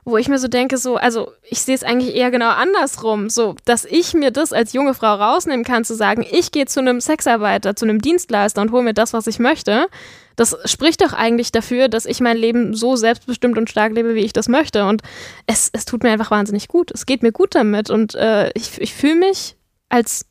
Wo 0.05 0.17
ich 0.17 0.27
mir 0.27 0.37
so 0.37 0.49
denke, 0.49 0.77
so, 0.77 0.97
also 0.97 1.31
ich 1.43 1.61
sehe 1.61 1.75
es 1.75 1.83
eigentlich 1.83 2.13
eher 2.15 2.29
genau 2.29 2.49
andersrum, 2.49 3.29
so, 3.29 3.55
dass 3.63 3.85
ich 3.85 4.13
mir 4.13 4.31
das 4.31 4.51
als 4.51 4.73
junge 4.73 4.93
Frau 4.93 5.15
rausnehmen 5.15 5.63
kann, 5.63 5.85
zu 5.85 5.95
sagen, 5.95 6.25
ich 6.29 6.51
gehe 6.51 6.65
zu 6.65 6.81
einem 6.81 6.99
Sexarbeiter, 6.99 7.75
zu 7.75 7.85
einem 7.85 8.01
Dienstleister 8.01 8.61
und 8.61 8.71
hole 8.71 8.83
mir 8.83 8.93
das, 8.93 9.13
was 9.13 9.27
ich 9.27 9.39
möchte 9.39 9.87
das 10.35 10.57
spricht 10.65 11.01
doch 11.01 11.13
eigentlich 11.13 11.51
dafür, 11.51 11.87
dass 11.87 12.05
ich 12.05 12.19
mein 12.19 12.37
Leben 12.37 12.73
so 12.73 12.95
selbstbestimmt 12.95 13.57
und 13.57 13.69
stark 13.69 13.93
lebe, 13.93 14.15
wie 14.15 14.21
ich 14.21 14.33
das 14.33 14.47
möchte. 14.47 14.85
Und 14.85 15.01
es, 15.45 15.69
es 15.73 15.85
tut 15.85 16.03
mir 16.03 16.11
einfach 16.11 16.31
wahnsinnig 16.31 16.67
gut. 16.67 16.91
Es 16.91 17.05
geht 17.05 17.21
mir 17.21 17.31
gut 17.31 17.55
damit. 17.55 17.89
Und 17.89 18.15
äh, 18.15 18.51
ich, 18.55 18.81
ich 18.81 18.93
fühle 18.93 19.15
mich 19.15 19.55
als 19.89 20.25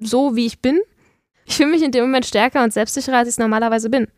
so, 0.00 0.36
wie 0.36 0.46
ich 0.46 0.60
bin. 0.60 0.80
Ich 1.44 1.56
fühle 1.56 1.70
mich 1.70 1.82
in 1.82 1.92
dem 1.92 2.04
Moment 2.04 2.24
stärker 2.24 2.62
und 2.62 2.72
selbstsicherer, 2.72 3.18
als 3.18 3.28
ich 3.28 3.34
es 3.34 3.38
normalerweise 3.38 3.90
bin. 3.90 4.08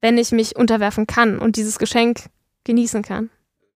Wenn 0.00 0.18
ich 0.18 0.30
mich 0.32 0.56
unterwerfen 0.56 1.06
kann 1.06 1.38
und 1.38 1.56
dieses 1.56 1.78
Geschenk 1.78 2.26
genießen 2.64 3.02
kann. 3.02 3.30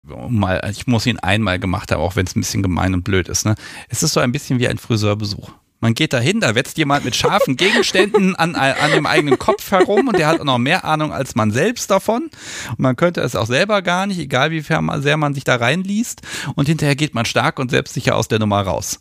Mal, 0.05 0.69
ich 0.69 0.89
muss 0.89 1.07
ihn 1.07 1.21
einmal 1.21 1.61
gemacht 1.61 1.93
haben, 1.93 2.01
auch 2.01 2.17
wenn 2.17 2.27
es 2.27 2.35
ein 2.35 2.41
bisschen 2.41 2.63
gemein 2.63 2.93
und 2.93 3.05
blöd 3.05 3.29
ist. 3.29 3.47
Ne? 3.47 3.55
Es 3.89 4.03
ist 4.03 4.13
so 4.13 4.21
ein 4.21 4.33
bisschen 4.33 4.59
wie 4.59 4.67
ein 4.67 4.79
Friseurbesuch. 4.79 5.53
Man 5.79 5.95
geht 5.95 6.13
dahin, 6.13 6.41
da 6.41 6.57
wetzt 6.57 6.77
jemand 6.77 7.05
mit 7.05 7.15
scharfen 7.15 7.57
Gegenständen 7.57 8.35
an, 8.35 8.57
an 8.57 8.93
dem 8.93 9.07
eigenen 9.07 9.39
Kopf 9.39 9.71
herum 9.71 10.09
und 10.09 10.19
der 10.19 10.27
hat 10.27 10.41
auch 10.41 10.45
noch 10.45 10.59
mehr 10.59 10.85
Ahnung 10.85 11.13
als 11.13 11.37
man 11.37 11.53
selbst 11.53 11.91
davon. 11.91 12.31
Und 12.71 12.79
man 12.79 12.97
könnte 12.97 13.21
es 13.21 13.37
auch 13.37 13.47
selber 13.47 13.83
gar 13.83 14.07
nicht, 14.07 14.19
egal 14.19 14.51
wie 14.51 14.61
sehr 14.61 14.81
man 14.81 15.35
sich 15.35 15.45
da 15.45 15.57
reinliest. 15.57 16.23
Und 16.57 16.67
hinterher 16.67 16.97
geht 16.97 17.15
man 17.15 17.25
stark 17.25 17.61
und 17.61 17.71
selbstsicher 17.71 18.17
aus 18.17 18.27
der 18.27 18.41
Nummer 18.41 18.63
raus. 18.63 18.99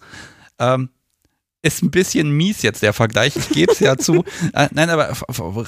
Ähm, 0.60 0.90
ist 1.64 1.84
ein 1.84 1.92
bisschen 1.92 2.32
mies 2.32 2.62
jetzt 2.62 2.82
der 2.82 2.94
Vergleich, 2.94 3.36
ich 3.36 3.50
gebe 3.50 3.72
es 3.72 3.80
ja 3.80 3.98
zu. 3.98 4.24
Äh, 4.54 4.70
nein, 4.72 4.90
aber 4.90 5.16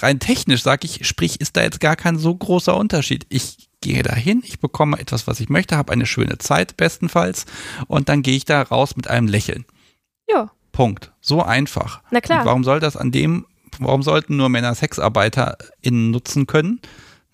rein 0.02 0.20
technisch 0.20 0.64
sage 0.64 0.86
ich, 0.86 1.08
sprich, 1.08 1.40
ist 1.40 1.56
da 1.56 1.62
jetzt 1.62 1.80
gar 1.80 1.96
kein 1.96 2.18
so 2.18 2.34
großer 2.36 2.76
Unterschied. 2.76 3.26
Ich 3.30 3.70
gehe 3.84 4.02
dahin, 4.02 4.42
ich 4.46 4.60
bekomme 4.60 4.98
etwas, 4.98 5.28
was 5.28 5.40
ich 5.40 5.50
möchte, 5.50 5.78
habe 5.78 5.92
eine 5.92 6.06
schöne 6.06 6.38
Zeit 6.38 6.78
bestenfalls 6.78 7.46
und 7.88 8.10
dann 8.10 8.22
gehe 8.22 8.36
ich 8.36 8.46
da 8.46 8.62
raus 8.62 8.96
mit 8.96 9.08
einem 9.08 9.28
Lächeln. 9.28 9.66
Ja. 10.28 10.52
Punkt. 10.72 11.12
So 11.22 11.44
einfach. 11.44 12.02
Na 12.10 12.22
klar. 12.22 12.40
Und 12.40 12.46
warum 12.48 12.64
soll 12.64 12.80
das 12.80 12.98
an 12.98 13.12
dem, 13.12 13.46
warum 13.78 14.02
sollten 14.02 14.38
nur 14.38 14.50
Männer 14.50 14.74
SexarbeiterInnen 14.74 16.12
nutzen 16.12 16.48
können? 16.48 16.80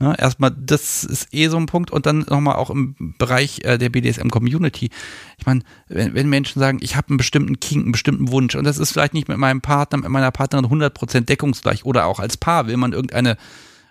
Ne, 0.02 0.16
erstmal, 0.18 0.52
das 0.52 1.04
ist 1.04 1.34
eh 1.34 1.50
so 1.50 1.58
ein 1.58 1.66
Punkt 1.66 1.92
und 1.92 2.06
dann 2.06 2.20
nochmal 2.20 2.56
auch 2.56 2.70
im 2.70 2.96
Bereich 3.18 3.60
äh, 3.66 3.78
der 3.78 3.90
BDSM-Community. 3.90 4.92
Ich 5.38 5.46
meine, 5.46 5.62
wenn, 5.90 6.14
wenn, 6.14 6.30
Menschen 6.30 6.60
sagen, 6.60 6.80
ich 6.82 6.96
habe 6.96 7.10
einen 7.10 7.18
bestimmten 7.18 7.60
Kink, 7.60 7.84
einen 7.84 7.92
bestimmten 7.92 8.32
Wunsch 8.32 8.56
und 8.56 8.64
das 8.64 8.78
ist 8.78 8.94
vielleicht 8.94 9.14
nicht 9.14 9.28
mit 9.28 9.38
meinem 9.38 9.60
Partner, 9.60 9.98
mit 9.98 10.10
meiner 10.10 10.32
Partnerin 10.32 10.66
100% 10.68 11.22
deckungsgleich 11.22 11.84
oder 11.84 12.06
auch 12.06 12.20
als 12.20 12.38
Paar 12.38 12.68
will 12.68 12.78
man 12.78 12.94
irgendeine 12.94 13.36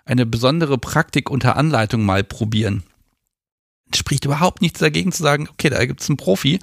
eine 0.09 0.25
besondere 0.25 0.77
Praktik 0.77 1.29
unter 1.29 1.55
Anleitung 1.55 2.03
mal 2.03 2.23
probieren. 2.23 2.83
Spricht 3.93 4.25
überhaupt 4.25 4.61
nichts 4.61 4.79
dagegen 4.79 5.11
zu 5.11 5.21
sagen, 5.21 5.47
okay, 5.51 5.69
da 5.69 5.85
gibt 5.85 6.01
es 6.01 6.09
einen 6.09 6.17
Profi, 6.17 6.59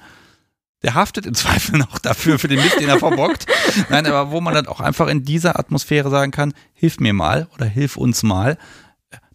der 0.83 0.95
haftet 0.95 1.25
im 1.25 1.33
Zweifel 1.33 1.79
noch 1.79 1.97
dafür, 1.99 2.39
für 2.39 2.49
den 2.49 2.61
Mist, 2.61 2.79
den 2.79 2.89
er 2.89 2.99
verbockt. 2.99 3.45
Nein, 3.89 4.05
aber 4.05 4.31
wo 4.31 4.41
man 4.41 4.53
dann 4.53 4.67
auch 4.67 4.81
einfach 4.81 5.07
in 5.07 5.23
dieser 5.23 5.57
Atmosphäre 5.57 6.09
sagen 6.09 6.31
kann, 6.31 6.53
hilf 6.73 6.99
mir 6.99 7.13
mal 7.13 7.47
oder 7.55 7.65
hilf 7.65 7.97
uns 7.97 8.21
mal. 8.21 8.57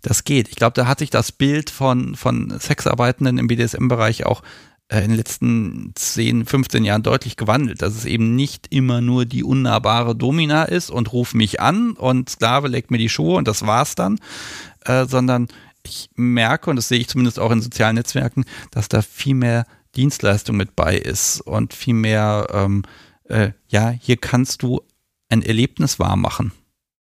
Das 0.03 0.25
geht. 0.25 0.49
Ich 0.49 0.57
glaube, 0.57 0.75
da 0.75 0.87
hat 0.87 0.99
sich 0.99 1.11
das 1.11 1.33
Bild 1.33 1.71
von, 1.71 2.17
von 2.17 2.59
Sexarbeitenden 2.59 3.39
im 3.39 3.47
BDSM-Bereich 3.47 4.27
auch 4.27 4.43
in 4.99 5.11
den 5.11 5.17
letzten 5.17 5.93
10, 5.95 6.47
15 6.47 6.85
Jahren 6.85 7.03
deutlich 7.03 7.37
gewandelt, 7.37 7.83
dass 7.83 7.95
es 7.95 8.05
eben 8.05 8.35
nicht 8.37 8.67
immer 8.71 9.01
nur 9.01 9.25
die 9.25 9.45
unnahbare 9.45 10.15
Domina 10.15 10.65
ist 10.65 10.91
und 10.91 11.13
ruf 11.13 11.35
mich 11.35 11.61
an 11.61 11.93
und 11.93 12.29
Sklave 12.29 12.69
legt 12.69 12.91
mir 12.91 12.99
die 12.99 13.09
Schuhe 13.09 13.37
und 13.37 13.49
das 13.49 13.67
war's 13.67 13.95
dann, 13.95 14.19
äh, 14.85 15.07
sondern 15.07 15.49
ich 15.85 16.11
merke, 16.15 16.71
und 16.71 16.77
das 16.77 16.89
sehe 16.89 16.99
ich 16.99 17.09
zumindest 17.09 17.39
auch 17.39 17.51
in 17.51 17.61
sozialen 17.61 17.97
Netzwerken, 17.97 18.45
dass 18.71 18.89
da 18.89 19.03
viel 19.03 19.35
mehr 19.35 19.67
Dienstleistung 19.97 20.57
mit 20.57 20.77
bei 20.77 20.97
ist 20.97 21.41
und 21.41 21.75
viel 21.75 21.95
mehr, 21.95 22.47
ähm, 22.53 22.83
äh, 23.29 23.51
ja, 23.69 23.91
hier 23.91 24.17
kannst 24.17 24.63
du 24.63 24.81
ein 25.29 25.43
Erlebnis 25.43 25.99
wahr 25.99 26.17
machen. 26.17 26.53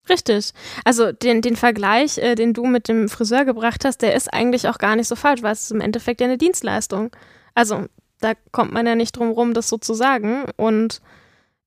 Richtig. 0.09 0.53
Also 0.83 1.11
den, 1.11 1.41
den 1.41 1.55
Vergleich, 1.55 2.17
äh, 2.17 2.35
den 2.35 2.53
du 2.53 2.65
mit 2.65 2.87
dem 2.87 3.07
Friseur 3.07 3.45
gebracht 3.45 3.85
hast, 3.85 4.01
der 4.01 4.15
ist 4.15 4.33
eigentlich 4.33 4.67
auch 4.67 4.77
gar 4.77 4.95
nicht 4.95 5.07
so 5.07 5.15
falsch, 5.15 5.43
weil 5.43 5.53
es 5.53 5.63
ist 5.63 5.71
im 5.71 5.81
Endeffekt 5.81 6.21
ja 6.21 6.27
eine 6.27 6.37
Dienstleistung. 6.37 7.11
Also 7.53 7.85
da 8.19 8.33
kommt 8.51 8.71
man 8.71 8.85
ja 8.85 8.95
nicht 8.95 9.17
drum 9.17 9.31
rum, 9.31 9.53
das 9.53 9.69
so 9.69 9.77
zu 9.77 9.93
sagen. 9.93 10.45
Und 10.57 11.01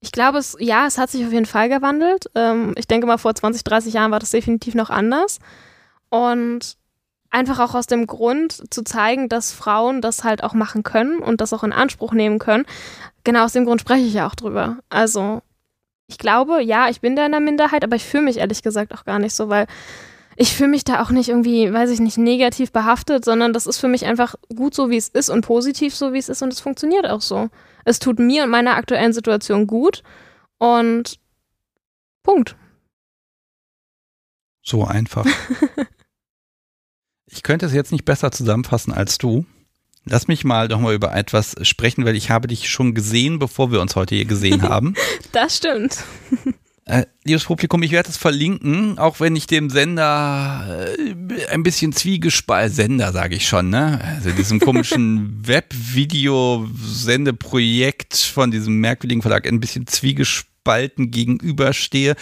ich 0.00 0.12
glaube, 0.12 0.38
es, 0.38 0.56
ja, 0.60 0.86
es 0.86 0.98
hat 0.98 1.10
sich 1.10 1.24
auf 1.24 1.32
jeden 1.32 1.46
Fall 1.46 1.68
gewandelt. 1.68 2.30
Ähm, 2.34 2.74
ich 2.76 2.86
denke 2.86 3.06
mal, 3.06 3.18
vor 3.18 3.34
20, 3.34 3.64
30 3.64 3.94
Jahren 3.94 4.10
war 4.10 4.20
das 4.20 4.30
definitiv 4.30 4.74
noch 4.74 4.90
anders. 4.90 5.38
Und 6.10 6.76
einfach 7.30 7.58
auch 7.58 7.74
aus 7.74 7.86
dem 7.86 8.06
Grund 8.06 8.72
zu 8.72 8.84
zeigen, 8.84 9.28
dass 9.28 9.52
Frauen 9.52 10.00
das 10.00 10.22
halt 10.22 10.44
auch 10.44 10.54
machen 10.54 10.84
können 10.84 11.18
und 11.18 11.40
das 11.40 11.52
auch 11.52 11.64
in 11.64 11.72
Anspruch 11.72 12.12
nehmen 12.12 12.38
können. 12.38 12.64
Genau 13.24 13.44
aus 13.44 13.52
dem 13.52 13.64
Grund 13.64 13.80
spreche 13.80 14.04
ich 14.04 14.14
ja 14.14 14.28
auch 14.28 14.36
drüber. 14.36 14.78
Also 14.88 15.42
ich 16.06 16.18
glaube, 16.18 16.62
ja, 16.62 16.88
ich 16.88 17.00
bin 17.00 17.16
da 17.16 17.26
in 17.26 17.32
der 17.32 17.40
Minderheit, 17.40 17.82
aber 17.82 17.96
ich 17.96 18.04
fühle 18.04 18.24
mich 18.24 18.36
ehrlich 18.36 18.62
gesagt 18.62 18.94
auch 18.94 19.04
gar 19.04 19.18
nicht 19.18 19.34
so, 19.34 19.48
weil 19.48 19.66
ich 20.36 20.54
fühle 20.54 20.70
mich 20.70 20.84
da 20.84 21.02
auch 21.02 21.10
nicht 21.10 21.28
irgendwie, 21.28 21.72
weiß 21.72 21.90
ich 21.90 22.00
nicht, 22.00 22.18
negativ 22.18 22.72
behaftet, 22.72 23.24
sondern 23.24 23.52
das 23.52 23.66
ist 23.66 23.78
für 23.78 23.88
mich 23.88 24.04
einfach 24.04 24.34
gut 24.54 24.74
so, 24.74 24.90
wie 24.90 24.96
es 24.96 25.08
ist 25.08 25.30
und 25.30 25.42
positiv 25.42 25.94
so, 25.94 26.12
wie 26.12 26.18
es 26.18 26.28
ist 26.28 26.42
und 26.42 26.52
es 26.52 26.60
funktioniert 26.60 27.06
auch 27.06 27.20
so. 27.20 27.48
Es 27.84 27.98
tut 27.98 28.18
mir 28.18 28.44
und 28.44 28.50
meiner 28.50 28.76
aktuellen 28.76 29.12
Situation 29.12 29.66
gut 29.66 30.02
und 30.58 31.18
Punkt. 32.22 32.56
So 34.62 34.84
einfach. 34.84 35.26
Ich 37.34 37.42
könnte 37.42 37.66
es 37.66 37.72
jetzt 37.72 37.90
nicht 37.90 38.04
besser 38.04 38.30
zusammenfassen 38.30 38.92
als 38.92 39.18
du. 39.18 39.44
Lass 40.04 40.28
mich 40.28 40.44
mal 40.44 40.68
doch 40.68 40.78
mal 40.78 40.94
über 40.94 41.14
etwas 41.14 41.56
sprechen, 41.62 42.04
weil 42.04 42.14
ich 42.14 42.30
habe 42.30 42.46
dich 42.46 42.68
schon 42.68 42.94
gesehen, 42.94 43.38
bevor 43.40 43.72
wir 43.72 43.80
uns 43.80 43.96
heute 43.96 44.14
hier 44.14 44.26
gesehen 44.26 44.62
haben. 44.68 44.94
das 45.32 45.56
stimmt. 45.56 46.04
Äh, 46.86 47.06
liebes 47.24 47.44
Publikum, 47.44 47.82
ich 47.82 47.92
werde 47.92 48.10
es 48.10 48.18
verlinken, 48.18 48.98
auch 48.98 49.18
wenn 49.18 49.34
ich 49.36 49.46
dem 49.46 49.70
Sender 49.70 50.86
äh, 50.98 51.46
ein 51.46 51.62
bisschen 51.62 51.94
zwiegespalten, 51.94 52.74
Sender 52.74 53.10
sage 53.12 53.36
ich 53.36 53.48
schon, 53.48 53.70
ne? 53.70 54.02
Also 54.04 54.28
diesem 54.30 54.60
komischen 54.60 55.40
Webvideo-Sendeprojekt 55.46 58.16
von 58.16 58.50
diesem 58.50 58.80
merkwürdigen 58.80 59.22
Verlag 59.22 59.46
ein 59.46 59.60
bisschen 59.60 59.86
zwiegespalten 59.86 61.10
gegenüberstehe 61.10 62.16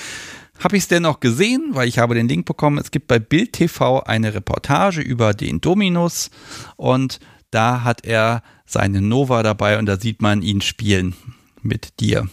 habe 0.63 0.77
ich 0.77 0.85
es 0.85 0.89
dennoch 0.89 1.21
gesehen, 1.21 1.71
weil 1.73 1.89
ich 1.89 1.99
habe 1.99 2.15
den 2.15 2.29
Link 2.29 2.47
bekommen. 2.47 2.79
Es 2.79 2.91
gibt 2.91 3.09
bei 3.09 3.19
Bild 3.19 3.53
TV 3.53 4.03
eine 4.05 4.35
Reportage 4.35 5.01
über 5.01 5.35
den 5.35 5.61
Dominus 5.61 6.31
und 6.77 7.19
da 7.51 7.83
hat 7.83 8.07
er 8.07 8.43
seine 8.65 9.03
Nova 9.03 9.43
dabei 9.43 9.79
und 9.79 9.87
da 9.87 9.99
sieht 9.99 10.23
man 10.23 10.43
ihn 10.43 10.61
spielen 10.61 11.15
mit 11.63 12.01
dir. 12.01 12.29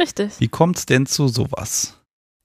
Richtig. 0.00 0.32
Wie 0.38 0.48
kommt 0.48 0.78
es 0.78 0.86
denn 0.86 1.06
zu 1.06 1.28
sowas? 1.28 1.94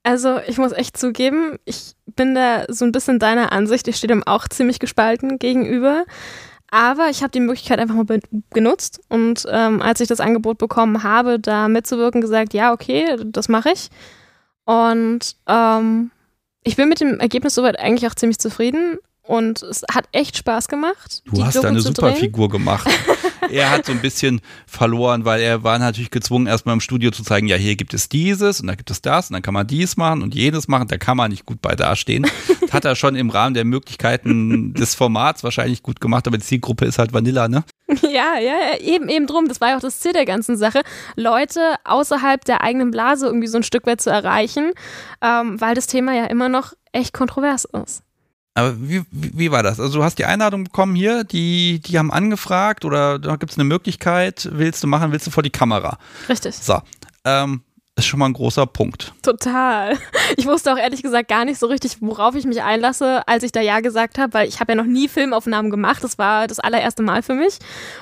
Also 0.02 0.38
ich 0.46 0.58
muss 0.58 0.72
echt 0.72 0.96
zugeben, 0.96 1.58
ich 1.64 1.94
bin 2.14 2.34
da 2.34 2.64
so 2.68 2.84
ein 2.84 2.92
bisschen 2.92 3.18
deiner 3.18 3.50
Ansicht. 3.50 3.88
Ich 3.88 3.96
stehe 3.96 4.08
dem 4.08 4.22
auch 4.22 4.46
ziemlich 4.46 4.78
gespalten 4.78 5.38
gegenüber. 5.38 6.04
Aber 6.70 7.08
ich 7.10 7.22
habe 7.22 7.30
die 7.30 7.40
Möglichkeit 7.40 7.78
einfach 7.78 7.94
mal 7.94 8.20
genutzt 8.50 9.00
und 9.08 9.46
ähm, 9.48 9.80
als 9.80 10.00
ich 10.00 10.08
das 10.08 10.18
Angebot 10.20 10.58
bekommen 10.58 11.04
habe, 11.04 11.38
da 11.38 11.68
mitzuwirken, 11.68 12.20
gesagt, 12.20 12.54
ja, 12.54 12.72
okay, 12.72 13.16
das 13.24 13.48
mache 13.48 13.70
ich. 13.70 13.88
Und 14.64 15.36
ähm, 15.46 16.10
ich 16.64 16.74
bin 16.74 16.88
mit 16.88 17.00
dem 17.00 17.20
Ergebnis 17.20 17.54
soweit 17.54 17.78
eigentlich 17.78 18.10
auch 18.10 18.16
ziemlich 18.16 18.38
zufrieden. 18.38 18.98
Und 19.22 19.62
es 19.62 19.82
hat 19.92 20.08
echt 20.12 20.36
Spaß 20.36 20.68
gemacht. 20.68 21.22
Du 21.26 21.44
hast 21.44 21.56
da 21.56 21.68
eine 21.68 21.80
super 21.80 22.12
Figur 22.14 22.48
gemacht. 22.48 22.88
er 23.50 23.70
hat 23.70 23.86
so 23.86 23.92
ein 23.92 24.00
bisschen 24.00 24.40
verloren, 24.66 25.24
weil 25.24 25.40
er 25.40 25.62
war 25.64 25.78
natürlich 25.78 26.10
gezwungen, 26.10 26.46
erstmal 26.46 26.74
im 26.74 26.80
Studio 26.80 27.10
zu 27.10 27.22
zeigen, 27.22 27.46
ja, 27.46 27.56
hier 27.56 27.76
gibt 27.76 27.94
es 27.94 28.08
dieses 28.08 28.60
und 28.60 28.66
da 28.66 28.74
gibt 28.74 28.90
es 28.90 29.02
das 29.02 29.30
und 29.30 29.34
dann 29.34 29.42
kann 29.42 29.54
man 29.54 29.66
dies 29.66 29.96
machen 29.96 30.22
und 30.22 30.34
jenes 30.34 30.68
machen. 30.68 30.88
Da 30.88 30.98
kann 30.98 31.16
man 31.16 31.30
nicht 31.30 31.46
gut 31.46 31.62
bei 31.62 31.74
dastehen. 31.74 32.26
Das 32.60 32.72
hat 32.72 32.84
er 32.84 32.96
schon 32.96 33.16
im 33.16 33.30
Rahmen 33.30 33.54
der 33.54 33.64
Möglichkeiten 33.64 34.74
des 34.74 34.94
Formats 34.94 35.44
wahrscheinlich 35.44 35.82
gut 35.82 36.00
gemacht, 36.00 36.26
aber 36.26 36.38
die 36.38 36.44
Zielgruppe 36.44 36.84
ist 36.84 36.98
halt 36.98 37.12
Vanilla, 37.12 37.48
ne? 37.48 37.64
Ja, 38.02 38.38
ja, 38.38 38.78
eben, 38.80 39.08
eben 39.08 39.26
drum. 39.26 39.46
Das 39.48 39.60
war 39.60 39.68
ja 39.68 39.76
auch 39.76 39.80
das 39.80 40.00
Ziel 40.00 40.12
der 40.12 40.24
ganzen 40.24 40.56
Sache, 40.56 40.82
Leute 41.14 41.76
außerhalb 41.84 42.44
der 42.44 42.62
eigenen 42.62 42.90
Blase 42.90 43.26
irgendwie 43.26 43.46
so 43.46 43.58
ein 43.58 43.62
Stück 43.62 43.86
weit 43.86 44.00
zu 44.00 44.10
erreichen, 44.10 44.72
ähm, 45.22 45.60
weil 45.60 45.74
das 45.74 45.86
Thema 45.86 46.12
ja 46.12 46.24
immer 46.24 46.48
noch 46.48 46.72
echt 46.92 47.12
kontrovers 47.12 47.64
ist. 47.64 48.02
Aber 48.56 48.74
wie, 48.80 49.02
wie, 49.10 49.50
war 49.50 49.62
das? 49.62 49.78
Also 49.78 49.98
du 49.98 50.04
hast 50.04 50.18
die 50.18 50.24
Einladung 50.24 50.64
bekommen 50.64 50.94
hier, 50.94 51.24
die, 51.24 51.78
die 51.80 51.98
haben 51.98 52.10
angefragt 52.10 52.86
oder 52.86 53.18
da 53.18 53.36
gibt 53.36 53.52
es 53.52 53.58
eine 53.58 53.64
Möglichkeit, 53.64 54.48
willst 54.50 54.82
du 54.82 54.86
machen, 54.86 55.12
willst 55.12 55.26
du 55.26 55.30
vor 55.30 55.42
die 55.42 55.50
Kamera? 55.50 55.98
Richtig. 56.26 56.54
So, 56.54 56.80
ähm, 57.26 57.60
ist 57.96 58.06
schon 58.06 58.18
mal 58.18 58.26
ein 58.26 58.34
großer 58.34 58.66
Punkt. 58.66 59.12
Total. 59.22 59.96
Ich 60.36 60.46
wusste 60.46 60.72
auch 60.72 60.76
ehrlich 60.76 61.02
gesagt 61.02 61.28
gar 61.28 61.44
nicht 61.44 61.58
so 61.58 61.66
richtig, 61.66 61.98
worauf 62.00 62.34
ich 62.34 62.44
mich 62.44 62.62
einlasse, 62.62 63.26
als 63.26 63.42
ich 63.42 63.52
da 63.52 63.60
Ja 63.60 63.80
gesagt 63.80 64.18
habe, 64.18 64.34
weil 64.34 64.48
ich 64.48 64.60
habe 64.60 64.72
ja 64.72 64.76
noch 64.76 64.84
nie 64.84 65.08
Filmaufnahmen 65.08 65.70
gemacht. 65.70 66.04
Das 66.04 66.18
war 66.18 66.46
das 66.46 66.58
allererste 66.58 67.02
Mal 67.02 67.22
für 67.22 67.34
mich. 67.34 67.58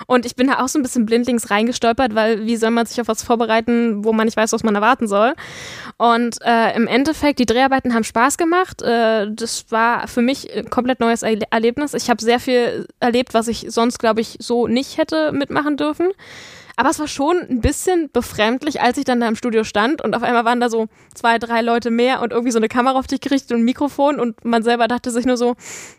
Und 0.07 0.27
ich 0.27 0.35
bin 0.35 0.49
da 0.49 0.65
auch 0.65 0.69
so 0.69 0.79
ein 0.79 0.83
bisschen 0.83 1.07
blindlings 1.07 1.51
reingestolpert, 1.51 2.15
weil 2.15 2.45
wie 2.45 2.57
soll 2.57 2.71
man 2.71 2.87
sich 2.87 3.01
auf 3.01 3.09
was 3.09 3.23
vorbereiten, 3.23 4.05
wo 4.05 4.13
man 4.13 4.25
nicht 4.25 4.37
weiß, 4.37 4.53
was 4.53 4.65
man 4.65 4.75
erwarten 4.75 5.07
soll. 5.07 5.35
Und 5.97 6.39
äh, 6.43 6.75
im 6.75 6.89
Endeffekt, 6.89 7.39
die 7.39 7.47
Dreharbeiten 7.47 7.95
haben 7.95 8.05
Spaß 8.05 8.37
gemacht. 8.37 8.83
Äh, 8.83 9.31
das 9.31 9.67
war 9.71 10.09
für 10.09 10.23
mich 10.23 10.53
ein 10.53 10.71
komplett 10.71 10.99
neues 10.99 11.23
Erlebnis. 11.23 11.95
Ich 11.95 12.11
habe 12.11 12.23
sehr 12.23 12.41
viel 12.41 12.89
erlebt, 13.01 13.35
was 13.35 13.49
ich 13.49 13.67
sonst, 13.69 13.99
glaube 13.99 14.23
ich, 14.23 14.39
so 14.41 14.67
nicht 14.67 14.99
hätte 14.99 15.31
mitmachen 15.31 15.77
dürfen. 15.77 16.09
Aber 16.77 16.91
es 16.91 16.99
war 16.99 17.07
schon 17.07 17.37
ein 17.49 17.61
bisschen 17.61 18.11
befremdlich, 18.11 18.81
als 18.81 18.99
ich 18.99 19.05
dann 19.05 19.21
da 19.21 19.29
im 19.29 19.37
Studio 19.37 19.65
stand 19.65 20.03
und 20.03 20.15
auf 20.15 20.23
einmal 20.23 20.45
waren 20.45 20.61
da 20.61 20.69
so 20.69 20.87
zwei, 21.15 21.39
drei 21.39 21.61
Leute 21.61 21.91
mehr 21.91 22.21
und 22.21 22.33
irgendwie 22.33 22.51
so 22.51 22.59
eine 22.59 22.69
Kamera 22.69 22.99
auf 22.99 23.07
dich 23.07 23.21
gerichtet 23.21 23.53
und 23.53 23.59
ein 23.59 23.65
Mikrofon 23.65 24.19
und 24.19 24.45
man 24.45 24.63
selber 24.63 24.89
dachte 24.89 25.11
sich 25.11 25.25
nur 25.25 25.37
so, 25.37 25.55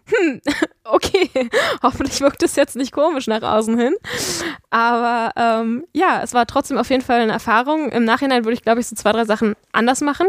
hm, 0.06 0.42
okay, 0.84 1.30
hoffentlich 1.84 2.20
wirkt 2.22 2.44
es 2.44 2.56
jetzt 2.56 2.76
nicht 2.76 2.92
komisch 2.92 3.28
nach 3.28 3.42
außen 3.42 3.78
hin. 3.78 3.96
Aber 4.70 5.32
ähm, 5.38 5.86
ja, 5.94 6.22
es 6.24 6.34
war 6.34 6.46
trotzdem 6.46 6.78
auf 6.78 6.90
jeden 6.90 7.04
Fall 7.04 7.22
eine 7.22 7.32
Erfahrung. 7.32 7.92
Im 7.92 8.04
Nachhinein 8.04 8.44
würde 8.44 8.56
ich, 8.56 8.64
glaube 8.64 8.82
ich, 8.82 8.88
so 8.88 8.96
zwei, 8.96 9.14
drei 9.14 9.26
Sachen 9.26 9.56
anders 9.72 10.02
machen 10.02 10.28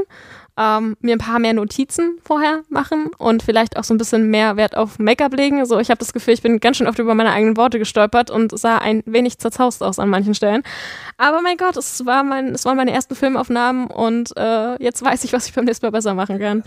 ähm, 0.58 0.96
mir 1.00 1.14
ein 1.14 1.18
paar 1.18 1.38
mehr 1.38 1.52
Notizen 1.52 2.18
vorher 2.22 2.62
machen 2.68 3.10
und 3.18 3.42
vielleicht 3.42 3.76
auch 3.76 3.84
so 3.84 3.92
ein 3.92 3.98
bisschen 3.98 4.30
mehr 4.30 4.56
Wert 4.56 4.76
auf 4.76 4.98
Make-up 4.98 5.34
legen. 5.34 5.60
Also 5.60 5.78
ich 5.78 5.90
habe 5.90 5.98
das 5.98 6.12
Gefühl, 6.12 6.34
ich 6.34 6.42
bin 6.42 6.60
ganz 6.60 6.78
schön 6.78 6.86
oft 6.86 6.98
über 6.98 7.14
meine 7.14 7.30
eigenen 7.30 7.56
Worte 7.56 7.78
gestolpert 7.78 8.30
und 8.30 8.58
sah 8.58 8.78
ein 8.78 9.02
wenig 9.06 9.38
zerzaust 9.38 9.82
aus 9.82 9.98
an 9.98 10.08
manchen 10.08 10.34
Stellen. 10.34 10.62
Aber 11.18 11.42
mein 11.42 11.56
Gott, 11.56 11.76
es, 11.76 12.06
war 12.06 12.22
mein, 12.22 12.48
es 12.54 12.64
waren 12.64 12.76
meine 12.76 12.92
ersten 12.92 13.14
Filmaufnahmen 13.14 13.88
und 13.88 14.36
äh, 14.36 14.82
jetzt 14.82 15.04
weiß 15.04 15.24
ich, 15.24 15.32
was 15.32 15.46
ich 15.46 15.52
beim 15.52 15.66
nächsten 15.66 15.84
Mal 15.84 15.90
besser 15.92 16.14
machen 16.14 16.38
kann. 16.38 16.64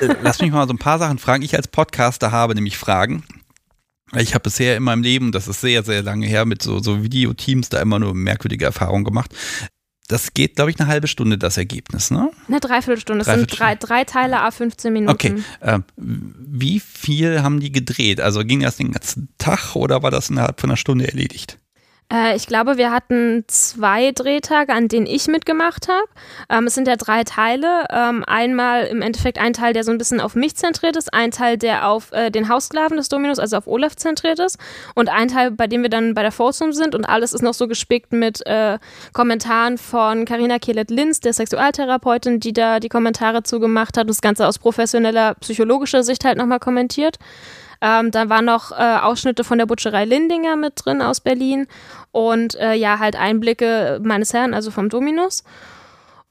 Äh, 0.00 0.14
lass 0.22 0.40
mich 0.40 0.50
mal 0.50 0.66
so 0.66 0.72
ein 0.72 0.78
paar 0.78 0.98
Sachen 0.98 1.18
fragen. 1.18 1.42
Ich 1.42 1.54
als 1.54 1.68
Podcaster 1.68 2.32
habe 2.32 2.54
nämlich 2.54 2.78
Fragen. 2.78 3.24
Ich 4.14 4.34
habe 4.34 4.42
bisher 4.42 4.76
in 4.76 4.82
meinem 4.82 5.02
Leben, 5.02 5.32
das 5.32 5.48
ist 5.48 5.62
sehr, 5.62 5.82
sehr 5.82 6.02
lange 6.02 6.26
her, 6.26 6.44
mit 6.44 6.62
so, 6.62 6.80
so 6.80 7.02
Videoteams 7.02 7.70
da 7.70 7.80
immer 7.80 7.98
nur 7.98 8.14
merkwürdige 8.14 8.66
Erfahrungen 8.66 9.04
gemacht 9.04 9.34
das 10.12 10.34
geht, 10.34 10.56
glaube 10.56 10.70
ich, 10.70 10.78
eine 10.78 10.88
halbe 10.88 11.08
Stunde, 11.08 11.38
das 11.38 11.56
Ergebnis, 11.56 12.10
ne? 12.10 12.30
Eine 12.46 12.60
Dreiviertelstunde. 12.60 13.22
Es 13.22 13.26
sind 13.26 13.58
drei, 13.58 13.74
drei 13.74 14.04
Teile, 14.04 14.40
a 14.40 14.50
15 14.50 14.92
Minuten. 14.92 15.12
Okay. 15.12 15.42
Äh, 15.60 15.80
wie 15.96 16.80
viel 16.80 17.42
haben 17.42 17.60
die 17.60 17.72
gedreht? 17.72 18.20
Also 18.20 18.44
ging 18.44 18.60
das 18.60 18.76
den 18.76 18.92
ganzen 18.92 19.28
Tag 19.38 19.74
oder 19.74 20.02
war 20.02 20.10
das 20.10 20.28
innerhalb 20.28 20.60
von 20.60 20.70
einer 20.70 20.76
Stunde 20.76 21.08
erledigt? 21.08 21.58
Äh, 22.12 22.36
ich 22.36 22.46
glaube, 22.46 22.76
wir 22.76 22.90
hatten 22.90 23.44
zwei 23.46 24.12
Drehtage, 24.12 24.72
an 24.72 24.88
denen 24.88 25.06
ich 25.06 25.26
mitgemacht 25.28 25.88
habe. 25.88 26.06
Ähm, 26.50 26.66
es 26.66 26.74
sind 26.74 26.86
ja 26.86 26.96
drei 26.96 27.24
Teile. 27.24 27.86
Ähm, 27.90 28.24
einmal 28.26 28.84
im 28.84 29.02
Endeffekt 29.02 29.38
ein 29.38 29.54
Teil, 29.54 29.72
der 29.72 29.84
so 29.84 29.90
ein 29.90 29.98
bisschen 29.98 30.20
auf 30.20 30.34
mich 30.34 30.54
zentriert 30.56 30.96
ist, 30.96 31.12
ein 31.14 31.30
Teil, 31.30 31.56
der 31.56 31.88
auf 31.88 32.12
äh, 32.12 32.30
den 32.30 32.48
Haussklaven 32.48 32.96
des 32.96 33.08
Dominus, 33.08 33.38
also 33.38 33.56
auf 33.56 33.66
Olaf 33.66 33.96
zentriert 33.96 34.38
ist 34.38 34.58
und 34.94 35.08
ein 35.08 35.28
Teil, 35.28 35.50
bei 35.50 35.66
dem 35.66 35.82
wir 35.82 35.90
dann 35.90 36.14
bei 36.14 36.22
der 36.22 36.32
Foursome 36.32 36.72
sind 36.72 36.94
und 36.94 37.04
alles 37.06 37.32
ist 37.32 37.42
noch 37.42 37.54
so 37.54 37.66
gespickt 37.66 38.12
mit 38.12 38.44
äh, 38.46 38.78
Kommentaren 39.12 39.78
von 39.78 40.24
Karina 40.24 40.58
Kielet-Linz, 40.58 41.20
der 41.20 41.32
Sexualtherapeutin, 41.32 42.40
die 42.40 42.52
da 42.52 42.80
die 42.80 42.88
Kommentare 42.88 43.42
zugemacht 43.42 43.96
hat 43.96 44.04
und 44.04 44.10
das 44.10 44.20
Ganze 44.20 44.46
aus 44.46 44.58
professioneller 44.58 45.34
psychologischer 45.36 46.02
Sicht 46.02 46.24
halt 46.24 46.36
nochmal 46.36 46.60
kommentiert. 46.60 47.18
Ähm, 47.82 48.12
da 48.12 48.28
waren 48.28 48.44
noch 48.44 48.70
äh, 48.70 48.74
Ausschnitte 48.74 49.42
von 49.42 49.58
der 49.58 49.66
Butcherei 49.66 50.04
Lindinger 50.04 50.54
mit 50.54 50.74
drin 50.76 51.02
aus 51.02 51.20
Berlin 51.20 51.66
und 52.12 52.54
äh, 52.54 52.74
ja, 52.74 53.00
halt 53.00 53.16
Einblicke 53.16 54.00
meines 54.02 54.32
Herrn, 54.32 54.54
also 54.54 54.70
vom 54.70 54.88
Dominus. 54.88 55.42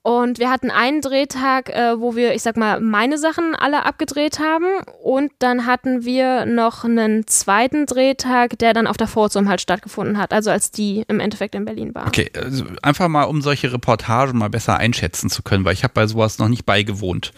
Und 0.03 0.39
wir 0.39 0.49
hatten 0.49 0.71
einen 0.71 1.01
Drehtag, 1.01 1.69
äh, 1.69 1.99
wo 1.99 2.15
wir, 2.15 2.33
ich 2.33 2.41
sag 2.41 2.57
mal, 2.57 2.79
meine 2.79 3.19
Sachen 3.19 3.53
alle 3.53 3.85
abgedreht 3.85 4.39
haben. 4.39 4.65
Und 5.03 5.31
dann 5.37 5.67
hatten 5.67 6.03
wir 6.03 6.47
noch 6.47 6.83
einen 6.83 7.27
zweiten 7.27 7.85
Drehtag, 7.85 8.57
der 8.57 8.73
dann 8.73 8.87
auf 8.87 8.97
der 8.97 9.05
Forzum 9.07 9.47
halt 9.47 9.61
stattgefunden 9.61 10.17
hat. 10.17 10.33
Also 10.33 10.49
als 10.49 10.71
die 10.71 11.03
im 11.07 11.19
Endeffekt 11.19 11.53
in 11.53 11.65
Berlin 11.65 11.93
waren. 11.93 12.07
Okay, 12.07 12.31
also 12.35 12.65
einfach 12.81 13.09
mal, 13.09 13.25
um 13.25 13.43
solche 13.43 13.71
Reportagen 13.71 14.39
mal 14.39 14.49
besser 14.49 14.77
einschätzen 14.77 15.29
zu 15.29 15.43
können, 15.43 15.65
weil 15.65 15.73
ich 15.73 15.83
habe 15.83 15.93
bei 15.93 16.07
sowas 16.07 16.39
noch 16.39 16.47
nicht 16.47 16.65
beigewohnt. 16.65 17.31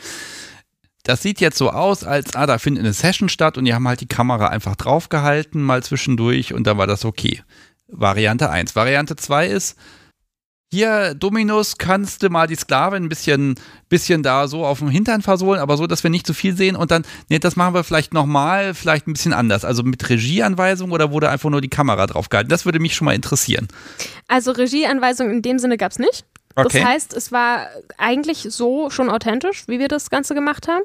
Das 1.04 1.22
sieht 1.22 1.42
jetzt 1.42 1.58
so 1.58 1.70
aus, 1.70 2.06
als, 2.06 2.34
ah, 2.36 2.46
da 2.46 2.58
findet 2.58 2.84
eine 2.84 2.94
Session 2.94 3.28
statt 3.28 3.58
und 3.58 3.66
die 3.66 3.74
haben 3.74 3.88
halt 3.88 4.00
die 4.00 4.08
Kamera 4.08 4.48
einfach 4.48 4.78
draufgehalten, 4.78 5.62
mal 5.62 5.84
zwischendurch 5.84 6.54
und 6.54 6.66
dann 6.66 6.78
war 6.78 6.88
das 6.88 7.04
okay. 7.04 7.42
Variante 7.88 8.50
1. 8.50 8.76
Variante 8.76 9.18
2 9.18 9.48
ist, 9.48 9.78
hier, 10.74 11.14
Dominus, 11.14 11.78
kannst 11.78 12.24
du 12.24 12.32
mal 12.32 12.48
die 12.48 12.56
Sklavin 12.56 13.04
ein 13.04 13.10
bisschen, 13.10 13.54
bisschen 13.90 14.24
da 14.24 14.48
so 14.48 14.66
auf 14.66 14.80
dem 14.80 14.90
Hintern 14.90 15.22
versohlen, 15.22 15.62
aber 15.62 15.78
so, 15.78 15.86
dass 15.86 16.02
wir 16.02 16.10
nicht 16.10 16.26
zu 16.26 16.34
viel 16.34 16.58
sehen 16.58 16.76
und 16.76 16.90
dann, 16.90 17.04
nee, 17.30 17.38
das 17.38 17.56
machen 17.56 17.76
wir 17.76 17.84
vielleicht 17.84 18.12
nochmal, 18.12 18.74
vielleicht 18.74 19.06
ein 19.06 19.14
bisschen 19.14 19.34
anders. 19.34 19.66
Also 19.66 19.84
mit 19.84 20.10
Regieanweisung 20.10 20.90
oder 20.90 21.12
wurde 21.12 21.30
einfach 21.30 21.52
nur 21.52 21.62
die 21.62 21.70
Kamera 21.70 22.08
drauf 22.08 22.30
gehalten? 22.30 22.50
Das 22.50 22.66
würde 22.66 22.80
mich 22.80 22.96
schon 22.96 23.06
mal 23.06 23.14
interessieren. 23.14 23.68
Also 24.28 24.52
Regieanweisung 24.52 25.30
in 25.30 25.44
dem 25.44 25.60
Sinne 25.60 25.78
gab 25.78 25.92
es 25.92 26.00
nicht. 26.00 26.26
Okay. 26.56 26.80
Das 26.80 26.88
heißt, 26.88 27.14
es 27.14 27.32
war 27.32 27.68
eigentlich 27.98 28.48
so 28.50 28.90
schon 28.90 29.10
authentisch, 29.10 29.68
wie 29.68 29.80
wir 29.80 29.88
das 29.88 30.10
Ganze 30.10 30.36
gemacht 30.36 30.68
haben. 30.68 30.84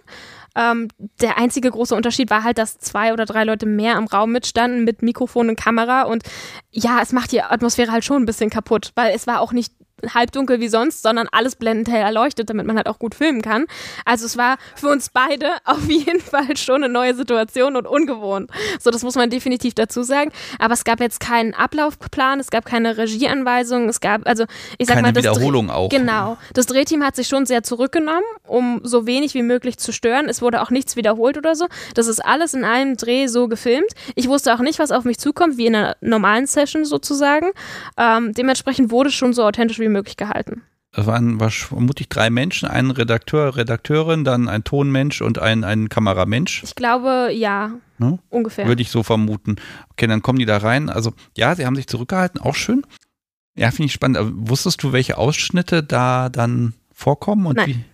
Ähm, 0.56 0.88
der 1.20 1.38
einzige 1.38 1.70
große 1.70 1.94
Unterschied 1.94 2.30
war 2.30 2.42
halt, 2.42 2.58
dass 2.58 2.78
zwei 2.78 3.12
oder 3.12 3.26
drei 3.26 3.44
Leute 3.44 3.66
mehr 3.66 3.96
im 3.96 4.06
Raum 4.06 4.32
mitstanden 4.32 4.84
mit 4.84 5.02
Mikrofon 5.02 5.50
und 5.50 5.56
Kamera. 5.56 6.02
Und 6.02 6.24
ja, 6.70 7.00
es 7.02 7.12
macht 7.12 7.32
die 7.32 7.42
Atmosphäre 7.42 7.92
halt 7.92 8.04
schon 8.04 8.22
ein 8.22 8.26
bisschen 8.26 8.50
kaputt, 8.50 8.92
weil 8.94 9.14
es 9.14 9.26
war 9.26 9.40
auch 9.40 9.52
nicht 9.52 9.72
halbdunkel 10.14 10.60
wie 10.60 10.68
sonst, 10.68 11.02
sondern 11.02 11.28
alles 11.32 11.56
blendend 11.56 11.88
hell 11.88 12.02
erleuchtet, 12.02 12.50
damit 12.50 12.66
man 12.66 12.76
halt 12.76 12.88
auch 12.88 12.98
gut 12.98 13.14
filmen 13.14 13.42
kann. 13.42 13.66
Also 14.04 14.26
es 14.26 14.36
war 14.36 14.56
für 14.74 14.88
uns 14.88 15.10
beide 15.10 15.50
auf 15.64 15.88
jeden 15.88 16.20
Fall 16.20 16.56
schon 16.56 16.84
eine 16.84 16.92
neue 16.92 17.14
Situation 17.14 17.76
und 17.76 17.86
ungewohnt. 17.86 18.50
So, 18.80 18.90
das 18.90 19.02
muss 19.02 19.14
man 19.14 19.30
definitiv 19.30 19.74
dazu 19.74 20.02
sagen. 20.02 20.32
Aber 20.58 20.74
es 20.74 20.84
gab 20.84 21.00
jetzt 21.00 21.20
keinen 21.20 21.54
Ablaufplan, 21.54 22.40
es 22.40 22.50
gab 22.50 22.64
keine 22.64 22.96
Regieanweisung, 22.96 23.88
es 23.88 24.00
gab, 24.00 24.26
also 24.26 24.44
ich 24.78 24.86
sag 24.86 24.96
keine 24.96 25.08
mal, 25.08 25.12
das 25.12 25.24
Wiederholung 25.24 25.68
Dreh 25.68 25.74
auch. 25.74 25.88
Genau. 25.88 26.38
Das 26.54 26.66
Drehteam 26.66 27.04
hat 27.04 27.16
sich 27.16 27.28
schon 27.28 27.46
sehr 27.46 27.62
zurückgenommen, 27.62 28.24
um 28.46 28.80
so 28.84 29.06
wenig 29.06 29.34
wie 29.34 29.42
möglich 29.42 29.78
zu 29.78 29.92
stören. 29.92 30.28
Es 30.28 30.42
wurde 30.42 30.62
auch 30.62 30.70
nichts 30.70 30.96
wiederholt 30.96 31.36
oder 31.36 31.54
so. 31.54 31.66
Das 31.94 32.06
ist 32.06 32.24
alles 32.24 32.54
in 32.54 32.64
einem 32.64 32.96
Dreh 32.96 33.26
so 33.26 33.48
gefilmt. 33.48 33.90
Ich 34.14 34.28
wusste 34.28 34.54
auch 34.54 34.60
nicht, 34.60 34.78
was 34.78 34.90
auf 34.90 35.04
mich 35.04 35.18
zukommt, 35.18 35.56
wie 35.56 35.66
in 35.66 35.74
einer 35.74 35.96
normalen 36.00 36.46
Session 36.46 36.84
sozusagen. 36.84 37.50
Ähm, 37.96 38.32
dementsprechend 38.34 38.90
wurde 38.90 39.08
es 39.08 39.14
schon 39.14 39.32
so 39.32 39.44
authentisch 39.44 39.78
wie 39.78 39.87
wie 39.88 39.92
möglich 39.92 40.16
gehalten. 40.16 40.62
Das 40.92 41.06
waren 41.06 41.38
vermutlich 41.38 42.08
drei 42.08 42.30
Menschen, 42.30 42.68
ein 42.68 42.90
Redakteur, 42.90 43.56
Redakteurin, 43.56 44.24
dann 44.24 44.48
ein 44.48 44.64
Tonmensch 44.64 45.20
und 45.20 45.38
ein, 45.38 45.62
ein 45.62 45.88
Kameramensch. 45.88 46.62
Ich 46.64 46.74
glaube, 46.74 47.30
ja, 47.32 47.72
ne? 47.98 48.18
ungefähr. 48.30 48.66
Würde 48.66 48.82
ich 48.82 48.90
so 48.90 49.02
vermuten. 49.02 49.56
Okay, 49.90 50.06
dann 50.06 50.22
kommen 50.22 50.38
die 50.38 50.46
da 50.46 50.56
rein. 50.56 50.88
Also 50.88 51.12
ja, 51.36 51.54
sie 51.54 51.66
haben 51.66 51.76
sich 51.76 51.86
zurückgehalten, 51.86 52.40
auch 52.40 52.54
schön. 52.54 52.86
Ja, 53.54 53.70
finde 53.70 53.86
ich 53.86 53.92
spannend. 53.92 54.16
Aber 54.16 54.30
wusstest 54.32 54.82
du, 54.82 54.92
welche 54.92 55.18
Ausschnitte 55.18 55.82
da 55.82 56.30
dann 56.30 56.74
vorkommen 56.92 57.46
und 57.46 57.56
Nein. 57.56 57.68
wie? 57.68 57.84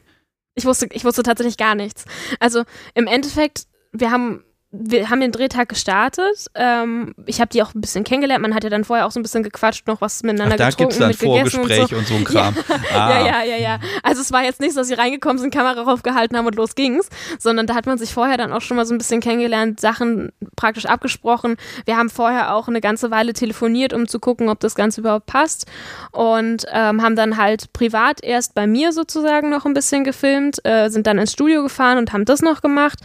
Ich 0.55 0.65
wusste, 0.65 0.87
ich 0.93 1.05
wusste 1.05 1.25
tatsächlich 1.25 1.57
gar 1.57 1.75
nichts. 1.75 2.05
Also 2.39 2.62
im 2.95 3.09
Endeffekt, 3.09 3.66
wir 3.93 4.12
haben 4.12 4.45
wir 4.77 5.09
haben 5.09 5.21
den 5.21 5.31
Drehtag 5.31 5.69
gestartet. 5.69 6.47
Ähm, 6.55 7.15
ich 7.27 7.41
habe 7.41 7.51
die 7.51 7.63
auch 7.63 7.75
ein 7.75 7.81
bisschen 7.81 8.03
kennengelernt. 8.03 8.43
Man 8.43 8.55
hat 8.55 8.65
ja 8.65 8.71
dann 8.71 8.85
vorher 8.85 9.07
auch 9.07 9.13
so 9.13 9.21
ein 9.21 9.23
bisschen 9.23 9.45
gequatscht, 9.45 9.87
noch 9.87 10.01
was 10.01 10.23
miteinander 10.23 10.55
Ach, 10.55 10.59
da 10.59 10.69
getrunken, 10.71 10.99
gibt's 10.99 11.19
dann 11.21 11.29
Vorgespräch 11.29 11.81
und 11.83 11.89
so. 11.91 11.97
und 11.97 12.07
so 12.07 12.15
ein 12.15 12.25
Kram. 12.25 12.55
Ja. 12.95 13.07
Ah. 13.07 13.11
ja, 13.11 13.27
ja, 13.27 13.45
ja, 13.45 13.57
ja. 13.57 13.79
Also 14.03 14.21
es 14.21 14.33
war 14.33 14.43
jetzt 14.43 14.61
nicht, 14.61 14.77
dass 14.77 14.89
sie 14.89 14.95
reingekommen 14.95 15.39
sind, 15.39 15.53
Kamera 15.53 15.83
raufgehalten 15.83 16.37
haben 16.37 16.47
und 16.47 16.55
los 16.55 16.75
ging's, 16.75 17.09
sondern 17.39 17.67
da 17.67 17.75
hat 17.75 17.87
man 17.87 17.99
sich 17.99 18.13
vorher 18.13 18.37
dann 18.37 18.53
auch 18.53 18.61
schon 18.61 18.77
mal 18.77 18.85
so 18.85 18.95
ein 18.95 18.99
bisschen 18.99 19.21
kennengelernt, 19.21 19.81
Sachen 19.81 20.33
praktisch 20.57 20.87
abgesprochen. 20.87 21.57
Wir 21.85 21.97
haben 21.97 22.11
vorher 22.11 22.55
auch 22.55 22.69
eine 22.69 22.81
ganze 22.81 23.11
Weile 23.11 23.33
telefoniert, 23.33 23.93
um 23.93 24.09
zu 24.09 24.19
gucken, 24.19 24.49
ob 24.49 24.61
das 24.61 24.75
Ganze 24.75 25.01
überhaupt 25.01 25.27
passt 25.27 25.67
und 26.13 26.67
ähm, 26.73 27.03
haben 27.03 27.17
dann 27.17 27.37
halt 27.37 27.73
privat 27.73 28.23
erst 28.23 28.55
bei 28.55 28.67
mir 28.67 28.93
sozusagen 28.93 29.51
noch 29.51 29.65
ein 29.65 29.75
bisschen 29.75 30.05
gefilmt, 30.05 30.65
äh, 30.65 30.89
sind 30.89 31.07
dann 31.07 31.19
ins 31.19 31.33
Studio 31.33 31.63
gefahren 31.63 31.99
und 31.99 32.13
haben 32.13 32.25
das 32.25 32.43
noch 32.43 32.61
gemacht 32.61 32.99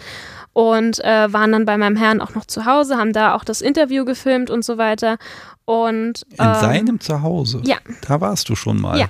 und 0.54 1.04
äh, 1.04 1.32
waren 1.32 1.52
dann 1.52 1.66
bei 1.66 1.78
meinem 1.78 1.96
Herrn 1.96 2.22
auch 2.22 2.36
noch 2.36 2.46
zu 2.46 2.66
Hause, 2.66 2.98
haben 2.98 3.14
da 3.14 3.36
auch 3.36 3.44
das 3.44 3.62
Interview 3.62 4.06
gefilmt 4.06 4.50
und 4.50 4.66
so 4.66 4.78
weiter. 4.78 5.18
Und, 5.66 6.24
In 6.32 6.46
ähm, 6.46 6.56
seinem 6.56 7.00
Zuhause? 7.00 7.62
Ja. 7.66 7.78
Da 8.08 8.20
warst 8.22 8.50
du 8.50 8.56
schon 8.56 8.82
mal? 8.82 8.98
Ja. 8.98 9.08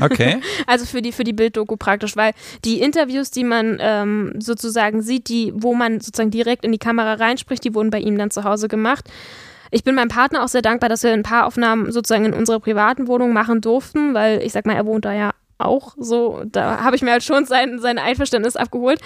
Okay. 0.00 0.40
also 0.66 0.84
für 0.86 1.02
die, 1.02 1.12
für 1.12 1.24
die 1.24 1.32
Bilddoku 1.32 1.76
praktisch, 1.76 2.16
weil 2.16 2.32
die 2.64 2.80
Interviews, 2.80 3.30
die 3.30 3.44
man 3.44 3.78
ähm, 3.80 4.32
sozusagen 4.38 5.02
sieht, 5.02 5.28
die, 5.28 5.52
wo 5.54 5.74
man 5.74 6.00
sozusagen 6.00 6.30
direkt 6.30 6.64
in 6.64 6.72
die 6.72 6.78
Kamera 6.78 7.14
reinspricht, 7.14 7.62
die 7.64 7.74
wurden 7.74 7.90
bei 7.90 8.00
ihm 8.00 8.18
dann 8.18 8.30
zu 8.30 8.44
Hause 8.44 8.68
gemacht. 8.68 9.08
Ich 9.70 9.84
bin 9.84 9.94
meinem 9.94 10.08
Partner 10.08 10.44
auch 10.44 10.48
sehr 10.48 10.62
dankbar, 10.62 10.88
dass 10.88 11.02
wir 11.02 11.12
ein 11.12 11.22
paar 11.22 11.46
Aufnahmen 11.46 11.90
sozusagen 11.92 12.24
in 12.24 12.34
unserer 12.34 12.60
privaten 12.60 13.08
Wohnung 13.08 13.32
machen 13.32 13.60
durften, 13.60 14.14
weil 14.14 14.42
ich 14.42 14.52
sag 14.52 14.64
mal, 14.64 14.74
er 14.74 14.86
wohnt 14.86 15.04
da 15.04 15.12
ja 15.12 15.32
auch 15.58 15.94
so, 15.98 16.42
da 16.46 16.82
habe 16.82 16.96
ich 16.96 17.02
mir 17.02 17.12
halt 17.12 17.24
schon 17.24 17.46
sein, 17.46 17.78
sein 17.78 17.98
Einverständnis 17.98 18.56
abgeholt 18.56 19.00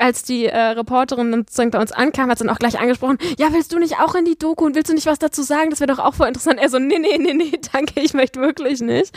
als 0.00 0.22
die 0.22 0.46
äh, 0.46 0.58
Reporterin 0.58 1.30
dann 1.30 1.40
sozusagen 1.42 1.70
bei 1.70 1.80
uns 1.80 1.92
ankam, 1.92 2.30
hat 2.30 2.38
sie 2.38 2.44
dann 2.44 2.54
auch 2.54 2.58
gleich 2.58 2.78
angesprochen, 2.78 3.18
ja, 3.38 3.52
willst 3.52 3.72
du 3.72 3.78
nicht 3.78 3.98
auch 4.00 4.14
in 4.14 4.24
die 4.24 4.38
Doku 4.38 4.64
und 4.64 4.74
willst 4.74 4.90
du 4.90 4.94
nicht 4.94 5.06
was 5.06 5.18
dazu 5.18 5.42
sagen? 5.42 5.70
Das 5.70 5.80
wäre 5.80 5.94
doch 5.94 5.98
auch 5.98 6.14
voll 6.14 6.28
interessant. 6.28 6.58
Er 6.60 6.68
so, 6.68 6.78
nee, 6.78 6.98
nee, 6.98 7.18
nee, 7.18 7.34
nee, 7.34 7.52
danke, 7.72 8.00
ich 8.00 8.14
möchte 8.14 8.40
wirklich 8.40 8.80
nicht. 8.80 9.14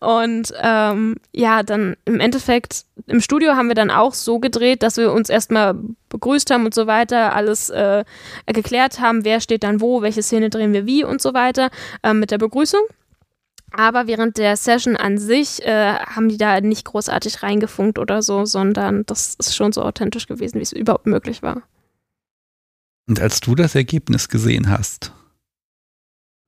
Und 0.00 0.52
ähm, 0.60 1.16
ja, 1.32 1.62
dann 1.62 1.96
im 2.04 2.20
Endeffekt, 2.20 2.84
im 3.06 3.20
Studio 3.20 3.54
haben 3.54 3.68
wir 3.68 3.74
dann 3.74 3.90
auch 3.90 4.14
so 4.14 4.38
gedreht, 4.38 4.82
dass 4.82 4.96
wir 4.96 5.12
uns 5.12 5.28
erstmal 5.28 5.74
begrüßt 6.08 6.50
haben 6.50 6.64
und 6.64 6.74
so 6.74 6.86
weiter, 6.86 7.34
alles 7.34 7.70
äh, 7.70 8.04
geklärt 8.46 9.00
haben, 9.00 9.24
wer 9.24 9.40
steht 9.40 9.62
dann 9.62 9.80
wo, 9.80 10.02
welche 10.02 10.22
Szene 10.22 10.48
drehen 10.48 10.72
wir 10.72 10.86
wie 10.86 11.04
und 11.04 11.20
so 11.20 11.34
weiter, 11.34 11.70
äh, 12.02 12.14
mit 12.14 12.30
der 12.30 12.38
Begrüßung. 12.38 12.82
Aber 13.76 14.06
während 14.06 14.38
der 14.38 14.56
Session 14.56 14.96
an 14.96 15.18
sich 15.18 15.60
äh, 15.66 15.94
haben 15.94 16.28
die 16.28 16.36
da 16.36 16.60
nicht 16.60 16.84
großartig 16.84 17.42
reingefunkt 17.42 17.98
oder 17.98 18.22
so, 18.22 18.44
sondern 18.44 19.04
das 19.06 19.34
ist 19.34 19.56
schon 19.56 19.72
so 19.72 19.82
authentisch 19.82 20.28
gewesen, 20.28 20.58
wie 20.58 20.62
es 20.62 20.72
überhaupt 20.72 21.06
möglich 21.06 21.42
war. 21.42 21.62
Und 23.08 23.20
als 23.20 23.40
du 23.40 23.56
das 23.56 23.74
Ergebnis 23.74 24.28
gesehen 24.28 24.70
hast, 24.70 25.12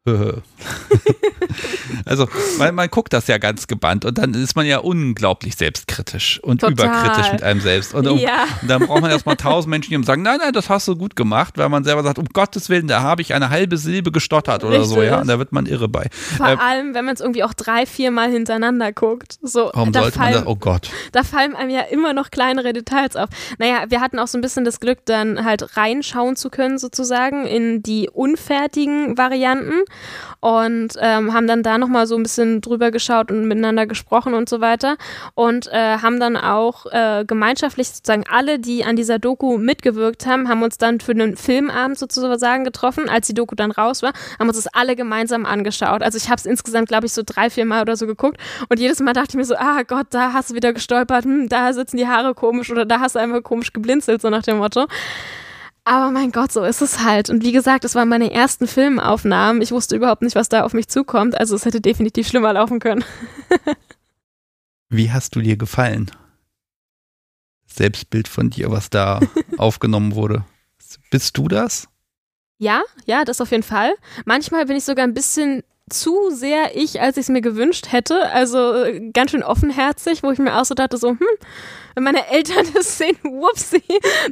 also, 2.04 2.28
weil 2.58 2.72
man 2.72 2.88
guckt 2.88 3.12
das 3.12 3.26
ja 3.26 3.38
ganz 3.38 3.66
gebannt 3.66 4.04
und 4.04 4.18
dann 4.18 4.34
ist 4.34 4.54
man 4.54 4.66
ja 4.66 4.78
unglaublich 4.78 5.56
selbstkritisch 5.56 6.40
und 6.42 6.60
Total. 6.60 6.72
überkritisch 6.72 7.32
mit 7.32 7.42
einem 7.42 7.60
selbst. 7.60 7.92
Und, 7.92 8.06
um, 8.06 8.18
ja. 8.18 8.44
und 8.62 8.68
dann 8.68 8.86
braucht 8.86 9.02
man 9.02 9.10
erstmal 9.10 9.36
tausend 9.36 9.70
Menschen, 9.70 9.90
die 9.90 10.06
sagen, 10.06 10.22
nein, 10.22 10.38
nein, 10.40 10.52
das 10.52 10.70
hast 10.70 10.86
du 10.86 10.96
gut 10.96 11.16
gemacht, 11.16 11.58
weil 11.58 11.68
man 11.68 11.82
selber 11.82 12.04
sagt, 12.04 12.18
um 12.18 12.26
Gottes 12.26 12.68
Willen, 12.68 12.86
da 12.86 13.02
habe 13.02 13.22
ich 13.22 13.34
eine 13.34 13.50
halbe 13.50 13.78
Silbe 13.78 14.12
gestottert 14.12 14.62
oder 14.62 14.80
Richtig. 14.80 14.94
so, 14.94 15.02
ja. 15.02 15.20
Und 15.20 15.26
da 15.26 15.38
wird 15.38 15.52
man 15.52 15.66
irre 15.66 15.88
bei. 15.88 16.06
Vor 16.36 16.46
äh, 16.46 16.56
allem, 16.56 16.94
wenn 16.94 17.04
man 17.04 17.14
es 17.14 17.20
irgendwie 17.20 17.42
auch 17.42 17.54
drei, 17.54 17.84
vier 17.84 18.12
Mal 18.12 18.30
hintereinander 18.30 18.92
guckt. 18.92 19.38
So, 19.42 19.70
warum 19.74 19.90
da 19.90 20.02
sollte 20.02 20.18
fallen, 20.18 20.34
man 20.34 20.44
das? 20.44 20.52
Oh 20.52 20.56
Gott. 20.56 20.90
Da 21.12 21.24
fallen 21.24 21.56
einem 21.56 21.70
ja 21.70 21.80
immer 21.82 22.12
noch 22.12 22.30
kleinere 22.30 22.72
Details 22.72 23.16
auf. 23.16 23.28
Naja, 23.58 23.86
wir 23.88 24.00
hatten 24.00 24.20
auch 24.20 24.28
so 24.28 24.38
ein 24.38 24.40
bisschen 24.40 24.64
das 24.64 24.78
Glück, 24.78 25.04
dann 25.04 25.44
halt 25.44 25.76
reinschauen 25.76 26.36
zu 26.36 26.50
können, 26.50 26.78
sozusagen, 26.78 27.44
in 27.46 27.82
die 27.82 28.08
unfertigen 28.08 29.18
Varianten 29.18 29.82
und 30.40 30.90
ähm, 31.01 31.32
haben 31.32 31.47
dann 31.47 31.62
da 31.62 31.78
nochmal 31.78 32.06
so 32.06 32.16
ein 32.16 32.23
bisschen 32.23 32.60
drüber 32.60 32.90
geschaut 32.90 33.31
und 33.31 33.48
miteinander 33.48 33.86
gesprochen 33.86 34.35
und 34.35 34.48
so 34.48 34.60
weiter 34.60 34.97
und 35.35 35.66
äh, 35.73 35.98
haben 35.98 36.20
dann 36.20 36.36
auch 36.36 36.86
äh, 36.86 37.24
gemeinschaftlich 37.27 37.89
sozusagen 37.89 38.24
alle, 38.31 38.59
die 38.59 38.85
an 38.85 38.97
dieser 38.97 39.18
Doku 39.18 39.59
mitgewirkt 39.59 40.27
haben, 40.27 40.48
haben 40.48 40.62
uns 40.62 40.78
dann 40.78 41.01
für 41.01 41.12
einen 41.12 41.36
Filmabend 41.36 41.98
sozusagen 41.98 42.64
getroffen, 42.64 43.09
als 43.09 43.27
die 43.27 43.35
Doku 43.35 43.55
dann 43.55 43.70
raus 43.70 44.02
war, 44.02 44.12
haben 44.39 44.48
uns 44.48 44.56
das 44.56 44.68
alle 44.68 44.97
gemeinsam 44.97 45.47
angeschaut. 45.47 46.02
Also 46.02 46.18
ich 46.18 46.27
habe 46.27 46.36
es 46.36 46.47
insgesamt, 46.47 46.89
glaube 46.89 47.06
ich, 47.06 47.12
so 47.12 47.23
drei, 47.24 47.51
vier 47.51 47.64
Mal 47.64 47.82
oder 47.82 47.97
so 47.97 48.06
geguckt 48.06 48.39
und 48.68 48.78
jedes 48.78 49.01
Mal 49.01 49.12
dachte 49.12 49.31
ich 49.31 49.36
mir 49.36 49.44
so, 49.44 49.56
ah 49.56 49.82
Gott, 49.86 50.09
da 50.10 50.32
hast 50.32 50.51
du 50.51 50.55
wieder 50.55 50.73
gestolpert, 50.73 51.24
hm, 51.24 51.48
da 51.48 51.73
sitzen 51.73 51.97
die 51.97 52.06
Haare 52.06 52.35
komisch 52.35 52.70
oder 52.70 52.85
da 52.85 53.01
hast 53.01 53.14
du 53.14 53.18
einfach 53.18 53.43
komisch 53.43 53.73
geblinzelt, 53.73 54.23
so 54.23 54.31
nach 54.31 54.43
dem 54.43 54.59
Motto. 54.59 54.86
Aber 55.88 56.10
mein 56.10 56.32
Gott, 56.32 56.50
so 56.50 56.64
ist 56.64 56.82
es 56.82 57.04
halt. 57.04 57.30
Und 57.30 57.44
wie 57.44 57.52
gesagt, 57.52 57.84
es 57.84 57.94
waren 57.94 58.08
meine 58.08 58.32
ersten 58.32 58.66
Filmaufnahmen. 58.66 59.62
Ich 59.62 59.70
wusste 59.70 59.94
überhaupt 59.94 60.22
nicht, 60.22 60.34
was 60.34 60.48
da 60.48 60.64
auf 60.64 60.72
mich 60.72 60.88
zukommt. 60.88 61.38
Also 61.38 61.54
es 61.54 61.64
hätte 61.64 61.80
definitiv 61.80 62.26
schlimmer 62.26 62.52
laufen 62.52 62.80
können. 62.80 63.04
wie 64.88 65.12
hast 65.12 65.36
du 65.36 65.40
dir 65.40 65.56
gefallen? 65.56 66.10
Selbstbild 67.66 68.26
von 68.26 68.50
dir, 68.50 68.72
was 68.72 68.90
da 68.90 69.20
aufgenommen 69.58 70.16
wurde. 70.16 70.44
Bist 71.12 71.38
du 71.38 71.46
das? 71.46 71.86
Ja, 72.58 72.82
ja, 73.04 73.24
das 73.24 73.40
auf 73.40 73.52
jeden 73.52 73.62
Fall. 73.62 73.94
Manchmal 74.24 74.66
bin 74.66 74.76
ich 74.76 74.84
sogar 74.84 75.06
ein 75.06 75.14
bisschen 75.14 75.62
zu 75.90 76.30
sehr 76.30 76.76
ich, 76.76 77.00
als 77.00 77.16
ich 77.16 77.22
es 77.22 77.28
mir 77.28 77.40
gewünscht 77.40 77.92
hätte. 77.92 78.30
Also 78.30 78.74
äh, 78.84 79.10
ganz 79.12 79.30
schön 79.30 79.42
offenherzig, 79.42 80.22
wo 80.22 80.30
ich 80.30 80.38
mir 80.38 80.58
auch 80.58 80.64
so 80.64 80.74
dachte, 80.74 80.96
so, 80.96 81.10
hm, 81.10 81.18
Wenn 81.94 82.04
meine 82.04 82.26
Eltern 82.28 82.66
das 82.74 82.98
sehen, 82.98 83.16
whoopsie, 83.22 83.82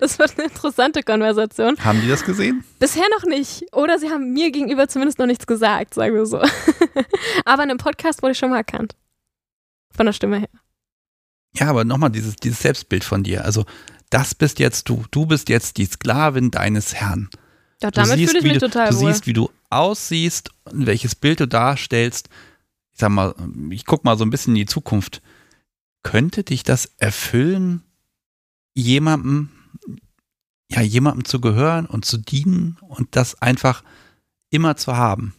das 0.01 0.19
wird 0.19 0.37
eine 0.37 0.49
interessante 0.49 1.03
Konversation. 1.03 1.77
Haben 1.85 2.01
die 2.01 2.09
das 2.09 2.25
gesehen? 2.25 2.65
Bisher 2.79 3.05
noch 3.17 3.25
nicht. 3.25 3.65
Oder 3.73 3.99
sie 3.99 4.11
haben 4.11 4.33
mir 4.33 4.51
gegenüber 4.51 4.89
zumindest 4.89 5.19
noch 5.19 5.27
nichts 5.27 5.47
gesagt, 5.47 5.95
sagen 5.95 6.15
wir 6.15 6.27
so. 6.27 6.39
aber 7.45 7.63
in 7.63 7.71
einem 7.71 7.79
Podcast 7.79 8.23
wurde 8.23 8.33
ich 8.33 8.39
schon 8.39 8.51
mal 8.51 8.59
erkannt. 8.59 8.97
Von 9.97 10.07
der 10.07 10.13
Stimme 10.13 10.39
her. 10.41 10.49
Ja, 11.57 11.69
aber 11.69 11.85
nochmal 11.85 12.11
dieses, 12.11 12.35
dieses 12.35 12.61
Selbstbild 12.61 13.05
von 13.05 13.23
dir. 13.23 13.45
Also, 13.45 13.65
das 14.11 14.35
bist 14.35 14.59
jetzt 14.59 14.89
du. 14.89 15.05
Du 15.13 15.27
bist 15.27 15.49
jetzt 15.49 15.77
die 15.77 15.87
Sklavin 15.87 16.51
deines 16.51 16.95
Herrn. 16.95 17.31
Ja, 17.81 17.91
damit 17.93 18.19
fühle 18.19 18.39
ich 18.39 18.45
mich 18.45 18.53
du, 18.55 18.67
total 18.69 18.91
Du 18.91 19.01
wohl. 19.01 19.13
siehst, 19.13 19.27
wie 19.27 19.33
du 19.33 19.51
aussiehst, 19.75 20.51
welches 20.71 21.15
Bild 21.15 21.41
du 21.41 21.49
darstellst. 21.49 22.29
Ich 22.93 23.01
sag 23.01 23.11
mal, 23.11 23.35
ich 23.71 23.85
guck 23.87 24.05
mal 24.05 24.17
so 24.17 24.25
ein 24.25 24.31
bisschen 24.31 24.55
in 24.55 24.61
die 24.61 24.67
Zukunft. 24.67 25.23
Könnte 26.03 26.45
dich 26.45 26.63
das 26.63 26.87
erfüllen, 26.99 27.83
jemandem, 28.75 29.51
ja, 30.71 30.81
jemandem 30.81 31.25
zu 31.25 31.41
gehören 31.41 31.87
und 31.87 32.05
zu 32.05 32.19
dienen 32.19 32.77
und 32.83 33.17
das 33.17 33.41
einfach 33.41 33.83
immer 34.51 34.77
zu 34.77 34.97
haben? 34.97 35.35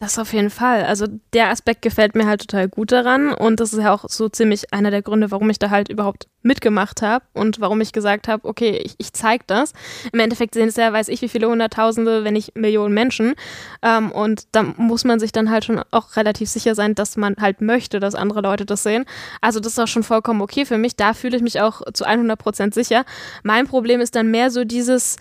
Das 0.00 0.18
auf 0.18 0.32
jeden 0.32 0.50
Fall. 0.50 0.84
Also 0.84 1.06
der 1.32 1.50
Aspekt 1.50 1.80
gefällt 1.80 2.16
mir 2.16 2.26
halt 2.26 2.40
total 2.40 2.68
gut 2.68 2.90
daran 2.90 3.32
und 3.32 3.60
das 3.60 3.72
ist 3.72 3.78
ja 3.78 3.94
auch 3.94 4.04
so 4.08 4.28
ziemlich 4.28 4.74
einer 4.74 4.90
der 4.90 5.02
Gründe, 5.02 5.30
warum 5.30 5.48
ich 5.50 5.58
da 5.58 5.70
halt 5.70 5.88
überhaupt 5.88 6.26
mitgemacht 6.42 7.00
habe 7.00 7.24
und 7.32 7.60
warum 7.60 7.80
ich 7.80 7.92
gesagt 7.92 8.26
habe, 8.26 8.46
okay, 8.46 8.76
ich, 8.84 8.96
ich 8.98 9.12
zeige 9.12 9.44
das. 9.46 9.72
Im 10.12 10.18
Endeffekt 10.18 10.54
sind 10.54 10.68
es 10.68 10.76
ja, 10.76 10.92
weiß 10.92 11.08
ich, 11.08 11.22
wie 11.22 11.28
viele 11.28 11.48
Hunderttausende, 11.48 12.24
wenn 12.24 12.34
nicht 12.34 12.56
Millionen 12.56 12.92
Menschen 12.92 13.34
ähm, 13.82 14.10
und 14.10 14.48
da 14.52 14.64
muss 14.64 15.04
man 15.04 15.20
sich 15.20 15.30
dann 15.30 15.48
halt 15.48 15.64
schon 15.64 15.80
auch 15.92 16.16
relativ 16.16 16.50
sicher 16.50 16.74
sein, 16.74 16.96
dass 16.96 17.16
man 17.16 17.36
halt 17.40 17.60
möchte, 17.60 18.00
dass 18.00 18.16
andere 18.16 18.40
Leute 18.42 18.66
das 18.66 18.82
sehen. 18.82 19.06
Also 19.40 19.60
das 19.60 19.72
ist 19.72 19.78
auch 19.78 19.88
schon 19.88 20.02
vollkommen 20.02 20.42
okay 20.42 20.66
für 20.66 20.76
mich. 20.76 20.96
Da 20.96 21.14
fühle 21.14 21.36
ich 21.36 21.42
mich 21.42 21.60
auch 21.60 21.80
zu 21.94 22.04
100 22.04 22.38
Prozent 22.38 22.74
sicher. 22.74 23.04
Mein 23.44 23.68
Problem 23.68 24.00
ist 24.00 24.16
dann 24.16 24.30
mehr 24.30 24.50
so 24.50 24.64
dieses 24.64 25.16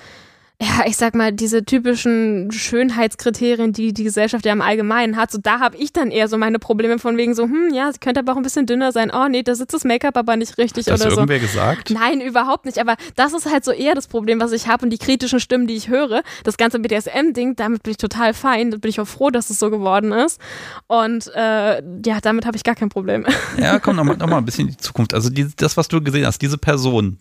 ja, 0.61 0.85
ich 0.85 0.95
sag 0.97 1.15
mal, 1.15 1.34
diese 1.34 1.65
typischen 1.65 2.51
Schönheitskriterien, 2.51 3.73
die 3.73 3.91
die 3.93 4.03
Gesellschaft 4.03 4.45
ja 4.45 4.53
im 4.53 4.61
Allgemeinen 4.61 5.17
hat, 5.17 5.31
so 5.31 5.38
da 5.38 5.59
habe 5.59 5.75
ich 5.77 5.91
dann 5.91 6.11
eher 6.11 6.27
so 6.27 6.38
meine 6.38 6.59
Probleme 6.59 6.99
von 6.99 7.17
wegen 7.17 7.34
so, 7.34 7.43
hm, 7.43 7.73
ja, 7.73 7.91
sie 7.91 7.99
könnte 7.99 8.19
aber 8.19 8.34
auch 8.34 8.38
ein 8.38 8.43
bisschen 8.43 8.65
dünner 8.65 8.91
sein. 8.91 9.11
Oh 9.13 9.27
nee, 9.27 9.43
da 9.43 9.55
sitzt 9.55 9.73
das 9.73 9.84
Make-up 9.84 10.15
aber 10.15 10.38
nicht 10.38 10.57
richtig 10.57 10.85
Hat 10.85 10.93
das 10.93 11.01
oder 11.01 11.11
so. 11.11 11.17
irgendwer 11.17 11.39
gesagt? 11.39 11.89
Nein, 11.89 12.21
überhaupt 12.21 12.65
nicht. 12.65 12.80
Aber 12.80 12.95
das 13.15 13.34
ist 13.34 13.51
halt 13.51 13.65
so 13.65 13.71
eher 13.71 13.95
das 13.95 14.07
Problem, 14.07 14.39
was 14.39 14.51
ich 14.51 14.67
habe 14.67 14.85
und 14.85 14.89
die 14.91 14.97
kritischen 14.97 15.39
Stimmen, 15.39 15.67
die 15.67 15.73
ich 15.73 15.89
höre. 15.89 16.21
Das 16.43 16.55
ganze 16.57 16.80
BDSM-Ding, 16.80 17.55
damit 17.55 17.84
bin 17.84 17.91
ich 17.91 17.97
total 17.97 18.34
fein. 18.34 18.71
Da 18.71 18.77
bin 18.77 18.89
ich 18.89 19.01
auch 19.01 19.07
froh, 19.07 19.31
dass 19.31 19.49
es 19.49 19.59
so 19.59 19.69
geworden 19.69 20.11
ist. 20.11 20.39
Und 20.88 21.30
äh, 21.35 21.81
ja, 22.05 22.21
damit 22.21 22.45
habe 22.45 22.55
ich 22.55 22.63
gar 22.63 22.75
kein 22.75 22.89
Problem. 22.89 23.25
Ja, 23.57 23.80
komm 23.80 23.95
noch 23.97 24.03
mal, 24.03 24.17
noch 24.17 24.27
mal 24.27 24.38
ein 24.38 24.45
bisschen 24.45 24.67
in 24.67 24.73
die 24.73 24.77
Zukunft. 24.77 25.13
Also 25.13 25.30
die, 25.30 25.47
das, 25.55 25.77
was 25.77 25.88
du 25.88 26.01
gesehen 26.01 26.25
hast, 26.25 26.41
diese 26.41 26.57
Person, 26.57 27.17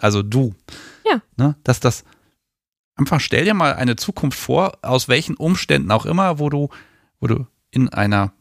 also 0.00 0.22
du. 0.22 0.54
Ja. 1.04 1.20
Ne, 1.36 1.54
dass 1.64 1.80
das 1.80 2.04
einfach 2.96 3.20
stell 3.20 3.44
dir 3.44 3.54
mal 3.54 3.74
eine 3.74 3.96
Zukunft 3.96 4.38
vor, 4.38 4.78
aus 4.82 5.08
welchen 5.08 5.36
Umständen 5.36 5.90
auch 5.90 6.06
immer, 6.06 6.38
wo 6.38 6.50
du, 6.50 6.68
wo 7.20 7.26
du 7.26 7.46
in 7.70 7.88
einer, 7.90 8.32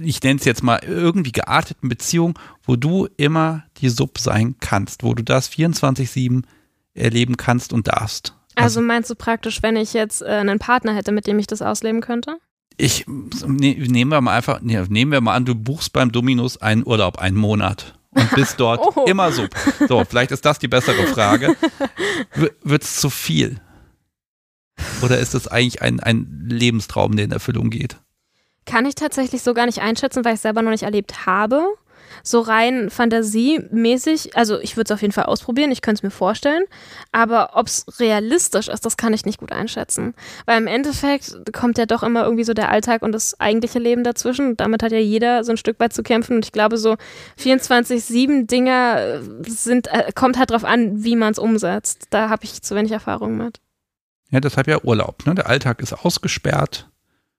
ich 0.00 0.22
nenne 0.22 0.40
es 0.40 0.44
jetzt 0.44 0.62
mal 0.62 0.80
irgendwie 0.84 1.32
gearteten 1.32 1.88
Beziehung, 1.88 2.38
wo 2.64 2.76
du 2.76 3.08
immer 3.16 3.64
die 3.76 3.90
Sub 3.90 4.18
sein 4.18 4.56
kannst, 4.60 5.02
wo 5.02 5.14
du 5.14 5.22
das 5.22 5.50
24-7 5.50 6.42
erleben 6.94 7.36
kannst 7.36 7.72
und 7.72 7.88
darfst. 7.88 8.34
Also 8.54 8.80
meinst 8.80 9.10
du 9.10 9.14
praktisch, 9.14 9.62
wenn 9.62 9.76
ich 9.76 9.92
jetzt 9.92 10.22
äh, 10.22 10.26
einen 10.26 10.58
Partner 10.58 10.94
hätte, 10.94 11.12
mit 11.12 11.26
dem 11.26 11.38
ich 11.38 11.46
das 11.46 11.60
ausleben 11.60 12.00
könnte? 12.00 12.38
Ich 12.78 13.06
ne, 13.06 13.74
nehmen 13.74 14.10
wir 14.10 14.20
mal 14.22 14.34
einfach, 14.34 14.62
ne, 14.62 14.86
nehmen 14.88 15.12
wir 15.12 15.20
mal 15.20 15.34
an, 15.34 15.44
du 15.44 15.54
buchst 15.54 15.92
beim 15.92 16.10
Dominus 16.10 16.56
einen 16.56 16.86
Urlaub, 16.86 17.18
einen 17.18 17.36
Monat 17.36 17.95
und 18.16 18.30
bist 18.34 18.58
dort 18.60 18.96
Oh. 18.96 19.04
immer 19.04 19.30
Sub. 19.32 19.50
So, 19.88 20.04
vielleicht 20.04 20.30
ist 20.32 20.44
das 20.44 20.58
die 20.58 20.68
bessere 20.68 21.06
Frage. 21.06 21.56
Wird 22.62 22.82
es 22.82 22.96
zu 23.00 23.10
viel? 23.10 23.60
Oder 25.02 25.18
ist 25.18 25.34
es 25.34 25.46
eigentlich 25.48 25.82
ein, 25.82 26.00
ein 26.00 26.46
Lebenstraum, 26.48 27.16
der 27.16 27.26
in 27.26 27.32
Erfüllung 27.32 27.70
geht? 27.70 27.96
Kann 28.64 28.84
ich 28.86 28.94
tatsächlich 28.94 29.42
so 29.42 29.54
gar 29.54 29.66
nicht 29.66 29.80
einschätzen, 29.80 30.24
weil 30.24 30.32
ich 30.32 30.38
es 30.38 30.42
selber 30.42 30.62
noch 30.62 30.70
nicht 30.72 30.82
erlebt 30.82 31.26
habe. 31.26 31.64
So 32.22 32.40
rein 32.40 32.90
fantasiemäßig, 32.90 34.36
also 34.36 34.58
ich 34.60 34.76
würde 34.76 34.88
es 34.88 34.94
auf 34.94 35.02
jeden 35.02 35.12
Fall 35.12 35.24
ausprobieren, 35.24 35.70
ich 35.70 35.82
könnte 35.82 36.00
es 36.00 36.02
mir 36.02 36.10
vorstellen, 36.10 36.64
aber 37.12 37.50
ob 37.54 37.66
es 37.66 37.86
realistisch 37.98 38.68
ist, 38.68 38.84
das 38.84 38.96
kann 38.96 39.12
ich 39.12 39.24
nicht 39.24 39.38
gut 39.38 39.52
einschätzen. 39.52 40.14
Weil 40.44 40.60
im 40.60 40.66
Endeffekt 40.66 41.52
kommt 41.52 41.78
ja 41.78 41.86
doch 41.86 42.02
immer 42.02 42.24
irgendwie 42.24 42.44
so 42.44 42.54
der 42.54 42.70
Alltag 42.70 43.02
und 43.02 43.12
das 43.12 43.38
eigentliche 43.40 43.78
Leben 43.78 44.04
dazwischen. 44.04 44.56
Damit 44.56 44.82
hat 44.82 44.92
ja 44.92 44.98
jeder 44.98 45.44
so 45.44 45.52
ein 45.52 45.56
Stück 45.56 45.80
weit 45.80 45.92
zu 45.92 46.02
kämpfen 46.02 46.36
und 46.36 46.44
ich 46.44 46.52
glaube, 46.52 46.78
so 46.78 46.96
24-7 47.40 48.46
Dinger 48.46 48.98
äh, 48.98 49.20
sind, 49.48 49.88
äh, 49.88 50.12
kommt 50.14 50.38
halt 50.38 50.50
drauf 50.50 50.64
an, 50.64 51.04
wie 51.04 51.16
man 51.16 51.32
es 51.32 51.38
umsetzt. 51.38 52.06
Da 52.10 52.28
habe 52.28 52.44
ich 52.44 52.62
zu 52.62 52.74
wenig 52.74 52.92
Erfahrung 52.92 53.36
mit. 53.36 53.60
Ja, 54.30 54.40
deshalb 54.40 54.66
ja 54.66 54.82
Urlaub. 54.82 55.24
Ne? 55.26 55.34
Der 55.34 55.48
Alltag 55.48 55.80
ist 55.80 55.92
ausgesperrt. 55.92 56.88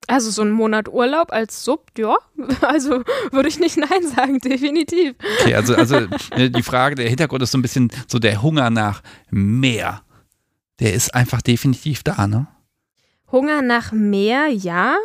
Also 0.08 0.32
so 0.32 0.42
ein 0.42 0.52
Monat 0.52 0.88
Urlaub 0.88 1.34
als 1.34 1.64
Sub, 1.64 1.92
ja, 1.98 2.16
also 2.62 3.04
würde 3.32 3.50
ich 3.50 3.60
nicht 3.60 3.78
Nein 3.78 4.08
sagen, 4.08 4.40
definitiv. 4.40 5.16
Okay, 5.42 5.54
also, 5.54 5.76
also 5.76 6.00
ne, 6.36 6.50
die 6.50 6.64
Frage, 6.64 6.96
der 6.96 7.10
Hintergrund 7.10 7.44
ist 7.44 7.52
so 7.52 7.58
ein 7.58 7.62
bisschen 7.62 7.92
so 8.08 8.18
der 8.18 8.42
Hunger 8.42 8.70
nach 8.70 9.02
mehr. 9.30 10.02
Der 10.80 10.94
ist 10.94 11.14
einfach 11.14 11.42
definitiv 11.42 12.04
da, 12.04 12.28
ne? 12.28 12.48
Hunger 13.32 13.62
nach 13.62 13.92
mehr, 13.92 14.48
ja. 14.48 14.96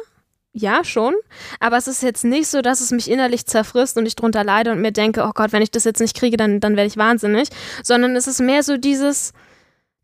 Ja, 0.54 0.84
schon. 0.84 1.14
Aber 1.60 1.78
es 1.78 1.88
ist 1.88 2.02
jetzt 2.02 2.24
nicht 2.24 2.46
so, 2.46 2.60
dass 2.60 2.80
es 2.80 2.90
mich 2.90 3.10
innerlich 3.10 3.46
zerfrisst 3.46 3.96
und 3.96 4.04
ich 4.04 4.16
drunter 4.16 4.44
leide 4.44 4.70
und 4.70 4.82
mir 4.82 4.92
denke, 4.92 5.24
oh 5.24 5.32
Gott, 5.34 5.52
wenn 5.52 5.62
ich 5.62 5.70
das 5.70 5.84
jetzt 5.84 6.00
nicht 6.00 6.14
kriege, 6.14 6.36
dann, 6.36 6.60
dann 6.60 6.76
werde 6.76 6.88
ich 6.88 6.98
wahnsinnig. 6.98 7.48
Sondern 7.82 8.14
es 8.16 8.26
ist 8.26 8.40
mehr 8.40 8.62
so 8.62 8.76
dieses, 8.76 9.32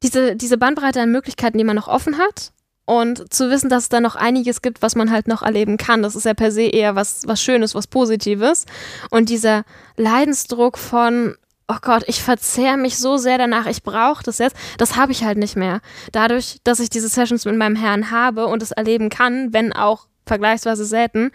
diese, 0.02 0.36
diese 0.36 0.56
Bandbreite 0.56 1.02
an 1.02 1.12
Möglichkeiten, 1.12 1.58
die 1.58 1.64
man 1.64 1.76
noch 1.76 1.88
offen 1.88 2.16
hat. 2.16 2.52
Und 2.88 3.34
zu 3.34 3.50
wissen, 3.50 3.68
dass 3.68 3.82
es 3.82 3.88
da 3.90 4.00
noch 4.00 4.16
einiges 4.16 4.62
gibt, 4.62 4.80
was 4.80 4.94
man 4.94 5.10
halt 5.10 5.28
noch 5.28 5.42
erleben 5.42 5.76
kann. 5.76 6.02
Das 6.02 6.16
ist 6.16 6.24
ja 6.24 6.32
per 6.32 6.50
se 6.50 6.62
eher 6.62 6.94
was, 6.94 7.20
was 7.26 7.42
Schönes, 7.42 7.74
was 7.74 7.86
Positives. 7.86 8.64
Und 9.10 9.28
dieser 9.28 9.64
Leidensdruck 9.98 10.78
von, 10.78 11.36
oh 11.68 11.76
Gott, 11.82 12.04
ich 12.06 12.22
verzehr 12.22 12.78
mich 12.78 12.96
so 12.96 13.18
sehr 13.18 13.36
danach, 13.36 13.66
ich 13.66 13.82
brauche 13.82 14.22
das 14.24 14.38
jetzt, 14.38 14.56
das 14.78 14.96
habe 14.96 15.12
ich 15.12 15.22
halt 15.22 15.36
nicht 15.36 15.54
mehr. 15.54 15.82
Dadurch, 16.12 16.60
dass 16.64 16.80
ich 16.80 16.88
diese 16.88 17.10
Sessions 17.10 17.44
mit 17.44 17.56
meinem 17.56 17.76
Herrn 17.76 18.10
habe 18.10 18.46
und 18.46 18.62
es 18.62 18.70
erleben 18.70 19.10
kann, 19.10 19.52
wenn 19.52 19.74
auch 19.74 20.06
vergleichsweise 20.24 20.86
selten, 20.86 21.30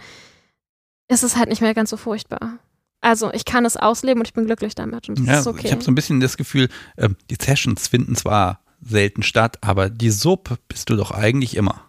ist 1.07 1.21
es 1.21 1.37
halt 1.37 1.49
nicht 1.49 1.61
mehr 1.61 1.75
ganz 1.75 1.91
so 1.91 1.97
furchtbar. 1.97 2.57
Also 2.99 3.31
ich 3.31 3.45
kann 3.45 3.63
es 3.63 3.77
ausleben 3.77 4.21
und 4.21 4.27
ich 4.27 4.33
bin 4.33 4.47
glücklich 4.47 4.73
damit 4.73 5.07
und 5.07 5.19
das 5.19 5.27
Ja, 5.27 5.39
ist 5.41 5.45
okay. 5.47 5.67
ich 5.67 5.71
habe 5.71 5.83
so 5.83 5.91
ein 5.91 5.95
bisschen 5.95 6.19
das 6.19 6.35
Gefühl, 6.35 6.69
ähm, 6.97 7.15
die 7.29 7.37
Sessions 7.39 7.89
finden 7.89 8.15
zwar 8.15 8.62
selten 8.85 9.23
statt, 9.23 9.57
aber 9.61 9.89
die 9.89 10.09
Sub 10.11 10.57
bist 10.67 10.89
du 10.89 10.95
doch 10.95 11.11
eigentlich 11.11 11.55
immer. 11.55 11.81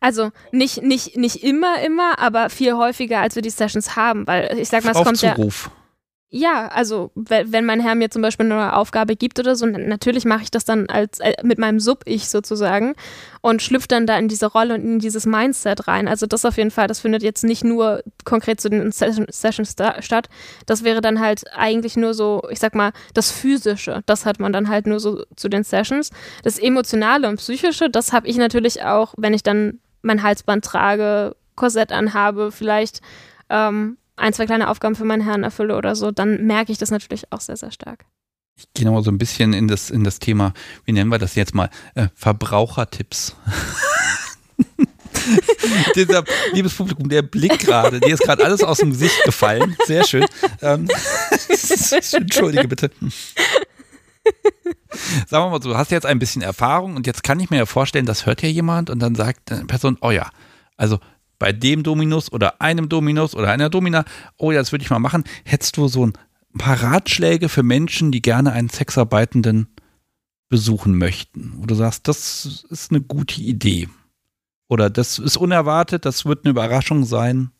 Also 0.00 0.30
nicht, 0.52 0.82
nicht, 0.82 1.16
nicht 1.16 1.42
immer, 1.42 1.82
immer, 1.82 2.18
aber 2.18 2.50
viel 2.50 2.74
häufiger, 2.74 3.20
als 3.20 3.34
wir 3.34 3.42
die 3.42 3.50
Sessions 3.50 3.96
haben, 3.96 4.26
weil 4.26 4.58
ich 4.58 4.68
sag 4.68 4.84
mal, 4.84 4.90
es 4.90 4.96
Auf 4.96 5.06
kommt 5.06 5.22
ja. 5.22 5.34
Zuruf. 5.34 5.64
Ja, 5.66 5.85
also 6.68 7.12
wenn, 7.14 7.64
mein 7.64 7.80
Herr 7.80 7.94
mir 7.94 8.10
zum 8.10 8.20
Beispiel 8.20 8.46
eine 8.46 8.76
Aufgabe 8.76 9.14
gibt 9.14 9.38
oder 9.38 9.54
so, 9.54 9.64
natürlich 9.64 10.24
mache 10.24 10.42
ich 10.42 10.50
das 10.50 10.64
dann 10.64 10.88
als 10.88 11.20
äh, 11.20 11.34
mit 11.44 11.58
meinem 11.58 11.78
Sub-Ich 11.78 12.28
sozusagen 12.28 12.94
und 13.42 13.62
schlüpfe 13.62 13.86
dann 13.86 14.06
da 14.06 14.18
in 14.18 14.26
diese 14.26 14.46
Rolle 14.46 14.74
und 14.74 14.82
in 14.82 14.98
dieses 14.98 15.24
Mindset 15.24 15.86
rein. 15.86 16.08
Also 16.08 16.26
das 16.26 16.44
auf 16.44 16.56
jeden 16.56 16.72
Fall, 16.72 16.88
das 16.88 16.98
findet 16.98 17.22
jetzt 17.22 17.44
nicht 17.44 17.62
nur 17.62 18.02
konkret 18.24 18.60
zu 18.60 18.68
den 18.68 18.90
Session, 18.90 19.26
Sessions 19.30 19.70
sta 19.70 20.02
statt. 20.02 20.28
Das 20.66 20.82
wäre 20.82 21.00
dann 21.00 21.20
halt 21.20 21.44
eigentlich 21.54 21.96
nur 21.96 22.12
so, 22.12 22.42
ich 22.50 22.58
sag 22.58 22.74
mal, 22.74 22.92
das 23.14 23.30
Physische. 23.30 24.02
Das 24.06 24.26
hat 24.26 24.40
man 24.40 24.52
dann 24.52 24.68
halt 24.68 24.88
nur 24.88 24.98
so 24.98 25.22
zu 25.36 25.48
den 25.48 25.62
Sessions. 25.62 26.10
Das 26.42 26.58
Emotionale 26.58 27.28
und 27.28 27.36
Psychische, 27.36 27.88
das 27.88 28.12
habe 28.12 28.26
ich 28.26 28.36
natürlich 28.36 28.82
auch, 28.82 29.14
wenn 29.16 29.32
ich 29.32 29.44
dann 29.44 29.78
mein 30.02 30.24
Halsband 30.24 30.64
trage, 30.64 31.36
Korsett 31.54 31.92
anhabe, 31.92 32.50
vielleicht 32.52 33.00
ähm, 33.48 33.96
ein, 34.16 34.32
zwei 34.32 34.46
kleine 34.46 34.68
Aufgaben 34.68 34.94
für 34.94 35.04
meinen 35.04 35.22
Herrn 35.22 35.42
erfülle 35.42 35.76
oder 35.76 35.94
so, 35.94 36.10
dann 36.10 36.46
merke 36.46 36.72
ich 36.72 36.78
das 36.78 36.90
natürlich 36.90 37.32
auch 37.32 37.40
sehr, 37.40 37.56
sehr 37.56 37.70
stark. 37.70 38.06
Ich 38.58 38.66
gehe 38.72 38.86
nochmal 38.86 39.02
so 39.02 39.10
ein 39.10 39.18
bisschen 39.18 39.52
in 39.52 39.68
das, 39.68 39.90
in 39.90 40.02
das 40.02 40.18
Thema, 40.18 40.54
wie 40.84 40.92
nennen 40.92 41.10
wir 41.10 41.18
das 41.18 41.34
jetzt 41.34 41.54
mal, 41.54 41.68
äh, 41.94 42.08
Verbrauchertipps. 42.14 43.36
Dieser, 45.94 46.24
liebes 46.52 46.74
Publikum, 46.74 47.08
der 47.08 47.22
Blick 47.22 47.58
gerade, 47.58 48.00
dir 48.00 48.14
ist 48.14 48.22
gerade 48.22 48.44
alles 48.44 48.62
aus 48.62 48.78
dem 48.78 48.90
Gesicht 48.90 49.24
gefallen. 49.24 49.76
Sehr 49.84 50.04
schön. 50.04 50.24
Ähm, 50.62 50.88
Entschuldige 52.12 52.68
bitte. 52.68 52.90
Sagen 55.26 55.44
wir 55.44 55.50
mal 55.50 55.62
so, 55.62 55.70
du 55.70 55.76
hast 55.76 55.90
jetzt 55.90 56.06
ein 56.06 56.18
bisschen 56.18 56.42
Erfahrung 56.42 56.96
und 56.96 57.06
jetzt 57.06 57.22
kann 57.22 57.40
ich 57.40 57.50
mir 57.50 57.58
ja 57.58 57.66
vorstellen, 57.66 58.06
das 58.06 58.24
hört 58.24 58.42
ja 58.42 58.48
jemand 58.48 58.88
und 58.88 59.00
dann 59.00 59.14
sagt 59.14 59.52
eine 59.52 59.66
Person, 59.66 59.98
oh 60.00 60.10
ja, 60.10 60.30
also 60.76 60.98
bei 61.38 61.52
dem 61.52 61.82
Dominus 61.82 62.32
oder 62.32 62.60
einem 62.60 62.88
Dominus 62.88 63.34
oder 63.34 63.50
einer 63.50 63.70
Domina, 63.70 64.04
oh 64.38 64.52
ja, 64.52 64.58
das 64.58 64.72
würde 64.72 64.84
ich 64.84 64.90
mal 64.90 64.98
machen. 64.98 65.24
Hättest 65.44 65.76
du 65.76 65.88
so 65.88 66.06
ein 66.06 66.12
paar 66.58 66.82
Ratschläge 66.82 67.48
für 67.48 67.62
Menschen, 67.62 68.12
die 68.12 68.22
gerne 68.22 68.52
einen 68.52 68.68
Sexarbeitenden 68.68 69.68
besuchen 70.48 70.96
möchten, 70.96 71.54
wo 71.56 71.66
du 71.66 71.74
sagst, 71.74 72.08
das 72.08 72.66
ist 72.70 72.90
eine 72.90 73.00
gute 73.00 73.40
Idee. 73.40 73.88
Oder 74.68 74.90
das 74.90 75.18
ist 75.18 75.36
unerwartet, 75.36 76.04
das 76.04 76.24
wird 76.24 76.44
eine 76.44 76.50
Überraschung 76.50 77.04
sein. 77.04 77.50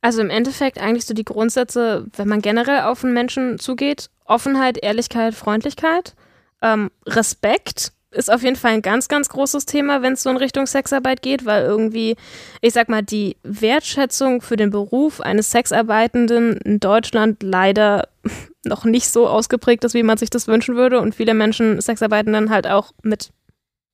Also 0.00 0.20
im 0.20 0.30
Endeffekt 0.30 0.78
eigentlich 0.78 1.06
so 1.06 1.14
die 1.14 1.24
Grundsätze, 1.24 2.06
wenn 2.16 2.28
man 2.28 2.42
generell 2.42 2.82
auf 2.82 3.04
einen 3.04 3.14
Menschen 3.14 3.58
zugeht, 3.58 4.10
Offenheit, 4.26 4.76
Ehrlichkeit, 4.82 5.34
Freundlichkeit, 5.34 6.14
ähm, 6.60 6.90
Respekt 7.06 7.92
ist 8.14 8.32
auf 8.32 8.42
jeden 8.42 8.56
Fall 8.56 8.72
ein 8.72 8.82
ganz, 8.82 9.08
ganz 9.08 9.28
großes 9.28 9.66
Thema, 9.66 10.02
wenn 10.02 10.14
es 10.14 10.22
so 10.22 10.30
in 10.30 10.36
Richtung 10.36 10.66
Sexarbeit 10.66 11.22
geht, 11.22 11.44
weil 11.44 11.64
irgendwie, 11.64 12.16
ich 12.60 12.72
sag 12.72 12.88
mal, 12.88 13.02
die 13.02 13.36
Wertschätzung 13.42 14.40
für 14.40 14.56
den 14.56 14.70
Beruf 14.70 15.20
eines 15.20 15.50
Sexarbeitenden 15.50 16.56
in 16.58 16.80
Deutschland 16.80 17.42
leider 17.42 18.08
noch 18.64 18.84
nicht 18.84 19.08
so 19.08 19.28
ausgeprägt 19.28 19.84
ist, 19.84 19.94
wie 19.94 20.02
man 20.02 20.18
sich 20.18 20.30
das 20.30 20.48
wünschen 20.48 20.76
würde 20.76 21.00
und 21.00 21.14
viele 21.14 21.34
Menschen 21.34 21.80
Sexarbeitenden 21.80 22.50
halt 22.50 22.66
auch 22.66 22.92
mit, 23.02 23.30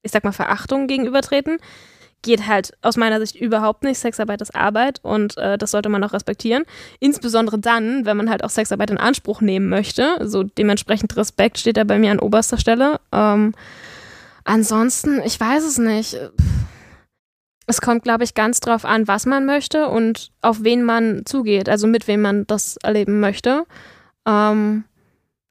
ich 0.02 0.12
sag 0.12 0.24
mal, 0.24 0.32
Verachtung 0.32 0.86
gegenübertreten. 0.86 1.58
Geht 2.22 2.46
halt 2.46 2.74
aus 2.82 2.98
meiner 2.98 3.18
Sicht 3.18 3.34
überhaupt 3.34 3.82
nicht. 3.82 3.98
Sexarbeit 3.98 4.42
ist 4.42 4.54
Arbeit 4.54 5.00
und 5.02 5.38
äh, 5.38 5.56
das 5.56 5.70
sollte 5.70 5.88
man 5.88 6.04
auch 6.04 6.12
respektieren. 6.12 6.64
Insbesondere 6.98 7.58
dann, 7.58 8.04
wenn 8.04 8.18
man 8.18 8.28
halt 8.28 8.44
auch 8.44 8.50
Sexarbeit 8.50 8.90
in 8.90 8.98
Anspruch 8.98 9.40
nehmen 9.40 9.70
möchte. 9.70 10.18
So 10.20 10.42
dementsprechend 10.42 11.16
Respekt 11.16 11.56
steht 11.56 11.78
da 11.78 11.84
bei 11.84 11.98
mir 11.98 12.10
an 12.10 12.18
oberster 12.18 12.58
Stelle. 12.58 13.00
Ähm, 13.10 13.54
Ansonsten, 14.44 15.20
ich 15.24 15.38
weiß 15.38 15.64
es 15.64 15.78
nicht. 15.78 16.18
Es 17.66 17.80
kommt, 17.80 18.02
glaube 18.02 18.24
ich, 18.24 18.34
ganz 18.34 18.60
drauf 18.60 18.84
an, 18.84 19.06
was 19.06 19.26
man 19.26 19.46
möchte 19.46 19.88
und 19.88 20.32
auf 20.42 20.64
wen 20.64 20.82
man 20.82 21.24
zugeht, 21.24 21.68
also 21.68 21.86
mit 21.86 22.08
wem 22.08 22.22
man 22.22 22.46
das 22.46 22.76
erleben 22.78 23.20
möchte. 23.20 23.64
Ähm, 24.26 24.84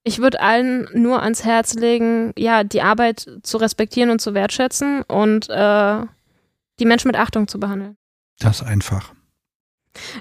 ich 0.03 0.19
würde 0.19 0.41
allen 0.41 0.87
nur 0.93 1.21
ans 1.21 1.45
Herz 1.45 1.75
legen, 1.75 2.33
ja, 2.37 2.63
die 2.63 2.81
Arbeit 2.81 3.27
zu 3.43 3.57
respektieren 3.57 4.09
und 4.09 4.19
zu 4.19 4.33
wertschätzen 4.33 5.03
und 5.03 5.49
äh, 5.49 6.05
die 6.79 6.85
Menschen 6.85 7.07
mit 7.07 7.17
Achtung 7.17 7.47
zu 7.47 7.59
behandeln. 7.59 7.95
Das 8.39 8.63
einfach. 8.63 9.13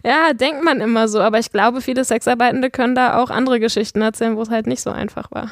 Ja, 0.05 0.32
denkt 0.32 0.65
man 0.65 0.81
immer 0.81 1.09
so, 1.09 1.20
aber 1.20 1.39
ich 1.39 1.53
glaube, 1.53 1.81
viele 1.81 2.05
Sexarbeitende 2.05 2.70
können 2.70 2.95
da 2.95 3.19
auch 3.19 3.31
andere 3.31 3.61
Geschichten 3.61 4.03
erzählen, 4.03 4.36
wo 4.36 4.43
es 4.43 4.51
halt 4.51 4.66
nicht 4.66 4.82
so 4.82 4.90
einfach 4.90 5.31
war. 5.31 5.51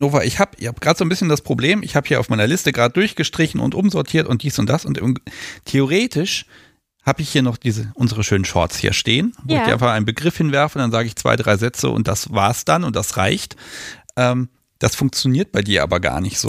Nova, 0.00 0.24
ich 0.24 0.38
habe 0.38 0.52
ich 0.58 0.66
hab 0.66 0.80
gerade 0.80 0.98
so 0.98 1.04
ein 1.04 1.10
bisschen 1.10 1.28
das 1.28 1.42
Problem, 1.42 1.82
ich 1.82 1.94
habe 1.94 2.08
hier 2.08 2.20
auf 2.20 2.30
meiner 2.30 2.46
Liste 2.46 2.72
gerade 2.72 2.94
durchgestrichen 2.94 3.60
und 3.60 3.74
umsortiert 3.74 4.26
und 4.26 4.42
dies 4.42 4.58
und 4.58 4.68
das 4.68 4.86
und 4.86 4.98
theoretisch 5.66 6.46
habe 7.02 7.22
ich 7.22 7.28
hier 7.28 7.42
noch 7.42 7.58
diese 7.58 7.92
unsere 7.94 8.24
schönen 8.24 8.46
Shorts 8.46 8.78
hier 8.78 8.94
stehen, 8.94 9.34
wo 9.44 9.54
ja. 9.54 9.62
ich 9.62 9.72
einfach 9.72 9.90
einen 9.90 10.06
Begriff 10.06 10.38
hinwerfe, 10.38 10.78
dann 10.78 10.90
sage 10.90 11.06
ich 11.06 11.16
zwei, 11.16 11.36
drei 11.36 11.56
Sätze 11.58 11.90
und 11.90 12.08
das 12.08 12.32
war's 12.32 12.64
dann 12.64 12.84
und 12.84 12.96
das 12.96 13.18
reicht. 13.18 13.56
Ähm, 14.16 14.48
das 14.78 14.96
funktioniert 14.96 15.52
bei 15.52 15.60
dir 15.60 15.82
aber 15.82 16.00
gar 16.00 16.22
nicht 16.22 16.38
so. 16.38 16.48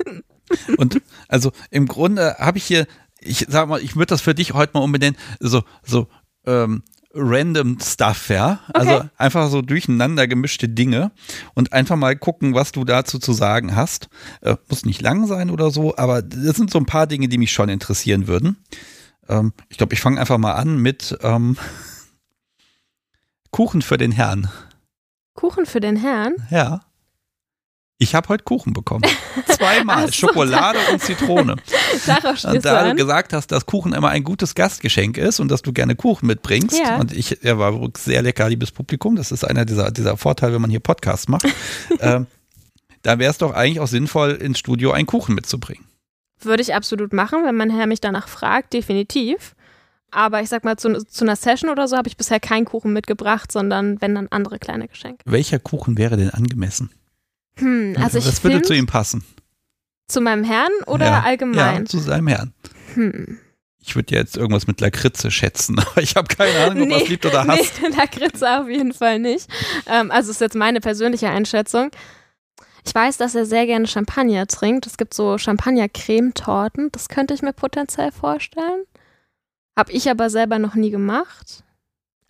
und 0.78 1.02
also 1.28 1.52
im 1.70 1.86
Grunde 1.86 2.36
habe 2.38 2.56
ich 2.56 2.64
hier, 2.64 2.86
ich 3.20 3.46
sag 3.48 3.68
mal, 3.68 3.82
ich 3.82 3.96
würde 3.96 4.06
das 4.06 4.22
für 4.22 4.34
dich 4.34 4.54
heute 4.54 4.72
mal 4.74 4.84
umbenennen, 4.84 5.18
so, 5.40 5.62
so 5.82 6.08
ähm, 6.46 6.82
random 7.14 7.78
Stuff, 7.80 8.28
ja. 8.28 8.60
Also 8.72 8.96
okay. 8.96 9.08
einfach 9.16 9.48
so 9.50 9.62
durcheinander 9.62 10.26
gemischte 10.26 10.68
Dinge 10.68 11.10
und 11.54 11.72
einfach 11.72 11.96
mal 11.96 12.16
gucken, 12.16 12.54
was 12.54 12.72
du 12.72 12.84
dazu 12.84 13.18
zu 13.18 13.32
sagen 13.32 13.76
hast. 13.76 14.08
Äh, 14.40 14.56
muss 14.68 14.84
nicht 14.84 15.02
lang 15.02 15.26
sein 15.26 15.50
oder 15.50 15.70
so, 15.70 15.96
aber 15.96 16.22
das 16.22 16.56
sind 16.56 16.70
so 16.70 16.78
ein 16.78 16.86
paar 16.86 17.06
Dinge, 17.06 17.28
die 17.28 17.38
mich 17.38 17.52
schon 17.52 17.68
interessieren 17.68 18.26
würden. 18.26 18.56
Ähm, 19.28 19.52
ich 19.68 19.78
glaube, 19.78 19.94
ich 19.94 20.00
fange 20.00 20.20
einfach 20.20 20.38
mal 20.38 20.54
an 20.54 20.78
mit 20.78 21.16
ähm, 21.22 21.56
Kuchen 23.50 23.82
für 23.82 23.98
den 23.98 24.12
Herrn. 24.12 24.48
Kuchen 25.34 25.66
für 25.66 25.80
den 25.80 25.96
Herrn? 25.96 26.34
Ja. 26.50 26.80
Ich 28.02 28.16
habe 28.16 28.30
heute 28.30 28.42
Kuchen 28.42 28.72
bekommen. 28.72 29.04
Zweimal. 29.46 30.06
so, 30.06 30.12
Schokolade 30.12 30.80
und 30.90 31.00
Zitrone. 31.00 31.54
Darauf 32.06 32.44
und 32.44 32.64
da 32.64 32.88
du 32.88 32.96
gesagt 32.96 33.32
hast, 33.32 33.52
dass 33.52 33.64
Kuchen 33.64 33.92
immer 33.92 34.08
ein 34.08 34.24
gutes 34.24 34.56
Gastgeschenk 34.56 35.18
ist 35.18 35.38
und 35.38 35.48
dass 35.48 35.62
du 35.62 35.72
gerne 35.72 35.94
Kuchen 35.94 36.26
mitbringst. 36.26 36.76
Ja. 36.76 36.98
Und 36.98 37.12
ich, 37.12 37.44
er 37.44 37.60
war 37.60 37.72
sehr 37.96 38.22
lecker, 38.22 38.48
liebes 38.48 38.72
Publikum. 38.72 39.14
Das 39.14 39.30
ist 39.30 39.44
einer 39.44 39.64
dieser, 39.64 39.92
dieser 39.92 40.16
Vorteile, 40.16 40.54
wenn 40.54 40.62
man 40.62 40.70
hier 40.70 40.80
Podcasts 40.80 41.28
macht. 41.28 41.46
ähm, 42.00 42.26
da 43.02 43.20
wäre 43.20 43.30
es 43.30 43.38
doch 43.38 43.54
eigentlich 43.54 43.78
auch 43.78 43.86
sinnvoll, 43.86 44.32
ins 44.32 44.58
Studio 44.58 44.90
einen 44.90 45.06
Kuchen 45.06 45.36
mitzubringen. 45.36 45.84
Würde 46.40 46.60
ich 46.60 46.74
absolut 46.74 47.12
machen, 47.12 47.44
wenn 47.44 47.54
mein 47.54 47.70
Herr 47.70 47.86
mich 47.86 48.00
danach 48.00 48.26
fragt, 48.26 48.72
definitiv. 48.72 49.54
Aber 50.10 50.42
ich 50.42 50.48
sag 50.48 50.64
mal, 50.64 50.76
zu, 50.76 51.04
zu 51.04 51.24
einer 51.24 51.36
Session 51.36 51.70
oder 51.70 51.86
so 51.86 51.96
habe 51.96 52.08
ich 52.08 52.16
bisher 52.16 52.40
keinen 52.40 52.64
Kuchen 52.64 52.92
mitgebracht, 52.92 53.52
sondern 53.52 54.00
wenn 54.00 54.16
dann 54.16 54.26
andere 54.28 54.58
kleine 54.58 54.88
Geschenke. 54.88 55.22
Welcher 55.24 55.60
Kuchen 55.60 55.96
wäre 55.96 56.16
denn 56.16 56.30
angemessen? 56.30 56.90
Hm, 57.56 57.96
also 58.00 58.18
ich 58.18 58.26
Was 58.26 58.42
würde 58.44 58.62
zu 58.62 58.74
ihm 58.74 58.86
passen? 58.86 59.24
Zu 60.08 60.20
meinem 60.20 60.44
Herrn 60.44 60.72
oder 60.86 61.06
ja, 61.06 61.22
allgemein? 61.22 61.80
Ja, 61.80 61.84
zu 61.84 61.98
seinem 61.98 62.28
Herrn. 62.28 62.52
Hm. 62.94 63.38
Ich 63.84 63.96
würde 63.96 64.14
jetzt 64.14 64.36
irgendwas 64.36 64.66
mit 64.66 64.80
Lakritze 64.80 65.30
schätzen, 65.30 65.78
aber 65.78 66.02
ich 66.02 66.14
habe 66.16 66.28
keine 66.28 66.64
Ahnung, 66.64 66.82
ob 66.84 66.88
nee, 66.88 66.94
was 66.94 67.08
liebt 67.08 67.26
oder 67.26 67.44
hasst. 67.46 67.80
Nee, 67.82 67.88
Lakritze 67.96 68.60
auf 68.60 68.68
jeden 68.68 68.92
Fall 68.92 69.18
nicht. 69.18 69.48
Ähm, 69.86 70.10
also 70.10 70.30
ist 70.30 70.40
jetzt 70.40 70.54
meine 70.56 70.80
persönliche 70.80 71.28
Einschätzung. 71.28 71.90
Ich 72.84 72.94
weiß, 72.94 73.16
dass 73.16 73.34
er 73.34 73.46
sehr 73.46 73.66
gerne 73.66 73.86
Champagner 73.86 74.46
trinkt. 74.46 74.86
Es 74.86 74.96
gibt 74.96 75.14
so 75.14 75.38
Champagner-Cremetorten. 75.38 76.90
Das 76.90 77.08
könnte 77.08 77.32
ich 77.32 77.42
mir 77.42 77.52
potenziell 77.52 78.10
vorstellen. 78.10 78.84
Habe 79.78 79.92
ich 79.92 80.10
aber 80.10 80.30
selber 80.30 80.58
noch 80.58 80.74
nie 80.74 80.90
gemacht. 80.90 81.62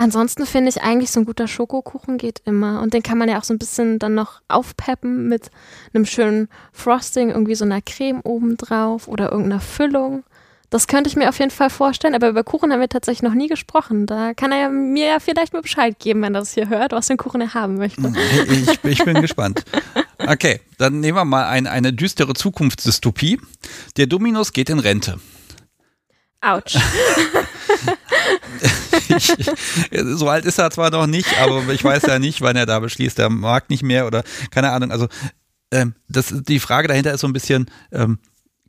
Ansonsten 0.03 0.47
finde 0.47 0.69
ich 0.69 0.83
eigentlich 0.83 1.13
so 1.13 1.21
ein 1.21 1.27
guter 1.27 1.47
Schokokuchen 1.47 2.19
geht 2.19 2.43
immer. 2.45 2.83
Und 2.83 2.93
den 2.93 3.05
kann 3.05 3.19
man 3.19 3.29
ja 3.29 3.39
auch 3.39 3.45
so 3.45 3.55
ein 3.55 3.59
bisschen 3.61 4.01
dann 4.01 4.17
noch 4.17 4.43
aufpeppen 4.49 5.29
mit 5.29 5.53
einem 5.95 6.07
schönen 6.07 6.49
Frosting, 6.73 7.31
irgendwie 7.31 7.55
so 7.55 7.65
einer 7.65 7.81
Creme 7.81 8.21
obendrauf 8.25 9.07
oder 9.07 9.31
irgendeiner 9.31 9.61
Füllung. 9.61 10.25
Das 10.71 10.89
könnte 10.89 11.09
ich 11.09 11.15
mir 11.15 11.29
auf 11.29 11.39
jeden 11.39 11.53
Fall 11.53 11.71
vorstellen, 11.71 12.17
aber 12.17 12.29
über 12.29 12.43
Kuchen 12.43 12.73
haben 12.73 12.81
wir 12.81 12.89
tatsächlich 12.89 13.23
noch 13.23 13.35
nie 13.35 13.47
gesprochen. 13.47 14.07
Da 14.07 14.35
kann 14.35 14.51
er 14.51 14.71
mir 14.71 15.07
ja 15.07 15.21
vielleicht 15.21 15.53
mal 15.53 15.63
Bescheid 15.63 15.97
geben, 16.01 16.21
wenn 16.23 16.35
er 16.35 16.41
das 16.41 16.55
hier 16.55 16.69
hört, 16.69 16.91
was 16.91 17.07
für 17.07 17.11
einen 17.11 17.19
Kuchen 17.19 17.41
er 17.41 17.55
haben 17.55 17.77
möchte. 17.77 18.03
Ich, 18.51 18.83
ich 18.83 19.05
bin 19.05 19.21
gespannt. 19.21 19.65
Okay, 20.19 20.59
dann 20.79 20.99
nehmen 20.99 21.17
wir 21.17 21.25
mal 21.25 21.47
ein, 21.47 21.69
eine 21.69 21.93
düstere 21.93 22.35
Zukunftsdystopie. 22.35 23.41
Der 23.97 24.09
Dominus 24.09 24.53
geht 24.53 24.69
in 24.69 24.81
Rente. 24.81 25.21
Autsch. 26.41 26.77
ich, 29.09 29.35
so 30.17 30.29
alt 30.29 30.45
ist 30.45 30.59
er 30.59 30.71
zwar 30.71 30.91
noch 30.91 31.07
nicht, 31.07 31.29
aber 31.41 31.69
ich 31.73 31.85
weiß 31.85 32.03
ja 32.03 32.19
nicht, 32.19 32.41
wann 32.41 32.57
er 32.57 32.67
da 32.67 32.81
beschließt, 32.81 33.19
er 33.19 33.31
mag 33.31 33.71
nicht 33.71 33.83
mehr 33.83 34.07
oder 34.07 34.23
keine 34.51 34.73
Ahnung. 34.73 34.91
Also 34.91 35.09
ähm, 35.71 35.95
das, 36.09 36.33
die 36.33 36.61
Frage 36.61 36.89
dahinter 36.89 37.13
ist 37.13 37.21
so 37.21 37.27
ein 37.27 37.33
bisschen, 37.33 37.71
ähm, 37.93 38.19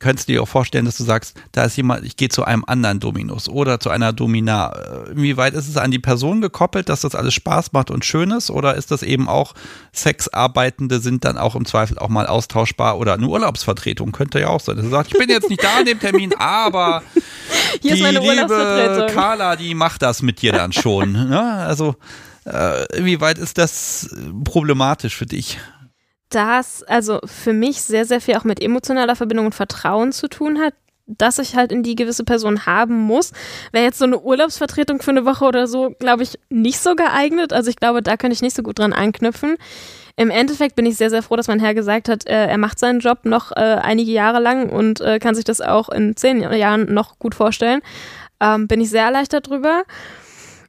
könntest 0.00 0.28
du 0.28 0.32
dir 0.32 0.42
auch 0.42 0.48
vorstellen, 0.48 0.84
dass 0.84 0.96
du 0.96 1.04
sagst, 1.04 1.36
da 1.52 1.64
ist 1.64 1.76
jemand, 1.76 2.04
ich 2.04 2.16
gehe 2.16 2.28
zu 2.28 2.44
einem 2.44 2.64
anderen 2.66 3.00
Dominus 3.00 3.48
oder 3.48 3.78
zu 3.78 3.90
einer 3.90 4.12
Domina. 4.12 4.72
Äh, 4.72 5.12
inwieweit 5.12 5.54
ist 5.54 5.68
es 5.68 5.76
an 5.76 5.90
die 5.90 5.98
Person 5.98 6.40
gekoppelt, 6.40 6.88
dass 6.88 7.02
das 7.02 7.14
alles 7.14 7.34
Spaß 7.34 7.72
macht 7.72 7.90
und 7.90 8.04
schön 8.04 8.30
ist? 8.32 8.50
Oder 8.50 8.74
ist 8.74 8.90
das 8.90 9.02
eben 9.02 9.28
auch, 9.28 9.54
Sexarbeitende 9.94 10.98
sind 10.98 11.24
dann 11.24 11.38
auch 11.38 11.54
im 11.54 11.64
Zweifel 11.64 11.98
auch 11.98 12.08
mal 12.08 12.26
austauschbar 12.26 12.98
oder 12.98 13.14
eine 13.14 13.26
Urlaubsvertretung 13.26 14.12
könnte 14.12 14.40
ja 14.40 14.48
auch 14.48 14.60
sein. 14.60 14.76
Dass 14.76 14.84
du 14.84 14.90
sagst, 14.90 15.12
ich 15.12 15.18
bin 15.18 15.28
jetzt 15.28 15.48
nicht 15.48 15.62
da 15.62 15.78
an 15.78 15.86
dem 15.86 16.00
Termin, 16.00 16.34
aber 16.38 17.02
Hier 17.80 17.94
die 17.94 18.02
liebe 18.02 19.06
Carla, 19.14 19.56
die 19.56 19.74
macht 19.74 20.02
das 20.02 20.22
mit 20.22 20.42
dir 20.42 20.52
dann 20.52 20.72
schon. 20.72 21.12
Ne? 21.12 21.40
Also, 21.40 21.94
äh, 22.44 22.98
inwieweit 22.98 23.38
ist 23.38 23.58
das 23.58 24.14
problematisch 24.44 25.16
für 25.16 25.26
dich? 25.26 25.58
Das 26.34 26.82
also 26.82 27.20
für 27.24 27.52
mich 27.52 27.82
sehr, 27.82 28.04
sehr 28.04 28.20
viel 28.20 28.36
auch 28.36 28.44
mit 28.44 28.62
emotionaler 28.62 29.16
Verbindung 29.16 29.46
und 29.46 29.54
Vertrauen 29.54 30.12
zu 30.12 30.28
tun 30.28 30.58
hat, 30.60 30.74
dass 31.06 31.38
ich 31.38 31.54
halt 31.54 31.70
in 31.70 31.82
die 31.82 31.96
gewisse 31.96 32.24
Person 32.24 32.66
haben 32.66 32.96
muss. 32.96 33.32
Wäre 33.72 33.84
jetzt 33.84 33.98
so 33.98 34.06
eine 34.06 34.20
Urlaubsvertretung 34.20 35.02
für 35.02 35.10
eine 35.10 35.26
Woche 35.26 35.44
oder 35.44 35.66
so, 35.66 35.90
glaube 35.98 36.22
ich, 36.22 36.38
nicht 36.48 36.78
so 36.78 36.94
geeignet. 36.94 37.52
Also 37.52 37.70
ich 37.70 37.76
glaube, 37.76 38.02
da 38.02 38.16
könnte 38.16 38.34
ich 38.34 38.42
nicht 38.42 38.56
so 38.56 38.62
gut 38.62 38.78
dran 38.78 38.92
anknüpfen. 38.92 39.56
Im 40.16 40.30
Endeffekt 40.30 40.76
bin 40.76 40.86
ich 40.86 40.96
sehr, 40.96 41.10
sehr 41.10 41.22
froh, 41.22 41.36
dass 41.36 41.48
mein 41.48 41.60
Herr 41.60 41.74
gesagt 41.74 42.08
hat, 42.08 42.26
äh, 42.26 42.46
er 42.46 42.58
macht 42.58 42.78
seinen 42.78 43.00
Job 43.00 43.24
noch 43.24 43.50
äh, 43.52 43.60
einige 43.60 44.12
Jahre 44.12 44.40
lang 44.40 44.70
und 44.70 45.00
äh, 45.00 45.18
kann 45.18 45.34
sich 45.34 45.44
das 45.44 45.60
auch 45.60 45.88
in 45.88 46.16
zehn 46.16 46.40
Jahren 46.40 46.92
noch 46.94 47.18
gut 47.18 47.34
vorstellen. 47.34 47.80
Ähm, 48.40 48.68
bin 48.68 48.80
ich 48.80 48.90
sehr 48.90 49.04
erleichtert 49.04 49.48
drüber. 49.48 49.82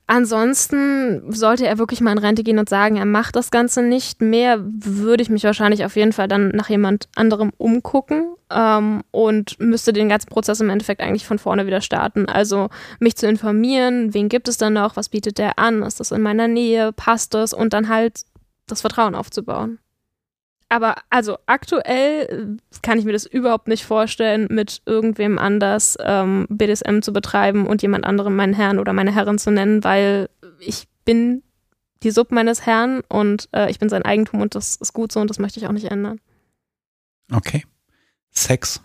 Ansonsten 0.07 1.32
sollte 1.34 1.65
er 1.65 1.80
wirklich 1.80 1.99
mal 1.99 2.11
in 2.11 2.19
Rente 2.19 2.44
gehen 2.44 2.60
und 2.60 2.69
sagen, 2.69 2.98
er 2.98 3.06
macht 3.06 3.36
das 3.36 3.49
Ganze 3.49 3.82
nicht 3.82 4.22
mehr, 4.22 4.60
würde 4.61 5.23
ich 5.23 5.30
mich 5.30 5.44
wahrscheinlich 5.44 5.84
auf 5.84 5.95
jeden 5.95 6.14
Fall 6.14 6.27
dann 6.27 6.49
nach 6.49 6.69
jemand 6.69 7.10
anderem 7.15 7.52
umgucken 7.57 8.36
ähm, 8.52 9.02
und 9.10 9.60
müsste 9.60 9.94
den 9.94 10.10
ganzen 10.10 10.30
Prozess 10.30 10.61
im 10.61 10.69
Endeffekt 10.69 11.02
eigentlich 11.02 11.26
von 11.26 11.40
vorne 11.40 11.65
wieder 11.65 11.82
starten. 11.82 12.27
Also 12.27 12.69
mich 12.99 13.15
zu 13.15 13.27
informieren, 13.27 14.14
wen 14.14 14.30
gibt 14.30 14.48
es 14.48 14.57
dann 14.57 14.73
noch, 14.73 14.95
was 14.95 15.10
bietet 15.10 15.40
der 15.40 15.57
an, 15.57 15.82
ist 15.82 15.99
das 15.99 16.11
in 16.11 16.22
meiner 16.22 16.48
Nähe, 16.48 16.91
passt 16.91 17.34
das 17.34 17.53
und 17.53 17.73
dann 17.73 17.90
halt 17.90 18.22
das 18.68 18.82
Vertrauen 18.82 19.15
aufzubauen. 19.15 19.80
Aber 20.69 20.95
also 21.09 21.37
aktuell 21.45 22.57
äh, 22.57 22.79
kann 22.81 22.97
ich 22.97 23.05
mir 23.05 23.13
das 23.13 23.25
überhaupt 23.25 23.67
nicht 23.67 23.85
vorstellen, 23.85 24.47
mit 24.49 24.81
irgendwem 24.85 25.37
anders 25.37 25.97
ähm, 26.03 26.47
BDSM 26.49 27.01
zu 27.01 27.13
betreiben 27.13 27.67
und 27.67 27.81
jemand 27.81 28.05
anderem 28.05 28.35
meinen 28.35 28.53
Herrn 28.53 28.79
oder 28.79 28.93
meine 28.93 29.13
Herrin 29.13 29.37
zu 29.37 29.51
nennen, 29.51 29.83
weil 29.83 30.29
ich 30.59 30.87
bin 31.05 31.43
die 32.03 32.11
Sub 32.11 32.31
meines 32.31 32.65
Herrn 32.65 33.01
und 33.07 33.47
äh, 33.53 33.69
ich 33.69 33.79
bin 33.79 33.89
sein 33.89 34.03
Eigentum 34.03 34.41
und 34.41 34.55
das 34.55 34.75
ist 34.75 34.93
gut 34.93 35.11
so 35.11 35.19
und 35.19 35.29
das 35.29 35.39
möchte 35.39 35.59
ich 35.59 35.67
auch 35.67 35.71
nicht 35.71 35.91
ändern. 35.91 36.19
Okay. 37.31 37.63
Sex 38.31 38.81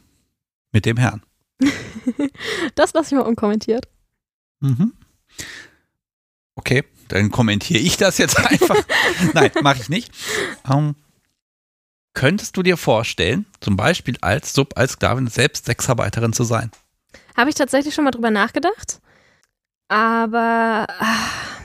mit 0.73 0.87
dem 0.87 0.97
Herrn. 0.97 1.23
das 2.75 2.93
lasse 2.93 3.15
ich 3.15 3.19
mal 3.21 3.27
unkommentiert. 3.27 3.89
Mhm. 4.61 4.93
Okay, 6.55 6.85
dann 7.09 7.31
kommentiere 7.31 7.81
ich 7.81 7.97
das 7.97 8.19
jetzt 8.19 8.39
einfach. 8.39 8.77
Nein, 9.35 9.51
mache 9.63 9.81
ich 9.81 9.89
nicht. 9.89 10.13
Ähm, 10.71 10.95
könntest 12.15 12.57
du 12.57 12.63
dir 12.63 12.77
vorstellen, 12.77 13.47
zum 13.61 13.77
Beispiel 13.77 14.17
als 14.21 14.53
Sub, 14.53 14.77
als 14.77 14.93
Sklavin 14.93 15.29
selbst 15.29 15.67
Sexarbeiterin 15.67 16.33
zu 16.33 16.45
sein? 16.45 16.71
Habe 17.37 17.51
ich 17.51 17.57
tatsächlich 17.57 17.95
schon 17.95 18.05
mal 18.05 18.11
drüber 18.11 18.31
nachgedacht. 18.31 19.01
Aber 19.89 20.87
ach, 20.89 21.60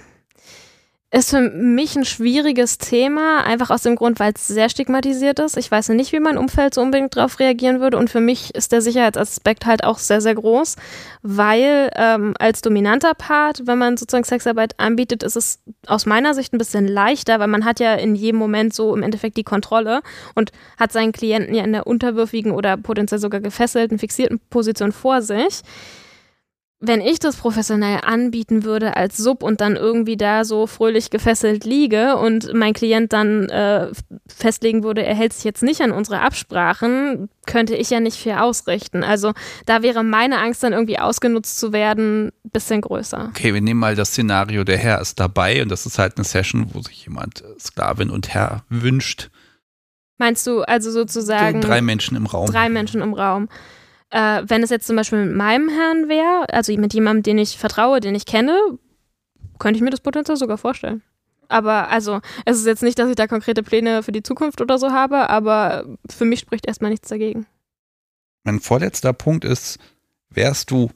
ist 1.16 1.30
für 1.30 1.40
mich 1.40 1.96
ein 1.96 2.04
schwieriges 2.04 2.78
Thema, 2.78 3.46
einfach 3.46 3.70
aus 3.70 3.84
dem 3.84 3.96
Grund, 3.96 4.20
weil 4.20 4.34
es 4.36 4.50
sehr 4.50 4.68
stigmatisiert 4.68 5.40
ist. 5.40 5.56
Ich 5.56 5.72
weiß 5.72 5.88
nicht, 5.90 6.12
wie 6.12 6.20
mein 6.20 6.38
Umfeld 6.38 6.74
so 6.74 6.82
unbedingt 6.82 7.16
darauf 7.16 7.40
reagieren 7.40 7.80
würde. 7.80 7.98
Und 7.98 8.10
für 8.10 8.20
mich 8.20 8.54
ist 8.54 8.74
der 8.74 8.82
Sicherheitsaspekt 8.82 9.66
halt 9.66 9.86
auch 9.86 9.98
sehr, 9.98 10.20
sehr 10.20 10.36
groß, 10.36 10.76
weil 11.22 11.90
ähm, 11.96 12.34
als 12.38 12.62
dominanter 12.62 13.14
Part, 13.14 13.62
wenn 13.66 13.78
man 13.78 13.96
sozusagen 13.96 14.26
Sexarbeit 14.26 14.78
anbietet, 14.78 15.24
ist 15.24 15.38
es 15.38 15.60
aus 15.88 16.06
meiner 16.06 16.34
Sicht 16.34 16.54
ein 16.54 16.58
bisschen 16.58 16.86
leichter, 16.86 17.40
weil 17.40 17.48
man 17.48 17.64
hat 17.64 17.80
ja 17.80 17.94
in 17.94 18.16
jedem 18.16 18.38
Moment 18.38 18.74
so 18.74 18.94
im 18.94 19.02
Endeffekt 19.02 19.38
die 19.38 19.44
Kontrolle 19.44 20.02
und 20.36 20.52
hat 20.78 20.92
seinen 20.92 21.14
Klienten 21.14 21.56
ja 21.56 21.64
in 21.64 21.72
der 21.72 21.88
unterwürfigen 21.88 22.52
oder 22.52 22.76
potenziell 22.76 23.22
sogar 23.22 23.40
gefesselten, 23.40 24.00
fixierten 24.00 24.42
Position 24.50 24.92
vor 24.92 25.22
sich 25.22 25.62
wenn 26.88 27.02
ich 27.02 27.20
das 27.20 27.36
professionell 27.36 28.00
anbieten 28.04 28.64
würde 28.64 28.96
als 28.96 29.18
Sub 29.18 29.44
und 29.44 29.62
dann 29.62 29.76
irgendwie 29.76 30.18
da 30.18 30.44
so 30.44 30.68
fröhlich 30.68 31.10
gefesselt 31.10 31.66
liege 31.66 32.18
und 32.18 32.54
mein 32.54 32.74
Klient 32.74 33.14
dann 33.14 33.50
äh, 33.50 33.90
festlegen 34.28 34.84
würde, 34.84 35.04
er 35.04 35.16
hält 35.16 35.34
sich 35.34 35.44
jetzt 35.44 35.64
nicht 35.64 35.82
an 35.82 35.92
unsere 35.92 36.22
Absprachen, 36.22 37.30
könnte 37.46 37.76
ich 37.76 37.90
ja 37.90 38.00
nicht 38.00 38.18
viel 38.18 38.34
ausrichten. 38.34 39.04
Also 39.04 39.34
da 39.66 39.82
wäre 39.84 40.04
meine 40.04 40.40
Angst 40.40 40.64
dann 40.64 40.74
irgendwie 40.74 41.00
ausgenutzt 41.00 41.60
zu 41.60 41.74
werden, 41.74 42.32
bisschen 42.44 42.82
größer. 42.82 43.30
Okay, 43.30 43.54
wir 43.54 43.62
nehmen 43.62 43.80
mal 43.80 43.96
das 43.96 44.10
Szenario, 44.10 44.64
der 44.64 44.78
Herr 44.78 45.02
ist 45.02 45.20
dabei 45.20 45.62
und 45.62 45.70
das 45.70 45.86
ist 45.86 46.00
halt 46.00 46.18
eine 46.18 46.26
Session, 46.26 46.68
wo 46.74 46.82
sich 46.82 47.06
jemand 47.06 47.44
Sklavin 47.60 48.10
und 48.10 48.34
Herr 48.34 48.64
wünscht. 48.70 49.30
Meinst 50.18 50.48
du 50.48 50.62
also 50.62 50.92
sozusagen 50.92 51.62
drei 51.62 51.82
Menschen 51.82 52.16
im 52.16 52.26
Raum? 52.26 52.48
Drei 52.48 52.70
Menschen 52.70 53.02
im 53.02 53.14
Raum. 53.14 53.50
Äh, 54.16 54.44
wenn 54.48 54.64
es 54.64 54.70
jetzt 54.70 54.88
zum 54.88 54.96
Beispiel 54.96 55.26
mit 55.26 55.36
meinem 55.36 55.68
Herrn 55.68 56.08
wäre, 56.08 56.48
also 56.54 56.72
mit 56.78 56.94
jemandem, 56.94 57.24
den 57.24 57.38
ich 57.38 57.58
vertraue, 57.58 58.00
den 58.00 58.16
ich 58.16 58.26
kenne, 58.26 58.58
könnte 59.60 59.76
ich 59.78 59.84
mir 59.84 59.90
das 59.90 60.00
potenziell 60.00 60.38
sogar 60.38 60.58
vorstellen. 60.58 61.04
Aber 61.50 61.90
also, 61.90 62.22
es 62.46 62.58
ist 62.58 62.66
jetzt 62.66 62.82
nicht, 62.82 62.98
dass 62.98 63.10
ich 63.10 63.18
da 63.18 63.28
konkrete 63.28 63.62
Pläne 63.62 64.04
für 64.04 64.14
die 64.14 64.24
Zukunft 64.24 64.62
oder 64.62 64.78
so 64.78 64.92
habe, 64.92 65.30
aber 65.30 65.98
für 66.10 66.24
mich 66.24 66.40
spricht 66.40 66.66
erstmal 66.66 66.92
nichts 66.92 67.10
dagegen. 67.10 67.46
Mein 68.46 68.62
vorletzter 68.62 69.12
Punkt 69.12 69.44
ist, 69.44 69.80
wärst 70.30 70.72
du 70.72 70.92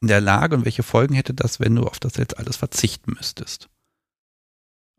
in 0.00 0.08
der 0.08 0.20
Lage 0.20 0.56
und 0.56 0.64
welche 0.64 0.82
Folgen 0.82 1.14
hätte 1.14 1.34
das, 1.34 1.60
wenn 1.60 1.76
du 1.76 1.84
auf 1.84 2.00
das 2.00 2.16
jetzt 2.16 2.36
alles 2.36 2.56
verzichten 2.56 3.12
müsstest? 3.12 3.68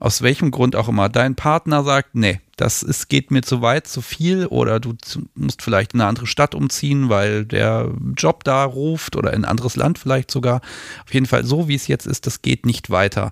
Aus 0.02 0.24
welchem 0.24 0.50
Grund 0.50 0.76
auch 0.76 0.90
immer, 0.90 1.10
dein 1.10 1.36
Partner 1.36 1.84
sagt, 1.84 2.16
nee, 2.16 2.42
das 2.58 2.82
ist, 2.82 3.08
geht 3.08 3.30
mir 3.30 3.44
zu 3.44 3.62
weit, 3.62 3.86
zu 3.86 4.02
viel 4.02 4.48
oder 4.48 4.80
du 4.80 4.96
musst 5.36 5.62
vielleicht 5.62 5.94
in 5.94 6.02
eine 6.02 6.10
andere 6.10 6.26
Stadt 6.26 6.56
umziehen, 6.56 7.10
weil 7.10 7.46
der 7.46 7.94
Job 8.18 8.44
da 8.44 8.64
ruft 8.64 9.16
oder 9.16 9.32
in 9.32 9.46
ein 9.46 9.50
anderes 9.50 9.76
Land 9.76 10.00
vielleicht 10.00 10.32
sogar. 10.32 10.62
Auf 11.06 11.14
jeden 11.14 11.28
Fall, 11.28 11.46
so 11.46 11.68
wie 11.68 11.76
es 11.76 11.86
jetzt 11.86 12.08
ist, 12.08 12.26
das 12.26 12.42
geht 12.42 12.66
nicht 12.66 12.90
weiter. 12.90 13.32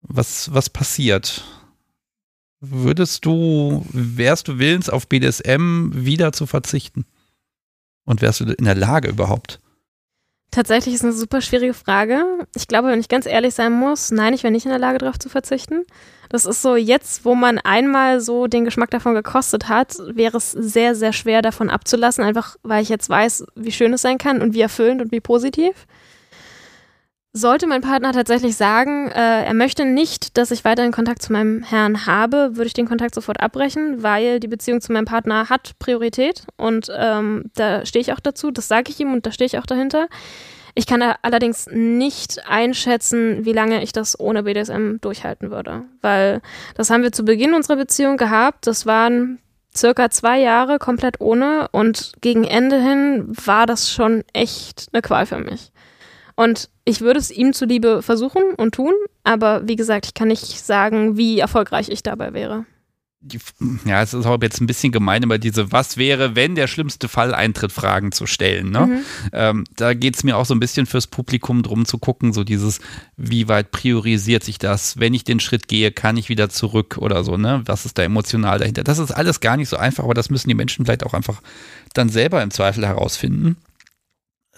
Was, 0.00 0.54
was 0.54 0.70
passiert? 0.70 1.42
Würdest 2.60 3.24
du, 3.24 3.84
wärst 3.90 4.46
du 4.46 4.60
willens, 4.60 4.88
auf 4.88 5.08
BDSM 5.08 5.90
wieder 5.92 6.32
zu 6.32 6.46
verzichten? 6.46 7.04
Und 8.04 8.22
wärst 8.22 8.38
du 8.38 8.44
in 8.44 8.64
der 8.64 8.76
Lage 8.76 9.08
überhaupt? 9.08 9.58
Tatsächlich 10.54 10.94
ist 10.94 11.02
eine 11.02 11.12
super 11.12 11.40
schwierige 11.40 11.74
Frage. 11.74 12.46
Ich 12.54 12.68
glaube, 12.68 12.86
wenn 12.86 13.00
ich 13.00 13.08
ganz 13.08 13.26
ehrlich 13.26 13.54
sein 13.54 13.72
muss, 13.72 14.12
nein, 14.12 14.34
ich 14.34 14.44
wäre 14.44 14.52
nicht 14.52 14.64
in 14.64 14.70
der 14.70 14.78
Lage, 14.78 14.98
darauf 14.98 15.18
zu 15.18 15.28
verzichten. 15.28 15.82
Das 16.28 16.46
ist 16.46 16.62
so, 16.62 16.76
jetzt, 16.76 17.24
wo 17.24 17.34
man 17.34 17.58
einmal 17.58 18.20
so 18.20 18.46
den 18.46 18.64
Geschmack 18.64 18.90
davon 18.90 19.16
gekostet 19.16 19.68
hat, 19.68 19.96
wäre 20.06 20.36
es 20.36 20.52
sehr, 20.52 20.94
sehr 20.94 21.12
schwer 21.12 21.42
davon 21.42 21.70
abzulassen, 21.70 22.22
einfach 22.22 22.54
weil 22.62 22.84
ich 22.84 22.88
jetzt 22.88 23.10
weiß, 23.10 23.46
wie 23.56 23.72
schön 23.72 23.92
es 23.94 24.02
sein 24.02 24.16
kann 24.16 24.42
und 24.42 24.54
wie 24.54 24.60
erfüllend 24.60 25.02
und 25.02 25.10
wie 25.10 25.18
positiv. 25.18 25.72
Sollte 27.36 27.66
mein 27.66 27.80
Partner 27.80 28.12
tatsächlich 28.12 28.54
sagen, 28.54 29.08
äh, 29.08 29.44
er 29.44 29.54
möchte 29.54 29.84
nicht, 29.84 30.38
dass 30.38 30.52
ich 30.52 30.64
weiterhin 30.64 30.92
Kontakt 30.92 31.20
zu 31.20 31.32
meinem 31.32 31.64
Herrn 31.64 32.06
habe, 32.06 32.50
würde 32.54 32.68
ich 32.68 32.74
den 32.74 32.86
Kontakt 32.86 33.12
sofort 33.12 33.40
abbrechen, 33.40 34.04
weil 34.04 34.38
die 34.38 34.46
Beziehung 34.46 34.80
zu 34.80 34.92
meinem 34.92 35.04
Partner 35.04 35.48
hat 35.48 35.72
Priorität 35.80 36.46
und 36.56 36.92
ähm, 36.96 37.50
da 37.56 37.84
stehe 37.84 38.00
ich 38.00 38.12
auch 38.12 38.20
dazu, 38.20 38.52
das 38.52 38.68
sage 38.68 38.92
ich 38.92 39.00
ihm 39.00 39.12
und 39.12 39.26
da 39.26 39.32
stehe 39.32 39.46
ich 39.46 39.58
auch 39.58 39.66
dahinter. 39.66 40.06
Ich 40.76 40.86
kann 40.86 41.02
allerdings 41.22 41.66
nicht 41.72 42.40
einschätzen, 42.48 43.44
wie 43.44 43.52
lange 43.52 43.82
ich 43.82 43.90
das 43.90 44.18
ohne 44.20 44.44
BDSM 44.44 44.98
durchhalten 45.00 45.50
würde, 45.50 45.82
weil 46.02 46.40
das 46.76 46.88
haben 46.90 47.02
wir 47.02 47.10
zu 47.10 47.24
Beginn 47.24 47.54
unserer 47.54 47.78
Beziehung 47.78 48.16
gehabt. 48.16 48.68
Das 48.68 48.86
waren 48.86 49.40
circa 49.76 50.08
zwei 50.08 50.38
Jahre 50.38 50.78
komplett 50.78 51.20
ohne 51.20 51.66
und 51.72 52.12
gegen 52.20 52.44
Ende 52.44 52.80
hin 52.80 53.26
war 53.44 53.66
das 53.66 53.90
schon 53.90 54.22
echt 54.32 54.86
eine 54.92 55.02
Qual 55.02 55.26
für 55.26 55.38
mich. 55.38 55.72
Und 56.36 56.68
ich 56.84 57.00
würde 57.00 57.18
es 57.18 57.30
ihm 57.30 57.52
zuliebe 57.52 58.02
versuchen 58.02 58.42
und 58.56 58.74
tun, 58.74 58.92
aber 59.22 59.66
wie 59.66 59.76
gesagt, 59.76 60.06
ich 60.06 60.14
kann 60.14 60.28
nicht 60.28 60.64
sagen, 60.64 61.16
wie 61.16 61.38
erfolgreich 61.38 61.88
ich 61.88 62.02
dabei 62.02 62.32
wäre. 62.34 62.66
Ja, 63.86 64.02
es 64.02 64.12
ist 64.12 64.26
auch 64.26 64.38
jetzt 64.42 64.60
ein 64.60 64.66
bisschen 64.66 64.92
gemein, 64.92 65.24
aber 65.24 65.38
diese 65.38 65.72
Was 65.72 65.96
wäre, 65.96 66.36
wenn 66.36 66.54
der 66.54 66.66
schlimmste 66.66 67.08
Fall 67.08 67.34
eintritt, 67.34 67.72
Fragen 67.72 68.12
zu 68.12 68.26
stellen. 68.26 68.70
Ne? 68.70 68.86
Mhm. 68.86 69.00
Ähm, 69.32 69.64
da 69.76 69.94
geht 69.94 70.16
es 70.16 70.24
mir 70.24 70.36
auch 70.36 70.44
so 70.44 70.54
ein 70.54 70.60
bisschen 70.60 70.84
fürs 70.84 71.06
Publikum 71.06 71.62
drum 71.62 71.86
zu 71.86 71.96
gucken, 71.96 72.34
so 72.34 72.44
dieses, 72.44 72.80
wie 73.16 73.48
weit 73.48 73.70
priorisiert 73.70 74.44
sich 74.44 74.58
das? 74.58 75.00
Wenn 75.00 75.14
ich 75.14 75.24
den 75.24 75.40
Schritt 75.40 75.68
gehe, 75.68 75.90
kann 75.90 76.18
ich 76.18 76.28
wieder 76.28 76.50
zurück 76.50 76.98
oder 76.98 77.24
so, 77.24 77.38
ne? 77.38 77.62
Was 77.64 77.86
ist 77.86 77.96
da 77.96 78.02
emotional 78.02 78.58
dahinter? 78.58 78.84
Das 78.84 78.98
ist 78.98 79.10
alles 79.10 79.40
gar 79.40 79.56
nicht 79.56 79.70
so 79.70 79.78
einfach, 79.78 80.04
aber 80.04 80.14
das 80.14 80.28
müssen 80.28 80.48
die 80.48 80.54
Menschen 80.54 80.84
vielleicht 80.84 81.06
auch 81.06 81.14
einfach 81.14 81.40
dann 81.94 82.10
selber 82.10 82.42
im 82.42 82.50
Zweifel 82.50 82.86
herausfinden 82.86 83.56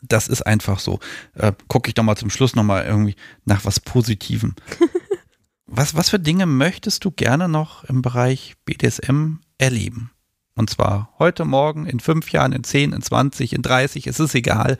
das 0.02 0.28
ist 0.28 0.42
einfach 0.42 0.78
so. 0.78 1.00
Äh, 1.34 1.52
Gucke 1.68 1.88
ich 1.88 1.94
doch 1.94 2.02
mal 2.02 2.16
zum 2.16 2.30
Schluss 2.30 2.54
nochmal 2.54 2.84
irgendwie 2.84 3.16
nach 3.44 3.64
was 3.64 3.80
Positivem. 3.80 4.54
was, 5.66 5.94
was 5.94 6.10
für 6.10 6.18
Dinge 6.18 6.46
möchtest 6.46 7.04
du 7.04 7.10
gerne 7.10 7.48
noch 7.48 7.84
im 7.84 8.02
Bereich 8.02 8.54
BDSM 8.64 9.38
erleben? 9.58 10.10
Und 10.56 10.70
zwar 10.70 11.12
heute, 11.18 11.44
morgen, 11.44 11.84
in 11.84 12.00
fünf 12.00 12.32
Jahren, 12.32 12.52
in 12.52 12.64
zehn, 12.64 12.94
in 12.94 13.02
zwanzig, 13.02 13.52
in 13.52 13.60
dreißig, 13.60 14.06
es 14.06 14.18
ist 14.18 14.34
egal. 14.34 14.78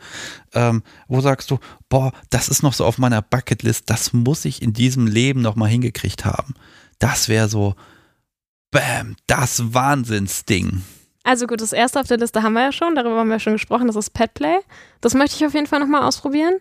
Ähm, 0.53 0.81
wo 1.07 1.21
sagst 1.21 1.51
du, 1.51 1.59
boah, 1.87 2.13
das 2.31 2.49
ist 2.49 2.63
noch 2.63 2.73
so 2.73 2.83
auf 2.83 2.97
meiner 2.97 3.21
Bucketlist, 3.21 3.87
das 3.87 4.11
muss 4.11 4.43
ich 4.45 4.63
in 4.63 4.73
diesem 4.73 5.05
Leben 5.05 5.41
nochmal 5.41 5.69
hingekriegt 5.69 6.25
haben. 6.25 6.55
Das 6.97 7.29
wäre 7.29 7.47
so, 7.47 7.75
bam, 8.71 9.15
das 9.27 9.71
Wahnsinnsding. 9.73 10.81
Also 11.27 11.45
gut, 11.45 11.59
das 11.59 11.73
erste 11.73 11.99
auf 11.99 12.07
der 12.07 12.19
Liste 12.19 12.41
haben 12.41 12.53
wir 12.53 12.61
ja 12.61 12.71
schon, 12.71 12.95
darüber 12.95 13.17
haben 13.17 13.29
wir 13.29 13.39
schon 13.39 13.51
gesprochen, 13.51 13.87
das 13.87 13.97
ist 13.97 14.11
Petplay. 14.11 14.59
Das 15.01 15.13
möchte 15.13 15.35
ich 15.35 15.45
auf 15.45 15.53
jeden 15.53 15.67
Fall 15.67 15.81
nochmal 15.81 16.03
ausprobieren. 16.03 16.53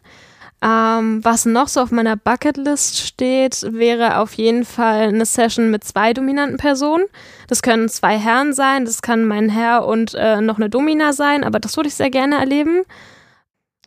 Ähm, 0.61 1.25
was 1.25 1.47
noch 1.47 1.69
so 1.69 1.83
auf 1.83 1.93
meiner 1.93 2.17
Bucketlist 2.17 2.99
steht, 2.99 3.65
wäre 3.73 4.19
auf 4.19 4.35
jeden 4.35 4.65
Fall 4.65 5.03
eine 5.07 5.25
Session 5.25 5.71
mit 5.71 5.85
zwei 5.85 6.13
dominanten 6.13 6.57
Personen. 6.57 7.05
Das 7.47 7.63
können 7.63 7.89
zwei 7.89 8.19
Herren 8.19 8.55
sein, 8.55 8.87
das 8.87 9.03
kann 9.03 9.25
mein 9.25 9.51
Herr 9.51 9.87
und 9.87 10.15
äh, 10.15 10.41
noch 10.41 10.57
eine 10.57 10.69
Domina 10.69 11.13
sein, 11.13 11.45
aber 11.45 11.61
das 11.61 11.77
würde 11.77 11.89
ich 11.89 11.95
sehr 11.95 12.11
gerne 12.11 12.37
erleben. 12.37 12.83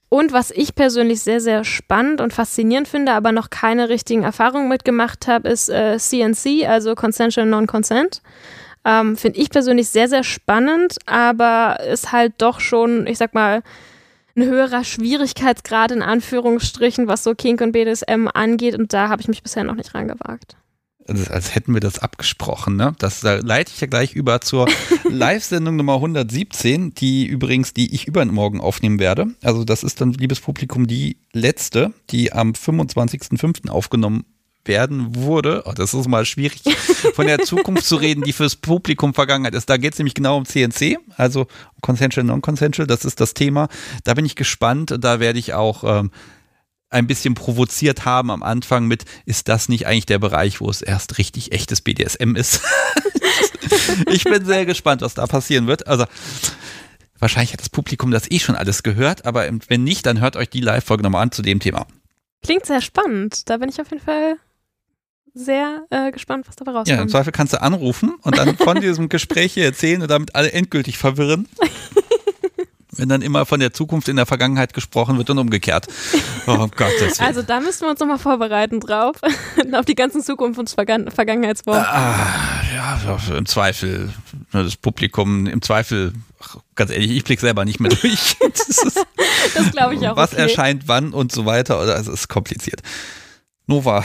Und 0.08 0.32
was 0.32 0.50
ich 0.50 0.76
persönlich 0.76 1.20
sehr, 1.20 1.42
sehr 1.42 1.66
spannend 1.66 2.22
und 2.22 2.32
faszinierend 2.32 2.88
finde, 2.88 3.12
aber 3.12 3.34
noch 3.34 3.50
keine 3.50 3.90
richtigen 3.90 4.24
Erfahrungen 4.24 4.70
mitgemacht 4.70 5.28
habe, 5.28 5.50
ist 5.50 5.68
äh, 5.68 5.98
CNC, 5.98 6.70
also 6.70 6.96
Consensual 6.96 7.48
Non-Consent. 7.48 8.22
Ähm, 8.86 9.18
Finde 9.18 9.40
ich 9.40 9.50
persönlich 9.50 9.90
sehr, 9.90 10.08
sehr 10.08 10.24
spannend, 10.24 10.98
aber 11.06 11.80
ist 11.82 12.12
halt 12.12 12.34
doch 12.38 12.60
schon, 12.60 13.08
ich 13.08 13.18
sag 13.18 13.34
mal, 13.34 13.62
ein 14.36 14.46
höherer 14.46 14.84
Schwierigkeitsgrad 14.84 15.92
in 15.92 16.02
Anführungsstrichen, 16.02 17.08
was 17.08 17.24
so 17.24 17.36
Kink 17.36 17.62
und 17.62 17.74
BDSM 17.74 18.30
angeht. 18.34 18.78
Und 18.78 18.94
da 18.94 19.10
habe 19.10 19.22
ich 19.22 19.28
mich 19.28 19.44
bisher 19.44 19.64
noch 19.64 19.76
nicht 19.76 19.94
rangewagt. 19.94 20.56
Also, 21.08 21.32
als 21.32 21.56
hätten 21.56 21.74
wir 21.74 21.82
das 21.82 21.98
abgesprochen, 21.98 22.76
ne? 22.76 22.94
Das 23.00 23.22
da 23.22 23.38
leite 23.38 23.72
ich 23.74 23.82
ja 23.82 23.88
gleich 23.88 24.14
über 24.14 24.42
zur 24.42 24.68
Live-Sendung 25.10 25.76
Nummer 25.76 25.96
117, 25.96 26.94
die 26.94 27.26
übrigens, 27.26 27.74
die 27.74 27.96
ich 27.96 28.08
übermorgen 28.08 28.62
aufnehmen 28.62 29.00
werde. 29.00 29.28
Also, 29.42 29.64
das 29.64 29.84
ist 29.84 30.02
dann, 30.02 30.14
liebes 30.14 30.40
Publikum, 30.40 30.86
die 30.86 31.18
letzte, 31.34 31.94
die 32.12 32.32
am 32.32 32.52
25.05. 32.52 33.70
aufgenommen 33.70 34.24
werden 34.66 35.16
wurde, 35.16 35.64
oh, 35.66 35.74
das 35.74 35.94
ist 35.94 36.08
mal 36.08 36.26
schwierig, 36.26 36.62
von 37.16 37.26
der 37.26 37.40
Zukunft 37.40 37.86
zu 37.86 37.96
reden, 37.96 38.24
die 38.24 38.34
fürs 38.34 38.56
Publikum 38.56 39.14
Vergangenheit 39.14 39.56
ist. 39.56 39.70
Da 39.70 39.78
geht 39.78 39.94
es 39.94 40.00
nämlich 40.00 40.14
genau 40.14 40.38
um 40.38 40.46
CNC, 40.46 40.98
also 41.18 41.48
Consensual, 41.82 42.26
Non-Consensual, 42.26 42.88
das 42.88 43.06
ist 43.06 43.20
das 43.20 43.34
Thema. 43.34 43.68
Da 44.04 44.14
bin 44.14 44.26
ich 44.26 44.36
gespannt, 44.36 44.96
da 45.00 45.20
werde 45.20 45.40
ich 45.40 45.54
auch 45.54 45.84
ähm, 45.84 46.12
ein 46.90 47.08
bisschen 47.08 47.36
provoziert 47.36 48.06
haben 48.06 48.32
am 48.32 48.44
Anfang 48.44 48.86
mit, 48.86 49.06
ist 49.26 49.48
das 49.48 49.70
nicht 49.70 49.88
eigentlich 49.88 50.08
der 50.08 50.20
Bereich, 50.20 50.60
wo 50.60 50.70
es 50.70 50.82
erst 50.82 51.18
richtig 51.18 51.52
echtes 51.52 51.82
BDSM 51.82 52.36
ist? 52.36 52.62
ich 54.12 54.24
bin 54.24 54.46
sehr 54.46 54.66
gespannt, 54.66 55.02
was 55.02 55.14
da 55.14 55.28
passieren 55.28 55.68
wird. 55.68 55.88
Also 55.88 56.06
wahrscheinlich 57.20 57.54
hat 57.54 57.62
das 57.62 57.70
Publikum 57.70 58.12
das 58.12 58.30
eh 58.30 58.40
schon 58.40 58.56
alles 58.56 58.84
gehört, 58.84 59.26
aber 59.26 59.48
wenn 59.68 59.84
nicht, 59.84 60.06
dann 60.06 60.20
hört 60.20 60.36
euch 60.36 60.50
die 60.50 60.62
Live-Folge 60.62 61.04
nochmal 61.04 61.24
an 61.24 61.32
zu 61.32 61.42
dem 61.42 61.60
Thema. 61.60 61.86
Klingt 62.42 62.66
sehr 62.66 62.82
spannend. 62.82 63.50
Da 63.50 63.58
bin 63.58 63.70
ich 63.70 63.82
auf 63.82 63.92
jeden 63.92 64.04
Fall 64.04 64.38
sehr 65.40 65.86
äh, 65.90 66.12
gespannt, 66.12 66.48
was 66.48 66.56
dabei 66.56 66.72
rauskommt. 66.72 66.90
Ja, 66.90 67.02
im 67.02 67.10
Zweifel 67.10 67.32
kannst 67.32 67.54
du 67.54 67.62
anrufen 67.62 68.16
und 68.22 68.38
dann 68.38 68.58
von 68.58 68.82
diesem 68.82 69.10
Gespräch 69.10 69.54
hier 69.54 69.66
erzählen 69.66 70.02
und 70.02 70.12
damit 70.12 70.36
alle 70.36 70.52
endgültig 70.52 70.98
verwirren. 70.98 71.48
Wenn 72.92 73.08
dann 73.08 73.22
immer 73.22 73.46
von 73.46 73.62
der 73.62 73.72
Zukunft 73.72 74.10
in 74.10 74.18
der 74.18 74.26
Vergangenheit 74.26 74.74
gesprochen 74.74 75.18
wird 75.18 75.30
und 75.30 75.38
umgekehrt. 75.38 75.88
Oh 76.48 76.68
Gott, 76.76 76.92
das 77.00 77.20
Also 77.22 77.42
da 77.42 77.62
müssten 77.62 77.86
wir 77.86 77.92
uns 77.92 78.00
nochmal 78.02 78.18
vorbereiten 78.18 78.82
drauf. 78.82 79.16
auf 79.72 79.86
die 79.86 79.96
ganzen 79.96 80.22
Zukunft 80.22 80.60
und 80.60 80.70
Vergangen 80.70 81.10
Vergangenheitswochen. 81.10 81.80
Ah, 81.80 82.62
ja, 82.76 83.18
im 83.38 83.46
Zweifel, 83.46 84.12
ne, 84.52 84.64
das 84.64 84.76
Publikum, 84.76 85.48
im 85.48 85.62
Zweifel, 85.62 86.12
ganz 86.76 86.92
ehrlich, 86.92 87.12
ich 87.12 87.24
blick 87.24 87.40
selber 87.40 87.64
nicht 87.64 87.80
mehr 87.80 87.92
durch. 87.92 88.36
Das, 88.42 89.06
das 89.54 89.72
glaube 89.72 89.96
ich 89.96 90.06
auch. 90.06 90.18
Was 90.18 90.34
okay. 90.34 90.42
erscheint 90.42 90.88
wann 90.88 91.14
und 91.14 91.32
so 91.32 91.46
weiter. 91.46 91.78
Also 91.78 91.94
es 91.94 92.08
ist 92.08 92.28
kompliziert. 92.28 92.82
Nova, 93.68 94.04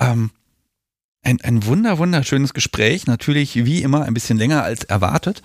ähm, 0.00 0.30
ein, 1.22 1.40
ein 1.42 1.66
wunder, 1.66 1.98
wunderschönes 1.98 2.54
Gespräch. 2.54 3.06
Natürlich 3.06 3.64
wie 3.64 3.82
immer 3.82 4.04
ein 4.04 4.14
bisschen 4.14 4.38
länger 4.38 4.62
als 4.62 4.84
erwartet. 4.84 5.42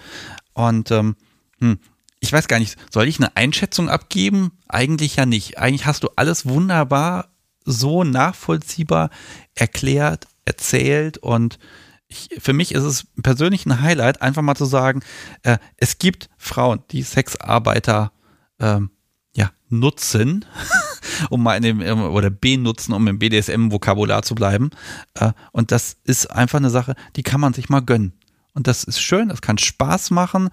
Und 0.53 0.91
ähm, 0.91 1.15
hm, 1.59 1.79
ich 2.19 2.31
weiß 2.31 2.47
gar 2.47 2.59
nicht, 2.59 2.77
soll 2.91 3.07
ich 3.07 3.19
eine 3.19 3.35
Einschätzung 3.35 3.89
abgeben? 3.89 4.51
Eigentlich 4.67 5.15
ja 5.15 5.25
nicht. 5.25 5.57
Eigentlich 5.57 5.85
hast 5.85 6.03
du 6.03 6.09
alles 6.15 6.45
wunderbar 6.45 7.29
so 7.65 8.03
nachvollziehbar 8.03 9.09
erklärt, 9.55 10.27
erzählt 10.45 11.17
und 11.17 11.59
ich, 12.07 12.29
für 12.39 12.53
mich 12.53 12.73
ist 12.73 12.83
es 12.83 13.07
persönlich 13.23 13.65
ein 13.65 13.81
Highlight, 13.81 14.21
einfach 14.21 14.41
mal 14.41 14.55
zu 14.55 14.65
sagen, 14.65 15.01
äh, 15.43 15.57
es 15.77 15.97
gibt 15.97 16.29
Frauen, 16.37 16.83
die 16.91 17.03
Sexarbeiter 17.03 18.11
ähm, 18.59 18.91
ja, 19.35 19.51
nutzen, 19.69 20.45
um 21.29 21.43
mal 21.43 21.55
in 21.55 21.63
dem, 21.63 22.01
oder 22.01 22.29
benutzen, 22.29 22.93
um 22.93 23.07
im 23.07 23.19
BDSM-Vokabular 23.19 24.23
zu 24.23 24.35
bleiben. 24.35 24.71
Äh, 25.15 25.31
und 25.51 25.71
das 25.71 25.97
ist 26.03 26.27
einfach 26.27 26.59
eine 26.59 26.69
Sache, 26.69 26.95
die 27.15 27.23
kann 27.23 27.41
man 27.41 27.53
sich 27.53 27.69
mal 27.69 27.81
gönnen. 27.81 28.13
Und 28.53 28.67
das 28.67 28.83
ist 28.83 29.01
schön, 29.01 29.29
das 29.29 29.41
kann 29.41 29.57
Spaß 29.57 30.11
machen. 30.11 30.49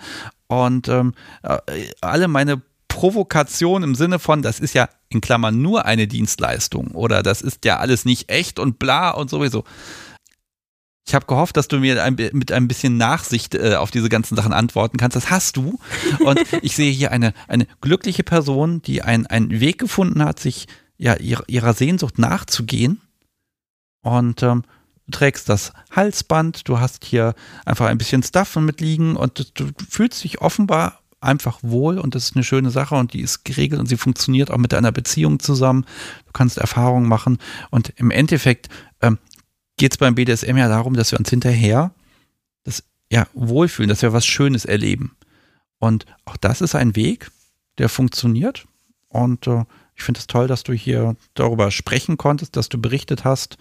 Und 0.46 0.88
ähm, 0.88 1.14
äh, 1.42 1.58
alle 2.00 2.28
meine 2.28 2.62
Provokation 2.88 3.82
im 3.82 3.94
Sinne 3.94 4.18
von, 4.18 4.42
das 4.42 4.60
ist 4.60 4.74
ja 4.74 4.88
in 5.08 5.20
Klammern 5.20 5.60
nur 5.60 5.84
eine 5.84 6.08
Dienstleistung 6.08 6.88
oder 6.92 7.22
das 7.22 7.42
ist 7.42 7.64
ja 7.64 7.78
alles 7.78 8.04
nicht 8.04 8.30
echt 8.30 8.58
und 8.58 8.78
bla 8.78 9.10
und 9.10 9.30
sowieso. 9.30 9.64
Ich 11.08 11.14
habe 11.14 11.24
gehofft, 11.24 11.56
dass 11.56 11.68
du 11.68 11.78
mir 11.78 12.04
ein, 12.04 12.16
mit 12.32 12.52
ein 12.52 12.68
bisschen 12.68 12.98
Nachsicht 12.98 13.54
äh, 13.54 13.76
auf 13.76 13.90
diese 13.90 14.10
ganzen 14.10 14.36
Sachen 14.36 14.52
antworten 14.52 14.98
kannst. 14.98 15.16
Das 15.16 15.30
hast 15.30 15.56
du. 15.56 15.78
Und 16.20 16.38
ich 16.62 16.76
sehe 16.76 16.92
hier 16.92 17.12
eine, 17.12 17.32
eine 17.48 17.66
glückliche 17.80 18.24
Person, 18.24 18.82
die 18.82 19.00
ein, 19.00 19.26
einen 19.26 19.58
Weg 19.58 19.78
gefunden 19.78 20.22
hat, 20.22 20.38
sich 20.38 20.66
ja 20.98 21.16
ihrer, 21.16 21.44
ihrer 21.46 21.72
Sehnsucht 21.72 22.18
nachzugehen. 22.18 23.00
Und 24.02 24.42
ähm, 24.42 24.64
du 25.06 25.12
trägst 25.12 25.48
das 25.48 25.72
Halsband, 25.90 26.68
du 26.68 26.78
hast 26.78 27.06
hier 27.06 27.34
einfach 27.64 27.86
ein 27.86 27.96
bisschen 27.96 28.22
Stuff 28.22 28.56
mitliegen 28.56 29.16
und 29.16 29.58
du 29.58 29.70
fühlst 29.88 30.22
dich 30.24 30.42
offenbar 30.42 31.00
einfach 31.20 31.58
wohl 31.62 31.98
und 31.98 32.14
das 32.14 32.24
ist 32.24 32.36
eine 32.36 32.44
schöne 32.44 32.70
Sache 32.70 32.96
und 32.96 33.14
die 33.14 33.22
ist 33.22 33.46
geregelt 33.46 33.80
und 33.80 33.86
sie 33.86 33.96
funktioniert 33.96 34.50
auch 34.50 34.58
mit 34.58 34.72
deiner 34.72 34.92
Beziehung 34.92 35.40
zusammen. 35.40 35.86
Du 36.26 36.32
kannst 36.32 36.58
Erfahrungen 36.58 37.08
machen 37.08 37.38
und 37.70 37.94
im 37.96 38.10
Endeffekt 38.10 38.68
ähm, 39.00 39.18
geht 39.78 39.92
es 39.92 39.98
beim 39.98 40.14
BDSM 40.14 40.56
ja 40.56 40.68
darum, 40.68 40.94
dass 40.94 41.12
wir 41.12 41.18
uns 41.18 41.30
hinterher 41.30 41.92
das 42.64 42.84
ja 43.10 43.26
wohlfühlen, 43.32 43.88
dass 43.88 44.02
wir 44.02 44.12
was 44.12 44.26
Schönes 44.26 44.64
erleben. 44.64 45.16
Und 45.78 46.04
auch 46.24 46.36
das 46.36 46.60
ist 46.60 46.74
ein 46.74 46.96
Weg, 46.96 47.30
der 47.78 47.88
funktioniert. 47.88 48.66
Und 49.08 49.46
äh, 49.46 49.64
ich 49.94 50.02
finde 50.02 50.20
es 50.20 50.26
toll, 50.26 50.48
dass 50.48 50.64
du 50.64 50.72
hier 50.72 51.16
darüber 51.34 51.70
sprechen 51.70 52.18
konntest, 52.18 52.56
dass 52.56 52.68
du 52.68 52.78
berichtet 52.78 53.24
hast. 53.24 53.56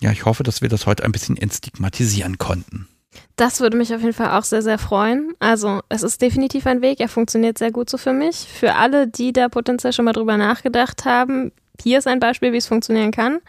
Ja, 0.00 0.10
ich 0.10 0.24
hoffe, 0.24 0.42
dass 0.42 0.62
wir 0.62 0.68
das 0.68 0.86
heute 0.86 1.04
ein 1.04 1.12
bisschen 1.12 1.36
entstigmatisieren 1.36 2.38
konnten. 2.38 2.88
Das 3.36 3.60
würde 3.60 3.76
mich 3.76 3.94
auf 3.94 4.00
jeden 4.00 4.14
Fall 4.14 4.38
auch 4.38 4.44
sehr, 4.44 4.62
sehr 4.62 4.78
freuen. 4.78 5.34
Also 5.38 5.82
es 5.90 6.02
ist 6.02 6.22
definitiv 6.22 6.66
ein 6.66 6.80
Weg, 6.80 6.98
er 6.98 7.08
funktioniert 7.08 7.58
sehr 7.58 7.70
gut 7.70 7.90
so 7.90 7.98
für 7.98 8.14
mich. 8.14 8.36
Für 8.36 8.74
alle, 8.74 9.06
die 9.06 9.32
da 9.32 9.48
potenziell 9.50 9.92
schon 9.92 10.06
mal 10.06 10.12
drüber 10.12 10.38
nachgedacht 10.38 11.04
haben, 11.04 11.52
hier 11.80 11.98
ist 11.98 12.06
ein 12.06 12.20
Beispiel, 12.20 12.52
wie 12.52 12.58
es 12.58 12.66
funktionieren 12.66 13.10
kann 13.10 13.40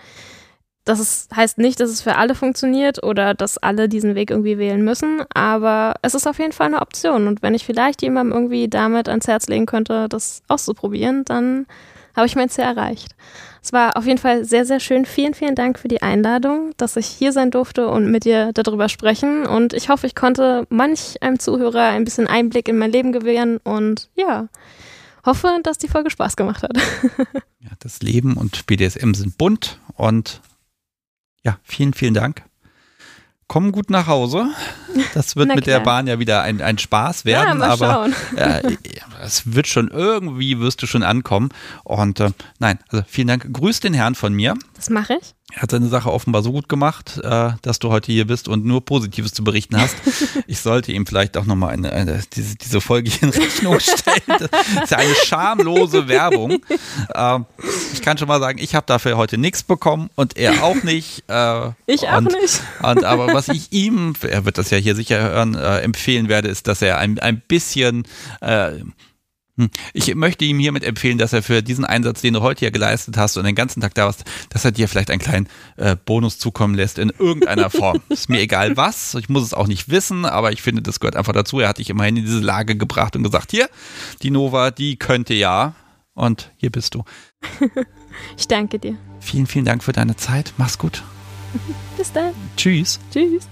das 0.85 0.99
ist, 0.99 1.35
heißt 1.35 1.57
nicht, 1.57 1.80
dass 1.80 1.89
es 1.89 2.01
für 2.01 2.15
alle 2.15 2.35
funktioniert 2.35 3.03
oder 3.03 3.34
dass 3.34 3.57
alle 3.57 3.88
diesen 3.88 4.15
Weg 4.15 4.31
irgendwie 4.31 4.57
wählen 4.57 4.84
müssen, 4.84 5.23
aber 5.34 5.93
es 6.01 6.14
ist 6.14 6.27
auf 6.27 6.39
jeden 6.39 6.51
Fall 6.51 6.68
eine 6.68 6.81
Option. 6.81 7.27
Und 7.27 7.41
wenn 7.41 7.55
ich 7.55 7.65
vielleicht 7.65 8.01
jemandem 8.01 8.35
irgendwie 8.35 8.68
damit 8.68 9.07
ans 9.07 9.27
Herz 9.27 9.47
legen 9.47 9.65
könnte, 9.65 10.10
das 10.10 10.41
auszuprobieren, 10.47 11.23
dann 11.26 11.65
habe 12.15 12.27
ich 12.27 12.35
mein 12.35 12.49
Ziel 12.49 12.65
erreicht. 12.65 13.15
Es 13.64 13.72
war 13.72 13.95
auf 13.95 14.05
jeden 14.05 14.18
Fall 14.18 14.43
sehr, 14.43 14.65
sehr 14.65 14.81
schön. 14.81 15.05
Vielen, 15.05 15.34
vielen 15.34 15.55
Dank 15.55 15.80
für 15.80 15.88
die 15.88 16.01
Einladung, 16.01 16.72
dass 16.76 16.97
ich 16.97 17.07
hier 17.07 17.31
sein 17.31 17.49
durfte 17.49 17.88
und 17.88 18.11
mit 18.11 18.26
dir 18.26 18.51
darüber 18.53 18.89
sprechen. 18.89 19.45
Und 19.45 19.73
ich 19.73 19.88
hoffe, 19.88 20.05
ich 20.05 20.15
konnte 20.15 20.68
manch 20.69 21.22
einem 21.22 21.39
Zuhörer 21.39 21.88
ein 21.88 22.03
bisschen 22.03 22.27
Einblick 22.27 22.68
in 22.68 22.77
mein 22.77 22.91
Leben 22.91 23.14
gewähren 23.14 23.57
und 23.64 24.10
ja, 24.15 24.49
hoffe, 25.26 25.60
dass 25.64 25.77
die 25.77 25.88
Folge 25.88 26.10
Spaß 26.10 26.35
gemacht 26.35 26.64
hat. 26.64 26.77
ja, 27.61 27.69
das 27.80 28.01
Leben 28.01 28.35
und 28.35 28.65
BDSM 28.68 29.14
sind 29.14 29.38
bunt 29.38 29.80
und 29.95 30.41
ja, 31.44 31.57
vielen, 31.64 31.94
vielen 31.94 32.14
Dank. 32.14 32.44
Komm 33.48 33.72
gut 33.72 33.90
nach 33.90 34.07
Hause. 34.07 34.48
Das 35.14 35.36
wird 35.36 35.49
mit 35.56 35.68
der 35.68 35.82
Bahn 35.82 36.07
ja 36.07 36.18
wieder 36.18 36.41
ein, 36.41 36.61
ein 36.61 36.78
Spaß 36.78 37.26
werden, 37.26 37.60
ja, 37.61 37.68
aber 37.68 38.10
äh, 38.36 38.78
es 39.22 39.53
wird 39.53 39.68
schon 39.68 39.90
irgendwie, 39.90 40.60
wirst 40.60 40.82
du 40.82 40.88
schon 40.88 41.03
ankommen. 41.03 41.49
Und 41.84 42.20
äh, 42.20 42.32
nein, 42.60 42.80
also 42.90 43.03
vielen 43.07 43.28
Dank. 43.28 43.53
Grüß 43.53 43.80
den 43.82 43.94
Herrn 43.94 44.15
von 44.15 44.34
mir. 44.34 44.56
Das 44.76 44.90
mache 44.90 45.20
ich. 45.22 45.36
Er 45.55 45.61
hat 45.61 45.71
seine 45.71 45.88
Sache 45.88 46.11
offenbar 46.11 46.41
so 46.41 46.51
gut 46.51 46.67
gemacht, 46.67 47.19
äh, 47.23 47.51
dass 47.61 47.77
du 47.77 47.89
heute 47.89 48.11
hier 48.11 48.25
bist 48.25 48.47
und 48.47 48.65
nur 48.65 48.84
Positives 48.84 49.34
zu 49.34 49.43
berichten 49.43 49.80
hast. 49.80 49.95
ich 50.47 50.59
sollte 50.59 50.91
ihm 50.91 51.05
vielleicht 51.05 51.38
auch 51.38 51.45
nochmal 51.45 51.73
eine, 51.73 51.93
eine, 51.93 52.23
diese, 52.34 52.55
diese 52.55 52.81
Folge 52.81 53.11
in 53.21 53.30
Rechnung 53.30 53.80
stellen. 53.80 54.21
Das 54.27 54.49
ist 54.84 54.91
ja 54.91 54.97
eine 54.97 55.13
schamlose 55.13 56.07
Werbung. 56.07 56.59
Äh, 57.13 57.39
ich 57.93 58.01
kann 58.01 58.17
schon 58.17 58.27
mal 58.27 58.39
sagen, 58.39 58.57
ich 58.59 58.73
habe 58.73 58.88
dafür 58.88 59.15
heute 59.15 59.38
nichts 59.38 59.61
bekommen 59.61 60.09
und 60.15 60.38
er 60.38 60.63
auch 60.63 60.81
nicht. 60.84 61.23
Äh, 61.27 61.71
ich 61.85 62.07
auch 62.09 62.17
und, 62.17 62.31
nicht. 62.41 62.61
Und 62.81 63.03
aber 63.03 63.34
was 63.34 63.47
ich 63.49 63.71
ihm, 63.71 64.13
er 64.21 64.45
wird 64.45 64.57
das 64.57 64.71
ja 64.71 64.77
hier 64.77 64.95
sicher 64.95 65.21
hören, 65.21 65.53
äh, 65.53 65.79
empfehlen 65.79 66.29
werde, 66.29 66.47
ist, 66.47 66.68
dass 66.68 66.81
er 66.81 66.97
ein, 66.97 67.19
ein 67.19 67.41
bisschen 67.47 68.07
äh. 68.41 68.71
Ich 69.94 70.14
möchte 70.15 70.46
ihm 70.46 70.57
hiermit 70.57 70.84
empfehlen, 70.84 71.20
dass 71.20 71.32
er 71.32 71.44
für 71.44 71.62
diesen 71.62 71.86
Einsatz, 71.86 72.22
den 72.22 72.34
du 72.34 72.41
heute 72.41 72.62
hier 72.62 72.72
geleistet 72.72 73.18
hast 73.18 73.38
und 73.38 73.46
den 73.46 73.54
ganzen 73.54 73.82
Tag 73.82 73.94
da 73.94 74.06
warst, 74.06 74.23
dass 74.49 74.65
er 74.65 74.72
dir 74.72 74.88
vielleicht 74.88 75.12
einen 75.12 75.22
kleinen 75.22 75.48
äh, 75.78 75.96
Bonus 75.96 76.40
zukommen 76.40 76.73
lässt 76.73 76.98
in 76.98 77.12
irgendeiner 77.20 77.70
Form. 77.70 78.02
ist 78.10 78.30
mir 78.30 78.40
egal 78.40 78.78
was, 78.78 79.14
ich 79.14 79.30
muss 79.30 79.44
es 79.44 79.54
auch 79.54 79.68
nicht 79.68 79.90
wissen, 79.90 80.26
aber 80.26 80.52
ich 80.52 80.64
finde, 80.64 80.82
das 80.82 80.99
gehört 80.99 81.15
einfach 81.15 81.34
dazu. 81.34 81.60
Er 81.60 81.70
hat 81.70 81.78
dich 81.78 81.91
immerhin 81.91 82.18
in 82.18 82.26
diese 82.26 82.40
Lage 82.40 82.76
gebracht 82.76 83.15
und 83.15 83.23
gesagt, 83.23 83.52
hier, 83.52 83.70
die 84.23 84.32
Nova, 84.32 84.72
die 84.72 84.98
könnte 84.98 85.36
ja 85.36 85.76
und 86.15 86.52
hier 86.57 86.72
bist 86.72 86.96
du. 86.96 87.04
ich 88.38 88.48
danke 88.48 88.80
dir. 88.80 88.98
Vielen, 89.20 89.46
vielen 89.46 89.65
Dank 89.65 89.84
für 89.84 89.94
deine 89.94 90.15
Zeit. 90.15 90.54
Mach's 90.57 90.80
gut. 90.80 91.04
Bis 91.98 92.12
dann. 92.12 92.34
Tschüss. 92.57 92.99
Tschüss. 93.12 93.48